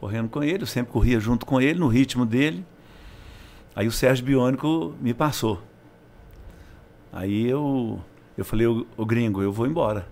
correndo 0.00 0.30
com 0.30 0.42
ele, 0.42 0.62
eu 0.62 0.66
sempre 0.66 0.90
corria 0.90 1.20
junto 1.20 1.44
com 1.44 1.60
ele, 1.60 1.78
no 1.78 1.86
ritmo 1.86 2.24
dele. 2.24 2.64
Aí 3.76 3.86
o 3.86 3.92
Sérgio 3.92 4.24
Biônico 4.24 4.94
me 4.98 5.12
passou. 5.12 5.62
Aí 7.12 7.46
eu, 7.46 8.00
eu 8.36 8.42
falei, 8.42 8.66
o, 8.66 8.86
o 8.96 9.04
gringo, 9.04 9.42
eu 9.42 9.52
vou 9.52 9.66
embora. 9.66 10.08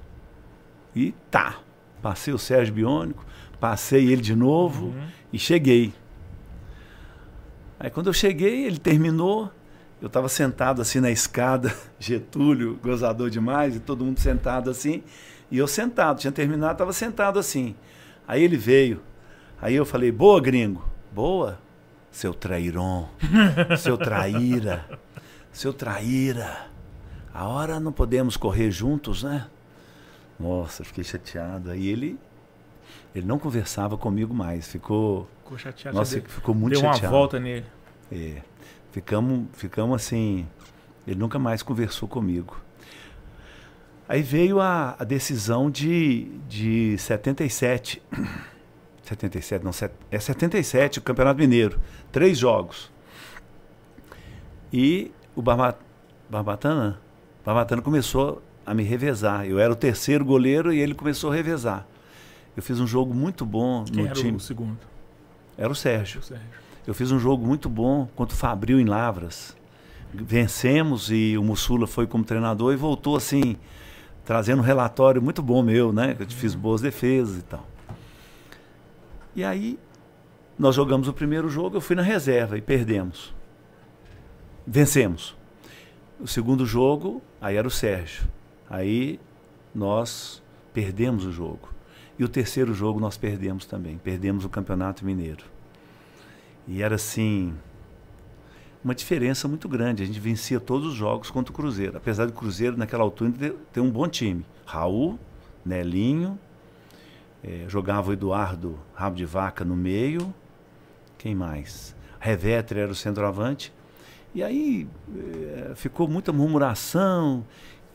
E 0.95 1.13
tá. 1.31 1.59
Passei 2.03 2.33
o 2.33 2.39
Sérgio 2.39 2.75
Biônico, 2.75 3.25
passei 3.61 4.11
ele 4.11 4.23
de 4.23 4.35
novo 4.35 4.87
uhum. 4.87 5.07
e 5.33 5.39
cheguei. 5.39 5.93
Aí 7.79 7.91
quando 7.91 8.09
eu 8.09 8.13
cheguei, 8.13 8.67
ele 8.67 8.79
terminou. 8.79 9.51
Eu 10.01 10.07
estava 10.07 10.29
sentado 10.29 10.81
assim 10.81 11.01
na 11.01 11.11
escada, 11.11 11.75
Getúlio, 11.99 12.79
gozador 12.83 13.31
demais, 13.31 13.75
e 13.75 13.81
todo 13.81 14.05
mundo 14.05 14.21
sentado 14.21 14.71
assim. 14.71 15.03
E 15.51 15.59
eu 15.59 15.67
sentado, 15.67 16.21
tinha 16.21 16.33
terminado, 16.33 16.73
estava 16.73 16.93
sentado 16.93 17.39
assim. 17.39 17.75
Aí 18.27 18.43
ele 18.45 18.57
veio, 18.57 19.01
Aí 19.61 19.75
eu 19.75 19.85
falei, 19.85 20.13
boa, 20.13 20.41
gringo. 20.41 20.85
Boa, 21.13 21.59
seu 22.13 22.33
trairon, 22.33 23.09
seu 23.77 23.99
traíra, 23.99 24.89
seu 25.51 25.73
traíra. 25.73 26.69
A 27.35 27.49
hora 27.49 27.81
não 27.81 27.91
podemos 27.91 28.37
correr 28.37 28.71
juntos, 28.71 29.25
né? 29.25 29.47
Nossa, 30.39 30.85
fiquei 30.85 31.05
chateado. 31.05 31.71
Aí 31.71 31.89
ele 31.89 32.19
ele 33.15 33.27
não 33.27 33.39
conversava 33.39 33.97
comigo 33.97 34.35
mais, 34.35 34.69
ficou 34.69 35.29
ficou 35.43 35.59
chateado. 35.59 35.97
Nossa, 35.97 36.21
ficou 36.21 36.55
muito 36.55 36.75
deu 36.75 36.81
chateado. 36.81 37.01
Deu 37.01 37.11
uma 37.11 37.19
volta 37.19 37.41
nele. 37.41 37.67
É. 38.11 38.43
Ficamos 38.93 39.47
ficamos 39.53 39.97
assim, 39.97 40.47
ele 41.07 41.19
nunca 41.19 41.39
mais 41.39 41.63
conversou 41.63 42.09
comigo. 42.09 42.61
Aí 44.09 44.23
veio 44.23 44.59
a, 44.59 44.97
a 44.99 45.05
decisão 45.05 45.71
de, 45.71 46.31
de 46.49 46.97
77. 46.97 48.03
77, 49.03 49.63
não, 49.65 49.71
é 50.11 50.19
77, 50.19 50.99
o 50.99 51.03
Campeonato 51.03 51.39
Mineiro. 51.39 51.79
Três 52.11 52.39
jogos. 52.39 52.91
E 54.73 55.13
o 55.37 55.43
Barbatana, 55.43 56.99
Barbatana 57.45 57.83
começou 57.83 58.43
a 58.69 58.75
me 58.75 58.83
revezar. 58.83 59.47
Eu 59.47 59.59
era 59.59 59.73
o 59.73 59.77
terceiro 59.77 60.23
goleiro 60.23 60.71
e 60.71 60.79
ele 60.79 60.95
começou 60.95 61.33
a 61.33 61.35
revezar. 61.35 61.87
Eu 62.55 62.63
fiz 62.63 62.79
um 62.79 62.87
jogo 62.87 63.15
muito 63.15 63.47
bom 63.47 63.85
Quem 63.85 64.03
no 64.03 64.07
era 64.07 64.15
time. 64.15 64.37
o 64.37 64.41
segundo? 64.41 64.79
Era 65.57 65.73
o 65.73 65.75
Sérgio. 65.75 66.21
o 66.21 66.23
Sérgio. 66.23 66.47
Eu 66.87 66.93
fiz 66.93 67.11
um 67.11 67.19
jogo 67.19 67.47
muito 67.47 67.67
bom 67.69 68.07
contra 68.15 68.35
o 68.35 68.39
Fabril 68.39 68.79
em 68.79 68.85
Lavras. 68.85 69.57
Vencemos 70.13 71.11
e 71.11 71.37
o 71.39 71.43
Mussula 71.43 71.87
foi 71.87 72.07
como 72.07 72.25
treinador 72.25 72.75
e 72.75 72.77
voltou 72.77 73.17
assim, 73.17 73.57
trazendo 74.25 74.61
um 74.61 74.65
relatório 74.65 75.23
muito 75.23 75.43
bom 75.43 75.63
meu, 75.63 75.91
né? 75.91 76.15
Eu 76.19 76.29
fiz 76.29 76.55
uhum. 76.55 76.61
boas 76.61 76.83
defesas 76.83 77.39
e 77.39 77.43
tal. 77.43 77.67
E 79.35 79.43
aí 79.43 79.79
nós 80.59 80.75
jogamos 80.75 81.09
o 81.09 81.13
primeiro 81.15 81.49
jogo, 81.49 81.77
eu 81.77 81.81
fui 81.81 81.97
na 81.97 82.03
reserva 82.03 82.59
e 82.59 82.61
perdemos. 82.61 83.35
Vencemos. 84.67 85.35
O 86.21 86.27
segundo 86.27 86.67
jogo, 86.67 87.23
aí 87.41 87.57
era 87.57 87.67
o 87.67 87.71
Sérgio. 87.71 88.29
Aí 88.69 89.19
nós 89.75 90.43
perdemos 90.73 91.25
o 91.25 91.33
jogo. 91.33 91.69
E 92.19 92.25
o 92.25 92.29
terceiro 92.29 92.75
jogo 92.75 92.99
nós 92.99 93.17
perdemos 93.17 93.65
também. 93.65 93.99
Perdemos 93.99 94.45
o 94.45 94.49
Campeonato 94.49 95.05
Mineiro. 95.05 95.45
E 96.67 96.83
era 96.83 96.97
assim, 96.97 97.55
uma 98.83 98.95
diferença 98.95 99.47
muito 99.47 99.69
grande. 99.69 100.03
A 100.03 100.07
gente 100.07 100.21
vencia 100.21 100.59
todos 100.59 100.89
os 100.89 100.95
jogos 100.95 101.31
contra 101.31 101.53
o 101.53 101.55
Cruzeiro. 101.55 101.97
Apesar 101.97 102.27
do 102.27 102.33
Cruzeiro, 102.33 102.77
naquela 102.77 103.03
altura, 103.03 103.55
ter 103.73 103.81
um 103.81 103.91
bom 103.91 104.09
time. 104.09 104.45
Raul, 104.67 105.19
Nelinho, 105.65 106.39
é, 107.43 107.65
jogava 107.69 108.11
o 108.11 108.13
Eduardo 108.13 108.79
Rabo 108.95 109.17
de 109.17 109.25
Vaca 109.25 109.65
no 109.65 109.77
meio. 109.77 110.35
Quem 111.17 111.35
mais? 111.35 111.95
Revetre 112.21 112.81
era 112.81 112.91
o 112.91 112.95
centroavante. 112.95 113.73
E 114.35 114.43
aí 114.43 114.89
é, 115.17 115.73
ficou 115.75 116.07
muita 116.09 116.33
murmuração 116.33 117.45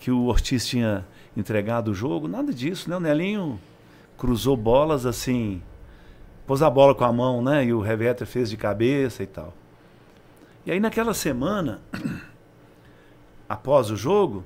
que 0.03 0.11
o 0.11 0.25
Ortiz 0.25 0.67
tinha 0.67 1.05
entregado 1.35 1.91
o 1.91 1.93
jogo. 1.93 2.27
Nada 2.27 2.53
disso, 2.53 2.89
né? 2.89 2.97
O 2.97 2.99
Nelinho 2.99 3.57
cruzou 4.17 4.57
bolas 4.57 5.05
assim, 5.05 5.63
pôs 6.45 6.61
a 6.61 6.69
bola 6.69 6.93
com 6.93 7.05
a 7.05 7.13
mão, 7.13 7.41
né? 7.41 7.63
E 7.63 7.73
o 7.73 7.79
Revetre 7.79 8.25
fez 8.25 8.49
de 8.49 8.57
cabeça 8.57 9.23
e 9.23 9.25
tal. 9.25 9.53
E 10.65 10.71
aí 10.73 10.79
naquela 10.81 11.13
semana, 11.13 11.79
após 13.47 13.89
o 13.91 13.95
jogo, 13.95 14.43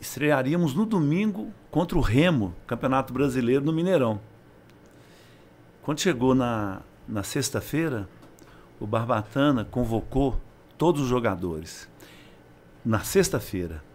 estrearíamos 0.00 0.72
no 0.72 0.86
domingo 0.86 1.52
contra 1.68 1.98
o 1.98 2.00
Remo, 2.00 2.54
Campeonato 2.64 3.12
Brasileiro 3.12 3.64
no 3.64 3.72
Mineirão. 3.72 4.20
Quando 5.82 6.00
chegou 6.00 6.32
na, 6.32 6.80
na 7.08 7.24
sexta-feira, 7.24 8.08
o 8.78 8.86
Barbatana 8.86 9.64
convocou 9.64 10.40
todos 10.76 11.02
os 11.02 11.08
jogadores. 11.08 11.88
Na 12.84 13.00
sexta-feira. 13.00 13.87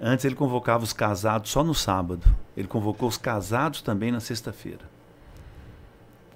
Antes 0.00 0.24
ele 0.24 0.34
convocava 0.34 0.84
os 0.84 0.92
casados 0.92 1.50
só 1.50 1.64
no 1.64 1.74
sábado. 1.74 2.26
Ele 2.56 2.68
convocou 2.68 3.08
os 3.08 3.16
casados 3.16 3.80
também 3.80 4.12
na 4.12 4.20
sexta-feira. 4.20 4.84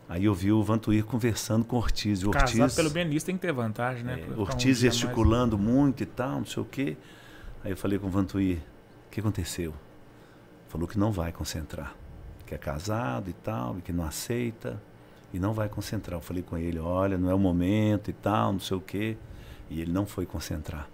Aí 0.09 0.25
eu 0.25 0.35
vi 0.35 0.51
o 0.51 0.63
Vantuir 0.63 1.05
conversando 1.05 1.65
com 1.65 1.77
o 1.77 1.79
Ortiz. 1.79 2.25
O 2.25 2.29
Ortiz 2.31 2.59
Casado 2.59 2.75
pelo 2.75 2.91
tem 2.91 3.37
que 3.37 3.43
ter 3.43 3.53
vantagem, 3.53 4.03
né? 4.03 4.21
É, 4.29 4.41
Ortiz 4.41 4.79
um 4.79 4.81
gesticulando 4.81 5.57
mais... 5.57 5.71
muito 5.71 6.03
e 6.03 6.07
tal, 6.07 6.39
não 6.39 6.47
sei 6.47 6.63
o 6.63 6.67
quê. 6.67 6.97
Aí 7.63 7.71
eu 7.71 7.77
falei 7.77 7.99
com 7.99 8.09
o 8.09 8.11
Vantuir, 8.11 8.59
o 9.07 9.11
que 9.11 9.21
aconteceu? 9.21 9.73
Falou 10.69 10.89
que 10.89 10.99
não 10.99 11.13
vai 11.13 11.31
concentrar, 11.31 11.95
que 12.45 12.55
é 12.55 12.59
casado 12.59 13.31
e 13.31 13.33
tal, 13.35 13.79
e 13.79 13.83
que 13.83 13.93
não 13.93 14.05
aceita, 14.05 14.83
e 15.33 15.39
não 15.39 15.53
vai 15.53 15.69
concentrar. 15.69 16.19
Eu 16.19 16.23
falei 16.23 16.43
com 16.43 16.59
ele, 16.59 16.79
olha, 16.79 17.17
não 17.17 17.31
é 17.31 17.35
o 17.35 17.39
momento 17.39 18.11
e 18.11 18.13
tal, 18.13 18.53
não 18.53 18.61
sei 18.61 18.77
o 18.77 18.81
quê. 18.81 19.17
E 19.69 19.81
ele 19.81 19.93
não 19.93 20.07
foi 20.07 20.27
concentrar. 20.27 20.89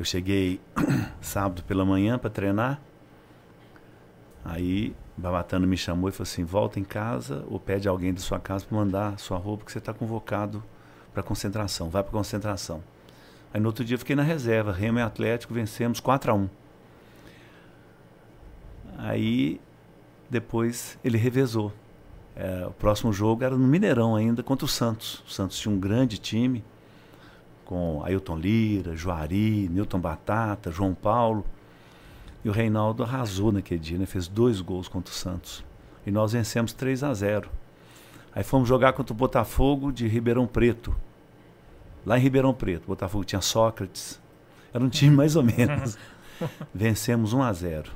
Eu 0.00 0.04
cheguei 0.06 0.58
sábado 1.20 1.62
pela 1.64 1.84
manhã 1.84 2.18
para 2.18 2.30
treinar. 2.30 2.80
Aí 4.42 4.96
Babatano 5.14 5.66
me 5.66 5.76
chamou 5.76 6.08
e 6.08 6.12
falou 6.12 6.22
assim: 6.22 6.42
volta 6.42 6.80
em 6.80 6.84
casa 6.84 7.44
ou 7.50 7.60
pede 7.60 7.86
alguém 7.86 8.14
da 8.14 8.18
sua 8.18 8.40
casa 8.40 8.64
para 8.64 8.78
mandar 8.78 9.18
sua 9.18 9.36
roupa 9.36 9.66
que 9.66 9.70
você 9.70 9.76
está 9.76 9.92
convocado 9.92 10.64
para 11.12 11.22
concentração. 11.22 11.90
Vai 11.90 12.02
para 12.02 12.12
concentração. 12.12 12.82
Aí 13.52 13.60
no 13.60 13.66
outro 13.66 13.84
dia 13.84 13.96
eu 13.96 13.98
fiquei 13.98 14.16
na 14.16 14.22
reserva, 14.22 14.72
Remo 14.72 15.00
e 15.00 15.02
Atlético, 15.02 15.52
vencemos 15.52 16.00
4 16.00 16.30
a 16.30 16.34
1 16.34 16.48
Aí 18.96 19.60
depois 20.30 20.98
ele 21.04 21.18
revezou. 21.18 21.74
É, 22.34 22.66
o 22.66 22.70
próximo 22.70 23.12
jogo 23.12 23.44
era 23.44 23.54
no 23.54 23.68
Mineirão 23.68 24.16
ainda, 24.16 24.42
contra 24.42 24.64
o 24.64 24.68
Santos. 24.68 25.22
O 25.26 25.30
Santos 25.30 25.58
tinha 25.58 25.74
um 25.74 25.78
grande 25.78 26.16
time, 26.16 26.64
com 27.70 28.02
Ailton 28.04 28.36
Lira, 28.36 28.96
Juari, 28.96 29.68
Newton 29.68 30.00
Batata, 30.00 30.72
João 30.72 30.92
Paulo. 30.92 31.44
E 32.44 32.48
o 32.48 32.52
Reinaldo 32.52 33.04
arrasou 33.04 33.52
naquele 33.52 33.78
dia, 33.78 33.96
né? 33.96 34.06
fez 34.06 34.26
dois 34.26 34.60
gols 34.60 34.88
contra 34.88 35.12
o 35.12 35.16
Santos. 35.16 35.64
E 36.04 36.10
nós 36.10 36.32
vencemos 36.32 36.72
3 36.72 37.04
a 37.04 37.14
0 37.14 37.48
Aí 38.34 38.42
fomos 38.42 38.68
jogar 38.68 38.92
contra 38.92 39.12
o 39.12 39.16
Botafogo 39.16 39.92
de 39.92 40.08
Ribeirão 40.08 40.48
Preto. 40.48 40.96
Lá 42.04 42.18
em 42.18 42.20
Ribeirão 42.20 42.52
Preto, 42.52 42.84
o 42.84 42.88
Botafogo 42.88 43.22
tinha 43.22 43.40
Sócrates. 43.40 44.20
Era 44.74 44.82
um 44.82 44.88
time 44.88 45.14
mais 45.14 45.36
ou 45.36 45.44
menos. 45.44 45.96
Vencemos 46.74 47.32
1 47.32 47.40
a 47.40 47.52
0. 47.52 47.92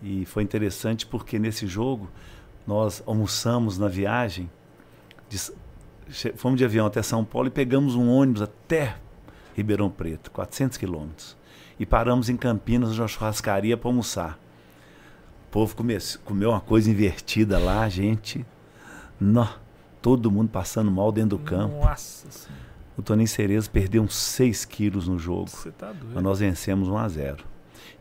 E 0.00 0.24
foi 0.24 0.44
interessante 0.44 1.04
porque 1.04 1.36
nesse 1.36 1.66
jogo 1.66 2.08
nós 2.64 3.02
almoçamos 3.06 3.76
na 3.76 3.88
viagem, 3.88 4.48
de, 5.28 5.36
fomos 6.36 6.58
de 6.58 6.64
avião 6.64 6.86
até 6.86 7.02
São 7.02 7.24
Paulo 7.24 7.48
e 7.48 7.50
pegamos 7.50 7.94
um 7.94 8.08
ônibus 8.10 8.42
até 8.42 8.96
Ribeirão 9.54 9.90
Preto, 9.90 10.30
400 10.30 10.78
quilômetros. 10.78 11.36
E 11.78 11.86
paramos 11.86 12.28
em 12.28 12.36
Campinas, 12.36 12.96
numa 12.96 13.08
churrascaria, 13.08 13.76
para 13.76 13.88
almoçar. 13.88 14.38
O 15.48 15.50
povo 15.50 15.74
come, 15.74 15.96
comeu 16.24 16.50
uma 16.50 16.60
coisa 16.60 16.90
invertida 16.90 17.58
lá, 17.58 17.88
gente. 17.88 18.44
Nó, 19.20 19.46
todo 20.00 20.30
mundo 20.30 20.48
passando 20.48 20.90
mal 20.90 21.10
dentro 21.10 21.36
do 21.36 21.38
campo. 21.38 21.74
Nossa 21.80 22.30
senhora. 22.30 22.62
O 22.96 23.02
Toninho 23.02 23.28
Cerezo 23.28 23.70
perdeu 23.70 24.02
uns 24.02 24.14
6 24.14 24.64
quilos 24.66 25.08
no 25.08 25.18
jogo. 25.18 25.48
Você 25.48 25.70
tá 25.70 25.86
doido. 25.86 26.12
Mas 26.14 26.22
nós 26.22 26.38
vencemos 26.40 26.88
1 26.88 26.96
a 26.96 27.08
0 27.08 27.44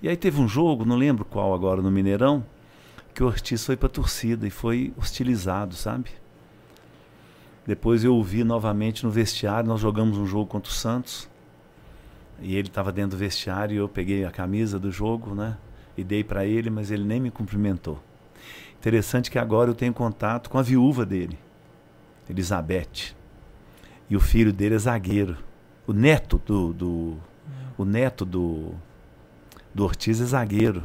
E 0.02 0.10
aí 0.10 0.18
teve 0.18 0.40
um 0.42 0.48
jogo, 0.48 0.84
não 0.84 0.98
lembro 0.98 1.24
qual 1.24 1.54
agora, 1.54 1.82
no 1.82 1.90
Mineirão, 1.90 2.46
que 3.14 3.24
o 3.24 3.28
Ortiz 3.28 3.66
foi 3.66 3.78
para 3.78 3.90
torcida 3.90 4.46
e 4.46 4.50
foi 4.50 4.94
hostilizado, 4.98 5.76
sabe? 5.76 6.12
Depois 7.66 8.04
eu 8.04 8.16
o 8.16 8.24
vi 8.24 8.44
novamente 8.44 9.04
no 9.06 9.12
vestiário, 9.12 9.70
nós 9.70 9.80
jogamos 9.80 10.18
um 10.18 10.26
jogo 10.26 10.48
contra 10.48 10.72
o 10.72 10.74
Santos. 10.74 11.30
E 12.42 12.56
ele 12.56 12.68
estava 12.68 12.92
dentro 12.92 13.12
do 13.12 13.18
vestiário 13.18 13.76
e 13.76 13.78
eu 13.78 13.88
peguei 13.88 14.26
a 14.26 14.32
camisa 14.32 14.80
do 14.80 14.92
jogo, 14.92 15.36
né? 15.36 15.58
E 15.96 16.04
dei 16.04 16.24
para 16.24 16.44
ele, 16.44 16.70
mas 16.70 16.90
ele 16.90 17.04
nem 17.04 17.20
me 17.20 17.30
cumprimentou. 17.30 18.02
Interessante 18.80 19.30
que 19.30 19.38
agora 19.38 19.70
eu 19.70 19.76
tenho 19.76 19.94
contato 19.94 20.50
com 20.50 20.58
a 20.58 20.64
viúva 20.64 21.06
dele, 21.06 21.38
Elizabeth. 22.28 23.16
E 24.10 24.16
o 24.16 24.20
filho 24.20 24.52
dele 24.52 24.74
é 24.74 24.80
zagueiro. 24.80 25.38
O 25.86 25.94
neto 25.94 26.42
do, 26.44 26.74
do 26.74 27.18
o 27.78 27.86
neto 27.86 28.26
do, 28.26 28.72
do 29.74 29.84
Ortiz 29.84 30.20
é 30.20 30.26
zagueiro. 30.26 30.84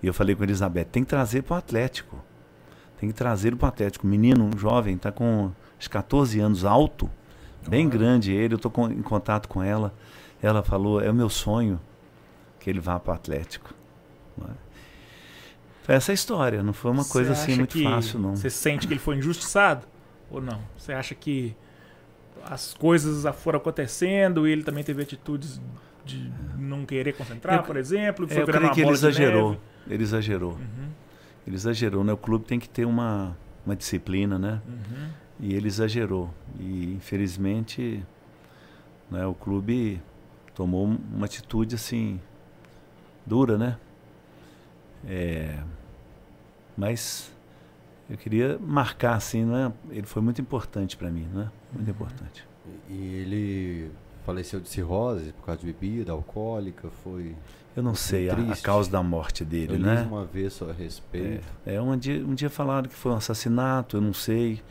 E 0.00 0.06
eu 0.06 0.14
falei 0.14 0.36
com 0.36 0.42
a 0.42 0.46
Elizabeth, 0.46 0.84
tem 0.84 1.02
que 1.02 1.10
trazer 1.10 1.42
para 1.42 1.54
o 1.54 1.58
Atlético. 1.58 2.16
Tem 2.98 3.08
que 3.08 3.14
trazer 3.14 3.56
para 3.56 3.66
o 3.66 3.68
Atlético. 3.68 4.06
Menino, 4.06 4.44
um 4.44 4.56
jovem, 4.56 4.94
está 4.94 5.10
com 5.10 5.50
uns 5.82 5.88
14 5.88 6.38
anos, 6.40 6.64
alto, 6.64 7.10
bem 7.68 7.88
grande 7.88 8.32
ele. 8.32 8.54
Eu 8.54 8.56
estou 8.56 8.72
em 8.90 9.02
contato 9.02 9.48
com 9.48 9.62
ela. 9.62 9.92
Ela 10.40 10.62
falou, 10.62 11.00
é 11.00 11.10
o 11.10 11.14
meu 11.14 11.28
sonho 11.28 11.80
que 12.60 12.70
ele 12.70 12.80
vá 12.80 12.98
para 13.00 13.12
o 13.12 13.14
Atlético. 13.14 13.74
É? 14.40 14.50
Foi 15.82 15.94
essa 15.96 16.12
a 16.12 16.14
história, 16.14 16.62
não 16.62 16.72
foi 16.72 16.90
uma 16.92 17.04
coisa 17.04 17.32
assim 17.32 17.56
muito 17.56 17.82
fácil, 17.82 18.18
não. 18.20 18.36
Você 18.36 18.48
sente 18.48 18.86
que 18.86 18.92
ele 18.92 19.00
foi 19.00 19.16
injustiçado? 19.16 19.86
Ou 20.30 20.40
não? 20.40 20.60
Você 20.78 20.92
acha 20.92 21.14
que 21.14 21.54
as 22.44 22.72
coisas 22.74 23.24
foram 23.36 23.58
acontecendo 23.58 24.46
e 24.46 24.52
ele 24.52 24.62
também 24.62 24.84
teve 24.84 25.02
atitudes 25.02 25.60
de 26.04 26.32
não 26.56 26.86
querer 26.86 27.12
concentrar, 27.14 27.56
Eu- 27.56 27.62
por 27.64 27.76
exemplo? 27.76 28.26
Eu 28.30 28.46
creio 28.46 28.72
que 28.72 28.80
ele 28.80 28.88
de 28.88 28.94
exagerou. 28.94 29.60
Ele 29.88 30.02
exagerou. 30.02 30.52
Uhum, 30.52 30.88
Ele 31.44 31.56
exagerou, 31.56 32.04
né? 32.04 32.12
O 32.12 32.16
clube 32.16 32.44
tem 32.44 32.58
que 32.60 32.68
ter 32.68 32.84
uma, 32.84 33.36
uma 33.66 33.74
disciplina, 33.74 34.38
né? 34.38 34.60
uhum. 34.66 35.21
E 35.40 35.54
ele 35.54 35.66
exagerou. 35.68 36.30
E 36.58 36.92
infelizmente, 36.94 38.02
né, 39.10 39.26
o 39.26 39.34
clube 39.34 40.00
tomou 40.54 40.86
um- 40.86 40.98
uma 41.14 41.26
atitude 41.26 41.74
assim 41.74 42.20
dura, 43.26 43.56
né? 43.58 43.76
É, 45.06 45.58
mas 46.76 47.32
eu 48.08 48.16
queria 48.16 48.58
marcar 48.60 49.14
assim, 49.16 49.44
né? 49.44 49.72
Ele 49.90 50.06
foi 50.06 50.22
muito 50.22 50.40
importante 50.40 50.96
para 50.96 51.10
mim, 51.10 51.26
né? 51.32 51.50
Muito 51.72 51.90
importante. 51.90 52.44
E 52.88 52.94
ele 53.14 53.90
faleceu 54.24 54.60
de 54.60 54.68
cirrose 54.68 55.32
por 55.32 55.46
causa 55.46 55.60
de 55.60 55.66
bebida 55.66 56.12
alcoólica, 56.12 56.88
foi... 57.02 57.34
Eu 57.74 57.82
não 57.82 57.94
sei 57.94 58.28
a, 58.28 58.34
a 58.34 58.56
causa 58.56 58.90
da 58.90 59.02
morte 59.02 59.44
dele, 59.44 59.74
Eu 59.74 59.78
né? 59.80 60.02
uma 60.02 60.24
vez 60.26 60.60
a 60.62 60.72
respeito. 60.72 61.44
É, 61.66 61.80
um 61.80 61.96
dia, 61.96 62.24
um 62.24 62.34
dia 62.34 62.50
falaram 62.50 62.86
que 62.88 62.94
foi 62.94 63.10
um 63.10 63.16
assassinato, 63.16 63.96
eu 63.96 64.00
não 64.00 64.12
sei, 64.12 64.62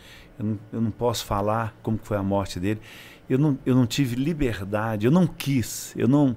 eu 0.42 0.46
não, 0.46 0.60
eu 0.74 0.82
não 0.82 0.92
posso 0.92 1.26
falar 1.26 1.76
como 1.84 2.00
foi 2.02 2.18
a 2.18 2.24
morte 2.24 2.60
dele. 2.60 2.82
Eu 3.30 3.38
não, 3.38 3.58
eu 3.66 3.76
não 3.76 3.86
tive 3.86 4.16
liberdade, 4.16 5.06
eu 5.06 5.12
não 5.12 5.26
quis, 5.26 5.94
eu 5.96 6.08
não, 6.08 6.36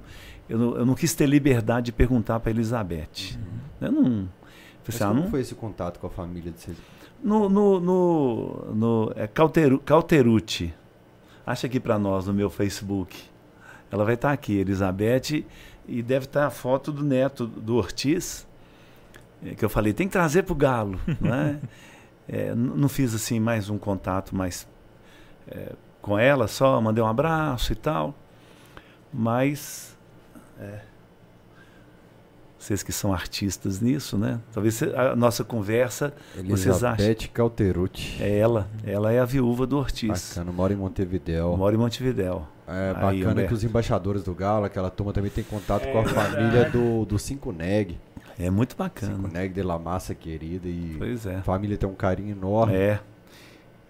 eu 0.49 0.59
não, 0.59 0.77
eu 0.77 0.87
não 0.87 0.95
quis 0.95 1.15
ter 1.15 1.27
liberdade 1.27 1.87
de 1.87 1.93
perguntar 1.93 2.39
para 2.41 2.51
Elizabeth. 2.51 3.39
Eu 3.81 3.91
não. 3.91 4.29
Mas 4.87 4.97
assim, 4.97 5.05
ah, 5.05 5.09
como 5.09 5.23
não 5.23 5.31
foi 5.31 5.41
esse 5.41 5.55
contato 5.55 5.99
com 5.99 6.07
a 6.07 6.11
família 6.11 6.53
de 6.53 6.61
vocês? 6.61 6.77
no, 7.25 7.49
no, 7.49 7.81
no, 7.81 8.75
no 8.75 9.13
é 9.17 9.27
Cauteru, 9.27 9.79
Cauterucci. 9.79 10.75
Acha 11.47 11.67
aqui 11.67 11.81
para 11.81 11.99
nós 11.99 12.27
no 12.27 12.35
meu 12.35 12.51
Facebook. 12.51 13.17
Ela 13.91 14.05
vai 14.05 14.15
estar 14.15 14.31
aqui, 14.31 14.59
Elizabeth, 14.59 15.45
e 15.89 16.03
deve 16.03 16.27
estar 16.27 16.47
a 16.47 16.51
foto 16.51 16.93
do 16.93 17.03
neto 17.03 17.47
do 17.47 17.77
Ortiz, 17.77 18.47
eh, 19.45 19.55
que 19.55 19.65
eu 19.65 19.69
falei, 19.69 19.93
tem 19.93 20.07
que 20.07 20.13
trazer 20.13 20.43
para 20.43 20.53
o 20.53 20.57
Galo. 20.57 21.01
né? 21.21 21.61
É, 22.29 22.55
não 22.55 22.89
fiz 22.89 23.15
assim 23.15 23.39
mais 23.39 23.69
um 23.69 23.77
contato 23.77 24.35
mais 24.35 24.67
eh, 25.49 25.73
com 26.01 26.19
ela, 26.19 26.49
só 26.49 26.81
mandei 26.81 27.03
um 27.05 27.07
abraço 27.07 27.73
e 27.73 27.77
tal. 27.77 28.15
Mas 29.13 29.97
é, 30.59 30.81
vocês 32.59 32.83
que 32.83 32.93
são 32.93 33.13
artistas 33.13 33.81
nisso, 33.81 34.17
né? 34.17 34.41
Talvez 34.53 34.83
a 34.83 35.15
nossa 35.15 35.45
conversa 35.45 36.15
Vocês 36.47 36.83
acham? 36.83 37.05
Elizabeth 37.05 37.29
Calterucci. 37.29 38.23
é 38.23 38.39
ela. 38.39 38.67
Ela 38.87 39.13
é 39.13 39.19
a 39.19 39.27
viúva 39.27 39.67
do 39.67 39.77
Ortiz. 39.77 40.31
Bacana, 40.31 40.51
mora 40.51 40.73
em 40.73 40.77
Montevidéu. 40.77 41.57
Mora 41.59 41.75
em 41.75 41.79
Montevidéu. 41.79 42.49
É 42.67 42.89
Aí, 42.89 42.95
bacana 42.95 43.33
Humberto. 43.33 43.49
que 43.49 43.55
os 43.55 43.65
embaixadores 43.65 44.25
do 44.25 44.35
Galo, 44.35 44.65
aquela 44.65 44.89
turma 44.89 45.13
também 45.13 45.31
tem 45.31 45.45
contato 45.45 45.85
É 45.85 45.93
com 45.93 45.99
a 45.99 46.05
família 46.05 46.71
do, 46.71 47.05
do 47.05 47.19
Cinco 47.19 47.53
Neg. 47.53 47.99
É 48.39 48.51
muito 48.51 48.71
Cinco 48.73 48.83
bacana. 48.83 49.29
Neg 49.29 49.53
de 49.55 49.63
La 49.63 49.79
Massa 49.79 50.15
querida 50.15 50.69
e 50.69 50.97
Pois 50.99 51.25
é. 51.27 51.37
a 51.37 51.43
família 51.43 51.77
tem 51.79 51.89
um 51.89 51.95
carinho 51.95 52.31
enorme 52.33 52.75
É. 52.75 53.01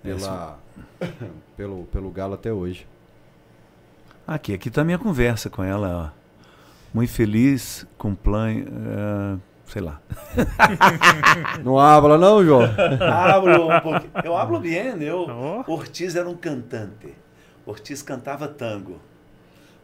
pela, 0.02 0.58
pelo, 1.56 1.84
pelo 1.84 2.10
Galo 2.10 2.34
até 2.34 2.52
hoje. 2.52 2.86
Aqui, 4.26 4.54
aqui 4.54 4.70
tá 4.70 4.82
a 4.82 4.84
minha 4.84 4.98
conversa 4.98 5.48
com 5.50 5.62
ela. 5.62 6.12
ó. 6.14 6.24
Muito 6.92 7.12
feliz, 7.12 7.86
com 7.98 8.14
plano. 8.14 8.60
eh, 8.68 9.38
sei 9.66 9.82
lá. 9.82 10.00
Não 11.64 11.78
habla 11.78 12.16
não, 12.18 12.44
João? 12.44 12.62
hablo 13.00 13.68
um 13.68 13.80
pouquinho. 13.80 14.12
Eu 14.24 14.36
hablo 14.36 14.60
bem, 14.60 15.02
eu. 15.02 15.26
Ó. 15.28 15.64
Ortiz 15.66 16.14
era 16.16 16.28
um 16.28 16.36
cantante. 16.36 17.14
Ortiz 17.66 18.02
cantava 18.02 18.46
tango. 18.46 19.00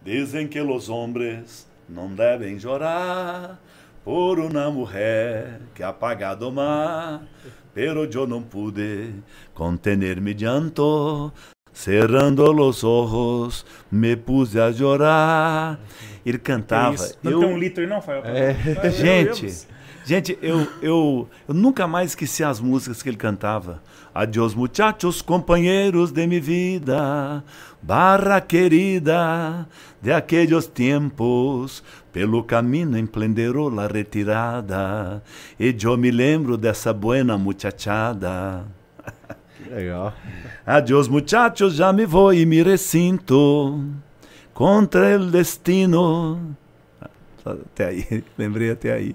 Dizem 0.02 0.46
que 0.48 0.60
os 0.60 0.88
homens 0.88 1.68
não 1.88 2.14
devem 2.14 2.58
chorar 2.58 3.58
por 4.04 4.38
uma 4.38 4.70
mulher 4.70 5.60
que 5.74 5.82
ha 5.82 5.92
pagado 5.92 6.50
mar, 6.50 7.22
pero 7.74 8.04
eu 8.04 8.26
não 8.26 8.42
pude 8.42 9.14
contener-me 9.54 10.32
llanto. 10.34 11.32
cerrando 11.72 12.42
os 12.66 12.82
olhos, 12.82 13.64
me 13.90 14.16
puse 14.16 14.58
a 14.60 14.72
chorar. 14.72 15.78
Ele 16.26 16.36
cantava. 16.38 16.94
Isso. 16.96 17.16
Não 17.22 17.30
eu- 17.32 17.40
tem 17.40 17.54
um 17.54 17.58
litro 17.58 17.86
não, 17.86 18.02
Fael? 18.02 18.22
É. 18.24 18.90
Gente, 18.90 19.42
Deus. 19.42 19.66
gente, 20.04 20.38
eu, 20.42 20.66
eu, 20.82 21.28
eu 21.48 21.54
nunca 21.54 21.86
mais 21.86 22.10
esqueci 22.10 22.42
as 22.42 22.60
músicas 22.60 23.02
que 23.02 23.08
ele 23.08 23.16
cantava. 23.16 23.80
Adiós, 24.12 24.52
muchachos, 24.54 25.22
companheiros 25.22 26.10
de 26.10 26.26
mi 26.26 26.40
vida, 26.40 27.44
barra 27.82 28.40
querida 28.40 29.66
de 30.00 30.12
aquellos 30.12 30.66
tiempos, 30.66 31.82
pelo 32.12 32.42
caminho 32.44 32.96
emprenderou 32.96 33.68
la 33.68 33.86
retirada, 33.86 35.22
e 35.58 35.76
eu 35.82 35.96
me 35.96 36.10
lembro 36.10 36.56
dessa 36.56 36.92
buena 36.92 37.38
muchachada. 37.38 38.64
Legal. 39.70 40.12
Adiós, 40.66 41.06
muchachos, 41.06 41.74
já 41.74 41.92
me 41.92 42.06
vou 42.06 42.32
e 42.32 42.44
me 42.44 42.62
resinto 42.62 43.80
contra 44.52 45.10
el 45.10 45.30
destino. 45.30 46.56
Até 47.44 47.86
aí, 47.86 48.24
lembrei 48.36 48.70
até 48.70 48.92
aí. 48.92 49.14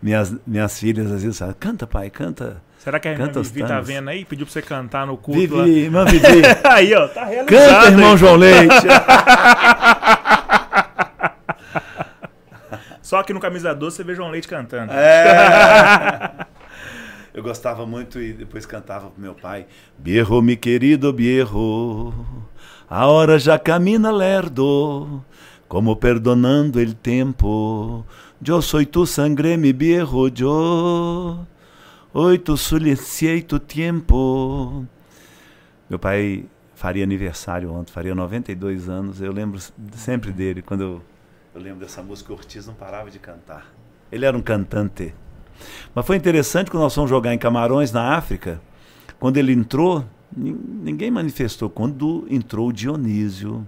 Minhas, 0.00 0.34
minhas 0.46 0.78
filhas 0.78 1.10
às 1.10 1.22
vezes 1.22 1.38
falam, 1.38 1.54
canta 1.58 1.86
pai, 1.86 2.10
canta. 2.10 2.62
Será 2.82 2.98
que 2.98 3.06
a 3.06 3.12
irmã 3.12 3.26
Canta 3.26 3.40
Vivi 3.42 3.64
tá 3.64 3.80
vendo 3.80 4.08
aí? 4.08 4.24
Pediu 4.24 4.44
pra 4.44 4.52
você 4.52 4.60
cantar 4.60 5.06
no 5.06 5.16
culto 5.16 5.54
lá. 5.54 5.62
Vivi, 5.62 5.80
irmã 5.82 6.04
Vivi, 6.04 6.42
Aí, 6.68 6.92
ó, 6.92 7.06
tá 7.06 7.26
realizado. 7.26 7.46
canta, 7.46 7.90
irmão? 7.92 8.16
João 8.16 8.34
Leite. 8.34 8.74
Só 13.00 13.22
que 13.22 13.32
no 13.32 13.38
Camisa 13.38 13.72
Doce 13.72 13.98
você 13.98 14.02
vê 14.02 14.16
João 14.16 14.30
Leite 14.30 14.48
cantando. 14.48 14.92
É. 14.92 16.32
Eu 17.32 17.44
gostava 17.44 17.86
muito 17.86 18.20
e 18.20 18.32
depois 18.32 18.66
cantava 18.66 19.10
pro 19.10 19.22
meu 19.22 19.34
pai. 19.34 19.66
Bierro, 19.96 20.42
mi 20.42 20.56
querido 20.56 21.12
Bierro, 21.12 22.12
a 22.90 23.06
hora 23.06 23.38
já 23.38 23.60
camina 23.60 24.10
lerdo, 24.10 25.24
como 25.68 25.94
perdonando 25.94 26.80
el 26.80 26.96
tempo. 26.96 28.04
Yo 28.44 28.60
soy 28.60 28.86
tu 28.86 29.06
sangre, 29.06 29.56
mi 29.56 29.72
viejo, 29.72 30.26
yo. 30.28 31.46
Hoy 32.14 32.38
tu 32.38 32.56
silenciei 32.56 33.42
tu 33.42 33.58
tempo. 33.58 34.84
Meu 35.88 35.98
pai 35.98 36.44
faria 36.74 37.04
aniversário 37.04 37.72
ontem, 37.72 37.92
faria 37.92 38.14
92 38.14 38.88
anos. 38.88 39.20
Eu 39.20 39.32
lembro 39.32 39.58
sempre 39.94 40.30
dele, 40.32 40.62
quando 40.62 40.80
eu, 40.82 41.02
eu 41.54 41.60
lembro 41.60 41.80
dessa 41.80 42.02
música, 42.02 42.32
o 42.32 42.36
Ortiz 42.36 42.66
não 42.66 42.74
parava 42.74 43.10
de 43.10 43.18
cantar. 43.18 43.72
Ele 44.10 44.26
era 44.26 44.36
um 44.36 44.42
cantante. 44.42 45.14
Mas 45.94 46.06
foi 46.06 46.16
interessante 46.16 46.70
quando 46.70 46.82
nós 46.82 46.94
fomos 46.94 47.08
jogar 47.08 47.32
em 47.32 47.38
Camarões, 47.38 47.92
na 47.92 48.14
África. 48.16 48.60
Quando 49.18 49.36
ele 49.38 49.52
entrou, 49.52 50.04
nin- 50.36 50.58
ninguém 50.82 51.10
manifestou. 51.10 51.70
Quando 51.70 52.26
entrou 52.28 52.68
o 52.68 52.72
Dionísio, 52.72 53.66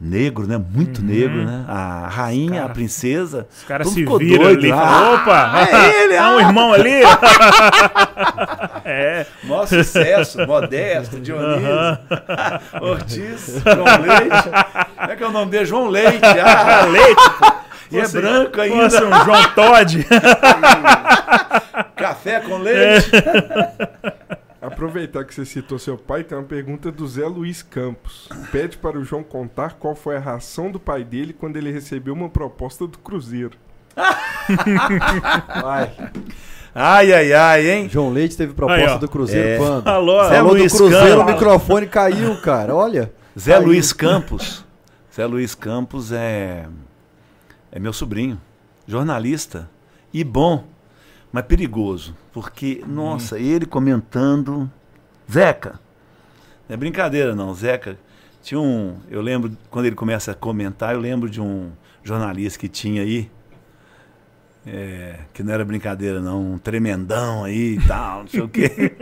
negro, 0.00 0.46
né? 0.46 0.58
Muito 0.58 1.02
negro, 1.02 1.44
né? 1.44 1.64
A 1.66 2.06
rainha, 2.08 2.60
cara- 2.60 2.66
a 2.66 2.68
princesa. 2.68 3.46
Os 3.56 3.64
caras 3.64 3.88
se 3.88 3.94
ficou 3.94 4.18
viram 4.18 4.44
doido 4.44 4.58
ali 4.58 4.68
e 4.68 4.70
lá. 4.70 4.76
falam, 4.76 5.14
opa, 5.14 5.66
é 5.70 6.04
ele, 6.04 6.16
há 6.18 6.30
um 6.30 6.38
ah! 6.38 6.42
irmão 6.42 6.72
ali. 6.72 7.02
é, 8.84 9.26
Maior 9.44 9.66
sucesso, 9.66 10.46
modesto, 10.46 11.20
Dionísio, 11.20 11.68
Ortiz, 12.80 13.62
João 13.64 14.00
Leite. 14.02 14.50
Como 14.96 15.12
é 15.12 15.16
que 15.16 15.22
é 15.22 15.26
o 15.26 15.32
nome 15.32 15.50
dele? 15.50 15.66
João 15.66 15.88
Leite. 15.88 16.24
Ah, 16.24 16.86
leite. 16.86 17.22
e 17.90 17.98
é 17.98 18.08
branco 18.08 18.60
ainda. 18.60 18.90
Fosse 18.90 19.04
um 19.04 19.24
João 19.24 19.42
Todd. 19.54 20.06
Café 21.96 22.40
com 22.40 22.58
leite. 22.58 23.10
Aproveitar 24.68 25.24
que 25.24 25.34
você 25.34 25.44
citou 25.44 25.78
seu 25.78 25.96
pai, 25.98 26.22
tem 26.24 26.36
uma 26.38 26.44
pergunta 26.44 26.90
do 26.92 27.06
Zé 27.06 27.26
Luiz 27.26 27.62
Campos. 27.62 28.28
Pede 28.52 28.76
para 28.78 28.98
o 28.98 29.04
João 29.04 29.22
contar 29.22 29.74
qual 29.74 29.94
foi 29.94 30.16
a 30.16 30.20
reação 30.20 30.70
do 30.70 30.78
pai 30.78 31.02
dele 31.04 31.32
quando 31.32 31.56
ele 31.56 31.70
recebeu 31.72 32.14
uma 32.14 32.28
proposta 32.28 32.86
do 32.86 32.98
Cruzeiro. 32.98 33.56
Vai. 35.62 35.92
Ai, 36.74 37.12
ai, 37.12 37.32
ai, 37.32 37.70
hein? 37.70 37.88
João 37.88 38.10
Leite 38.10 38.36
teve 38.36 38.52
proposta 38.54 38.98
do 38.98 39.08
Cruzeiro 39.08 39.48
É. 39.48 39.56
quando? 39.56 39.88
Alô, 39.88 40.22
Zé 40.24 40.36
Falou 40.36 40.52
Luiz 40.52 40.72
do 40.72 40.78
Cruzeiro, 40.78 41.06
o 41.06 41.18
Campos. 41.18 41.34
microfone 41.34 41.86
caiu, 41.86 42.40
cara. 42.40 42.74
Olha. 42.74 43.12
Zé 43.38 43.54
Caiu. 43.54 43.66
Luiz 43.66 43.92
Campos. 43.92 44.64
Zé 45.14 45.26
Luiz 45.26 45.54
Campos 45.54 46.12
é, 46.12 46.66
é 47.72 47.78
meu 47.78 47.92
sobrinho, 47.92 48.40
jornalista 48.86 49.68
e 50.12 50.22
bom, 50.22 50.64
mas 51.32 51.44
perigoso, 51.44 52.16
porque, 52.32 52.82
nossa, 52.86 53.38
ele 53.38 53.66
comentando. 53.66 54.70
Zeca, 55.30 55.78
não 56.68 56.74
é 56.74 56.76
brincadeira 56.76 57.34
não, 57.34 57.52
Zeca. 57.54 57.98
Tinha 58.42 58.60
um. 58.60 58.96
Eu 59.10 59.20
lembro, 59.20 59.56
quando 59.70 59.86
ele 59.86 59.96
começa 59.96 60.32
a 60.32 60.34
comentar, 60.34 60.94
eu 60.94 61.00
lembro 61.00 61.28
de 61.28 61.40
um 61.40 61.70
jornalista 62.02 62.58
que 62.58 62.68
tinha 62.68 63.02
aí. 63.02 63.30
é, 64.66 65.20
que 65.32 65.42
não 65.42 65.52
era 65.52 65.64
brincadeira, 65.64 66.20
não, 66.20 66.54
um 66.54 66.58
tremendão 66.58 67.44
aí 67.44 67.76
e 67.76 67.86
tal, 67.86 68.20
não 68.20 68.28
sei 68.28 68.40
o 68.40 68.48
quê. 68.48 68.96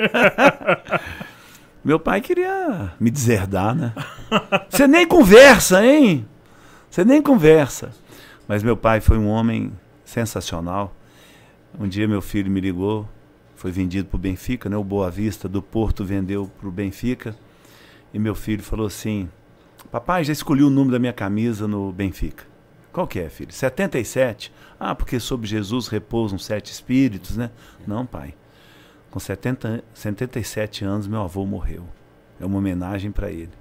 Meu 1.85 2.01
pai 2.01 2.20
queria 2.20 2.93
me 2.98 3.11
deserdar, 3.11 3.73
né? 3.73 3.93
Você 4.69 4.89
nem 4.89 5.07
conversa, 5.07 5.86
hein? 5.86 6.27
Você 6.90 7.05
nem 7.05 7.23
conversa. 7.23 7.90
Mas 8.48 8.62
meu 8.62 8.77
pai 8.77 9.01
foi 9.01 9.16
um 9.16 9.28
homem 9.28 9.73
sensacional. 10.05 10.93
Um 11.78 11.86
dia 11.86 12.09
meu 12.09 12.23
filho 12.23 12.51
me 12.51 12.59
ligou, 12.59 13.07
foi 13.55 13.70
vendido 13.70 14.09
para 14.09 14.16
o 14.16 14.20
Benfica, 14.20 14.69
né? 14.69 14.77
O 14.78 14.85
Boa 14.85 15.11
Vista 15.11 15.47
do 15.47 15.61
Porto 15.61 16.05
vendeu 16.05 16.51
para 16.59 16.69
o 16.69 16.73
Benfica. 16.73 17.36
E 18.15 18.19
meu 18.19 18.35
filho 18.35 18.62
falou 18.62 18.86
assim: 18.86 19.28
Papai, 19.90 20.24
já 20.24 20.32
escolhi 20.32 20.62
o 20.62 20.70
número 20.70 20.93
da 20.93 20.98
minha 20.98 21.12
camisa 21.12 21.69
no 21.69 21.93
Benfica. 21.93 22.44
Qual 22.93 23.07
que 23.07 23.20
é, 23.20 23.28
filho? 23.28 23.53
77? 23.53 24.51
Ah, 24.81 24.94
porque 24.94 25.20
sobre 25.20 25.47
Jesus 25.47 25.89
repousam 25.89 26.39
sete 26.39 26.73
espíritos, 26.73 27.36
né? 27.36 27.51
Não, 27.86 28.07
pai. 28.07 28.35
Com 29.11 29.20
70, 29.20 29.85
77 29.93 30.82
anos, 30.82 31.07
meu 31.07 31.20
avô 31.20 31.44
morreu. 31.44 31.86
É 32.40 32.47
uma 32.47 32.57
homenagem 32.57 33.11
para 33.12 33.31
ele. 33.31 33.53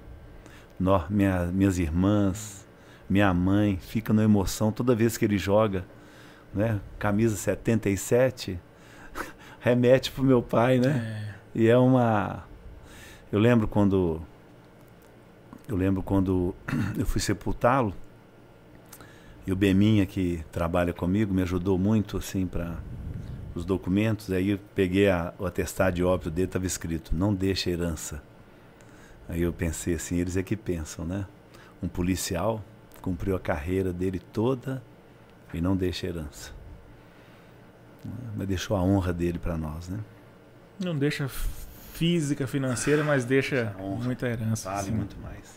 Minha, 1.10 1.46
minhas 1.52 1.78
irmãs, 1.78 2.66
minha 3.10 3.32
mãe, 3.34 3.78
fica 3.78 4.14
na 4.14 4.24
emoção 4.24 4.72
toda 4.72 4.94
vez 4.94 5.18
que 5.18 5.24
ele 5.26 5.36
joga. 5.36 5.84
Né? 6.56 6.80
Camisa 6.98 7.36
77, 7.36 8.58
remete 9.60 10.10
pro 10.10 10.24
meu 10.24 10.42
pai, 10.42 10.78
né? 10.78 11.34
E 11.54 11.68
é 11.68 11.76
uma. 11.76 12.44
Eu 13.30 13.38
lembro 13.38 13.68
quando. 13.68 14.22
Eu 15.68 15.76
lembro 15.76 16.02
quando 16.02 16.54
eu 16.96 17.04
fui 17.04 17.20
sepultá-lo. 17.20 17.92
E 19.46 19.52
o 19.52 19.56
Beminha, 19.56 20.06
que 20.06 20.42
trabalha 20.50 20.92
comigo, 20.92 21.32
me 21.34 21.42
ajudou 21.42 21.78
muito 21.78 22.16
assim 22.16 22.46
para 22.46 22.78
os 23.54 23.64
documentos. 23.64 24.30
Aí 24.32 24.50
eu 24.50 24.58
peguei 24.74 25.08
a- 25.10 25.34
o 25.38 25.44
atestado 25.44 25.96
de 25.96 26.02
óbito 26.02 26.30
dele, 26.30 26.46
estava 26.46 26.64
escrito: 26.66 27.14
não 27.14 27.34
deixa 27.34 27.68
herança. 27.70 28.22
Aí 29.28 29.42
eu 29.42 29.52
pensei 29.52 29.94
assim: 29.94 30.16
eles 30.16 30.38
é 30.38 30.42
que 30.42 30.56
pensam, 30.56 31.04
né? 31.04 31.26
Um 31.82 31.88
policial 31.88 32.64
cumpriu 33.02 33.36
a 33.36 33.40
carreira 33.40 33.92
dele 33.92 34.18
toda 34.18 34.82
e 35.52 35.60
não 35.60 35.76
deixa 35.76 36.06
herança. 36.06 36.52
Mas 38.36 38.46
deixou 38.46 38.76
a 38.76 38.82
honra 38.82 39.12
dele 39.12 39.38
para 39.38 39.56
nós, 39.56 39.88
né? 39.88 39.98
Não 40.78 40.96
deixa 40.96 41.28
física, 41.96 42.46
financeira, 42.46 43.02
mas 43.02 43.24
deixa 43.24 43.74
Honra. 43.80 44.04
muita 44.04 44.28
herança. 44.28 44.70
Vale 44.70 44.86
sim. 44.86 44.92
muito 44.92 45.16
mais. 45.18 45.56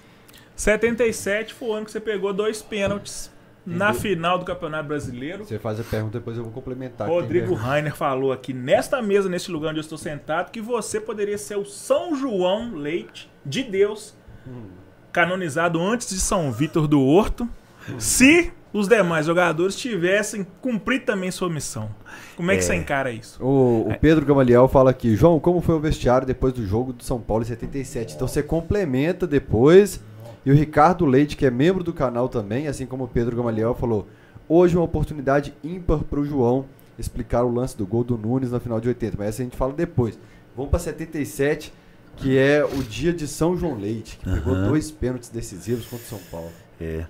77 0.56 1.54
foi 1.54 1.70
o 1.70 1.74
ano 1.74 1.86
que 1.86 1.92
você 1.92 2.00
pegou 2.00 2.34
dois 2.34 2.62
pênaltis 2.62 3.32
na 3.66 3.94
final 3.94 4.40
do 4.40 4.46
Campeonato 4.46 4.88
Brasileiro. 4.88 5.46
Você 5.46 5.60
faz 5.60 5.80
a 5.80 5.84
pergunta, 5.84 6.18
depois 6.18 6.38
eu 6.38 6.44
vou 6.44 6.52
complementar. 6.52 7.08
Rodrigo? 7.08 7.54
Rainer 7.54 7.96
falou 7.96 8.32
aqui 8.32 8.54
nesta 8.54 9.02
mesa, 9.02 9.30
nesse 9.30 9.52
lugar 9.52 9.70
onde 9.70 9.80
eu 9.80 9.84
estou 9.84 9.98
sentado, 9.98 10.52
que 10.52 10.62
você 10.62 11.00
poderia 11.00 11.38
ser 11.38 11.58
o 11.58 11.66
São 11.66 12.16
João 12.16 12.74
Leite 12.76 13.30
de 13.46 13.64
Deus, 13.64 14.16
canonizado 15.12 15.80
antes 15.82 16.10
de 16.10 16.20
São 16.20 16.52
Vítor 16.52 16.88
do 16.88 17.02
Horto, 17.02 17.48
se 17.98 18.52
os 18.72 18.88
demais 18.88 19.26
jogadores 19.26 19.76
tivessem 19.76 20.46
cumprido 20.62 21.06
também 21.06 21.32
sua 21.32 21.50
missão. 21.50 21.90
Como 22.36 22.52
é 22.52 22.56
que 22.56 22.60
É. 22.60 22.66
você 22.66 22.76
encara 22.76 23.12
isso? 23.12 23.44
O, 23.44 23.90
o 23.90 24.00
Pedro 24.00 24.26
Gamaliel 24.26 24.68
fala 24.68 24.92
aqui, 24.92 25.16
João, 25.16 25.40
como 25.40 25.62
foi 25.62 25.76
o 25.76 25.80
vestiário 25.80 26.26
depois 26.28 26.54
do 26.54 26.66
jogo 26.66 26.94
do 26.94 27.04
São 27.04 27.20
Paulo 27.20 27.44
em 27.44 27.48
77? 27.48 28.16
Então 28.16 28.28
você 28.28 28.44
complementa 28.44 29.26
depois. 29.28 30.00
E 30.46 30.52
o 30.52 30.56
Ricardo 30.56 31.06
Leite, 31.06 31.36
que 31.36 31.46
é 31.46 31.52
membro 31.52 31.84
do 31.84 31.92
canal 31.94 32.30
também, 32.30 32.68
assim 32.68 32.86
como 32.86 33.04
o 33.04 33.08
Pedro 33.08 33.36
Gamaliel, 33.36 33.76
falou: 33.76 34.08
hoje 34.48 34.76
uma 34.78 34.86
oportunidade 34.86 35.54
ímpar 35.64 36.00
para 36.00 36.20
o 36.20 36.26
João 36.26 36.66
explicar 36.98 37.44
o 37.44 37.52
lance 37.54 37.78
do 37.78 37.86
gol 37.88 38.04
do 38.04 38.18
Nunes 38.18 38.52
na 38.52 38.60
final 38.60 38.80
de 38.80 38.88
80. 38.88 39.16
Mas 39.18 39.28
essa 39.30 39.42
a 39.42 39.46
gente 39.46 39.58
fala 39.58 39.74
depois. 39.74 40.18
Vamos 40.56 40.70
para 40.70 40.80
77, 40.80 41.74
que 42.18 42.38
é 42.38 42.64
o 42.64 42.84
dia 42.84 43.14
de 43.14 43.28
São 43.28 43.56
João 43.58 43.76
Leite, 43.78 44.18
que 44.18 44.30
pegou 44.30 44.54
Aham. 44.54 44.70
dois 44.70 44.92
pênaltis 44.92 45.30
decisivos 45.30 45.86
contra 45.86 46.06
o 46.06 46.10
São 46.10 46.20
Paulo. 46.32 46.50
É. 46.80 47.06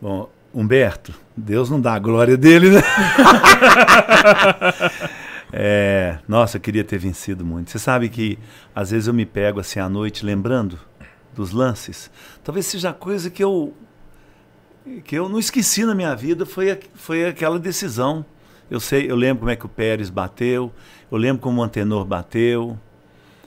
Bom, 0.00 0.28
Humberto, 0.52 1.14
Deus 1.36 1.70
não 1.70 1.80
dá 1.80 1.94
a 1.94 1.98
glória 1.98 2.36
dele, 2.36 2.70
né? 2.70 2.82
é, 5.52 6.18
nossa, 6.26 6.56
eu 6.56 6.60
queria 6.60 6.82
ter 6.82 6.98
vencido 6.98 7.44
muito. 7.44 7.70
Você 7.70 7.78
sabe 7.78 8.08
que 8.08 8.38
às 8.74 8.90
vezes 8.90 9.06
eu 9.06 9.14
me 9.14 9.24
pego 9.24 9.60
assim 9.60 9.78
à 9.78 9.88
noite 9.88 10.24
lembrando 10.24 10.78
dos 11.34 11.52
lances, 11.52 12.10
talvez 12.42 12.66
seja 12.66 12.90
a 12.90 12.92
coisa 12.92 13.30
que 13.30 13.42
eu 13.42 13.72
que 15.04 15.14
eu 15.14 15.28
não 15.28 15.38
esqueci 15.38 15.84
na 15.84 15.94
minha 15.94 16.14
vida 16.16 16.44
foi, 16.44 16.80
foi 16.94 17.26
aquela 17.26 17.58
decisão. 17.58 18.24
Eu 18.70 18.80
sei, 18.80 19.10
eu 19.10 19.16
lembro 19.16 19.40
como 19.40 19.50
é 19.50 19.56
que 19.56 19.66
o 19.66 19.68
Pérez 19.68 20.10
bateu, 20.10 20.72
eu 21.10 21.18
lembro 21.18 21.42
como 21.42 21.60
o 21.60 21.64
Antenor 21.64 22.04
bateu, 22.04 22.78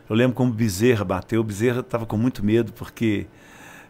eu 0.09 0.15
lembro 0.15 0.35
como 0.35 0.51
o 0.51 0.53
Bezerra 0.53 1.03
bateu. 1.03 1.41
O 1.41 1.43
Bezerra 1.43 1.79
estava 1.79 2.05
com 2.05 2.17
muito 2.17 2.45
medo 2.45 2.71
porque 2.73 3.25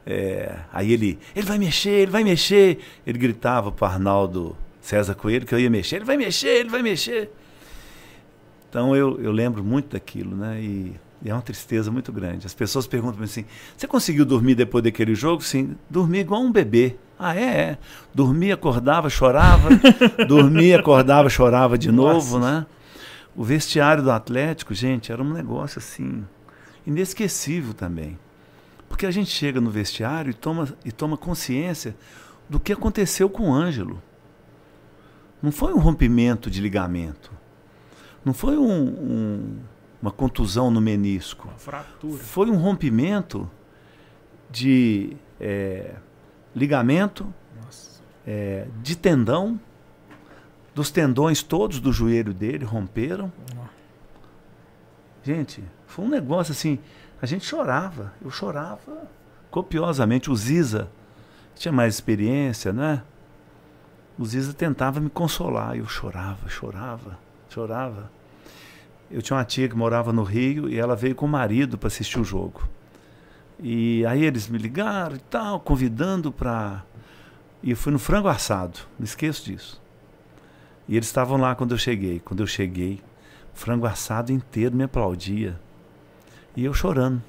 é, 0.05 0.55
aí 0.71 0.91
ele, 0.91 1.19
ele 1.35 1.45
vai 1.45 1.57
mexer, 1.57 1.89
ele 1.89 2.11
vai 2.11 2.23
mexer. 2.23 2.79
Ele 3.05 3.17
gritava 3.17 3.71
para 3.71 3.87
Arnaldo 3.87 4.55
César 4.81 5.15
Coelho 5.15 5.45
que 5.45 5.55
eu 5.55 5.59
ia 5.59 5.69
mexer, 5.69 5.97
ele 5.97 6.05
vai 6.05 6.17
mexer, 6.17 6.59
ele 6.59 6.69
vai 6.69 6.81
mexer. 6.81 7.31
Então 8.69 8.95
eu, 8.95 9.19
eu 9.21 9.31
lembro 9.31 9.63
muito 9.63 9.93
daquilo, 9.93 10.35
né? 10.35 10.59
E, 10.59 10.93
e 11.23 11.29
é 11.29 11.33
uma 11.33 11.41
tristeza 11.41 11.89
muito 11.89 12.11
grande. 12.11 12.45
As 12.45 12.53
pessoas 12.53 12.85
perguntam 12.85 13.23
assim: 13.23 13.45
você 13.77 13.87
conseguiu 13.87 14.25
dormir 14.25 14.55
depois 14.55 14.83
daquele 14.83 15.15
jogo? 15.15 15.41
Sim, 15.41 15.75
dormi 15.89 16.19
igual 16.19 16.41
um 16.41 16.51
bebê. 16.51 16.95
Ah, 17.17 17.35
é? 17.35 17.41
é. 17.41 17.77
Dormia, 18.13 18.55
acordava, 18.55 19.09
chorava. 19.09 19.69
dormia, 20.27 20.79
acordava, 20.79 21.29
chorava 21.29 21.77
de 21.77 21.91
novo, 21.91 22.39
Nossa. 22.39 22.59
né? 22.59 22.65
O 23.35 23.43
vestiário 23.43 24.03
do 24.03 24.11
Atlético, 24.11 24.73
gente, 24.73 25.11
era 25.11 25.21
um 25.21 25.31
negócio 25.31 25.79
assim, 25.79 26.23
inesquecível 26.85 27.73
também. 27.73 28.17
Porque 28.93 29.07
a 29.07 29.11
gente 29.11 29.31
chega 29.31 29.59
no 29.59 29.71
vestiário 29.71 30.29
e 30.29 30.35
toma, 30.35 30.71
e 30.85 30.91
toma 30.91 31.17
consciência 31.17 31.95
do 32.47 32.59
que 32.59 32.71
aconteceu 32.71 33.27
com 33.27 33.49
o 33.49 33.51
Ângelo. 33.51 33.99
Não 35.41 35.51
foi 35.51 35.73
um 35.73 35.79
rompimento 35.79 36.47
de 36.47 36.61
ligamento. 36.61 37.31
Não 38.23 38.35
foi 38.35 38.55
um, 38.55 38.71
um, 38.71 39.59
uma 39.99 40.11
contusão 40.11 40.69
no 40.69 40.79
menisco. 40.79 41.47
Uma 41.47 41.57
fratura. 41.57 42.23
Foi 42.23 42.51
um 42.51 42.55
rompimento 42.55 43.49
de 44.51 45.17
é, 45.41 45.95
ligamento, 46.55 47.33
é, 48.27 48.67
de 48.83 48.95
tendão, 48.95 49.59
dos 50.75 50.91
tendões 50.91 51.41
todos 51.41 51.79
do 51.79 51.91
joelho 51.91 52.31
dele 52.31 52.63
romperam. 52.63 53.33
Gente, 55.23 55.63
foi 55.87 56.05
um 56.05 56.09
negócio 56.09 56.51
assim. 56.51 56.77
A 57.23 57.25
gente 57.25 57.45
chorava. 57.45 58.11
Eu 58.21 58.29
chorava 58.29 59.07
copiosamente. 59.49 60.29
O 60.29 60.35
Ziza 60.35 60.89
tinha 61.55 61.71
mais 61.71 61.93
experiência, 61.93 62.73
né? 62.73 63.01
O 64.19 64.25
Ziza 64.25 64.53
tentava 64.53 64.99
me 64.99 65.09
consolar. 65.09 65.77
Eu 65.77 65.87
chorava, 65.87 66.49
chorava, 66.49 67.17
chorava. 67.47 68.11
Eu 69.09 69.21
tinha 69.21 69.37
uma 69.37 69.45
tia 69.45 69.69
que 69.69 69.75
morava 69.75 70.11
no 70.11 70.23
Rio 70.23 70.67
e 70.67 70.77
ela 70.77 70.97
veio 70.97 71.15
com 71.15 71.25
o 71.25 71.29
marido 71.29 71.77
para 71.77 71.87
assistir 71.87 72.19
o 72.19 72.25
jogo. 72.25 72.67
E 73.57 74.05
aí 74.05 74.25
eles 74.25 74.49
me 74.49 74.57
ligaram 74.57 75.15
e 75.15 75.19
tal, 75.19 75.61
convidando 75.61 76.29
para. 76.29 76.83
E 77.61 77.71
eu 77.71 77.77
fui 77.77 77.93
no 77.93 77.99
frango 77.99 78.27
assado, 78.27 78.79
não 78.99 79.05
esqueço 79.05 79.45
disso. 79.45 79.81
E 80.89 80.97
eles 80.97 81.07
estavam 81.07 81.37
lá 81.37 81.55
quando 81.55 81.71
eu 81.71 81.77
cheguei. 81.77 82.19
Quando 82.19 82.43
eu 82.43 82.47
cheguei, 82.47 83.01
o 83.55 83.57
frango 83.57 83.85
assado 83.85 84.33
inteiro 84.33 84.75
me 84.75 84.83
aplaudia. 84.83 85.57
E 86.55 86.63
eu 86.63 86.73
chorando. 86.73 87.21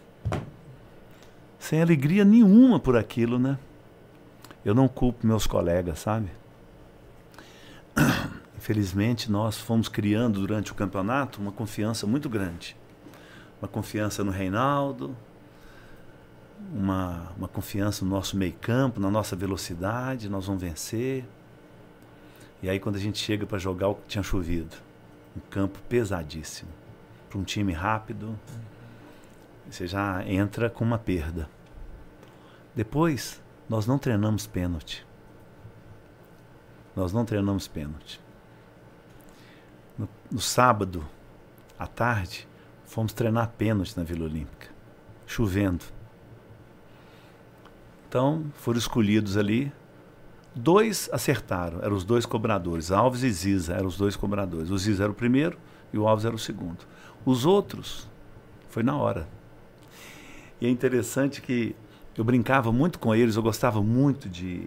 Sem 1.58 1.80
alegria 1.80 2.24
nenhuma 2.24 2.78
por 2.78 2.94
aquilo, 2.94 3.38
né? 3.38 3.58
Eu 4.64 4.74
não 4.74 4.86
culpo 4.86 5.26
meus 5.26 5.46
colegas, 5.46 5.98
sabe? 6.00 6.30
Infelizmente, 8.56 9.30
nós 9.30 9.58
fomos 9.58 9.88
criando 9.88 10.40
durante 10.40 10.72
o 10.72 10.74
campeonato 10.74 11.40
uma 11.40 11.52
confiança 11.52 12.06
muito 12.06 12.28
grande. 12.28 12.76
Uma 13.62 13.68
confiança 13.68 14.22
no 14.22 14.30
Reinaldo, 14.30 15.16
uma, 16.72 17.32
uma 17.36 17.48
confiança 17.48 18.04
no 18.04 18.10
nosso 18.10 18.36
meio 18.36 18.54
campo, 18.60 19.00
na 19.00 19.10
nossa 19.10 19.34
velocidade, 19.34 20.28
nós 20.28 20.46
vamos 20.46 20.62
vencer. 20.62 21.24
E 22.62 22.68
aí 22.68 22.78
quando 22.78 22.96
a 22.96 23.00
gente 23.00 23.18
chega 23.18 23.46
para 23.46 23.58
jogar, 23.58 23.94
tinha 24.06 24.22
chovido. 24.22 24.76
Um 25.36 25.40
campo 25.50 25.78
pesadíssimo. 25.88 26.70
Para 27.28 27.38
um 27.38 27.44
time 27.44 27.72
rápido, 27.72 28.38
você 29.70 29.86
já 29.86 30.24
entra 30.26 30.68
com 30.68 30.84
uma 30.84 30.98
perda. 30.98 31.48
Depois, 32.74 33.42
nós 33.68 33.86
não 33.86 33.98
treinamos 33.98 34.46
pênalti. 34.46 35.06
Nós 36.94 37.12
não 37.12 37.24
treinamos 37.24 37.66
pênalti. 37.66 38.20
No, 39.98 40.08
no 40.30 40.40
sábado, 40.40 41.04
à 41.78 41.86
tarde, 41.86 42.48
fomos 42.84 43.12
treinar 43.12 43.52
pênalti 43.56 43.96
na 43.96 44.04
Vila 44.04 44.24
Olímpica. 44.24 44.68
Chovendo. 45.26 45.84
Então, 48.08 48.44
foram 48.54 48.78
escolhidos 48.78 49.36
ali. 49.36 49.72
Dois 50.54 51.08
acertaram, 51.12 51.80
eram 51.82 51.96
os 51.96 52.04
dois 52.04 52.24
cobradores. 52.24 52.92
Alves 52.92 53.24
e 53.24 53.30
Ziza 53.30 53.74
eram 53.74 53.88
os 53.88 53.96
dois 53.96 54.14
cobradores. 54.14 54.70
O 54.70 54.78
Ziza 54.78 55.04
era 55.04 55.10
o 55.10 55.14
primeiro 55.14 55.58
e 55.92 55.98
o 55.98 56.06
Alves 56.06 56.24
era 56.24 56.34
o 56.34 56.38
segundo. 56.38 56.86
Os 57.24 57.44
outros, 57.44 58.08
foi 58.68 58.82
na 58.82 58.96
hora. 58.96 59.26
E 60.64 60.66
é 60.66 60.70
interessante 60.70 61.42
que 61.42 61.76
eu 62.16 62.24
brincava 62.24 62.72
muito 62.72 62.98
com 62.98 63.14
eles, 63.14 63.36
eu 63.36 63.42
gostava 63.42 63.82
muito 63.82 64.30
de, 64.30 64.66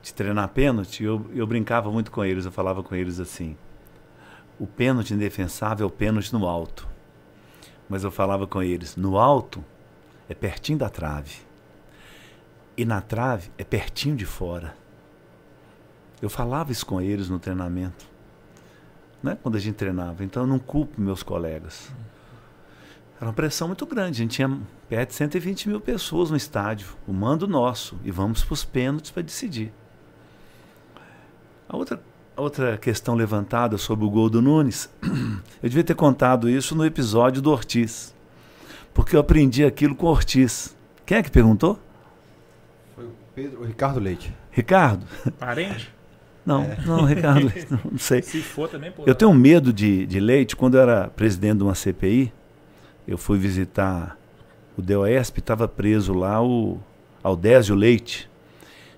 de 0.00 0.14
treinar 0.14 0.48
pênalti, 0.48 1.04
eu, 1.04 1.26
eu 1.34 1.46
brincava 1.46 1.92
muito 1.92 2.10
com 2.10 2.24
eles, 2.24 2.46
eu 2.46 2.50
falava 2.50 2.82
com 2.82 2.94
eles 2.94 3.20
assim: 3.20 3.54
o 4.58 4.66
pênalti 4.66 5.12
indefensável 5.12 5.84
é 5.84 5.86
o 5.86 5.92
pênalti 5.92 6.32
no 6.32 6.46
alto. 6.48 6.88
Mas 7.90 8.04
eu 8.04 8.10
falava 8.10 8.46
com 8.46 8.62
eles: 8.62 8.96
no 8.96 9.18
alto 9.18 9.62
é 10.30 10.34
pertinho 10.34 10.78
da 10.78 10.88
trave 10.88 11.40
e 12.74 12.86
na 12.86 13.02
trave 13.02 13.50
é 13.58 13.64
pertinho 13.64 14.16
de 14.16 14.24
fora. 14.24 14.74
Eu 16.22 16.30
falava 16.30 16.72
isso 16.72 16.86
com 16.86 17.02
eles 17.02 17.28
no 17.28 17.38
treinamento, 17.38 18.06
né? 19.22 19.36
quando 19.42 19.56
a 19.56 19.60
gente 19.60 19.74
treinava. 19.74 20.24
Então 20.24 20.44
eu 20.44 20.46
não 20.46 20.58
culpo 20.58 20.98
meus 20.98 21.22
colegas. 21.22 21.92
Era 23.22 23.28
uma 23.28 23.34
pressão 23.34 23.68
muito 23.68 23.86
grande. 23.86 24.20
A 24.20 24.24
gente 24.24 24.34
tinha 24.34 24.60
perto 24.92 25.08
de 25.08 25.14
120 25.14 25.70
mil 25.70 25.80
pessoas 25.80 26.30
no 26.30 26.36
estádio, 26.36 26.88
o 27.08 27.14
mando 27.14 27.48
nosso, 27.48 27.98
e 28.04 28.10
vamos 28.10 28.44
para 28.44 28.52
os 28.52 28.62
pênaltis 28.62 29.10
para 29.10 29.22
decidir. 29.22 29.72
A 31.66 31.74
outra, 31.74 31.98
a 32.36 32.42
outra 32.42 32.76
questão 32.76 33.14
levantada 33.14 33.78
sobre 33.78 34.04
o 34.04 34.10
gol 34.10 34.28
do 34.28 34.42
Nunes, 34.42 34.90
eu 35.62 35.70
devia 35.70 35.82
ter 35.82 35.94
contado 35.94 36.46
isso 36.46 36.74
no 36.74 36.84
episódio 36.84 37.40
do 37.40 37.50
Ortiz, 37.50 38.14
porque 38.92 39.16
eu 39.16 39.20
aprendi 39.20 39.64
aquilo 39.64 39.94
com 39.94 40.04
o 40.04 40.10
Ortiz. 40.10 40.76
Quem 41.06 41.16
é 41.16 41.22
que 41.22 41.30
perguntou? 41.30 41.80
Pedro, 43.34 43.62
o 43.62 43.64
Ricardo 43.64 43.98
Leite. 43.98 44.30
Ricardo? 44.50 45.06
Parente? 45.38 45.90
Não, 46.44 46.64
é. 46.64 46.76
não, 46.84 47.04
Ricardo 47.06 47.46
Leite, 47.54 47.68
não 47.70 47.96
sei. 47.96 48.20
Se 48.20 48.42
for 48.42 48.68
também, 48.68 48.90
pô. 48.90 49.04
Eu 49.06 49.14
tenho 49.14 49.32
medo 49.32 49.72
de, 49.72 50.04
de 50.04 50.18
Leite. 50.18 50.56
Quando 50.56 50.74
eu 50.74 50.80
era 50.80 51.06
presidente 51.06 51.58
de 51.58 51.62
uma 51.62 51.74
CPI, 51.74 52.32
eu 53.06 53.16
fui 53.16 53.38
visitar 53.38 54.18
o 54.76 54.82
DOESP, 54.82 55.40
estava 55.40 55.68
preso 55.68 56.12
lá 56.12 56.42
o 56.42 56.78
Aldésio 57.22 57.74
Leite. 57.74 58.30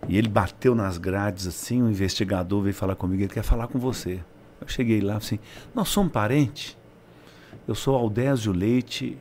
E 0.08 0.18
ele 0.18 0.28
bateu 0.28 0.74
nas 0.74 0.98
grades 0.98 1.46
assim, 1.46 1.82
o 1.82 1.88
investigador 1.88 2.62
veio 2.62 2.74
falar 2.74 2.94
comigo, 2.94 3.22
ele 3.22 3.32
quer 3.32 3.42
falar 3.42 3.68
com 3.68 3.78
você. 3.78 4.20
Eu 4.60 4.68
cheguei 4.68 5.00
lá 5.00 5.16
assim, 5.16 5.38
nós 5.74 5.88
somos 5.88 6.12
parentes. 6.12 6.76
Eu 7.66 7.74
sou 7.74 7.96
Aldésio 7.96 8.52
Leite, 8.52 9.16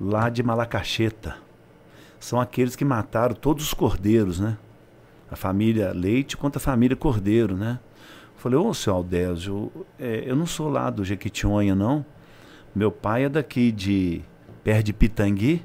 lá 0.00 0.28
de 0.28 0.42
Malacacheta 0.42 1.36
são 2.22 2.40
aqueles 2.40 2.76
que 2.76 2.84
mataram 2.84 3.34
todos 3.34 3.64
os 3.64 3.74
cordeiros, 3.74 4.38
né? 4.38 4.56
A 5.28 5.34
família 5.34 5.92
Leite 5.92 6.36
contra 6.36 6.58
a 6.58 6.62
família 6.62 6.96
Cordeiro, 6.96 7.56
né? 7.56 7.80
Falei, 8.36 8.56
ô, 8.58 8.72
seu 8.72 8.94
Aldésio, 8.94 9.72
é, 9.98 10.22
eu 10.24 10.36
não 10.36 10.46
sou 10.46 10.68
lá 10.68 10.88
do 10.88 11.04
Jequitinhonha, 11.04 11.74
não. 11.74 12.04
Meu 12.72 12.92
pai 12.92 13.24
é 13.24 13.28
daqui 13.28 13.72
de 13.72 14.22
perto 14.62 14.84
de 14.84 14.92
Pitangui. 14.92 15.64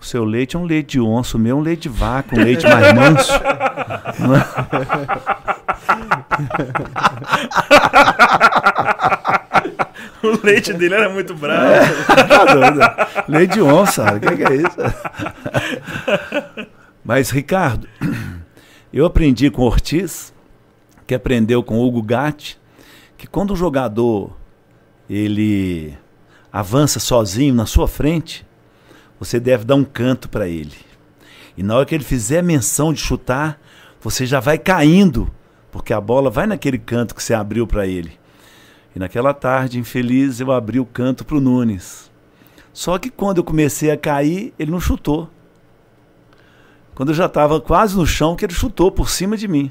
O 0.00 0.04
seu 0.04 0.24
leite 0.24 0.54
é 0.54 0.58
um 0.58 0.64
leite 0.64 0.92
de 0.92 1.00
onça, 1.00 1.36
o 1.36 1.40
meu 1.40 1.56
é 1.56 1.58
um 1.58 1.62
leite 1.62 1.80
de 1.82 1.88
vaca, 1.88 2.36
um 2.36 2.42
leite 2.42 2.64
mais 2.64 2.94
manso. 2.94 3.32
o 10.22 10.38
leite 10.44 10.72
dele 10.72 10.94
era 10.94 11.08
muito 11.08 11.34
bravo. 11.34 11.66
É, 11.66 11.84
tá 12.24 13.24
leite 13.26 13.54
de 13.54 13.60
onça, 13.60 14.14
o 14.14 14.20
que, 14.20 14.36
que 14.36 14.44
é 14.44 14.54
isso? 14.54 14.76
Mas, 17.04 17.30
Ricardo, 17.30 17.88
eu 18.92 19.04
aprendi 19.04 19.50
com 19.50 19.62
Ortiz, 19.62 20.32
que 21.06 21.14
aprendeu 21.14 21.62
com 21.62 21.80
Hugo 21.80 22.02
Gatti, 22.02 22.58
que 23.16 23.26
quando 23.26 23.52
o 23.52 23.56
jogador 23.56 24.36
ele 25.10 25.96
avança 26.52 26.98
sozinho 26.98 27.54
na 27.54 27.66
sua 27.66 27.86
frente, 27.86 28.46
você 29.18 29.38
deve 29.38 29.64
dar 29.64 29.74
um 29.74 29.84
canto 29.84 30.28
para 30.28 30.48
ele. 30.48 30.76
E 31.56 31.62
na 31.62 31.76
hora 31.76 31.86
que 31.86 31.94
ele 31.94 32.04
fizer 32.04 32.42
menção 32.42 32.92
de 32.92 33.00
chutar, 33.00 33.60
você 34.00 34.24
já 34.24 34.40
vai 34.40 34.58
caindo, 34.58 35.30
porque 35.72 35.92
a 35.92 36.00
bola 36.00 36.30
vai 36.30 36.46
naquele 36.46 36.78
canto 36.78 37.14
que 37.14 37.22
você 37.22 37.34
abriu 37.34 37.66
para 37.66 37.86
ele. 37.86 38.18
E 38.94 38.98
naquela 38.98 39.34
tarde 39.34 39.78
infeliz 39.78 40.40
eu 40.40 40.52
abri 40.52 40.78
o 40.78 40.86
canto 40.86 41.24
para 41.24 41.36
o 41.36 41.40
Nunes. 41.40 42.10
Só 42.72 42.96
que 42.96 43.10
quando 43.10 43.38
eu 43.38 43.44
comecei 43.44 43.90
a 43.90 43.96
cair, 43.96 44.54
ele 44.58 44.70
não 44.70 44.80
chutou. 44.80 45.28
quando 46.94 47.10
eu 47.10 47.14
já 47.14 47.26
estava 47.26 47.60
quase 47.60 47.96
no 47.96 48.06
chão, 48.06 48.36
que 48.36 48.44
ele 48.44 48.54
chutou 48.54 48.90
por 48.90 49.10
cima 49.10 49.36
de 49.36 49.48
mim. 49.48 49.70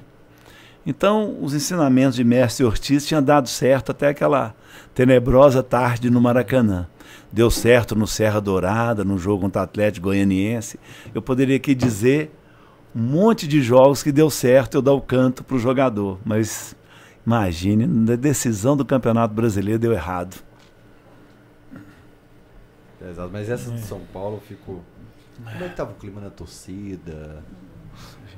Então, 0.89 1.37
os 1.41 1.53
ensinamentos 1.53 2.15
de 2.15 2.23
mestre 2.23 2.65
Ortiz 2.65 3.05
tinham 3.05 3.21
dado 3.21 3.49
certo 3.49 3.91
até 3.91 4.07
aquela 4.07 4.55
tenebrosa 4.95 5.61
tarde 5.61 6.09
no 6.09 6.21
Maracanã. 6.21 6.87
Deu 7.29 7.51
certo 7.51 7.93
no 7.93 8.07
Serra 8.07 8.39
Dourada, 8.39 9.03
no 9.03 9.17
jogo 9.17 9.41
contra 9.41 9.59
o 9.59 9.63
Atlético 9.65 10.05
Goianiense. 10.05 10.79
Eu 11.13 11.21
poderia 11.21 11.57
aqui 11.57 11.75
dizer 11.75 12.31
um 12.95 13.01
monte 13.01 13.49
de 13.49 13.61
jogos 13.61 14.01
que 14.01 14.13
deu 14.13 14.29
certo 14.29 14.75
eu 14.75 14.81
dar 14.81 14.93
o 14.93 15.01
canto 15.01 15.43
para 15.43 15.57
o 15.57 15.59
jogador. 15.59 16.19
Mas 16.23 16.73
imagine, 17.25 17.85
na 17.85 18.15
decisão 18.15 18.77
do 18.77 18.85
Campeonato 18.85 19.33
Brasileiro 19.33 19.77
deu 19.77 19.91
errado. 19.91 20.37
É, 23.01 23.09
exato, 23.09 23.29
mas 23.33 23.49
essa 23.49 23.69
de 23.71 23.81
São 23.81 23.99
Paulo 24.13 24.41
ficou. 24.47 24.81
Como 25.35 25.65
é 25.65 25.67
que 25.67 25.75
tava 25.75 25.91
o 25.91 25.95
clima 25.95 26.21
na 26.21 26.29
torcida? 26.29 27.43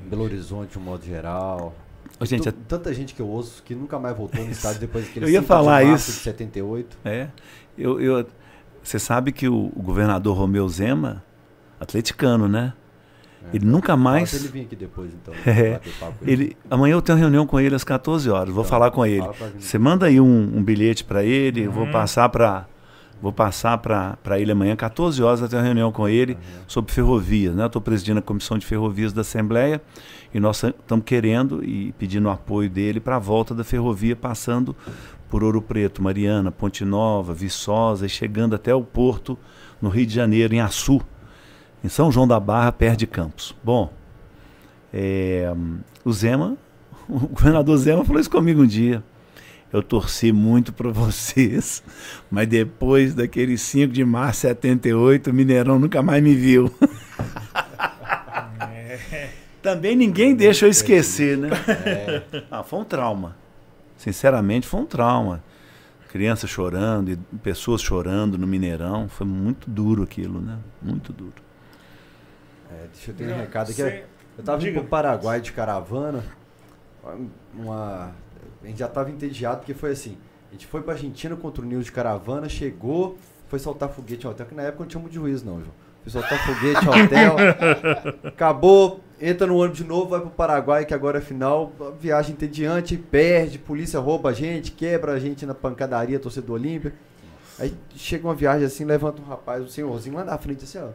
Belo 0.09 0.23
Horizonte, 0.23 0.71
de 0.71 0.79
um 0.79 0.81
modo 0.81 1.05
geral. 1.05 1.75
Gente, 2.21 2.51
Tu- 2.51 2.57
Tanta 2.67 2.93
gente 2.93 3.13
que 3.13 3.21
eu 3.21 3.27
ouço 3.27 3.63
que 3.63 3.73
nunca 3.73 3.97
mais 3.97 4.15
voltou 4.15 4.43
no 4.43 4.51
estádio 4.51 4.81
depois 4.81 5.05
daquele 5.05 5.25
Eu 5.27 5.29
ia 5.29 5.39
5 5.39 5.47
falar 5.47 5.83
de 5.83 5.89
março 5.89 6.09
isso. 6.09 6.17
de 6.19 6.23
78. 6.25 6.97
É. 7.05 7.27
Eu, 7.77 7.99
eu, 8.01 8.25
você 8.83 8.99
sabe 8.99 9.31
que 9.31 9.47
o, 9.47 9.71
o 9.75 9.81
governador 9.81 10.35
Romeu 10.37 10.67
Zema, 10.67 11.23
atleticano, 11.79 12.47
né? 12.47 12.73
Ele 13.53 13.65
nunca 13.65 13.95
mais. 13.95 14.33
ele 14.33 14.49
vir 14.49 14.61
aqui 14.65 14.75
depois, 14.75 15.11
então. 15.13 15.33
É, 15.47 15.79
ele. 16.21 16.31
Ele, 16.43 16.57
amanhã 16.69 16.93
eu 16.93 17.01
tenho 17.01 17.17
reunião 17.17 17.47
com 17.47 17.57
ele 17.59 17.73
às 17.73 17.85
14 17.85 18.29
horas. 18.29 18.53
Vou 18.53 18.63
Então, 18.63 18.69
falar 18.69 18.91
com 18.91 19.05
ele. 19.05 19.21
fala. 19.21 19.33
Você 19.57 19.77
manda 19.79 20.05
aí 20.07 20.19
um, 20.19 20.57
um 20.57 20.61
bilhete 20.61 21.03
para 21.05 21.23
ele. 21.23 21.61
Eu 21.63 21.71
vou 21.71 21.85
Uhum. 21.85 21.91
passar 21.91 22.27
para 22.29 22.67
vou 23.21 23.33
passar 23.33 23.77
para 23.77 24.39
ele 24.39 24.51
amanhã 24.51 24.75
14 24.75 25.21
horas. 25.23 25.41
Eu 25.41 25.47
tenho 25.49 25.61
uma 25.61 25.65
reunião 25.65 25.91
com 25.91 26.07
ele 26.07 26.37
sobre 26.67 26.91
ferrovias. 26.93 27.55
Né? 27.55 27.63
Eu 27.63 27.67
estou 27.67 27.81
presidindo 27.81 28.19
a 28.19 28.21
comissão 28.21 28.57
de 28.57 28.65
ferrovias 28.65 29.11
da 29.13 29.21
Assembleia 29.21 29.81
e 30.33 30.39
nós 30.39 30.63
estamos 30.63 31.05
querendo 31.05 31.63
e 31.63 31.91
pedindo 31.93 32.29
apoio 32.29 32.69
dele 32.69 32.99
para 32.99 33.15
a 33.15 33.19
volta 33.19 33.55
da 33.55 33.63
ferrovia 33.63 34.15
passando 34.15 34.75
por 35.29 35.43
Ouro 35.43 35.61
Preto, 35.61 36.01
Mariana, 36.01 36.51
Ponte 36.51 36.83
Nova, 36.83 37.33
Viçosa 37.33 38.05
e 38.05 38.09
chegando 38.09 38.55
até 38.55 38.73
o 38.73 38.81
porto 38.81 39.37
no 39.81 39.89
Rio 39.89 40.05
de 40.05 40.13
Janeiro, 40.13 40.53
em 40.53 40.59
Açu, 40.59 41.01
em 41.83 41.87
São 41.87 42.11
João 42.11 42.27
da 42.27 42.39
Barra, 42.39 42.71
perto 42.71 42.99
de 42.99 43.07
Campos. 43.07 43.55
Bom, 43.63 43.93
é, 44.93 45.53
o 46.03 46.11
Zema, 46.11 46.57
o 47.07 47.27
governador 47.27 47.77
Zema 47.77 48.03
falou 48.03 48.19
isso 48.19 48.29
comigo 48.29 48.61
um 48.61 48.67
dia. 48.67 49.03
Eu 49.71 49.83
torci 49.83 50.31
muito 50.31 50.73
para 50.73 50.89
vocês, 50.91 51.83
mas 52.29 52.47
depois 52.47 53.13
daquele 53.13 53.57
5 53.57 53.93
de 53.93 54.03
março 54.03 54.47
de 54.47 54.53
78, 54.53 55.29
o 55.29 55.33
Mineirão 55.33 55.77
nunca 55.77 56.01
mais 56.01 56.23
me 56.23 56.33
viu. 56.33 56.71
Também 59.61 59.95
ninguém 59.95 60.35
deixa 60.35 60.65
eu 60.65 60.69
esquecer, 60.69 61.37
né? 61.37 61.49
Ah, 62.49 62.63
foi 62.63 62.79
um 62.79 62.83
trauma. 62.83 63.35
Sinceramente, 63.97 64.65
foi 64.65 64.79
um 64.79 64.85
trauma. 64.85 65.43
Criança 66.09 66.47
chorando 66.47 67.11
e 67.11 67.17
pessoas 67.43 67.81
chorando 67.81 68.37
no 68.37 68.47
Mineirão. 68.47 69.07
Foi 69.09 69.27
muito 69.27 69.69
duro 69.69 70.03
aquilo, 70.03 70.39
né? 70.41 70.57
Muito 70.81 71.13
duro. 71.13 71.33
É, 72.71 72.87
deixa 72.93 73.11
eu 73.11 73.15
ter 73.15 73.31
um 73.31 73.37
recado 73.37 73.71
aqui. 73.71 74.03
Eu 74.37 74.43
tava 74.43 74.67
indo 74.67 74.79
pro 74.79 74.89
Paraguai 74.89 75.41
de 75.41 75.51
caravana. 75.51 76.23
Uma... 77.53 78.11
A 78.63 78.67
gente 78.67 78.79
já 78.79 78.87
tava 78.87 79.11
entediado 79.11 79.57
porque 79.57 79.73
foi 79.73 79.91
assim. 79.91 80.17
A 80.49 80.53
gente 80.53 80.65
foi 80.65 80.81
pra 80.81 80.93
Argentina 80.93 81.35
contra 81.35 81.61
o 81.61 81.65
Nil 81.65 81.81
de 81.81 81.91
caravana, 81.91 82.49
chegou, 82.49 83.17
foi 83.47 83.59
soltar 83.59 83.89
foguete 83.89 84.25
em 84.25 84.29
hotel, 84.29 84.45
que 84.45 84.55
na 84.55 84.63
época 84.63 84.83
não 84.83 84.89
tinha 84.89 85.01
muito 85.01 85.13
juízo, 85.13 85.45
não, 85.45 85.59
João. 85.59 85.73
Foi 86.03 86.11
soltar 86.11 86.39
foguete 86.45 86.85
em 86.85 86.87
hotel. 86.87 87.35
acabou, 88.25 89.01
entra 89.21 89.47
no 89.47 89.57
ônibus 89.57 89.77
de 89.77 89.83
novo, 89.83 90.09
vai 90.09 90.19
pro 90.19 90.29
Paraguai, 90.29 90.85
que 90.85 90.93
agora 90.93 91.17
é 91.17 91.21
final. 91.21 91.71
Viagem 91.99 92.33
entediante, 92.33 92.97
perde, 92.97 93.57
polícia 93.59 93.99
rouba 93.99 94.29
a 94.29 94.33
gente, 94.33 94.71
quebra 94.71 95.13
a 95.13 95.19
gente 95.19 95.45
na 95.45 95.53
pancadaria, 95.53 96.19
torcedor 96.19 96.55
Olímpia. 96.55 96.93
Aí 97.59 97.73
chega 97.95 98.25
uma 98.25 98.35
viagem 98.35 98.65
assim, 98.65 98.85
levanta 98.85 99.21
um 99.21 99.25
rapaz, 99.25 99.63
um 99.63 99.67
senhorzinho 99.67 100.15
lá 100.15 100.23
na 100.23 100.37
frente, 100.37 100.63
assim, 100.63 100.77
ó. 100.77 100.89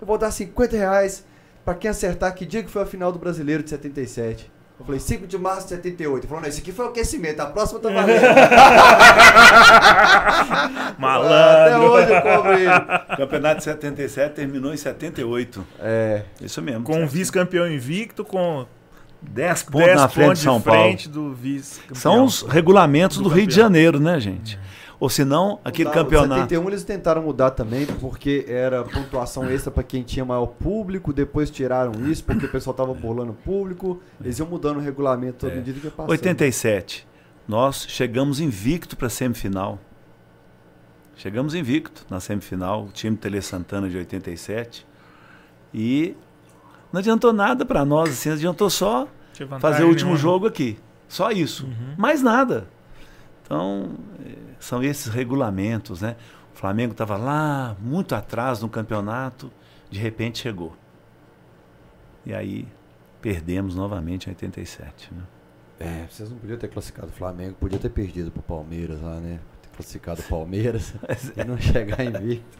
Eu 0.00 0.06
vou 0.06 0.18
dar 0.18 0.30
50 0.30 0.76
reais 0.76 1.24
pra 1.64 1.74
quem 1.74 1.90
acertar 1.90 2.34
que 2.34 2.44
dia 2.44 2.62
que 2.62 2.70
foi 2.70 2.82
a 2.82 2.86
final 2.86 3.10
do 3.10 3.18
brasileiro 3.18 3.62
de 3.62 3.70
77. 3.70 4.50
Eu 4.80 4.86
falei, 4.86 4.98
5 4.98 5.26
de 5.26 5.36
março 5.38 5.64
de 5.64 5.68
78. 5.74 6.16
Ele 6.22 6.26
falou, 6.26 6.42
não, 6.42 6.48
esse 6.48 6.60
aqui 6.60 6.72
foi 6.72 6.86
o 6.86 6.88
aquecimento, 6.88 7.38
a 7.40 7.46
próxima 7.46 7.78
tá 7.80 7.90
valendo. 7.92 8.24
Até 10.90 10.94
Malandro. 10.98 11.90
hoje 11.90 12.10
eu 12.12 12.22
cobro 12.22 12.52
ele. 12.54 12.68
O 13.12 13.16
campeonato 13.16 13.58
de 13.58 13.64
77 13.64 14.34
terminou 14.34 14.72
em 14.72 14.76
78. 14.76 15.66
É, 15.80 16.22
Isso 16.40 16.62
mesmo. 16.62 16.82
Com 16.84 17.04
o 17.04 17.06
vice-campeão 17.06 17.70
invicto, 17.70 18.24
com 18.24 18.66
10 19.22 19.62
pontos 19.64 19.86
10 19.86 20.00
na 20.00 20.08
frente 20.08 20.26
pontos 20.26 20.38
de 20.38 20.44
São 20.44 20.58
de 20.58 20.64
Paulo. 20.64 20.82
frente 20.82 21.08
do 21.08 21.34
vice-campeão. 21.34 21.96
São 22.00 22.24
os 22.24 22.42
regulamentos 22.42 23.18
Do 23.18 23.24
do, 23.24 23.28
Rio 23.28 23.46
de. 23.46 23.54
Janeiro, 23.54 24.00
né, 24.00 24.18
gente? 24.18 24.58
Ou 25.00 25.08
se 25.08 25.24
não, 25.24 25.58
aquele 25.64 25.88
mudava. 25.88 26.04
campeonato. 26.04 26.40
71 26.42 26.68
eles 26.68 26.84
tentaram 26.84 27.22
mudar 27.22 27.52
também, 27.52 27.86
porque 27.86 28.44
era 28.46 28.84
pontuação 28.84 29.50
extra 29.50 29.70
pra 29.70 29.82
quem 29.82 30.02
tinha 30.02 30.24
maior 30.26 30.46
público, 30.46 31.10
depois 31.10 31.50
tiraram 31.50 31.92
isso, 32.06 32.22
porque 32.22 32.44
o 32.44 32.50
pessoal 32.50 32.74
tava 32.74 32.92
burlando 32.92 33.30
o 33.32 33.34
público, 33.34 34.00
eles 34.22 34.38
iam 34.38 34.46
mudando 34.46 34.76
o 34.76 34.80
regulamento 34.80 35.38
toda 35.38 35.54
É. 35.54 35.56
medida 35.56 35.80
que 35.80 35.86
ia 35.86 35.90
passando. 35.90 36.10
87. 36.10 37.08
Nós 37.48 37.86
chegamos 37.88 38.40
invicto 38.40 38.94
para 38.94 39.06
a 39.06 39.10
semifinal. 39.10 39.78
Chegamos 41.16 41.54
invicto 41.54 42.04
na 42.10 42.20
semifinal, 42.20 42.84
o 42.84 42.88
time 42.92 43.16
Tele 43.16 43.40
Santana 43.42 43.88
de 43.88 43.96
87. 43.96 44.86
E 45.72 46.14
não 46.92 46.98
adiantou 47.00 47.32
nada 47.32 47.64
para 47.64 47.84
nós, 47.84 48.10
assim, 48.10 48.30
adiantou 48.30 48.68
só 48.70 49.08
fazer 49.60 49.84
o 49.84 49.88
último 49.88 50.10
nenhuma. 50.10 50.16
jogo 50.22 50.46
aqui. 50.46 50.78
Só 51.08 51.30
isso. 51.30 51.64
Uhum. 51.66 51.94
Mais 51.96 52.22
nada. 52.22 52.68
Então, 53.50 53.90
eh, 54.24 54.36
são 54.60 54.80
esses 54.80 55.12
regulamentos, 55.12 56.00
né? 56.00 56.14
O 56.54 56.56
Flamengo 56.56 56.92
estava 56.92 57.16
lá, 57.16 57.76
muito 57.80 58.14
atrás 58.14 58.62
no 58.62 58.68
campeonato, 58.68 59.50
de 59.90 59.98
repente 59.98 60.38
chegou. 60.38 60.72
E 62.24 62.32
aí 62.32 62.68
perdemos 63.20 63.74
novamente 63.74 64.26
em 64.26 64.30
87. 64.30 65.12
Né? 65.12 65.22
É, 65.80 66.06
vocês 66.08 66.30
não 66.30 66.38
podiam 66.38 66.56
ter 66.56 66.68
classificado 66.68 67.08
o 67.08 67.12
Flamengo, 67.12 67.56
podia 67.58 67.80
ter 67.80 67.88
perdido 67.88 68.30
pro 68.30 68.40
Palmeiras 68.40 69.00
lá, 69.02 69.18
né? 69.18 69.40
Ter 69.62 69.70
classificado 69.74 70.20
o 70.20 70.24
Palmeiras 70.24 70.94
e 71.36 71.42
não 71.42 71.58
chegar 71.58 72.04
invicto. 72.04 72.56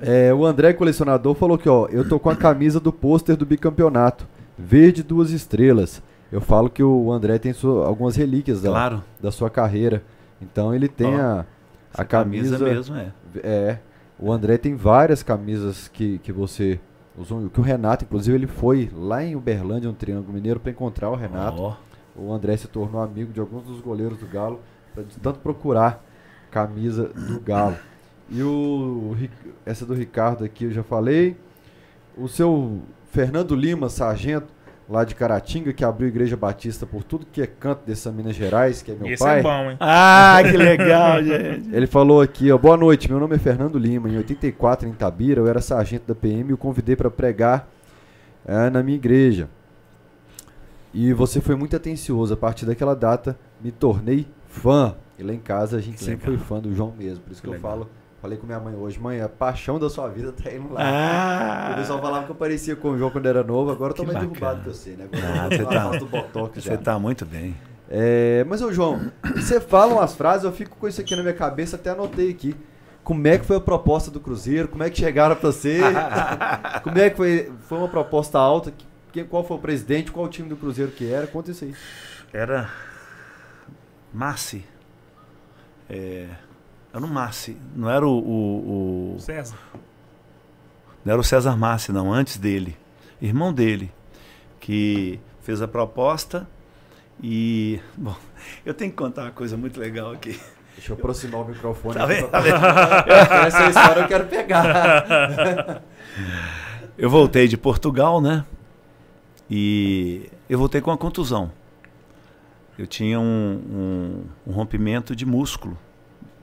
É, 0.00 0.32
o 0.32 0.46
André 0.46 0.72
Colecionador 0.72 1.34
falou 1.34 1.58
que, 1.58 1.68
ó, 1.68 1.88
eu 1.88 2.08
tô 2.08 2.18
com 2.18 2.30
a 2.30 2.36
camisa 2.36 2.80
do 2.80 2.90
pôster 2.90 3.36
do 3.36 3.44
bicampeonato, 3.44 4.26
verde 4.56 5.02
duas 5.02 5.30
estrelas. 5.30 6.02
Eu 6.32 6.40
falo 6.40 6.70
que 6.70 6.82
o 6.82 7.10
André 7.12 7.38
tem 7.38 7.52
sua- 7.52 7.86
algumas 7.86 8.14
relíquias 8.16 8.62
da, 8.62 8.70
Claro, 8.70 9.04
da 9.20 9.30
sua 9.32 9.50
carreira. 9.50 10.02
Então 10.40 10.74
ele 10.74 10.88
tem 10.88 11.14
Ó, 11.14 11.20
a, 11.20 11.40
a 11.40 11.44
essa 11.92 12.04
camisa. 12.04 12.58
mesmo 12.58 12.96
é. 12.96 13.12
É. 13.42 13.78
O 14.18 14.30
André 14.32 14.56
tem 14.58 14.74
várias 14.74 15.22
camisas 15.22 15.88
que, 15.88 16.18
que 16.18 16.30
você 16.32 16.78
usou. 17.16 17.48
Que 17.50 17.58
o 17.60 17.62
Renato, 17.62 18.04
inclusive, 18.04 18.36
ele 18.36 18.46
foi 18.46 18.90
lá 18.94 19.24
em 19.24 19.34
Uberlândia, 19.34 19.88
no 19.88 19.94
Triângulo 19.94 20.32
Mineiro, 20.32 20.60
para 20.60 20.70
encontrar 20.70 21.10
o 21.10 21.16
Renato. 21.16 21.60
Ó, 21.60 21.74
O 22.16 22.32
André 22.32 22.56
se 22.56 22.68
tornou 22.68 23.02
amigo 23.02 23.32
de 23.32 23.40
alguns 23.40 23.64
dos 23.64 23.80
goleiros 23.80 24.18
do 24.18 24.26
Galo, 24.26 24.60
pra 24.94 25.02
de 25.02 25.16
tanto 25.18 25.38
procurar 25.40 26.04
camisa 26.50 27.08
do 27.08 27.40
Galo. 27.40 27.76
E 28.28 28.42
o 28.42 29.16
essa 29.66 29.84
do 29.86 29.94
Ricardo 29.94 30.44
aqui 30.44 30.64
eu 30.66 30.70
já 30.70 30.82
falei. 30.82 31.36
O 32.16 32.28
seu 32.28 32.80
Fernando 33.10 33.54
Lima, 33.56 33.88
sargento, 33.88 34.46
lá 34.90 35.04
de 35.04 35.14
Caratinga, 35.14 35.72
que 35.72 35.84
abriu 35.84 36.06
a 36.06 36.08
Igreja 36.10 36.36
Batista 36.36 36.84
por 36.84 37.04
tudo 37.04 37.24
que 37.24 37.40
é 37.40 37.46
canto 37.46 37.82
dessa 37.86 38.10
Minas 38.10 38.34
Gerais, 38.34 38.82
que 38.82 38.90
é 38.90 38.94
meu 38.94 39.06
Esse 39.06 39.22
pai. 39.22 39.38
é 39.38 39.42
bom, 39.42 39.70
hein? 39.70 39.76
Ah, 39.78 40.38
que 40.42 40.56
legal, 40.56 41.22
gente. 41.24 41.68
Ele 41.72 41.86
falou 41.86 42.20
aqui, 42.20 42.50
ó, 42.50 42.58
boa 42.58 42.76
noite, 42.76 43.08
meu 43.08 43.20
nome 43.20 43.36
é 43.36 43.38
Fernando 43.38 43.78
Lima, 43.78 44.08
em 44.08 44.16
84 44.16 44.88
em 44.88 44.92
Itabira, 44.92 45.40
eu 45.40 45.46
era 45.46 45.60
sargento 45.60 46.06
da 46.08 46.14
PM 46.14 46.50
e 46.50 46.52
o 46.52 46.58
convidei 46.58 46.96
para 46.96 47.08
pregar 47.10 47.68
eh, 48.44 48.68
na 48.68 48.82
minha 48.82 48.96
igreja. 48.96 49.48
E 50.92 51.12
você 51.12 51.40
foi 51.40 51.54
muito 51.54 51.76
atencioso, 51.76 52.34
a 52.34 52.36
partir 52.36 52.66
daquela 52.66 52.94
data 52.96 53.38
me 53.62 53.70
tornei 53.70 54.26
fã. 54.48 54.96
E 55.16 55.22
lá 55.22 55.32
em 55.32 55.38
casa 55.38 55.76
a 55.76 55.80
gente 55.80 55.98
Que 55.98 56.04
sempre 56.04 56.30
legal. 56.30 56.44
foi 56.44 56.56
fã 56.56 56.60
do 56.62 56.74
João 56.74 56.92
mesmo, 56.98 57.22
por 57.22 57.30
isso 57.30 57.40
que, 57.40 57.46
Que 57.46 57.54
eu 57.54 57.56
legal. 57.58 57.70
falo, 57.70 57.90
falei 58.20 58.36
com 58.38 58.46
minha 58.46 58.60
mãe 58.60 58.74
hoje, 58.74 58.98
mãe, 59.00 59.20
a 59.20 59.28
paixão 59.28 59.78
da 59.78 59.88
sua 59.88 60.08
vida 60.08 60.32
tá 60.32 60.50
indo 60.52 60.72
lá. 60.72 60.80
Ah, 60.82 61.70
O 61.72 61.76
pessoal 61.76 62.00
falava 62.00 62.24
que 62.26 62.30
eu 62.32 62.36
parecia 62.36 62.76
com 62.76 62.90
o 62.90 62.98
João 62.98 63.10
quando 63.10 63.26
era 63.26 63.42
novo, 63.42 63.70
agora 63.70 63.92
eu 63.92 63.96
tô 63.96 64.02
mais 64.04 64.14
bacana. 64.14 64.32
derrubado 64.32 64.60
que 64.62 64.68
você, 64.76 64.90
né? 64.90 65.08
Agora 65.12 65.40
Ah, 65.42 65.48
você 65.48 65.64
tá- 65.64 65.90
do 65.98 66.06
botox 66.06 66.62
já. 66.62 66.70
você 66.72 66.78
tá 66.78 66.98
muito 66.98 67.24
bem. 67.24 67.56
É, 67.88 68.44
mas, 68.48 68.62
ô 68.62 68.72
João, 68.72 69.10
você 69.34 69.60
fala 69.60 69.94
umas 69.94 70.14
frases, 70.14 70.44
eu 70.44 70.52
fico 70.52 70.76
com 70.76 70.86
isso 70.86 71.00
aqui 71.00 71.16
na 71.16 71.22
minha 71.22 71.34
cabeça, 71.34 71.76
até 71.76 71.90
anotei 71.90 72.30
aqui. 72.30 72.54
Como 73.02 73.26
é 73.26 73.38
que 73.38 73.44
foi 73.44 73.56
a 73.56 73.60
proposta 73.60 74.10
do 74.10 74.20
Cruzeiro? 74.20 74.68
Como 74.68 74.82
é 74.84 74.90
que 74.90 74.98
chegaram 74.98 75.34
pra 75.34 75.50
você? 75.50 75.80
Como 76.84 76.98
é 76.98 77.10
que 77.10 77.16
foi, 77.16 77.50
foi 77.66 77.78
uma 77.78 77.88
proposta 77.88 78.38
alta? 78.38 78.72
Quem, 79.12 79.24
qual 79.24 79.42
foi 79.42 79.56
o 79.56 79.60
presidente? 79.60 80.12
Qual 80.12 80.26
o 80.26 80.28
time 80.28 80.48
do 80.48 80.56
Cruzeiro 80.56 80.92
que 80.92 81.10
era? 81.10 81.26
Conta 81.26 81.50
isso 81.50 81.64
aí. 81.64 81.74
Era 82.32 82.70
Massi. 84.12 84.64
É, 85.88 86.26
era 86.92 87.04
o 87.04 87.08
Massi. 87.08 87.56
Não 87.74 87.88
era 87.90 88.06
o, 88.06 88.10
o- 88.10 89.14
o- 89.16 89.20
César. 89.20 89.56
Não 91.04 91.12
era 91.12 91.20
o 91.20 91.24
César 91.24 91.56
Massi, 91.56 91.92
não, 91.92 92.12
antes 92.12 92.36
dele. 92.36 92.76
irmão 93.20 93.52
dele, 93.52 93.90
que 94.58 95.18
fez 95.42 95.60
a 95.62 95.68
proposta 95.68 96.48
e. 97.22 97.80
Bom, 97.96 98.14
eu 98.64 98.74
tenho 98.74 98.90
que 98.90 98.96
contar 98.96 99.22
uma 99.22 99.30
coisa 99.30 99.56
muito 99.56 99.78
legal 99.80 100.12
aqui. 100.12 100.38
Deixa 100.76 100.92
eu 100.92 100.96
aproximar 100.96 101.42
o 101.42 101.44
microfone. 101.46 101.94
Tá 101.94 102.06
vendo? 102.06 102.28
pra- 102.28 102.40
Tá 102.40 102.40
vendo? 102.40 102.56
Essa 103.46 103.66
história 103.68 104.00
eu 104.02 104.08
quero 104.08 104.26
pegar. 104.26 105.82
Eu 106.98 107.08
voltei 107.08 107.48
de 107.48 107.56
Portugal, 107.56 108.20
né? 108.20 108.44
E 109.48 110.28
eu 110.50 110.58
voltei 110.58 110.82
com 110.82 110.90
uma 110.90 110.98
contusão. 110.98 111.50
Eu 112.78 112.86
tinha 112.86 113.18
um, 113.18 113.24
um- 113.24 114.24
um 114.46 114.52
rompimento 114.52 115.16
de 115.16 115.24
músculo 115.24 115.78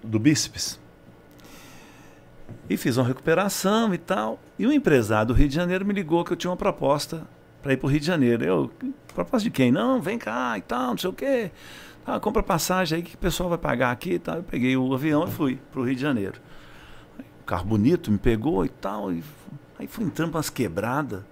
do 0.07 0.19
bíceps. 0.19 0.79
E 2.69 2.77
fiz 2.77 2.97
uma 2.97 3.05
recuperação 3.05 3.93
e 3.93 3.97
tal. 3.97 4.39
E 4.57 4.65
um 4.65 4.71
empresário 4.71 5.27
do 5.27 5.33
Rio 5.33 5.47
de 5.47 5.55
Janeiro 5.55 5.85
me 5.85 5.93
ligou 5.93 6.23
que 6.23 6.33
eu 6.33 6.37
tinha 6.37 6.51
uma 6.51 6.57
proposta 6.57 7.27
para 7.61 7.73
ir 7.73 7.77
para 7.77 7.87
o 7.87 7.89
Rio 7.89 7.99
de 7.99 8.05
Janeiro. 8.05 8.43
Eu, 8.43 8.71
proposta 9.13 9.43
de 9.43 9.51
quem? 9.51 9.71
Não, 9.71 10.01
vem 10.01 10.17
cá 10.17 10.57
e 10.57 10.61
tal, 10.61 10.91
não 10.91 10.97
sei 10.97 11.09
o 11.09 11.13
quê. 11.13 11.51
Ah, 12.05 12.19
compra 12.19 12.41
passagem 12.41 12.97
aí 12.97 13.03
que 13.03 13.15
o 13.15 13.17
pessoal 13.17 13.49
vai 13.49 13.57
pagar 13.57 13.91
aqui 13.91 14.13
e 14.13 14.19
tal. 14.19 14.37
Eu 14.37 14.43
peguei 14.43 14.77
o 14.77 14.93
avião 14.93 15.25
e 15.27 15.31
fui 15.31 15.59
para 15.71 15.81
o 15.81 15.83
Rio 15.83 15.95
de 15.95 16.01
Janeiro. 16.01 16.39
Um 17.41 17.45
carro 17.45 17.65
bonito, 17.65 18.11
me 18.11 18.17
pegou 18.17 18.65
e 18.65 18.69
tal. 18.69 19.11
E 19.11 19.23
aí 19.77 19.87
fui 19.87 20.05
entrando 20.05 20.31
para 20.31 20.37
umas 20.37 20.49
quebradas. 20.49 21.23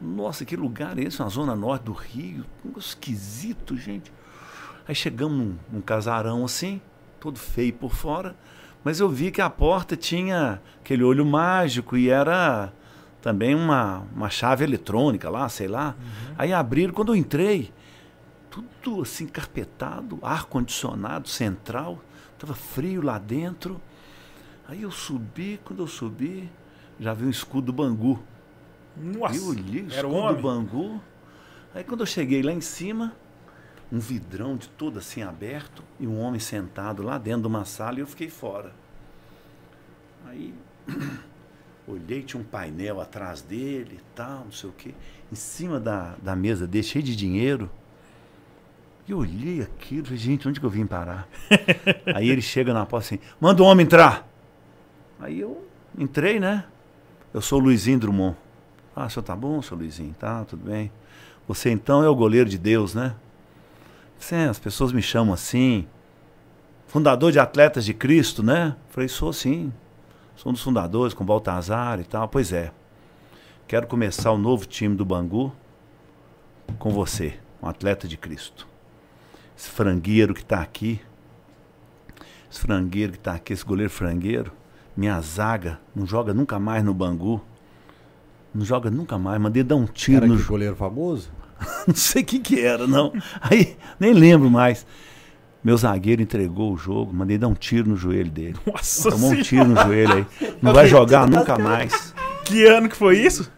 Nossa, 0.00 0.44
que 0.44 0.56
lugar 0.56 0.98
é 0.98 1.04
esse? 1.04 1.20
Na 1.20 1.28
zona 1.28 1.56
norte 1.56 1.84
do 1.84 1.92
Rio. 1.92 2.44
Um 2.64 2.78
esquisito, 2.78 3.76
gente. 3.76 4.12
Aí 4.86 4.94
chegamos 4.94 5.36
num, 5.38 5.56
num 5.72 5.80
casarão 5.80 6.44
assim, 6.44 6.80
todo 7.24 7.38
feio 7.38 7.72
por 7.72 7.94
fora. 7.94 8.36
Mas 8.84 9.00
eu 9.00 9.08
vi 9.08 9.30
que 9.30 9.40
a 9.40 9.48
porta 9.48 9.96
tinha 9.96 10.60
aquele 10.78 11.02
olho 11.02 11.24
mágico 11.24 11.96
e 11.96 12.10
era 12.10 12.70
também 13.22 13.54
uma, 13.54 14.02
uma 14.14 14.28
chave 14.28 14.62
eletrônica 14.62 15.30
lá, 15.30 15.48
sei 15.48 15.66
lá. 15.66 15.96
Aí 16.36 16.52
abriram, 16.52 16.92
quando 16.92 17.12
eu 17.12 17.16
entrei, 17.16 17.72
tudo 18.50 19.00
assim 19.00 19.26
carpetado, 19.26 20.18
ar-condicionado 20.20 21.26
central, 21.26 21.98
estava 22.34 22.54
frio 22.54 23.00
lá 23.00 23.18
dentro. 23.18 23.80
Aí 24.68 24.82
eu 24.82 24.90
subi, 24.90 25.58
quando 25.64 25.82
eu 25.82 25.86
subi, 25.86 26.50
já 27.00 27.14
vi 27.14 27.24
um 27.24 27.30
escudo 27.30 27.66
do 27.68 27.72
Bangu. 27.72 28.22
Nossa, 28.94 29.36
eu 29.36 29.46
olhei 29.46 29.82
o 29.82 29.92
era 29.94 30.06
o 30.06 30.10
escudo 30.10 30.42
do 30.42 30.48
homem. 30.48 30.66
Bangu. 30.66 31.00
Aí 31.74 31.82
quando 31.84 32.00
eu 32.00 32.06
cheguei 32.06 32.42
lá 32.42 32.52
em 32.52 32.60
cima, 32.60 33.14
um 33.94 34.00
vidrão 34.00 34.56
de 34.56 34.68
todo 34.70 34.98
assim 34.98 35.22
aberto 35.22 35.84
e 36.00 36.06
um 36.06 36.18
homem 36.18 36.40
sentado 36.40 37.00
lá 37.00 37.16
dentro 37.16 37.42
de 37.42 37.46
uma 37.46 37.64
sala 37.64 37.98
e 37.98 38.00
eu 38.00 38.06
fiquei 38.08 38.28
fora. 38.28 38.72
Aí 40.26 40.52
olhei, 41.86 42.24
tinha 42.24 42.40
um 42.40 42.44
painel 42.44 43.00
atrás 43.00 43.40
dele 43.40 44.00
e 44.00 44.16
tal, 44.16 44.46
não 44.46 44.52
sei 44.52 44.68
o 44.68 44.72
quê. 44.72 44.92
Em 45.30 45.36
cima 45.36 45.78
da, 45.78 46.16
da 46.20 46.34
mesa 46.34 46.66
dele, 46.66 46.82
cheio 46.82 47.04
de 47.04 47.14
dinheiro. 47.14 47.70
E 49.06 49.12
eu 49.12 49.18
olhei 49.18 49.62
aquilo, 49.62 50.06
falei, 50.06 50.18
gente, 50.18 50.48
onde 50.48 50.58
que 50.58 50.66
eu 50.66 50.70
vim 50.70 50.86
parar? 50.86 51.28
Aí 52.16 52.28
ele 52.28 52.42
chega 52.42 52.74
na 52.74 52.84
porta 52.84 53.06
assim, 53.06 53.20
manda 53.40 53.62
o 53.62 53.66
homem 53.66 53.86
entrar. 53.86 54.26
Aí 55.20 55.38
eu 55.38 55.68
entrei, 55.96 56.40
né? 56.40 56.64
Eu 57.32 57.40
sou 57.40 57.60
o 57.60 57.62
Luizinho 57.62 58.00
Drummond. 58.00 58.36
Ah, 58.96 59.06
o 59.06 59.10
senhor 59.10 59.22
tá 59.22 59.36
bom, 59.36 59.62
seu 59.62 59.76
Luizinho? 59.76 60.14
Tá, 60.18 60.44
tudo 60.44 60.64
bem. 60.64 60.90
Você 61.46 61.70
então 61.70 62.02
é 62.02 62.08
o 62.08 62.14
goleiro 62.14 62.48
de 62.50 62.58
Deus, 62.58 62.92
né? 62.92 63.14
Sim, 64.24 64.46
as 64.48 64.58
pessoas 64.58 64.90
me 64.90 65.02
chamam 65.02 65.34
assim. 65.34 65.86
Fundador 66.86 67.30
de 67.30 67.38
Atletas 67.38 67.84
de 67.84 67.92
Cristo, 67.92 68.42
né? 68.42 68.74
Falei, 68.88 69.06
sou 69.06 69.34
sim. 69.34 69.70
Sou 70.34 70.48
um 70.48 70.54
dos 70.54 70.62
fundadores 70.62 71.12
com 71.12 71.22
Baltazar 71.22 72.00
e 72.00 72.04
tal. 72.04 72.26
Pois 72.26 72.50
é. 72.50 72.72
Quero 73.68 73.86
começar 73.86 74.32
o 74.32 74.38
novo 74.38 74.64
time 74.64 74.96
do 74.96 75.04
Bangu 75.04 75.52
com 76.78 76.88
você, 76.88 77.38
um 77.62 77.68
atleta 77.68 78.08
de 78.08 78.16
Cristo. 78.16 78.66
Esse 79.54 79.68
frangueiro 79.68 80.32
que 80.32 80.40
está 80.40 80.62
aqui, 80.62 81.02
esse 82.50 82.60
frangueiro 82.60 83.12
que 83.12 83.18
está 83.18 83.34
aqui, 83.34 83.52
esse 83.52 83.64
goleiro 83.64 83.92
frangueiro, 83.92 84.52
minha 84.96 85.20
zaga, 85.20 85.78
não 85.94 86.06
joga 86.06 86.32
nunca 86.32 86.58
mais 86.58 86.82
no 86.82 86.94
Bangu. 86.94 87.44
Não 88.54 88.64
joga 88.64 88.90
nunca 88.90 89.18
mais. 89.18 89.38
Mandei 89.38 89.62
dar 89.62 89.76
um 89.76 89.84
tiro 89.84 90.24
Era 90.24 90.26
no 90.26 90.42
goleiro 90.46 90.76
famoso? 90.76 91.30
não 91.86 91.94
sei 91.94 92.22
o 92.22 92.24
que, 92.24 92.60
era, 92.60 92.86
não. 92.86 93.12
Aí, 93.40 93.76
nem 93.98 94.12
lembro 94.12 94.50
mais. 94.50 94.86
Meu 95.62 95.76
zagueiro 95.76 96.20
entregou 96.20 96.74
o 96.74 96.76
jogo, 96.76 97.12
mandei 97.14 97.38
dar 97.38 97.48
um 97.48 97.54
tiro 97.54 97.88
no 97.88 97.96
joelho 97.96 98.30
dele. 98.30 98.56
Nossa 98.66 99.10
Tomou 99.10 99.28
um 99.28 99.30
senhora. 99.30 99.44
tiro 99.44 99.64
no 99.64 99.76
joelho 99.82 100.14
aí. 100.14 100.26
Não 100.60 100.74
vai 100.74 100.86
jogar 100.86 101.26
nunca 101.26 101.56
mais. 101.56 102.14
Que 102.44 102.66
ano 102.66 102.88
que 102.88 102.96
foi 102.96 103.18
isso? 103.18 103.50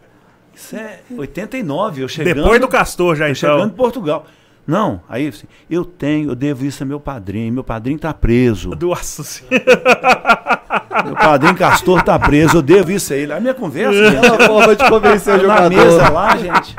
Isso 0.55 0.75
é 0.75 1.01
89, 1.15 2.03
eu 2.03 2.07
chegando. 2.07 2.35
Depois 2.35 2.61
do 2.61 2.67
Castor 2.67 3.15
já, 3.15 3.25
eu 3.27 3.33
então. 3.33 3.55
chegando 3.55 3.73
em 3.73 3.75
Portugal. 3.75 4.25
Não, 4.65 5.01
aí 5.07 5.27
assim, 5.27 5.47
eu 5.69 5.85
tenho, 5.85 6.31
eu 6.31 6.35
devo 6.35 6.65
isso 6.65 6.81
a 6.83 6.85
meu 6.85 6.99
padrinho. 6.99 7.53
Meu 7.53 7.63
padrinho 7.63 7.99
tá 7.99 8.13
preso. 8.13 8.71
Nossa 8.79 9.23
senhora. 9.23 9.63
Meu 11.05 11.15
padrinho 11.15 11.55
Castor 11.55 12.03
tá 12.03 12.17
preso, 12.19 12.57
eu 12.57 12.61
devo 12.61 12.91
isso 12.91 13.13
a 13.13 13.15
ele. 13.15 13.33
A 13.33 13.39
minha 13.39 13.53
conversa, 13.53 13.97
É 13.97 14.11
gente, 14.11 14.25
uma 14.27 14.39
forma 14.47 14.75
de 14.75 14.89
convencer 14.89 15.33
o 15.33 15.37
na 15.37 15.43
jogador. 15.43 15.69
mesa 15.69 16.09
lá, 16.09 16.35
gente. 16.37 16.75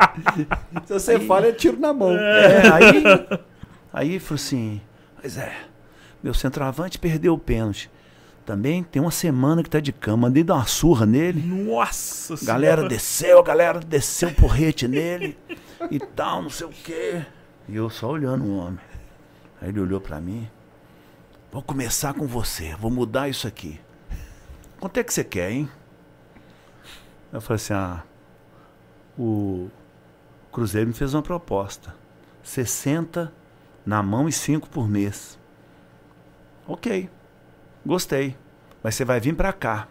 Se 0.85 0.93
você 0.93 1.19
fala, 1.19 1.47
é 1.47 1.51
tiro 1.51 1.79
na 1.79 1.93
mão. 1.93 2.15
É, 2.17 2.71
aí, 2.71 3.03
aí 3.93 4.19
falou 4.19 4.35
assim: 4.35 4.81
Pois 5.21 5.37
é, 5.37 5.53
meu 6.23 6.33
centroavante 6.33 6.97
perdeu 6.99 7.33
o 7.33 7.39
pênalti. 7.39 7.89
Também 8.45 8.81
tem 8.81 8.99
uma 8.99 9.11
semana 9.11 9.61
que 9.61 9.69
tá 9.69 9.79
de 9.79 9.91
cama. 9.93 10.23
Mandei 10.27 10.43
dar 10.43 10.55
uma 10.55 10.65
surra 10.65 11.05
nele. 11.05 11.39
Nossa 11.41 12.35
senhora. 12.35 12.45
Galera 12.45 12.87
desceu, 12.89 13.39
a 13.39 13.43
galera 13.43 13.79
desceu 13.79 14.29
um 14.29 14.33
porrete 14.33 14.87
nele 14.87 15.37
e 15.91 15.99
tal, 15.99 16.41
não 16.41 16.49
sei 16.49 16.65
o 16.65 16.71
quê. 16.71 17.21
E 17.67 17.75
eu 17.75 17.89
só 17.91 18.09
olhando 18.09 18.43
o 18.45 18.57
homem. 18.57 18.79
Aí 19.61 19.69
ele 19.69 19.79
olhou 19.79 20.01
pra 20.01 20.19
mim. 20.19 20.49
Vou 21.51 21.61
começar 21.61 22.13
com 22.13 22.25
você, 22.25 22.75
vou 22.79 22.89
mudar 22.89 23.29
isso 23.29 23.47
aqui. 23.47 23.79
Quanto 24.79 24.97
é 24.97 25.03
que 25.03 25.13
você 25.13 25.23
quer, 25.23 25.51
hein? 25.51 25.69
Eu 27.31 27.41
falei 27.41 27.55
assim, 27.57 27.73
ah, 27.73 28.03
o 29.17 29.69
Cruzeiro 30.51 30.87
me 30.87 30.93
fez 30.93 31.13
uma 31.13 31.21
proposta. 31.21 31.93
60 32.41 33.31
na 33.85 34.01
mão 34.01 34.27
e 34.27 34.31
5 34.31 34.69
por 34.69 34.87
mês. 34.87 35.37
Ok, 36.67 37.09
gostei. 37.85 38.35
Mas 38.81 38.95
você 38.95 39.03
vai 39.03 39.19
vir 39.19 39.35
pra 39.35 39.51
cá. 39.51 39.87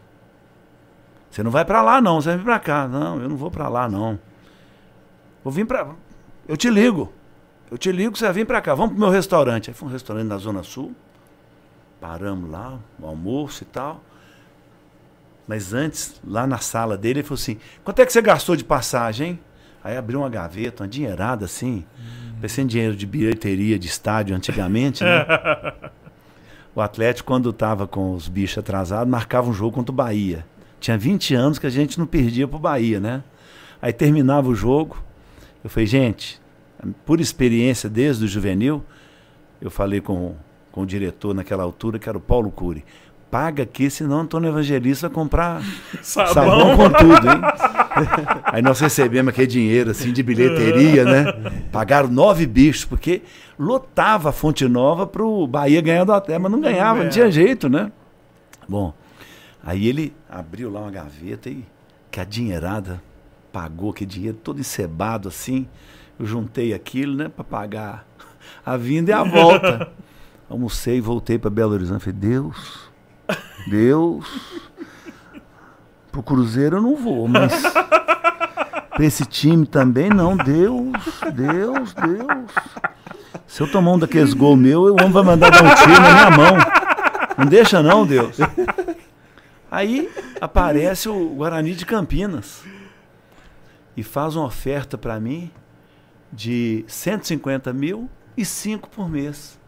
Você 1.30 1.42
não 1.42 1.50
vai 1.50 1.64
pra 1.64 1.82
lá 1.82 2.00
não, 2.00 2.20
você 2.20 2.30
vai 2.30 2.38
vir 2.38 2.44
pra 2.44 2.58
cá. 2.58 2.88
Não, 2.88 3.20
eu 3.20 3.28
não 3.28 3.36
vou 3.36 3.50
pra 3.50 3.68
lá 3.68 3.88
não. 3.88 4.18
Vou 5.44 5.52
vir 5.52 5.66
pra. 5.66 5.94
Eu 6.46 6.56
te 6.56 6.70
ligo. 6.70 7.12
Eu 7.70 7.76
te 7.76 7.92
ligo, 7.92 8.16
você 8.16 8.24
vai 8.24 8.32
vir 8.32 8.46
pra 8.46 8.62
cá. 8.62 8.74
Vamos 8.74 8.92
pro 8.92 9.00
meu 9.00 9.10
restaurante. 9.10 9.68
Aí 9.68 9.74
foi 9.74 9.88
um 9.88 9.92
restaurante 9.92 10.26
na 10.26 10.38
Zona 10.38 10.62
Sul. 10.62 10.94
Paramos 12.00 12.50
lá, 12.50 12.78
o 12.98 13.06
almoço 13.06 13.62
e 13.62 13.66
tal. 13.66 14.00
Mas 15.48 15.72
antes, 15.72 16.20
lá 16.22 16.46
na 16.46 16.58
sala 16.58 16.98
dele, 16.98 17.20
ele 17.20 17.26
falou 17.26 17.40
assim: 17.40 17.56
quanto 17.82 18.00
é 18.00 18.06
que 18.06 18.12
você 18.12 18.20
gastou 18.20 18.54
de 18.54 18.62
passagem, 18.62 19.30
hein? 19.30 19.40
Aí 19.82 19.96
abriu 19.96 20.20
uma 20.20 20.28
gaveta, 20.28 20.82
uma 20.82 20.88
dinheirada 20.88 21.46
assim. 21.46 21.84
Parecendo 22.36 22.68
dinheiro 22.68 22.94
de 22.94 23.06
bilheteria 23.06 23.78
de 23.78 23.88
estádio 23.88 24.36
antigamente, 24.36 25.02
né? 25.02 25.26
O 26.74 26.80
Atlético, 26.80 27.26
quando 27.26 27.50
estava 27.50 27.88
com 27.88 28.14
os 28.14 28.28
bichos 28.28 28.58
atrasados, 28.58 29.10
marcava 29.10 29.50
um 29.50 29.52
jogo 29.52 29.74
contra 29.74 29.90
o 29.90 29.94
Bahia. 29.94 30.46
Tinha 30.78 30.96
20 30.96 31.34
anos 31.34 31.58
que 31.58 31.66
a 31.66 31.70
gente 31.70 31.98
não 31.98 32.06
perdia 32.06 32.46
pro 32.46 32.56
Bahia, 32.56 33.00
né? 33.00 33.24
Aí 33.82 33.92
terminava 33.92 34.48
o 34.48 34.54
jogo. 34.54 34.96
Eu 35.64 35.68
falei, 35.68 35.88
gente, 35.88 36.40
por 37.04 37.20
experiência 37.20 37.90
desde 37.90 38.24
o 38.24 38.28
juvenil, 38.28 38.84
eu 39.60 39.72
falei 39.72 40.00
com, 40.00 40.36
com 40.70 40.82
o 40.82 40.86
diretor 40.86 41.34
naquela 41.34 41.64
altura, 41.64 41.98
que 41.98 42.08
era 42.08 42.16
o 42.16 42.20
Paulo 42.20 42.48
Cury. 42.48 42.84
Paga 43.30 43.64
aqui, 43.64 43.90
senão 43.90 44.20
Antônio 44.20 44.48
Evangelista 44.48 45.08
vai 45.08 45.14
comprar 45.14 45.62
Sabão. 46.02 46.32
sabão 46.32 46.76
com 46.76 46.90
tudo, 46.90 47.30
hein? 47.30 47.40
Aí 48.44 48.62
nós 48.62 48.80
recebemos 48.80 49.30
aquele 49.30 49.46
dinheiro 49.46 49.90
assim 49.90 50.12
de 50.12 50.22
bilheteria, 50.22 51.04
né? 51.04 51.24
Pagaram 51.70 52.08
nove 52.08 52.46
bichos, 52.46 52.86
porque 52.86 53.22
lotava 53.58 54.30
a 54.30 54.32
Fonte 54.32 54.66
Nova 54.66 55.06
pro 55.06 55.46
Bahia 55.46 55.80
ganhar 55.82 56.04
do 56.04 56.12
Atlético, 56.12 56.42
mas 56.42 56.52
não 56.52 56.60
ganhava, 56.60 57.02
não 57.02 57.10
tinha 57.10 57.30
jeito, 57.30 57.68
né? 57.68 57.92
Bom, 58.66 58.94
aí 59.62 59.86
ele 59.86 60.14
abriu 60.28 60.70
lá 60.70 60.80
uma 60.80 60.90
gaveta 60.90 61.50
e 61.50 61.64
que 62.10 62.20
a 62.20 62.24
dinheirada 62.24 63.02
pagou 63.52 63.90
aquele 63.90 64.10
dinheiro 64.10 64.38
todo 64.42 64.60
encebado 64.60 65.28
assim. 65.28 65.66
Eu 66.18 66.26
juntei 66.26 66.72
aquilo, 66.72 67.14
né, 67.14 67.28
para 67.28 67.44
pagar 67.44 68.06
a 68.64 68.76
vinda 68.76 69.10
e 69.10 69.14
a 69.14 69.22
volta. 69.22 69.90
Almocei 70.48 70.96
e 70.96 71.00
voltei 71.00 71.38
para 71.38 71.50
Belo 71.50 71.74
Horizonte. 71.74 72.00
Falei, 72.00 72.18
Deus, 72.18 72.90
Deus, 73.68 74.26
pro 76.10 76.22
Cruzeiro 76.22 76.78
eu 76.78 76.82
não 76.82 76.96
vou, 76.96 77.28
mas 77.28 77.52
pra 78.90 79.04
esse 79.04 79.24
time 79.24 79.66
também 79.66 80.10
não. 80.10 80.36
Deus, 80.36 80.92
Deus, 81.34 81.94
Deus. 81.94 82.52
Se 83.46 83.62
eu 83.62 83.70
tomar 83.70 83.92
um 83.92 83.98
daqueles 83.98 84.34
gols 84.34 84.58
meu, 84.58 84.82
o 84.82 84.92
homem 84.92 85.10
vai 85.10 85.22
mandar 85.22 85.50
dar 85.50 85.64
um 85.64 85.74
tiro 85.74 86.00
na 86.00 86.14
minha 86.14 86.30
mão. 86.30 86.56
Não 87.38 87.46
deixa 87.46 87.82
não, 87.82 88.06
Deus. 88.06 88.36
Aí 89.70 90.10
aparece 90.40 91.08
o 91.08 91.28
Guarani 91.30 91.74
de 91.74 91.84
Campinas. 91.86 92.62
e 93.96 94.02
faz 94.02 94.36
uma 94.36 94.46
oferta 94.46 94.96
para 94.96 95.18
mim 95.18 95.50
de 96.32 96.84
150 96.86 97.72
mil 97.72 98.08
e 98.36 98.44
5 98.44 98.88
por 98.88 99.08
mês. 99.08 99.58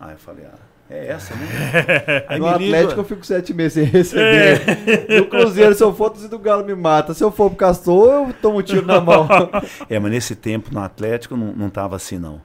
Aí 0.00 0.12
eu 0.12 0.18
falei, 0.18 0.46
ah, 0.46 0.67
é 0.90 1.08
essa, 1.08 1.34
né? 1.34 1.46
Aí 2.28 2.38
no 2.38 2.46
Atlético 2.46 3.00
eu 3.00 3.04
fico 3.04 3.24
sete 3.24 3.52
meses 3.52 3.74
sem 3.74 3.84
receber. 3.84 4.62
É. 5.06 5.20
No 5.20 5.26
Cruzeiro, 5.26 5.74
se 5.74 5.82
eu 5.82 5.94
for 5.94 6.10
do 6.10 6.38
Galo, 6.38 6.64
me 6.64 6.74
mata. 6.74 7.12
Se 7.12 7.22
eu 7.22 7.30
for 7.30 7.50
pro 7.50 7.58
Castor, 7.58 8.28
eu 8.28 8.34
tomo 8.40 8.58
um 8.58 8.62
tiro 8.62 8.86
na 8.86 9.00
mão. 9.00 9.28
é, 9.88 9.98
mas 9.98 10.10
nesse 10.10 10.34
tempo 10.34 10.72
no 10.72 10.80
Atlético 10.80 11.36
não, 11.36 11.52
não 11.52 11.68
tava 11.68 11.96
assim, 11.96 12.18
não. 12.18 12.40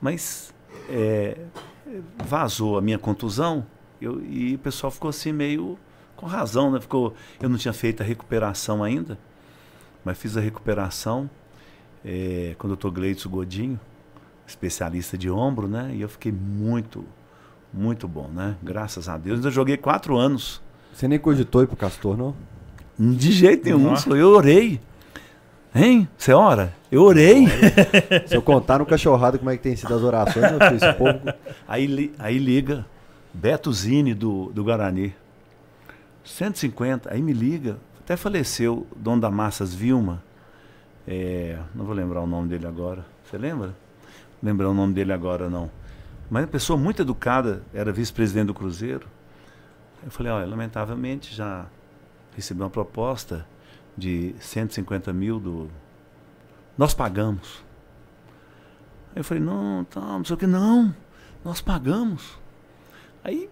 Mas 0.00 0.54
é, 0.88 1.36
vazou 2.24 2.78
a 2.78 2.80
minha 2.80 2.98
contusão 2.98 3.66
eu, 4.00 4.22
e 4.24 4.54
o 4.54 4.58
pessoal 4.58 4.90
ficou 4.90 5.08
assim 5.08 5.32
meio 5.32 5.78
com 6.16 6.26
razão, 6.26 6.70
né? 6.70 6.80
Ficou, 6.80 7.14
eu 7.40 7.48
não 7.48 7.58
tinha 7.58 7.72
feito 7.72 8.02
a 8.02 8.06
recuperação 8.06 8.82
ainda, 8.82 9.18
mas 10.04 10.18
fiz 10.18 10.36
a 10.36 10.40
recuperação 10.40 11.28
é, 12.04 12.54
quando 12.58 12.72
eu 12.72 12.76
tô 12.76 12.90
Gleitson 12.90 13.28
Godinho, 13.28 13.78
especialista 14.46 15.18
de 15.18 15.30
ombro, 15.30 15.68
né? 15.68 15.92
E 15.94 16.00
eu 16.00 16.08
fiquei 16.08 16.32
muito 16.32 17.04
muito 17.76 18.08
bom, 18.08 18.28
né? 18.32 18.56
Graças 18.62 19.08
a 19.08 19.18
Deus. 19.18 19.44
Eu 19.44 19.50
joguei 19.50 19.76
quatro 19.76 20.16
anos. 20.16 20.62
Você 20.92 21.06
nem 21.06 21.18
cogitou 21.18 21.62
ir 21.62 21.66
pro 21.66 21.76
Castor, 21.76 22.16
não? 22.16 22.34
De 22.98 23.30
jeito 23.30 23.64
nenhum. 23.66 23.92
Uhum. 23.92 24.16
Eu 24.16 24.30
orei. 24.30 24.80
Hein? 25.74 26.08
Você 26.16 26.32
ora? 26.32 26.72
Eu 26.90 27.02
orei. 27.02 27.46
Se 28.26 28.34
eu 28.34 28.40
contar 28.40 28.78
no 28.78 28.86
cachorrado 28.86 29.38
como 29.38 29.50
é 29.50 29.56
que 29.56 29.62
tem 29.62 29.76
sido 29.76 29.94
as 29.94 30.02
orações, 30.02 30.46
eu 30.50 30.58
fiz 30.70 30.94
pouco. 30.94 31.20
Aí, 31.68 32.14
aí 32.18 32.38
liga 32.38 32.86
Beto 33.34 33.70
Zini 33.70 34.14
do, 34.14 34.50
do 34.54 34.64
Guarani. 34.64 35.14
150. 36.24 37.12
Aí 37.12 37.20
me 37.20 37.34
liga. 37.34 37.76
Até 38.00 38.16
faleceu 38.16 38.86
o 38.90 38.98
dono 38.98 39.20
da 39.20 39.30
Massas 39.30 39.74
Vilma. 39.74 40.22
É, 41.06 41.58
não 41.74 41.84
vou 41.84 41.94
lembrar 41.94 42.22
o 42.22 42.26
nome 42.26 42.48
dele 42.48 42.66
agora. 42.66 43.04
Você 43.24 43.36
lembra? 43.36 43.74
Lembrar 44.42 44.70
o 44.70 44.74
nome 44.74 44.94
dele 44.94 45.12
agora, 45.12 45.50
não. 45.50 45.70
Mas 46.30 46.42
uma 46.42 46.48
pessoa 46.48 46.76
muito 46.76 47.02
educada, 47.02 47.62
era 47.72 47.92
vice-presidente 47.92 48.46
do 48.46 48.54
Cruzeiro. 48.54 49.06
Eu 50.02 50.10
falei, 50.10 50.32
olha, 50.32 50.46
lamentavelmente 50.46 51.34
já 51.34 51.66
recebi 52.34 52.60
uma 52.60 52.70
proposta 52.70 53.46
de 53.96 54.34
150 54.40 55.12
mil 55.12 55.38
do. 55.40 55.70
Nós 56.76 56.92
pagamos. 56.92 57.64
Aí 59.14 59.20
eu 59.20 59.24
falei, 59.24 59.42
não, 59.42 59.84
tá, 59.84 60.00
não 60.00 60.24
sei 60.24 60.34
o 60.34 60.38
que, 60.38 60.46
não, 60.46 60.94
nós 61.44 61.60
pagamos. 61.60 62.38
Aí 63.24 63.48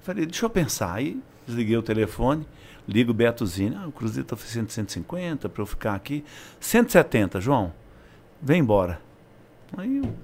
falei, 0.00 0.26
deixa 0.26 0.44
eu 0.44 0.50
pensar. 0.50 0.94
Aí 0.94 1.22
desliguei 1.46 1.76
o 1.76 1.82
telefone, 1.82 2.46
ligo 2.88 3.12
o 3.12 3.14
Betozinho, 3.14 3.78
ah, 3.78 3.86
o 3.86 3.92
Cruzeiro 3.92 4.22
está 4.22 4.34
oferecendo 4.34 4.70
150 4.70 5.48
para 5.48 5.62
eu 5.62 5.66
ficar 5.66 5.94
aqui. 5.94 6.24
170, 6.58 7.40
João, 7.40 7.72
vem 8.42 8.60
embora. 8.60 9.00
Aí 9.76 9.98
eu 9.98 10.14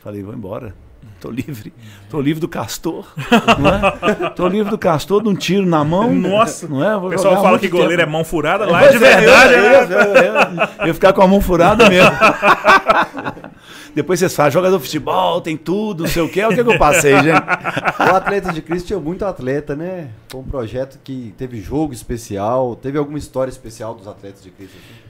falei, 0.00 0.22
vou 0.22 0.34
embora. 0.34 0.74
Tô 1.20 1.30
livre. 1.30 1.72
Tô 2.10 2.20
livre 2.20 2.40
do 2.40 2.48
castor. 2.48 3.06
Não 3.58 3.70
é? 3.70 4.30
Tô 4.30 4.48
livre 4.48 4.70
do 4.70 4.78
castor 4.78 5.22
de 5.22 5.28
um 5.28 5.34
tiro 5.34 5.64
na 5.64 5.84
mão. 5.84 6.12
Nossa. 6.12 6.66
Não 6.66 6.82
é? 6.82 6.96
o 6.96 7.08
pessoal 7.10 7.40
fala 7.40 7.58
que 7.58 7.68
goleiro 7.68 7.98
tempo. 7.98 8.10
é 8.10 8.12
mão 8.12 8.24
furada, 8.24 8.66
lá 8.66 8.84
é 8.84 8.90
de 8.90 8.98
verdade. 8.98 9.54
Eu, 9.54 9.60
eu, 9.60 9.72
eu, 9.72 10.24
eu, 10.24 10.86
eu 10.88 10.94
ficar 10.94 11.12
com 11.12 11.22
a 11.22 11.28
mão 11.28 11.40
furada 11.40 11.88
mesmo. 11.88 12.10
Depois 13.94 14.18
vocês 14.18 14.34
falam, 14.34 14.50
jogador 14.50 14.78
de 14.78 14.84
futebol, 14.84 15.40
tem 15.40 15.56
tudo, 15.56 16.04
não 16.04 16.10
sei 16.10 16.22
o 16.22 16.28
que. 16.28 16.40
É 16.40 16.48
o 16.48 16.54
que, 16.54 16.60
eu 16.60 16.78
passei, 16.78 17.14
gente. 17.14 17.42
O 18.00 18.16
Atleta 18.16 18.50
de 18.52 18.62
Cristo 18.62 18.86
tinha 18.86 18.98
muito 18.98 19.24
atleta, 19.24 19.76
né? 19.76 20.08
Foi 20.28 20.40
um 20.40 20.44
projeto 20.44 20.98
que 21.04 21.34
teve 21.36 21.60
jogo 21.60 21.92
especial. 21.92 22.74
Teve 22.74 22.96
alguma 22.96 23.18
história 23.18 23.50
especial 23.50 23.94
dos 23.94 24.08
Atletas 24.08 24.42
de 24.42 24.50
Cristo? 24.50 24.76
Assim? 24.76 25.00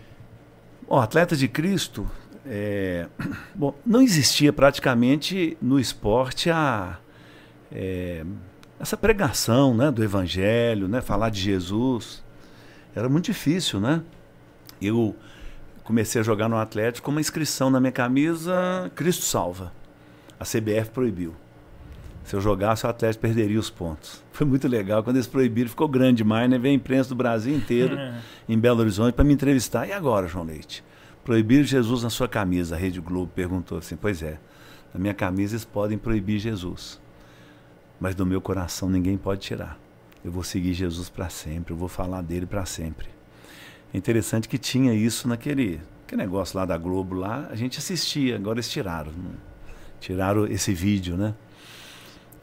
O 0.89 0.97
Atleta 0.97 1.37
de 1.37 1.47
Cristo 1.47 2.11
é, 2.47 3.07
bom, 3.55 3.75
não 3.85 4.03
existia 4.03 4.53
praticamente 4.53 5.57
no 5.61 5.79
esporte 5.79 6.51
a, 6.51 6.99
é, 7.71 8.25
essa 8.79 8.97
pregação 8.97 9.75
né, 9.75 9.91
do 9.91 10.03
Evangelho, 10.03 10.89
né, 10.89 11.01
falar 11.01 11.31
de 11.31 11.41
Jesus. 11.41 12.23
Era 12.95 13.09
muito 13.09 13.27
difícil, 13.27 13.81
né? 13.81 14.03
Eu 14.81 15.17
comecei 15.85 16.21
a 16.21 16.25
jogar 16.25 16.49
no 16.49 16.59
Atlético 16.59 17.07
com 17.07 17.11
uma 17.11 17.21
inscrição 17.21 17.71
na 17.71 17.81
minha 17.81 17.93
camisa 17.93 18.91
Cristo 18.95 19.25
Salva. 19.25 19.73
A 20.39 20.45
CBF 20.45 20.91
proibiu. 20.93 21.35
Se 22.25 22.37
eu 22.37 22.41
jogasse, 22.41 22.87
o 22.87 22.89
Atlético 22.89 23.23
perderia 23.23 23.59
os 23.59 23.71
pontos. 23.71 24.23
Foi 24.33 24.47
muito 24.47 24.69
legal. 24.69 25.03
Quando 25.03 25.17
eles 25.17 25.27
proibiram, 25.27 25.71
ficou 25.71 25.89
grande 25.89 26.19
demais, 26.19 26.49
né? 26.49 26.59
Veio 26.59 26.73
a 26.73 26.77
imprensa 26.77 27.09
do 27.09 27.15
Brasil 27.15 27.55
inteiro, 27.55 27.97
em 28.49 28.59
Belo 28.59 28.81
Horizonte, 28.81 29.15
para 29.15 29.25
me 29.25 29.33
entrevistar. 29.33 29.89
E 29.89 29.93
agora, 29.93 30.29
João 30.29 30.45
Leite? 30.45 30.85
Proibir 31.25 31.65
Jesus 31.65 32.03
na 32.03 32.11
sua 32.11 32.27
camisa, 32.29 32.75
a 32.75 32.79
Rede 32.79 33.01
Globo 33.01 33.31
perguntou 33.33 33.79
assim: 33.79 33.97
Pois 33.97 34.23
é, 34.23 34.41
na 34.93 34.99
minha 34.99 35.15
camisa 35.15 35.55
eles 35.55 35.65
podem 35.65 35.97
proibir 35.97 36.39
Jesus, 36.39 37.01
mas 38.01 38.15
do 38.15 38.27
meu 38.27 38.41
coração 38.41 38.89
ninguém 38.89 39.17
pode 39.17 39.41
tirar. 39.41 39.79
Eu 40.25 40.33
vou 40.33 40.43
seguir 40.43 40.73
Jesus 40.75 41.09
para 41.09 41.29
sempre, 41.29 41.73
eu 41.73 41.77
vou 41.77 41.89
falar 41.89 42.23
dele 42.23 42.47
para 42.47 42.67
sempre. 42.67 43.09
É 43.95 43.99
interessante 43.99 44.49
que 44.49 44.59
tinha 44.59 44.93
isso 44.95 45.29
naquele 45.29 45.81
aquele 46.05 46.23
negócio 46.23 46.59
lá 46.59 46.67
da 46.67 46.77
Globo 46.77 47.15
lá, 47.15 47.49
a 47.51 47.55
gente 47.55 47.79
assistia, 47.79 48.37
agora 48.37 48.57
eles 48.57 48.69
tiraram, 48.69 49.13
né? 49.13 49.31
tiraram 49.99 50.47
esse 50.47 50.75
vídeo, 50.75 51.17
né? 51.17 51.35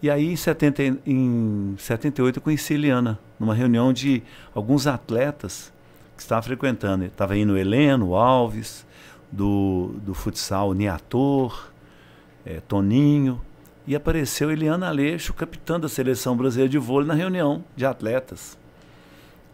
E 0.01 0.09
aí 0.09 0.31
em, 0.31 0.35
70, 0.35 1.01
em 1.05 1.75
78 1.77 2.37
eu 2.37 2.41
conheci 2.41 2.73
Eliana, 2.73 3.19
numa 3.37 3.53
reunião 3.53 3.91
de 3.91 4.23
alguns 4.55 4.87
atletas 4.87 5.71
que 6.19 6.23
estava 6.23 6.41
frequentando. 6.41 7.05
Estava 7.05 7.37
indo 7.37 7.53
o 7.53 7.57
Heleno, 7.57 8.09
o 8.09 8.15
Alves, 8.15 8.85
do, 9.31 9.95
do 10.03 10.13
futsal 10.13 10.73
Niator, 10.73 11.69
é, 12.45 12.59
Toninho, 12.59 13.41
e 13.87 13.95
apareceu 13.95 14.51
Eliana 14.51 14.89
Aleixo, 14.89 15.33
capitã 15.33 15.79
da 15.79 15.87
seleção 15.87 16.35
brasileira 16.35 16.69
de 16.69 16.77
vôlei, 16.77 17.07
na 17.07 17.13
reunião 17.13 17.63
de 17.73 17.85
atletas. 17.85 18.57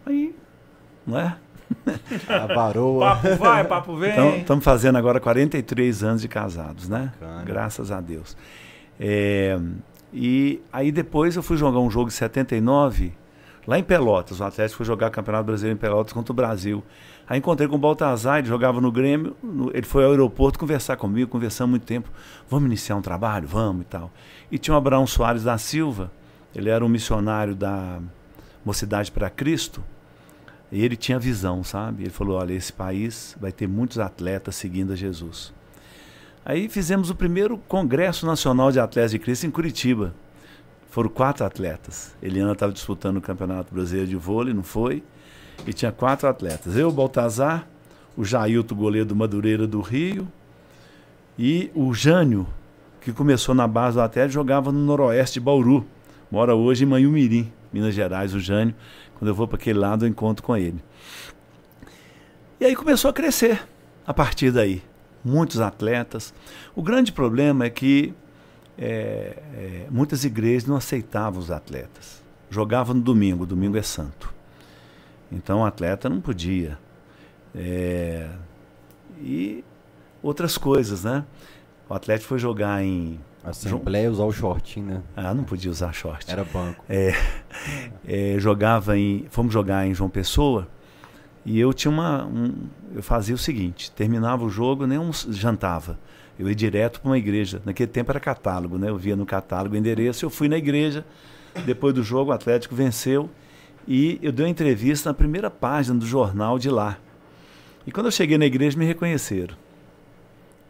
Aí, 0.06 0.36
não 1.06 1.20
é? 1.20 1.38
A 2.28 2.48
varoa. 2.48 3.16
Papo 3.16 3.36
vai, 3.36 3.64
papo 3.64 3.96
vem. 3.96 4.40
Estamos 4.40 4.64
fazendo 4.64 4.98
agora 4.98 5.20
43 5.20 6.04
anos 6.04 6.22
de 6.22 6.28
casados, 6.28 6.90
né? 6.90 7.14
Bacana. 7.20 7.44
Graças 7.44 7.92
a 7.92 8.02
Deus. 8.02 8.36
É, 9.00 9.60
e 10.12 10.62
aí 10.74 10.92
depois 10.92 11.36
eu 11.36 11.44
fui 11.44 11.58
jogar 11.58 11.80
um 11.80 11.92
jogo 11.92 12.08
em 12.08 12.12
79 12.12 13.14
lá 13.68 13.80
em 13.80 13.84
Pelotas. 13.84 14.40
O 14.40 14.44
Atlético 14.44 14.78
foi 14.78 14.86
jogar 14.86 15.10
Campeonato 15.10 15.46
Brasileiro 15.46 15.78
em 15.78 15.80
Pelotas 15.80 16.14
contra 16.14 16.32
o 16.32 16.36
Brasil. 16.36 16.84
Aí 17.28 17.40
encontrei 17.40 17.68
com 17.68 17.76
o 17.76 17.80
Baltazar, 17.80 18.40
ele 18.40 18.48
jogava 18.48 18.80
no 18.80 18.92
Grêmio, 18.92 19.36
no, 19.42 19.70
ele 19.76 19.86
foi 19.86 20.04
ao 20.04 20.12
aeroporto 20.12 20.60
conversar 20.60 20.96
comigo, 20.96 21.32
conversamos 21.32 21.72
muito 21.72 21.86
tempo. 21.86 22.10
Vamos 22.50 22.68
iniciar 22.68 22.96
um 22.96 23.02
trabalho? 23.02 23.48
Vamos 23.48 23.82
e 23.82 23.86
tal. 23.86 24.12
E 24.52 24.58
tinha 24.58 24.74
o 24.74 24.78
Abraão 24.78 25.08
Soares 25.08 25.44
da 25.44 25.58
Silva, 25.58 26.12
ele 26.54 26.70
era 26.70 26.86
um 26.86 26.90
missionário 26.90 27.56
da 27.56 28.00
Mocidade 28.64 29.12
para 29.12 29.30
Cristo, 29.30 29.84
e 30.72 30.84
ele 30.84 30.96
tinha 30.96 31.18
visão, 31.18 31.64
sabe? 31.64 32.04
Ele 32.04 32.10
falou: 32.10 32.38
olha, 32.38 32.54
esse 32.54 32.72
país 32.72 33.36
vai 33.40 33.52
ter 33.52 33.68
muitos 33.68 33.98
atletas 33.98 34.56
seguindo 34.56 34.94
a 34.94 34.96
Jesus. 34.96 35.54
Aí 36.44 36.70
fizemos 36.70 37.10
o 37.10 37.16
primeiro 37.16 37.58
Congresso 37.58 38.26
Nacional 38.26 38.72
de 38.72 38.80
Atletas 38.80 39.12
de 39.12 39.20
Cristo 39.20 39.48
em 39.48 39.52
Curitiba. 39.52 40.14
Foram 40.96 41.10
quatro 41.10 41.46
atletas. 41.46 42.16
Eliana 42.24 42.54
estava 42.54 42.72
disputando 42.72 43.18
o 43.18 43.22
Campeonato 43.22 43.74
Brasileiro 43.74 44.10
de 44.10 44.16
Vôlei, 44.16 44.54
não 44.54 44.64
foi? 44.64 45.04
E 45.68 45.74
tinha 45.74 45.92
quatro 45.92 46.26
atletas. 46.26 46.78
Eu, 46.78 46.90
Baltazar, 46.90 47.68
o 48.16 48.24
Jailton, 48.24 48.76
goleiro 48.76 49.06
do 49.06 49.14
Madureira 49.14 49.68
do 49.68 49.82
Rio, 49.82 50.26
e 51.38 51.70
o 51.76 51.94
Jânio, 51.94 52.48
que 53.02 53.12
começou 53.12 53.54
na 53.54 53.68
base 53.68 53.98
do 53.98 54.02
Atlético, 54.02 54.36
jogava 54.36 54.72
no 54.72 54.80
Noroeste 54.80 55.34
de 55.34 55.42
Bauru. 55.42 55.86
Mora 56.32 56.56
hoje 56.56 56.86
em 56.86 56.88
Manhumirim, 56.88 57.52
Minas 57.74 57.94
Gerais, 57.94 58.34
o 58.34 58.40
Jânio. 58.40 58.74
Quando 59.20 59.28
eu 59.28 59.36
vou 59.36 59.50
para 59.50 59.58
aquele 59.58 59.78
lado, 59.78 60.06
eu 60.06 60.10
encontro 60.10 60.46
com 60.46 60.56
ele. 60.56 60.82
E 62.58 62.64
aí 62.64 62.74
começou 62.74 63.10
a 63.10 63.14
crescer 63.14 63.68
a 64.08 64.14
partir 64.14 64.50
daí. 64.50 64.82
Muitos 65.26 65.60
atletas. 65.60 66.34
O 66.74 66.82
grande 66.82 67.12
problema 67.12 67.66
é 67.66 67.70
que 67.70 68.14
é, 68.78 69.38
é, 69.54 69.88
muitas 69.90 70.24
igrejas 70.24 70.68
não 70.68 70.76
aceitavam 70.76 71.40
os 71.40 71.52
atletas. 71.52 72.24
Jogavam 72.50 72.96
no 72.96 73.02
domingo, 73.02 73.46
domingo 73.46 73.78
é 73.78 73.82
santo. 73.82 74.34
Então 75.32 75.62
o 75.62 75.66
atleta 75.66 76.10
não 76.10 76.22
podia. 76.22 76.78
É, 77.54 78.30
e 79.20 79.64
outras 80.22 80.58
coisas, 80.58 81.04
né? 81.04 81.26
O 81.90 81.94
Atlético 81.94 82.30
foi 82.30 82.40
jogar 82.40 82.84
em. 82.84 83.20
Assembleia 83.44 84.12
usar 84.12 84.24
o 84.24 84.32
shortinho, 84.32 84.86
né? 84.88 85.04
Ah, 85.16 85.34
não 85.34 85.44
podia 85.44 85.70
usar 85.70 85.94
short. 85.94 86.30
Era 86.30 86.44
banco. 86.44 86.84
É, 86.90 87.14
é, 88.06 88.36
jogava 88.40 88.98
em. 88.98 89.28
Fomos 89.30 89.54
jogar 89.54 89.86
em 89.86 89.94
João 89.94 90.10
Pessoa 90.10 90.68
e 91.46 91.60
eu 91.60 91.72
tinha 91.72 91.92
uma. 91.92 92.26
Um, 92.26 92.68
eu 92.96 93.04
fazia 93.04 93.36
o 93.36 93.38
seguinte: 93.38 93.92
terminava 93.92 94.44
o 94.44 94.50
jogo, 94.50 94.88
nem 94.88 94.98
um, 94.98 95.12
jantava 95.30 96.00
eu 96.38 96.50
ia 96.50 96.56
direto 96.56 97.02
para 97.02 97.10
uma 97.10 97.18
igreja. 97.18 97.62
Naquele 97.66 97.90
tempo 97.90 98.12
era 98.12 98.20
catálogo, 98.20 98.78
né? 98.78 98.90
Eu 98.90 98.98
via 98.98 99.16
no 99.16 99.26
catálogo 99.26 99.76
o 99.76 99.78
endereço, 99.78 100.26
eu 100.26 100.30
fui 100.30 100.48
na 100.48 100.58
igreja. 100.58 101.06
Depois 101.66 101.94
do 101.94 102.04
jogo, 102.04 102.32
o 102.32 102.34
Atlético 102.34 102.76
venceu 102.76 103.30
e 103.88 104.20
eu 104.22 104.32
dei 104.32 104.46
uma 104.46 104.52
entrevista 104.52 105.10
na 105.10 105.14
primeira 105.14 105.50
página 105.50 105.98
do 105.98 106.06
jornal 106.06 106.60
de 106.60 106.70
lá. 106.70 106.98
E 107.88 107.92
quando 107.92 108.08
eu 108.08 108.12
cheguei 108.12 108.38
na 108.38 108.46
igreja, 108.46 108.78
me 108.78 108.86
reconheceram. 108.86 109.56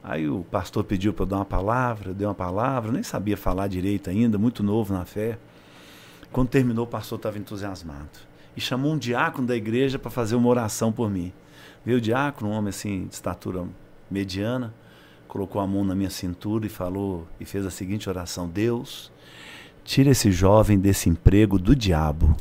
Aí 0.03 0.29
o 0.29 0.43
pastor 0.43 0.83
pediu 0.83 1.13
para 1.13 1.23
eu 1.23 1.27
dar 1.27 1.35
uma 1.37 1.45
palavra, 1.45 2.09
eu 2.09 2.13
dei 2.13 2.27
uma 2.27 2.35
palavra, 2.35 2.91
nem 2.91 3.01
sabia 3.01 3.35
falar 3.35 3.67
direito 3.67 4.09
ainda, 4.09 4.37
muito 4.37 4.61
novo 4.61 4.93
na 4.93 5.03
fé. 5.03 5.39
Quando 6.31 6.49
terminou, 6.49 6.85
o 6.85 6.87
pastor 6.87 7.17
estava 7.17 7.39
entusiasmado. 7.39 8.19
E 8.55 8.61
chamou 8.61 8.93
um 8.93 8.97
diácono 8.97 9.47
da 9.47 9.55
igreja 9.55 9.97
para 9.97 10.11
fazer 10.11 10.35
uma 10.35 10.47
oração 10.47 10.91
por 10.91 11.09
mim. 11.09 11.33
Veio 11.83 11.97
o 11.97 12.01
diácono, 12.01 12.51
um 12.51 12.53
homem 12.53 12.69
assim, 12.69 13.07
de 13.07 13.15
estatura 13.15 13.65
mediana, 14.11 14.73
colocou 15.35 15.61
a 15.61 15.67
mão 15.67 15.83
na 15.83 15.93
minha 15.93 16.09
cintura 16.09 16.65
e 16.65 16.69
falou, 16.69 17.27
e 17.41 17.43
fez 17.43 17.65
a 17.65 17.69
seguinte 17.69 18.07
oração: 18.07 18.47
Deus, 18.47 19.11
tira 19.83 20.11
esse 20.11 20.31
jovem 20.31 20.79
desse 20.79 21.09
emprego 21.09 21.59
do 21.59 21.75
diabo 21.75 22.37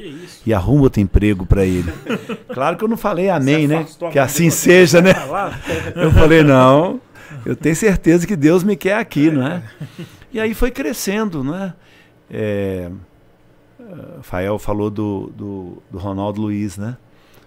e 0.46 0.54
arruma 0.54 0.84
outro 0.84 1.00
emprego 1.00 1.44
para 1.44 1.66
ele. 1.66 1.92
claro 2.54 2.76
que 2.76 2.84
eu 2.84 2.88
não 2.88 2.96
falei 2.96 3.28
amém, 3.28 3.66
né? 3.66 3.84
Que 4.12 4.18
assim 4.20 4.48
seja, 4.48 5.02
né? 5.02 5.12
Eu 5.96 6.12
falei, 6.12 6.44
não, 6.44 7.00
eu 7.44 7.56
tenho 7.56 7.74
certeza 7.74 8.28
que 8.28 8.36
Deus 8.36 8.62
me 8.62 8.76
quer 8.76 8.96
aqui, 8.96 9.28
não 9.28 9.44
é? 9.44 9.64
E 10.32 10.38
aí 10.38 10.54
foi 10.54 10.70
crescendo, 10.70 11.42
não 11.42 11.56
é? 11.56 11.74
é 12.30 12.92
Fael 14.22 14.56
falou 14.56 14.88
do, 14.88 15.32
do, 15.36 15.82
do 15.90 15.98
Ronaldo 15.98 16.42
Luiz, 16.42 16.78
né? 16.78 16.96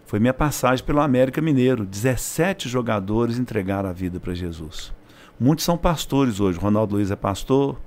Foi 0.06 0.20
minha 0.20 0.34
passagem 0.34 0.86
pelo 0.86 1.00
América 1.00 1.42
Mineiro. 1.42 1.86
17 1.86 2.68
jogadores 2.68 3.40
entregaram 3.40 3.90
a 3.90 3.94
vida 3.94 4.20
para 4.20 4.34
Jesus. 4.34 4.97
Muitos 5.40 5.66
são 5.66 5.78
pastores 5.78 6.40
hoje. 6.40 6.58
Ronaldo 6.58 6.96
Luiz 6.96 7.12
é 7.12 7.16
pastor, 7.16 7.80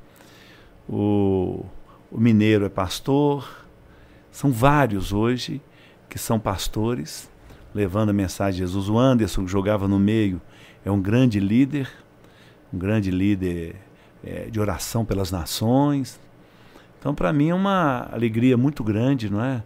o, 0.88 1.64
o 2.10 2.20
Mineiro 2.20 2.64
é 2.64 2.68
pastor. 2.68 3.66
São 4.30 4.52
vários 4.52 5.12
hoje 5.12 5.60
que 6.08 6.16
são 6.16 6.38
pastores, 6.38 7.28
levando 7.74 8.10
a 8.10 8.12
mensagem 8.12 8.60
de 8.60 8.66
Jesus. 8.66 8.88
O 8.88 8.96
Anderson, 8.96 9.44
que 9.44 9.50
jogava 9.50 9.88
no 9.88 9.98
meio, 9.98 10.40
é 10.84 10.90
um 10.92 11.00
grande 11.00 11.40
líder, 11.40 11.90
um 12.72 12.78
grande 12.78 13.10
líder 13.10 13.74
é, 14.22 14.44
de 14.44 14.60
oração 14.60 15.04
pelas 15.04 15.32
nações. 15.32 16.20
Então, 17.00 17.14
para 17.14 17.32
mim 17.32 17.48
é 17.48 17.54
uma 17.54 18.08
alegria 18.12 18.56
muito 18.56 18.84
grande, 18.84 19.28
não 19.28 19.42
é? 19.42 19.62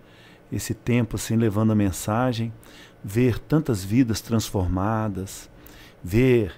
Esse 0.50 0.72
tempo 0.72 1.16
assim 1.16 1.36
levando 1.36 1.72
a 1.72 1.74
mensagem, 1.74 2.50
ver 3.02 3.38
tantas 3.38 3.84
vidas 3.84 4.22
transformadas, 4.22 5.50
ver 6.02 6.54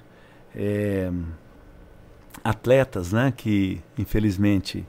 é, 0.56 1.12
atletas, 2.42 3.12
né, 3.12 3.32
que 3.36 3.82
infelizmente 3.98 4.86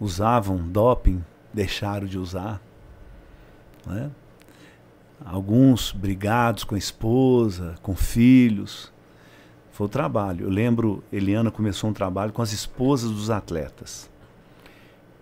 usavam 0.00 0.58
doping, 0.58 1.24
deixaram 1.52 2.06
de 2.06 2.18
usar, 2.18 2.60
né? 3.86 4.10
Alguns 5.24 5.92
brigados 5.92 6.62
com 6.62 6.74
a 6.74 6.78
esposa, 6.78 7.76
com 7.80 7.96
filhos, 7.96 8.92
foi 9.72 9.86
o 9.86 9.88
trabalho. 9.88 10.44
Eu 10.46 10.50
lembro, 10.50 11.02
Eliana 11.10 11.50
começou 11.50 11.88
um 11.88 11.92
trabalho 11.92 12.32
com 12.32 12.42
as 12.42 12.52
esposas 12.52 13.10
dos 13.10 13.30
atletas. 13.30 14.10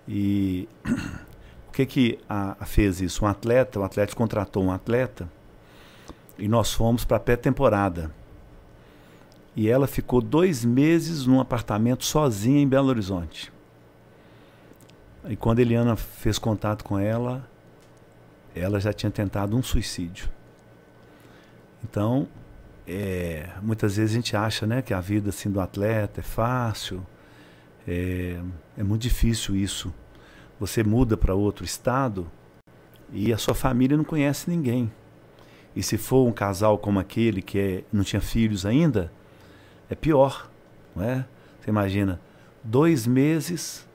E 0.07 0.69
o 1.69 1.73
que 1.73 1.87
que 1.87 2.19
a, 2.29 2.57
a 2.59 2.65
fez 2.65 3.01
isso? 3.01 3.25
Um 3.25 3.29
atleta, 3.29 3.79
o 3.79 3.85
Atlético 3.85 4.19
contratou 4.19 4.65
um 4.65 4.73
atleta 4.73 5.29
e 6.39 6.49
nós 6.49 6.73
fomos 6.73 7.05
para 7.05 7.17
a 7.17 7.21
pré-temporada. 7.21 8.11
E 9.57 9.69
ela 9.69 9.87
ficou 9.87 10.21
dois 10.21 10.65
meses 10.65 11.27
num 11.27 11.41
apartamento 11.41 12.05
sozinha 12.05 12.61
em 12.61 12.67
Belo 12.67 12.89
Horizonte. 12.89 13.53
E 15.29 15.37
quando 15.37 15.61
Eliana 15.61 15.97
fez 15.97 16.39
contato 16.39 16.85
com 16.85 16.99
ela, 16.99 17.49
ela 18.55 18.81
já 18.81 18.93
tinha 18.93 19.11
tentado 19.11 19.57
um 19.57 19.63
suicídio. 19.63 20.29
Então, 21.83 22.27
é, 22.87 23.49
muitas 23.63 23.97
vezes 23.97 24.13
a 24.13 24.15
gente 24.15 24.37
acha 24.37 24.67
né, 24.67 24.83
que 24.83 24.93
a 24.93 25.01
vida 25.01 25.31
assim, 25.31 25.51
do 25.51 25.61
atleta 25.61 26.21
é 26.21 26.23
fácil, 26.23 27.05
é, 27.87 28.41
é 28.77 28.83
muito 28.83 29.03
difícil 29.03 29.57
isso. 29.57 29.93
Você 30.59 30.83
muda 30.83 31.17
para 31.17 31.35
outro 31.35 31.65
estado 31.65 32.31
e 33.13 33.33
a 33.33 33.39
sua 33.39 33.55
família 33.55 33.97
não 33.97 34.05
conhece 34.05 34.51
ninguém. 34.51 34.93
E 35.75 35.83
se 35.83 35.97
for 35.97 36.27
um 36.27 36.33
casal 36.33 36.79
como 36.79 36.99
aquele 36.99 37.43
que 37.43 37.59
é, 37.59 37.85
não 37.93 38.05
tinha 38.05 38.21
filhos 38.21 38.65
ainda, 38.65 39.11
é 39.95 39.97
pior. 39.97 40.51
Não 40.95 41.05
é? 41.05 41.25
Você 41.61 41.71
imagina, 41.71 42.21
dois 42.63 43.07
meses, 43.07 43.89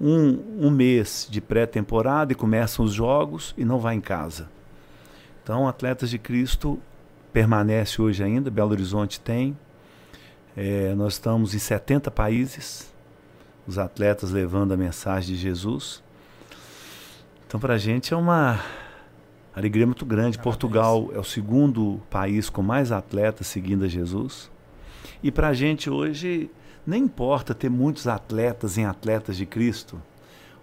um, 0.00 0.66
um 0.66 0.70
mês 0.70 1.26
de 1.30 1.40
pré-temporada 1.40 2.32
e 2.32 2.36
começam 2.36 2.84
os 2.84 2.92
jogos 2.92 3.54
e 3.56 3.64
não 3.64 3.78
vai 3.78 3.94
em 3.94 4.00
casa. 4.00 4.48
Então, 5.42 5.66
Atletas 5.66 6.10
de 6.10 6.18
Cristo 6.18 6.78
permanece 7.32 8.00
hoje 8.00 8.22
ainda, 8.22 8.50
Belo 8.50 8.70
Horizonte 8.70 9.18
tem. 9.20 9.56
É, 10.56 10.94
nós 10.94 11.14
estamos 11.14 11.54
em 11.54 11.58
70 11.58 12.10
países, 12.10 12.92
os 13.66 13.78
atletas 13.78 14.30
levando 14.30 14.72
a 14.72 14.76
mensagem 14.76 15.34
de 15.34 15.40
Jesus. 15.40 16.02
Então, 17.46 17.58
para 17.58 17.74
a 17.74 17.78
gente 17.78 18.12
é 18.14 18.16
uma 18.16 18.60
alegria 19.54 19.86
muito 19.86 20.04
grande. 20.04 20.38
Portugal 20.38 21.10
é 21.12 21.18
o 21.18 21.24
segundo 21.24 22.00
país 22.10 22.48
com 22.48 22.62
mais 22.62 22.92
atletas 22.92 23.46
seguindo 23.46 23.84
a 23.84 23.88
Jesus. 23.88 24.50
E 25.24 25.32
para 25.32 25.48
a 25.48 25.52
gente 25.54 25.88
hoje, 25.88 26.50
nem 26.86 27.04
importa 27.04 27.54
ter 27.54 27.70
muitos 27.70 28.06
atletas 28.06 28.76
em 28.76 28.84
Atletas 28.84 29.38
de 29.38 29.46
Cristo, 29.46 29.98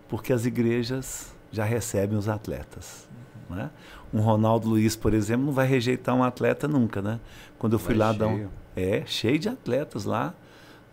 porque 0.08 0.32
as 0.32 0.46
igrejas 0.46 1.34
já 1.52 1.66
recebem 1.66 2.16
os 2.16 2.30
atletas. 2.30 3.10
Né? 3.50 3.72
Um 4.14 4.22
Ronaldo 4.22 4.70
Luiz, 4.70 4.96
por 4.96 5.16
exemplo, 5.16 5.48
não 5.48 5.52
vai 5.52 5.66
rejeitar 5.66 6.16
um 6.16 6.24
atleta 6.24 6.68
nunca, 6.68 7.02
né? 7.02 7.20
Quando 7.58 7.74
eu 7.74 7.80
fui 7.80 7.96
vai 7.96 8.08
lá 8.08 8.14
dar 8.14 8.28
um. 8.28 8.50
É, 8.76 9.04
cheio 9.08 9.40
de 9.40 9.50
atletas 9.50 10.06
lá. 10.06 10.32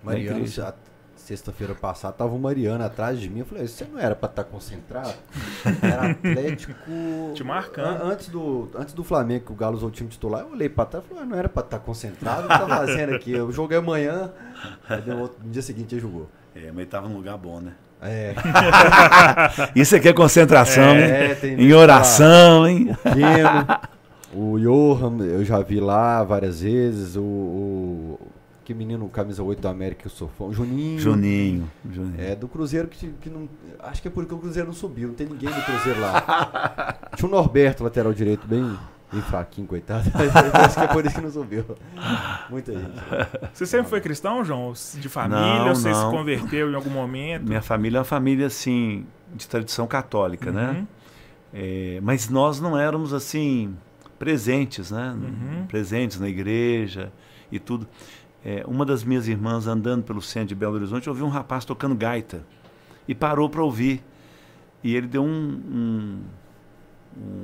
Mariano, 0.03 0.47
sexta-feira 1.29 1.75
passada, 1.75 2.15
tava 2.15 2.35
o 2.35 2.39
Mariano 2.39 2.83
atrás 2.83 3.21
de 3.21 3.29
mim. 3.29 3.41
Eu 3.41 3.47
falei, 3.47 3.69
você 3.69 3.85
não 3.85 4.01
era 4.01 4.15
para 4.15 4.31
estar 4.31 4.45
tá 4.45 4.51
concentrado? 4.51 5.13
Era 5.83 6.13
Atlético. 6.13 6.73
Te 7.35 7.45
marcando. 7.45 8.03
Antes 8.03 8.29
do, 8.29 8.71
antes 8.75 8.95
do 8.95 9.05
Flamengo, 9.05 9.45
que 9.47 9.53
o 9.53 9.55
Galo 9.55 9.77
usou 9.77 9.91
o 9.91 9.93
time 9.93 10.09
titular, 10.09 10.41
eu 10.41 10.53
olhei 10.53 10.71
para 10.71 10.87
trás 10.87 11.05
e 11.05 11.09
falei, 11.09 11.23
ah, 11.23 11.27
não 11.27 11.37
era 11.37 11.49
para 11.49 11.63
estar 11.65 11.79
tá 11.79 11.85
concentrado, 11.85 12.47
o 12.47 12.49
que 12.49 12.59
tá 12.59 12.67
fazendo 12.67 13.15
aqui? 13.15 13.33
Eu 13.33 13.53
joguei 13.53 13.77
amanhã, 13.77 14.33
no 15.07 15.51
dia 15.51 15.63
seguinte 15.63 15.95
ele 15.95 16.01
jogou. 16.01 16.29
É, 16.55 16.69
mas 16.69 16.79
ele 16.79 16.87
tava 16.87 17.09
num 17.09 17.17
lugar 17.17 17.37
bom, 17.37 17.61
né? 17.61 17.73
É. 18.01 18.35
Isso 19.77 19.95
aqui 19.95 20.09
é 20.09 20.13
concentração, 20.15 20.95
é, 20.95 21.33
hein? 21.43 21.57
Em 21.59 21.73
oração, 21.75 22.63
lá. 22.63 22.71
hein? 22.71 22.97
O 23.05 23.89
o 24.33 24.59
Johan, 24.59 25.25
eu 25.25 25.45
já 25.45 25.61
vi 25.61 25.81
lá 25.81 26.23
várias 26.23 26.61
vezes. 26.61 27.17
O, 27.17 27.23
o 27.23 28.18
que 28.69 28.75
menino 28.75 29.09
camisa 29.09 29.43
8 29.43 29.63
da 29.63 29.71
América 29.71 30.03
que 30.03 30.09
eu 30.09 30.11
sou 30.11 30.29
fã. 30.29 30.53
Juninho. 30.53 30.99
Juninho. 30.99 31.71
Juninho. 31.91 32.21
É, 32.21 32.37
do 32.37 32.47
Cruzeiro 32.47 32.87
que, 32.87 33.09
que 33.19 33.31
não. 33.31 33.49
Acho 33.79 34.03
que 34.03 34.09
é 34.09 34.11
porque 34.11 34.35
o 34.35 34.37
Cruzeiro 34.37 34.69
não 34.69 34.75
subiu, 34.75 35.09
não 35.09 35.15
tem 35.15 35.27
ninguém 35.27 35.49
do 35.49 35.63
Cruzeiro 35.63 35.99
lá. 36.03 36.99
Tinha 37.17 37.27
o 37.27 37.31
Norberto, 37.31 37.83
lateral 37.83 38.13
direito, 38.13 38.47
bem, 38.47 38.77
bem 39.11 39.23
fraquinho, 39.23 39.67
coitado. 39.67 40.11
acho 40.53 40.75
que 40.75 40.85
é 40.85 40.87
por 40.87 41.07
isso 41.07 41.15
que 41.15 41.21
não 41.23 41.31
subiu. 41.31 41.65
Muita 42.51 42.75
gente. 42.75 42.93
Você 43.55 43.65
sempre 43.65 43.89
foi 43.89 44.03
cristão, 44.03 44.45
João? 44.45 44.75
De 45.01 45.09
família? 45.09 45.65
Não, 45.65 45.75
você 45.75 45.89
não. 45.89 46.11
se 46.11 46.17
converteu 46.19 46.71
em 46.71 46.75
algum 46.75 46.91
momento? 46.91 47.49
Minha 47.49 47.63
família 47.63 47.97
é 47.97 48.01
uma 48.01 48.05
família, 48.05 48.49
assim, 48.49 49.07
de 49.35 49.49
tradição 49.49 49.87
católica, 49.87 50.53
né? 50.53 50.67
uhum. 50.67 50.73
né? 50.75 50.87
É, 51.55 52.01
mas 52.03 52.29
nós 52.29 52.61
não 52.61 52.79
éramos, 52.79 53.15
assim, 53.15 53.75
presentes, 54.19 54.91
né? 54.91 55.17
Uhum. 55.17 55.67
Presentes 55.67 56.21
na 56.21 56.29
igreja 56.29 57.11
e 57.51 57.59
tudo 57.59 57.89
é, 58.45 58.65
uma 58.67 58.85
das 58.85 59.03
minhas 59.03 59.27
irmãs 59.27 59.67
andando 59.67 60.05
pelo 60.05 60.23
centro 60.23 60.49
de 60.49 60.55
Belo 60.55 60.75
Horizonte 60.75 61.09
ouviu 61.09 61.27
um 61.27 61.31
rapaz 61.31 61.65
tocando 61.65 61.95
gaita 61.95 62.43
e 63.07 63.15
parou 63.15 63.49
para 63.49 63.63
ouvir. 63.63 64.03
E 64.83 64.95
ele 64.95 65.09
deu 65.09 65.25
um, 65.25 65.27
um, 65.27 66.21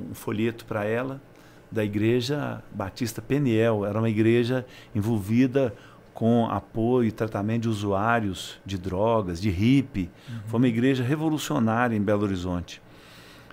um 0.09 0.13
folheto 0.13 0.65
para 0.65 0.85
ela 0.85 1.21
da 1.69 1.83
igreja 1.83 2.63
Batista 2.71 3.21
Peniel. 3.21 3.85
Era 3.85 3.99
uma 3.99 4.09
igreja 4.09 4.65
envolvida 4.93 5.75
com 6.13 6.47
apoio 6.49 7.09
e 7.09 7.11
tratamento 7.11 7.63
de 7.63 7.69
usuários 7.69 8.57
de 8.65 8.77
drogas, 8.77 9.41
de 9.41 9.49
hippie. 9.49 10.09
Uhum. 10.29 10.39
Foi 10.45 10.57
uma 10.59 10.67
igreja 10.67 11.03
revolucionária 11.03 11.95
em 11.95 12.01
Belo 12.01 12.23
Horizonte. 12.23 12.81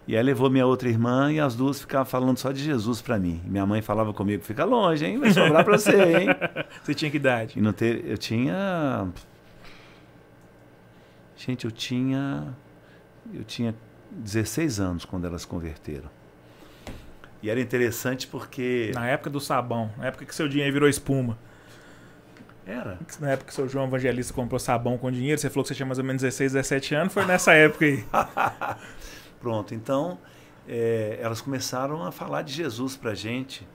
E 0.07 0.17
aí 0.17 0.23
levou 0.23 0.51
minha 0.51 0.67
outra 0.67 0.89
irmã 0.89 1.33
e 1.33 1.39
as 1.39 1.55
duas 1.55 1.81
ficavam 1.81 2.07
falando 2.07 2.37
só 2.37 2.51
de 2.51 2.63
Jesus 2.63 3.01
para 3.01 3.19
mim. 3.19 3.41
E 3.47 3.49
minha 3.49 3.65
mãe 3.65 3.81
falava 3.81 4.13
comigo, 4.13 4.43
fica 4.43 4.65
longe, 4.65 5.05
hein? 5.05 5.19
Vai 5.19 5.33
sobrar 5.33 5.65
para 5.65 5.79
você, 5.79 5.97
hein? 5.97 6.29
você 6.83 6.93
tinha 6.93 7.11
que 7.11 7.17
idade? 7.17 7.59
E 7.59 7.63
não 7.63 7.73
eu 7.81 8.19
tinha... 8.19 9.09
Gente, 11.37 11.65
eu 11.65 11.71
tinha... 11.71 12.53
Eu 13.33 13.45
tinha 13.45 13.75
16 14.11 14.81
anos 14.81 15.05
quando 15.05 15.25
elas 15.25 15.45
converteram. 15.45 16.11
E 17.41 17.49
era 17.49 17.61
interessante 17.61 18.27
porque... 18.27 18.91
Na 18.95 19.07
época 19.07 19.31
do 19.31 19.41
sabão, 19.41 19.91
na 19.97 20.07
época 20.07 20.25
que 20.25 20.35
seu 20.35 20.49
dinheiro 20.49 20.73
virou 20.73 20.89
espuma. 20.89 21.39
Era. 22.67 22.99
Na 23.21 23.31
época 23.31 23.49
que 23.49 23.55
seu 23.55 23.69
João 23.69 23.87
Evangelista 23.87 24.33
comprou 24.33 24.59
sabão 24.59 24.99
com 24.99 25.11
dinheiro, 25.11 25.41
você 25.41 25.49
falou 25.49 25.63
que 25.65 25.69
você 25.69 25.75
tinha 25.75 25.87
mais 25.87 25.99
ou 25.99 26.05
menos 26.05 26.23
16, 26.23 26.53
17 26.53 26.95
anos, 26.95 27.13
foi 27.13 27.25
nessa 27.25 27.53
época 27.53 27.85
aí. 27.85 28.05
Pronto, 29.43 29.75
então 29.75 30.19
é, 30.69 31.19
elas 31.21 31.41
começaram 31.41 32.05
a 32.05 32.13
falar 32.13 32.43
de 32.43 32.53
Jesus 32.53 32.97
para 32.97 33.11
a 33.11 33.15
gente. 33.17 33.67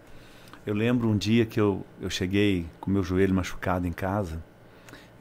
Eu 0.66 0.74
lembro 0.74 1.10
um 1.10 1.18
dia 1.18 1.46
que 1.46 1.60
eu, 1.60 1.86
eu 2.00 2.10
cheguei 2.10 2.66
com 2.80 2.90
meu 2.90 3.04
joelho 3.04 3.36
machucado 3.36 3.86
em 3.86 3.92
casa 3.92 4.42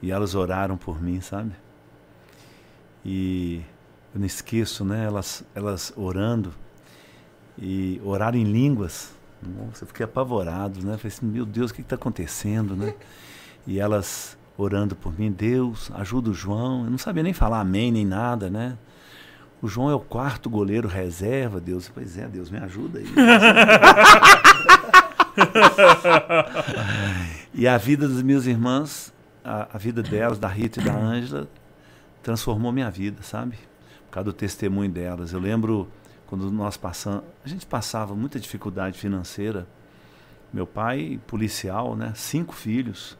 e 0.01 0.09
elas 0.09 0.35
oraram 0.35 0.77
por 0.77 1.03
mim, 1.03 1.19
sabe? 1.19 1.51
E 3.03 3.61
eu 4.13 4.21
não 4.21 4.25
esqueço, 4.25 4.85
né? 4.85 5.03
Elas, 5.03 5.43
elas 5.53 5.91
orando 5.97 6.53
e 7.57 7.99
oraram 8.05 8.37
em 8.37 8.45
línguas. 8.45 9.13
Nossa, 9.43 9.83
eu 9.83 9.87
fiquei 9.87 10.05
apavorado, 10.05 10.79
né? 10.79 10.95
Falei 10.95 11.13
assim, 11.13 11.25
meu 11.25 11.45
Deus, 11.45 11.71
o 11.71 11.73
que 11.73 11.81
está 11.81 11.95
acontecendo, 11.95 12.73
né? 12.73 12.95
E 13.67 13.81
elas 13.81 14.37
orando 14.57 14.95
por 14.95 15.19
mim, 15.19 15.29
Deus, 15.29 15.91
ajuda 15.93 16.29
o 16.29 16.33
João. 16.33 16.85
Eu 16.85 16.89
não 16.89 16.97
sabia 16.97 17.21
nem 17.21 17.33
falar 17.33 17.59
amém, 17.59 17.91
nem 17.91 18.05
nada, 18.05 18.49
né? 18.49 18.77
O 19.61 19.67
João 19.67 19.89
é 19.89 19.95
o 19.95 19.99
quarto 19.99 20.49
goleiro 20.49 20.87
reserva, 20.87 21.59
Deus. 21.59 21.91
Pois 21.93 22.17
é, 22.17 22.27
Deus, 22.27 22.49
me 22.49 22.59
ajuda 22.59 22.99
aí. 22.99 23.07
e 27.53 27.67
a 27.67 27.77
vida 27.77 28.07
das 28.07 28.21
minhas 28.21 28.45
irmãs, 28.45 29.13
a, 29.43 29.67
a 29.73 29.77
vida 29.77 30.03
delas, 30.03 30.37
da 30.37 30.47
Rita 30.47 30.79
e 30.79 30.83
da 30.83 30.95
Ângela, 30.95 31.47
transformou 32.21 32.71
minha 32.71 32.91
vida, 32.91 33.23
sabe? 33.23 33.57
Por 34.05 34.11
causa 34.11 34.25
do 34.25 34.33
testemunho 34.33 34.91
delas. 34.91 35.33
Eu 35.33 35.39
lembro 35.39 35.87
quando 36.27 36.51
nós 36.51 36.77
passamos, 36.77 37.23
a 37.43 37.47
gente 37.47 37.65
passava 37.65 38.13
muita 38.13 38.39
dificuldade 38.39 38.99
financeira. 38.99 39.67
Meu 40.53 40.67
pai, 40.67 41.19
policial, 41.25 41.95
né? 41.95 42.13
Cinco 42.15 42.53
filhos. 42.53 43.17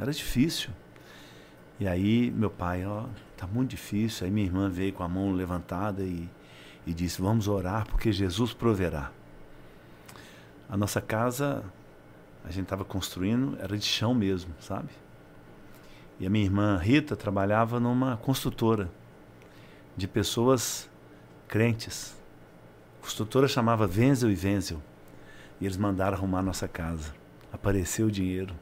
Era 0.00 0.12
difícil. 0.12 0.70
E 1.78 1.86
aí 1.86 2.30
meu 2.30 2.50
pai, 2.50 2.86
ó, 2.86 3.04
tá 3.36 3.46
muito 3.46 3.70
difícil. 3.70 4.26
Aí 4.26 4.32
minha 4.32 4.46
irmã 4.46 4.68
veio 4.68 4.92
com 4.92 5.02
a 5.02 5.08
mão 5.08 5.32
levantada 5.32 6.02
e, 6.02 6.28
e 6.86 6.92
disse: 6.92 7.20
Vamos 7.20 7.48
orar 7.48 7.86
porque 7.86 8.12
Jesus 8.12 8.52
proverá. 8.52 9.10
A 10.68 10.76
nossa 10.76 11.00
casa, 11.00 11.62
a 12.44 12.50
gente 12.50 12.64
estava 12.64 12.84
construindo, 12.84 13.56
era 13.60 13.76
de 13.76 13.84
chão 13.84 14.14
mesmo, 14.14 14.54
sabe? 14.60 14.88
E 16.18 16.26
a 16.26 16.30
minha 16.30 16.44
irmã 16.44 16.78
Rita 16.78 17.16
trabalhava 17.16 17.80
numa 17.80 18.16
construtora 18.16 18.90
de 19.96 20.06
pessoas 20.06 20.88
crentes. 21.48 22.16
A 22.98 23.04
construtora 23.04 23.48
chamava 23.48 23.86
Wenzel 23.86 24.30
e 24.30 24.36
Wenzel. 24.36 24.82
E 25.60 25.66
eles 25.66 25.76
mandaram 25.76 26.16
arrumar 26.16 26.42
nossa 26.42 26.66
casa. 26.66 27.14
Apareceu 27.52 28.06
o 28.06 28.10
dinheiro. 28.10 28.54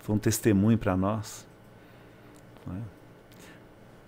Foi 0.00 0.14
um 0.14 0.18
testemunho 0.18 0.78
para 0.78 0.96
nós. 0.96 1.46
Né? 2.66 2.80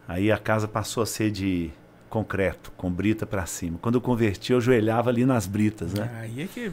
Aí 0.09 0.31
a 0.31 0.39
casa 0.39 0.67
passou 0.67 1.03
a 1.03 1.07
ser 1.07 1.31
de 1.31 1.71
concreto, 2.09 2.73
com 2.77 2.91
brita 2.91 3.25
para 3.25 3.47
cima. 3.47 3.79
Quando 3.81 3.95
eu 3.95 4.01
converti, 4.01 4.53
eu 4.53 4.59
ajoelhava 4.59 5.11
ali 5.11 5.25
nas 5.25 5.47
britas, 5.47 5.95
né? 5.95 6.11
Aí 6.21 6.43
é 6.43 6.47
que 6.47 6.73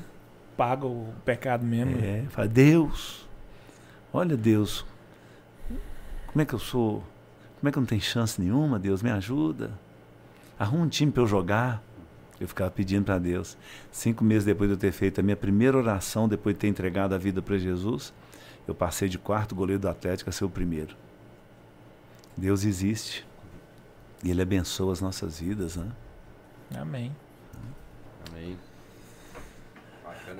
paga 0.57 0.85
o 0.85 1.13
pecado 1.23 1.63
mesmo. 1.63 1.95
É, 2.03 2.23
fala, 2.29 2.47
Deus, 2.47 3.27
olha 4.11 4.35
Deus, 4.35 4.83
como 6.25 6.41
é 6.41 6.45
que 6.45 6.53
eu 6.53 6.59
sou? 6.59 7.03
Como 7.59 7.69
é 7.69 7.71
que 7.71 7.77
eu 7.77 7.81
não 7.81 7.87
tenho 7.87 8.01
chance 8.01 8.41
nenhuma? 8.41 8.77
Deus, 8.77 9.01
me 9.01 9.09
ajuda. 9.09 9.71
Arruma 10.59 10.83
um 10.83 10.87
time 10.87 11.11
para 11.11 11.23
eu 11.23 11.27
jogar. 11.27 11.81
Eu 12.39 12.47
ficava 12.47 12.69
pedindo 12.69 13.05
para 13.05 13.17
Deus. 13.17 13.57
Cinco 13.91 14.23
meses 14.23 14.45
depois 14.45 14.69
de 14.69 14.75
eu 14.75 14.79
ter 14.79 14.91
feito 14.91 15.19
a 15.19 15.23
minha 15.23 15.35
primeira 15.35 15.75
oração, 15.75 16.27
depois 16.27 16.55
de 16.55 16.59
ter 16.59 16.67
entregado 16.67 17.13
a 17.13 17.17
vida 17.17 17.41
para 17.41 17.57
Jesus, 17.57 18.13
eu 18.67 18.75
passei 18.75 19.09
de 19.09 19.17
quarto 19.17 19.55
goleiro 19.55 19.81
do 19.81 19.89
Atlético 19.89 20.29
a 20.29 20.33
ser 20.33 20.45
o 20.45 20.49
primeiro. 20.49 20.95
Deus 22.37 22.63
existe. 22.63 23.25
E 24.23 24.29
Ele 24.29 24.41
abençoa 24.41 24.93
as 24.93 25.01
nossas 25.01 25.39
vidas, 25.39 25.75
né? 25.75 25.91
Amém. 26.75 27.15
Amém. 28.29 28.57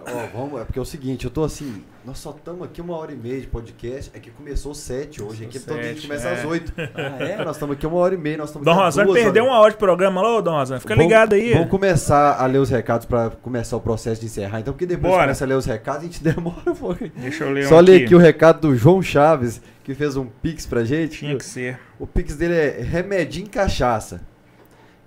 Ó, 0.05 0.37
vamos, 0.37 0.61
é 0.61 0.65
porque 0.65 0.77
é 0.79 0.81
o 0.81 0.85
seguinte, 0.85 1.25
eu 1.25 1.31
tô 1.31 1.43
assim, 1.43 1.83
nós 2.05 2.17
só 2.17 2.31
estamos 2.31 2.61
aqui 2.63 2.81
uma 2.81 2.95
hora 2.97 3.11
e 3.11 3.15
meia 3.15 3.39
de 3.39 3.47
podcast, 3.47 4.11
é 4.13 4.19
que 4.19 4.29
começou 4.31 4.73
sete 4.75 5.21
hoje, 5.23 5.45
aqui 5.45 5.59
todo 5.59 5.75
dia 5.79 5.83
a 5.83 5.93
gente 5.93 6.01
sete, 6.01 6.07
começa 6.07 6.27
é. 6.29 6.33
às 6.33 6.43
oito. 6.45 6.73
Ah, 6.77 7.23
é? 7.23 7.37
Nós 7.43 7.55
estamos 7.55 7.75
aqui 7.75 7.85
uma 7.87 7.97
hora 7.97 8.13
e 8.13 8.17
meia, 8.17 8.37
nós 8.37 8.49
estamos 8.49 8.65
Dom 8.65 8.71
aqui 8.83 9.03
duas 9.03 9.17
perdeu 9.21 9.43
horas. 9.43 9.55
uma 9.55 9.61
hora 9.61 9.71
de 9.71 9.77
programa 9.77 10.21
lá, 10.21 10.41
Dom 10.41 10.51
Rosane. 10.51 10.81
Fica 10.81 10.93
Vamos- 10.95 11.09
ligado 11.09 11.33
aí. 11.33 11.53
Vamos 11.53 11.69
começar 11.69 12.35
a 12.41 12.45
ler 12.45 12.57
os 12.59 12.69
recados 12.69 13.05
pra 13.05 13.29
começar 13.29 13.77
o 13.77 13.81
processo 13.81 14.19
de 14.21 14.27
encerrar, 14.27 14.59
então, 14.59 14.73
porque 14.73 14.85
depois 14.85 15.11
Bora. 15.11 15.23
começa 15.23 15.45
a 15.45 15.47
ler 15.47 15.55
os 15.55 15.65
recados, 15.65 16.01
a 16.01 16.05
gente 16.05 16.21
demora 16.23 16.71
um 16.71 16.75
pouquinho. 16.75 17.11
Deixa 17.15 17.43
eu 17.45 17.51
ler 17.51 17.65
um 17.65 17.69
Só 17.69 17.79
aqui. 17.79 17.91
ler 17.91 18.03
aqui 18.05 18.15
o 18.15 18.19
recado 18.19 18.67
do 18.67 18.75
João 18.75 19.01
Chaves, 19.01 19.61
que 19.83 19.93
fez 19.93 20.15
um 20.17 20.25
pix 20.25 20.65
pra 20.65 20.83
gente. 20.83 21.19
Tinha 21.19 21.35
que 21.37 21.45
ser. 21.45 21.79
O 21.99 22.05
pix 22.05 22.35
dele 22.35 22.55
é 22.55 22.81
Remedinho 22.81 23.49
Cachaça. 23.49 24.21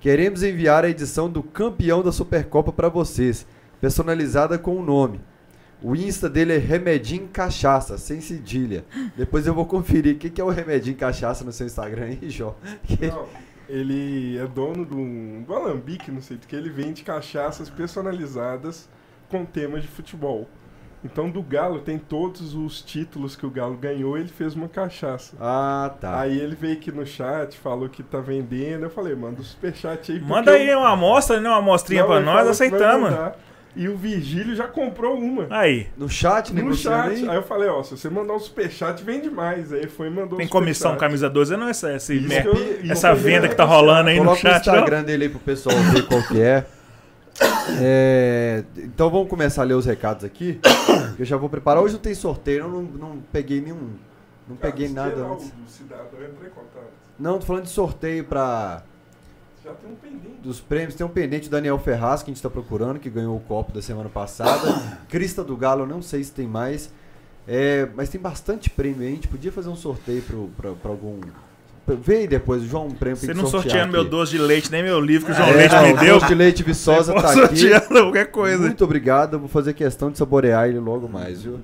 Queremos 0.00 0.42
enviar 0.42 0.84
a 0.84 0.88
edição 0.88 1.28
do 1.28 1.42
campeão 1.42 2.02
da 2.02 2.10
Supercopa 2.10 2.72
para 2.72 2.88
vocês, 2.88 3.46
personalizada 3.80 4.58
com 4.58 4.76
o 4.76 4.82
nome. 4.84 5.20
O 5.82 5.96
Insta 5.96 6.28
dele 6.28 6.52
é 6.54 6.58
Remedinho 6.58 7.26
Cachaça, 7.28 7.96
sem 7.96 8.20
cedilha. 8.20 8.84
Depois 9.16 9.46
eu 9.46 9.54
vou 9.54 9.64
conferir 9.64 10.14
o 10.14 10.18
que, 10.18 10.28
que 10.28 10.40
é 10.40 10.44
o 10.44 10.50
Remedinho 10.50 10.96
Cachaça 10.96 11.42
no 11.42 11.52
seu 11.52 11.66
Instagram 11.66 12.04
aí, 12.04 12.20
Não, 13.08 13.26
ele 13.68 14.36
é 14.36 14.46
dono 14.46 14.84
do, 14.84 15.40
do 15.46 15.54
Alambique, 15.54 16.10
não 16.10 16.20
sei 16.20 16.36
do 16.36 16.46
que, 16.46 16.54
ele 16.54 16.68
vende 16.68 17.02
cachaças 17.02 17.70
personalizadas 17.70 18.88
com 19.30 19.44
temas 19.44 19.82
de 19.82 19.88
futebol. 19.88 20.46
Então 21.02 21.30
do 21.30 21.42
Galo 21.42 21.78
tem 21.78 21.98
todos 21.98 22.54
os 22.54 22.82
títulos 22.82 23.34
que 23.34 23.46
o 23.46 23.50
Galo 23.50 23.74
ganhou, 23.74 24.18
ele 24.18 24.28
fez 24.28 24.54
uma 24.54 24.68
cachaça. 24.68 25.34
Ah, 25.40 25.94
tá. 25.98 26.20
Aí 26.20 26.38
ele 26.38 26.54
veio 26.54 26.74
aqui 26.74 26.92
no 26.92 27.06
chat, 27.06 27.56
falou 27.56 27.88
que 27.88 28.02
tá 28.02 28.20
vendendo. 28.20 28.82
Eu 28.84 28.90
falei, 28.90 29.14
manda 29.14 29.40
o 29.40 29.44
superchat 29.44 30.12
aí. 30.12 30.20
Manda 30.20 30.50
aí 30.50 30.68
eu- 30.68 30.80
uma 30.80 30.90
amostra, 30.90 31.40
né? 31.40 31.48
Uma 31.48 31.56
amostrinha 31.56 32.02
Não, 32.02 32.08
pra 32.08 32.20
nós, 32.20 32.46
aceitamos. 32.46 33.14
E 33.76 33.88
o 33.88 33.96
Vigílio 33.96 34.54
já 34.56 34.66
comprou 34.66 35.16
uma. 35.16 35.46
Aí. 35.48 35.86
No 35.96 36.08
chat, 36.08 36.48
No 36.52 36.56
negociando 36.60 37.10
chat. 37.14 37.22
aí? 37.22 37.28
Aí 37.28 37.36
eu 37.36 37.42
falei, 37.44 37.68
ó, 37.68 37.82
se 37.84 37.96
você 37.96 38.10
mandar 38.10 38.34
um 38.34 38.38
superchat, 38.40 39.02
vende 39.04 39.30
mais. 39.30 39.72
Aí 39.72 39.86
foi 39.86 40.08
e 40.08 40.10
mandou 40.10 40.36
Tem 40.38 40.46
um 40.46 40.50
comissão 40.50 40.96
camisa 40.96 41.30
12, 41.30 41.56
não 41.56 41.68
é 41.68 41.70
essa, 41.70 41.92
esse 41.94 42.16
Isso 42.16 42.28
mer- 42.28 42.42
que 42.42 42.48
eu- 42.48 42.92
essa 42.92 43.14
venda 43.14 43.48
que 43.48 43.54
tá 43.54 43.64
rolando 43.64 44.08
aí 44.10 44.16
no 44.16 44.24
Coloca 44.24 44.38
o 44.38 44.42
chat. 44.42 44.66
não? 44.66 44.74
Instagram 44.74 45.04
dele 45.04 45.24
aí 45.24 45.30
pro 45.30 45.38
pessoal 45.38 45.76
ver 45.92 46.06
qual 46.06 46.22
que 46.24 46.40
é. 46.42 46.66
É, 47.80 48.64
Então 48.76 49.08
vamos 49.08 49.28
começar 49.28 49.62
a 49.62 49.64
ler 49.64 49.74
os 49.74 49.86
recados 49.86 50.24
aqui. 50.24 50.58
que 51.16 51.22
Eu 51.22 51.26
já 51.26 51.36
vou 51.36 51.48
preparar. 51.48 51.82
Hoje 51.82 51.94
não 51.94 52.00
tem 52.00 52.14
sorteio, 52.14 52.64
eu 52.64 52.68
não, 52.68 52.82
não 52.82 53.18
peguei 53.32 53.60
nenhum. 53.60 53.90
Não 54.48 54.56
Cara, 54.56 54.72
peguei 54.72 54.88
nada 54.92 55.14
antes. 55.26 55.46
O 55.46 55.68
cidadão 55.70 56.04
entra 56.14 56.46
em 56.46 56.50
contato. 56.50 56.90
Não, 57.18 57.38
tô 57.38 57.46
falando 57.46 57.64
de 57.64 57.70
sorteio 57.70 58.24
pra. 58.24 58.82
Já 59.64 59.72
tem 59.72 59.90
um 59.90 59.94
pendente. 59.94 60.40
Dos 60.42 60.60
prêmios, 60.60 60.94
tem 60.94 61.04
um 61.06 61.10
pendente 61.10 61.48
do 61.48 61.52
Daniel 61.52 61.78
Ferraz 61.78 62.22
que 62.22 62.30
a 62.30 62.34
gente 62.34 62.42
tá 62.42 62.48
procurando, 62.48 62.98
que 62.98 63.10
ganhou 63.10 63.36
o 63.36 63.40
copo 63.40 63.72
da 63.72 63.82
semana 63.82 64.08
passada. 64.08 64.98
Crista 65.08 65.44
do 65.44 65.56
Galo, 65.56 65.82
eu 65.82 65.86
não 65.86 66.00
sei 66.00 66.24
se 66.24 66.32
tem 66.32 66.46
mais. 66.46 66.90
É, 67.46 67.88
mas 67.94 68.08
tem 68.08 68.20
bastante 68.20 68.70
prêmio 68.70 69.02
aí. 69.02 69.08
A 69.08 69.14
gente 69.14 69.28
podia 69.28 69.52
fazer 69.52 69.68
um 69.68 69.76
sorteio 69.76 70.22
pra 70.82 70.90
algum. 70.90 71.20
Vê 71.86 72.18
aí 72.18 72.28
depois, 72.28 72.62
João, 72.62 72.86
um 72.86 72.90
prêmio 72.90 73.16
Você 73.16 73.34
não 73.34 73.46
sorteando 73.46 73.90
meu 73.92 74.04
doce 74.04 74.32
de 74.32 74.38
leite, 74.38 74.70
nem 74.70 74.82
meu 74.82 75.00
livro 75.00 75.26
que 75.26 75.32
o 75.32 75.34
João 75.34 75.48
É, 75.48 75.52
Leite 75.54 75.74
não, 75.74 75.82
me 75.82 75.92
o 75.92 75.96
deu. 75.96 76.14
doce 76.14 76.26
de 76.28 76.34
leite 76.36 76.62
Viçosa 76.62 77.12
tá 77.20 77.32
aqui. 77.44 77.68
qualquer 77.88 78.26
coisa. 78.30 78.64
Muito 78.64 78.84
obrigado, 78.84 79.34
eu 79.34 79.40
vou 79.40 79.48
fazer 79.48 79.72
questão 79.74 80.10
de 80.10 80.16
saborear 80.16 80.68
ele 80.68 80.78
logo 80.78 81.08
mais, 81.08 81.42
viu? 81.42 81.58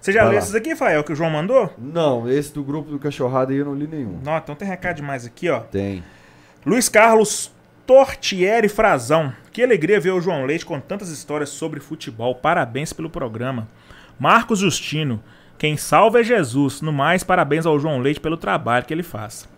Você 0.00 0.12
já 0.12 0.22
Vai 0.22 0.30
leu 0.32 0.38
esses 0.38 0.54
aqui, 0.54 0.76
Fael, 0.76 1.02
que 1.02 1.12
o 1.12 1.16
João 1.16 1.30
mandou? 1.30 1.72
Não, 1.76 2.30
esse 2.30 2.54
do 2.54 2.62
grupo 2.62 2.88
do 2.88 3.00
Cachorrada 3.00 3.50
aí 3.52 3.58
eu 3.58 3.64
não 3.64 3.74
li 3.74 3.88
nenhum. 3.88 4.20
Não, 4.24 4.36
então 4.38 4.54
tem 4.54 4.68
recado 4.68 4.96
demais 4.96 5.26
aqui, 5.26 5.48
ó. 5.48 5.60
Tem. 5.60 6.04
Luiz 6.68 6.86
Carlos 6.86 7.50
Tortieri 7.86 8.68
Frazão. 8.68 9.32
Que 9.50 9.62
alegria 9.62 9.98
ver 9.98 10.10
o 10.10 10.20
João 10.20 10.44
Leite 10.44 10.66
com 10.66 10.78
tantas 10.78 11.08
histórias 11.08 11.48
sobre 11.48 11.80
futebol. 11.80 12.34
Parabéns 12.34 12.92
pelo 12.92 13.08
programa. 13.08 13.66
Marcos 14.20 14.58
Justino. 14.58 15.18
Quem 15.56 15.78
salva 15.78 16.20
é 16.20 16.22
Jesus. 16.22 16.82
No 16.82 16.92
mais, 16.92 17.24
parabéns 17.24 17.64
ao 17.64 17.80
João 17.80 18.00
Leite 18.00 18.20
pelo 18.20 18.36
trabalho 18.36 18.84
que 18.84 18.92
ele 18.92 19.02
faz. 19.02 19.48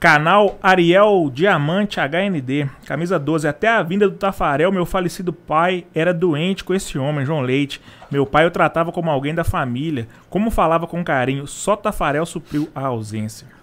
Canal 0.00 0.58
Ariel 0.62 1.30
Diamante 1.30 2.00
HND. 2.00 2.66
Camisa 2.86 3.18
12. 3.18 3.46
Até 3.46 3.68
a 3.68 3.82
vinda 3.82 4.08
do 4.08 4.16
Tafarel, 4.16 4.72
meu 4.72 4.86
falecido 4.86 5.34
pai 5.34 5.84
era 5.94 6.14
doente 6.14 6.64
com 6.64 6.72
esse 6.72 6.96
homem, 6.96 7.26
João 7.26 7.42
Leite. 7.42 7.78
Meu 8.10 8.24
pai 8.24 8.46
o 8.46 8.50
tratava 8.50 8.90
como 8.90 9.10
alguém 9.10 9.34
da 9.34 9.44
família. 9.44 10.08
Como 10.30 10.50
falava 10.50 10.86
com 10.86 11.04
carinho, 11.04 11.46
só 11.46 11.76
Tafarel 11.76 12.24
supriu 12.24 12.70
a 12.74 12.86
ausência. 12.86 13.55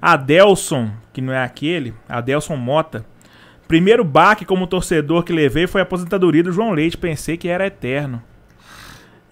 Adelson, 0.00 0.90
que 1.12 1.20
não 1.20 1.32
é 1.32 1.42
aquele, 1.42 1.94
Adelson 2.08 2.56
Mota. 2.56 3.04
Primeiro 3.68 4.02
baque 4.02 4.44
como 4.44 4.66
torcedor 4.66 5.22
que 5.22 5.32
levei 5.32 5.66
foi 5.66 5.80
a 5.80 5.84
aposentadoria 5.84 6.42
do 6.42 6.50
João 6.50 6.72
Leite. 6.72 6.96
Pensei 6.96 7.36
que 7.36 7.48
era 7.48 7.66
eterno. 7.66 8.20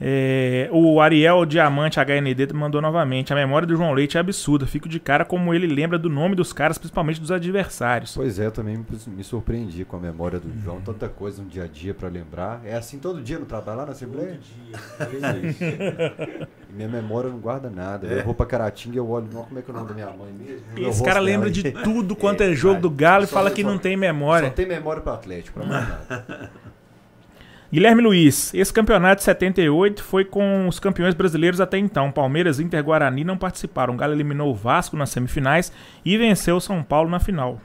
É, 0.01 0.69
o 0.71 1.01
Ariel 1.01 1.45
Diamante 1.45 1.99
HND 1.99 2.53
mandou 2.55 2.81
novamente. 2.81 3.33
A 3.33 3.37
memória 3.37 3.67
do 3.67 3.75
João 3.75 3.93
Leite 3.93 4.17
é 4.17 4.21
absurda. 4.21 4.65
Fico 4.65 4.89
de 4.89 5.01
cara 5.01 5.25
como 5.25 5.53
ele 5.53 5.67
lembra 5.67 5.99
do 5.99 6.09
nome 6.09 6.37
dos 6.37 6.53
caras, 6.53 6.79
principalmente 6.79 7.21
dos 7.21 7.33
adversários. 7.33 8.15
Pois 8.15 8.39
é, 8.39 8.47
eu 8.47 8.53
também 8.53 8.85
me, 9.09 9.25
surpreendi 9.25 9.85
com 9.85 9.97
a 9.97 10.01
memória 10.01 10.39
do 10.39 10.49
João. 10.63 10.81
Tanta 10.81 11.09
coisa 11.09 11.43
no 11.43 11.49
dia 11.49 11.65
a 11.65 11.67
dia 11.67 11.93
pra 11.93 12.09
lembrar. 12.09 12.61
É 12.65 12.77
assim 12.77 12.99
todo 12.99 13.21
dia 13.21 13.41
no 13.41 13.47
trabalho 13.47 13.79
lá 13.79 13.87
na 13.87 13.93
Assembleia? 13.93 14.39
Minha 16.71 16.89
memória 16.89 17.31
não 17.31 17.39
guarda 17.39 17.71
nada. 17.71 18.07
Eu 18.07 18.25
vou 18.25 18.35
pra 18.35 18.45
Caratinga 18.47 18.97
e 18.97 18.99
eu 18.99 19.09
olho, 19.09 19.27
"Não, 19.33 19.43
como 19.45 19.59
é 19.59 19.63
que 19.63 19.71
é 19.71 19.75
o 19.75 19.77
nome 19.77 19.89
da 19.89 19.95
minha 19.95 20.07
mãe 20.09 20.33
mesmo? 20.33 20.63
Meu 20.75 20.91
esse 20.91 21.03
cara 21.03 21.15
dela 21.15 21.27
lembra 21.27 21.47
aí. 21.49 21.53
de 21.53 21.71
tudo 21.73 22.15
quanto 22.17 22.43
é 22.43 22.53
jogo 22.55 22.81
do 22.81 22.91
Galo 22.91 23.25
e 23.25 23.27
Só- 23.27 23.35
fala 23.37 23.51
que 23.51 23.63
só- 23.63 23.69
não 23.69 23.79
tem 23.79 23.95
Só 23.95 24.01
memória. 24.01 24.51
tem 24.51 24.67
memória 24.67 25.01
pro 25.03 25.13
Atlético, 25.13 25.59
pra 25.61 25.69
mais 25.69 25.89
nada. 25.89 26.51
Guilherme 27.71 28.01
Luiz, 28.03 28.53
esse 28.55 28.73
campeonato 28.73 29.17
de 29.19 29.25
78 29.25 30.03
foi 30.03 30.25
com 30.25 30.67
os 30.69 30.79
campeões 30.81 31.15
brasileiros 31.15 31.61
até 31.61 31.77
então. 31.77 32.11
Palmeiras, 32.11 32.59
Inter, 32.59 32.83
Guarani 32.83 33.25
não 33.25 33.37
participaram. 33.37 33.93
O 33.93 33.97
Galo 33.97 34.15
eliminou 34.15 34.51
o 34.51 34.55
Vasco 34.55 34.97
nas 34.97 35.11
semifinais 35.11 35.71
e 36.03 36.17
venceu 36.17 36.57
o 36.57 36.61
São 36.63 36.83
Paulo 36.83 37.11
na 37.11 37.21
final. 37.21 37.61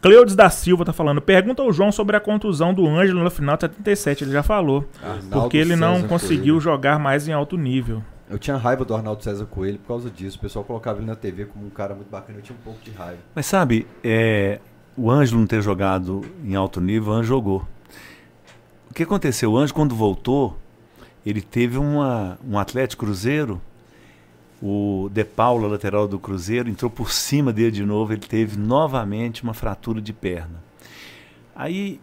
Cleudes 0.00 0.34
da 0.34 0.48
Silva 0.48 0.84
tá 0.84 0.92
falando. 0.92 1.20
Pergunta 1.20 1.62
ao 1.62 1.72
João 1.72 1.92
sobre 1.92 2.16
a 2.16 2.20
contusão 2.20 2.72
do 2.72 2.86
Ângelo 2.86 3.22
no 3.22 3.30
final 3.30 3.56
de 3.56 3.62
77. 3.62 4.24
Ele 4.24 4.32
já 4.32 4.42
falou. 4.42 4.88
Arnaldo 5.02 5.28
porque 5.28 5.56
ele 5.58 5.76
não 5.76 5.96
César 5.96 6.08
conseguiu 6.08 6.54
Coelho. 6.54 6.60
jogar 6.60 6.98
mais 6.98 7.28
em 7.28 7.32
alto 7.32 7.56
nível. 7.58 8.02
Eu 8.28 8.38
tinha 8.38 8.56
raiva 8.56 8.84
do 8.84 8.94
Arnaldo 8.94 9.22
César 9.22 9.44
Coelho 9.44 9.78
por 9.78 9.88
causa 9.88 10.08
disso. 10.08 10.38
O 10.38 10.40
pessoal 10.40 10.64
colocava 10.64 10.98
ele 11.00 11.06
na 11.06 11.16
TV 11.16 11.46
como 11.46 11.66
um 11.66 11.70
cara 11.70 11.94
muito 11.94 12.08
bacana. 12.08 12.38
Eu 12.38 12.42
tinha 12.42 12.56
um 12.58 12.62
pouco 12.62 12.78
de 12.82 12.90
raiva. 12.92 13.18
Mas 13.34 13.44
sabe, 13.44 13.86
é, 14.02 14.60
o 14.96 15.10
Ângelo 15.10 15.40
não 15.40 15.46
ter 15.46 15.60
jogado 15.60 16.22
em 16.44 16.54
alto 16.54 16.80
nível, 16.80 17.12
o 17.12 17.16
Ângelo 17.16 17.26
jogou. 17.26 17.68
O 18.90 18.94
que 18.94 19.02
aconteceu? 19.02 19.52
O 19.52 19.58
Ângelo, 19.58 19.74
quando 19.74 19.94
voltou, 19.94 20.56
ele 21.26 21.42
teve 21.42 21.76
uma, 21.76 22.38
um 22.48 22.58
Atlético 22.58 23.04
Cruzeiro, 23.04 23.60
o 24.62 25.08
De 25.12 25.24
Paula, 25.24 25.68
lateral 25.68 26.06
do 26.06 26.18
Cruzeiro, 26.18 26.68
entrou 26.68 26.90
por 26.90 27.10
cima 27.10 27.52
dele 27.52 27.70
de 27.70 27.84
novo, 27.84 28.12
ele 28.12 28.20
teve 28.20 28.58
novamente 28.58 29.42
uma 29.42 29.54
fratura 29.54 30.00
de 30.00 30.12
perna. 30.12 30.62
Aí, 31.54 32.00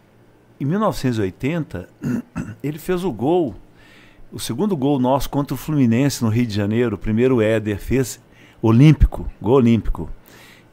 em 0.59 0.65
1980, 0.65 1.87
ele 2.63 2.79
fez 2.79 3.03
o 3.03 3.11
gol, 3.11 3.55
o 4.31 4.39
segundo 4.39 4.75
gol 4.75 4.99
nosso 4.99 5.29
contra 5.29 5.53
o 5.53 5.57
Fluminense 5.57 6.23
no 6.23 6.29
Rio 6.29 6.47
de 6.47 6.53
Janeiro, 6.53 6.95
o 6.95 6.99
primeiro 6.99 7.41
Éder 7.41 7.79
fez 7.79 8.19
olímpico, 8.61 9.29
gol 9.41 9.55
olímpico. 9.55 10.09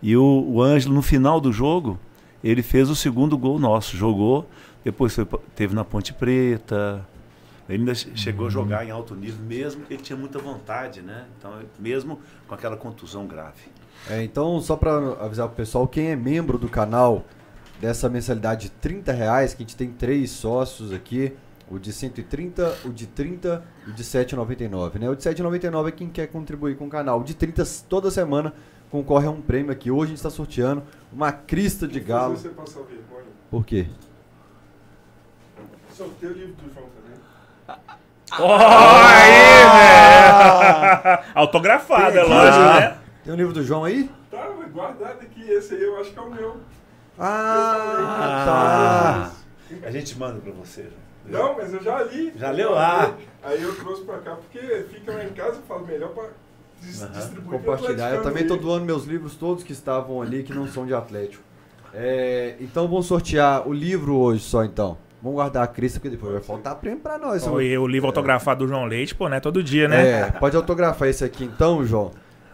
E 0.02 0.16
o, 0.16 0.22
o 0.22 0.62
Ângelo, 0.62 0.94
no 0.94 1.02
final 1.02 1.40
do 1.40 1.52
jogo, 1.52 1.98
ele 2.42 2.62
fez 2.62 2.90
o 2.90 2.96
segundo 2.96 3.38
gol 3.38 3.58
nosso. 3.58 3.96
Jogou, 3.96 4.48
depois 4.84 5.14
foi, 5.14 5.26
teve 5.54 5.74
na 5.74 5.84
Ponte 5.84 6.12
Preta. 6.12 7.06
Ele 7.68 7.78
ainda 7.78 7.94
che- 7.94 8.10
chegou 8.14 8.46
a 8.46 8.50
jogar 8.50 8.84
em 8.86 8.90
alto 8.90 9.14
nível, 9.14 9.44
mesmo 9.44 9.84
que 9.86 9.94
ele 9.94 10.02
tinha 10.02 10.16
muita 10.16 10.38
vontade, 10.38 11.00
né? 11.00 11.24
Então, 11.38 11.58
mesmo 11.78 12.20
com 12.46 12.54
aquela 12.54 12.76
contusão 12.76 13.26
grave. 13.26 13.62
É, 14.10 14.22
então, 14.22 14.60
só 14.60 14.76
para 14.76 14.94
avisar 15.24 15.46
pro 15.48 15.56
pessoal, 15.56 15.88
quem 15.88 16.08
é 16.10 16.16
membro 16.16 16.58
do 16.58 16.68
canal 16.68 17.24
dessa 17.80 18.08
mensalidade 18.08 18.62
de 18.64 18.70
30 18.70 19.12
reais, 19.12 19.54
que 19.54 19.62
a 19.62 19.66
gente 19.66 19.76
tem 19.76 19.90
três 19.90 20.30
sócios 20.30 20.92
aqui, 20.92 21.32
o 21.70 21.78
de 21.78 21.90
130, 21.92 22.76
o 22.84 22.90
de 22.90 23.06
30 23.06 23.64
e 23.86 23.90
o 23.90 23.92
de 23.94 24.04
7,99, 24.04 24.98
né? 24.98 25.08
O 25.08 25.16
de 25.16 25.22
7,99 25.22 25.88
é 25.88 25.90
quem 25.90 26.08
quer 26.10 26.26
contribuir 26.26 26.76
com 26.76 26.86
o 26.86 26.90
canal. 26.90 27.20
O 27.20 27.24
de 27.24 27.34
30 27.34 27.64
toda 27.88 28.10
semana 28.10 28.52
concorre 28.90 29.26
a 29.26 29.30
um 29.30 29.40
prêmio 29.40 29.72
aqui. 29.72 29.90
Hoje 29.90 30.04
a 30.04 30.08
gente 30.08 30.16
está 30.18 30.30
sorteando 30.30 30.82
uma 31.10 31.32
crista 31.32 31.88
de 31.88 31.98
galo. 31.98 32.36
Por 33.50 33.64
quê? 33.64 33.86
Sorteio 35.92 36.32
o 36.32 36.34
livro 36.34 36.54
do 36.54 36.74
João 36.74 36.86
Ó, 38.38 38.56
aí, 38.56 39.64
velho! 41.02 41.24
Autografado, 41.34 42.18
é 42.18 42.22
Tem, 42.22 42.30
lógico, 42.30 42.58
ah, 42.58 42.80
né? 42.80 42.98
Tem 43.24 43.32
o 43.32 43.36
livro 43.36 43.52
do 43.52 43.62
João 43.62 43.84
aí? 43.84 44.10
Tá 44.30 44.48
guardado 44.72 45.20
aqui. 45.20 45.42
Esse 45.48 45.74
aí 45.74 45.82
eu 45.82 46.00
acho 46.00 46.10
que 46.10 46.18
é 46.18 46.22
o 46.22 46.30
meu. 46.30 46.56
Ah, 47.18 48.44
tá. 48.44 49.32
A 49.86 49.90
gente 49.90 50.18
manda 50.18 50.40
para 50.40 50.52
você. 50.52 50.88
Não, 51.24 51.56
mas 51.56 51.72
eu 51.72 51.82
já 51.82 52.02
li. 52.02 52.32
Já 52.36 52.50
leu? 52.50 52.76
Ah. 52.76 53.14
Aí 53.42 53.62
eu 53.62 53.74
trouxe 53.76 54.02
pra 54.04 54.18
cá 54.18 54.36
porque 54.36 54.84
fica 54.90 55.12
lá 55.12 55.24
em 55.24 55.32
casa 55.32 55.60
e 55.64 55.66
falo 55.66 55.86
melhor 55.86 56.10
pra 56.10 56.28
dis 56.80 57.08
distribuir 57.10 57.60
Compartilhar. 57.60 58.14
Eu 58.14 58.22
também 58.22 58.46
tô 58.46 58.56
doando 58.56 58.84
meus 58.84 59.04
livros 59.04 59.36
todos 59.36 59.64
que 59.64 59.72
estavam 59.72 60.20
ali, 60.20 60.42
que 60.42 60.52
não 60.52 60.66
são 60.68 60.84
de 60.84 60.92
Atlético. 60.92 61.42
É, 61.94 62.56
então 62.60 62.88
vamos 62.88 63.06
sortear 63.06 63.66
o 63.66 63.72
livro 63.72 64.16
hoje 64.16 64.42
só 64.42 64.64
então. 64.64 64.98
Vamos 65.24 65.36
guardar 65.36 65.64
a 65.64 65.66
crista, 65.66 65.98
porque 65.98 66.14
depois 66.14 66.34
vai 66.34 66.42
faltar 66.42 66.74
prêmio 66.76 67.00
pra 67.00 67.16
nós. 67.16 67.46
O, 67.46 67.54
o 67.54 67.86
livro 67.88 68.06
autografado 68.08 68.66
do 68.66 68.68
João 68.68 68.84
Leite, 68.84 69.14
pô, 69.14 69.26
né? 69.26 69.40
Todo 69.40 69.62
dia, 69.62 69.88
né? 69.88 70.06
É, 70.20 70.30
pode 70.32 70.54
autografar 70.54 71.08
esse 71.08 71.24
aqui 71.24 71.44
então, 71.44 71.82
João. 71.82 72.10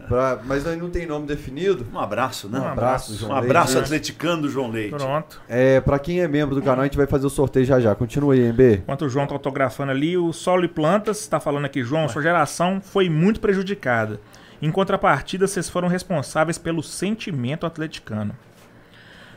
Pra- 0.06 0.38
mas 0.44 0.64
aí 0.66 0.76
não 0.76 0.88
tem 0.88 1.04
nome 1.04 1.26
definido. 1.26 1.84
Um 1.92 1.98
abraço, 1.98 2.48
né? 2.48 2.60
Um 2.60 2.62
Um 2.62 2.68
abraço, 2.68 3.12
Um 3.12 3.16
João 3.16 3.36
abraço 3.36 3.74
Leite. 3.74 3.84
atleticano 3.86 4.42
do 4.42 4.48
João 4.48 4.70
Leite. 4.70 4.90
Pronto. 4.96 5.40
É, 5.48 5.80
pra 5.80 5.98
quem 5.98 6.20
é 6.20 6.28
membro 6.28 6.54
do 6.54 6.62
canal, 6.62 6.80
a 6.82 6.84
gente 6.84 6.96
vai 6.96 7.08
fazer 7.08 7.26
o 7.26 7.30
sorteio 7.30 7.66
já 7.66 7.80
já. 7.80 7.92
Continua 7.94 8.34
aí, 8.34 8.40
MB. 8.52 8.74
Enquanto 8.84 9.04
o 9.04 9.08
João 9.08 9.26
tá 9.26 9.34
autografando 9.34 9.90
ali, 9.90 10.16
o 10.16 10.32
Solo 10.32 10.64
e 10.64 10.68
Plantas 10.68 11.26
tá 11.26 11.40
falando 11.40 11.64
aqui, 11.64 11.82
João, 11.82 12.08
sua 12.08 12.22
geração 12.22 12.80
foi 12.80 13.08
muito 13.08 13.40
prejudicada. 13.40 14.20
Em 14.62 14.70
contrapartida, 14.70 15.46
vocês 15.48 15.68
foram 15.68 15.88
responsáveis 15.88 16.56
pelo 16.58 16.82
sentimento 16.84 17.66
atleticano. 17.66 18.32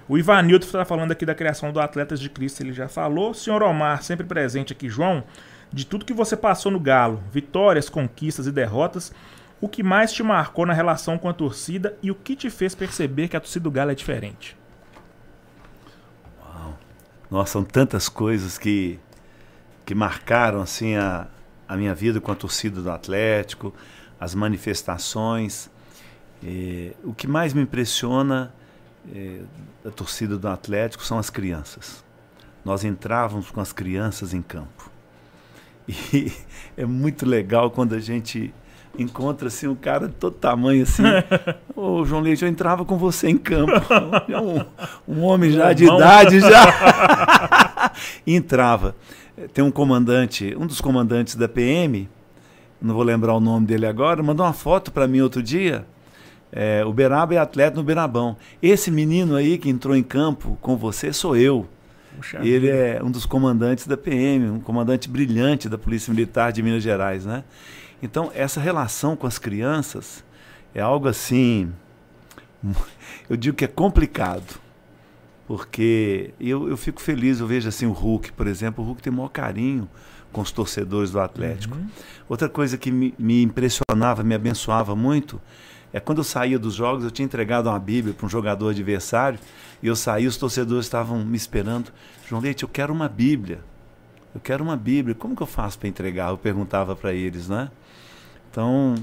O 0.07 0.17
Ivanildo 0.17 0.65
está 0.65 0.84
falando 0.84 1.11
aqui 1.11 1.25
da 1.25 1.34
criação 1.34 1.71
do 1.71 1.80
Atletas 1.80 2.19
de 2.19 2.30
Cristo, 2.30 2.61
ele 2.61 2.73
já 2.73 2.88
falou. 2.88 3.34
Senhor 3.34 3.63
Omar, 3.63 4.03
sempre 4.03 4.25
presente 4.25 4.73
aqui, 4.73 4.89
João, 4.89 5.23
de 5.71 5.85
tudo 5.85 6.05
que 6.05 6.13
você 6.13 6.35
passou 6.35 6.71
no 6.71 6.80
Galo, 6.80 7.23
vitórias, 7.31 7.89
conquistas 7.89 8.45
e 8.45 8.51
derrotas, 8.51 9.13
o 9.61 9.69
que 9.69 9.81
mais 9.81 10.11
te 10.11 10.21
marcou 10.21 10.65
na 10.65 10.73
relação 10.73 11.17
com 11.17 11.30
a 11.30 11.34
torcida 11.34 11.97
e 12.03 12.11
o 12.11 12.15
que 12.15 12.35
te 12.35 12.49
fez 12.49 12.75
perceber 12.75 13.30
que 13.30 13.38
a 13.38 13.39
torcida 13.39 13.63
do 13.63 13.71
Galo 13.71 13.91
é 13.91 13.95
diferente? 13.95 14.57
Nossa, 17.33 17.53
são 17.53 17.64
tantas 17.64 18.07
coisas 18.07 18.59
que, 18.59 18.99
que 19.83 19.95
marcaram 19.95 20.61
assim 20.61 20.95
a, 20.95 21.25
a 21.67 21.75
minha 21.75 21.95
vida 21.95 22.22
com 22.22 22.32
a 22.32 22.35
torcida 22.35 22.80
do 22.80 22.91
Atlético, 22.91 23.73
as 24.19 24.35
manifestações. 24.35 25.67
Eh, 26.43 26.93
o 27.03 27.11
que 27.11 27.25
mais 27.25 27.51
me 27.51 27.64
impressiona 27.64 28.53
da 29.83 29.91
torcida 29.91 30.38
do 30.38 30.48
Atlético 30.48 31.03
são 31.03 31.17
as 31.17 31.30
crianças. 31.30 32.03
Nós 32.64 32.83
entrávamos 32.83 33.51
com 33.51 33.59
as 33.59 33.73
crianças 33.73 34.33
em 34.33 34.41
campo. 34.41 34.91
E 36.14 36.32
é 36.77 36.85
muito 36.85 37.25
legal 37.25 37.69
quando 37.69 37.93
a 37.93 37.99
gente 37.99 38.53
encontra 38.98 39.48
assim 39.48 39.67
um 39.67 39.75
cara 39.75 40.07
de 40.07 40.14
todo 40.14 40.33
tamanho 40.33 40.83
assim. 40.83 41.03
Ô, 41.75 42.06
João 42.06 42.22
Leite, 42.22 42.43
eu 42.43 42.49
entrava 42.49 42.85
com 42.85 42.98
você 42.98 43.27
em 43.27 43.38
campo. 43.38 43.72
É 44.30 44.40
um, 44.40 44.65
um 45.07 45.23
homem 45.23 45.51
já 45.51 45.73
de 45.73 45.83
idade 45.83 46.40
já. 46.40 47.91
E 48.25 48.33
entrava. 48.33 48.95
Tem 49.53 49.64
um 49.64 49.72
comandante, 49.72 50.56
um 50.57 50.65
dos 50.65 50.80
comandantes 50.80 51.35
da 51.35 51.49
PM, 51.49 52.07
não 52.82 52.93
vou 52.93 53.03
lembrar 53.03 53.33
o 53.33 53.40
nome 53.40 53.65
dele 53.65 53.85
agora, 53.85 54.22
mandou 54.22 54.45
uma 54.45 54.53
foto 54.53 54.91
para 54.91 55.07
mim 55.07 55.22
outro 55.22 55.41
dia. 55.41 55.85
É, 56.56 56.85
o 56.85 56.93
Beraba 56.93 57.33
é 57.33 57.38
atleta 57.40 57.75
no 57.75 57.83
Berabão. 57.83 58.38
Esse 58.61 58.91
menino 58.91 59.35
aí 59.35 59.57
que 59.57 59.69
entrou 59.69 59.95
em 59.95 60.03
campo 60.03 60.56
com 60.61 60.77
você 60.77 61.11
sou 61.11 61.35
eu. 61.35 61.67
Puxa 62.15 62.45
Ele 62.45 62.69
é 62.69 63.01
um 63.03 63.09
dos 63.09 63.25
comandantes 63.25 63.88
da 63.88 63.98
PM, 63.98 64.49
um 64.51 64.59
comandante 64.59 65.09
brilhante 65.09 65.67
da 65.67 65.80
Polícia 65.80 66.14
Militar 66.14 66.51
de 66.51 66.61
Minas 66.61 66.83
Gerais, 66.83 67.25
né? 67.25 67.43
Então, 68.03 68.32
essa 68.35 68.61
relação 68.61 69.15
com 69.15 69.25
as 69.25 69.40
crianças 69.40 70.23
é 70.75 70.82
algo 70.82 71.07
assim, 71.07 71.73
eu 73.27 73.35
digo 73.35 73.57
que 73.57 73.65
é 73.65 73.67
complicado, 73.67 74.59
porque 75.48 76.35
eu, 76.40 76.69
eu 76.69 76.77
fico 76.77 77.01
feliz, 77.01 77.40
eu 77.40 77.48
vejo 77.48 77.67
assim 77.67 77.88
o 77.88 77.91
Hulk, 77.91 78.32
por 78.33 78.45
exemplo, 78.45 78.83
o 78.83 78.88
Hulk 78.88 79.01
tem 79.01 79.11
o 79.11 79.15
maior 79.15 79.30
carinho 79.30 79.90
com 80.32 80.41
os 80.41 80.51
torcedores 80.51 81.11
do 81.11 81.19
Atlético. 81.19 81.75
Uhum. 81.77 81.88
Outra 82.30 82.48
coisa 82.48 82.77
que 82.77 82.91
me, 82.91 83.14
me 83.17 83.41
impressionava, 83.41 84.23
me 84.23 84.35
abençoava 84.35 84.95
muito, 84.95 85.41
é 85.93 85.99
quando 85.99 86.17
eu 86.17 86.23
saía 86.23 86.57
dos 86.57 86.73
jogos, 86.73 87.03
eu 87.03 87.11
tinha 87.11 87.25
entregado 87.25 87.69
uma 87.69 87.80
Bíblia 87.80 88.13
para 88.13 88.25
um 88.25 88.30
jogador 88.30 88.69
adversário, 88.69 89.39
e 89.81 89.88
eu 89.88 89.95
saí, 89.95 90.25
os 90.25 90.35
torcedores 90.35 90.85
estavam 90.85 91.23
me 91.23 91.38
esperando. 91.38 91.91
João 92.27 92.41
Leite, 92.41 92.63
eu 92.63 92.69
quero 92.69 92.91
uma 92.91 93.07
Bíblia. 93.07 93.59
Eu 94.33 94.41
quero 94.41 94.63
uma 94.63 94.75
Bíblia. 94.75 95.13
Como 95.13 95.35
que 95.35 95.43
eu 95.43 95.47
faço 95.47 95.77
para 95.77 95.88
entregar? 95.88 96.31
Eu 96.31 96.38
perguntava 96.38 96.95
para 96.95 97.13
eles, 97.13 97.47
né? 97.47 97.69
Então, 98.49 98.95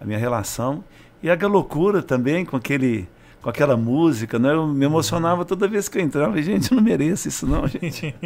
a 0.00 0.04
minha 0.04 0.18
relação. 0.18 0.82
E 1.22 1.28
a 1.28 1.34
loucura 1.46 2.02
também 2.02 2.44
com 2.44 2.56
aquele. 2.56 3.08
Com 3.42 3.50
aquela 3.50 3.76
música, 3.76 4.38
né? 4.38 4.52
Eu 4.52 4.66
me 4.66 4.84
emocionava 4.84 5.44
toda 5.44 5.68
vez 5.68 5.88
que 5.88 5.98
eu 5.98 6.02
entrava. 6.02 6.40
Gente, 6.40 6.70
eu 6.70 6.76
não 6.76 6.82
mereço 6.82 7.28
isso, 7.28 7.46
não, 7.46 7.66
gente. 7.68 8.14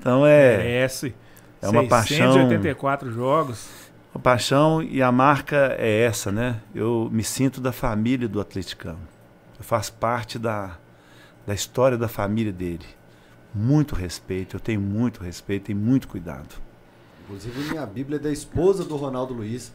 Então 0.00 0.24
é. 0.24 0.58
Merece. 0.58 1.12
É 1.60 1.68
uma 1.68 1.84
paixão. 1.84 2.32
684 2.32 3.10
jogos. 3.10 3.68
A 4.14 4.18
paixão 4.18 4.82
e 4.82 5.02
a 5.02 5.12
marca 5.12 5.76
é 5.78 6.02
essa, 6.02 6.32
né? 6.32 6.60
Eu 6.74 7.08
me 7.12 7.22
sinto 7.22 7.60
da 7.60 7.72
família 7.72 8.26
do 8.28 8.40
atleticano. 8.40 8.98
Eu 9.58 9.64
faço 9.64 9.92
parte 9.94 10.38
da, 10.38 10.76
da 11.46 11.54
história 11.54 11.98
da 11.98 12.08
família 12.08 12.52
dele. 12.52 12.86
Muito 13.54 13.94
respeito, 13.94 14.56
eu 14.56 14.60
tenho 14.60 14.80
muito 14.80 15.22
respeito 15.22 15.70
e 15.70 15.74
muito 15.74 16.08
cuidado. 16.08 16.56
Inclusive, 17.24 17.70
minha 17.70 17.84
Bíblia 17.84 18.16
é 18.16 18.18
da 18.18 18.30
esposa 18.30 18.84
do 18.84 18.96
Ronaldo 18.96 19.34
Luiz, 19.34 19.72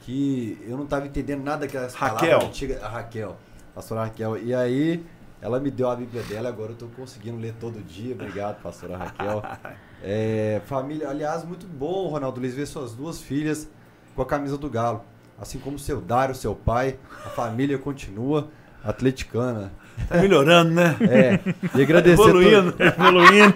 que 0.00 0.58
eu 0.66 0.76
não 0.76 0.84
estava 0.84 1.06
entendendo 1.06 1.44
nada 1.44 1.60
daquelas 1.60 1.94
Raquel. 1.94 2.18
palavras 2.18 2.48
antigas. 2.48 2.82
A 2.82 2.88
Raquel, 2.88 3.36
pastora 3.74 4.04
Raquel. 4.04 4.38
E 4.38 4.52
aí, 4.54 5.04
ela 5.40 5.60
me 5.60 5.70
deu 5.70 5.88
a 5.88 5.94
Bíblia 5.94 6.22
dela, 6.24 6.48
agora 6.48 6.70
eu 6.70 6.74
estou 6.74 6.88
conseguindo 6.90 7.38
ler 7.38 7.54
todo 7.60 7.80
dia. 7.80 8.14
Obrigado, 8.14 8.60
pastora 8.60 8.96
Raquel. 8.96 9.42
É, 10.02 10.60
família, 10.66 11.08
aliás, 11.08 11.44
muito 11.44 11.66
bom, 11.66 12.06
Ronaldo 12.08 12.40
Luiz, 12.40 12.54
ver 12.54 12.66
suas 12.66 12.92
duas 12.92 13.20
filhas 13.20 13.68
com 14.14 14.22
a 14.22 14.26
camisa 14.26 14.56
do 14.56 14.68
Galo. 14.70 15.02
Assim 15.40 15.58
como 15.58 15.78
seu 15.78 16.00
Dário, 16.00 16.34
seu 16.34 16.54
pai, 16.54 16.98
a 17.24 17.28
família 17.30 17.78
continua. 17.78 18.48
atleticana. 18.84 19.72
Tá 20.08 20.18
melhorando, 20.18 20.70
né? 20.72 20.96
É. 21.00 21.40
E 21.78 21.82
agradecer. 21.82 22.22
Evoluindo. 22.22 22.72
to- 22.72 22.82
Evoluindo. 22.82 23.54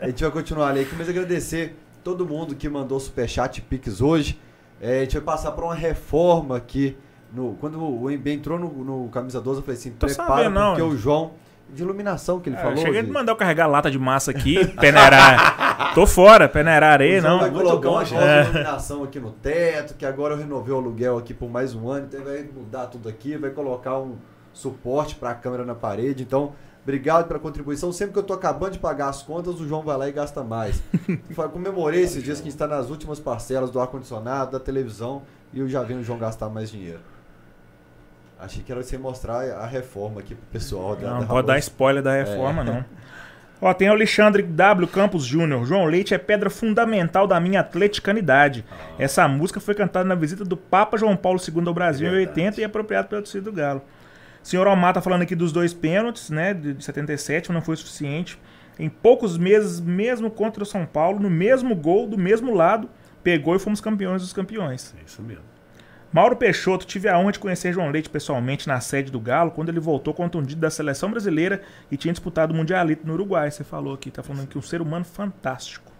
A 0.00 0.06
gente 0.06 0.22
vai 0.22 0.32
continuar 0.32 0.68
ali 0.68 0.80
aqui, 0.80 0.94
mas 0.98 1.08
agradecer 1.08 1.76
todo 2.02 2.26
mundo 2.26 2.54
que 2.54 2.68
mandou 2.68 2.98
superchat 3.00 3.60
Pix 3.62 4.00
hoje. 4.00 4.38
É, 4.80 4.98
a 4.98 5.00
gente 5.04 5.12
vai 5.14 5.22
passar 5.22 5.52
por 5.52 5.64
uma 5.64 5.74
reforma 5.74 6.56
aqui. 6.56 6.96
No, 7.32 7.54
quando 7.60 7.80
o 7.82 8.10
MB 8.10 8.26
entrou 8.32 8.58
no, 8.58 8.68
no 8.84 9.08
Camisa 9.08 9.40
12, 9.40 9.60
eu 9.60 9.64
falei 9.64 9.78
assim: 9.78 9.90
Tô 9.92 10.06
prepara, 10.06 10.28
sabendo, 10.30 10.54
não, 10.54 10.70
porque 10.74 10.82
hein? 10.82 10.88
o 10.88 10.96
João. 10.98 11.30
De 11.68 11.82
iluminação 11.82 12.38
que 12.40 12.48
ele 12.48 12.56
É, 12.56 12.60
falou. 12.60 12.76
cheguei 12.76 13.00
de- 13.02 13.06
de 13.08 13.12
mandar 13.12 13.32
eu 13.32 13.36
carregar 13.36 13.66
lata 13.66 13.90
de 13.90 13.98
massa 13.98 14.30
aqui, 14.30 14.64
peneirar. 14.80 15.92
Tô 15.94 16.06
fora, 16.06 16.48
peneirar 16.48 16.92
areia, 16.92 17.20
não. 17.20 17.40
vai 17.40 17.50
colocar 17.50 17.90
uma 17.90 18.04
gente. 18.04 18.18
nova 18.18 18.42
iluminação 18.44 19.02
aqui 19.04 19.18
no 19.20 19.30
teto, 19.32 19.94
que 19.94 20.06
agora 20.06 20.34
eu 20.34 20.38
renovei 20.38 20.72
o 20.72 20.76
aluguel 20.78 21.18
aqui 21.18 21.34
por 21.34 21.50
mais 21.50 21.74
um 21.74 21.88
ano, 21.90 22.06
então 22.08 22.22
vai 22.24 22.42
mudar 22.54 22.86
tudo 22.86 23.08
aqui, 23.08 23.36
vai 23.36 23.50
colocar 23.50 23.98
um 23.98 24.16
suporte 24.52 25.16
para 25.16 25.30
a 25.30 25.34
câmera 25.34 25.64
na 25.64 25.74
parede. 25.74 26.22
Então, 26.22 26.52
obrigado 26.82 27.26
pela 27.26 27.38
contribuição. 27.40 27.90
Sempre 27.92 28.12
que 28.14 28.18
eu 28.20 28.22
tô 28.22 28.32
acabando 28.32 28.72
de 28.72 28.78
pagar 28.78 29.08
as 29.08 29.22
contas, 29.22 29.60
o 29.60 29.66
João 29.68 29.82
vai 29.82 29.96
lá 29.96 30.08
e 30.08 30.12
gasta 30.12 30.42
mais. 30.44 30.82
Fa- 31.34 31.48
Comemorei 31.48 32.02
esses 32.02 32.22
dias 32.22 32.38
que 32.38 32.42
a 32.42 32.50
gente 32.50 32.54
está 32.54 32.66
nas 32.66 32.88
últimas 32.90 33.18
parcelas 33.20 33.70
do 33.70 33.80
ar-condicionado, 33.80 34.52
da 34.52 34.60
televisão, 34.60 35.22
e 35.52 35.60
eu 35.60 35.68
já 35.68 35.82
vi 35.82 35.94
o 35.94 36.02
João 36.02 36.18
gastar 36.18 36.48
mais 36.48 36.70
dinheiro. 36.70 37.00
Achei 38.38 38.62
que 38.62 38.70
era 38.70 38.82
você 38.82 38.98
mostrar 38.98 39.40
a 39.50 39.66
reforma 39.66 40.20
aqui 40.20 40.34
pro 40.34 40.46
pessoal. 40.52 40.94
da- 40.94 41.10
Não, 41.10 41.20
da 41.20 41.26
pode 41.26 41.46
dar 41.46 41.58
spoiler 41.58 42.02
da 42.02 42.12
reforma, 42.12 42.62
não. 42.62 42.84
Ó, 43.62 43.72
tem 43.72 43.88
o 43.88 43.92
Alexandre 43.92 44.42
W. 44.42 44.86
Campos 44.88 45.24
Júnior. 45.24 45.64
João 45.64 45.86
Leite 45.86 46.12
é 46.12 46.18
pedra 46.18 46.50
fundamental 46.50 47.26
da 47.26 47.40
minha 47.40 47.60
atleticanidade. 47.60 48.62
Essa 48.98 49.26
música 49.26 49.58
foi 49.60 49.74
cantada 49.74 50.06
na 50.06 50.14
visita 50.14 50.44
do 50.44 50.56
Papa 50.58 50.98
João 50.98 51.16
Paulo 51.16 51.40
II 51.40 51.66
ao 51.66 51.72
Brasil 51.72 52.06
em 52.08 52.10
Verdade. 52.10 52.38
80 52.40 52.60
e 52.60 52.62
é 52.64 52.66
apropriado 52.66 53.08
pela 53.08 53.22
torcida 53.22 53.44
do 53.44 53.52
Galo. 53.52 53.80
Senhor 54.42 54.66
Omar 54.66 54.92
tá 54.92 55.00
falando 55.00 55.22
aqui 55.22 55.34
dos 55.34 55.50
dois 55.52 55.72
pênaltis, 55.72 56.28
né, 56.28 56.52
de 56.52 56.74
de 56.74 56.84
77, 56.84 57.48
mas 57.48 57.54
não 57.54 57.62
foi 57.62 57.76
suficiente. 57.76 58.38
Em 58.78 58.90
poucos 58.90 59.38
meses, 59.38 59.80
mesmo 59.80 60.30
contra 60.30 60.62
o 60.62 60.66
São 60.66 60.84
Paulo, 60.84 61.18
no 61.18 61.30
mesmo 61.30 61.74
gol, 61.74 62.06
do 62.06 62.18
mesmo 62.18 62.54
lado, 62.54 62.90
pegou 63.24 63.56
e 63.56 63.58
fomos 63.58 63.80
campeões 63.80 64.20
dos 64.20 64.34
campeões. 64.34 64.94
É 65.00 65.04
isso 65.06 65.22
mesmo. 65.22 65.42
Mauro 66.12 66.36
Peixoto, 66.36 66.86
tive 66.86 67.08
a 67.08 67.18
honra 67.18 67.32
de 67.32 67.38
conhecer 67.38 67.72
João 67.72 67.90
Leite 67.90 68.08
pessoalmente 68.08 68.68
na 68.68 68.80
sede 68.80 69.10
do 69.10 69.20
Galo, 69.20 69.50
quando 69.50 69.68
ele 69.68 69.80
voltou 69.80 70.14
contundido 70.14 70.60
da 70.60 70.70
seleção 70.70 71.10
brasileira 71.10 71.60
e 71.90 71.96
tinha 71.96 72.12
disputado 72.12 72.54
o 72.54 72.56
Mundialito 72.56 73.06
no 73.06 73.14
Uruguai. 73.14 73.50
Você 73.50 73.64
falou 73.64 73.94
aqui, 73.94 74.10
tá 74.10 74.22
falando 74.22 74.46
que 74.46 74.56
um 74.56 74.62
ser 74.62 74.80
humano 74.80 75.04
fantástico. 75.04 75.92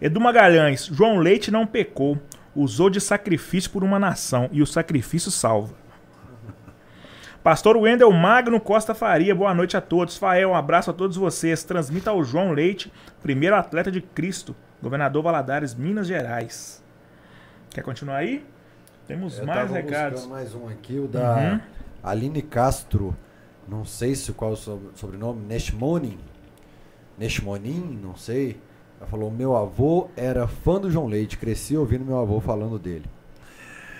Edu 0.00 0.20
Magalhães, 0.20 0.86
João 0.86 1.18
Leite 1.18 1.50
não 1.50 1.66
pecou, 1.66 2.16
usou 2.54 2.88
de 2.88 3.00
sacrifício 3.00 3.70
por 3.70 3.82
uma 3.82 3.98
nação 3.98 4.48
e 4.52 4.62
o 4.62 4.66
sacrifício 4.66 5.30
salva. 5.30 5.74
Pastor 7.42 7.76
Wendel 7.76 8.12
Magno 8.12 8.60
Costa 8.60 8.94
Faria, 8.94 9.34
boa 9.34 9.54
noite 9.54 9.76
a 9.76 9.80
todos. 9.80 10.16
Fael, 10.16 10.50
um 10.50 10.54
abraço 10.54 10.90
a 10.90 10.94
todos 10.94 11.16
vocês. 11.16 11.64
Transmita 11.64 12.10
ao 12.10 12.22
João 12.22 12.52
Leite, 12.52 12.92
primeiro 13.22 13.56
atleta 13.56 13.90
de 13.90 14.00
Cristo, 14.00 14.54
governador 14.82 15.22
Valadares, 15.22 15.74
Minas 15.74 16.06
Gerais. 16.06 16.84
Quer 17.70 17.82
continuar 17.82 18.16
aí? 18.16 18.44
Temos 19.08 19.38
Eu 19.38 19.46
mais 19.46 19.58
tava 19.60 19.74
recados. 19.74 20.26
mais 20.26 20.54
um 20.54 20.68
aqui, 20.68 20.98
o 20.98 21.08
da 21.08 21.36
Uhum. 21.36 21.60
Aline 22.02 22.42
Castro. 22.42 23.16
Não 23.66 23.84
sei 23.84 24.14
se 24.14 24.32
qual 24.32 24.50
é 24.50 24.54
o 24.54 24.56
sob- 24.56 24.90
sobrenome, 24.94 25.42
Neshmonin. 25.46 26.18
Neshmonin, 27.18 27.98
não 28.02 28.14
sei. 28.16 28.56
Ela 29.00 29.08
falou: 29.08 29.30
meu 29.30 29.56
avô 29.56 30.08
era 30.16 30.46
fã 30.46 30.80
do 30.80 30.90
João 30.90 31.06
Leite, 31.06 31.36
cresci 31.36 31.76
ouvindo 31.76 32.04
meu 32.04 32.18
avô 32.18 32.40
falando 32.40 32.78
dele. 32.78 33.04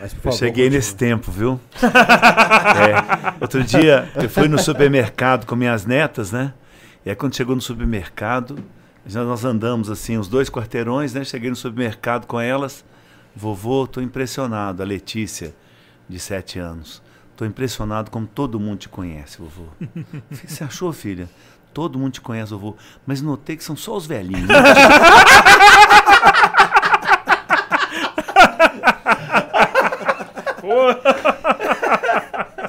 Mas, 0.00 0.12
por 0.12 0.18
Eu 0.18 0.22
favor, 0.24 0.36
cheguei 0.38 0.64
continue. 0.66 0.76
nesse 0.76 0.94
tempo, 0.94 1.30
viu? 1.30 1.58
É, 1.80 3.34
Outro 3.40 3.64
dia 3.64 4.08
eu 4.14 4.28
fui 4.28 4.46
no 4.48 4.58
supermercado 4.58 5.44
com 5.46 5.56
minhas 5.56 5.84
netas, 5.86 6.30
né? 6.32 6.52
E 7.04 7.10
aí 7.10 7.16
quando 7.16 7.34
chegou 7.34 7.54
no 7.54 7.60
supermercado, 7.62 8.58
já 9.06 9.24
nós 9.24 9.44
andamos 9.44 9.90
assim, 9.90 10.18
uns 10.18 10.28
dois 10.28 10.48
quarteirões, 10.50 11.14
né? 11.14 11.24
Cheguei 11.24 11.50
no 11.50 11.56
supermercado 11.56 12.26
com 12.26 12.38
elas. 12.40 12.84
Vovô, 13.38 13.86
tô 13.86 14.00
impressionado. 14.00 14.82
A 14.82 14.84
Letícia, 14.84 15.54
de 16.08 16.18
sete 16.18 16.58
anos. 16.58 17.00
Tô 17.36 17.44
impressionado 17.44 18.10
como 18.10 18.26
todo 18.26 18.58
mundo 18.58 18.78
te 18.80 18.88
conhece, 18.88 19.38
vovô. 19.38 19.62
O 19.80 20.34
que 20.36 20.52
você 20.52 20.64
achou, 20.64 20.92
filha? 20.92 21.28
Todo 21.72 22.00
mundo 22.00 22.14
te 22.14 22.20
conhece, 22.20 22.50
vovô. 22.50 22.74
Mas 23.06 23.22
notei 23.22 23.56
que 23.56 23.62
são 23.62 23.76
só 23.76 23.96
os 23.96 24.06
velhinhos. 24.06 24.48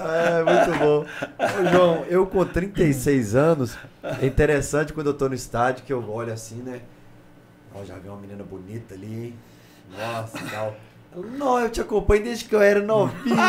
É, 0.09 0.43
muito 0.43 0.79
bom. 0.79 1.05
Ô, 1.37 1.69
João, 1.71 2.05
eu 2.05 2.25
com 2.25 2.45
36 2.45 3.35
anos, 3.35 3.77
é 4.21 4.25
interessante 4.25 4.93
quando 4.93 5.07
eu 5.07 5.13
tô 5.13 5.27
no 5.27 5.35
estádio 5.35 5.83
que 5.83 5.93
eu 5.93 6.09
olho 6.09 6.31
assim, 6.33 6.61
né? 6.61 6.81
Ó, 7.75 7.83
já 7.83 7.95
vi 7.95 8.07
uma 8.07 8.17
menina 8.17 8.43
bonita 8.43 8.93
ali, 8.95 9.25
hein? 9.25 9.35
Nossa, 9.97 10.39
tal. 10.51 10.75
Não, 11.15 11.59
eu 11.59 11.69
te 11.69 11.81
acompanho 11.81 12.23
desde 12.23 12.45
que 12.45 12.55
eu 12.55 12.61
era 12.61 12.81
novinho. 12.81 13.35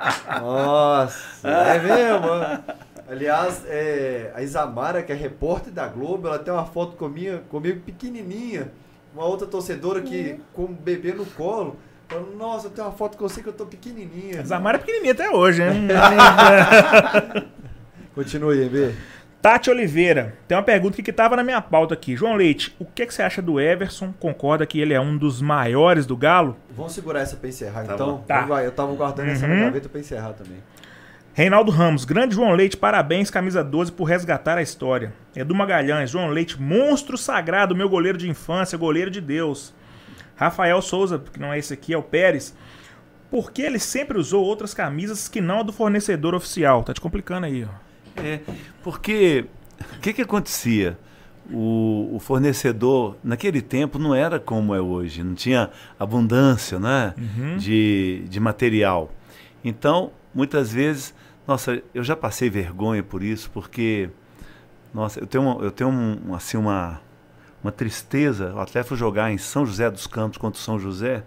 assim. 0.00 0.40
Nossa, 0.40 1.48
é 1.48 1.78
mesmo? 1.78 2.64
Aliás, 3.08 3.62
é, 3.66 4.32
a 4.34 4.42
Isamara, 4.42 5.02
que 5.02 5.12
é 5.12 5.14
repórter 5.14 5.72
da 5.72 5.86
Globo, 5.86 6.26
ela 6.26 6.40
tem 6.40 6.52
uma 6.52 6.66
foto 6.66 6.96
comigo, 6.96 7.38
comigo 7.48 7.80
pequenininha. 7.80 8.72
Uma 9.14 9.24
outra 9.24 9.46
torcedora 9.46 10.02
que 10.02 10.40
com 10.52 10.64
um 10.64 10.74
bebê 10.74 11.12
no 11.12 11.24
colo. 11.24 11.78
Falando, 12.08 12.36
nossa, 12.36 12.66
eu 12.66 12.70
tenho 12.70 12.86
uma 12.86 12.92
foto 12.92 13.16
com 13.16 13.28
você 13.28 13.42
que 13.42 13.48
eu 13.48 13.52
tô 13.52 13.66
pequenininha. 13.66 14.44
Zamara 14.44 14.76
é 14.76 14.80
pequenininha 14.80 15.12
até 15.12 15.30
hoje, 15.30 15.62
hein? 15.62 15.88
Continue, 18.14 18.64
MB. 18.66 18.94
Tati 19.46 19.70
Oliveira, 19.70 20.34
tem 20.48 20.56
uma 20.58 20.64
pergunta 20.64 20.96
que, 20.96 21.04
que 21.04 21.12
tava 21.12 21.36
na 21.36 21.44
minha 21.44 21.60
pauta 21.60 21.94
aqui. 21.94 22.16
João 22.16 22.34
Leite, 22.34 22.74
o 22.80 22.84
que, 22.84 23.06
que 23.06 23.14
você 23.14 23.22
acha 23.22 23.40
do 23.40 23.60
Everson? 23.60 24.12
Concorda 24.18 24.66
que 24.66 24.80
ele 24.80 24.92
é 24.92 25.00
um 25.00 25.16
dos 25.16 25.40
maiores 25.40 26.04
do 26.04 26.16
Galo? 26.16 26.56
Vamos 26.70 26.94
segurar 26.94 27.20
essa 27.20 27.36
pra 27.36 27.48
encerrar, 27.48 27.84
Tá 27.84 27.94
então? 27.94 28.24
Tá. 28.26 28.40
Vai, 28.40 28.66
eu 28.66 28.72
tava 28.72 28.92
guardando 28.94 29.28
essa 29.28 29.46
na 29.46 29.54
Uhum. 29.54 29.60
gaveta 29.66 29.88
pra 29.88 30.00
encerrar 30.00 30.32
também. 30.32 30.58
Reinaldo 31.32 31.70
Ramos, 31.70 32.04
grande 32.04 32.34
João 32.34 32.54
Leite, 32.54 32.76
parabéns, 32.76 33.30
camisa 33.30 33.62
12, 33.62 33.92
por 33.92 34.02
resgatar 34.06 34.58
a 34.58 34.62
história. 34.62 35.12
Edu 35.36 35.54
Magalhães, 35.54 36.10
João 36.10 36.26
Leite, 36.26 36.60
monstro 36.60 37.16
sagrado, 37.16 37.76
meu 37.76 37.88
goleiro 37.88 38.18
de 38.18 38.28
infância, 38.28 38.76
goleiro 38.76 39.12
de 39.12 39.20
Deus. 39.20 39.72
Rafael 40.34 40.82
Souza, 40.82 41.22
que 41.32 41.38
não 41.38 41.52
é 41.52 41.58
esse 41.60 41.72
aqui, 41.72 41.94
é 41.94 41.96
o 41.96 42.02
Pérez. 42.02 42.52
Por 43.30 43.52
que 43.52 43.62
ele 43.62 43.78
sempre 43.78 44.18
usou 44.18 44.44
outras 44.44 44.74
camisas 44.74 45.28
que 45.28 45.40
não 45.40 45.60
a 45.60 45.62
do 45.62 45.72
fornecedor 45.72 46.34
oficial? 46.34 46.82
Tá 46.82 46.92
te 46.92 47.00
complicando 47.00 47.46
aí, 47.46 47.64
ó. 47.64 47.85
É, 48.16 48.40
porque 48.82 49.46
o 49.96 50.00
que, 50.00 50.12
que 50.12 50.22
acontecia? 50.22 50.98
O, 51.50 52.10
o 52.14 52.18
fornecedor, 52.18 53.16
naquele 53.22 53.62
tempo, 53.62 53.98
não 53.98 54.14
era 54.14 54.40
como 54.40 54.74
é 54.74 54.80
hoje, 54.80 55.22
não 55.22 55.34
tinha 55.34 55.70
abundância 55.98 56.78
né, 56.78 57.14
de, 57.58 58.24
de 58.28 58.40
material. 58.40 59.12
Então, 59.64 60.10
muitas 60.34 60.72
vezes, 60.72 61.14
nossa, 61.46 61.80
eu 61.94 62.02
já 62.02 62.16
passei 62.16 62.50
vergonha 62.50 63.02
por 63.02 63.22
isso, 63.22 63.48
porque, 63.52 64.10
nossa, 64.92 65.20
eu 65.20 65.26
tenho, 65.26 65.44
uma- 65.44 65.62
eu 65.64 65.70
tenho 65.70 65.88
um, 65.90 66.34
assim, 66.34 66.56
uma, 66.56 67.00
uma 67.62 67.70
tristeza. 67.70 68.52
O 68.52 68.58
atleta 68.58 68.88
foi 68.88 68.96
jogar 68.96 69.30
em 69.30 69.38
São 69.38 69.64
José 69.64 69.88
dos 69.88 70.06
Campos 70.08 70.38
contra 70.38 70.58
o 70.58 70.62
São 70.62 70.80
José, 70.80 71.22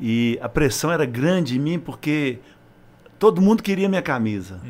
e 0.00 0.38
a 0.42 0.48
pressão 0.48 0.90
era 0.92 1.06
grande 1.06 1.56
em 1.56 1.60
mim, 1.60 1.78
porque 1.78 2.38
todo 3.18 3.40
mundo 3.40 3.62
queria 3.62 3.88
minha 3.88 4.02
camisa. 4.02 4.60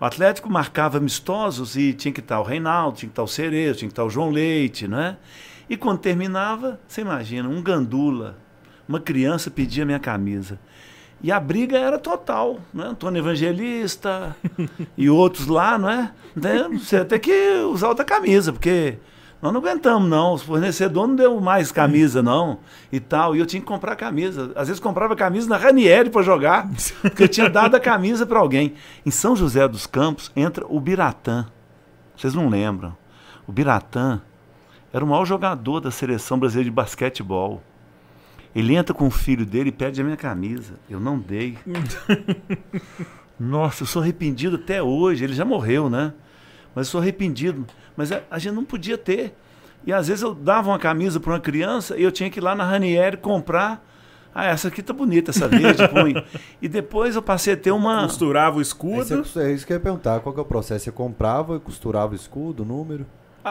O 0.00 0.04
Atlético 0.04 0.48
marcava 0.48 0.98
amistosos 0.98 1.76
e 1.76 1.92
tinha 1.92 2.12
que 2.12 2.20
estar 2.20 2.40
o 2.40 2.44
Reinaldo, 2.44 2.98
tinha 2.98 3.08
que 3.08 3.12
estar 3.12 3.22
o 3.22 3.28
Cerezo, 3.28 3.80
tinha 3.80 3.88
que 3.88 3.92
estar 3.92 4.04
o 4.04 4.10
João 4.10 4.30
Leite, 4.30 4.86
né? 4.86 5.16
E 5.68 5.76
quando 5.76 5.98
terminava, 5.98 6.80
você 6.86 7.00
imagina, 7.00 7.48
um 7.48 7.60
gandula, 7.60 8.38
uma 8.88 9.00
criança 9.00 9.50
pedia 9.50 9.84
minha 9.84 9.98
camisa. 9.98 10.58
E 11.20 11.32
a 11.32 11.40
briga 11.40 11.76
era 11.76 11.98
total, 11.98 12.60
né? 12.72 12.84
Antônio 12.84 13.18
Evangelista 13.18 14.36
e 14.96 15.10
outros 15.10 15.48
lá, 15.48 15.76
não 15.76 15.90
é? 15.90 16.12
Né? 16.34 16.68
Você 16.78 17.04
tem 17.04 17.18
que 17.18 17.32
usar 17.70 17.88
outra 17.88 18.04
camisa, 18.04 18.52
porque 18.52 18.98
nós 19.40 19.52
não 19.52 19.60
aguentamos, 19.60 20.08
não. 20.08 20.34
O 20.34 20.38
fornecedor 20.38 21.06
não 21.06 21.14
deu 21.14 21.40
mais 21.40 21.70
camisa, 21.70 22.22
não. 22.22 22.58
E 22.90 22.98
tal. 22.98 23.36
E 23.36 23.38
eu 23.38 23.46
tinha 23.46 23.60
que 23.60 23.66
comprar 23.66 23.94
camisa. 23.94 24.52
Às 24.56 24.66
vezes 24.66 24.80
comprava 24.80 25.14
camisa 25.14 25.48
na 25.48 25.56
Ranieri 25.56 26.10
para 26.10 26.22
jogar, 26.22 26.68
porque 27.02 27.22
eu 27.22 27.28
tinha 27.28 27.48
dado 27.48 27.76
a 27.76 27.80
camisa 27.80 28.26
para 28.26 28.40
alguém. 28.40 28.74
Em 29.06 29.10
São 29.10 29.36
José 29.36 29.66
dos 29.68 29.86
Campos 29.86 30.32
entra 30.34 30.66
o 30.68 30.80
Biratã. 30.80 31.46
Vocês 32.16 32.34
não 32.34 32.48
lembram? 32.48 32.96
O 33.46 33.52
Biratã 33.52 34.20
era 34.92 35.04
o 35.04 35.08
maior 35.08 35.24
jogador 35.24 35.80
da 35.80 35.90
seleção 35.90 36.38
brasileira 36.38 36.70
de 36.70 36.74
basquetebol. 36.74 37.62
Ele 38.54 38.74
entra 38.74 38.92
com 38.92 39.06
o 39.06 39.10
filho 39.10 39.46
dele 39.46 39.68
e 39.68 39.72
pede 39.72 40.00
a 40.00 40.04
minha 40.04 40.16
camisa. 40.16 40.74
Eu 40.90 40.98
não 40.98 41.16
dei. 41.16 41.56
Nossa, 43.38 43.84
eu 43.84 43.86
sou 43.86 44.02
arrependido 44.02 44.56
até 44.56 44.82
hoje. 44.82 45.22
Ele 45.22 45.32
já 45.32 45.44
morreu, 45.44 45.88
né? 45.88 46.12
Mas 46.74 46.88
eu 46.88 46.90
sou 46.92 47.00
arrependido. 47.00 47.64
Mas 47.98 48.12
a, 48.12 48.22
a 48.30 48.38
gente 48.38 48.54
não 48.54 48.64
podia 48.64 48.96
ter. 48.96 49.34
E 49.84 49.92
às 49.92 50.06
vezes 50.06 50.22
eu 50.22 50.32
dava 50.32 50.70
uma 50.70 50.78
camisa 50.78 51.18
para 51.18 51.32
uma 51.32 51.40
criança 51.40 51.96
e 51.98 52.04
eu 52.04 52.12
tinha 52.12 52.30
que 52.30 52.38
ir 52.38 52.42
lá 52.42 52.54
na 52.54 52.64
Ranieri 52.64 53.16
comprar 53.16 53.84
Ah, 54.32 54.44
essa 54.44 54.68
aqui 54.68 54.84
tá 54.84 54.92
bonita, 54.92 55.32
essa 55.32 55.48
verde, 55.48 55.86
põe. 55.90 56.14
E 56.62 56.68
depois 56.68 57.16
eu 57.16 57.22
passei 57.22 57.54
a 57.54 57.56
ter 57.56 57.72
uma. 57.72 58.02
Costurava 58.02 58.58
o 58.58 58.62
escudo. 58.62 59.24
É, 59.36 59.42
é 59.42 59.52
isso 59.52 59.66
que 59.66 59.72
eu 59.72 59.76
ia 59.76 59.80
perguntar. 59.80 60.20
Qual 60.20 60.32
que 60.32 60.38
é 60.38 60.42
o 60.42 60.46
processo? 60.46 60.84
Você 60.84 60.92
comprava 60.92 61.56
e 61.56 61.60
costurava 61.60 62.12
o 62.12 62.14
escudo, 62.14 62.62
o 62.62 62.66
número? 62.66 63.04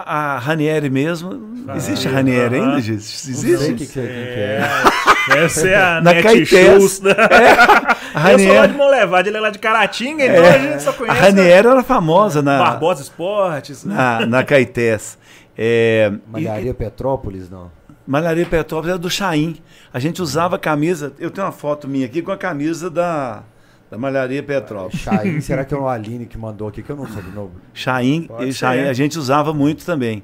A, 0.06 0.36
a 0.36 0.40
Ranieri 0.40 0.90
mesmo. 0.90 1.56
Existe 1.76 2.08
a 2.08 2.12
Ah, 2.12 2.14
Ranieri 2.16 2.56
aham. 2.58 2.68
ainda, 2.70 2.82
gente? 2.82 2.98
Não 2.98 3.02
sei 3.02 3.34
o 3.34 3.56
Existe? 3.56 3.74
que, 3.76 3.86
que, 3.88 4.00
é- 4.00 4.04
que 4.04 4.10
É, 4.10 5.38
é. 5.40 5.44
essa 5.46 5.68
é 5.68 5.76
a 5.76 6.02
Na 6.02 6.14
Netshoes. 6.14 6.50
Caetés. 6.50 7.00
da- 7.00 7.12
A 8.14 8.32
Eu 8.34 8.40
sou 8.40 8.48
lá 8.48 8.54
de 8.54 8.56
Ranieri, 8.56 8.74
Monlevade, 8.74 9.30
ele 9.30 9.38
é 9.38 9.40
lá 9.40 9.50
de 9.50 9.60
Caratinga, 9.60 10.26
então 10.26 10.44
É. 10.44 10.56
a 10.56 10.58
gente 10.58 10.82
só 10.84 10.90
a 10.90 10.94
conhece 10.94 11.20
Ranieri 11.20 11.68
era 11.68 11.84
famosa 11.84 12.40
a 12.40 12.42
na, 12.42 12.58
Barbosa 12.58 13.02
Esportes. 13.04 13.84
né? 13.84 13.94
na, 13.96 14.26
na 14.26 14.44
Caetés. 14.44 15.18
É, 15.58 16.12
e- 16.14 16.32
Malharia 16.32 16.74
Petrópolis, 16.74 17.50
não. 17.50 17.70
Malharia 18.08 18.46
Petrópolis 18.46 18.92
era 18.92 18.98
do 19.00 19.10
Chaim. 19.10 19.58
A 19.94 20.00
gente 20.00 20.22
usava 20.22 20.58
camisa. 20.58 21.12
Eu 21.20 21.30
tenho 21.30 21.46
uma 21.46 21.52
foto 21.52 21.88
minha 21.88 22.06
aqui 22.06 22.22
com 22.22 22.32
a 22.32 22.38
camisa 22.38 22.90
da, 22.90 23.44
da 23.90 23.98
Malharia 23.98 24.44
Petrópolis. 24.44 25.00
Chain, 25.02 25.40
será 25.42 25.64
que 25.66 25.74
é 25.74 25.78
o 25.78 25.88
Aline 25.88 26.26
que 26.26 26.38
mandou 26.38 26.68
aqui? 26.68 26.84
Que 26.84 26.90
eu 26.90 26.96
não 26.96 27.08
soube 27.08 27.30
o 27.30 27.32
nome. 27.32 27.52
Chaim, 27.74 28.24
Pode 28.24 28.50
e 28.50 28.54
Chaim 28.54 28.84
ser. 28.84 28.90
a 28.90 28.94
gente 28.94 29.18
usava 29.18 29.54
muito 29.54 29.86
também. 29.86 30.24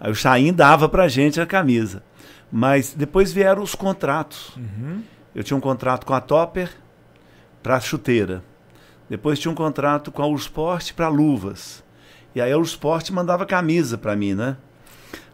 O 0.00 0.14
Chaim 0.14 0.52
dava 0.52 0.88
pra 0.88 1.08
gente 1.08 1.40
a 1.40 1.46
camisa. 1.46 2.02
Mas 2.50 2.94
depois 2.94 3.32
vieram 3.32 3.62
os 3.62 3.74
contratos. 3.74 4.56
Uhum. 4.56 5.02
Eu 5.34 5.42
tinha 5.42 5.56
um 5.56 5.60
contrato 5.60 6.06
com 6.06 6.14
a 6.14 6.20
Topper 6.20 6.70
para 7.62 7.80
chuteira. 7.80 8.42
Depois 9.08 9.38
tinha 9.38 9.50
um 9.50 9.54
contrato 9.54 10.10
com 10.12 10.22
a 10.22 10.26
Ursport 10.26 10.92
para 10.94 11.08
luvas. 11.08 11.82
E 12.34 12.40
aí 12.40 12.52
a 12.52 12.58
Ursport 12.58 13.10
mandava 13.10 13.44
camisa 13.46 13.96
para 13.98 14.14
mim, 14.14 14.34
né? 14.34 14.56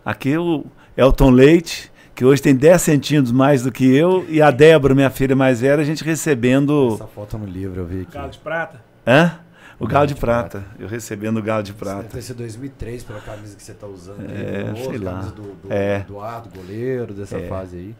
Aqui 0.05 0.36
o 0.36 0.65
Elton 0.97 1.31
Leite, 1.31 1.91
que 2.15 2.25
hoje 2.25 2.41
tem 2.41 2.55
10 2.55 2.81
centímetros 2.81 3.33
mais 3.33 3.62
do 3.62 3.73
que 3.73 3.84
eu, 3.94 4.25
e 4.28 4.41
a 4.41 4.51
Débora, 4.51 4.94
minha 4.94 5.10
filha 5.10 5.34
mais 5.34 5.60
velha, 5.60 5.81
a 5.83 5.84
gente 5.84 6.05
recebendo. 6.05 6.94
Essa 6.94 7.07
foto 7.07 7.36
no 7.39 7.47
livro 7.47 7.81
eu 7.81 7.86
vi 7.86 8.02
aqui. 8.02 8.12
Galo 8.12 8.31
de 8.31 8.39
prata. 8.39 8.81
Hã? 9.07 9.41
O 9.78 9.86
galo 9.89 10.07
de 10.07 10.15
de 10.15 10.20
prata. 10.20 10.65
Eu 10.78 10.86
recebendo 10.86 11.39
o 11.39 11.43
galo 11.43 11.62
de 11.62 11.73
Isso 11.73 11.84
Deve 11.84 11.97
prata. 11.97 12.09
ter 12.09 12.23
sido 12.23 12.36
2003 12.39 13.02
pela 13.02 13.20
camisa 13.20 13.57
que 13.57 13.62
você 13.62 13.75
tá 13.75 13.86
usando. 13.89 14.25
É, 14.31 14.70
aí, 14.70 14.84
sei 14.84 14.99
lá. 14.99 15.12
camisa 15.12 15.31
do, 15.33 15.43
do 15.43 15.73
É. 15.73 16.01
Eduardo, 16.01 16.49
goleiro, 16.57 17.12
dessa 17.12 17.36
É. 17.39 17.49
fase 17.49 17.76
aí. 17.76 17.94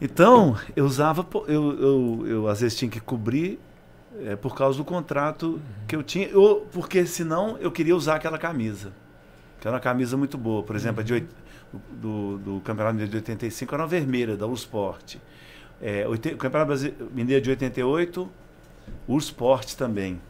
Então, 0.00 0.56
eu 0.74 0.84
usava, 0.84 1.26
eu, 1.48 1.78
eu, 1.80 2.24
eu 2.26 2.48
às 2.48 2.60
vezes 2.60 2.76
tinha 2.76 2.90
que 2.90 3.00
cobrir 3.00 3.58
é, 4.24 4.36
por 4.36 4.54
causa 4.54 4.76
do 4.78 4.84
contrato 4.84 5.60
que 5.86 5.94
eu 5.96 6.02
tinha, 6.02 6.28
ou 6.36 6.60
porque 6.72 7.04
senão 7.06 7.56
eu 7.60 7.70
queria 7.70 7.94
usar 7.96 8.16
aquela 8.16 8.38
camisa, 8.38 8.92
que 9.60 9.66
era 9.66 9.74
uma 9.74 9.80
camisa 9.80 10.16
muito 10.16 10.36
boa. 10.36 10.62
Por 10.62 10.76
exemplo, 10.76 11.00
a 11.00 11.04
de 11.04 11.24
do, 11.90 12.38
do 12.38 12.60
Campeonato 12.60 12.94
Mineiro 12.94 13.10
de 13.10 13.16
85 13.18 13.74
era 13.74 13.82
uma 13.82 13.88
vermelha, 13.88 14.36
da 14.36 14.46
Ursport. 14.46 15.16
É, 15.82 16.06
o 16.08 16.36
Campeonato 16.38 16.72
Mineiro 17.12 17.42
de 17.42 17.50
88, 17.50 18.28
Ursport 19.08 19.74
também. 19.74 20.20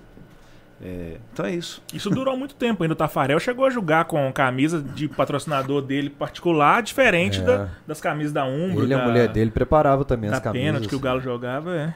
É, 0.83 1.17
então 1.33 1.47
é 1.47 1.53
isso. 1.55 1.83
Isso 1.95 2.11
durou 2.11 2.37
muito 2.37 2.55
tempo 2.55 2.83
ainda. 2.83 2.93
O 2.93 2.97
Tafarel 2.97 3.41
chegou 3.41 3.65
a 3.65 3.71
jogar 3.71 4.05
com 4.05 4.31
camisa 4.33 4.83
de 4.83 5.09
patrocinador 5.09 5.81
dele 5.81 6.11
particular, 6.11 6.83
diferente 6.83 7.41
É. 7.41 7.45
da- 7.45 7.69
das 7.87 7.99
camisas 8.01 8.33
da 8.33 8.45
Umbro. 8.45 8.83
Ele 8.85 8.93
e 8.93 8.95
a 8.95 8.99
da, 8.99 9.05
mulher 9.07 9.29
dele 9.29 9.51
preparava 9.51 10.05
também 10.05 10.29
da 10.29 10.37
as 10.37 10.43
camisas. 10.43 10.67
pênalti 10.67 10.89
que 10.89 10.95
o 10.95 11.01
Galo 11.01 11.21
jogava, 11.21 11.75
é. 11.75 11.95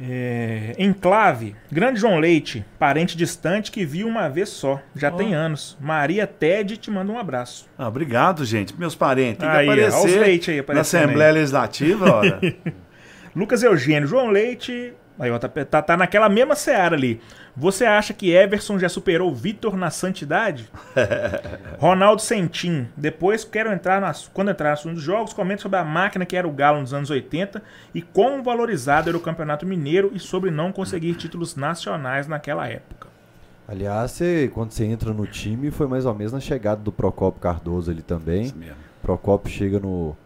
É, 0.00 0.74
Enclave, 0.78 1.56
grande 1.72 1.98
João 1.98 2.18
Leite, 2.18 2.64
parente 2.78 3.16
distante 3.16 3.70
que 3.72 3.84
viu 3.84 4.06
uma 4.06 4.28
vez 4.28 4.48
só, 4.48 4.80
já 4.94 5.08
Ó. 5.12 5.16
tem 5.16 5.34
anos. 5.34 5.76
Maria 5.80 6.26
Ted 6.26 6.76
te 6.76 6.90
manda 6.90 7.10
um 7.10 7.18
abraço. 7.18 7.68
Ah, 7.76 7.88
obrigado, 7.88 8.44
gente. 8.44 8.78
Meus 8.78 8.94
parentes. 8.94 9.38
Tem 9.38 9.50
que 9.50 9.56
Aí, 9.56 9.68
ó, 9.68 9.72
os 9.72 9.94
aparecer 9.94 10.20
Leite 10.20 10.50
aí 10.52 10.64
na 10.68 10.80
Assembleia 10.80 11.30
aí. 11.30 11.34
Legislativa. 11.34 12.40
Lucas 13.34 13.62
Eugênio, 13.62 14.08
João 14.08 14.30
Leite, 14.30 14.92
aí, 15.18 15.30
ó, 15.30 15.38
tá, 15.38 15.48
tá, 15.48 15.82
tá 15.82 15.96
naquela 15.96 16.28
mesma 16.28 16.54
seara 16.54 16.96
ali. 16.96 17.20
Você 17.56 17.84
acha 17.84 18.14
que 18.14 18.30
Everson 18.30 18.78
já 18.78 18.88
superou 18.88 19.34
Vitor 19.34 19.76
na 19.76 19.90
santidade? 19.90 20.70
Ronaldo 21.78 22.22
Sentim, 22.22 22.86
depois 22.96 23.44
quero 23.44 23.72
entrar 23.72 24.00
nas, 24.00 24.28
quando 24.28 24.50
entrar 24.50 24.68
no 24.68 24.74
assunto 24.74 24.94
dos 24.94 25.02
jogos, 25.02 25.32
comente 25.32 25.62
sobre 25.62 25.78
a 25.78 25.84
máquina 25.84 26.24
que 26.24 26.36
era 26.36 26.46
o 26.46 26.52
Galo 26.52 26.80
nos 26.80 26.94
anos 26.94 27.10
80 27.10 27.62
e 27.94 28.00
quão 28.00 28.42
valorizado 28.42 29.08
era 29.08 29.16
o 29.16 29.20
Campeonato 29.20 29.66
Mineiro 29.66 30.12
e 30.14 30.20
sobre 30.20 30.50
não 30.50 30.70
conseguir 30.70 31.14
títulos 31.14 31.56
nacionais 31.56 32.28
naquela 32.28 32.68
época. 32.68 33.08
Aliás, 33.66 34.12
você, 34.12 34.50
quando 34.54 34.70
você 34.70 34.84
entra 34.84 35.12
no 35.12 35.26
time, 35.26 35.70
foi 35.70 35.86
mais 35.86 36.06
ou 36.06 36.14
menos 36.14 36.32
na 36.32 36.40
chegada 36.40 36.80
do 36.80 36.90
Procopio 36.90 37.40
Cardoso 37.40 37.90
ali 37.90 38.00
também. 38.00 38.44
Isso 38.44 38.56
mesmo. 38.56 38.76
Procopio 39.02 39.52
chega 39.52 39.78
no. 39.78 40.16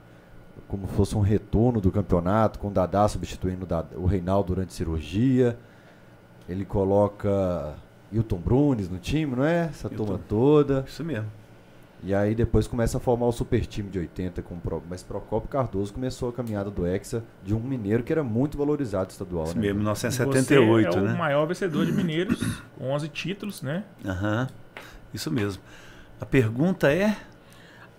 Como 0.73 0.89
se 0.89 0.94
fosse 0.94 1.15
um 1.15 1.20
retorno 1.20 1.83
do 1.83 1.92
campeonato, 1.92 2.59
com 2.59 2.68
o 2.68 2.70
Dadá 2.70 3.07
substituindo 3.07 3.68
o 3.94 4.01
o 4.01 4.07
Reinaldo 4.07 4.55
durante 4.55 4.73
cirurgia. 4.73 5.55
Ele 6.49 6.65
coloca 6.65 7.75
Hilton 8.10 8.39
Brunes 8.39 8.89
no 8.89 8.99
time, 8.99 9.36
não 9.36 9.44
é? 9.44 9.67
Essa 9.67 9.89
Hilton. 9.89 10.02
turma 10.02 10.20
toda. 10.26 10.83
Isso 10.89 11.05
mesmo. 11.05 11.31
E 12.02 12.15
aí 12.15 12.34
depois 12.34 12.67
começa 12.67 12.97
a 12.97 13.01
formar 13.01 13.26
o 13.26 13.33
super 13.33 13.67
time 13.67 13.91
de 13.91 13.99
80 13.99 14.41
com 14.41 14.55
o 14.55 14.59
Pro... 14.59 14.83
Mas 14.89 15.02
Procopio 15.02 15.47
Cardoso 15.47 15.92
começou 15.92 16.31
a 16.31 16.33
caminhada 16.33 16.70
do 16.70 16.86
Hexa 16.86 17.23
de 17.44 17.55
um 17.55 17.60
mineiro 17.60 18.02
que 18.02 18.10
era 18.10 18.25
muito 18.25 18.57
valorizado 18.57 19.10
estadual, 19.10 19.44
Isso 19.44 19.55
né? 19.55 19.60
mesmo, 19.60 19.83
Você 19.84 20.09
1978, 20.09 20.97
é 20.97 21.01
o 21.01 21.05
né? 21.05 21.12
maior 21.12 21.44
vencedor 21.44 21.84
de 21.84 21.92
Mineiros, 21.92 22.41
11 22.81 23.09
títulos, 23.09 23.60
né? 23.60 23.84
Aham. 24.07 24.49
Isso 25.12 25.31
mesmo. 25.31 25.62
A 26.18 26.25
pergunta 26.25 26.91
é: 26.91 27.15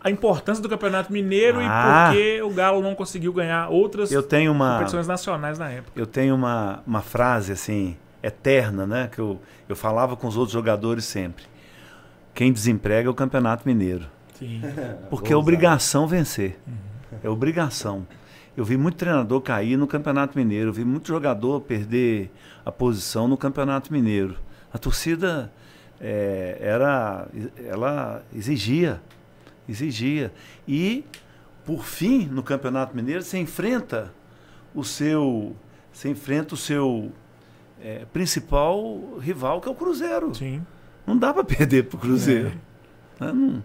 A 0.04 0.10
importância 0.12 0.62
do 0.62 0.68
Campeonato 0.68 1.12
Mineiro 1.14 1.60
Ah. 1.62 2.12
e 2.12 2.14
por 2.14 2.18
que 2.18 2.42
o 2.42 2.50
Galo 2.50 2.82
não 2.82 2.94
conseguiu 2.94 3.32
ganhar 3.32 3.70
outras 3.70 4.12
eu 4.12 4.22
tenho 4.22 4.52
uma 4.52 4.74
competições 4.74 5.08
nacionais 5.08 5.58
na 5.58 5.70
época. 5.70 5.92
eu 6.00 6.06
tenho 6.06 6.36
uma, 6.36 6.84
uma 6.86 7.02
frase 7.02 7.52
assim 7.54 7.96
eterna, 8.22 8.86
né, 8.86 9.10
que 9.12 9.20
eu, 9.20 9.40
eu 9.68 9.76
falava 9.76 10.16
com 10.16 10.28
os 10.28 10.36
outros 10.38 10.54
jogadores 10.54 11.06
sempre. 11.06 11.46
Quem 12.34 12.52
desemprega 12.52 13.08
é 13.08 13.12
o 13.12 13.14
Campeonato 13.14 13.68
Mineiro, 13.68 14.06
Sim. 14.34 14.62
porque 15.10 15.32
é 15.32 15.36
obrigação 15.36 16.08
vencer. 16.08 16.58
É 17.24 17.30
obrigação. 17.30 18.06
Eu 18.58 18.64
vi 18.66 18.76
muito 18.78 18.96
treinador 18.98 19.42
cair 19.42 19.78
no 19.78 19.88
Campeonato 19.88 20.38
Mineiro, 20.38 20.70
eu 20.70 20.74
vi 20.74 20.84
muito 20.86 21.08
jogador 21.08 21.62
perder 21.62 22.32
a 22.66 22.72
posição 22.72 23.28
no 23.28 23.36
Campeonato 23.38 23.92
Mineiro. 23.92 24.36
A 24.74 24.78
torcida 24.78 25.52
é, 26.00 26.58
era, 26.62 27.28
ela 27.68 28.24
exigia, 28.36 29.02
exigia. 29.68 30.34
E 30.68 31.04
por 31.66 31.84
fim, 31.86 32.26
no 32.28 32.44
Campeonato 32.44 32.96
Mineiro, 32.96 33.22
você 33.24 33.38
enfrenta 33.38 34.14
o 34.76 34.84
seu, 34.84 35.56
você 35.92 36.10
enfrenta 36.10 36.54
o 36.56 36.58
seu 36.58 37.12
é, 37.82 38.06
principal 38.12 39.18
rival, 39.20 39.62
que 39.62 39.68
é 39.68 39.72
o 39.72 39.76
Cruzeiro. 39.76 40.34
Sim. 40.36 40.66
Não 41.06 41.18
dá 41.18 41.34
para 41.34 41.44
perder 41.44 41.84
para 41.84 41.98
o 41.98 42.00
Cruzeiro. 42.00 42.50
Né? 43.20 43.32
Não- 43.32 43.64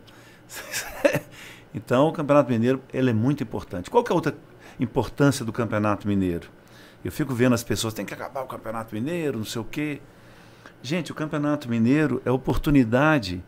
Então, 1.74 2.08
o 2.08 2.12
Campeonato 2.12 2.50
Mineiro 2.50 2.82
ele 2.92 3.10
é 3.10 3.12
muito 3.12 3.42
importante. 3.42 3.90
Qual 3.90 4.02
que 4.02 4.10
é 4.10 4.12
a 4.12 4.16
outra 4.16 4.34
importância 4.80 5.44
do 5.44 5.52
Campeonato 5.52 6.08
Mineiro? 6.08 6.48
Eu 7.04 7.12
fico 7.12 7.34
vendo 7.34 7.54
as 7.54 7.62
pessoas, 7.62 7.92
tem 7.94 8.04
que 8.06 8.14
acabar 8.14 8.42
o 8.42 8.46
Campeonato 8.46 8.94
Mineiro, 8.94 9.38
não 9.38 9.44
sei 9.44 9.60
o 9.60 9.64
quê. 9.64 10.00
Gente, 10.82 11.12
o 11.12 11.14
Campeonato 11.14 11.68
Mineiro 11.68 12.22
é 12.24 12.30
a 12.30 12.32
oportunidade 12.32 13.44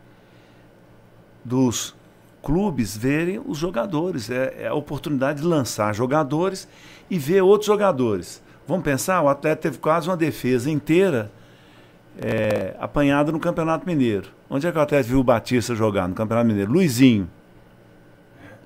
dos 1.45 1.95
clubes 2.43 2.97
verem 2.97 3.41
os 3.45 3.59
jogadores. 3.59 4.31
É, 4.31 4.63
é 4.63 4.67
a 4.69 4.75
oportunidade 4.75 5.41
de 5.41 5.47
lançar 5.47 5.95
jogadores 5.95 6.69
e 7.11 7.19
ver 7.19 7.43
outros 7.43 7.67
jogadores. 7.67 8.43
Vamos 8.67 8.85
pensar, 8.85 9.21
o 9.23 9.29
atleta 9.29 9.63
teve 9.63 9.79
quase 9.79 10.09
uma 10.09 10.17
defesa 10.17 10.71
inteira 10.71 11.31
é, 12.19 12.77
apanhada 12.79 13.33
no 13.33 13.41
Campeonato 13.41 13.87
Mineiro. 13.87 14.29
Onde 14.49 14.67
é 14.67 14.73
que 14.73 14.79
o 14.79 14.81
Atlético 14.81 15.11
viu 15.11 15.21
o 15.21 15.25
Batista 15.25 15.75
jogar 15.75 16.09
no 16.09 16.15
Campeonato 16.15 16.47
Mineiro? 16.47 16.73
Luizinho. 16.73 17.29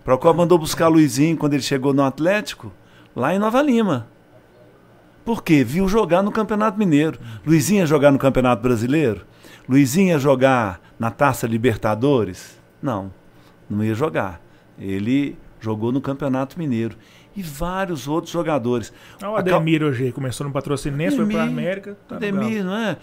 Procopio 0.04 0.36
mandou 0.36 0.58
buscar 0.58 0.88
Luizinho 0.88 1.36
quando 1.36 1.54
ele 1.54 1.62
chegou 1.62 1.94
no 1.94 2.02
Atlético, 2.02 2.70
lá 3.16 3.34
em 3.34 3.38
Nova 3.38 3.62
Lima. 3.62 4.06
Por 5.24 5.42
quê? 5.42 5.64
Viu 5.64 5.88
jogar 5.88 6.22
no 6.22 6.30
Campeonato 6.30 6.78
Mineiro. 6.78 7.18
Luizinho 7.46 7.80
ia 7.80 7.86
jogar 7.86 8.10
no 8.10 8.18
Campeonato 8.18 8.62
Brasileiro? 8.62 9.24
Luizinho 9.66 10.08
ia 10.08 10.18
jogar 10.18 10.80
na 10.98 11.10
Taça 11.10 11.46
Libertadores? 11.46 12.58
Não, 12.82 13.10
não 13.68 13.84
ia 13.84 13.94
jogar. 13.94 14.40
Ele 14.78 15.36
jogou 15.60 15.90
no 15.92 16.00
Campeonato 16.00 16.58
Mineiro. 16.58 16.96
E 17.36 17.42
vários 17.42 18.06
outros 18.06 18.32
jogadores. 18.32 18.92
Ah, 19.20 19.30
O 19.30 19.36
A 19.36 19.42
Cal- 19.42 19.56
Ademir 19.56 19.82
hoje 19.82 20.12
começou 20.12 20.46
no 20.46 20.52
Patrocinense, 20.52 21.16
foi 21.16 21.26
pra 21.26 21.42
Ademir, 21.42 21.58
América. 21.64 21.96
Tá 22.08 22.16
Ademir, 22.16 22.62
não 22.64 22.76
é? 22.76 22.96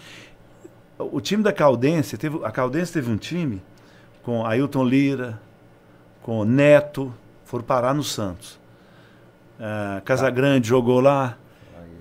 O 0.98 1.20
time 1.20 1.42
da 1.44 1.52
Caldense, 1.52 2.18
teve, 2.18 2.40
a 2.44 2.52
Caldense 2.52 2.94
teve 2.94 3.12
um 3.12 3.18
time 3.18 3.62
com 4.24 4.46
Ailton 4.46 4.84
Lira, 4.86 5.42
com 6.22 6.46
Neto, 6.46 7.14
foram 7.44 7.64
parar 7.66 7.94
no 7.94 8.04
Santos. 8.04 8.60
Ah, 9.60 10.02
Casagrande 10.06 10.68
jogou 10.68 11.00
lá, 11.02 11.38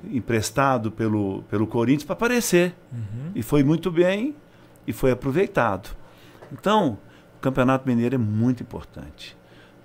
emprestado 0.05 0.91
pelo, 0.91 1.43
pelo 1.45 1.67
Corinthians 1.67 2.05
para 2.05 2.13
aparecer. 2.15 2.75
Uhum. 2.93 3.33
E 3.35 3.43
foi 3.43 3.63
muito 3.63 3.91
bem 3.91 4.35
e 4.87 4.93
foi 4.93 5.11
aproveitado. 5.11 5.91
Então, 6.53 6.99
o 7.41 7.43
Campeonato 7.43 7.89
Mineiro 7.89 8.17
é 8.17 8.19
muito 8.19 8.63
importante 8.63 9.35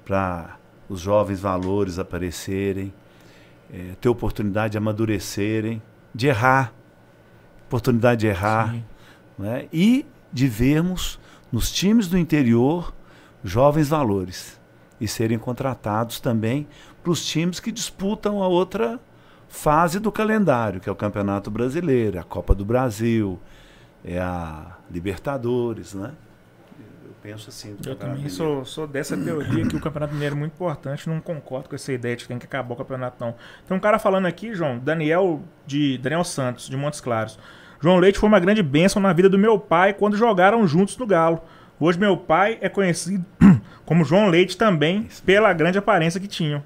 para 0.03 0.57
os 0.89 0.99
jovens 0.99 1.39
valores 1.39 1.97
aparecerem, 1.97 2.93
é, 3.73 3.93
ter 4.01 4.09
oportunidade 4.09 4.73
de 4.73 4.77
amadurecerem, 4.77 5.81
de 6.13 6.27
errar, 6.27 6.73
oportunidade 7.65 8.19
de 8.19 8.27
errar, 8.27 8.75
né? 9.39 9.69
e 9.71 10.05
de 10.33 10.49
vermos 10.49 11.17
nos 11.49 11.71
times 11.71 12.09
do 12.09 12.17
interior 12.17 12.93
jovens 13.41 13.87
valores 13.87 14.59
e 14.99 15.07
serem 15.07 15.39
contratados 15.39 16.19
também 16.19 16.67
para 17.01 17.11
os 17.11 17.25
times 17.25 17.61
que 17.61 17.71
disputam 17.71 18.43
a 18.43 18.49
outra 18.49 18.99
fase 19.47 19.97
do 19.97 20.11
calendário, 20.11 20.81
que 20.81 20.89
é 20.89 20.91
o 20.91 20.95
Campeonato 20.95 21.49
Brasileiro, 21.49 22.19
a 22.19 22.23
Copa 22.23 22.53
do 22.53 22.65
Brasil, 22.65 23.39
é 24.03 24.19
a 24.19 24.75
Libertadores, 24.91 25.93
né? 25.93 26.11
Eu 27.25 27.31
penso 27.31 27.49
assim. 27.49 27.75
Eu 27.83 27.95
também 27.95 28.29
sou, 28.29 28.63
sou 28.65 28.85
dessa 28.85 29.17
teoria 29.17 29.65
que 29.65 29.75
o 29.75 29.81
Campeonato 29.81 30.13
Mineiro 30.13 30.35
é 30.35 30.37
muito 30.39 30.53
importante, 30.53 31.09
não 31.09 31.19
concordo 31.19 31.67
com 31.67 31.75
essa 31.75 31.91
ideia 31.91 32.15
de 32.15 32.23
que 32.23 32.27
tem 32.27 32.37
que 32.37 32.45
acabar 32.45 32.73
o 32.73 32.77
campeonato, 32.77 33.17
não. 33.19 33.33
Tem 33.67 33.75
um 33.75 33.79
cara 33.79 33.97
falando 33.97 34.27
aqui, 34.27 34.53
João, 34.53 34.77
Daniel 34.77 35.41
de 35.65 35.97
Daniel 35.97 36.23
Santos, 36.23 36.69
de 36.69 36.77
Montes 36.77 37.01
Claros. 37.01 37.39
João 37.81 37.97
Leite 37.97 38.19
foi 38.19 38.29
uma 38.29 38.39
grande 38.39 38.61
bênção 38.61 39.01
na 39.01 39.11
vida 39.11 39.27
do 39.27 39.39
meu 39.39 39.57
pai 39.57 39.93
quando 39.93 40.15
jogaram 40.15 40.67
juntos 40.67 40.97
no 40.97 41.07
Galo. 41.07 41.41
Hoje 41.79 41.99
meu 41.99 42.15
pai 42.15 42.59
é 42.61 42.69
conhecido 42.69 43.25
como 43.85 44.05
João 44.05 44.27
Leite 44.27 44.55
também 44.55 45.07
pela 45.25 45.51
grande 45.51 45.79
aparência 45.79 46.19
que 46.19 46.27
tinham. 46.27 46.63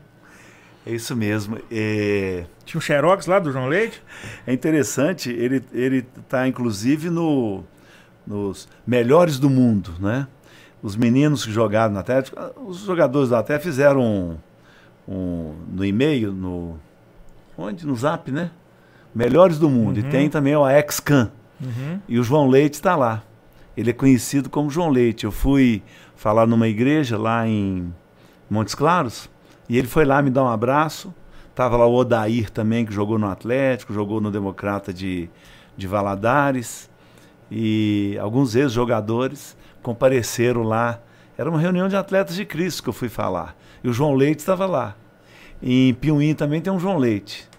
É 0.86 0.92
isso 0.92 1.16
mesmo. 1.16 1.58
É... 1.72 2.44
Tinha 2.66 2.78
um 2.78 2.82
xerox 2.82 3.28
lá 3.28 3.40
do 3.40 3.52
João 3.52 3.68
Leite? 3.68 4.04
É 4.46 4.52
interessante, 4.52 5.30
ele 5.30 5.64
ele 5.74 6.06
está 6.18 6.48
inclusive 6.48 7.10
no, 7.10 7.64
nos 8.28 8.68
melhores 8.86 9.40
do 9.40 9.50
mundo, 9.50 9.94
né? 10.00 10.28
Os 10.82 10.96
meninos 10.96 11.46
que 11.46 11.52
jogaram 11.52 11.94
na 11.94 12.00
Atlético, 12.00 12.38
os 12.66 12.80
jogadores 12.80 13.30
da 13.30 13.40
Atlético 13.40 13.70
fizeram 13.70 14.02
um, 14.02 14.38
um, 15.08 15.56
no 15.68 15.84
e-mail, 15.84 16.32
no 16.32 16.78
onde? 17.58 17.86
No 17.86 17.96
Zap, 17.96 18.32
né? 18.32 18.52
Melhores 19.14 19.60
do 19.60 19.70
mundo. 19.70 20.00
Uhum. 20.00 20.08
E 20.08 20.10
tem 20.10 20.30
também 20.30 20.56
o 20.56 20.68
Excan. 20.68 21.32
Uhum. 21.62 22.00
E 22.08 22.18
o 22.18 22.24
João 22.24 22.48
Leite 22.48 22.76
está 22.76 22.96
lá. 22.96 23.24
Ele 23.76 23.90
é 23.90 23.94
conhecido 23.94 24.50
como 24.50 24.70
João 24.70 24.90
Leite. 24.90 25.26
Eu 25.26 25.32
fui 25.32 25.84
falar 26.16 26.48
numa 26.48 26.68
igreja 26.68 27.18
lá 27.18 27.48
em 27.48 27.94
Montes 28.50 28.76
Claros 28.76 29.30
e 29.68 29.78
ele 29.78 29.88
foi 29.88 30.06
lá 30.06 30.22
me 30.22 30.30
dar 30.30 30.44
um 30.44 30.50
abraço. 30.50 31.14
Tava 31.54 31.76
lá 31.76 31.86
o 31.86 31.94
Odair 31.94 32.50
também, 32.50 32.86
que 32.86 32.94
jogou 32.94 33.20
no 33.20 33.28
Atlético, 33.28 33.94
jogou 33.94 34.22
no 34.22 34.32
Democrata 34.32 34.94
de, 34.94 35.30
de 35.76 35.88
Valadares. 35.88 36.90
E 37.52 38.18
alguns 38.22 38.56
ex-jogadores 38.56 39.58
compareceram 39.82 40.64
lá. 40.64 41.00
Era 41.38 41.50
uma 41.50 41.60
reunião 41.60 41.88
de 41.88 41.96
atletas 41.96 42.36
de 42.36 42.46
Cristo 42.46 42.84
que 42.84 42.90
eu 42.90 42.94
fui 42.94 43.10
falar. 43.10 43.56
E 43.84 43.90
o 43.90 43.94
João 43.94 44.14
Leite 44.14 44.40
estava 44.40 44.66
lá. 44.66 44.96
E 45.62 45.90
em 45.90 45.94
Piuí 45.94 46.34
também 46.34 46.62
tem 46.62 46.72
um 46.72 46.80
João 46.80 46.98
Leite. 46.98 47.50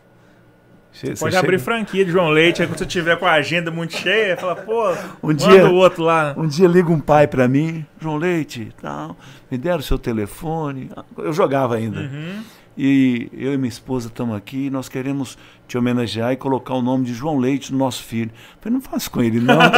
Você 0.92 1.14
pode 1.14 1.36
abrir 1.36 1.58
chega... 1.58 1.64
franquia 1.64 2.04
de 2.04 2.10
João 2.10 2.28
Leite, 2.28 2.60
aí 2.60 2.68
quando 2.68 2.78
você 2.78 2.86
tiver 2.86 3.16
com 3.16 3.24
a 3.24 3.32
agenda 3.32 3.70
muito 3.70 3.96
cheia, 3.96 4.36
fala, 4.36 4.56
pô, 4.56 4.92
um 5.22 5.32
dia, 5.32 5.66
o 5.68 5.74
outro 5.74 6.02
lá. 6.02 6.34
Um 6.36 6.46
dia 6.46 6.66
liga 6.66 6.90
um 6.90 7.00
pai 7.00 7.26
para 7.26 7.46
mim, 7.46 7.86
João 8.00 8.16
Leite, 8.16 8.72
tal, 8.82 9.16
me 9.50 9.56
deram 9.56 9.78
o 9.78 9.82
seu 9.82 9.98
telefone. 9.98 10.90
Eu 11.16 11.32
jogava 11.32 11.76
ainda. 11.76 12.00
Uhum. 12.00 12.42
E 12.76 13.28
eu 13.32 13.52
e 13.52 13.58
minha 13.58 13.68
esposa 13.68 14.08
estamos 14.08 14.36
aqui 14.36 14.66
e 14.66 14.70
nós 14.70 14.88
queremos 14.88 15.36
te 15.68 15.76
homenagear 15.76 16.32
e 16.32 16.36
colocar 16.36 16.74
o 16.74 16.82
nome 16.82 17.04
de 17.04 17.14
João 17.14 17.38
Leite 17.38 17.72
no 17.72 17.78
nosso 17.78 18.02
filho. 18.02 18.30
Eu 18.30 18.58
falei, 18.60 18.78
não 18.78 18.82
faço 18.82 19.10
com 19.10 19.22
ele, 19.22 19.38
não. 19.40 19.58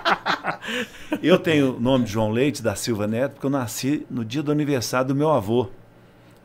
Eu 1.22 1.38
tenho 1.38 1.76
o 1.76 1.80
nome 1.80 2.04
de 2.04 2.12
João 2.12 2.30
Leite 2.30 2.62
da 2.62 2.74
Silva 2.74 3.06
Neto, 3.06 3.32
porque 3.32 3.46
eu 3.46 3.50
nasci 3.50 4.06
no 4.10 4.24
dia 4.24 4.42
do 4.42 4.50
aniversário 4.50 5.08
do 5.08 5.14
meu 5.14 5.30
avô. 5.30 5.68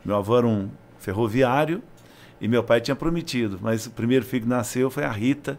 Meu 0.04 0.16
avô 0.16 0.38
era 0.38 0.46
um 0.46 0.68
ferroviário 0.98 1.82
e 2.40 2.48
meu 2.48 2.62
pai 2.62 2.80
tinha 2.80 2.94
prometido, 2.94 3.58
mas 3.60 3.86
o 3.86 3.90
primeiro 3.90 4.24
filho 4.24 4.42
que 4.42 4.48
nasceu 4.48 4.90
foi 4.90 5.04
a 5.04 5.10
Rita 5.10 5.58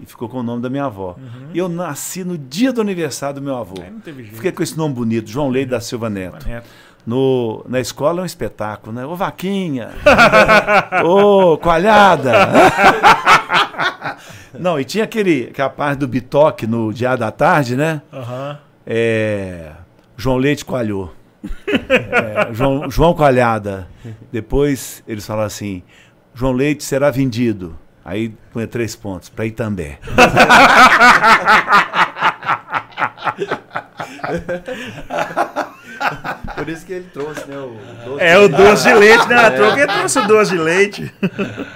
e 0.00 0.06
ficou 0.06 0.28
com 0.28 0.40
o 0.40 0.42
nome 0.42 0.62
da 0.62 0.70
minha 0.70 0.84
avó. 0.84 1.16
Uhum. 1.18 1.50
E 1.54 1.58
eu 1.58 1.68
nasci 1.68 2.24
no 2.24 2.36
dia 2.36 2.72
do 2.72 2.80
aniversário 2.80 3.36
do 3.36 3.42
meu 3.42 3.56
avô. 3.56 3.76
Fiquei 4.34 4.52
com 4.52 4.62
esse 4.62 4.76
nome 4.76 4.94
bonito, 4.94 5.28
João 5.28 5.48
Leite 5.48 5.70
da 5.70 5.80
Silva 5.80 6.08
Neto. 6.08 6.46
No, 7.06 7.64
na 7.68 7.80
escola 7.80 8.20
é 8.20 8.22
um 8.22 8.26
espetáculo, 8.26 8.92
né? 8.92 9.06
Ô 9.06 9.16
Vaquinha! 9.16 9.90
Ô 11.04 11.56
Coalhada! 11.56 12.32
Não, 14.58 14.78
e 14.78 14.84
tinha 14.84 15.04
aquele, 15.04 15.48
aquela 15.50 15.70
parte 15.70 15.98
do 15.98 16.08
bitoque 16.08 16.66
no 16.66 16.92
dia 16.92 17.16
da 17.16 17.30
tarde, 17.30 17.76
né? 17.76 18.02
Uhum. 18.12 18.56
É, 18.86 19.72
João 20.16 20.36
Leite 20.36 20.64
coalhou. 20.64 21.14
É, 21.66 22.52
João, 22.52 22.90
João 22.90 23.14
Coalhada. 23.14 23.88
Depois 24.32 25.02
eles 25.06 25.26
falaram 25.26 25.46
assim: 25.46 25.82
João 26.34 26.52
Leite 26.52 26.84
será 26.84 27.10
vendido. 27.10 27.78
Aí 28.04 28.34
põe 28.52 28.66
três 28.66 28.96
pontos, 28.96 29.28
para 29.28 29.46
Itambé. 29.46 29.98
Por 36.54 36.68
isso 36.68 36.84
que 36.86 36.92
ele 36.92 37.08
trouxe, 37.12 37.48
né? 37.48 37.56
O 37.58 37.76
doce 38.04 38.24
é, 38.24 38.38
o 38.38 38.48
doce 38.48 38.88
de 38.88 38.94
leite, 38.94 39.28
né? 39.28 39.46
É. 39.46 39.50
Troca 39.50 39.78
ele 39.78 39.92
trouxe 39.92 40.18
o 40.18 40.26
doce 40.26 40.50
de 40.52 40.58
leite. 40.58 41.14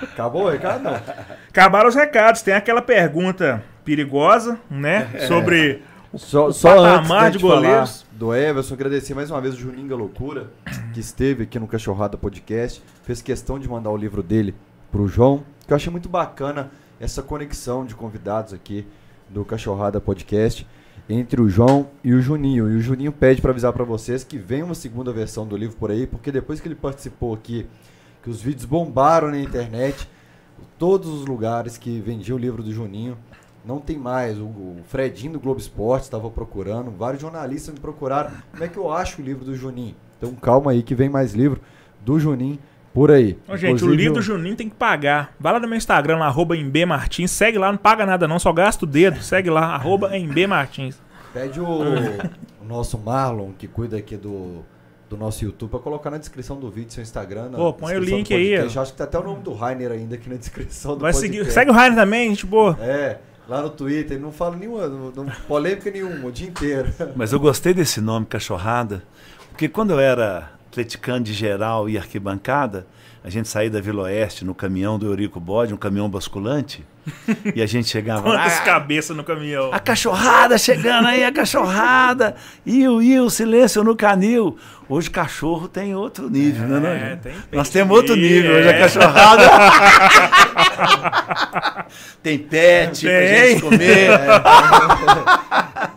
Acabou 0.02 0.44
o 0.44 0.50
recado? 0.50 0.82
Não. 0.82 1.00
Acabaram 1.48 1.88
os 1.88 1.94
recados. 1.94 2.42
Tem 2.42 2.54
aquela 2.54 2.82
pergunta 2.82 3.62
perigosa, 3.84 4.58
né? 4.70 5.10
É. 5.14 5.26
Sobre 5.26 5.82
só, 6.16 6.48
o 6.48 6.52
só 6.52 6.76
patamar 6.76 7.30
de 7.30 7.38
goleiros. 7.38 8.04
Do 8.12 8.34
Everson, 8.34 8.74
agradecer 8.74 9.14
mais 9.14 9.30
uma 9.30 9.40
vez 9.40 9.54
o 9.54 9.58
Juninho 9.58 9.96
Loucura, 9.96 10.50
que 10.92 11.00
esteve 11.00 11.42
aqui 11.42 11.58
no 11.58 11.66
Cachorrada 11.66 12.16
Podcast 12.16 12.82
fez 13.02 13.20
questão 13.20 13.58
de 13.58 13.68
mandar 13.68 13.90
o 13.90 13.96
livro 13.96 14.22
dele 14.22 14.54
pro 14.90 15.08
João, 15.08 15.42
que 15.66 15.72
eu 15.72 15.76
achei 15.76 15.90
muito 15.90 16.08
bacana 16.08 16.70
essa 17.00 17.22
conexão 17.22 17.84
de 17.84 17.94
convidados 17.94 18.52
aqui 18.52 18.86
do 19.28 19.44
Cachorrada 19.44 20.00
Podcast 20.00 20.66
entre 21.08 21.40
o 21.40 21.48
João 21.48 21.88
e 22.02 22.14
o 22.14 22.20
Juninho. 22.20 22.70
E 22.70 22.76
o 22.76 22.80
Juninho 22.80 23.12
pede 23.12 23.40
para 23.40 23.50
avisar 23.50 23.72
para 23.72 23.84
vocês 23.84 24.24
que 24.24 24.38
vem 24.38 24.62
uma 24.62 24.74
segunda 24.74 25.12
versão 25.12 25.46
do 25.46 25.56
livro 25.56 25.76
por 25.76 25.90
aí, 25.90 26.06
porque 26.06 26.30
depois 26.30 26.60
que 26.60 26.68
ele 26.68 26.74
participou 26.74 27.34
aqui, 27.34 27.66
que 28.22 28.30
os 28.30 28.40
vídeos 28.40 28.64
bombaram 28.64 29.30
na 29.30 29.38
internet, 29.38 30.08
todos 30.78 31.08
os 31.08 31.26
lugares 31.26 31.76
que 31.76 32.00
vendiam 32.00 32.36
o 32.36 32.40
livro 32.40 32.62
do 32.62 32.72
Juninho, 32.72 33.16
não 33.64 33.80
tem 33.80 33.96
mais. 33.96 34.38
O, 34.38 34.76
Fredinho 34.84 35.34
do 35.34 35.40
Globo 35.40 35.60
Esporte 35.60 36.04
estava 36.04 36.30
procurando, 36.30 36.90
vários 36.90 37.22
jornalistas 37.22 37.74
me 37.74 37.80
procuraram. 37.80 38.30
Como 38.50 38.64
é 38.64 38.68
que 38.68 38.76
eu 38.76 38.90
acho 38.90 39.20
o 39.20 39.24
livro 39.24 39.44
do 39.44 39.54
Juninho? 39.54 39.94
Então 40.18 40.34
calma 40.34 40.70
aí 40.70 40.82
que 40.82 40.94
vem 40.94 41.08
mais 41.08 41.34
livro 41.34 41.60
do 42.04 42.18
Juninho 42.18 42.58
por 42.92 43.10
aí. 43.10 43.38
Ô, 43.48 43.56
gente, 43.56 43.82
o 43.84 43.94
livro 43.94 44.14
do 44.14 44.22
Juninho 44.22 44.54
tem 44.54 44.68
que 44.68 44.74
pagar. 44.74 45.34
Vai 45.40 45.52
lá 45.52 45.60
no 45.60 45.66
meu 45.66 45.76
Instagram, 45.76 46.18
lá, 46.18 46.26
arroba 46.26 46.54
Martins. 46.86 47.30
Segue 47.30 47.58
lá, 47.58 47.72
não 47.72 47.78
paga 47.78 48.04
nada 48.04 48.28
não, 48.28 48.38
só 48.38 48.52
gasta 48.52 48.84
o 48.84 48.88
dedo. 48.88 49.22
Segue 49.22 49.48
lá, 49.48 49.66
arroba 49.74 50.10
Martins. 50.48 51.00
Pede 51.32 51.60
o, 51.60 51.66
o, 51.66 52.64
nosso 52.66 52.98
Marlon, 52.98 53.52
que 53.58 53.66
cuida 53.66 53.96
aqui 53.96 54.18
do, 54.18 54.62
do 55.08 55.16
nosso 55.16 55.42
YouTube, 55.42 55.70
pra 55.70 55.78
colocar 55.78 56.10
na 56.10 56.18
descrição 56.18 56.60
do 56.60 56.70
vídeo 56.70 56.92
seu 56.92 57.02
Instagram. 57.02 57.50
Pô, 57.52 57.72
põe 57.72 57.96
o 57.96 58.00
link 58.00 58.32
aí. 58.34 58.56
Acho 58.56 58.92
que 58.92 58.98
tá 58.98 59.04
até 59.04 59.18
o 59.18 59.24
nome 59.24 59.42
do 59.42 59.54
Rainer 59.54 59.92
ainda 59.92 60.16
aqui 60.16 60.28
na 60.28 60.36
descrição 60.36 60.94
do 60.94 61.00
Vai 61.00 61.14
seguir, 61.14 61.50
segue 61.50 61.70
o 61.70 61.74
Rainer 61.74 61.96
também, 61.96 62.28
gente 62.28 62.44
boa. 62.44 62.76
É, 62.78 63.18
lá 63.48 63.62
no 63.62 63.70
Twitter, 63.70 64.18
ele 64.18 64.22
não 64.22 64.32
fala 64.32 64.54
nenhuma, 64.56 64.86
não, 64.86 65.26
polêmica 65.48 65.90
nenhuma, 65.90 66.26
o 66.26 66.30
dia 66.30 66.48
inteiro. 66.48 66.92
Mas 67.16 67.32
eu 67.32 67.40
gostei 67.40 67.72
desse 67.72 68.02
nome, 68.02 68.26
Cachorrada, 68.26 69.02
porque 69.48 69.70
quando 69.70 69.92
eu 69.92 70.00
era 70.00 70.52
atleticano 70.72 71.22
de 71.22 71.34
geral 71.34 71.88
e 71.88 71.98
arquibancada, 71.98 72.86
a 73.22 73.28
gente 73.28 73.46
saía 73.46 73.70
da 73.70 73.80
Vila 73.80 74.04
Oeste 74.04 74.44
no 74.44 74.54
caminhão 74.54 74.98
do 74.98 75.06
Eurico 75.06 75.38
Bode, 75.38 75.72
um 75.72 75.76
caminhão 75.76 76.08
basculante, 76.08 76.82
e 77.54 77.60
a 77.60 77.66
gente 77.66 77.88
chegava 77.88 78.22
Quantas 78.22 78.58
ah, 78.58 78.62
cabeças 78.62 79.16
no 79.16 79.22
caminhão? 79.22 79.72
A 79.72 79.78
cachorrada 79.78 80.56
chegando 80.56 81.06
aí, 81.08 81.22
a 81.22 81.30
cachorrada! 81.30 82.34
Iu, 82.64 83.02
iu, 83.02 83.28
silêncio 83.28 83.84
no 83.84 83.94
canil. 83.94 84.56
Hoje 84.88 85.10
cachorro 85.10 85.68
tem 85.68 85.94
outro 85.94 86.28
nível, 86.30 86.66
né, 86.66 86.76
é, 86.76 86.80
né? 86.80 87.18
Tem 87.22 87.32
Nós 87.52 87.68
temos 87.68 87.96
outro 87.96 88.16
nível, 88.16 88.52
é. 88.52 88.58
hoje 88.58 88.68
a 88.68 88.78
cachorrada. 88.78 89.42
tem 92.22 92.38
pet 92.38 93.06
tem. 93.06 93.10
pra 93.10 93.26
gente 93.46 93.60
comer. 93.62 94.10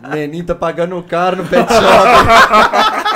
É. 0.06 0.08
Meninho 0.14 0.44
tá 0.44 0.54
pagando 0.54 1.02
caro 1.02 1.36
no 1.36 1.44
pet 1.44 1.66
shop. 1.68 3.15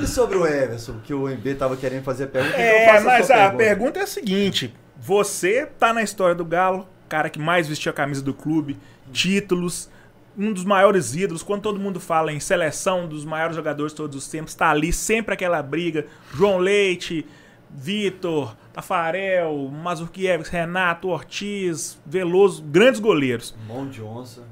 E 0.00 0.06
sobre 0.06 0.36
o 0.36 0.46
Everson, 0.46 1.00
que 1.04 1.14
o 1.14 1.28
MB 1.28 1.54
tava 1.54 1.76
querendo 1.76 2.02
fazer 2.02 2.24
a 2.24 2.28
pergunta? 2.28 2.56
É, 2.56 3.00
mas 3.00 3.30
a, 3.30 3.46
a 3.46 3.50
pergunta 3.50 4.00
é 4.00 4.02
a 4.02 4.06
seguinte: 4.06 4.74
você 4.96 5.66
tá 5.78 5.92
na 5.92 6.02
história 6.02 6.34
do 6.34 6.44
Galo, 6.44 6.86
cara 7.08 7.30
que 7.30 7.38
mais 7.38 7.68
vestiu 7.68 7.90
a 7.90 7.94
camisa 7.94 8.22
do 8.22 8.34
clube, 8.34 8.78
títulos, 9.12 9.88
um 10.36 10.52
dos 10.52 10.64
maiores 10.64 11.14
ídolos. 11.14 11.42
Quando 11.42 11.62
todo 11.62 11.78
mundo 11.78 12.00
fala 12.00 12.32
em 12.32 12.40
seleção 12.40 13.06
dos 13.06 13.24
maiores 13.24 13.56
jogadores 13.56 13.92
de 13.92 13.96
todos 13.96 14.16
os 14.16 14.28
tempos, 14.28 14.54
tá 14.54 14.70
ali 14.70 14.92
sempre 14.92 15.34
aquela 15.34 15.62
briga. 15.62 16.06
João 16.34 16.58
Leite, 16.58 17.26
Vitor, 17.70 18.56
Tafarel, 18.72 19.68
Mazurkiewicz, 19.70 20.48
Renato, 20.48 21.08
Ortiz, 21.08 21.98
Veloso, 22.04 22.62
grandes 22.62 23.00
goleiros. 23.00 23.54
Mão 23.66 23.88
de 23.88 24.02
onça. 24.02 24.42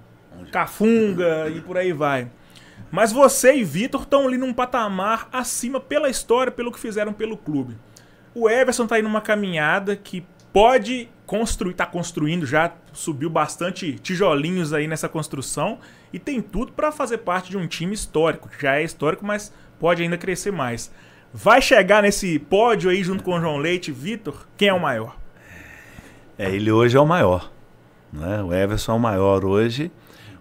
Cafunga 0.50 1.48
e 1.48 1.60
por 1.60 1.76
aí 1.76 1.92
vai. 1.92 2.28
Mas 2.90 3.12
você 3.12 3.56
e 3.56 3.64
Vitor 3.64 4.02
estão 4.02 4.26
ali 4.26 4.38
num 4.38 4.52
patamar 4.52 5.28
acima 5.32 5.80
pela 5.80 6.08
história, 6.08 6.52
pelo 6.52 6.70
que 6.70 6.78
fizeram 6.78 7.12
pelo 7.12 7.36
clube. 7.36 7.76
O 8.34 8.48
Everson 8.48 8.86
tá 8.86 8.96
aí 8.96 9.02
numa 9.02 9.20
caminhada 9.20 9.96
que 9.96 10.24
pode 10.52 11.08
construir, 11.26 11.74
tá 11.74 11.86
construindo 11.86 12.46
já, 12.46 12.72
subiu 12.92 13.28
bastante 13.28 13.94
tijolinhos 13.94 14.72
aí 14.72 14.86
nessa 14.86 15.08
construção 15.08 15.78
e 16.12 16.18
tem 16.18 16.40
tudo 16.40 16.72
para 16.72 16.92
fazer 16.92 17.18
parte 17.18 17.50
de 17.50 17.56
um 17.56 17.66
time 17.66 17.94
histórico. 17.94 18.48
Já 18.60 18.76
é 18.76 18.84
histórico, 18.84 19.26
mas 19.26 19.52
pode 19.80 20.02
ainda 20.02 20.16
crescer 20.16 20.52
mais. 20.52 20.92
Vai 21.32 21.60
chegar 21.60 22.02
nesse 22.02 22.38
pódio 22.38 22.90
aí 22.90 23.02
junto 23.02 23.24
com 23.24 23.32
o 23.32 23.40
João 23.40 23.56
Leite 23.56 23.90
Vitor? 23.90 24.46
Quem 24.56 24.68
é 24.68 24.72
o 24.72 24.80
maior? 24.80 25.16
É, 26.38 26.48
ele 26.48 26.70
hoje 26.70 26.96
é 26.96 27.00
o 27.00 27.06
maior. 27.06 27.50
Né? 28.12 28.40
O 28.42 28.52
Everson 28.54 28.92
é 28.92 28.94
o 28.94 29.00
maior 29.00 29.44
hoje, 29.44 29.90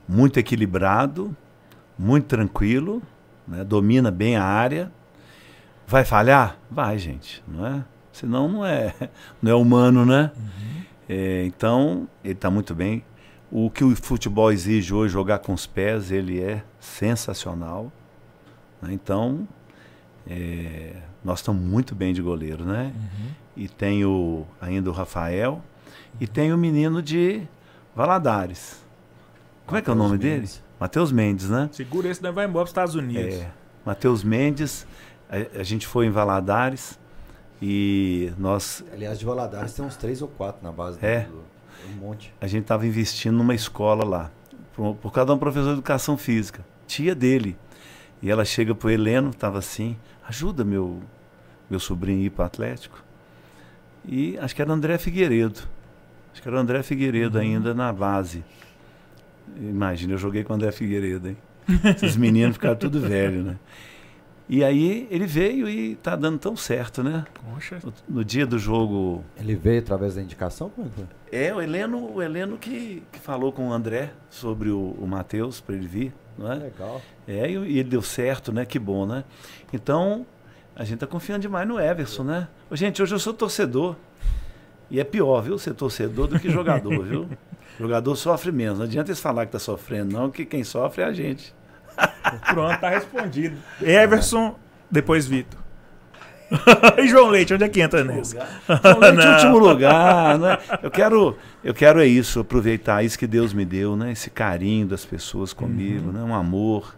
muito 0.08 0.40
equilibrado, 0.40 1.36
muito 2.04 2.26
tranquilo, 2.26 3.02
né? 3.48 3.64
domina 3.64 4.12
bem 4.12 4.36
a 4.36 4.44
área. 4.44 4.92
Vai 5.88 6.04
falhar? 6.04 6.58
Vai, 6.70 6.98
gente. 6.98 7.42
Não 7.48 7.66
é? 7.66 7.86
Senão 8.12 8.50
não 8.50 8.66
é, 8.66 8.94
não 9.42 9.52
é 9.52 9.56
humano, 9.56 10.06
né? 10.06 10.32
Uhum. 10.36 10.82
É, 11.08 11.46
então, 11.46 12.08
ele 12.24 12.34
está 12.34 12.52
muito 12.52 12.76
bem. 12.76 13.04
O 13.50 13.70
que 13.70 13.84
o 13.84 13.96
futebol 13.96 14.52
exige 14.52 14.94
hoje, 14.94 15.14
jogar 15.14 15.40
com 15.40 15.54
os 15.54 15.66
pés, 15.66 16.12
ele 16.12 16.42
é 16.42 16.64
sensacional. 16.80 17.92
Né? 18.82 18.92
Então, 18.92 19.48
é, 20.28 20.98
nós 21.24 21.40
estamos 21.40 21.64
muito 21.64 21.96
bem 21.96 22.14
de 22.14 22.22
goleiro, 22.22 22.66
né? 22.66 22.92
Uhum. 22.96 23.30
E 23.56 23.70
tem 23.70 24.04
o, 24.04 24.46
ainda 24.60 24.90
o 24.90 24.94
Rafael. 24.94 25.62
E 26.20 26.28
tem 26.28 26.52
o 26.52 26.58
menino 26.58 27.02
de 27.02 27.44
Valadares. 27.96 28.84
Como 29.66 29.78
é 29.78 29.82
que 29.82 29.90
é 29.90 29.94
o 29.94 29.96
nome 29.96 30.18
dele? 30.18 30.50
Matheus 30.84 31.14
Mendes, 31.14 31.50
né? 31.50 31.70
Segura 31.72 32.10
esse, 32.10 32.22
daí 32.22 32.34
vai 32.34 32.44
embora 32.44 32.66
para 32.66 32.66
os 32.66 32.72
Estados 32.72 32.94
Unidos. 32.94 33.36
É, 33.36 33.50
Matheus 33.86 34.22
Mendes. 34.22 34.86
A, 35.30 35.62
a, 35.62 35.64
gente 35.64 35.88
foi 35.88 36.08
em 36.08 36.10
Valadares 36.10 37.00
e 37.62 38.34
nós... 38.38 38.84
Aliás, 38.92 39.18
de 39.18 39.24
Valadares 39.24 39.72
tem 39.74 39.86
uns 39.86 39.96
três 39.96 40.22
ou 40.22 40.28
quatro 40.28 40.62
na 40.62 40.74
base 40.74 40.98
é, 41.02 41.22
do, 41.22 41.42
um 41.90 42.02
monte. 42.02 42.34
A 42.42 42.48
gente 42.48 42.64
estava 42.64 42.86
investindo 42.86 43.38
numa 43.38 43.56
escola 43.56 44.04
lá, 44.04 44.32
por, 44.74 44.96
por 44.96 45.14
causa 45.14 45.28
de 45.28 45.32
um 45.32 45.38
professor 45.38 45.68
de 45.68 45.74
educação 45.76 46.18
física, 46.18 46.66
tia 46.86 47.16
dele. 47.16 47.58
E 48.22 48.30
ela 48.30 48.44
chega 48.44 48.76
pro 48.76 48.90
Heleno, 48.90 49.30
estava 49.30 49.60
assim, 49.60 49.96
ajuda 50.28 50.66
meu, 50.66 51.00
meu 51.70 51.80
sobrinho 51.80 52.24
a 52.24 52.26
ir 52.26 52.30
para 52.30 52.44
Atlético. 52.44 53.02
E 54.06 54.38
acho 54.38 54.54
que 54.54 54.62
era 54.62 54.74
André 54.74 54.98
Figueiredo. 54.98 55.62
Acho 56.34 56.42
que 56.42 56.48
era 56.50 56.58
o 56.58 56.60
André 56.60 56.84
Figueiredo 56.84 57.38
uhum. 57.38 57.42
ainda 57.42 57.74
na 57.74 57.94
base. 57.94 58.44
Imagina, 59.58 60.14
eu 60.14 60.18
joguei 60.18 60.44
com 60.44 60.54
o 60.54 60.56
André 60.56 60.72
Figueiredo, 60.72 61.30
hein? 61.30 61.38
Esses 61.96 62.18
meninos 62.18 62.56
ficaram 62.56 62.76
tudo 62.76 63.00
velho, 63.00 63.44
né? 63.44 63.58
E 64.50 64.64
aí 64.64 65.08
ele 65.10 65.26
veio 65.26 65.70
e 65.70 65.96
tá 65.96 66.16
dando 66.16 66.38
tão 66.38 66.56
certo, 66.56 67.02
né? 67.02 67.26
Poxa. 67.34 67.80
No, 67.84 67.94
no 68.18 68.26
dia 68.26 68.46
do 68.46 68.60
jogo. 68.60 69.24
Ele 69.38 69.56
veio 69.56 69.80
através 69.80 70.16
da 70.16 70.22
indicação? 70.22 70.70
Como 70.70 70.92
é, 71.32 71.46
é 71.48 71.56
o 71.56 71.62
Heleno, 71.62 72.14
o 72.14 72.22
Heleno 72.22 72.58
que, 72.58 73.02
que 73.12 73.20
falou 73.20 73.52
com 73.52 73.70
o 73.70 73.74
André 73.74 74.12
sobre 74.30 74.70
o, 74.70 74.96
o 75.00 75.08
Matheus 75.08 75.62
para 75.62 75.76
ele 75.76 75.88
vir, 75.88 76.14
não 76.38 76.52
é? 76.52 76.56
Legal. 76.56 77.02
É, 77.28 77.50
e, 77.50 77.54
e 77.54 77.80
ele 77.80 77.90
deu 77.90 78.02
certo, 78.02 78.52
né? 78.52 78.66
Que 78.66 78.78
bom, 78.78 79.06
né? 79.06 79.24
Então, 79.72 80.26
a 80.76 80.84
gente 80.84 81.00
tá 81.00 81.08
confiando 81.08 81.42
demais 81.42 81.68
no 81.68 81.80
Everson, 81.80 82.24
né? 82.24 82.48
Gente, 82.74 83.02
hoje 83.02 83.16
eu 83.16 83.20
sou 83.20 83.34
torcedor. 83.34 83.96
E 84.92 85.00
é 85.00 85.04
pior, 85.04 85.42
viu, 85.42 85.58
ser 85.58 85.74
torcedor 85.74 86.28
do 86.28 86.40
que 86.40 86.50
jogador, 86.50 87.04
viu? 87.04 87.30
jogador 87.80 88.16
sofre 88.16 88.52
menos. 88.52 88.80
Não 88.80 88.86
adianta 88.86 89.10
eles 89.10 89.20
falar 89.20 89.46
que 89.46 89.52
tá 89.52 89.60
sofrendo, 89.60 90.14
não, 90.14 90.30
que 90.30 90.46
quem 90.46 90.64
sofre 90.64 91.02
é 91.02 91.06
a 91.06 91.14
gente. 91.14 91.54
Pronto, 92.50 92.80
tá 92.80 92.90
respondido. 92.90 93.58
Everson, 93.82 94.56
depois 94.90 95.28
Vitor. 95.28 95.60
e 96.98 97.08
João 97.08 97.30
Leite, 97.30 97.54
onde 97.54 97.64
é 97.64 97.70
que 97.70 97.82
entra 97.82 98.04
nisso? 98.04 98.36
João 98.84 99.00
Leite 99.00 99.28
último 99.28 99.58
lugar, 99.58 100.38
né? 100.38 100.58
Eu 100.82 100.92
quero, 100.92 101.38
eu 101.64 101.74
quero 101.74 102.00
é 102.00 102.06
isso, 102.06 102.40
aproveitar 102.40 103.04
isso 103.04 103.18
que 103.18 103.26
Deus 103.26 103.54
me 103.54 103.66
deu, 103.66 103.96
né? 103.96 104.12
Esse 104.12 104.30
carinho 104.30 104.88
das 104.88 105.06
pessoas 105.06 105.52
comigo, 105.52 106.08
uhum. 106.08 106.14
né? 106.14 106.24
Um 106.24 106.36
amor, 106.36 106.96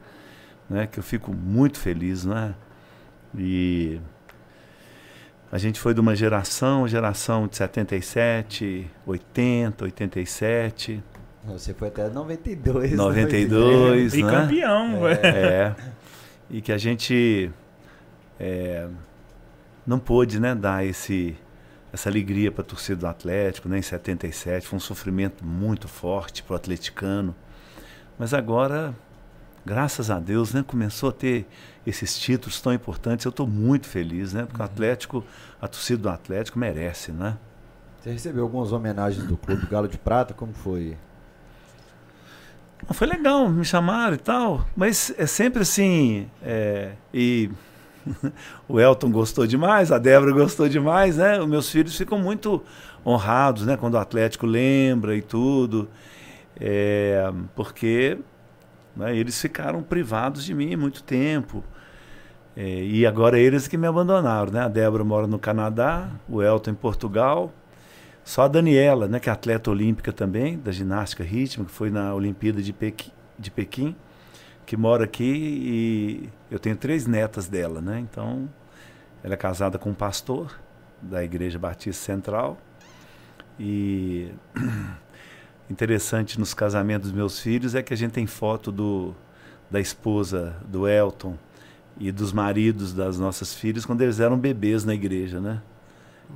né? 0.69 0.87
Que 0.87 0.99
eu 0.99 1.03
fico 1.03 1.33
muito 1.33 1.79
feliz, 1.79 2.25
né? 2.25 2.53
E 3.37 3.99
a 5.51 5.57
gente 5.57 5.79
foi 5.79 5.93
de 5.93 5.99
uma 5.99 6.15
geração, 6.15 6.87
geração 6.87 7.47
de 7.47 7.55
77, 7.57 8.89
80, 9.05 9.85
87. 9.85 11.03
Você 11.45 11.73
foi 11.73 11.89
até 11.89 12.09
92. 12.09 12.93
92, 12.93 14.13
né? 14.13 14.19
E 14.19 14.23
campeão, 14.23 15.07
é. 15.07 15.13
é. 15.13 15.75
E 16.49 16.61
que 16.61 16.71
a 16.71 16.77
gente 16.77 17.51
é, 18.39 18.87
não 19.85 19.99
pôde 19.99 20.39
né, 20.39 20.55
dar 20.55 20.85
esse, 20.85 21.37
essa 21.93 22.09
alegria 22.09 22.51
para 22.51 22.61
a 22.61 22.65
torcida 22.65 23.01
do 23.01 23.07
Atlético 23.07 23.69
né, 23.69 23.77
em 23.77 23.81
77. 23.81 24.67
Foi 24.67 24.77
um 24.77 24.79
sofrimento 24.79 25.45
muito 25.45 25.87
forte 25.87 26.41
para 26.43 26.53
o 26.53 26.55
atleticano. 26.55 27.35
Mas 28.17 28.33
agora, 28.33 28.95
graças 29.65 30.09
a 30.09 30.19
Deus, 30.19 30.53
né, 30.53 30.63
começou 30.65 31.09
a 31.09 31.13
ter 31.13 31.47
esses 31.85 32.17
títulos 32.17 32.59
tão 32.61 32.73
importantes. 32.73 33.25
Eu 33.25 33.29
estou 33.29 33.47
muito 33.47 33.87
feliz, 33.87 34.33
né? 34.33 34.43
Porque 34.43 34.61
uhum. 34.61 34.67
o 34.67 34.69
Atlético, 34.69 35.23
a 35.61 35.67
torcida 35.67 36.01
do 36.01 36.09
Atlético 36.09 36.57
merece, 36.57 37.11
né? 37.11 37.37
Você 37.99 38.11
recebeu 38.11 38.43
algumas 38.43 38.71
homenagens 38.71 39.25
do 39.25 39.35
clube 39.35 39.65
Galo 39.65 39.87
de 39.87 39.97
Prata? 39.97 40.33
Como 40.33 40.53
foi? 40.53 40.97
Foi 42.91 43.07
legal, 43.07 43.49
me 43.49 43.65
chamaram 43.65 44.13
e 44.13 44.19
tal, 44.19 44.63
mas 44.75 45.11
é 45.17 45.25
sempre 45.25 45.63
assim. 45.63 46.29
É, 46.43 46.91
e 47.11 47.49
o 48.69 48.79
Elton 48.79 49.11
gostou 49.11 49.47
demais, 49.47 49.91
a 49.91 49.97
Débora 49.97 50.31
gostou 50.31 50.69
demais, 50.69 51.17
né? 51.17 51.39
Os 51.39 51.47
meus 51.47 51.69
filhos 51.69 51.97
ficam 51.97 52.19
muito 52.19 52.63
honrados, 53.05 53.65
né? 53.65 53.75
Quando 53.75 53.95
o 53.95 53.97
Atlético 53.99 54.45
lembra 54.45 55.15
e 55.15 55.21
tudo. 55.21 55.89
É, 56.59 57.31
porque 57.55 58.19
né, 58.95 59.15
eles 59.15 59.39
ficaram 59.41 59.81
privados 59.83 60.45
de 60.45 60.53
mim 60.53 60.75
muito 60.75 61.03
tempo. 61.03 61.63
É, 62.55 62.83
e 62.83 63.05
agora 63.05 63.37
eles 63.37 63.67
que 63.67 63.77
me 63.77 63.85
abandonaram, 63.85 64.51
né? 64.51 64.61
A 64.61 64.67
Débora 64.67 65.03
mora 65.03 65.27
no 65.27 65.37
Canadá, 65.37 66.09
o 66.29 66.41
Elton 66.41 66.71
em 66.71 66.75
Portugal. 66.75 67.51
Só 68.23 68.43
a 68.43 68.47
Daniela, 68.47 69.07
né, 69.07 69.19
que 69.19 69.29
é 69.29 69.31
atleta 69.31 69.69
olímpica 69.69 70.11
também, 70.11 70.57
da 70.57 70.71
ginástica 70.71 71.23
rítmica, 71.23 71.69
que 71.69 71.75
foi 71.75 71.91
na 71.91 72.11
Olimpíada 72.15 72.59
de 72.59 72.73
Pequim, 72.73 73.11
de 73.37 73.51
Pequim, 73.51 73.95
que 74.65 74.75
mora 74.75 75.03
aqui 75.03 75.23
e 75.23 76.29
eu 76.49 76.57
tenho 76.57 76.75
três 76.75 77.05
netas 77.05 77.47
dela, 77.47 77.81
né? 77.81 77.99
Então, 77.99 78.49
ela 79.23 79.35
é 79.35 79.37
casada 79.37 79.77
com 79.77 79.91
um 79.91 79.93
pastor 79.93 80.59
da 80.99 81.23
Igreja 81.23 81.59
Batista 81.59 82.03
Central. 82.03 82.57
E 83.59 84.31
interessante 85.69 86.39
nos 86.39 86.53
casamentos 86.53 87.09
dos 87.09 87.15
meus 87.15 87.39
filhos 87.39 87.75
é 87.75 87.83
que 87.83 87.93
a 87.93 87.97
gente 87.97 88.11
tem 88.11 88.25
foto 88.25 88.71
do, 88.71 89.13
da 89.69 89.79
esposa 89.79 90.55
do 90.67 90.87
Elton 90.87 91.37
e 91.99 92.11
dos 92.11 92.33
maridos 92.33 92.93
das 92.93 93.17
nossas 93.17 93.53
filhas 93.53 93.85
quando 93.85 94.01
eles 94.01 94.19
eram 94.19 94.37
bebês 94.37 94.83
na 94.83 94.93
igreja, 94.93 95.39
né? 95.39 95.61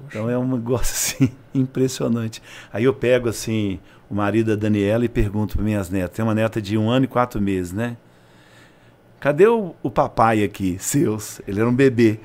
Então 0.07 0.29
é 0.29 0.37
um 0.37 0.47
negócio 0.47 0.93
assim 0.93 1.31
impressionante. 1.53 2.41
Aí 2.71 2.83
eu 2.83 2.93
pego 2.93 3.29
assim 3.29 3.79
o 4.09 4.15
marido 4.15 4.55
da 4.55 4.61
Daniela 4.61 5.05
e 5.05 5.09
pergunto 5.09 5.55
para 5.55 5.63
minhas 5.63 5.89
netas. 5.89 6.15
Tem 6.15 6.23
uma 6.23 6.35
neta 6.35 6.61
de 6.61 6.77
um 6.77 6.89
ano 6.89 7.05
e 7.05 7.07
quatro 7.07 7.41
meses, 7.41 7.73
né? 7.73 7.97
Cadê 9.19 9.47
o, 9.47 9.75
o 9.83 9.91
papai 9.91 10.43
aqui, 10.43 10.77
seus? 10.79 11.41
Ele 11.45 11.59
era 11.59 11.67
um 11.67 11.75
bebê. 11.75 12.19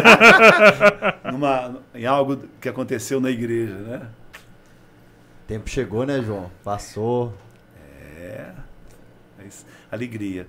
Numa, 1.30 1.78
em 1.94 2.04
algo 2.04 2.36
que 2.60 2.68
aconteceu 2.68 3.20
na 3.20 3.30
igreja, 3.30 3.74
né? 3.74 4.08
tempo 5.50 5.68
chegou, 5.68 6.06
né, 6.06 6.22
João? 6.22 6.48
Passou. 6.62 7.34
É. 8.20 8.52
Mas, 9.36 9.66
alegria. 9.90 10.46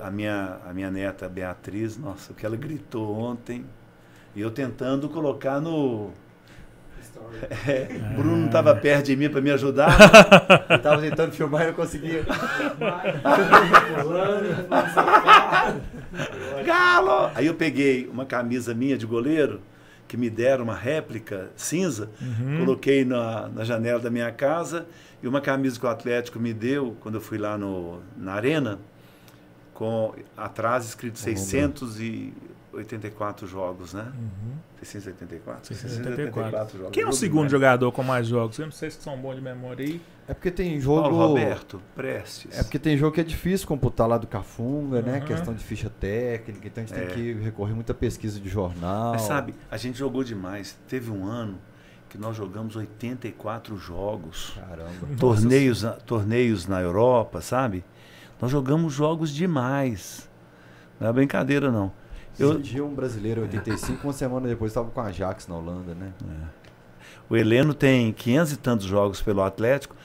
A, 0.00 0.10
minha, 0.10 0.58
a 0.68 0.72
minha 0.72 0.90
neta 0.90 1.28
Beatriz, 1.28 1.96
nossa, 1.96 2.32
o 2.32 2.34
que 2.34 2.46
ela 2.46 2.56
gritou 2.56 3.18
ontem. 3.18 3.64
E 4.34 4.40
eu 4.40 4.50
tentando 4.50 5.08
colocar 5.08 5.60
no. 5.60 6.10
É, 7.66 7.84
Bruno 8.16 8.46
estava 8.46 8.74
perto 8.74 9.06
de 9.06 9.16
mim 9.16 9.28
para 9.28 9.40
me 9.40 9.50
ajudar. 9.50 9.96
eu 10.68 10.76
estava 10.76 11.00
tentando 11.00 11.32
filmar 11.32 11.62
e 11.62 11.66
não 11.68 11.74
conseguia. 11.74 12.24
Galo! 16.64 17.30
Aí 17.34 17.46
eu 17.46 17.54
peguei 17.54 18.08
uma 18.08 18.26
camisa 18.26 18.74
minha 18.74 18.96
de 18.96 19.06
goleiro, 19.06 19.60
que 20.06 20.16
me 20.16 20.28
deram 20.28 20.64
uma 20.64 20.74
réplica 20.74 21.50
cinza, 21.56 22.10
uhum. 22.20 22.58
coloquei 22.58 23.04
na, 23.04 23.48
na 23.48 23.64
janela 23.64 24.00
da 24.00 24.10
minha 24.10 24.30
casa, 24.30 24.86
e 25.22 25.28
uma 25.28 25.40
camisa 25.40 25.78
que 25.78 25.86
o 25.86 25.88
Atlético 25.88 26.38
me 26.38 26.52
deu 26.52 26.96
quando 27.00 27.16
eu 27.16 27.20
fui 27.20 27.38
lá 27.38 27.56
no, 27.56 28.00
na 28.16 28.34
arena, 28.34 28.78
com 29.74 30.14
atrás 30.36 30.84
escrito 30.86 31.18
600 31.18 32.00
e 32.00 32.32
684 32.72 33.46
jogos, 33.46 33.94
né? 33.94 34.12
Uhum. 34.16 34.54
684? 34.82 35.74
684. 35.74 36.78
jogos. 36.78 36.92
Quem 36.92 37.02
é 37.02 37.06
o 37.06 37.08
Jogo 37.08 37.16
segundo 37.18 37.48
jogador 37.48 37.92
com 37.92 38.02
mais 38.02 38.26
jogos? 38.26 38.58
Eu 38.58 38.66
não 38.66 38.72
sei 38.72 38.90
se 38.90 39.00
são 39.00 39.16
bons 39.16 39.36
de 39.36 39.40
memória 39.40 39.84
aí. 39.84 40.00
É 40.26 40.34
porque 40.34 40.50
tem 40.50 40.80
jogo. 40.80 41.02
Paulo 41.02 41.16
Roberto, 41.28 41.80
Prestes. 41.94 42.58
É 42.58 42.62
porque 42.62 42.78
tem 42.78 42.96
jogo 42.96 43.14
que 43.14 43.20
é 43.20 43.24
difícil 43.24 43.66
computar 43.68 44.08
lá 44.08 44.18
do 44.18 44.26
Cafunga, 44.26 45.02
né? 45.02 45.18
Uhum. 45.20 45.24
Questão 45.26 45.54
de 45.54 45.62
ficha 45.62 45.88
técnica, 45.90 46.66
então 46.66 46.82
a 46.82 46.86
gente 46.86 46.98
É. 46.98 47.06
tem 47.06 47.14
que 47.14 47.32
recorrer 47.44 47.74
muita 47.74 47.94
pesquisa 47.94 48.40
de 48.40 48.48
jornal. 48.48 49.12
Mas 49.12 49.22
sabe, 49.22 49.54
a 49.70 49.76
gente 49.76 49.98
jogou 49.98 50.24
demais. 50.24 50.76
Teve 50.88 51.10
um 51.10 51.26
ano 51.26 51.58
que 52.08 52.18
nós 52.18 52.36
jogamos 52.36 52.74
84 52.76 53.76
jogos. 53.76 54.56
Caramba. 54.68 54.90
torneios, 55.18 55.84
torneios 56.06 56.66
na 56.66 56.80
Europa, 56.80 57.40
sabe? 57.40 57.84
Nós 58.44 58.52
jogamos 58.52 58.92
jogos 58.92 59.30
demais. 59.30 60.28
Não 61.00 61.08
é 61.08 61.12
brincadeira, 61.14 61.72
não. 61.72 61.90
Eu- 62.38 62.52
Esse 62.52 62.60
dia 62.60 62.84
um 62.84 62.94
brasileiro 62.94 63.40
em 63.40 63.44
85, 63.44 64.06
uma 64.06 64.12
semana 64.12 64.46
depois 64.46 64.70
estava 64.70 64.90
com 64.90 65.00
a 65.00 65.04
Ajax 65.04 65.48
na 65.48 65.56
Holanda, 65.56 65.94
né? 65.94 66.12
O 67.30 67.34
Heleno 67.34 67.72
tem 67.72 68.12
500 68.12 68.52
e 68.52 68.56
tantos 68.58 68.84
jogos 68.86 69.22
pelo 69.22 69.42
Atlético, 69.42 69.96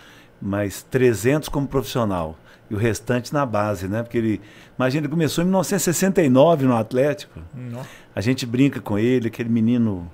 mas 0.42 0.84
300 0.84 1.50
como 1.50 1.68
profissional. 1.68 2.38
E 2.70 2.76
o 2.76 2.78
restante 2.78 3.34
na 3.34 3.46
base, 3.46 3.90
né? 3.90 4.04
Porque 4.04 4.18
ele. 4.18 4.42
Imagina, 4.78 5.02
ele 5.02 5.10
começou 5.12 5.42
em 5.42 5.48
1969 5.48 6.66
no 6.66 6.78
Atlético. 6.78 7.42
Não. 7.54 7.82
A 8.16 8.22
gente 8.22 8.46
brinca 8.46 8.80
com 8.80 8.98
ele, 8.98 9.28
aquele 9.28 9.50
menino 9.50 10.10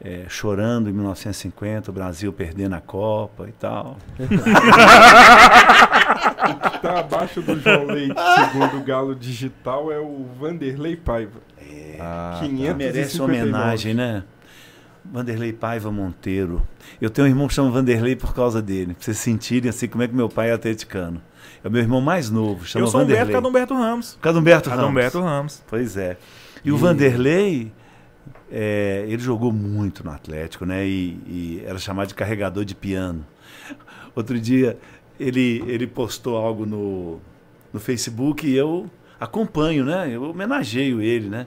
eh, 0.00 0.24
chorando 0.28 0.90
em 0.90 0.92
1950, 0.92 1.92
o 1.92 1.94
Brasil 1.94 2.32
perdendo 2.32 2.74
a 2.74 2.80
Copa 2.80 3.46
e 3.48 3.52
tal. 3.52 3.96
Tá 6.80 7.00
abaixo 7.00 7.40
do 7.42 7.58
João 7.58 7.86
Leite, 7.86 8.14
segundo 8.50 8.78
o 8.78 8.84
Galo 8.84 9.14
Digital, 9.14 9.92
é 9.92 9.98
o 9.98 10.26
Vanderlei 10.38 10.96
Paiva. 10.96 11.40
Ah, 12.00 12.38
500 12.40 12.76
Merece 12.76 13.18
559. 13.18 13.22
homenagem, 13.24 13.94
né? 13.94 14.24
Vanderlei 15.04 15.52
Paiva 15.52 15.90
Monteiro. 15.90 16.62
Eu 17.00 17.10
tenho 17.10 17.26
um 17.26 17.30
irmão 17.30 17.48
que 17.48 17.54
chama 17.54 17.70
Vanderlei 17.70 18.14
por 18.14 18.34
causa 18.34 18.62
dele. 18.62 18.94
Pra 18.94 19.04
vocês 19.04 19.18
sentirem 19.18 19.68
assim 19.68 19.88
como 19.88 20.02
é 20.02 20.08
que 20.08 20.14
meu 20.14 20.28
pai 20.28 20.50
é 20.50 20.52
atleticano. 20.52 21.20
É 21.62 21.68
o 21.68 21.70
meu 21.70 21.80
irmão 21.80 22.00
mais 22.00 22.30
novo, 22.30 22.64
chama 22.64 22.84
Eu 22.84 22.90
sou 22.90 23.00
Humberto 23.00 23.18
Vanderlei. 23.18 23.34
Cadumberto 23.34 23.74
Ramos. 23.74 24.18
Cadumberto 24.20 24.70
Ramos. 24.70 24.82
Cadumberto 24.82 25.20
Ramos. 25.20 25.64
Pois 25.68 25.96
é. 25.96 26.16
E, 26.64 26.70
o 26.70 26.76
Vanderlei, 26.76 27.72
é, 28.50 29.04
ele 29.08 29.20
jogou 29.20 29.52
muito 29.52 30.04
no 30.04 30.10
Atlético, 30.10 30.64
né? 30.64 30.86
E, 30.86 31.20
e 31.26 31.62
era 31.66 31.78
chamado 31.78 32.08
de 32.08 32.14
carregador 32.14 32.64
de 32.64 32.74
piano. 32.74 33.26
Outro 34.14 34.38
dia, 34.38 34.78
ele, 35.22 35.62
ele 35.66 35.86
postou 35.86 36.36
algo 36.36 36.66
no, 36.66 37.20
no 37.72 37.78
Facebook 37.78 38.46
e 38.46 38.56
eu 38.56 38.90
acompanho, 39.20 39.84
né? 39.84 40.10
Eu 40.10 40.24
homenageio 40.24 41.00
ele, 41.00 41.28
né? 41.28 41.46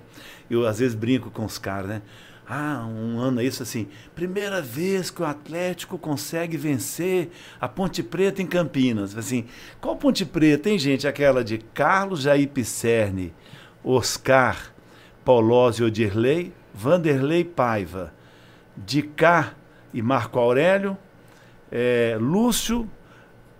Eu 0.50 0.66
às 0.66 0.80
vezes 0.80 0.96
brinco 0.96 1.30
com 1.30 1.44
os 1.44 1.58
caras, 1.58 1.90
né? 1.90 2.02
Ah, 2.48 2.86
um 2.88 3.20
ano 3.20 3.42
é 3.42 3.44
isso 3.44 3.64
assim. 3.64 3.88
Primeira 4.14 4.62
vez 4.62 5.10
que 5.10 5.22
o 5.22 5.26
Atlético 5.26 5.98
consegue 5.98 6.56
vencer 6.58 7.32
a 7.60 7.68
Ponte 7.68 8.04
Preta 8.04 8.42
em 8.42 8.46
Campinas. 8.46 9.18
Assim, 9.18 9.46
qual 9.82 9.96
Ponte 9.96 10.24
Preta? 10.24 10.64
Tem 10.64 10.78
gente, 10.78 11.08
aquela 11.08 11.44
de 11.44 11.58
Carlos 11.58 12.22
Jair 12.22 12.48
Pisserni, 12.48 13.34
Oscar, 13.84 14.72
Paulose 15.26 15.84
Odirley, 15.84 16.54
Vanderlei 16.74 17.44
Paiva, 17.44 18.14
Dicá 18.78 19.54
e 19.92 20.02
Marco 20.02 20.38
Aurélio, 20.38 20.96
eh, 21.72 22.16
Lúcio, 22.20 22.88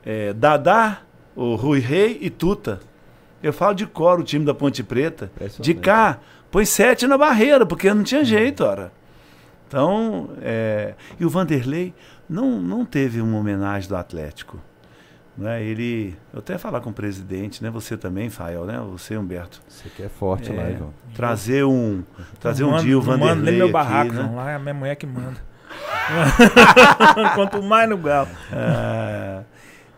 eh, 0.06 0.34
Dadá, 0.34 1.00
o 1.36 1.56
Rui 1.56 1.80
Rei 1.80 2.18
e 2.22 2.30
Tuta. 2.30 2.80
Eu 3.44 3.52
falo 3.54 3.74
de 3.76 3.86
cor 3.86 4.20
o 4.20 4.24
time 4.24 4.46
da 4.46 4.54
Ponte 4.54 4.82
Preta. 4.84 5.32
De 5.60 5.74
cá, 5.74 6.20
põe 6.50 6.66
sete 6.66 7.06
na 7.08 7.18
barreira, 7.18 7.66
porque 7.66 7.94
não 7.94 8.04
tinha 8.04 8.24
jeito, 8.24 8.64
ora. 8.64 8.92
Então, 9.68 10.30
é, 10.42 10.94
e 11.20 11.26
o 11.26 11.30
Vanderlei 11.30 11.94
não, 12.30 12.60
não 12.62 12.86
teve 12.86 13.20
uma 13.22 13.38
homenagem 13.38 13.90
do 13.90 13.96
Atlético. 13.96 14.60
Né? 15.38 15.62
Ele, 15.64 16.16
eu 16.32 16.40
até 16.40 16.58
falar 16.58 16.80
com 16.80 16.92
o 16.92 16.94
presidente, 16.94 17.62
né? 17.62 17.70
Você 17.70 17.98
também, 17.98 18.30
Fael, 18.30 18.64
né? 18.66 18.80
Você, 18.92 19.18
Humberto. 19.18 19.62
Você 19.68 19.90
que 19.90 20.02
é 20.04 20.08
forte 20.08 20.50
lá, 20.52 20.64
É, 20.64 20.72
Ivan. 20.72 20.90
trazer 21.14 21.66
um, 21.66 22.04
trazer 22.40 22.64
um 22.64 22.78
dia 22.78 22.98
o 22.98 23.02
Não 23.04 23.18
manda 23.18 23.18
nem 23.26 23.36
Vanderlei 23.36 23.56
meu 23.58 23.66
aqui, 23.66 23.74
barraco, 23.74 24.14
né? 24.14 24.24
não. 24.24 24.36
Lá 24.38 24.52
é 24.52 24.56
a 24.56 24.60
minha 24.60 24.74
mulher 24.74 24.96
que 24.96 25.06
manda. 25.06 25.36
Quanto 27.36 27.62
mais 27.62 27.90
no 27.90 27.98
galo. 27.98 28.30
Ah, 28.52 29.42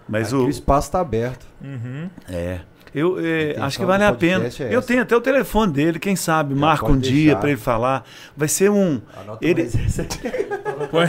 mas 0.07 0.27
Aqui 0.27 0.35
o, 0.35 0.45
o 0.45 0.49
espaço 0.49 0.87
está 0.87 0.99
aberto. 0.99 1.45
Uhum. 1.63 2.09
É. 2.29 2.59
Eu 2.95 3.19
intenção 3.19 3.63
acho 3.65 3.77
que 3.79 3.85
vale 3.85 4.03
a 4.05 4.13
pena. 4.13 4.45
é 4.47 4.73
eu 4.73 4.81
tenho 4.81 5.01
até 5.01 5.15
o 5.15 5.21
telefone 5.21 5.71
dele, 5.73 5.99
quem 5.99 6.15
sabe, 6.15 6.55
Já 6.55 6.59
marca 6.61 6.85
um 6.87 6.97
dia 6.97 7.35
para 7.35 7.49
ele 7.49 7.57
falar. 7.59 8.03
Vai 8.35 8.47
ser 8.47 8.71
um. 8.71 9.01
Anota 9.15 9.45
Ele- 9.45 9.63
mais. 9.63 9.97
Põe, 10.91 11.07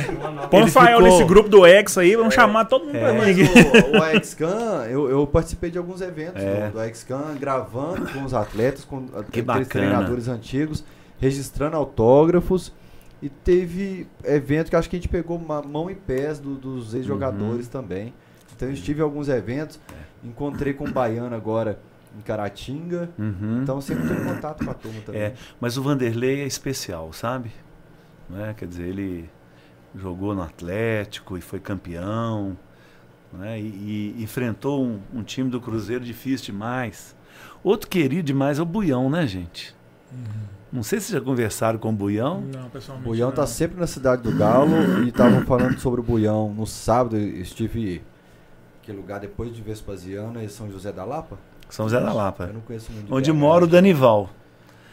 põe 0.51 0.63
o 0.65 0.67
Fael 0.69 0.99
ficou- 0.99 1.03
nesse 1.03 1.25
grupo 1.25 1.49
do 1.49 1.65
X 1.67 1.99
aí, 1.99 2.17
vamos 2.17 2.35
chamar 2.35 2.65
todo 2.65 2.87
mundo 2.87 2.99
pra 2.99 3.13
Mas 3.13 3.37
mim. 3.37 3.45
o, 3.45 3.99
o 4.19 4.25
XCAN, 4.25 4.87
eu, 4.89 5.09
eu 5.11 5.27
participei 5.27 5.71
de 5.71 5.79
alguns 5.79 6.01
eventos 6.01 6.43
É. 6.43 6.69
do, 6.69 6.79
do 6.79 6.95
XCAN, 6.95 7.37
gravando 7.39 8.07
com 8.13 8.25
os 8.25 8.33
atletas, 8.35 8.85
com 8.85 9.07
Que 9.31 9.41
aqueles 9.41 9.69
treinadores 9.69 10.27
antigos, 10.29 10.85
registrando 11.19 11.77
autógrafos. 11.77 12.73
E 13.21 13.29
teve 13.29 14.07
evento 14.25 14.71
que 14.71 14.77
acho 14.77 14.89
que 14.89 14.97
a 14.97 14.99
gente 14.99 15.09
pegou 15.09 15.39
mão 15.39 15.91
e 15.91 15.95
pés 15.95 16.39
do- 16.39 16.55
dos 16.55 16.95
ex-jogadores 16.95 17.67
Uhum. 17.67 17.73
também. 17.73 18.15
Então 18.59 18.67
eu 18.67 18.75
estive 18.75 18.99
em 18.99 19.05
alguns 19.05 19.29
eventos, 19.29 19.79
encontrei 20.25 20.75
com 20.75 20.85
o 20.85 20.91
Baiano 20.91 21.33
agora 21.33 21.79
em 22.19 22.21
Caratinga. 22.23 23.09
Uhum. 23.17 23.61
Então 23.63 23.81
sempre 23.81 24.13
em 24.13 24.25
contato 24.25 24.65
com 24.65 24.71
a 24.73 24.75
turma 24.75 25.01
também. 25.07 25.21
É, 25.21 25.35
mas 25.61 25.77
o 25.79 25.83
Vanderlei 25.83 26.41
é 26.41 26.45
especial, 26.47 27.13
sabe? 27.13 27.53
Né? 28.29 28.53
Quer 28.59 28.67
dizer, 28.67 28.89
ele 28.89 29.31
jogou 29.95 30.35
no 30.35 30.43
Atlético 30.43 31.39
e 31.39 31.41
foi 31.41 31.61
campeão. 31.61 32.57
Né? 33.33 33.61
E, 33.61 34.17
e 34.19 34.23
enfrentou 34.25 34.85
um, 34.85 34.99
um 35.15 35.23
time 35.23 35.49
do 35.49 35.61
Cruzeiro 35.61 36.05
difícil 36.05 36.47
demais. 36.47 37.15
Outro 37.63 37.89
querido 37.89 38.25
demais 38.25 38.59
é 38.59 38.63
o 38.63 38.65
Buião, 38.65 39.09
né, 39.09 39.25
gente? 39.25 39.73
Não 40.73 40.83
sei 40.83 40.99
se 40.99 41.13
já 41.13 41.21
conversaram 41.21 41.79
com 41.79 41.91
o 41.91 41.93
Buião. 41.93 42.41
Não, 42.53 42.67
O 42.67 42.71
pessoalmente. 42.71 43.07
Buião 43.09 43.29
não. 43.29 43.37
tá 43.37 43.47
sempre 43.47 43.79
na 43.79 43.87
cidade 43.87 44.23
do 44.23 44.33
Galo 44.37 45.05
e 45.05 45.11
estavam 45.11 45.43
falando 45.47 45.79
sobre 45.79 46.01
o 46.01 46.03
Buião 46.03 46.53
no 46.53 46.67
sábado. 46.67 47.17
eu 47.17 47.41
Estive 47.41 48.03
que 48.89 48.93
lugar 48.97 49.21
depois 49.21 49.55
de 49.55 49.61
Vespasiano 49.61 50.41
é 50.41 50.49
São 50.49 50.71
José 50.71 50.91
da 50.91 51.05
Lapa? 51.05 51.37
São 51.69 51.87
José 51.87 52.01
da 52.01 52.11
Lapa. 52.11 52.45
Eu 52.45 52.55
não 52.55 52.61
conheço 52.63 52.91
muito. 52.91 53.07
de 53.07 53.13
Onde 53.13 53.31
BH, 53.31 53.37
mora 53.39 53.65
o 53.65 53.67
né? 53.67 53.73
Danival. 53.73 54.31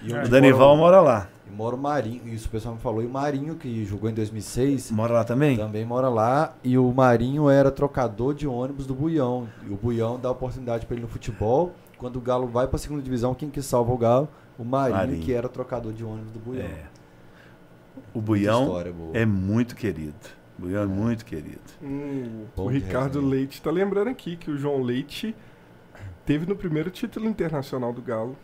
O 0.04 0.28
Danival 0.30 0.76
mora, 0.76 0.98
mora 0.98 1.02
lá. 1.02 1.28
e 1.48 1.52
mora 1.56 1.76
o 1.76 1.80
Marinho. 1.80 2.28
Isso 2.28 2.48
o 2.48 2.52
pessoal 2.52 2.76
me 2.76 2.82
falou. 2.82 3.02
E 3.02 3.06
o 3.06 3.10
Marinho, 3.10 3.56
que 3.56 3.86
jogou 3.86 4.10
em 4.10 4.14
2006, 4.14 4.92
Mora 4.92 5.14
lá 5.14 5.24
também? 5.24 5.56
também 5.56 5.86
mora 5.86 6.10
lá. 6.10 6.54
E 6.62 6.78
o 6.78 6.92
Marinho 6.92 7.50
era 7.50 7.72
trocador 7.72 8.34
de 8.34 8.46
ônibus 8.46 8.86
do 8.86 8.94
Buião. 8.94 9.48
E 9.66 9.72
o 9.72 9.78
Buião 9.78 10.20
dá 10.20 10.30
oportunidade 10.30 10.86
para 10.86 10.96
ele 10.96 11.04
no 11.04 11.08
futebol. 11.10 11.72
Quando 11.98 12.18
o 12.18 12.22
Galo 12.22 12.48
vai 12.48 12.68
para 12.68 12.76
a 12.76 12.80
segunda 12.80 13.02
divisão, 13.02 13.34
quem 13.34 13.50
que 13.50 13.62
salva 13.62 13.94
o 13.94 13.98
Galo? 13.98 14.28
O 14.60 14.66
Marinho, 14.66 14.98
Marinho. 14.98 15.22
que 15.24 15.32
era 15.32 15.48
trocador 15.48 15.94
de 15.94 16.04
ônibus 16.04 16.32
do 16.34 16.40
Buião. 16.40 16.66
É. 16.66 16.84
O 18.14 18.20
Buião 18.20 18.70
é 19.14 19.26
muito 19.26 19.74
querido. 19.74 20.14
O 20.58 20.62
Buião 20.62 20.84
é 20.84 20.86
muito 20.86 21.26
querido. 21.26 21.60
Hum, 21.84 22.46
o 22.56 22.68
Ricardo 22.68 23.16
resenha. 23.20 23.32
Leite 23.36 23.62
tá 23.62 23.70
lembrando 23.72 24.10
aqui 24.10 24.36
que 24.38 24.50
o 24.50 24.58
João 24.58 24.82
Leite 24.82 25.36
teve 26.26 26.46
no 26.46 26.56
primeiro 26.56 26.90
título 26.90 27.28
internacional 27.28 27.92
do 27.92 28.02
Galo. 28.02 28.36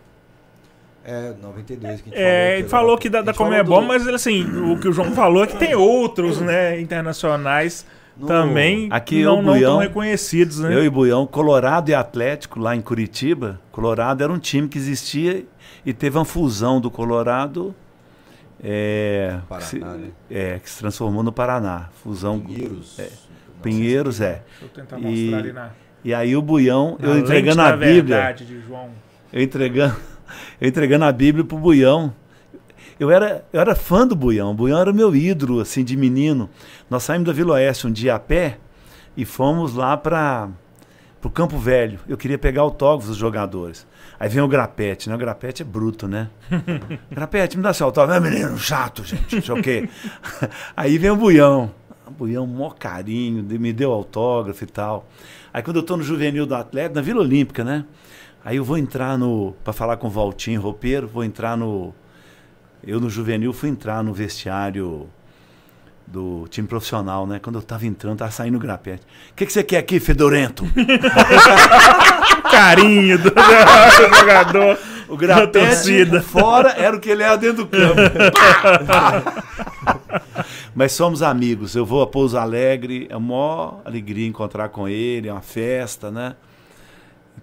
É, 1.03 1.33
92 1.41 2.01
que 2.01 2.09
a 2.09 2.11
gente 2.14 2.22
É, 2.22 2.59
ele 2.59 2.67
falou 2.69 2.95
que 2.98 3.09
da, 3.09 3.22
da 3.23 3.33
falou 3.33 3.51
Comebol, 3.51 3.81
do- 3.81 3.88
mas 3.88 4.06
ele, 4.06 4.15
assim, 4.15 4.43
o 4.72 4.77
que 4.80 4.88
o 4.88 4.93
João 4.93 5.11
falou 5.14 5.43
é 5.43 5.48
que 5.48 5.57
tem 5.57 5.73
outros, 5.73 6.40
né, 6.40 6.80
internacionais 6.80 7.85
no- 8.15 8.27
também 8.27 8.88
Aqui 8.91 9.23
não, 9.23 9.40
o 9.40 9.41
não 9.41 9.53
Buião- 9.53 9.72
tão 9.72 9.80
reconhecidos, 9.80 10.59
né? 10.59 10.72
Eu 10.75 10.83
e 10.83 10.90
Buião, 10.91 11.25
Colorado 11.25 11.90
e 11.90 11.95
Atlético, 11.95 12.59
lá 12.59 12.75
em 12.75 12.81
Curitiba. 12.81 13.59
Colorado 13.72 14.22
era 14.23 14.31
um 14.31 14.38
time 14.38 14.67
que 14.67 14.77
existia 14.77 15.43
e 15.83 15.91
teve 15.91 16.17
uma 16.19 16.25
fusão 16.25 16.80
do 16.80 16.91
Colorado. 16.91 17.73
É, 18.64 19.40
Paraná, 19.49 19.65
que, 19.65 19.69
se, 19.72 19.80
né? 19.80 20.09
é, 20.30 20.59
que 20.59 20.69
se 20.69 20.80
transformou 20.80 21.23
no 21.23 21.31
Paraná. 21.31 21.90
Fusão. 22.03 22.40
Pinheiros. 22.40 22.99
É, 22.99 23.09
Pinheiros, 23.64 24.22
é. 24.22 24.43
Deixa 24.59 24.65
eu 24.65 24.69
tentar 24.69 24.99
E- 24.99 25.01
mostrar 25.01 25.38
ali 25.40 25.53
na, 25.53 25.69
E 26.03 26.14
aí 26.14 26.35
o 26.35 26.41
Buião, 26.41 26.98
na 26.99 27.07
eu 27.09 27.17
entregando 27.19 27.61
a 27.61 27.72
Bíblia. 27.72 28.01
verdade 28.17 28.45
de 28.45 28.59
João. 28.61 28.90
Eu 29.33 29.41
entregando, 29.41 29.95
eu 30.61 30.67
entregando 30.67 31.06
a 31.06 31.11
Bíblia 31.11 31.43
pro 31.45 31.57
Buião. 31.57 32.14
Eu 32.99 33.09
era, 33.09 33.43
eu 33.51 33.59
era 33.59 33.73
fã 33.75 34.06
do 34.06 34.15
Buião. 34.15 34.51
O 34.51 34.53
Buião 34.53 34.80
era 34.80 34.93
meu 34.93 35.15
ídolo, 35.15 35.59
assim, 35.59 35.83
de 35.83 35.98
menino. 35.98 36.48
Nós 36.90 37.01
saímos 37.03 37.25
da 37.25 37.33
Vila 37.33 37.53
Oeste 37.53 37.88
um 37.88 37.91
dia 37.91 38.14
a 38.15 38.19
pé 38.19 38.57
e 39.17 39.25
fomos 39.25 39.73
lá 39.73 39.98
para 39.98 40.49
o 41.23 41.30
Campo 41.31 41.57
Velho. 41.57 41.99
Eu 42.07 42.15
queria 42.15 42.38
pegar 42.38 42.61
autógrafos 42.61 43.07
dos 43.09 43.17
jogadores. 43.17 43.88
Aí 44.22 44.30
vem 44.30 44.40
o 44.40 44.48
Grapete, 44.48 45.09
né? 45.09 45.16
O 45.16 45.17
Grapete 45.17 45.64
é 45.64 45.66
bruto, 45.66 46.08
né? 46.08 46.30
Grapete, 47.09 47.58
me 47.58 47.64
dá 47.64 47.74
seu 47.74 47.88
autógrafo. 47.88 48.24
É 48.24 48.30
menino 48.30 48.56
chato, 48.56 49.03
gente, 49.03 49.38
não 49.38 49.41
sei 49.41 49.56
o 49.56 49.64
quê. 49.64 49.90
Aí 50.77 51.00
vem 51.00 51.09
o 51.09 51.16
Buião. 51.16 51.72
O 52.06 52.11
Buião, 52.11 52.45
mó 52.45 52.69
carinho, 52.69 53.43
me 53.43 53.74
deu 53.74 53.91
autógrafo 53.91 54.64
e 54.64 54.67
tal. 54.67 55.09
Aí 55.51 55.64
quando 55.64 55.77
eu 55.77 55.83
tô 55.83 55.98
no 55.98 56.03
Juvenil 56.03 56.45
do 56.45 56.53
Atlético, 56.53 56.98
na 56.98 57.01
Vila 57.01 57.22
Olímpica, 57.22 57.64
né? 57.64 57.83
Aí 58.45 58.58
eu 58.58 58.64
vou 58.64 58.77
entrar 58.77 59.17
no. 59.17 59.56
para 59.64 59.74
falar 59.74 59.98
com 59.98 60.06
o 60.06 60.11
Valtinho 60.11 60.61
Roupeiro, 60.61 61.08
vou 61.08 61.24
entrar 61.24 61.58
no, 61.58 61.91
eu 62.85 63.00
no 63.00 63.09
juvenil 63.09 63.51
fui 63.51 63.69
entrar 63.69 64.03
no 64.03 64.14
vestiário 64.14 65.09
do 66.07 66.45
time 66.49 66.67
profissional, 66.67 67.25
né? 67.25 67.39
Quando 67.39 67.57
eu 67.57 67.61
tava 67.61 67.85
entrando, 67.85 68.19
tava 68.19 68.31
saindo 68.31 68.55
o 68.55 68.59
grapete. 68.59 69.03
O 69.31 69.35
que, 69.35 69.45
que 69.45 69.53
você 69.53 69.63
quer 69.63 69.77
aqui, 69.77 69.99
Fedorento? 69.99 70.65
Carinho 72.51 73.17
do, 73.17 73.31
do 73.31 74.15
jogador. 74.19 74.77
O 75.07 75.17
grapete 75.17 76.19
fora 76.21 76.71
era 76.71 76.95
o 76.95 76.99
que 76.99 77.09
ele 77.09 77.23
era 77.23 77.35
dentro 77.35 77.65
do 77.65 77.67
campo. 77.67 77.99
Mas 80.73 80.93
somos 80.93 81.21
amigos. 81.21 81.75
Eu 81.75 81.85
vou 81.85 82.01
a 82.01 82.07
Pouso 82.07 82.38
Alegre, 82.38 83.07
é 83.09 83.17
uma 83.17 83.27
maior 83.27 83.81
alegria 83.83 84.25
encontrar 84.25 84.69
com 84.69 84.88
ele, 84.88 85.27
é 85.27 85.33
uma 85.33 85.41
festa, 85.41 86.09
né? 86.09 86.35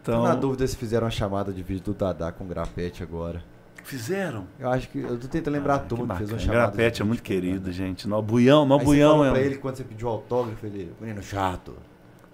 Tô 0.03 0.13
na 0.13 0.31
Então, 0.31 0.41
dúvida 0.41 0.67
se 0.67 0.77
fizeram 0.77 1.05
uma 1.05 1.11
chamada 1.11 1.53
de 1.53 1.63
vídeo 1.63 1.85
do 1.85 1.95
Dadá 1.95 2.33
com 2.33 2.45
o 2.45 2.47
grafete 2.47 3.03
agora. 3.03 3.43
Fizeram. 3.89 4.47
Eu 4.61 4.71
acho 4.71 4.89
que. 4.89 4.99
Eu 4.99 5.19
tô 5.19 5.27
tentando 5.29 5.55
lembrar 5.55 5.75
Ah, 5.77 6.17
que 6.17 6.27
fez. 6.27 6.45
Grapete 6.47 7.03
é 7.03 7.05
muito 7.05 7.21
o 7.21 7.23
querido, 7.23 7.61
Dadá. 7.61 7.73
gente. 7.73 8.09
Não, 8.09 8.23
Buião, 8.23 8.65
Aí 8.79 8.85
Buião 8.85 9.19
você 9.19 9.29
é. 9.29 9.31
pra 9.33 9.41
ele 9.41 9.57
quando 9.57 9.77
você 9.77 9.85
pediu 9.85 10.09
autógrafo, 10.09 10.65
ele. 10.67 10.93
Menino 11.01 11.23
chato. 11.23 11.75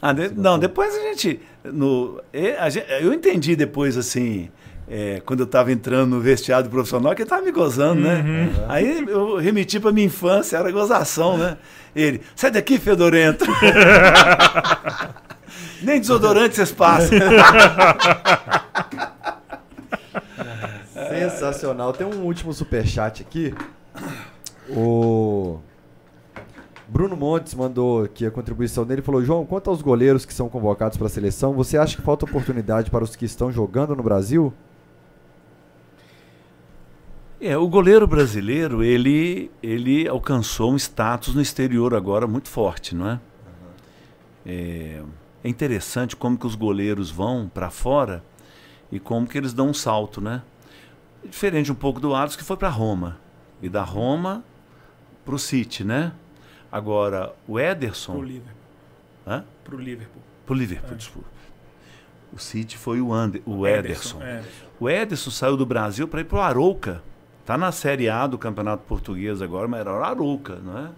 Ah, 0.02 0.12
de- 0.12 0.28
não, 0.34 0.58
depois 0.58 0.94
a 0.94 1.00
gente, 1.00 1.40
no, 1.64 2.20
a 2.58 2.68
gente- 2.68 2.86
Eu 3.00 3.14
entendi 3.14 3.56
depois, 3.56 3.96
assim, 3.96 4.50
é, 4.86 5.22
quando 5.24 5.40
eu 5.40 5.46
estava 5.46 5.72
entrando 5.72 6.10
no 6.10 6.20
vestiário 6.20 6.68
profissional, 6.68 7.14
que 7.14 7.22
ele 7.22 7.26
estava 7.26 7.40
me 7.42 7.50
gozando, 7.50 8.02
né? 8.02 8.22
Aí 8.68 9.02
eu 9.08 9.36
remeti 9.36 9.80
para 9.80 9.90
minha 9.92 10.06
infância, 10.06 10.58
era 10.58 10.70
gozação, 10.70 11.38
né? 11.38 11.56
Ele, 11.96 12.20
sai 12.36 12.50
daqui, 12.50 12.78
Fedorento. 12.78 13.46
Nem 15.82 16.00
desodorante 16.00 16.56
vocês 16.56 16.72
passam. 16.72 17.18
Sensacional. 21.18 21.92
Tem 21.92 22.06
um 22.06 22.24
último 22.24 22.52
superchat 22.52 23.22
aqui. 23.22 23.54
O 24.70 25.58
Bruno 26.88 27.16
Montes 27.16 27.54
mandou 27.54 28.04
aqui 28.04 28.26
a 28.26 28.30
contribuição 28.30 28.84
dele. 28.84 29.02
Falou: 29.02 29.22
João, 29.22 29.44
quanto 29.44 29.70
aos 29.70 29.82
goleiros 29.82 30.24
que 30.24 30.34
são 30.34 30.48
convocados 30.48 30.96
para 30.96 31.06
a 31.06 31.10
seleção, 31.10 31.52
você 31.52 31.76
acha 31.76 31.96
que 31.96 32.02
falta 32.02 32.24
oportunidade 32.24 32.90
para 32.90 33.04
os 33.04 33.16
que 33.16 33.24
estão 33.24 33.50
jogando 33.50 33.94
no 33.96 34.02
Brasil? 34.02 34.52
É, 37.40 37.58
o 37.58 37.68
goleiro 37.68 38.06
brasileiro, 38.06 38.82
ele, 38.82 39.50
ele 39.62 40.08
alcançou 40.08 40.72
um 40.72 40.76
status 40.76 41.34
no 41.34 41.42
exterior 41.42 41.94
agora 41.94 42.26
muito 42.26 42.48
forte, 42.48 42.94
não 42.94 43.10
é? 43.10 43.20
É, 44.46 45.02
é 45.42 45.48
interessante 45.48 46.16
como 46.16 46.38
que 46.38 46.46
os 46.46 46.54
goleiros 46.54 47.10
vão 47.10 47.50
para 47.52 47.68
fora 47.68 48.24
e 48.90 48.98
como 48.98 49.26
que 49.26 49.36
eles 49.36 49.52
dão 49.52 49.68
um 49.68 49.74
salto, 49.74 50.20
né? 50.20 50.42
Diferente 51.24 51.70
um 51.72 51.74
pouco 51.74 52.00
do 52.00 52.14
Alisson 52.14 52.38
que 52.38 52.44
foi 52.44 52.56
para 52.56 52.68
Roma. 52.68 53.18
E 53.62 53.68
da 53.68 53.82
Roma 53.82 54.44
para 55.24 55.34
o 55.34 55.38
City, 55.38 55.84
né? 55.84 56.12
Agora, 56.70 57.34
o 57.46 57.52
Pro 57.52 57.60
Ederson... 57.60 58.22
Liverpool. 58.22 58.54
Hã? 59.26 59.44
Pro 59.62 59.78
Liverpool. 59.78 60.22
Pro 60.44 60.54
Liverpool, 60.54 60.96
desculpa. 60.96 61.28
O 62.32 62.38
City 62.38 62.76
foi 62.76 63.00
o, 63.00 63.12
Ander, 63.12 63.40
o 63.46 63.66
Ederson. 63.66 64.20
É. 64.20 64.42
O 64.80 64.90
Ederson 64.90 65.30
saiu 65.30 65.56
do 65.56 65.64
Brasil 65.64 66.08
para 66.08 66.20
ir 66.20 66.24
para 66.24 66.38
o 66.38 66.40
Arouca. 66.40 67.02
Tá 67.46 67.56
na 67.56 67.70
Série 67.70 68.08
A 68.08 68.26
do 68.26 68.36
Campeonato 68.36 68.82
Português 68.84 69.40
agora, 69.40 69.68
mas 69.68 69.80
era 69.80 69.92
o 69.92 70.02
Arouca, 70.02 70.56
não 70.56 70.78
é? 70.78 70.90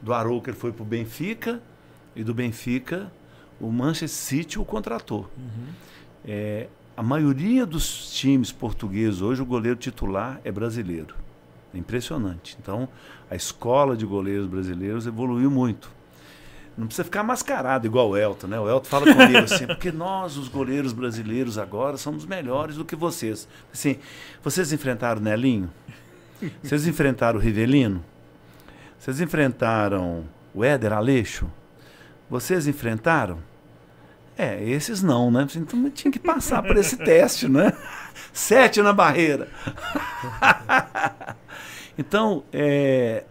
Do 0.00 0.14
Arouca 0.14 0.50
ele 0.50 0.56
foi 0.56 0.72
para 0.72 0.82
o 0.82 0.86
Benfica 0.86 1.60
e 2.16 2.24
do 2.24 2.32
Benfica 2.32 3.12
o 3.60 3.70
Manchester 3.70 4.08
City 4.08 4.58
o 4.58 4.64
contratou. 4.64 5.28
É, 6.24 6.68
a 6.98 7.02
maioria 7.02 7.64
dos 7.64 8.10
times 8.10 8.50
portugueses 8.50 9.22
hoje 9.22 9.40
o 9.40 9.46
goleiro 9.46 9.78
titular 9.78 10.40
é 10.42 10.50
brasileiro. 10.50 11.14
É 11.72 11.78
impressionante. 11.78 12.58
Então 12.60 12.88
a 13.30 13.36
escola 13.36 13.96
de 13.96 14.04
goleiros 14.04 14.48
brasileiros 14.48 15.06
evoluiu 15.06 15.48
muito. 15.48 15.92
Não 16.76 16.88
precisa 16.88 17.04
ficar 17.04 17.22
mascarado 17.22 17.86
igual 17.86 18.10
o 18.10 18.16
Elton, 18.16 18.48
né? 18.48 18.58
O 18.58 18.68
Elton 18.68 18.88
fala 18.88 19.14
comigo 19.14 19.44
assim, 19.44 19.64
porque 19.68 19.92
nós, 19.92 20.36
os 20.36 20.48
goleiros 20.48 20.92
brasileiros 20.92 21.56
agora, 21.56 21.96
somos 21.96 22.26
melhores 22.26 22.74
do 22.74 22.84
que 22.84 22.96
vocês. 22.96 23.46
Assim, 23.72 23.98
vocês 24.42 24.72
enfrentaram 24.72 25.20
o 25.20 25.24
Nelinho? 25.24 25.70
Vocês 26.60 26.84
enfrentaram 26.84 27.38
o 27.38 27.40
Rivelino? 27.40 28.04
Vocês 28.98 29.20
enfrentaram 29.20 30.24
o 30.52 30.64
Éder 30.64 30.92
Aleixo? 30.92 31.48
Vocês 32.28 32.66
enfrentaram? 32.66 33.38
É, 34.38 34.62
esses 34.62 35.02
não, 35.02 35.32
né? 35.32 35.46
Então 35.56 35.90
tinha 35.90 36.12
que 36.12 36.18
passar 36.20 36.62
por 36.62 36.76
esse 36.76 36.96
teste, 36.96 37.48
né? 37.48 37.72
Sete 38.32 38.80
na 38.80 38.92
barreira. 38.92 39.48
então, 41.98 42.44
é... 42.52 43.24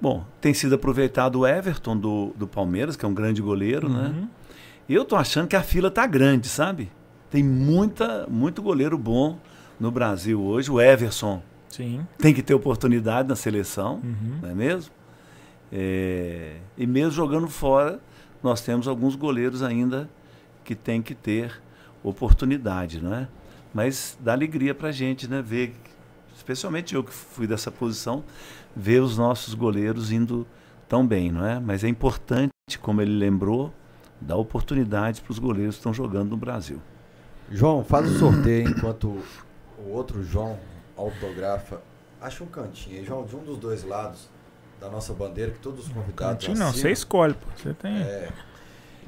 Bom, 0.00 0.24
tem 0.40 0.52
sido 0.54 0.74
aproveitado 0.74 1.40
o 1.40 1.46
Everton 1.46 1.96
do, 1.96 2.32
do 2.36 2.48
Palmeiras, 2.48 2.96
que 2.96 3.04
é 3.04 3.08
um 3.08 3.14
grande 3.14 3.40
goleiro, 3.42 3.88
né? 3.88 4.08
Uhum. 4.08 4.28
E 4.88 4.94
eu 4.94 5.04
tô 5.04 5.14
achando 5.14 5.46
que 5.46 5.54
a 5.54 5.62
fila 5.62 5.90
tá 5.90 6.06
grande, 6.06 6.48
sabe? 6.48 6.90
Tem 7.30 7.42
muita, 7.44 8.26
muito 8.28 8.60
goleiro 8.62 8.98
bom 8.98 9.38
no 9.78 9.90
Brasil 9.90 10.40
hoje. 10.42 10.70
O 10.70 10.80
Everson 10.80 11.42
Sim. 11.68 12.04
tem 12.18 12.34
que 12.34 12.42
ter 12.42 12.54
oportunidade 12.54 13.28
na 13.28 13.36
seleção, 13.36 14.00
Uhum. 14.02 14.38
não 14.42 14.48
é 14.50 14.54
mesmo? 14.54 14.90
É, 15.70 16.56
e 16.76 16.86
mesmo 16.86 17.12
jogando 17.12 17.48
fora, 17.48 18.00
nós 18.42 18.60
temos 18.60 18.88
alguns 18.88 19.14
goleiros 19.14 19.62
ainda 19.62 20.08
que 20.64 20.74
tem 20.74 21.00
que 21.02 21.14
ter 21.14 21.60
oportunidade, 22.02 23.00
não 23.00 23.14
é? 23.14 23.28
Mas 23.72 24.18
dá 24.20 24.32
alegria 24.32 24.74
pra 24.74 24.92
gente, 24.92 25.28
né? 25.28 25.40
Ver, 25.40 25.74
especialmente 26.34 26.94
eu 26.94 27.02
que 27.02 27.12
fui 27.12 27.46
dessa 27.46 27.70
posição, 27.70 28.24
ver 28.74 29.00
os 29.00 29.16
nossos 29.16 29.54
goleiros 29.54 30.12
indo 30.12 30.46
tão 30.88 31.06
bem, 31.06 31.30
não 31.30 31.44
é? 31.46 31.58
Mas 31.58 31.84
é 31.84 31.88
importante, 31.88 32.52
como 32.80 33.00
ele 33.00 33.16
lembrou, 33.16 33.72
dar 34.20 34.36
oportunidade 34.36 35.20
para 35.20 35.32
os 35.32 35.38
goleiros 35.38 35.76
que 35.76 35.80
estão 35.80 35.94
jogando 35.94 36.30
no 36.30 36.36
Brasil. 36.36 36.80
João, 37.50 37.84
faz 37.84 38.10
o 38.10 38.18
sorteio 38.18 38.68
enquanto 38.68 39.18
o 39.78 39.90
outro 39.90 40.22
João 40.22 40.58
autografa. 40.96 41.80
Acha 42.20 42.44
um 42.44 42.46
cantinho 42.46 42.98
aí, 42.98 43.04
João, 43.04 43.24
de 43.24 43.34
um 43.34 43.42
dos 43.42 43.58
dois 43.58 43.84
lados 43.84 44.28
da 44.82 44.90
nossa 44.90 45.12
bandeira, 45.14 45.52
que 45.52 45.60
todos 45.60 45.86
os 45.86 45.92
convidados. 45.92 46.44
Cantinho 46.44 46.58
não, 46.58 46.66
assinam. 46.66 46.82
você 46.82 46.90
escolhe, 46.90 47.34
pô. 47.34 47.46
Você 47.56 47.72
tem. 47.74 47.96
É, 48.02 48.28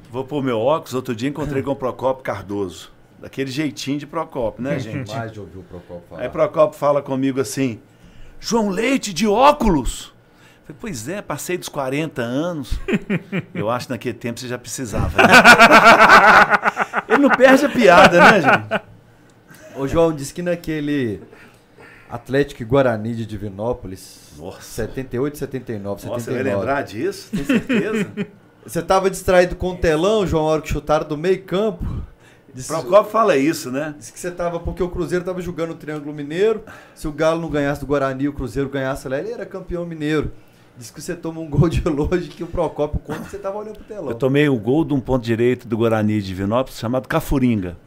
Vou 0.09 0.23
pôr 0.23 0.41
meu 0.41 0.57
óculos, 0.57 0.93
outro 0.93 1.13
dia 1.13 1.27
encontrei 1.27 1.61
com 1.61 1.71
o 1.71 1.75
Procopio 1.75 2.23
Cardoso. 2.23 2.91
Daquele 3.19 3.51
jeitinho 3.51 3.99
de 3.99 4.07
Procopio, 4.07 4.63
né, 4.63 4.79
gente? 4.79 5.13
mais 5.13 5.31
de 5.31 5.39
ouvir 5.39 5.57
o 5.57 5.63
Procopio 5.63 6.03
falar. 6.09 6.21
Aí 6.21 6.29
Procopio 6.29 6.79
fala 6.79 7.01
comigo 7.01 7.41
assim: 7.41 7.81
João 8.39 8.69
Leite 8.69 9.13
de 9.13 9.27
óculos? 9.27 10.13
Eu 10.67 10.73
falei, 10.73 10.77
pois 10.79 11.09
é, 11.09 11.21
passei 11.21 11.57
dos 11.57 11.67
40 11.67 12.21
anos. 12.21 12.79
Eu 13.53 13.69
acho 13.69 13.87
que 13.87 13.91
naquele 13.93 14.17
tempo 14.17 14.39
você 14.39 14.47
já 14.47 14.57
precisava. 14.57 15.21
né? 15.21 15.33
Ele 17.09 17.17
não 17.19 17.29
perde 17.29 17.65
a 17.65 17.69
piada, 17.69 18.19
né, 18.19 18.41
gente? 18.41 18.81
Ô, 19.77 19.87
João, 19.87 20.13
disse 20.13 20.33
que 20.33 20.41
naquele 20.41 21.21
Atlético 22.09 22.61
e 22.61 22.65
Guarani 22.65 23.15
de 23.15 23.25
Divinópolis, 23.25 24.33
Nossa. 24.37 24.61
78, 24.61 25.37
79, 25.37 26.07
Nossa, 26.07 26.07
você 26.07 26.31
vai 26.31 26.43
79. 26.43 26.55
lembrar 26.55 26.81
disso? 26.83 27.29
Tem 27.31 27.43
certeza? 27.43 28.11
Você 28.65 28.81
tava 28.81 29.11
distraído 29.11 29.55
com 29.55 29.73
o 29.73 29.77
telão, 29.77 30.25
João, 30.25 30.47
a 30.47 30.53
hora 30.53 30.61
que 30.63 30.69
chutaram 30.69 31.07
do 31.07 31.15
meio 31.15 31.43
campo. 31.43 31.85
Disse, 32.51 32.69
Procopio 32.69 33.11
fala 33.11 33.37
isso, 33.37 33.69
né? 33.69 33.93
disse 33.95 34.11
que 34.11 34.19
você 34.19 34.31
tava, 34.31 34.59
porque 34.59 34.81
o 34.81 34.89
Cruzeiro 34.89 35.23
tava 35.23 35.39
jogando 35.39 35.71
o 35.71 35.75
Triângulo 35.75 36.11
Mineiro. 36.11 36.63
Se 36.95 37.07
o 37.07 37.11
Galo 37.11 37.39
não 37.39 37.49
ganhasse 37.49 37.81
do 37.81 37.85
Guarani 37.85 38.23
e 38.23 38.29
o 38.29 38.33
Cruzeiro 38.33 38.67
ganhasse 38.69 39.07
lá, 39.07 39.19
ele 39.19 39.31
era 39.31 39.45
campeão 39.45 39.85
mineiro. 39.85 40.31
Disse 40.77 40.91
que 40.91 40.99
você 41.01 41.15
toma 41.15 41.41
um 41.41 41.49
gol 41.49 41.69
de 41.69 41.87
longe 41.87 42.27
que 42.27 42.43
o 42.43 42.47
Procopio 42.47 42.99
conta 43.01 43.19
que 43.19 43.29
você 43.29 43.37
tava 43.37 43.57
olhando 43.57 43.75
pro 43.75 43.83
telão. 43.83 44.09
Eu 44.09 44.15
tomei 44.15 44.49
o 44.49 44.57
gol 44.57 44.83
de 44.83 44.93
um 44.93 44.99
ponto 44.99 45.23
direito 45.23 45.67
do 45.67 45.77
Guarani 45.77 46.19
de 46.19 46.27
Divinópolis 46.27 46.79
chamado 46.79 47.07
Cafuringa. 47.07 47.77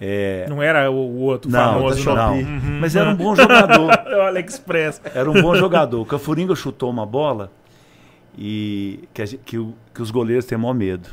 É, 0.00 0.46
Não 0.48 0.62
era 0.62 0.90
o, 0.90 1.18
outro 1.20 1.50
não, 1.50 1.74
famoso, 1.74 2.04
da 2.06 2.14
não. 2.14 2.36
Shopee. 2.38 2.44
Mas 2.80 2.96
era 2.96 3.10
um 3.10 3.14
bom 3.16 3.34
jogador. 3.36 3.90
É 3.92 4.16
o 4.16 4.22
AliExpress. 4.22 5.00
Era 5.14 5.30
um 5.30 5.42
bom 5.42 5.54
jogador. 5.54 6.00
O 6.00 6.06
Cafuringa 6.06 6.54
chutou 6.54 6.88
uma 6.88 7.04
bola 7.04 7.52
e 8.38 9.06
que, 9.12 9.26
gente- 9.26 9.42
que 9.44 9.58
o- 9.58 9.74
que 9.94 10.00
os 10.00 10.10
goleiros 10.10 10.46
têm 10.46 10.56
maior 10.56 10.72
medo, 10.74 11.08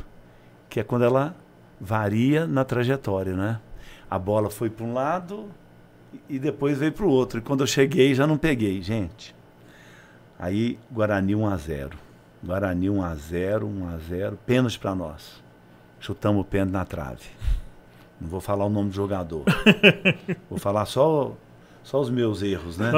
que 0.70 0.80
é 0.80 0.84
quando 0.84 1.04
ela 1.04 1.36
varia 1.82 2.48
na 2.48 2.64
trajetória, 2.64 3.34
né? 3.36 3.60
A 4.10 4.18
bola 4.18 4.50
foi 4.50 4.70
para 4.70 4.86
um 4.86 4.94
lado 4.94 5.46
e 5.50 6.36
e 6.36 6.40
depois 6.40 6.78
veio 6.78 6.94
para 6.94 7.06
o 7.06 7.10
outro. 7.10 7.40
E 7.40 7.42
quando 7.42 7.62
eu 7.62 7.68
cheguei 7.68 8.16
já 8.16 8.26
não 8.26 8.38
peguei, 8.38 8.82
gente. 8.82 9.36
Aí 10.40 10.80
Guarani 10.90 11.36
1 11.36 11.46
a 11.48 11.58
0. 11.58 11.90
Guarani 12.44 12.90
1 12.90 13.04
a 13.04 13.14
0, 13.16 13.68
1 13.68 13.88
a 13.94 13.98
0, 13.98 14.38
pênalti 14.46 14.80
para 14.80 14.96
nós. 14.96 15.44
Chutamos 16.00 16.42
o 16.42 16.46
pênalti 16.46 16.72
na 16.72 16.86
trave. 16.86 17.26
Não 18.20 18.28
vou 18.28 18.40
falar 18.40 18.66
o 18.66 18.70
nome 18.70 18.90
do 18.90 18.96
jogador. 18.96 19.46
vou 20.50 20.58
falar 20.58 20.86
só 20.86 21.36
só 21.88 22.02
os 22.02 22.10
meus 22.10 22.42
erros, 22.42 22.78
né? 22.78 22.92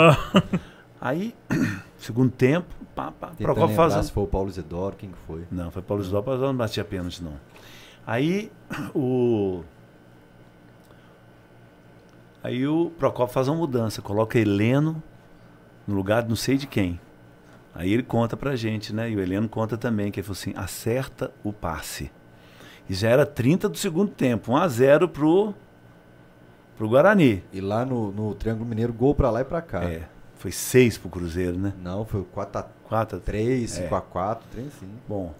Aí, 1.00 1.36
segundo 1.98 2.32
tempo, 2.32 2.68
pá, 2.96 3.12
pá, 3.12 3.32
Procopio 3.38 3.76
faz... 3.76 4.06
se 4.08 4.12
foi 4.12 4.24
o 4.24 4.28
Paulo 4.28 4.50
Isidoro, 4.50 4.96
quem 4.96 5.12
que 5.12 5.18
foi. 5.28 5.46
Não, 5.52 5.70
foi 5.70 5.84
Paulo 5.84 6.02
Isidoro, 6.02 6.26
mas 6.26 6.40
não 6.40 6.56
batia 6.56 6.84
pênalti, 6.84 7.24
não. 7.24 7.34
Aí, 8.06 8.52
o... 8.96 9.64
Aí 12.42 12.68
o 12.68 12.90
Procopio 12.98 13.32
faz 13.32 13.48
uma 13.48 13.58
mudança, 13.58 14.02
coloca 14.02 14.40
Heleno 14.40 15.04
no 15.86 15.94
lugar 15.94 16.24
de 16.24 16.30
não 16.30 16.36
sei 16.36 16.58
de 16.58 16.66
quem. 16.66 17.00
Aí 17.76 17.94
ele 17.94 18.04
conta 18.04 18.36
pra 18.36 18.56
gente, 18.56 18.94
né? 18.94 19.10
E 19.12 19.16
o 19.16 19.20
Heleno 19.20 19.48
conta 19.48 19.78
também, 19.78 20.12
que 20.12 20.20
ele 20.20 20.26
falou 20.26 20.40
assim, 20.40 20.54
acerta 20.56 21.32
o 21.44 21.54
passe. 21.54 22.12
E 22.90 22.94
já 22.96 23.10
era 23.10 23.24
30 23.24 23.70
do 23.70 23.78
segundo 23.78 24.10
tempo, 24.12 24.52
1 24.52 24.58
a 24.58 24.68
0 24.68 25.08
pro, 25.08 25.54
pro 26.76 26.90
Guarani. 26.90 27.44
E 27.54 27.62
lá 27.62 27.86
no, 27.86 28.12
no 28.12 28.34
Triângulo 28.34 28.68
Mineiro, 28.68 28.92
gol 28.92 29.14
pra 29.14 29.30
lá 29.30 29.42
e 29.42 29.46
pra 29.46 29.62
cá. 29.62 29.84
É, 29.84 30.08
foi 30.36 30.52
6 30.52 30.98
pro 30.98 31.10
Cruzeiro, 31.10 31.56
né? 31.56 31.74
Não, 31.80 32.04
foi 32.04 32.22
4x3, 32.36 32.66
4 32.86 33.18
a 33.18 33.20
3. 33.22 33.72
5x4, 33.72 34.38
trem 34.52 34.70
sim. 34.80 34.90
Bom, 35.08 35.36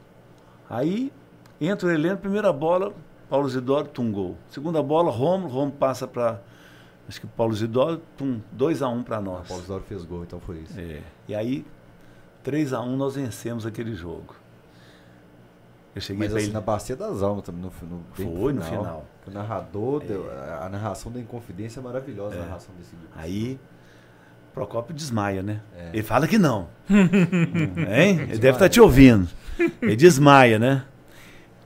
aí 0.70 1.12
entra 1.60 1.88
o 1.88 1.92
Heleno, 1.92 2.18
primeira 2.18 2.54
bola, 2.54 2.94
Paulo 3.28 3.50
Zidoro, 3.50 3.88
tum, 3.88 4.12
gol. 4.12 4.38
Segunda 4.50 4.84
bola, 4.84 5.10
Romulo, 5.10 5.52
Romulo 5.52 5.72
passa 5.72 6.08
pra, 6.08 6.40
acho 7.08 7.20
que 7.20 7.26
Paulo 7.26 7.56
Zidoro, 7.56 8.00
tum, 8.16 8.40
2x1 8.56 9.04
pra 9.04 9.18
O 9.18 9.24
nós. 9.24 9.48
Paulo 9.48 9.64
Zidoro 9.64 9.84
fez 9.88 10.06
gol, 10.06 10.22
então 10.24 10.40
foi 10.40 10.58
isso. 10.60 10.80
É. 10.80 11.02
E 11.28 11.34
aí, 11.34 11.66
3x1 12.46 12.96
nós 12.96 13.16
vencemos 13.16 13.66
aquele 13.66 13.96
jogo. 13.96 14.36
Eu 15.96 16.02
cheguei 16.02 16.28
Mas 16.28 16.36
assim, 16.36 16.46
ele. 16.46 16.54
na 16.54 16.62
Bacia 16.62 16.96
das 16.96 17.22
Almas 17.24 17.44
também, 17.44 17.62
no, 17.62 17.68
no, 17.88 18.04
Foi 18.14 18.54
no 18.54 18.62
final. 18.62 19.06
O 19.28 19.32
narrador, 19.32 20.02
deu- 20.04 20.30
a, 20.62 20.70
narração 20.70 21.12
da 21.12 21.20
Inconfidência 21.20 21.80
é 21.80 21.84
maravilhosa, 21.84 22.36
É. 22.36 22.40
a 22.40 22.46
narração 22.46 22.74
desse 22.78 22.92
vídeo. 22.96 23.10
Aí, 23.16 23.60
Procópio 24.54 24.94
desmaia, 24.96 25.44
né? 25.44 25.62
É. 25.78 25.90
Ele 25.94 26.04
fala 26.04 26.28
que 26.28 26.38
não. 26.38 26.68
hein? 26.90 28.20
Ele 28.22 28.38
deve 28.40 28.52
estar 28.52 28.68
te 28.68 28.82
ouvindo. 28.82 29.30
Ele 29.82 29.96
desmaia, 29.96 30.58
né? 30.58 30.84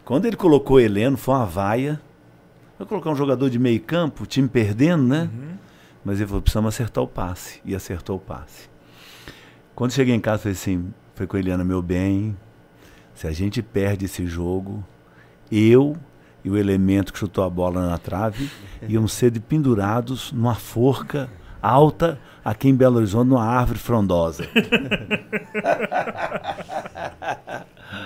Quando 0.03 0.26
ele 0.26 0.35
colocou 0.35 0.80
Heleno, 0.80 1.18
foi 1.18 1.34
uma 1.35 1.45
vaia. 1.45 2.00
Vai 2.77 2.88
colocar 2.88 3.10
um 3.10 3.16
jogador 3.16 3.50
de 3.50 3.58
meio 3.58 3.80
campo, 3.82 4.24
o 4.24 4.26
time 4.26 4.48
perdendo, 4.50 5.03
né? 5.03 5.30
Uhum. 5.34 5.53
Mas 6.03 6.19
ele 6.19 6.27
falou, 6.27 6.42
precisamos 6.42 6.74
acertar 6.74 7.03
o 7.03 7.08
passe. 7.08 7.61
E 7.64 7.74
acertou 7.74 8.18
o 8.18 8.19
passe. 8.19 8.69
Quando 9.74 9.92
cheguei 9.92 10.14
em 10.14 10.19
casa, 10.19 10.40
falei 10.43 10.53
assim, 10.53 10.93
foi 11.16 11.26
com 11.26 11.38
a 11.38 11.40
Eliana, 11.40 11.64
meu 11.64 11.82
bem, 11.82 12.38
se 13.24 13.27
a 13.27 13.32
gente 13.32 13.61
perde 13.64 14.03
esse 14.03 14.27
jogo, 14.27 14.84
eu 15.50 15.95
e 16.43 16.50
o 16.50 16.58
elemento 16.58 17.14
que 17.14 17.19
chutou 17.19 17.45
a 17.45 17.50
bola 17.50 17.88
na 17.88 17.98
trave 17.98 18.52
íamos 18.85 19.14
ser 19.14 19.32
pendurados 19.40 20.34
numa 20.34 20.56
forca 20.56 21.30
alta 21.61 22.19
aqui 22.43 22.68
em 22.68 22.76
Belo 22.76 22.98
Horizonte, 22.98 23.30
numa 23.30 23.45
árvore 23.45 23.80
frondosa. 23.80 24.43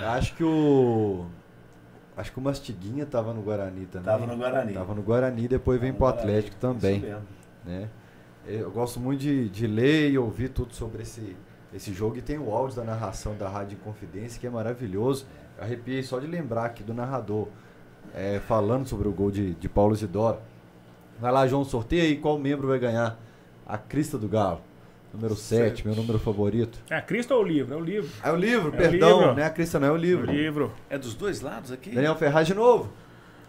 Acho 0.06 0.36
que 0.36 0.44
o. 0.44 1.26
Acho 2.16 2.30
que 2.30 2.38
o 2.38 2.42
Mastiguinha 2.42 3.04
tava 3.04 3.34
no 3.34 3.42
Guarani 3.42 3.86
também. 3.86 4.06
Tava 4.06 4.24
no 4.24 4.36
Guarani. 4.36 4.72
Tava 4.72 4.94
no 4.94 5.02
Guarani, 5.02 5.48
depois 5.48 5.80
vem 5.80 5.92
pro 5.92 6.06
Atlético 6.06 6.56
também. 6.58 7.04
né? 7.64 7.88
Eu 8.46 8.70
gosto 8.70 9.00
muito 9.00 9.18
de, 9.20 9.48
de 9.48 9.66
ler 9.66 10.12
e 10.12 10.18
ouvir 10.18 10.50
tudo 10.50 10.74
sobre 10.74 11.02
esse, 11.02 11.36
esse 11.74 11.92
jogo 11.92 12.16
e 12.16 12.22
tem 12.22 12.38
o 12.38 12.50
áudio 12.52 12.76
da 12.76 12.84
narração 12.84 13.34
da 13.36 13.48
Rádio 13.48 13.78
Confidência 13.84 14.40
que 14.40 14.46
é 14.46 14.50
maravilhoso. 14.50 15.26
Eu 15.56 15.64
arrepiei 15.64 16.02
só 16.02 16.18
de 16.18 16.26
lembrar 16.26 16.64
aqui 16.66 16.82
do 16.82 16.94
narrador 16.94 17.48
é, 18.14 18.40
falando 18.46 18.86
sobre 18.86 19.06
o 19.08 19.12
gol 19.12 19.30
de, 19.30 19.54
de 19.54 19.68
Paulo 19.68 19.94
Isidoro. 19.94 20.38
Vai 21.20 21.32
lá, 21.32 21.46
João, 21.46 21.64
sorteia 21.64 22.04
aí 22.04 22.16
qual 22.16 22.38
membro 22.38 22.68
vai 22.68 22.78
ganhar 22.78 23.18
a 23.66 23.76
crista 23.76 24.16
do 24.16 24.28
Galo. 24.28 24.60
Número 25.12 25.34
7, 25.34 25.68
Sete. 25.70 25.86
meu 25.86 25.96
número 25.96 26.18
favorito. 26.18 26.78
É 26.90 26.94
a 26.96 27.00
Cristo 27.02 27.32
ou 27.34 27.40
o 27.42 27.46
livro? 27.46 27.74
É 27.74 27.76
o 27.76 27.80
livro. 27.80 28.10
É 28.22 28.30
o 28.30 28.36
livro, 28.36 28.66
É 28.66 28.68
o 28.68 28.76
perdão, 28.76 29.18
livro. 29.20 29.34
né? 29.34 29.44
A 29.44 29.50
crista 29.50 29.80
não 29.80 29.88
é 29.88 29.90
o 29.90 29.94
O 29.94 29.96
livro. 29.96 30.30
livro. 30.30 30.72
É 30.90 30.98
dos 30.98 31.14
dois 31.14 31.40
lados 31.40 31.72
aqui? 31.72 31.90
Daniel 31.90 32.14
Ferraz 32.14 32.46
de 32.46 32.52
novo. 32.54 32.90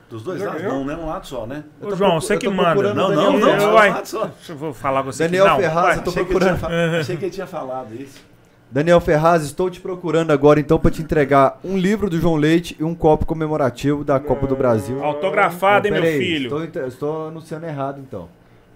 Dos 0.09 0.23
dois 0.23 0.41
lados? 0.41 0.61
ganhou? 0.61 0.79
Não, 0.79 0.85
né? 0.85 0.95
Um 0.95 1.05
lado 1.05 1.27
só, 1.27 1.45
né? 1.45 1.63
Ô, 1.79 1.95
João, 1.95 1.97
procu- 2.11 2.21
você 2.21 2.37
que 2.37 2.49
manda. 2.49 2.93
Não, 2.93 3.09
não, 3.09 3.37
não, 3.39 3.69
um 3.69 3.73
Vai. 3.73 3.89
lado 3.91 4.05
só. 4.07 4.25
Deixa 4.25 4.53
eu 4.53 4.57
vou 4.57 4.73
falar 4.73 5.03
com 5.03 5.11
você 5.11 5.25
Daniel 5.25 5.45
aqui. 5.45 5.53
Não, 5.53 5.61
Ferraz, 5.69 5.97
eu 5.97 6.03
tô 6.03 6.09
Achei 6.09 6.25
que, 6.25 6.31
ele 6.31 6.39
tinha, 6.39 6.55
procurando. 6.55 6.91
fa- 6.93 6.99
achei 6.99 7.17
que 7.17 7.25
ele 7.25 7.31
tinha 7.31 7.47
falado 7.47 7.93
isso. 7.93 8.29
Daniel 8.71 8.99
Ferraz, 9.01 9.43
estou 9.43 9.69
te 9.69 9.79
procurando 9.81 10.31
agora 10.31 10.59
então 10.59 10.79
para 10.79 10.91
te 10.91 11.01
entregar 11.01 11.59
um 11.63 11.75
livro 11.77 12.09
do 12.09 12.19
João 12.19 12.35
Leite 12.35 12.75
e 12.79 12.83
um 12.83 12.93
copo 12.93 13.25
comemorativo 13.25 14.03
da 14.03 14.19
Copa 14.19 14.45
do 14.47 14.55
Brasil. 14.55 15.03
Autografado, 15.03 15.87
hein, 15.87 15.93
Não, 15.93 16.01
meu 16.01 16.11
filho? 16.17 16.63
Estou, 16.65 16.85
estou 16.87 17.27
anunciando 17.29 17.65
errado 17.65 17.99
então. 17.99 18.29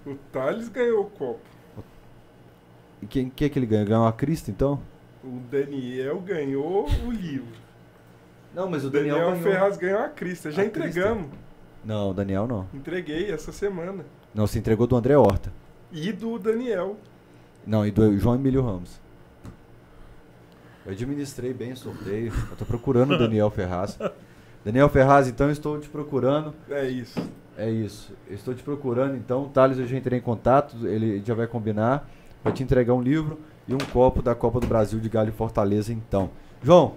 O 0.05 0.15
Thales 0.31 0.67
ganhou 0.69 1.01
o 1.01 1.05
copo. 1.05 1.39
E 3.01 3.05
quem 3.05 3.29
que 3.29 3.45
é 3.45 3.49
que 3.49 3.59
ele 3.59 3.65
ganhou? 3.65 3.85
Ganhou 3.85 4.07
a 4.07 4.13
Cristo 4.13 4.49
então? 4.49 4.79
O 5.23 5.39
Daniel 5.51 6.19
ganhou 6.21 6.87
o 7.05 7.11
livro. 7.11 7.62
Não, 8.53 8.69
mas 8.69 8.85
O 8.85 8.89
Daniel, 8.89 9.35
Ferraz 9.37 9.77
ganhou 9.77 9.99
a 9.99 10.09
crista. 10.09 10.51
Já 10.51 10.61
A 10.61 10.65
entregamos. 10.65 11.27
Não, 11.83 12.11
o 12.11 12.13
Daniel 12.13 12.47
não. 12.47 12.67
Entreguei 12.73 13.31
essa 13.31 13.51
semana. 13.51 14.05
Não, 14.33 14.47
se 14.47 14.57
entregou 14.57 14.87
do 14.87 14.95
André 14.95 15.17
Horta. 15.17 15.51
E 15.91 16.11
do 16.11 16.39
Daniel. 16.39 16.97
Não, 17.65 17.85
e 17.85 17.91
do 17.91 18.17
João 18.17 18.35
Emílio 18.35 18.61
Ramos. 18.61 19.01
Eu 20.85 20.91
administrei 20.91 21.53
bem 21.53 21.71
o 21.71 21.77
sorteio. 21.77 22.33
Eu 22.51 22.57
tô 22.57 22.65
procurando 22.65 23.13
o 23.13 23.17
Daniel 23.17 23.49
Ferraz. 23.49 23.97
Daniel 24.65 24.89
Ferraz, 24.89 25.27
então 25.27 25.47
eu 25.47 25.53
estou 25.53 25.79
te 25.79 25.89
procurando. 25.89 26.53
É 26.69 26.87
isso. 26.87 27.19
É 27.57 27.69
isso. 27.69 28.13
Eu 28.27 28.35
estou 28.35 28.53
te 28.53 28.63
procurando, 28.63 29.15
então. 29.15 29.43
O 29.43 29.49
Thales, 29.49 29.77
eu 29.77 29.85
já 29.85 29.97
entrei 29.97 30.19
em 30.19 30.21
contato. 30.21 30.75
Ele 30.87 31.21
já 31.25 31.33
vai 31.33 31.47
combinar. 31.47 32.09
Vai 32.43 32.51
te 32.51 32.63
entregar 32.63 32.93
um 32.93 33.01
livro 33.01 33.39
e 33.67 33.73
um 33.73 33.77
copo 33.77 34.21
da 34.21 34.35
Copa 34.35 34.59
do 34.59 34.67
Brasil 34.67 34.99
de 34.99 35.07
Galho 35.07 35.29
e 35.29 35.31
Fortaleza, 35.31 35.93
então. 35.93 36.29
João, 36.61 36.95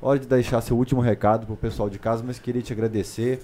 hora 0.00 0.18
de 0.18 0.26
deixar 0.26 0.60
seu 0.60 0.76
último 0.76 1.00
recado 1.00 1.46
pro 1.46 1.56
pessoal 1.56 1.90
de 1.90 1.98
casa, 1.98 2.22
mas 2.26 2.38
queria 2.38 2.62
te 2.62 2.72
agradecer. 2.72 3.40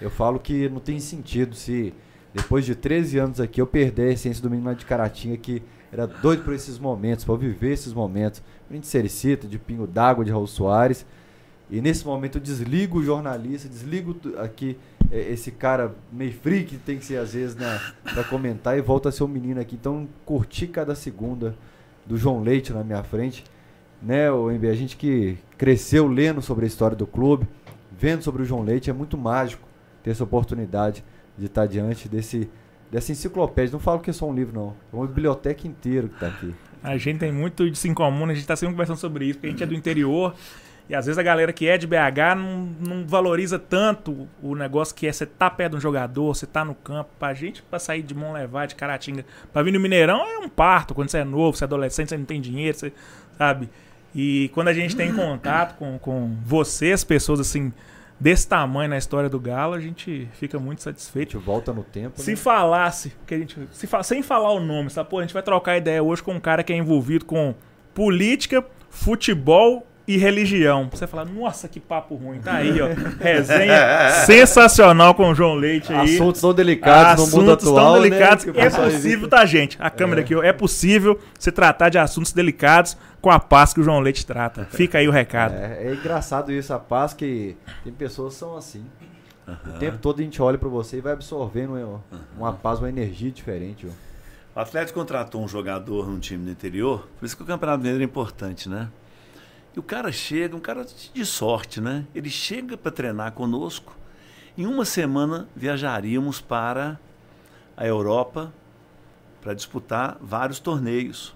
Eu 0.00 0.10
falo 0.10 0.38
que 0.38 0.68
não 0.68 0.80
tem 0.80 0.98
sentido 0.98 1.54
se, 1.54 1.92
depois 2.34 2.64
de 2.64 2.74
13 2.74 3.18
anos 3.18 3.40
aqui, 3.40 3.60
eu 3.60 3.66
perder 3.66 4.08
a 4.08 4.12
essência 4.12 4.42
do 4.42 4.50
menino 4.50 4.74
de 4.74 4.84
Caratinga, 4.84 5.36
que 5.36 5.62
era 5.92 6.06
doido 6.06 6.44
por 6.44 6.54
esses 6.54 6.78
momentos, 6.78 7.24
para 7.24 7.36
viver 7.36 7.72
esses 7.72 7.92
momentos. 7.92 8.42
De 8.70 8.86
Sericita, 8.86 9.48
de 9.48 9.58
Pingo 9.58 9.86
d'Água, 9.86 10.24
de 10.24 10.30
Raul 10.30 10.46
Soares. 10.46 11.04
E 11.68 11.80
nesse 11.80 12.04
momento 12.04 12.38
eu 12.38 12.42
desligo 12.42 12.98
o 12.98 13.02
jornalista, 13.02 13.68
desligo 13.68 14.16
aqui 14.38 14.76
é, 15.10 15.32
esse 15.32 15.50
cara 15.50 15.94
meio 16.12 16.32
free 16.32 16.64
que 16.64 16.76
tem 16.76 16.98
que 16.98 17.04
ser 17.04 17.16
às 17.16 17.32
vezes 17.32 17.54
né, 17.56 17.80
para 18.02 18.24
comentar 18.24 18.76
e 18.76 18.80
volto 18.80 19.08
a 19.08 19.12
ser 19.12 19.24
um 19.24 19.28
menino 19.28 19.60
aqui. 19.60 19.76
Então 19.76 20.08
curti 20.24 20.66
cada 20.66 20.94
segunda 20.94 21.54
do 22.06 22.16
João 22.16 22.42
Leite 22.42 22.72
na 22.72 22.82
minha 22.82 23.02
frente. 23.02 23.44
Né, 24.02 24.30
o 24.30 24.50
MB, 24.50 24.68
a 24.68 24.74
gente 24.74 24.96
que 24.96 25.36
cresceu 25.58 26.06
lendo 26.06 26.40
sobre 26.40 26.64
a 26.64 26.68
história 26.68 26.96
do 26.96 27.06
clube, 27.06 27.46
vendo 27.92 28.22
sobre 28.22 28.42
o 28.42 28.44
João 28.44 28.62
Leite, 28.62 28.88
é 28.88 28.92
muito 28.92 29.18
mágico 29.18 29.62
ter 30.02 30.10
essa 30.10 30.24
oportunidade 30.24 31.04
de 31.36 31.46
estar 31.46 31.66
diante 31.66 32.08
desse 32.08 32.48
dessa 32.90 33.12
enciclopédia. 33.12 33.72
Não 33.72 33.80
falo 33.80 34.00
que 34.00 34.10
é 34.10 34.12
só 34.12 34.28
um 34.28 34.34
livro, 34.34 34.52
não. 34.52 34.74
É 34.92 34.96
uma 34.96 35.06
biblioteca 35.06 35.66
inteira 35.66 36.08
que 36.08 36.14
está 36.14 36.26
aqui. 36.26 36.54
A 36.82 36.96
gente 36.96 37.18
tem 37.18 37.30
muito 37.30 37.70
disso 37.70 37.86
em 37.86 37.94
comum, 37.94 38.26
né? 38.26 38.32
a 38.32 38.36
gente 38.36 38.46
tá 38.46 38.56
sempre 38.56 38.74
conversando 38.74 38.98
sobre 38.98 39.26
isso, 39.26 39.34
porque 39.34 39.46
a 39.46 39.50
gente 39.50 39.62
é 39.62 39.66
do 39.66 39.74
interior. 39.74 40.34
E 40.88 40.94
às 40.94 41.06
vezes 41.06 41.18
a 41.18 41.22
galera 41.22 41.52
que 41.52 41.68
é 41.68 41.78
de 41.78 41.86
BH 41.86 42.34
não, 42.36 42.68
não 42.80 43.06
valoriza 43.06 43.60
tanto 43.60 44.26
o 44.42 44.56
negócio 44.56 44.92
que 44.92 45.06
é 45.06 45.12
você 45.12 45.24
tá 45.24 45.48
perto 45.48 45.72
de 45.72 45.76
um 45.76 45.80
jogador, 45.80 46.34
você 46.34 46.46
tá 46.46 46.64
no 46.64 46.74
campo. 46.74 47.10
Pra 47.16 47.32
gente, 47.32 47.62
pra 47.62 47.78
sair 47.78 48.02
de 48.02 48.12
mão 48.12 48.32
levar, 48.32 48.66
de 48.66 48.74
Caratinga, 48.74 49.24
pra 49.52 49.62
vir 49.62 49.72
no 49.72 49.78
Mineirão 49.78 50.26
é 50.26 50.38
um 50.38 50.48
parto. 50.48 50.92
Quando 50.92 51.08
você 51.08 51.18
é 51.18 51.24
novo, 51.24 51.56
você 51.56 51.62
é 51.62 51.66
adolescente, 51.66 52.08
você 52.08 52.16
não 52.16 52.24
tem 52.24 52.40
dinheiro, 52.40 52.76
você, 52.76 52.92
sabe? 53.38 53.70
E 54.14 54.50
quando 54.54 54.68
a 54.68 54.72
gente 54.72 54.96
tem 54.96 55.12
contato 55.14 55.76
com, 55.76 55.98
com 55.98 56.36
vocês, 56.44 57.04
pessoas 57.04 57.38
assim, 57.40 57.72
desse 58.18 58.46
tamanho 58.48 58.90
na 58.90 58.98
história 58.98 59.28
do 59.28 59.38
Galo, 59.38 59.74
a 59.74 59.80
gente 59.80 60.28
fica 60.32 60.58
muito 60.58 60.78
A 60.80 60.82
satisfeito. 60.82 61.32
gente 61.32 61.44
volta 61.44 61.72
no 61.72 61.82
tempo. 61.84 62.20
Se 62.20 62.30
né? 62.32 62.36
falasse, 62.36 63.12
que 63.26 63.34
a 63.34 63.38
gente, 63.38 63.56
se 63.72 63.86
fa- 63.86 64.02
sem 64.02 64.22
falar 64.22 64.52
o 64.52 64.60
nome, 64.60 64.90
sabe? 64.90 65.08
Pô, 65.08 65.18
a 65.18 65.22
gente 65.22 65.32
vai 65.34 65.42
trocar 65.42 65.76
ideia 65.76 66.02
hoje 66.02 66.22
com 66.22 66.32
um 66.34 66.40
cara 66.40 66.62
que 66.64 66.72
é 66.72 66.76
envolvido 66.76 67.24
com 67.24 67.54
política, 67.94 68.64
futebol 68.88 69.86
e 70.14 70.16
religião. 70.16 70.88
Você 70.90 71.06
falar, 71.06 71.24
nossa, 71.24 71.68
que 71.68 71.78
papo 71.78 72.14
ruim. 72.14 72.40
Tá 72.40 72.54
aí, 72.54 72.80
ó. 72.80 72.88
Resenha 73.22 74.10
sensacional 74.26 75.14
com 75.14 75.30
o 75.30 75.34
João 75.34 75.54
Leite 75.54 75.92
aí. 75.92 76.16
Assuntos 76.16 76.40
tão 76.40 76.52
delicados 76.52 77.30
no 77.30 77.38
mundo 77.38 77.50
Assuntos 77.52 77.68
atual. 77.68 77.94
tão 77.94 78.02
delicados. 78.02 78.44
Né, 78.44 78.52
que 78.52 78.58
o 78.58 78.62
é 78.62 78.70
possível, 78.70 79.28
tá, 79.28 79.44
gente? 79.46 79.76
A 79.80 79.90
câmera 79.90 80.20
aqui, 80.20 80.34
ó. 80.34 80.42
É 80.42 80.52
possível 80.52 81.18
se 81.38 81.52
tratar 81.52 81.88
de 81.88 81.98
assuntos 81.98 82.32
delicados 82.32 82.96
com 83.20 83.30
a 83.30 83.38
paz 83.38 83.72
que 83.72 83.80
o 83.80 83.82
João 83.82 84.00
Leite 84.00 84.24
trata. 84.26 84.66
Fica 84.70 84.98
aí 84.98 85.08
o 85.08 85.12
recado. 85.12 85.54
É, 85.54 85.88
é 85.88 85.94
engraçado 85.94 86.52
isso, 86.52 86.72
a 86.72 86.78
paz 86.78 87.12
que 87.12 87.56
tem 87.84 87.92
pessoas 87.92 88.34
que 88.34 88.40
são 88.40 88.56
assim. 88.56 88.84
O 89.66 89.78
tempo 89.78 89.98
todo 89.98 90.20
a 90.20 90.22
gente 90.22 90.40
olha 90.40 90.56
pra 90.56 90.68
você 90.68 90.98
e 90.98 91.00
vai 91.00 91.12
absorvendo 91.12 91.74
uma, 91.74 92.00
uma 92.38 92.52
paz, 92.52 92.78
uma 92.78 92.88
energia 92.88 93.30
diferente. 93.30 93.86
ó. 93.86 94.10
O 94.54 94.60
Atlético 94.60 94.98
contratou 94.98 95.42
um 95.42 95.48
jogador 95.48 96.08
num 96.08 96.18
time 96.18 96.44
do 96.44 96.50
interior, 96.50 97.08
por 97.18 97.24
isso 97.26 97.36
que 97.36 97.42
o 97.42 97.46
Campeonato 97.46 97.78
Mineiro 97.78 98.02
é 98.02 98.04
importante, 98.04 98.68
né? 98.68 98.88
E 99.74 99.78
o 99.78 99.82
cara 99.82 100.10
chega, 100.10 100.56
um 100.56 100.60
cara 100.60 100.84
de 100.84 101.24
sorte, 101.24 101.80
né? 101.80 102.06
Ele 102.14 102.28
chega 102.28 102.76
para 102.76 102.90
treinar 102.90 103.32
conosco. 103.32 103.96
Em 104.58 104.66
uma 104.66 104.84
semana 104.84 105.48
viajaríamos 105.54 106.40
para 106.40 106.98
a 107.76 107.86
Europa 107.86 108.52
para 109.40 109.54
disputar 109.54 110.18
vários 110.20 110.58
torneios. 110.58 111.34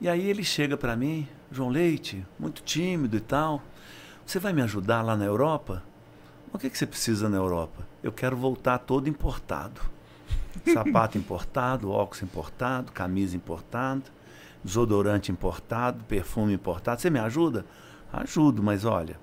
E 0.00 0.08
aí 0.08 0.28
ele 0.28 0.42
chega 0.42 0.76
para 0.76 0.96
mim, 0.96 1.28
João 1.50 1.68
Leite, 1.68 2.26
muito 2.38 2.62
tímido 2.62 3.16
e 3.16 3.20
tal. 3.20 3.62
Você 4.26 4.38
vai 4.38 4.52
me 4.52 4.62
ajudar 4.62 5.02
lá 5.02 5.16
na 5.16 5.24
Europa? 5.24 5.82
O 6.52 6.58
que, 6.58 6.68
que 6.68 6.76
você 6.76 6.86
precisa 6.86 7.28
na 7.28 7.36
Europa? 7.36 7.86
Eu 8.02 8.12
quero 8.12 8.36
voltar 8.36 8.78
todo 8.78 9.08
importado. 9.08 9.80
Sapato 10.72 11.16
importado, 11.16 11.90
óculos 11.90 12.22
importado, 12.22 12.92
camisa 12.92 13.36
importada, 13.36 14.02
desodorante 14.64 15.32
importado, 15.32 16.04
perfume 16.04 16.52
importado. 16.52 17.00
Você 17.00 17.10
me 17.10 17.18
ajuda? 17.18 17.64
Ajudo, 18.12 18.62
mas 18.62 18.84
olha, 18.84 19.18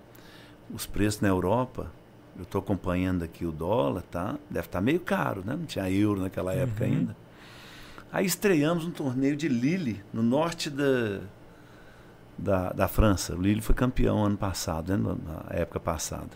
os 0.74 0.85
preços 0.85 1.22
na 1.22 1.27
Europa, 1.27 1.91
eu 2.35 2.43
estou 2.43 2.59
acompanhando 2.59 3.24
aqui 3.24 3.45
o 3.45 3.51
dólar, 3.51 4.03
tá? 4.03 4.38
Deve 4.49 4.67
estar 4.67 4.80
tá 4.80 4.82
meio 4.82 4.99
caro, 4.99 5.43
né? 5.45 5.56
Não 5.56 5.66
tinha 5.66 5.90
euro 5.90 6.22
naquela 6.22 6.53
época 6.53 6.85
uhum. 6.85 6.91
ainda. 6.91 7.17
Aí 8.11 8.25
estreamos 8.25 8.85
um 8.85 8.91
torneio 8.91 9.35
de 9.35 9.48
Lille, 9.48 10.01
no 10.14 10.24
norte 10.24 10.69
da, 10.69 11.19
da, 12.38 12.69
da 12.72 12.88
França. 12.88 13.35
O 13.35 13.41
Lille 13.41 13.61
foi 13.61 13.75
campeão 13.75 14.24
ano 14.24 14.38
passado, 14.38 14.98
né? 14.98 15.16
na 15.25 15.56
época 15.56 15.80
passada. 15.80 16.32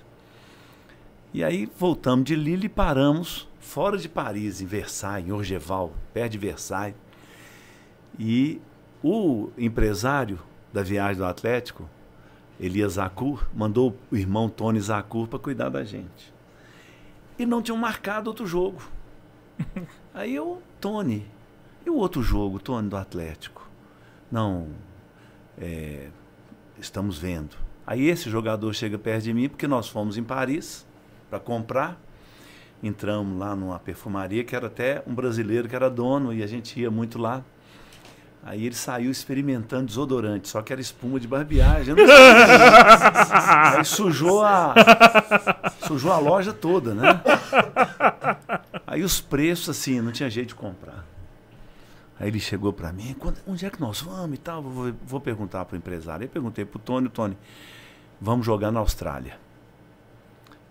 E 1.33 1.43
aí 1.43 1.69
voltamos 1.77 2.25
de 2.25 2.35
Lille 2.35 2.65
e 2.65 2.69
paramos 2.69 3.47
fora 3.59 3.97
de 3.97 4.09
Paris, 4.09 4.59
em 4.59 4.65
Versailles, 4.65 5.29
em 5.29 5.31
Orgeval, 5.31 5.93
perto 6.13 6.33
de 6.33 6.37
Versailles. 6.37 6.97
E 8.19 8.59
o 9.03 9.49
empresário 9.57 10.39
da 10.71 10.83
viagem 10.83 11.17
do 11.17 11.25
Atlético, 11.25 11.89
Elias 12.59 12.93
Zacur, 12.93 13.47
mandou 13.53 13.95
o 14.11 14.15
irmão 14.15 14.47
Tony 14.47 14.79
Zacur 14.79 15.27
para 15.27 15.39
cuidar 15.39 15.69
da 15.69 15.83
gente. 15.83 16.33
E 17.37 17.45
não 17.45 17.61
tinham 17.61 17.77
marcado 17.77 18.29
outro 18.29 18.45
jogo. 18.45 18.81
Aí 20.13 20.35
eu, 20.35 20.61
Tony, 20.79 21.25
e 21.85 21.89
o 21.89 21.95
outro 21.95 22.21
jogo, 22.21 22.59
Tony, 22.59 22.87
do 22.87 22.95
Atlético? 22.95 23.67
Não, 24.31 24.67
é, 25.57 26.09
estamos 26.79 27.17
vendo. 27.17 27.55
Aí 27.85 28.07
esse 28.07 28.29
jogador 28.29 28.71
chega 28.73 28.97
perto 28.97 29.23
de 29.23 29.33
mim, 29.33 29.49
porque 29.49 29.67
nós 29.67 29.89
fomos 29.89 30.17
em 30.17 30.23
Paris 30.23 30.85
para 31.29 31.39
comprar. 31.39 31.99
Entramos 32.83 33.37
lá 33.37 33.55
numa 33.55 33.79
perfumaria 33.79 34.43
que 34.43 34.55
era 34.55 34.67
até 34.67 35.03
um 35.05 35.13
brasileiro 35.13 35.67
que 35.67 35.75
era 35.75 35.89
dono 35.89 36.33
e 36.33 36.43
a 36.43 36.47
gente 36.47 36.79
ia 36.79 36.89
muito 36.89 37.17
lá. 37.17 37.43
Aí 38.43 38.65
ele 38.65 38.75
saiu 38.75 39.11
experimentando 39.11 39.85
desodorante, 39.85 40.49
só 40.49 40.63
que 40.63 40.73
era 40.73 40.81
espuma 40.81 41.19
de 41.19 41.27
barbeagem. 41.27 41.93
Aí 43.77 43.85
sujou 43.85 44.43
a, 44.43 44.73
sujou 45.87 46.11
a 46.11 46.17
loja 46.17 46.51
toda, 46.51 46.95
né? 46.95 47.21
Aí 48.87 49.03
os 49.03 49.21
preços, 49.21 49.69
assim, 49.69 50.01
não 50.01 50.11
tinha 50.11 50.29
jeito 50.29 50.49
de 50.49 50.55
comprar. 50.55 51.05
Aí 52.19 52.27
ele 52.27 52.39
chegou 52.39 52.73
para 52.73 52.91
mim, 52.91 53.15
onde 53.47 53.65
é 53.65 53.69
que 53.69 53.79
nós 53.79 54.01
vamos 54.01 54.35
e 54.35 54.39
tal? 54.39 54.61
Vou, 54.61 54.93
vou 55.05 55.19
perguntar 55.19 55.65
para 55.65 55.75
o 55.75 55.77
empresário. 55.77 56.23
Aí 56.23 56.27
perguntei 56.27 56.65
para 56.65 56.77
o 56.77 56.79
Tony, 56.79 57.09
Tony, 57.09 57.37
vamos 58.19 58.45
jogar 58.45 58.71
na 58.71 58.79
Austrália. 58.79 59.39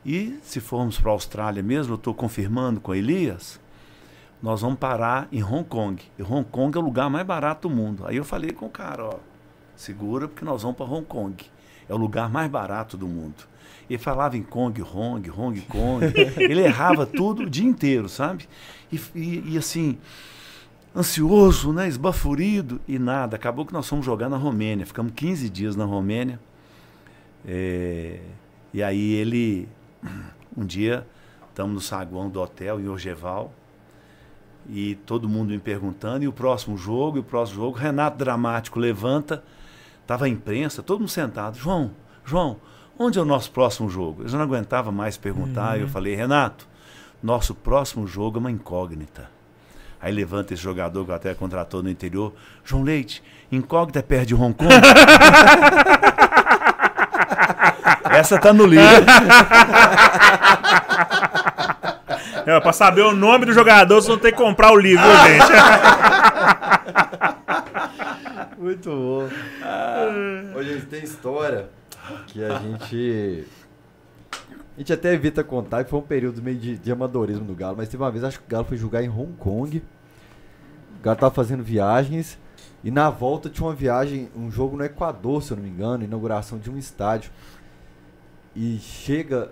E 0.04 0.38
se 0.42 0.60
formos 0.60 0.98
para 0.98 1.10
a 1.10 1.12
Austrália 1.12 1.62
mesmo, 1.62 1.92
eu 1.92 1.96
estou 1.96 2.14
confirmando 2.14 2.80
com 2.80 2.94
Elias, 2.94 3.60
nós 4.42 4.62
vamos 4.62 4.78
parar 4.78 5.28
em 5.30 5.42
Hong 5.42 5.64
Kong. 5.64 6.02
E 6.18 6.22
Hong 6.22 6.44
Kong 6.44 6.76
é 6.76 6.80
o 6.80 6.84
lugar 6.84 7.10
mais 7.10 7.26
barato 7.26 7.68
do 7.68 7.74
mundo. 7.74 8.06
Aí 8.06 8.16
eu 8.16 8.24
falei 8.24 8.52
com 8.52 8.66
o 8.66 8.70
cara, 8.70 9.04
ó, 9.04 9.14
segura 9.76 10.28
porque 10.28 10.44
nós 10.44 10.62
vamos 10.62 10.76
para 10.76 10.86
Hong 10.86 11.04
Kong. 11.04 11.44
É 11.88 11.94
o 11.94 11.96
lugar 11.96 12.30
mais 12.30 12.50
barato 12.50 12.96
do 12.96 13.06
mundo. 13.06 13.48
Ele 13.88 13.98
falava 13.98 14.36
em 14.36 14.42
Kong, 14.42 14.80
Hong, 14.82 15.30
Hong 15.30 15.60
Kong. 15.62 16.06
Ele 16.38 16.60
errava 16.60 17.04
tudo 17.04 17.42
o 17.42 17.50
dia 17.50 17.66
inteiro, 17.66 18.08
sabe? 18.08 18.48
E, 18.90 19.00
e, 19.14 19.54
e, 19.54 19.58
assim, 19.58 19.98
ansioso, 20.96 21.72
né? 21.72 21.88
esbaforido 21.88 22.80
e 22.86 22.98
nada. 22.98 23.36
Acabou 23.36 23.66
que 23.66 23.72
nós 23.72 23.88
fomos 23.88 24.06
jogar 24.06 24.28
na 24.28 24.36
Romênia. 24.36 24.86
Ficamos 24.86 25.12
15 25.14 25.50
dias 25.50 25.74
na 25.74 25.84
Romênia. 25.84 26.38
É, 27.44 28.20
e 28.72 28.82
aí 28.82 29.12
ele, 29.14 29.68
um 30.56 30.64
dia, 30.64 31.04
estamos 31.48 31.74
no 31.74 31.80
saguão 31.80 32.30
do 32.30 32.40
hotel 32.40 32.80
em 32.80 32.88
Orgeval 32.88 33.52
e 34.68 34.96
todo 35.06 35.28
mundo 35.28 35.50
me 35.50 35.58
perguntando, 35.58 36.24
e 36.24 36.28
o 36.28 36.32
próximo 36.32 36.76
jogo, 36.76 37.16
e 37.16 37.20
o 37.20 37.24
próximo 37.24 37.60
jogo, 37.60 37.76
Renato 37.76 38.18
Dramático 38.18 38.78
levanta, 38.78 39.42
estava 40.02 40.26
a 40.26 40.28
imprensa, 40.28 40.82
todo 40.82 41.00
mundo 41.00 41.10
sentado, 41.10 41.58
João, 41.58 41.92
João, 42.24 42.58
onde 42.98 43.18
é 43.18 43.22
o 43.22 43.24
nosso 43.24 43.50
próximo 43.50 43.88
jogo? 43.88 44.22
Eu 44.22 44.28
já 44.28 44.38
não 44.38 44.44
aguentava 44.44 44.92
mais 44.92 45.16
perguntar, 45.16 45.76
uhum. 45.76 45.82
eu 45.82 45.88
falei, 45.88 46.14
Renato, 46.14 46.68
nosso 47.22 47.54
próximo 47.54 48.06
jogo 48.06 48.38
é 48.38 48.40
uma 48.40 48.50
incógnita. 48.50 49.28
Aí 50.00 50.12
levanta 50.12 50.54
esse 50.54 50.62
jogador 50.62 51.04
que 51.04 51.12
até 51.12 51.34
contratou 51.34 51.82
no 51.82 51.90
interior, 51.90 52.32
João 52.64 52.82
Leite, 52.82 53.22
incógnita 53.52 53.98
é 53.98 54.02
perto 54.02 54.28
de 54.28 54.34
Hong 54.34 54.54
Kong? 54.54 54.70
Essa 58.10 58.38
tá 58.38 58.52
no 58.52 58.66
livro. 58.66 58.84
É, 62.46 62.60
pra 62.60 62.72
saber 62.72 63.02
o 63.02 63.12
nome 63.14 63.46
do 63.46 63.52
jogador, 63.52 64.00
você 64.00 64.08
não 64.08 64.18
tem 64.18 64.32
que 64.32 64.38
comprar 64.38 64.72
o 64.72 64.76
livro, 64.76 65.04
gente. 65.04 65.52
Muito 68.58 68.90
bom. 68.90 69.28
Ah, 69.62 70.06
hoje 70.54 70.80
tem 70.82 71.02
história 71.02 71.68
que 72.26 72.44
a 72.44 72.58
gente. 72.58 73.46
A 74.76 74.78
gente 74.80 74.92
até 74.92 75.12
evita 75.12 75.42
contar, 75.44 75.84
que 75.84 75.90
foi 75.90 75.98
um 75.98 76.02
período 76.02 76.42
meio 76.42 76.56
de, 76.56 76.78
de 76.78 76.92
amadorismo 76.92 77.44
do 77.44 77.54
Galo, 77.54 77.76
mas 77.76 77.88
teve 77.88 78.02
uma 78.02 78.10
vez, 78.10 78.24
acho 78.24 78.38
que 78.38 78.46
o 78.46 78.48
Galo 78.48 78.64
foi 78.64 78.76
jogar 78.76 79.02
em 79.02 79.08
Hong 79.08 79.32
Kong. 79.38 79.82
O 80.98 81.02
Galo 81.02 81.18
tava 81.18 81.34
fazendo 81.34 81.62
viagens. 81.62 82.38
E 82.82 82.90
na 82.90 83.10
volta 83.10 83.50
tinha 83.50 83.66
uma 83.66 83.74
viagem, 83.74 84.30
um 84.34 84.50
jogo 84.50 84.76
no 84.76 84.84
Equador, 84.84 85.42
se 85.42 85.50
eu 85.50 85.56
não 85.56 85.64
me 85.64 85.70
engano, 85.70 86.04
inauguração 86.04 86.58
de 86.58 86.70
um 86.70 86.78
estádio. 86.78 87.30
E 88.56 88.78
chega 88.78 89.50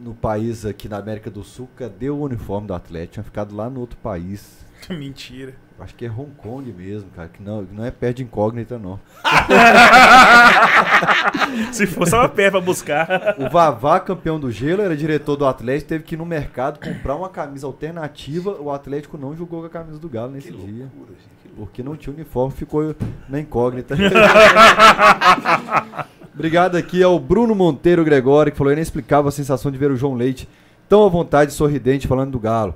no 0.00 0.14
país 0.14 0.64
aqui 0.64 0.88
na 0.88 0.98
América 0.98 1.30
do 1.30 1.44
Sul, 1.44 1.68
cadê 1.76 2.10
o 2.10 2.18
uniforme 2.18 2.66
do 2.66 2.74
Atlético? 2.74 3.14
Tinha 3.14 3.24
ficado 3.24 3.54
lá 3.54 3.68
no 3.68 3.80
outro 3.80 3.98
país. 3.98 4.64
Mentira. 4.88 5.54
Acho 5.78 5.94
que 5.94 6.04
é 6.04 6.10
Hong 6.10 6.32
Kong 6.36 6.70
mesmo, 6.72 7.08
cara. 7.10 7.28
Que 7.28 7.42
não, 7.42 7.62
não 7.62 7.84
é 7.84 7.90
perto 7.90 8.18
de 8.18 8.24
incógnita, 8.24 8.78
não. 8.78 9.00
Se 11.72 11.86
fosse 11.86 12.14
uma 12.14 12.28
pé 12.28 12.50
pra 12.50 12.60
buscar. 12.60 13.36
O 13.38 13.48
Vavá, 13.48 13.98
campeão 13.98 14.38
do 14.38 14.50
gelo, 14.50 14.82
era 14.82 14.94
diretor 14.94 15.36
do 15.36 15.46
Atlético, 15.46 15.88
teve 15.88 16.04
que 16.04 16.16
ir 16.16 16.18
no 16.18 16.26
mercado 16.26 16.78
comprar 16.78 17.16
uma 17.16 17.30
camisa 17.30 17.66
alternativa. 17.66 18.60
O 18.60 18.70
Atlético 18.70 19.16
não 19.16 19.34
jogou 19.34 19.60
com 19.60 19.66
a 19.68 19.70
camisa 19.70 19.98
do 19.98 20.06
Galo 20.06 20.32
nesse 20.32 20.52
que 20.52 20.58
dia. 20.58 20.90
Loucura, 20.94 21.18
gente, 21.18 21.54
porque 21.56 21.82
não 21.82 21.96
tinha 21.96 22.14
uniforme, 22.14 22.54
ficou 22.54 22.94
na 23.26 23.40
incógnita. 23.40 23.96
Obrigado 26.40 26.78
aqui 26.78 27.02
ao 27.02 27.20
Bruno 27.20 27.54
Monteiro 27.54 28.02
Gregório, 28.02 28.50
que 28.50 28.56
falou 28.56 28.72
inexplicável 28.72 29.28
a 29.28 29.30
sensação 29.30 29.70
de 29.70 29.76
ver 29.76 29.90
o 29.90 29.96
João 29.96 30.14
Leite 30.14 30.48
tão 30.88 31.04
à 31.04 31.08
vontade, 31.10 31.52
sorridente, 31.52 32.08
falando 32.08 32.30
do 32.30 32.40
Galo. 32.40 32.74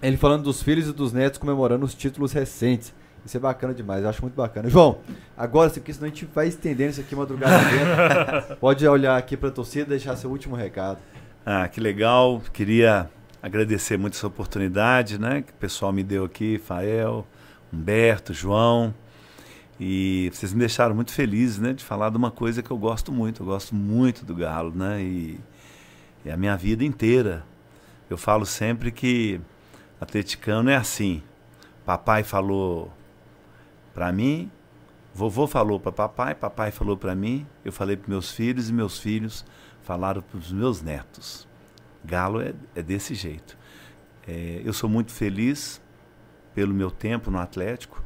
Ele 0.00 0.16
falando 0.16 0.44
dos 0.44 0.62
filhos 0.62 0.86
e 0.86 0.92
dos 0.92 1.12
netos 1.12 1.40
comemorando 1.40 1.84
os 1.84 1.92
títulos 1.92 2.32
recentes. 2.32 2.94
Isso 3.26 3.36
é 3.36 3.40
bacana 3.40 3.74
demais, 3.74 4.04
eu 4.04 4.08
acho 4.08 4.22
muito 4.22 4.36
bacana. 4.36 4.70
João, 4.70 4.98
agora, 5.36 5.70
porque 5.70 5.92
senão 5.92 6.06
a 6.06 6.08
gente 6.08 6.24
vai 6.32 6.46
estendendo 6.46 6.92
isso 6.92 7.00
aqui 7.00 7.16
madrugada 7.16 7.64
dentro. 7.64 8.56
Pode 8.62 8.86
olhar 8.86 9.16
aqui 9.16 9.36
para 9.36 9.48
a 9.48 9.52
torcida 9.52 9.86
e 9.86 9.88
deixar 9.88 10.14
seu 10.14 10.30
último 10.30 10.54
recado. 10.54 11.00
Ah, 11.44 11.66
que 11.66 11.80
legal. 11.80 12.40
Queria 12.52 13.10
agradecer 13.42 13.98
muito 13.98 14.14
essa 14.14 14.28
oportunidade, 14.28 15.18
né, 15.18 15.42
que 15.42 15.50
o 15.50 15.56
pessoal 15.56 15.92
me 15.92 16.04
deu 16.04 16.24
aqui, 16.24 16.58
Fael, 16.64 17.26
Humberto, 17.72 18.32
João. 18.32 18.94
E 19.86 20.30
vocês 20.32 20.54
me 20.54 20.60
deixaram 20.60 20.94
muito 20.94 21.12
feliz, 21.12 21.58
né, 21.58 21.74
de 21.74 21.84
falar 21.84 22.08
de 22.08 22.16
uma 22.16 22.30
coisa 22.30 22.62
que 22.62 22.70
eu 22.70 22.78
gosto 22.78 23.12
muito. 23.12 23.42
Eu 23.42 23.46
gosto 23.46 23.74
muito 23.74 24.24
do 24.24 24.34
Galo, 24.34 24.72
né? 24.74 25.02
E, 25.02 25.38
e 26.24 26.30
a 26.30 26.38
minha 26.38 26.56
vida 26.56 26.82
inteira. 26.82 27.44
Eu 28.08 28.16
falo 28.16 28.46
sempre 28.46 28.90
que 28.90 29.38
atleticano 30.00 30.70
é 30.70 30.76
assim. 30.76 31.22
Papai 31.84 32.22
falou 32.22 32.90
para 33.92 34.10
mim, 34.10 34.50
vovô 35.12 35.46
falou 35.46 35.78
para 35.78 35.92
papai, 35.92 36.34
papai 36.34 36.70
falou 36.70 36.96
para 36.96 37.14
mim, 37.14 37.46
eu 37.62 37.70
falei 37.70 37.94
para 37.94 38.08
meus 38.08 38.32
filhos 38.32 38.70
e 38.70 38.72
meus 38.72 38.98
filhos 38.98 39.44
falaram 39.82 40.22
para 40.22 40.38
os 40.38 40.50
meus 40.50 40.80
netos. 40.80 41.46
Galo 42.02 42.40
é, 42.40 42.54
é 42.74 42.82
desse 42.82 43.14
jeito. 43.14 43.58
É, 44.26 44.62
eu 44.64 44.72
sou 44.72 44.88
muito 44.88 45.12
feliz 45.12 45.78
pelo 46.54 46.72
meu 46.72 46.90
tempo 46.90 47.30
no 47.30 47.38
Atlético, 47.38 48.02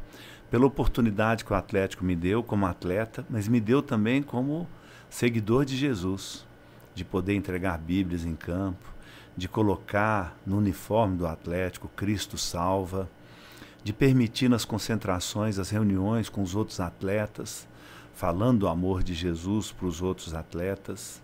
pela 0.51 0.67
oportunidade 0.67 1.45
que 1.45 1.53
o 1.53 1.57
Atlético 1.57 2.05
me 2.05 2.17
deu 2.17 2.43
como 2.43 2.67
atleta, 2.67 3.25
mas 3.29 3.49
me 3.49 3.61
deu 3.61 3.83
também 3.83 4.23
como 4.23 4.67
seguidor 5.11 5.65
de 5.65 5.77
Jesus, 5.77 6.47
de 6.95 7.05
poder 7.05 7.35
entregar 7.35 7.79
Bíblias 7.79 8.25
em 8.25 8.35
campo, 8.35 8.87
de 9.37 9.49
colocar 9.49 10.37
no 10.47 10.59
uniforme 10.59 11.17
do 11.17 11.27
Atlético 11.27 11.89
Cristo 11.89 12.37
salva, 12.37 13.09
de 13.85 13.93
permitir 13.93 14.49
nas 14.49 14.65
concentrações 14.65 15.59
as 15.59 15.71
reuniões 15.71 16.29
com 16.29 16.43
os 16.43 16.55
outros 16.55 16.81
atletas, 16.81 17.69
falando 18.15 18.61
do 18.61 18.69
amor 18.69 19.03
de 19.03 19.15
Jesus 19.15 19.71
para 19.71 19.87
os 19.87 20.03
outros 20.03 20.35
atletas. 20.35 21.23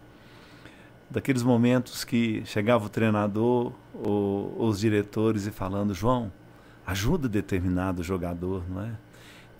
Daqueles 1.10 1.42
momentos 1.42 2.04
que 2.04 2.44
chegava 2.44 2.86
o 2.86 2.88
treinador 2.88 3.72
ou, 3.92 4.54
ou 4.56 4.68
os 4.68 4.80
diretores 4.80 5.46
e 5.46 5.50
falando, 5.50 5.92
João, 5.92 6.32
ajuda 6.86 7.28
determinado 7.28 8.02
jogador, 8.02 8.62
não 8.68 8.82
é? 8.82 9.03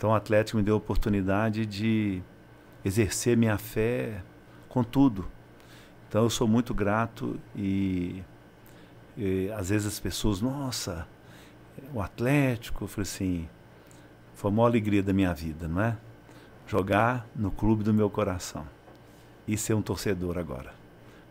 Então 0.05 0.13
o 0.13 0.15
Atlético 0.15 0.59
me 0.59 0.63
deu 0.63 0.75
a 0.75 0.77
oportunidade 0.77 1.65
de 1.65 2.21
exercer 2.85 3.35
minha 3.35 3.57
fé 3.57 4.21
com 4.69 4.83
tudo. 4.83 5.25
Então 6.07 6.21
eu 6.21 6.29
sou 6.29 6.47
muito 6.47 6.75
grato 6.75 7.39
e 7.55 8.21
e, 9.17 9.49
às 9.57 9.69
vezes 9.69 9.87
as 9.87 9.99
pessoas, 9.99 10.41
nossa, 10.41 11.07
o 11.91 11.99
Atlético, 11.99 12.83
eu 12.83 12.87
falei 12.87 13.01
assim, 13.09 13.49
foi 14.35 14.51
a 14.51 14.53
maior 14.53 14.67
alegria 14.67 15.01
da 15.01 15.11
minha 15.11 15.33
vida, 15.33 15.67
não 15.67 15.81
é? 15.81 15.97
Jogar 16.67 17.25
no 17.35 17.49
clube 17.49 17.83
do 17.83 17.91
meu 17.91 18.07
coração 18.07 18.63
e 19.47 19.57
ser 19.57 19.73
um 19.73 19.81
torcedor 19.81 20.37
agora. 20.37 20.71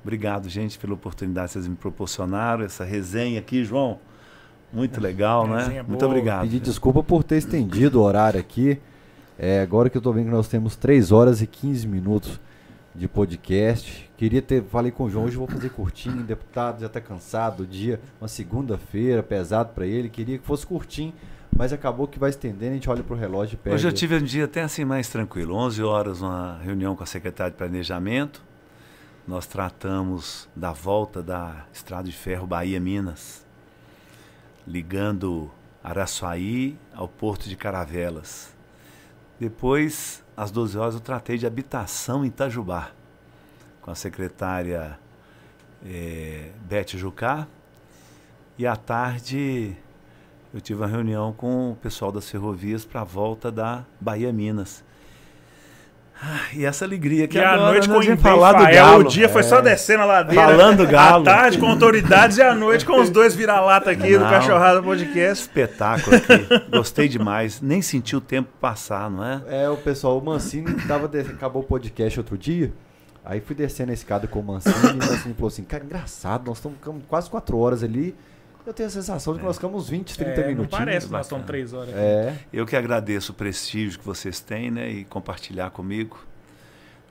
Obrigado, 0.02 0.48
gente, 0.48 0.80
pela 0.80 0.94
oportunidade 0.94 1.46
que 1.46 1.52
vocês 1.52 1.68
me 1.68 1.76
proporcionaram, 1.76 2.64
essa 2.64 2.82
resenha 2.82 3.38
aqui, 3.38 3.64
João. 3.64 4.00
Muito 4.74 5.00
legal, 5.00 5.46
né? 5.46 5.82
Muito 5.86 6.00
boa. 6.00 6.10
obrigado. 6.10 6.42
Pedir 6.42 6.60
desculpa 6.60 7.02
por 7.02 7.22
ter 7.22 7.36
estendido 7.36 8.00
o 8.00 8.02
horário 8.02 8.40
aqui. 8.40 8.80
É, 9.38 9.60
agora 9.60 9.88
que 9.88 9.96
eu 9.96 10.02
tô 10.02 10.12
vendo 10.12 10.26
que 10.26 10.30
nós 10.30 10.48
temos 10.48 10.76
3 10.76 11.12
horas 11.12 11.40
e 11.40 11.46
15 11.46 11.86
minutos 11.86 12.40
de 12.94 13.08
podcast. 13.08 14.10
Queria 14.16 14.40
ter, 14.40 14.62
falei 14.64 14.92
com 14.92 15.04
o 15.04 15.10
João, 15.10 15.24
hoje 15.24 15.34
eu 15.34 15.40
vou 15.40 15.48
fazer 15.48 15.70
curtinho, 15.70 16.22
deputado 16.22 16.80
já 16.80 16.88
tá 16.88 17.00
cansado, 17.00 17.64
o 17.64 17.66
dia, 17.66 18.00
uma 18.20 18.28
segunda-feira, 18.28 19.22
pesado 19.22 19.72
para 19.74 19.86
ele, 19.86 20.08
queria 20.08 20.38
que 20.38 20.46
fosse 20.46 20.64
curtinho, 20.64 21.12
mas 21.56 21.72
acabou 21.72 22.06
que 22.06 22.18
vai 22.18 22.30
estendendo, 22.30 22.70
a 22.70 22.74
gente 22.74 22.88
olha 22.88 23.02
pro 23.02 23.16
relógio 23.16 23.54
e 23.54 23.56
perde. 23.56 23.76
Hoje 23.76 23.88
eu 23.88 23.92
tive 23.92 24.16
um 24.16 24.22
dia 24.22 24.44
até 24.44 24.62
assim 24.62 24.84
mais 24.84 25.08
tranquilo. 25.08 25.54
11 25.56 25.82
horas, 25.82 26.20
uma 26.20 26.58
reunião 26.62 26.94
com 26.94 27.02
a 27.02 27.06
secretária 27.06 27.50
de 27.50 27.56
Planejamento. 27.56 28.42
Nós 29.26 29.46
tratamos 29.46 30.48
da 30.54 30.72
volta 30.72 31.22
da 31.22 31.64
Estrada 31.72 32.04
de 32.04 32.12
Ferro 32.14 32.46
Bahia-Minas, 32.46 33.43
ligando 34.66 35.50
Araçuaí 35.82 36.78
ao 36.94 37.08
Porto 37.08 37.48
de 37.48 37.56
Caravelas. 37.56 38.54
Depois, 39.38 40.22
às 40.36 40.50
12 40.50 40.78
horas, 40.78 40.94
eu 40.94 41.00
tratei 41.00 41.36
de 41.36 41.46
habitação 41.46 42.24
em 42.24 42.28
Itajubá, 42.28 42.92
com 43.82 43.90
a 43.90 43.94
secretária 43.94 44.98
eh, 45.84 46.50
Beth 46.62 46.96
Jucá. 46.96 47.46
E 48.56 48.66
à 48.66 48.76
tarde, 48.76 49.76
eu 50.52 50.60
tive 50.60 50.80
uma 50.80 50.86
reunião 50.86 51.32
com 51.32 51.72
o 51.72 51.76
pessoal 51.76 52.12
das 52.12 52.30
ferrovias 52.30 52.84
para 52.84 53.00
a 53.00 53.04
volta 53.04 53.50
da 53.50 53.84
Bahia 54.00 54.32
Minas. 54.32 54.83
Ah, 56.26 56.40
e 56.54 56.64
essa 56.64 56.86
alegria 56.86 57.28
que 57.28 57.36
E 57.36 57.44
agora, 57.44 57.72
noite 57.72 57.86
né, 57.86 57.94
com 57.94 58.00
o 58.00 58.02
de 58.02 58.16
falar 58.16 58.52
do 58.54 58.62
Fael, 58.62 58.74
Galo. 58.86 59.00
o 59.00 59.08
dia 59.08 59.28
foi 59.28 59.42
só 59.42 59.60
descendo 59.60 60.04
a 60.04 60.06
ladeira. 60.06 60.42
Falando 60.42 60.86
Galo. 60.86 61.20
À 61.22 61.24
tarde 61.34 61.58
com 61.58 61.66
autoridades 61.66 62.38
e 62.38 62.42
à 62.42 62.54
noite 62.54 62.86
com 62.86 62.98
os 62.98 63.10
dois 63.10 63.34
vira-lata 63.34 63.90
aqui 63.90 64.14
do 64.16 64.20
Não. 64.24 64.30
Cachorrada 64.30 64.82
Podcast. 64.82 65.42
Espetáculo 65.44 66.16
aqui. 66.16 66.46
Gostei 66.70 67.08
demais. 67.08 67.60
Nem 67.60 67.82
senti 67.82 68.16
o 68.16 68.20
tempo 68.22 68.48
passar, 68.58 69.10
não 69.10 69.22
é? 69.22 69.42
É, 69.64 69.68
o 69.68 69.76
pessoal, 69.76 70.16
o 70.18 70.24
Mancini 70.24 70.72
tava 70.88 71.06
des- 71.08 71.28
acabou 71.28 71.60
o 71.60 71.64
podcast 71.66 72.18
outro 72.20 72.38
dia. 72.38 72.72
Aí 73.22 73.40
fui 73.40 73.54
descendo 73.54 73.90
a 73.90 73.94
escada 73.94 74.26
com 74.26 74.38
o 74.40 74.42
Mancini 74.42 74.74
e 74.76 74.92
o 74.92 74.96
Mancini 74.96 75.34
falou 75.34 75.48
assim: 75.48 75.64
Cara, 75.64 75.84
engraçado, 75.84 76.46
nós 76.46 76.56
estamos 76.58 76.78
quase 77.06 77.28
4 77.28 77.58
horas 77.58 77.82
ali. 77.84 78.14
Eu 78.66 78.72
tenho 78.72 78.86
a 78.88 78.90
sensação 78.92 79.34
de 79.34 79.40
que 79.40 79.44
nós 79.44 79.56
ficamos 79.56 79.82
uns 79.82 79.88
20, 79.90 80.16
30 80.16 80.30
É, 80.30 80.36
não 80.40 80.48
minutinhos. 80.48 80.70
parece 80.70 81.06
que 81.06 81.12
nós 81.12 81.26
estamos 81.26 81.46
três 81.46 81.72
horas. 81.74 81.90
aqui. 81.90 81.98
É, 81.98 82.34
Eu 82.52 82.64
que 82.64 82.74
agradeço 82.74 83.32
o 83.32 83.34
prestígio 83.34 83.98
que 83.98 84.06
vocês 84.06 84.40
têm, 84.40 84.70
né? 84.70 84.88
E 84.90 85.04
compartilhar 85.04 85.70
comigo. 85.70 86.18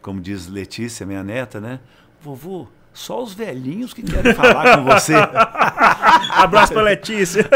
Como 0.01 0.19
diz 0.19 0.48
Letícia, 0.48 1.06
minha 1.06 1.23
neta, 1.23 1.61
né? 1.61 1.80
Vovô, 2.22 2.67
só 2.91 3.22
os 3.22 3.33
velhinhos 3.33 3.93
que 3.93 4.01
querem 4.01 4.33
falar 4.33 4.77
com 4.77 4.83
você. 4.83 5.14
Abraço 6.33 6.73
pra 6.73 6.82
Letícia. 6.82 7.48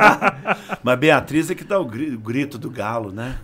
Mas 0.82 0.98
Beatriz 0.98 1.50
é 1.50 1.54
que 1.54 1.64
dá 1.64 1.78
o 1.78 1.84
grito 1.84 2.56
do 2.58 2.70
galo, 2.70 3.12
né? 3.12 3.36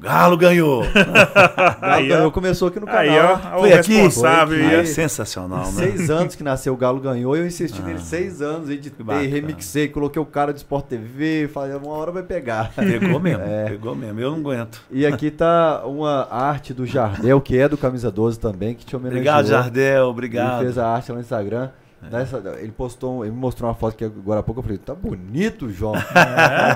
Galo 0.00 0.36
ganhou. 0.36 0.82
Aí, 1.80 2.06
Galo 2.06 2.08
ganhou, 2.08 2.32
começou 2.32 2.68
aqui 2.68 2.80
no 2.80 2.86
canal. 2.86 3.00
Aí, 3.00 3.10
ó, 3.18 3.56
o 3.56 3.60
Foi 3.60 3.72
aqui? 3.72 3.94
responsável. 3.94 4.58
Foi 4.58 4.66
aí, 4.66 4.74
É 4.74 4.78
aqui. 4.80 4.88
sensacional, 4.88 5.66
né? 5.66 5.72
Seis 5.72 6.10
anos 6.10 6.34
que 6.34 6.42
nasceu 6.42 6.72
o 6.72 6.76
Galo 6.76 7.00
ganhou, 7.00 7.36
eu 7.36 7.46
insisti 7.46 7.80
Ah. 7.82 7.86
nele 7.86 8.00
seis 8.00 8.40
anos, 8.40 8.70
editei, 8.70 9.26
remixei, 9.26 9.88
coloquei 9.88 10.20
o 10.20 10.26
cara 10.26 10.52
de 10.52 10.58
Sport 10.60 10.86
TV, 10.86 11.48
falei, 11.52 11.74
uma 11.76 11.92
hora 11.92 12.10
vai 12.10 12.22
pegar. 12.22 12.72
Pegou 12.74 13.20
mesmo, 13.20 13.42
É. 13.44 13.64
pegou 13.70 13.94
mesmo. 13.94 14.20
Eu 14.20 14.30
não 14.32 14.38
aguento. 14.38 14.80
E 14.90 15.06
aqui 15.06 15.30
tá 15.30 15.82
uma 15.84 16.26
arte 16.30 16.72
do 16.72 16.86
Jardel, 16.86 17.40
que 17.40 17.58
é 17.58 17.68
do 17.68 17.76
Camisa 17.76 18.10
12 18.10 18.38
também, 18.38 18.74
que 18.74 18.84
te 18.84 18.96
homenageou. 18.96 19.20
Obrigado, 19.20 19.46
Jardel. 19.46 20.02
Ele 20.02 20.10
Obrigado. 20.10 20.60
fez 20.60 20.78
a 20.78 20.86
arte 20.88 21.10
lá 21.10 21.16
no 21.16 21.20
Instagram. 21.22 21.68
Nessa- 22.02 22.42
ele 22.58 22.72
postou, 22.72 23.24
ele 23.24 23.32
me 23.34 23.38
mostrou 23.38 23.68
uma 23.68 23.74
foto 23.74 23.94
que 23.96 24.04
agora 24.04 24.40
há 24.40 24.42
pouco 24.42 24.60
eu 24.60 24.62
falei, 24.62 24.78
tá 24.78 24.94
bonito, 24.94 25.68
João. 25.70 25.92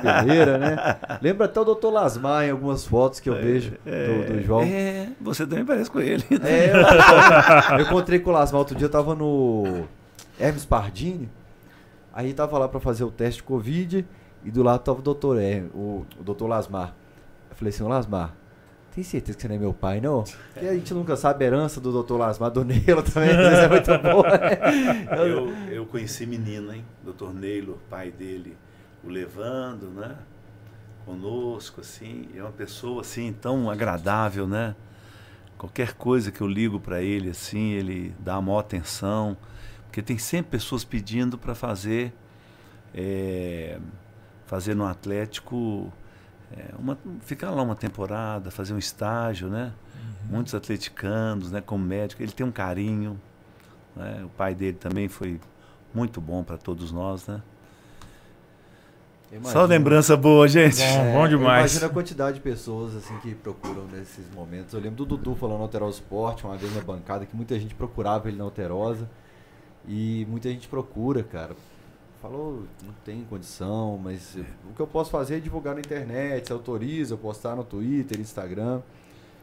Cabeleira, 0.02 0.58
né? 0.58 0.76
Lembra 1.22 1.46
até 1.46 1.60
o 1.60 1.64
Dr. 1.74 1.86
Lasmar 1.88 2.44
em 2.44 2.50
algumas 2.50 2.84
fotos 2.86 3.20
que 3.20 3.30
eu 3.30 3.34
vejo 3.34 3.70
do, 3.72 4.34
do 4.34 4.42
João. 4.42 4.62
É, 4.62 5.08
você 5.20 5.46
também 5.46 5.64
parece 5.64 5.90
com 5.90 6.00
ele. 6.00 6.24
É, 6.42 6.70
eu, 6.70 7.78
eu 7.78 7.84
encontrei 7.86 8.18
com 8.18 8.30
o 8.30 8.32
Lasmar 8.32 8.58
outro 8.58 8.74
dia, 8.76 8.84
eu 8.86 8.90
tava 8.90 9.14
no 9.14 9.84
Hermes 10.38 10.64
Pardini. 10.64 11.28
Aí 12.12 12.32
tava 12.34 12.58
lá 12.58 12.68
pra 12.68 12.78
fazer 12.78 13.04
o 13.04 13.10
teste 13.10 13.38
de 13.38 13.44
Covid 13.44 14.06
e 14.44 14.50
do 14.50 14.62
lado 14.62 14.80
tava 14.80 14.98
o 14.98 15.02
doutor, 15.02 15.40
Her- 15.40 15.70
o, 15.74 16.04
o 16.20 16.22
doutor 16.22 16.46
Lasmar. 16.46 16.94
Eu 17.50 17.56
falei 17.56 17.72
assim, 17.72 17.82
Lasmar, 17.84 18.34
tem 18.94 19.02
certeza 19.02 19.36
que 19.36 19.42
você 19.42 19.48
não 19.48 19.56
é 19.56 19.58
meu 19.58 19.74
pai, 19.74 20.00
não? 20.00 20.22
Porque 20.54 20.66
a 20.68 20.74
gente 20.74 20.94
nunca 20.94 21.16
sabe 21.16 21.44
a 21.44 21.48
herança 21.48 21.80
do 21.80 21.90
doutor 21.90 22.16
Lasmar, 22.16 22.50
do 22.50 22.64
Neilo 22.64 23.02
também, 23.02 23.30
às 23.30 23.36
vezes 23.36 23.58
é 23.58 23.68
muito 23.68 23.98
boa. 23.98 24.38
né? 24.38 25.06
Eu, 25.18 25.48
eu 25.72 25.86
conheci 25.86 26.24
menino, 26.26 26.72
hein? 26.72 26.84
Doutor 27.02 27.34
Neilo, 27.34 27.80
pai 27.90 28.12
dele, 28.12 28.56
o 29.02 29.08
levando, 29.08 29.90
né? 29.90 30.16
Conosco, 31.04 31.80
assim. 31.80 32.28
É 32.36 32.40
uma 32.40 32.52
pessoa, 32.52 33.00
assim, 33.00 33.32
tão 33.32 33.68
agradável, 33.68 34.46
né? 34.46 34.76
Qualquer 35.58 35.94
coisa 35.94 36.30
que 36.30 36.40
eu 36.40 36.46
ligo 36.46 36.78
para 36.78 37.02
ele, 37.02 37.30
assim, 37.30 37.72
ele 37.72 38.14
dá 38.20 38.34
a 38.36 38.40
maior 38.40 38.60
atenção. 38.60 39.36
Porque 39.86 40.02
tem 40.02 40.18
sempre 40.18 40.52
pessoas 40.52 40.84
pedindo 40.84 41.36
para 41.36 41.54
fazer, 41.54 42.12
é, 42.94 43.78
fazer 44.46 44.74
no 44.74 44.84
Atlético, 44.86 45.92
é, 46.56 46.70
uma, 46.78 46.96
ficar 47.20 47.50
lá 47.50 47.62
uma 47.62 47.74
temporada, 47.76 48.50
fazer 48.50 48.74
um 48.74 48.78
estágio, 48.78 49.48
né? 49.48 49.72
Muitos 50.28 50.54
atleticanos, 50.54 51.50
né? 51.50 51.60
Como 51.60 51.84
médico, 51.84 52.22
ele 52.22 52.32
tem 52.32 52.46
um 52.46 52.52
carinho, 52.52 53.20
né? 53.96 54.22
O 54.24 54.28
pai 54.30 54.54
dele 54.54 54.76
também 54.76 55.08
foi 55.08 55.40
muito 55.92 56.20
bom 56.20 56.42
para 56.42 56.56
todos 56.56 56.92
nós, 56.92 57.26
né? 57.26 57.42
Só 59.30 59.36
Imagina- 59.36 59.64
lembrança 59.64 60.16
boa, 60.16 60.46
gente. 60.46 60.76
Bom, 60.80 61.12
bom 61.12 61.28
demais. 61.28 61.72
Imagina 61.72 61.86
a 61.86 61.90
quantidade 61.92 62.36
de 62.36 62.40
pessoas 62.40 62.94
assim 62.94 63.18
que 63.18 63.34
procuram 63.34 63.84
nesses 63.88 64.30
momentos. 64.32 64.72
Eu 64.72 64.80
lembro 64.80 65.04
do 65.04 65.16
Dudu 65.16 65.34
falando 65.34 65.56
no 65.56 65.64
Alterosa 65.64 65.98
Esporte, 65.98 66.44
uma 66.44 66.56
vez 66.56 66.72
na 66.74 66.80
bancada, 66.82 67.26
que 67.26 67.34
muita 67.34 67.58
gente 67.58 67.74
procurava 67.74 68.28
ele 68.28 68.36
na 68.36 68.44
Alterosa. 68.44 69.08
E 69.88 70.24
muita 70.30 70.48
gente 70.48 70.68
procura, 70.68 71.22
cara. 71.24 71.56
Falou, 72.24 72.62
não 72.82 72.94
tem 73.04 73.22
condição, 73.28 74.00
mas 74.02 74.34
o 74.70 74.72
que 74.74 74.80
eu 74.80 74.86
posso 74.86 75.10
fazer 75.10 75.36
é 75.36 75.40
divulgar 75.40 75.74
na 75.74 75.80
internet, 75.82 76.46
se 76.46 76.52
autoriza, 76.54 77.18
postar 77.18 77.54
no 77.54 77.62
Twitter, 77.62 78.18
Instagram. 78.18 78.80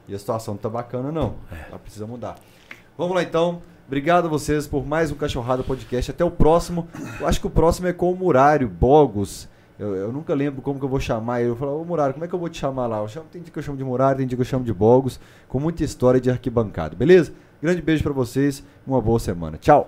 E 0.08 0.16
a 0.16 0.18
situação 0.18 0.56
não 0.56 0.60
tá 0.60 0.68
bacana, 0.68 1.11
não. 1.11 1.35
Ela 1.69 1.77
precisa 1.77 2.08
mudar. 2.08 2.40
Vamos 2.98 3.14
lá 3.14 3.22
então. 3.22 3.61
Obrigado 3.85 4.26
a 4.26 4.27
vocês 4.27 4.66
por 4.66 4.84
mais 4.84 5.11
um 5.11 5.16
Cachorrada 5.16 5.61
Podcast. 5.61 6.10
Até 6.10 6.26
o 6.26 6.32
próximo. 6.32 6.88
Eu 7.19 7.27
acho 7.27 7.40
que 7.40 7.45
o 7.45 7.51
próximo 7.51 7.85
é 7.85 7.93
com 7.93 8.11
o 8.11 8.16
Murário 8.16 8.68
Bogos. 8.68 9.48
Eu, 9.77 9.93
eu 9.95 10.11
nunca 10.11 10.34
lembro 10.34 10.64
como 10.64 10.80
que 10.80 10.85
eu 10.85 10.90
vou 10.90 11.00
chamar 11.00 11.42
ele. 11.42 11.51
Eu 11.51 11.56
falo, 11.56 11.80
ô 11.80 11.85
Murário, 11.85 12.16
como 12.16 12.26
é 12.26 12.27
que 12.27 12.34
eu 12.34 12.40
vou 12.40 12.50
te 12.50 12.58
chamar 12.58 12.88
lá? 12.88 12.98
Eu 12.98 13.08
chamo, 13.08 13.27
tem 13.32 13.43
dia 13.43 13.53
que 13.53 13.60
eu 13.60 13.64
chamo 13.64 13.77
de 13.77 13.84
Murário, 13.84 14.18
tem 14.18 14.26
dia 14.26 14.35
que 14.35 14.42
eu 14.42 14.45
chamo 14.45 14.66
de 14.66 14.74
Bogos. 14.74 15.19
Com 15.48 15.60
muita 15.60 15.84
história 15.84 16.19
de 16.19 16.32
arquibancada, 16.32 16.95
beleza? 16.95 17.32
Grande 17.61 17.80
beijo 17.80 18.01
pra 18.01 18.11
vocês. 18.11 18.64
Uma 18.88 19.00
boa 19.00 19.19
semana. 19.19 19.56
Tchau. 19.60 19.80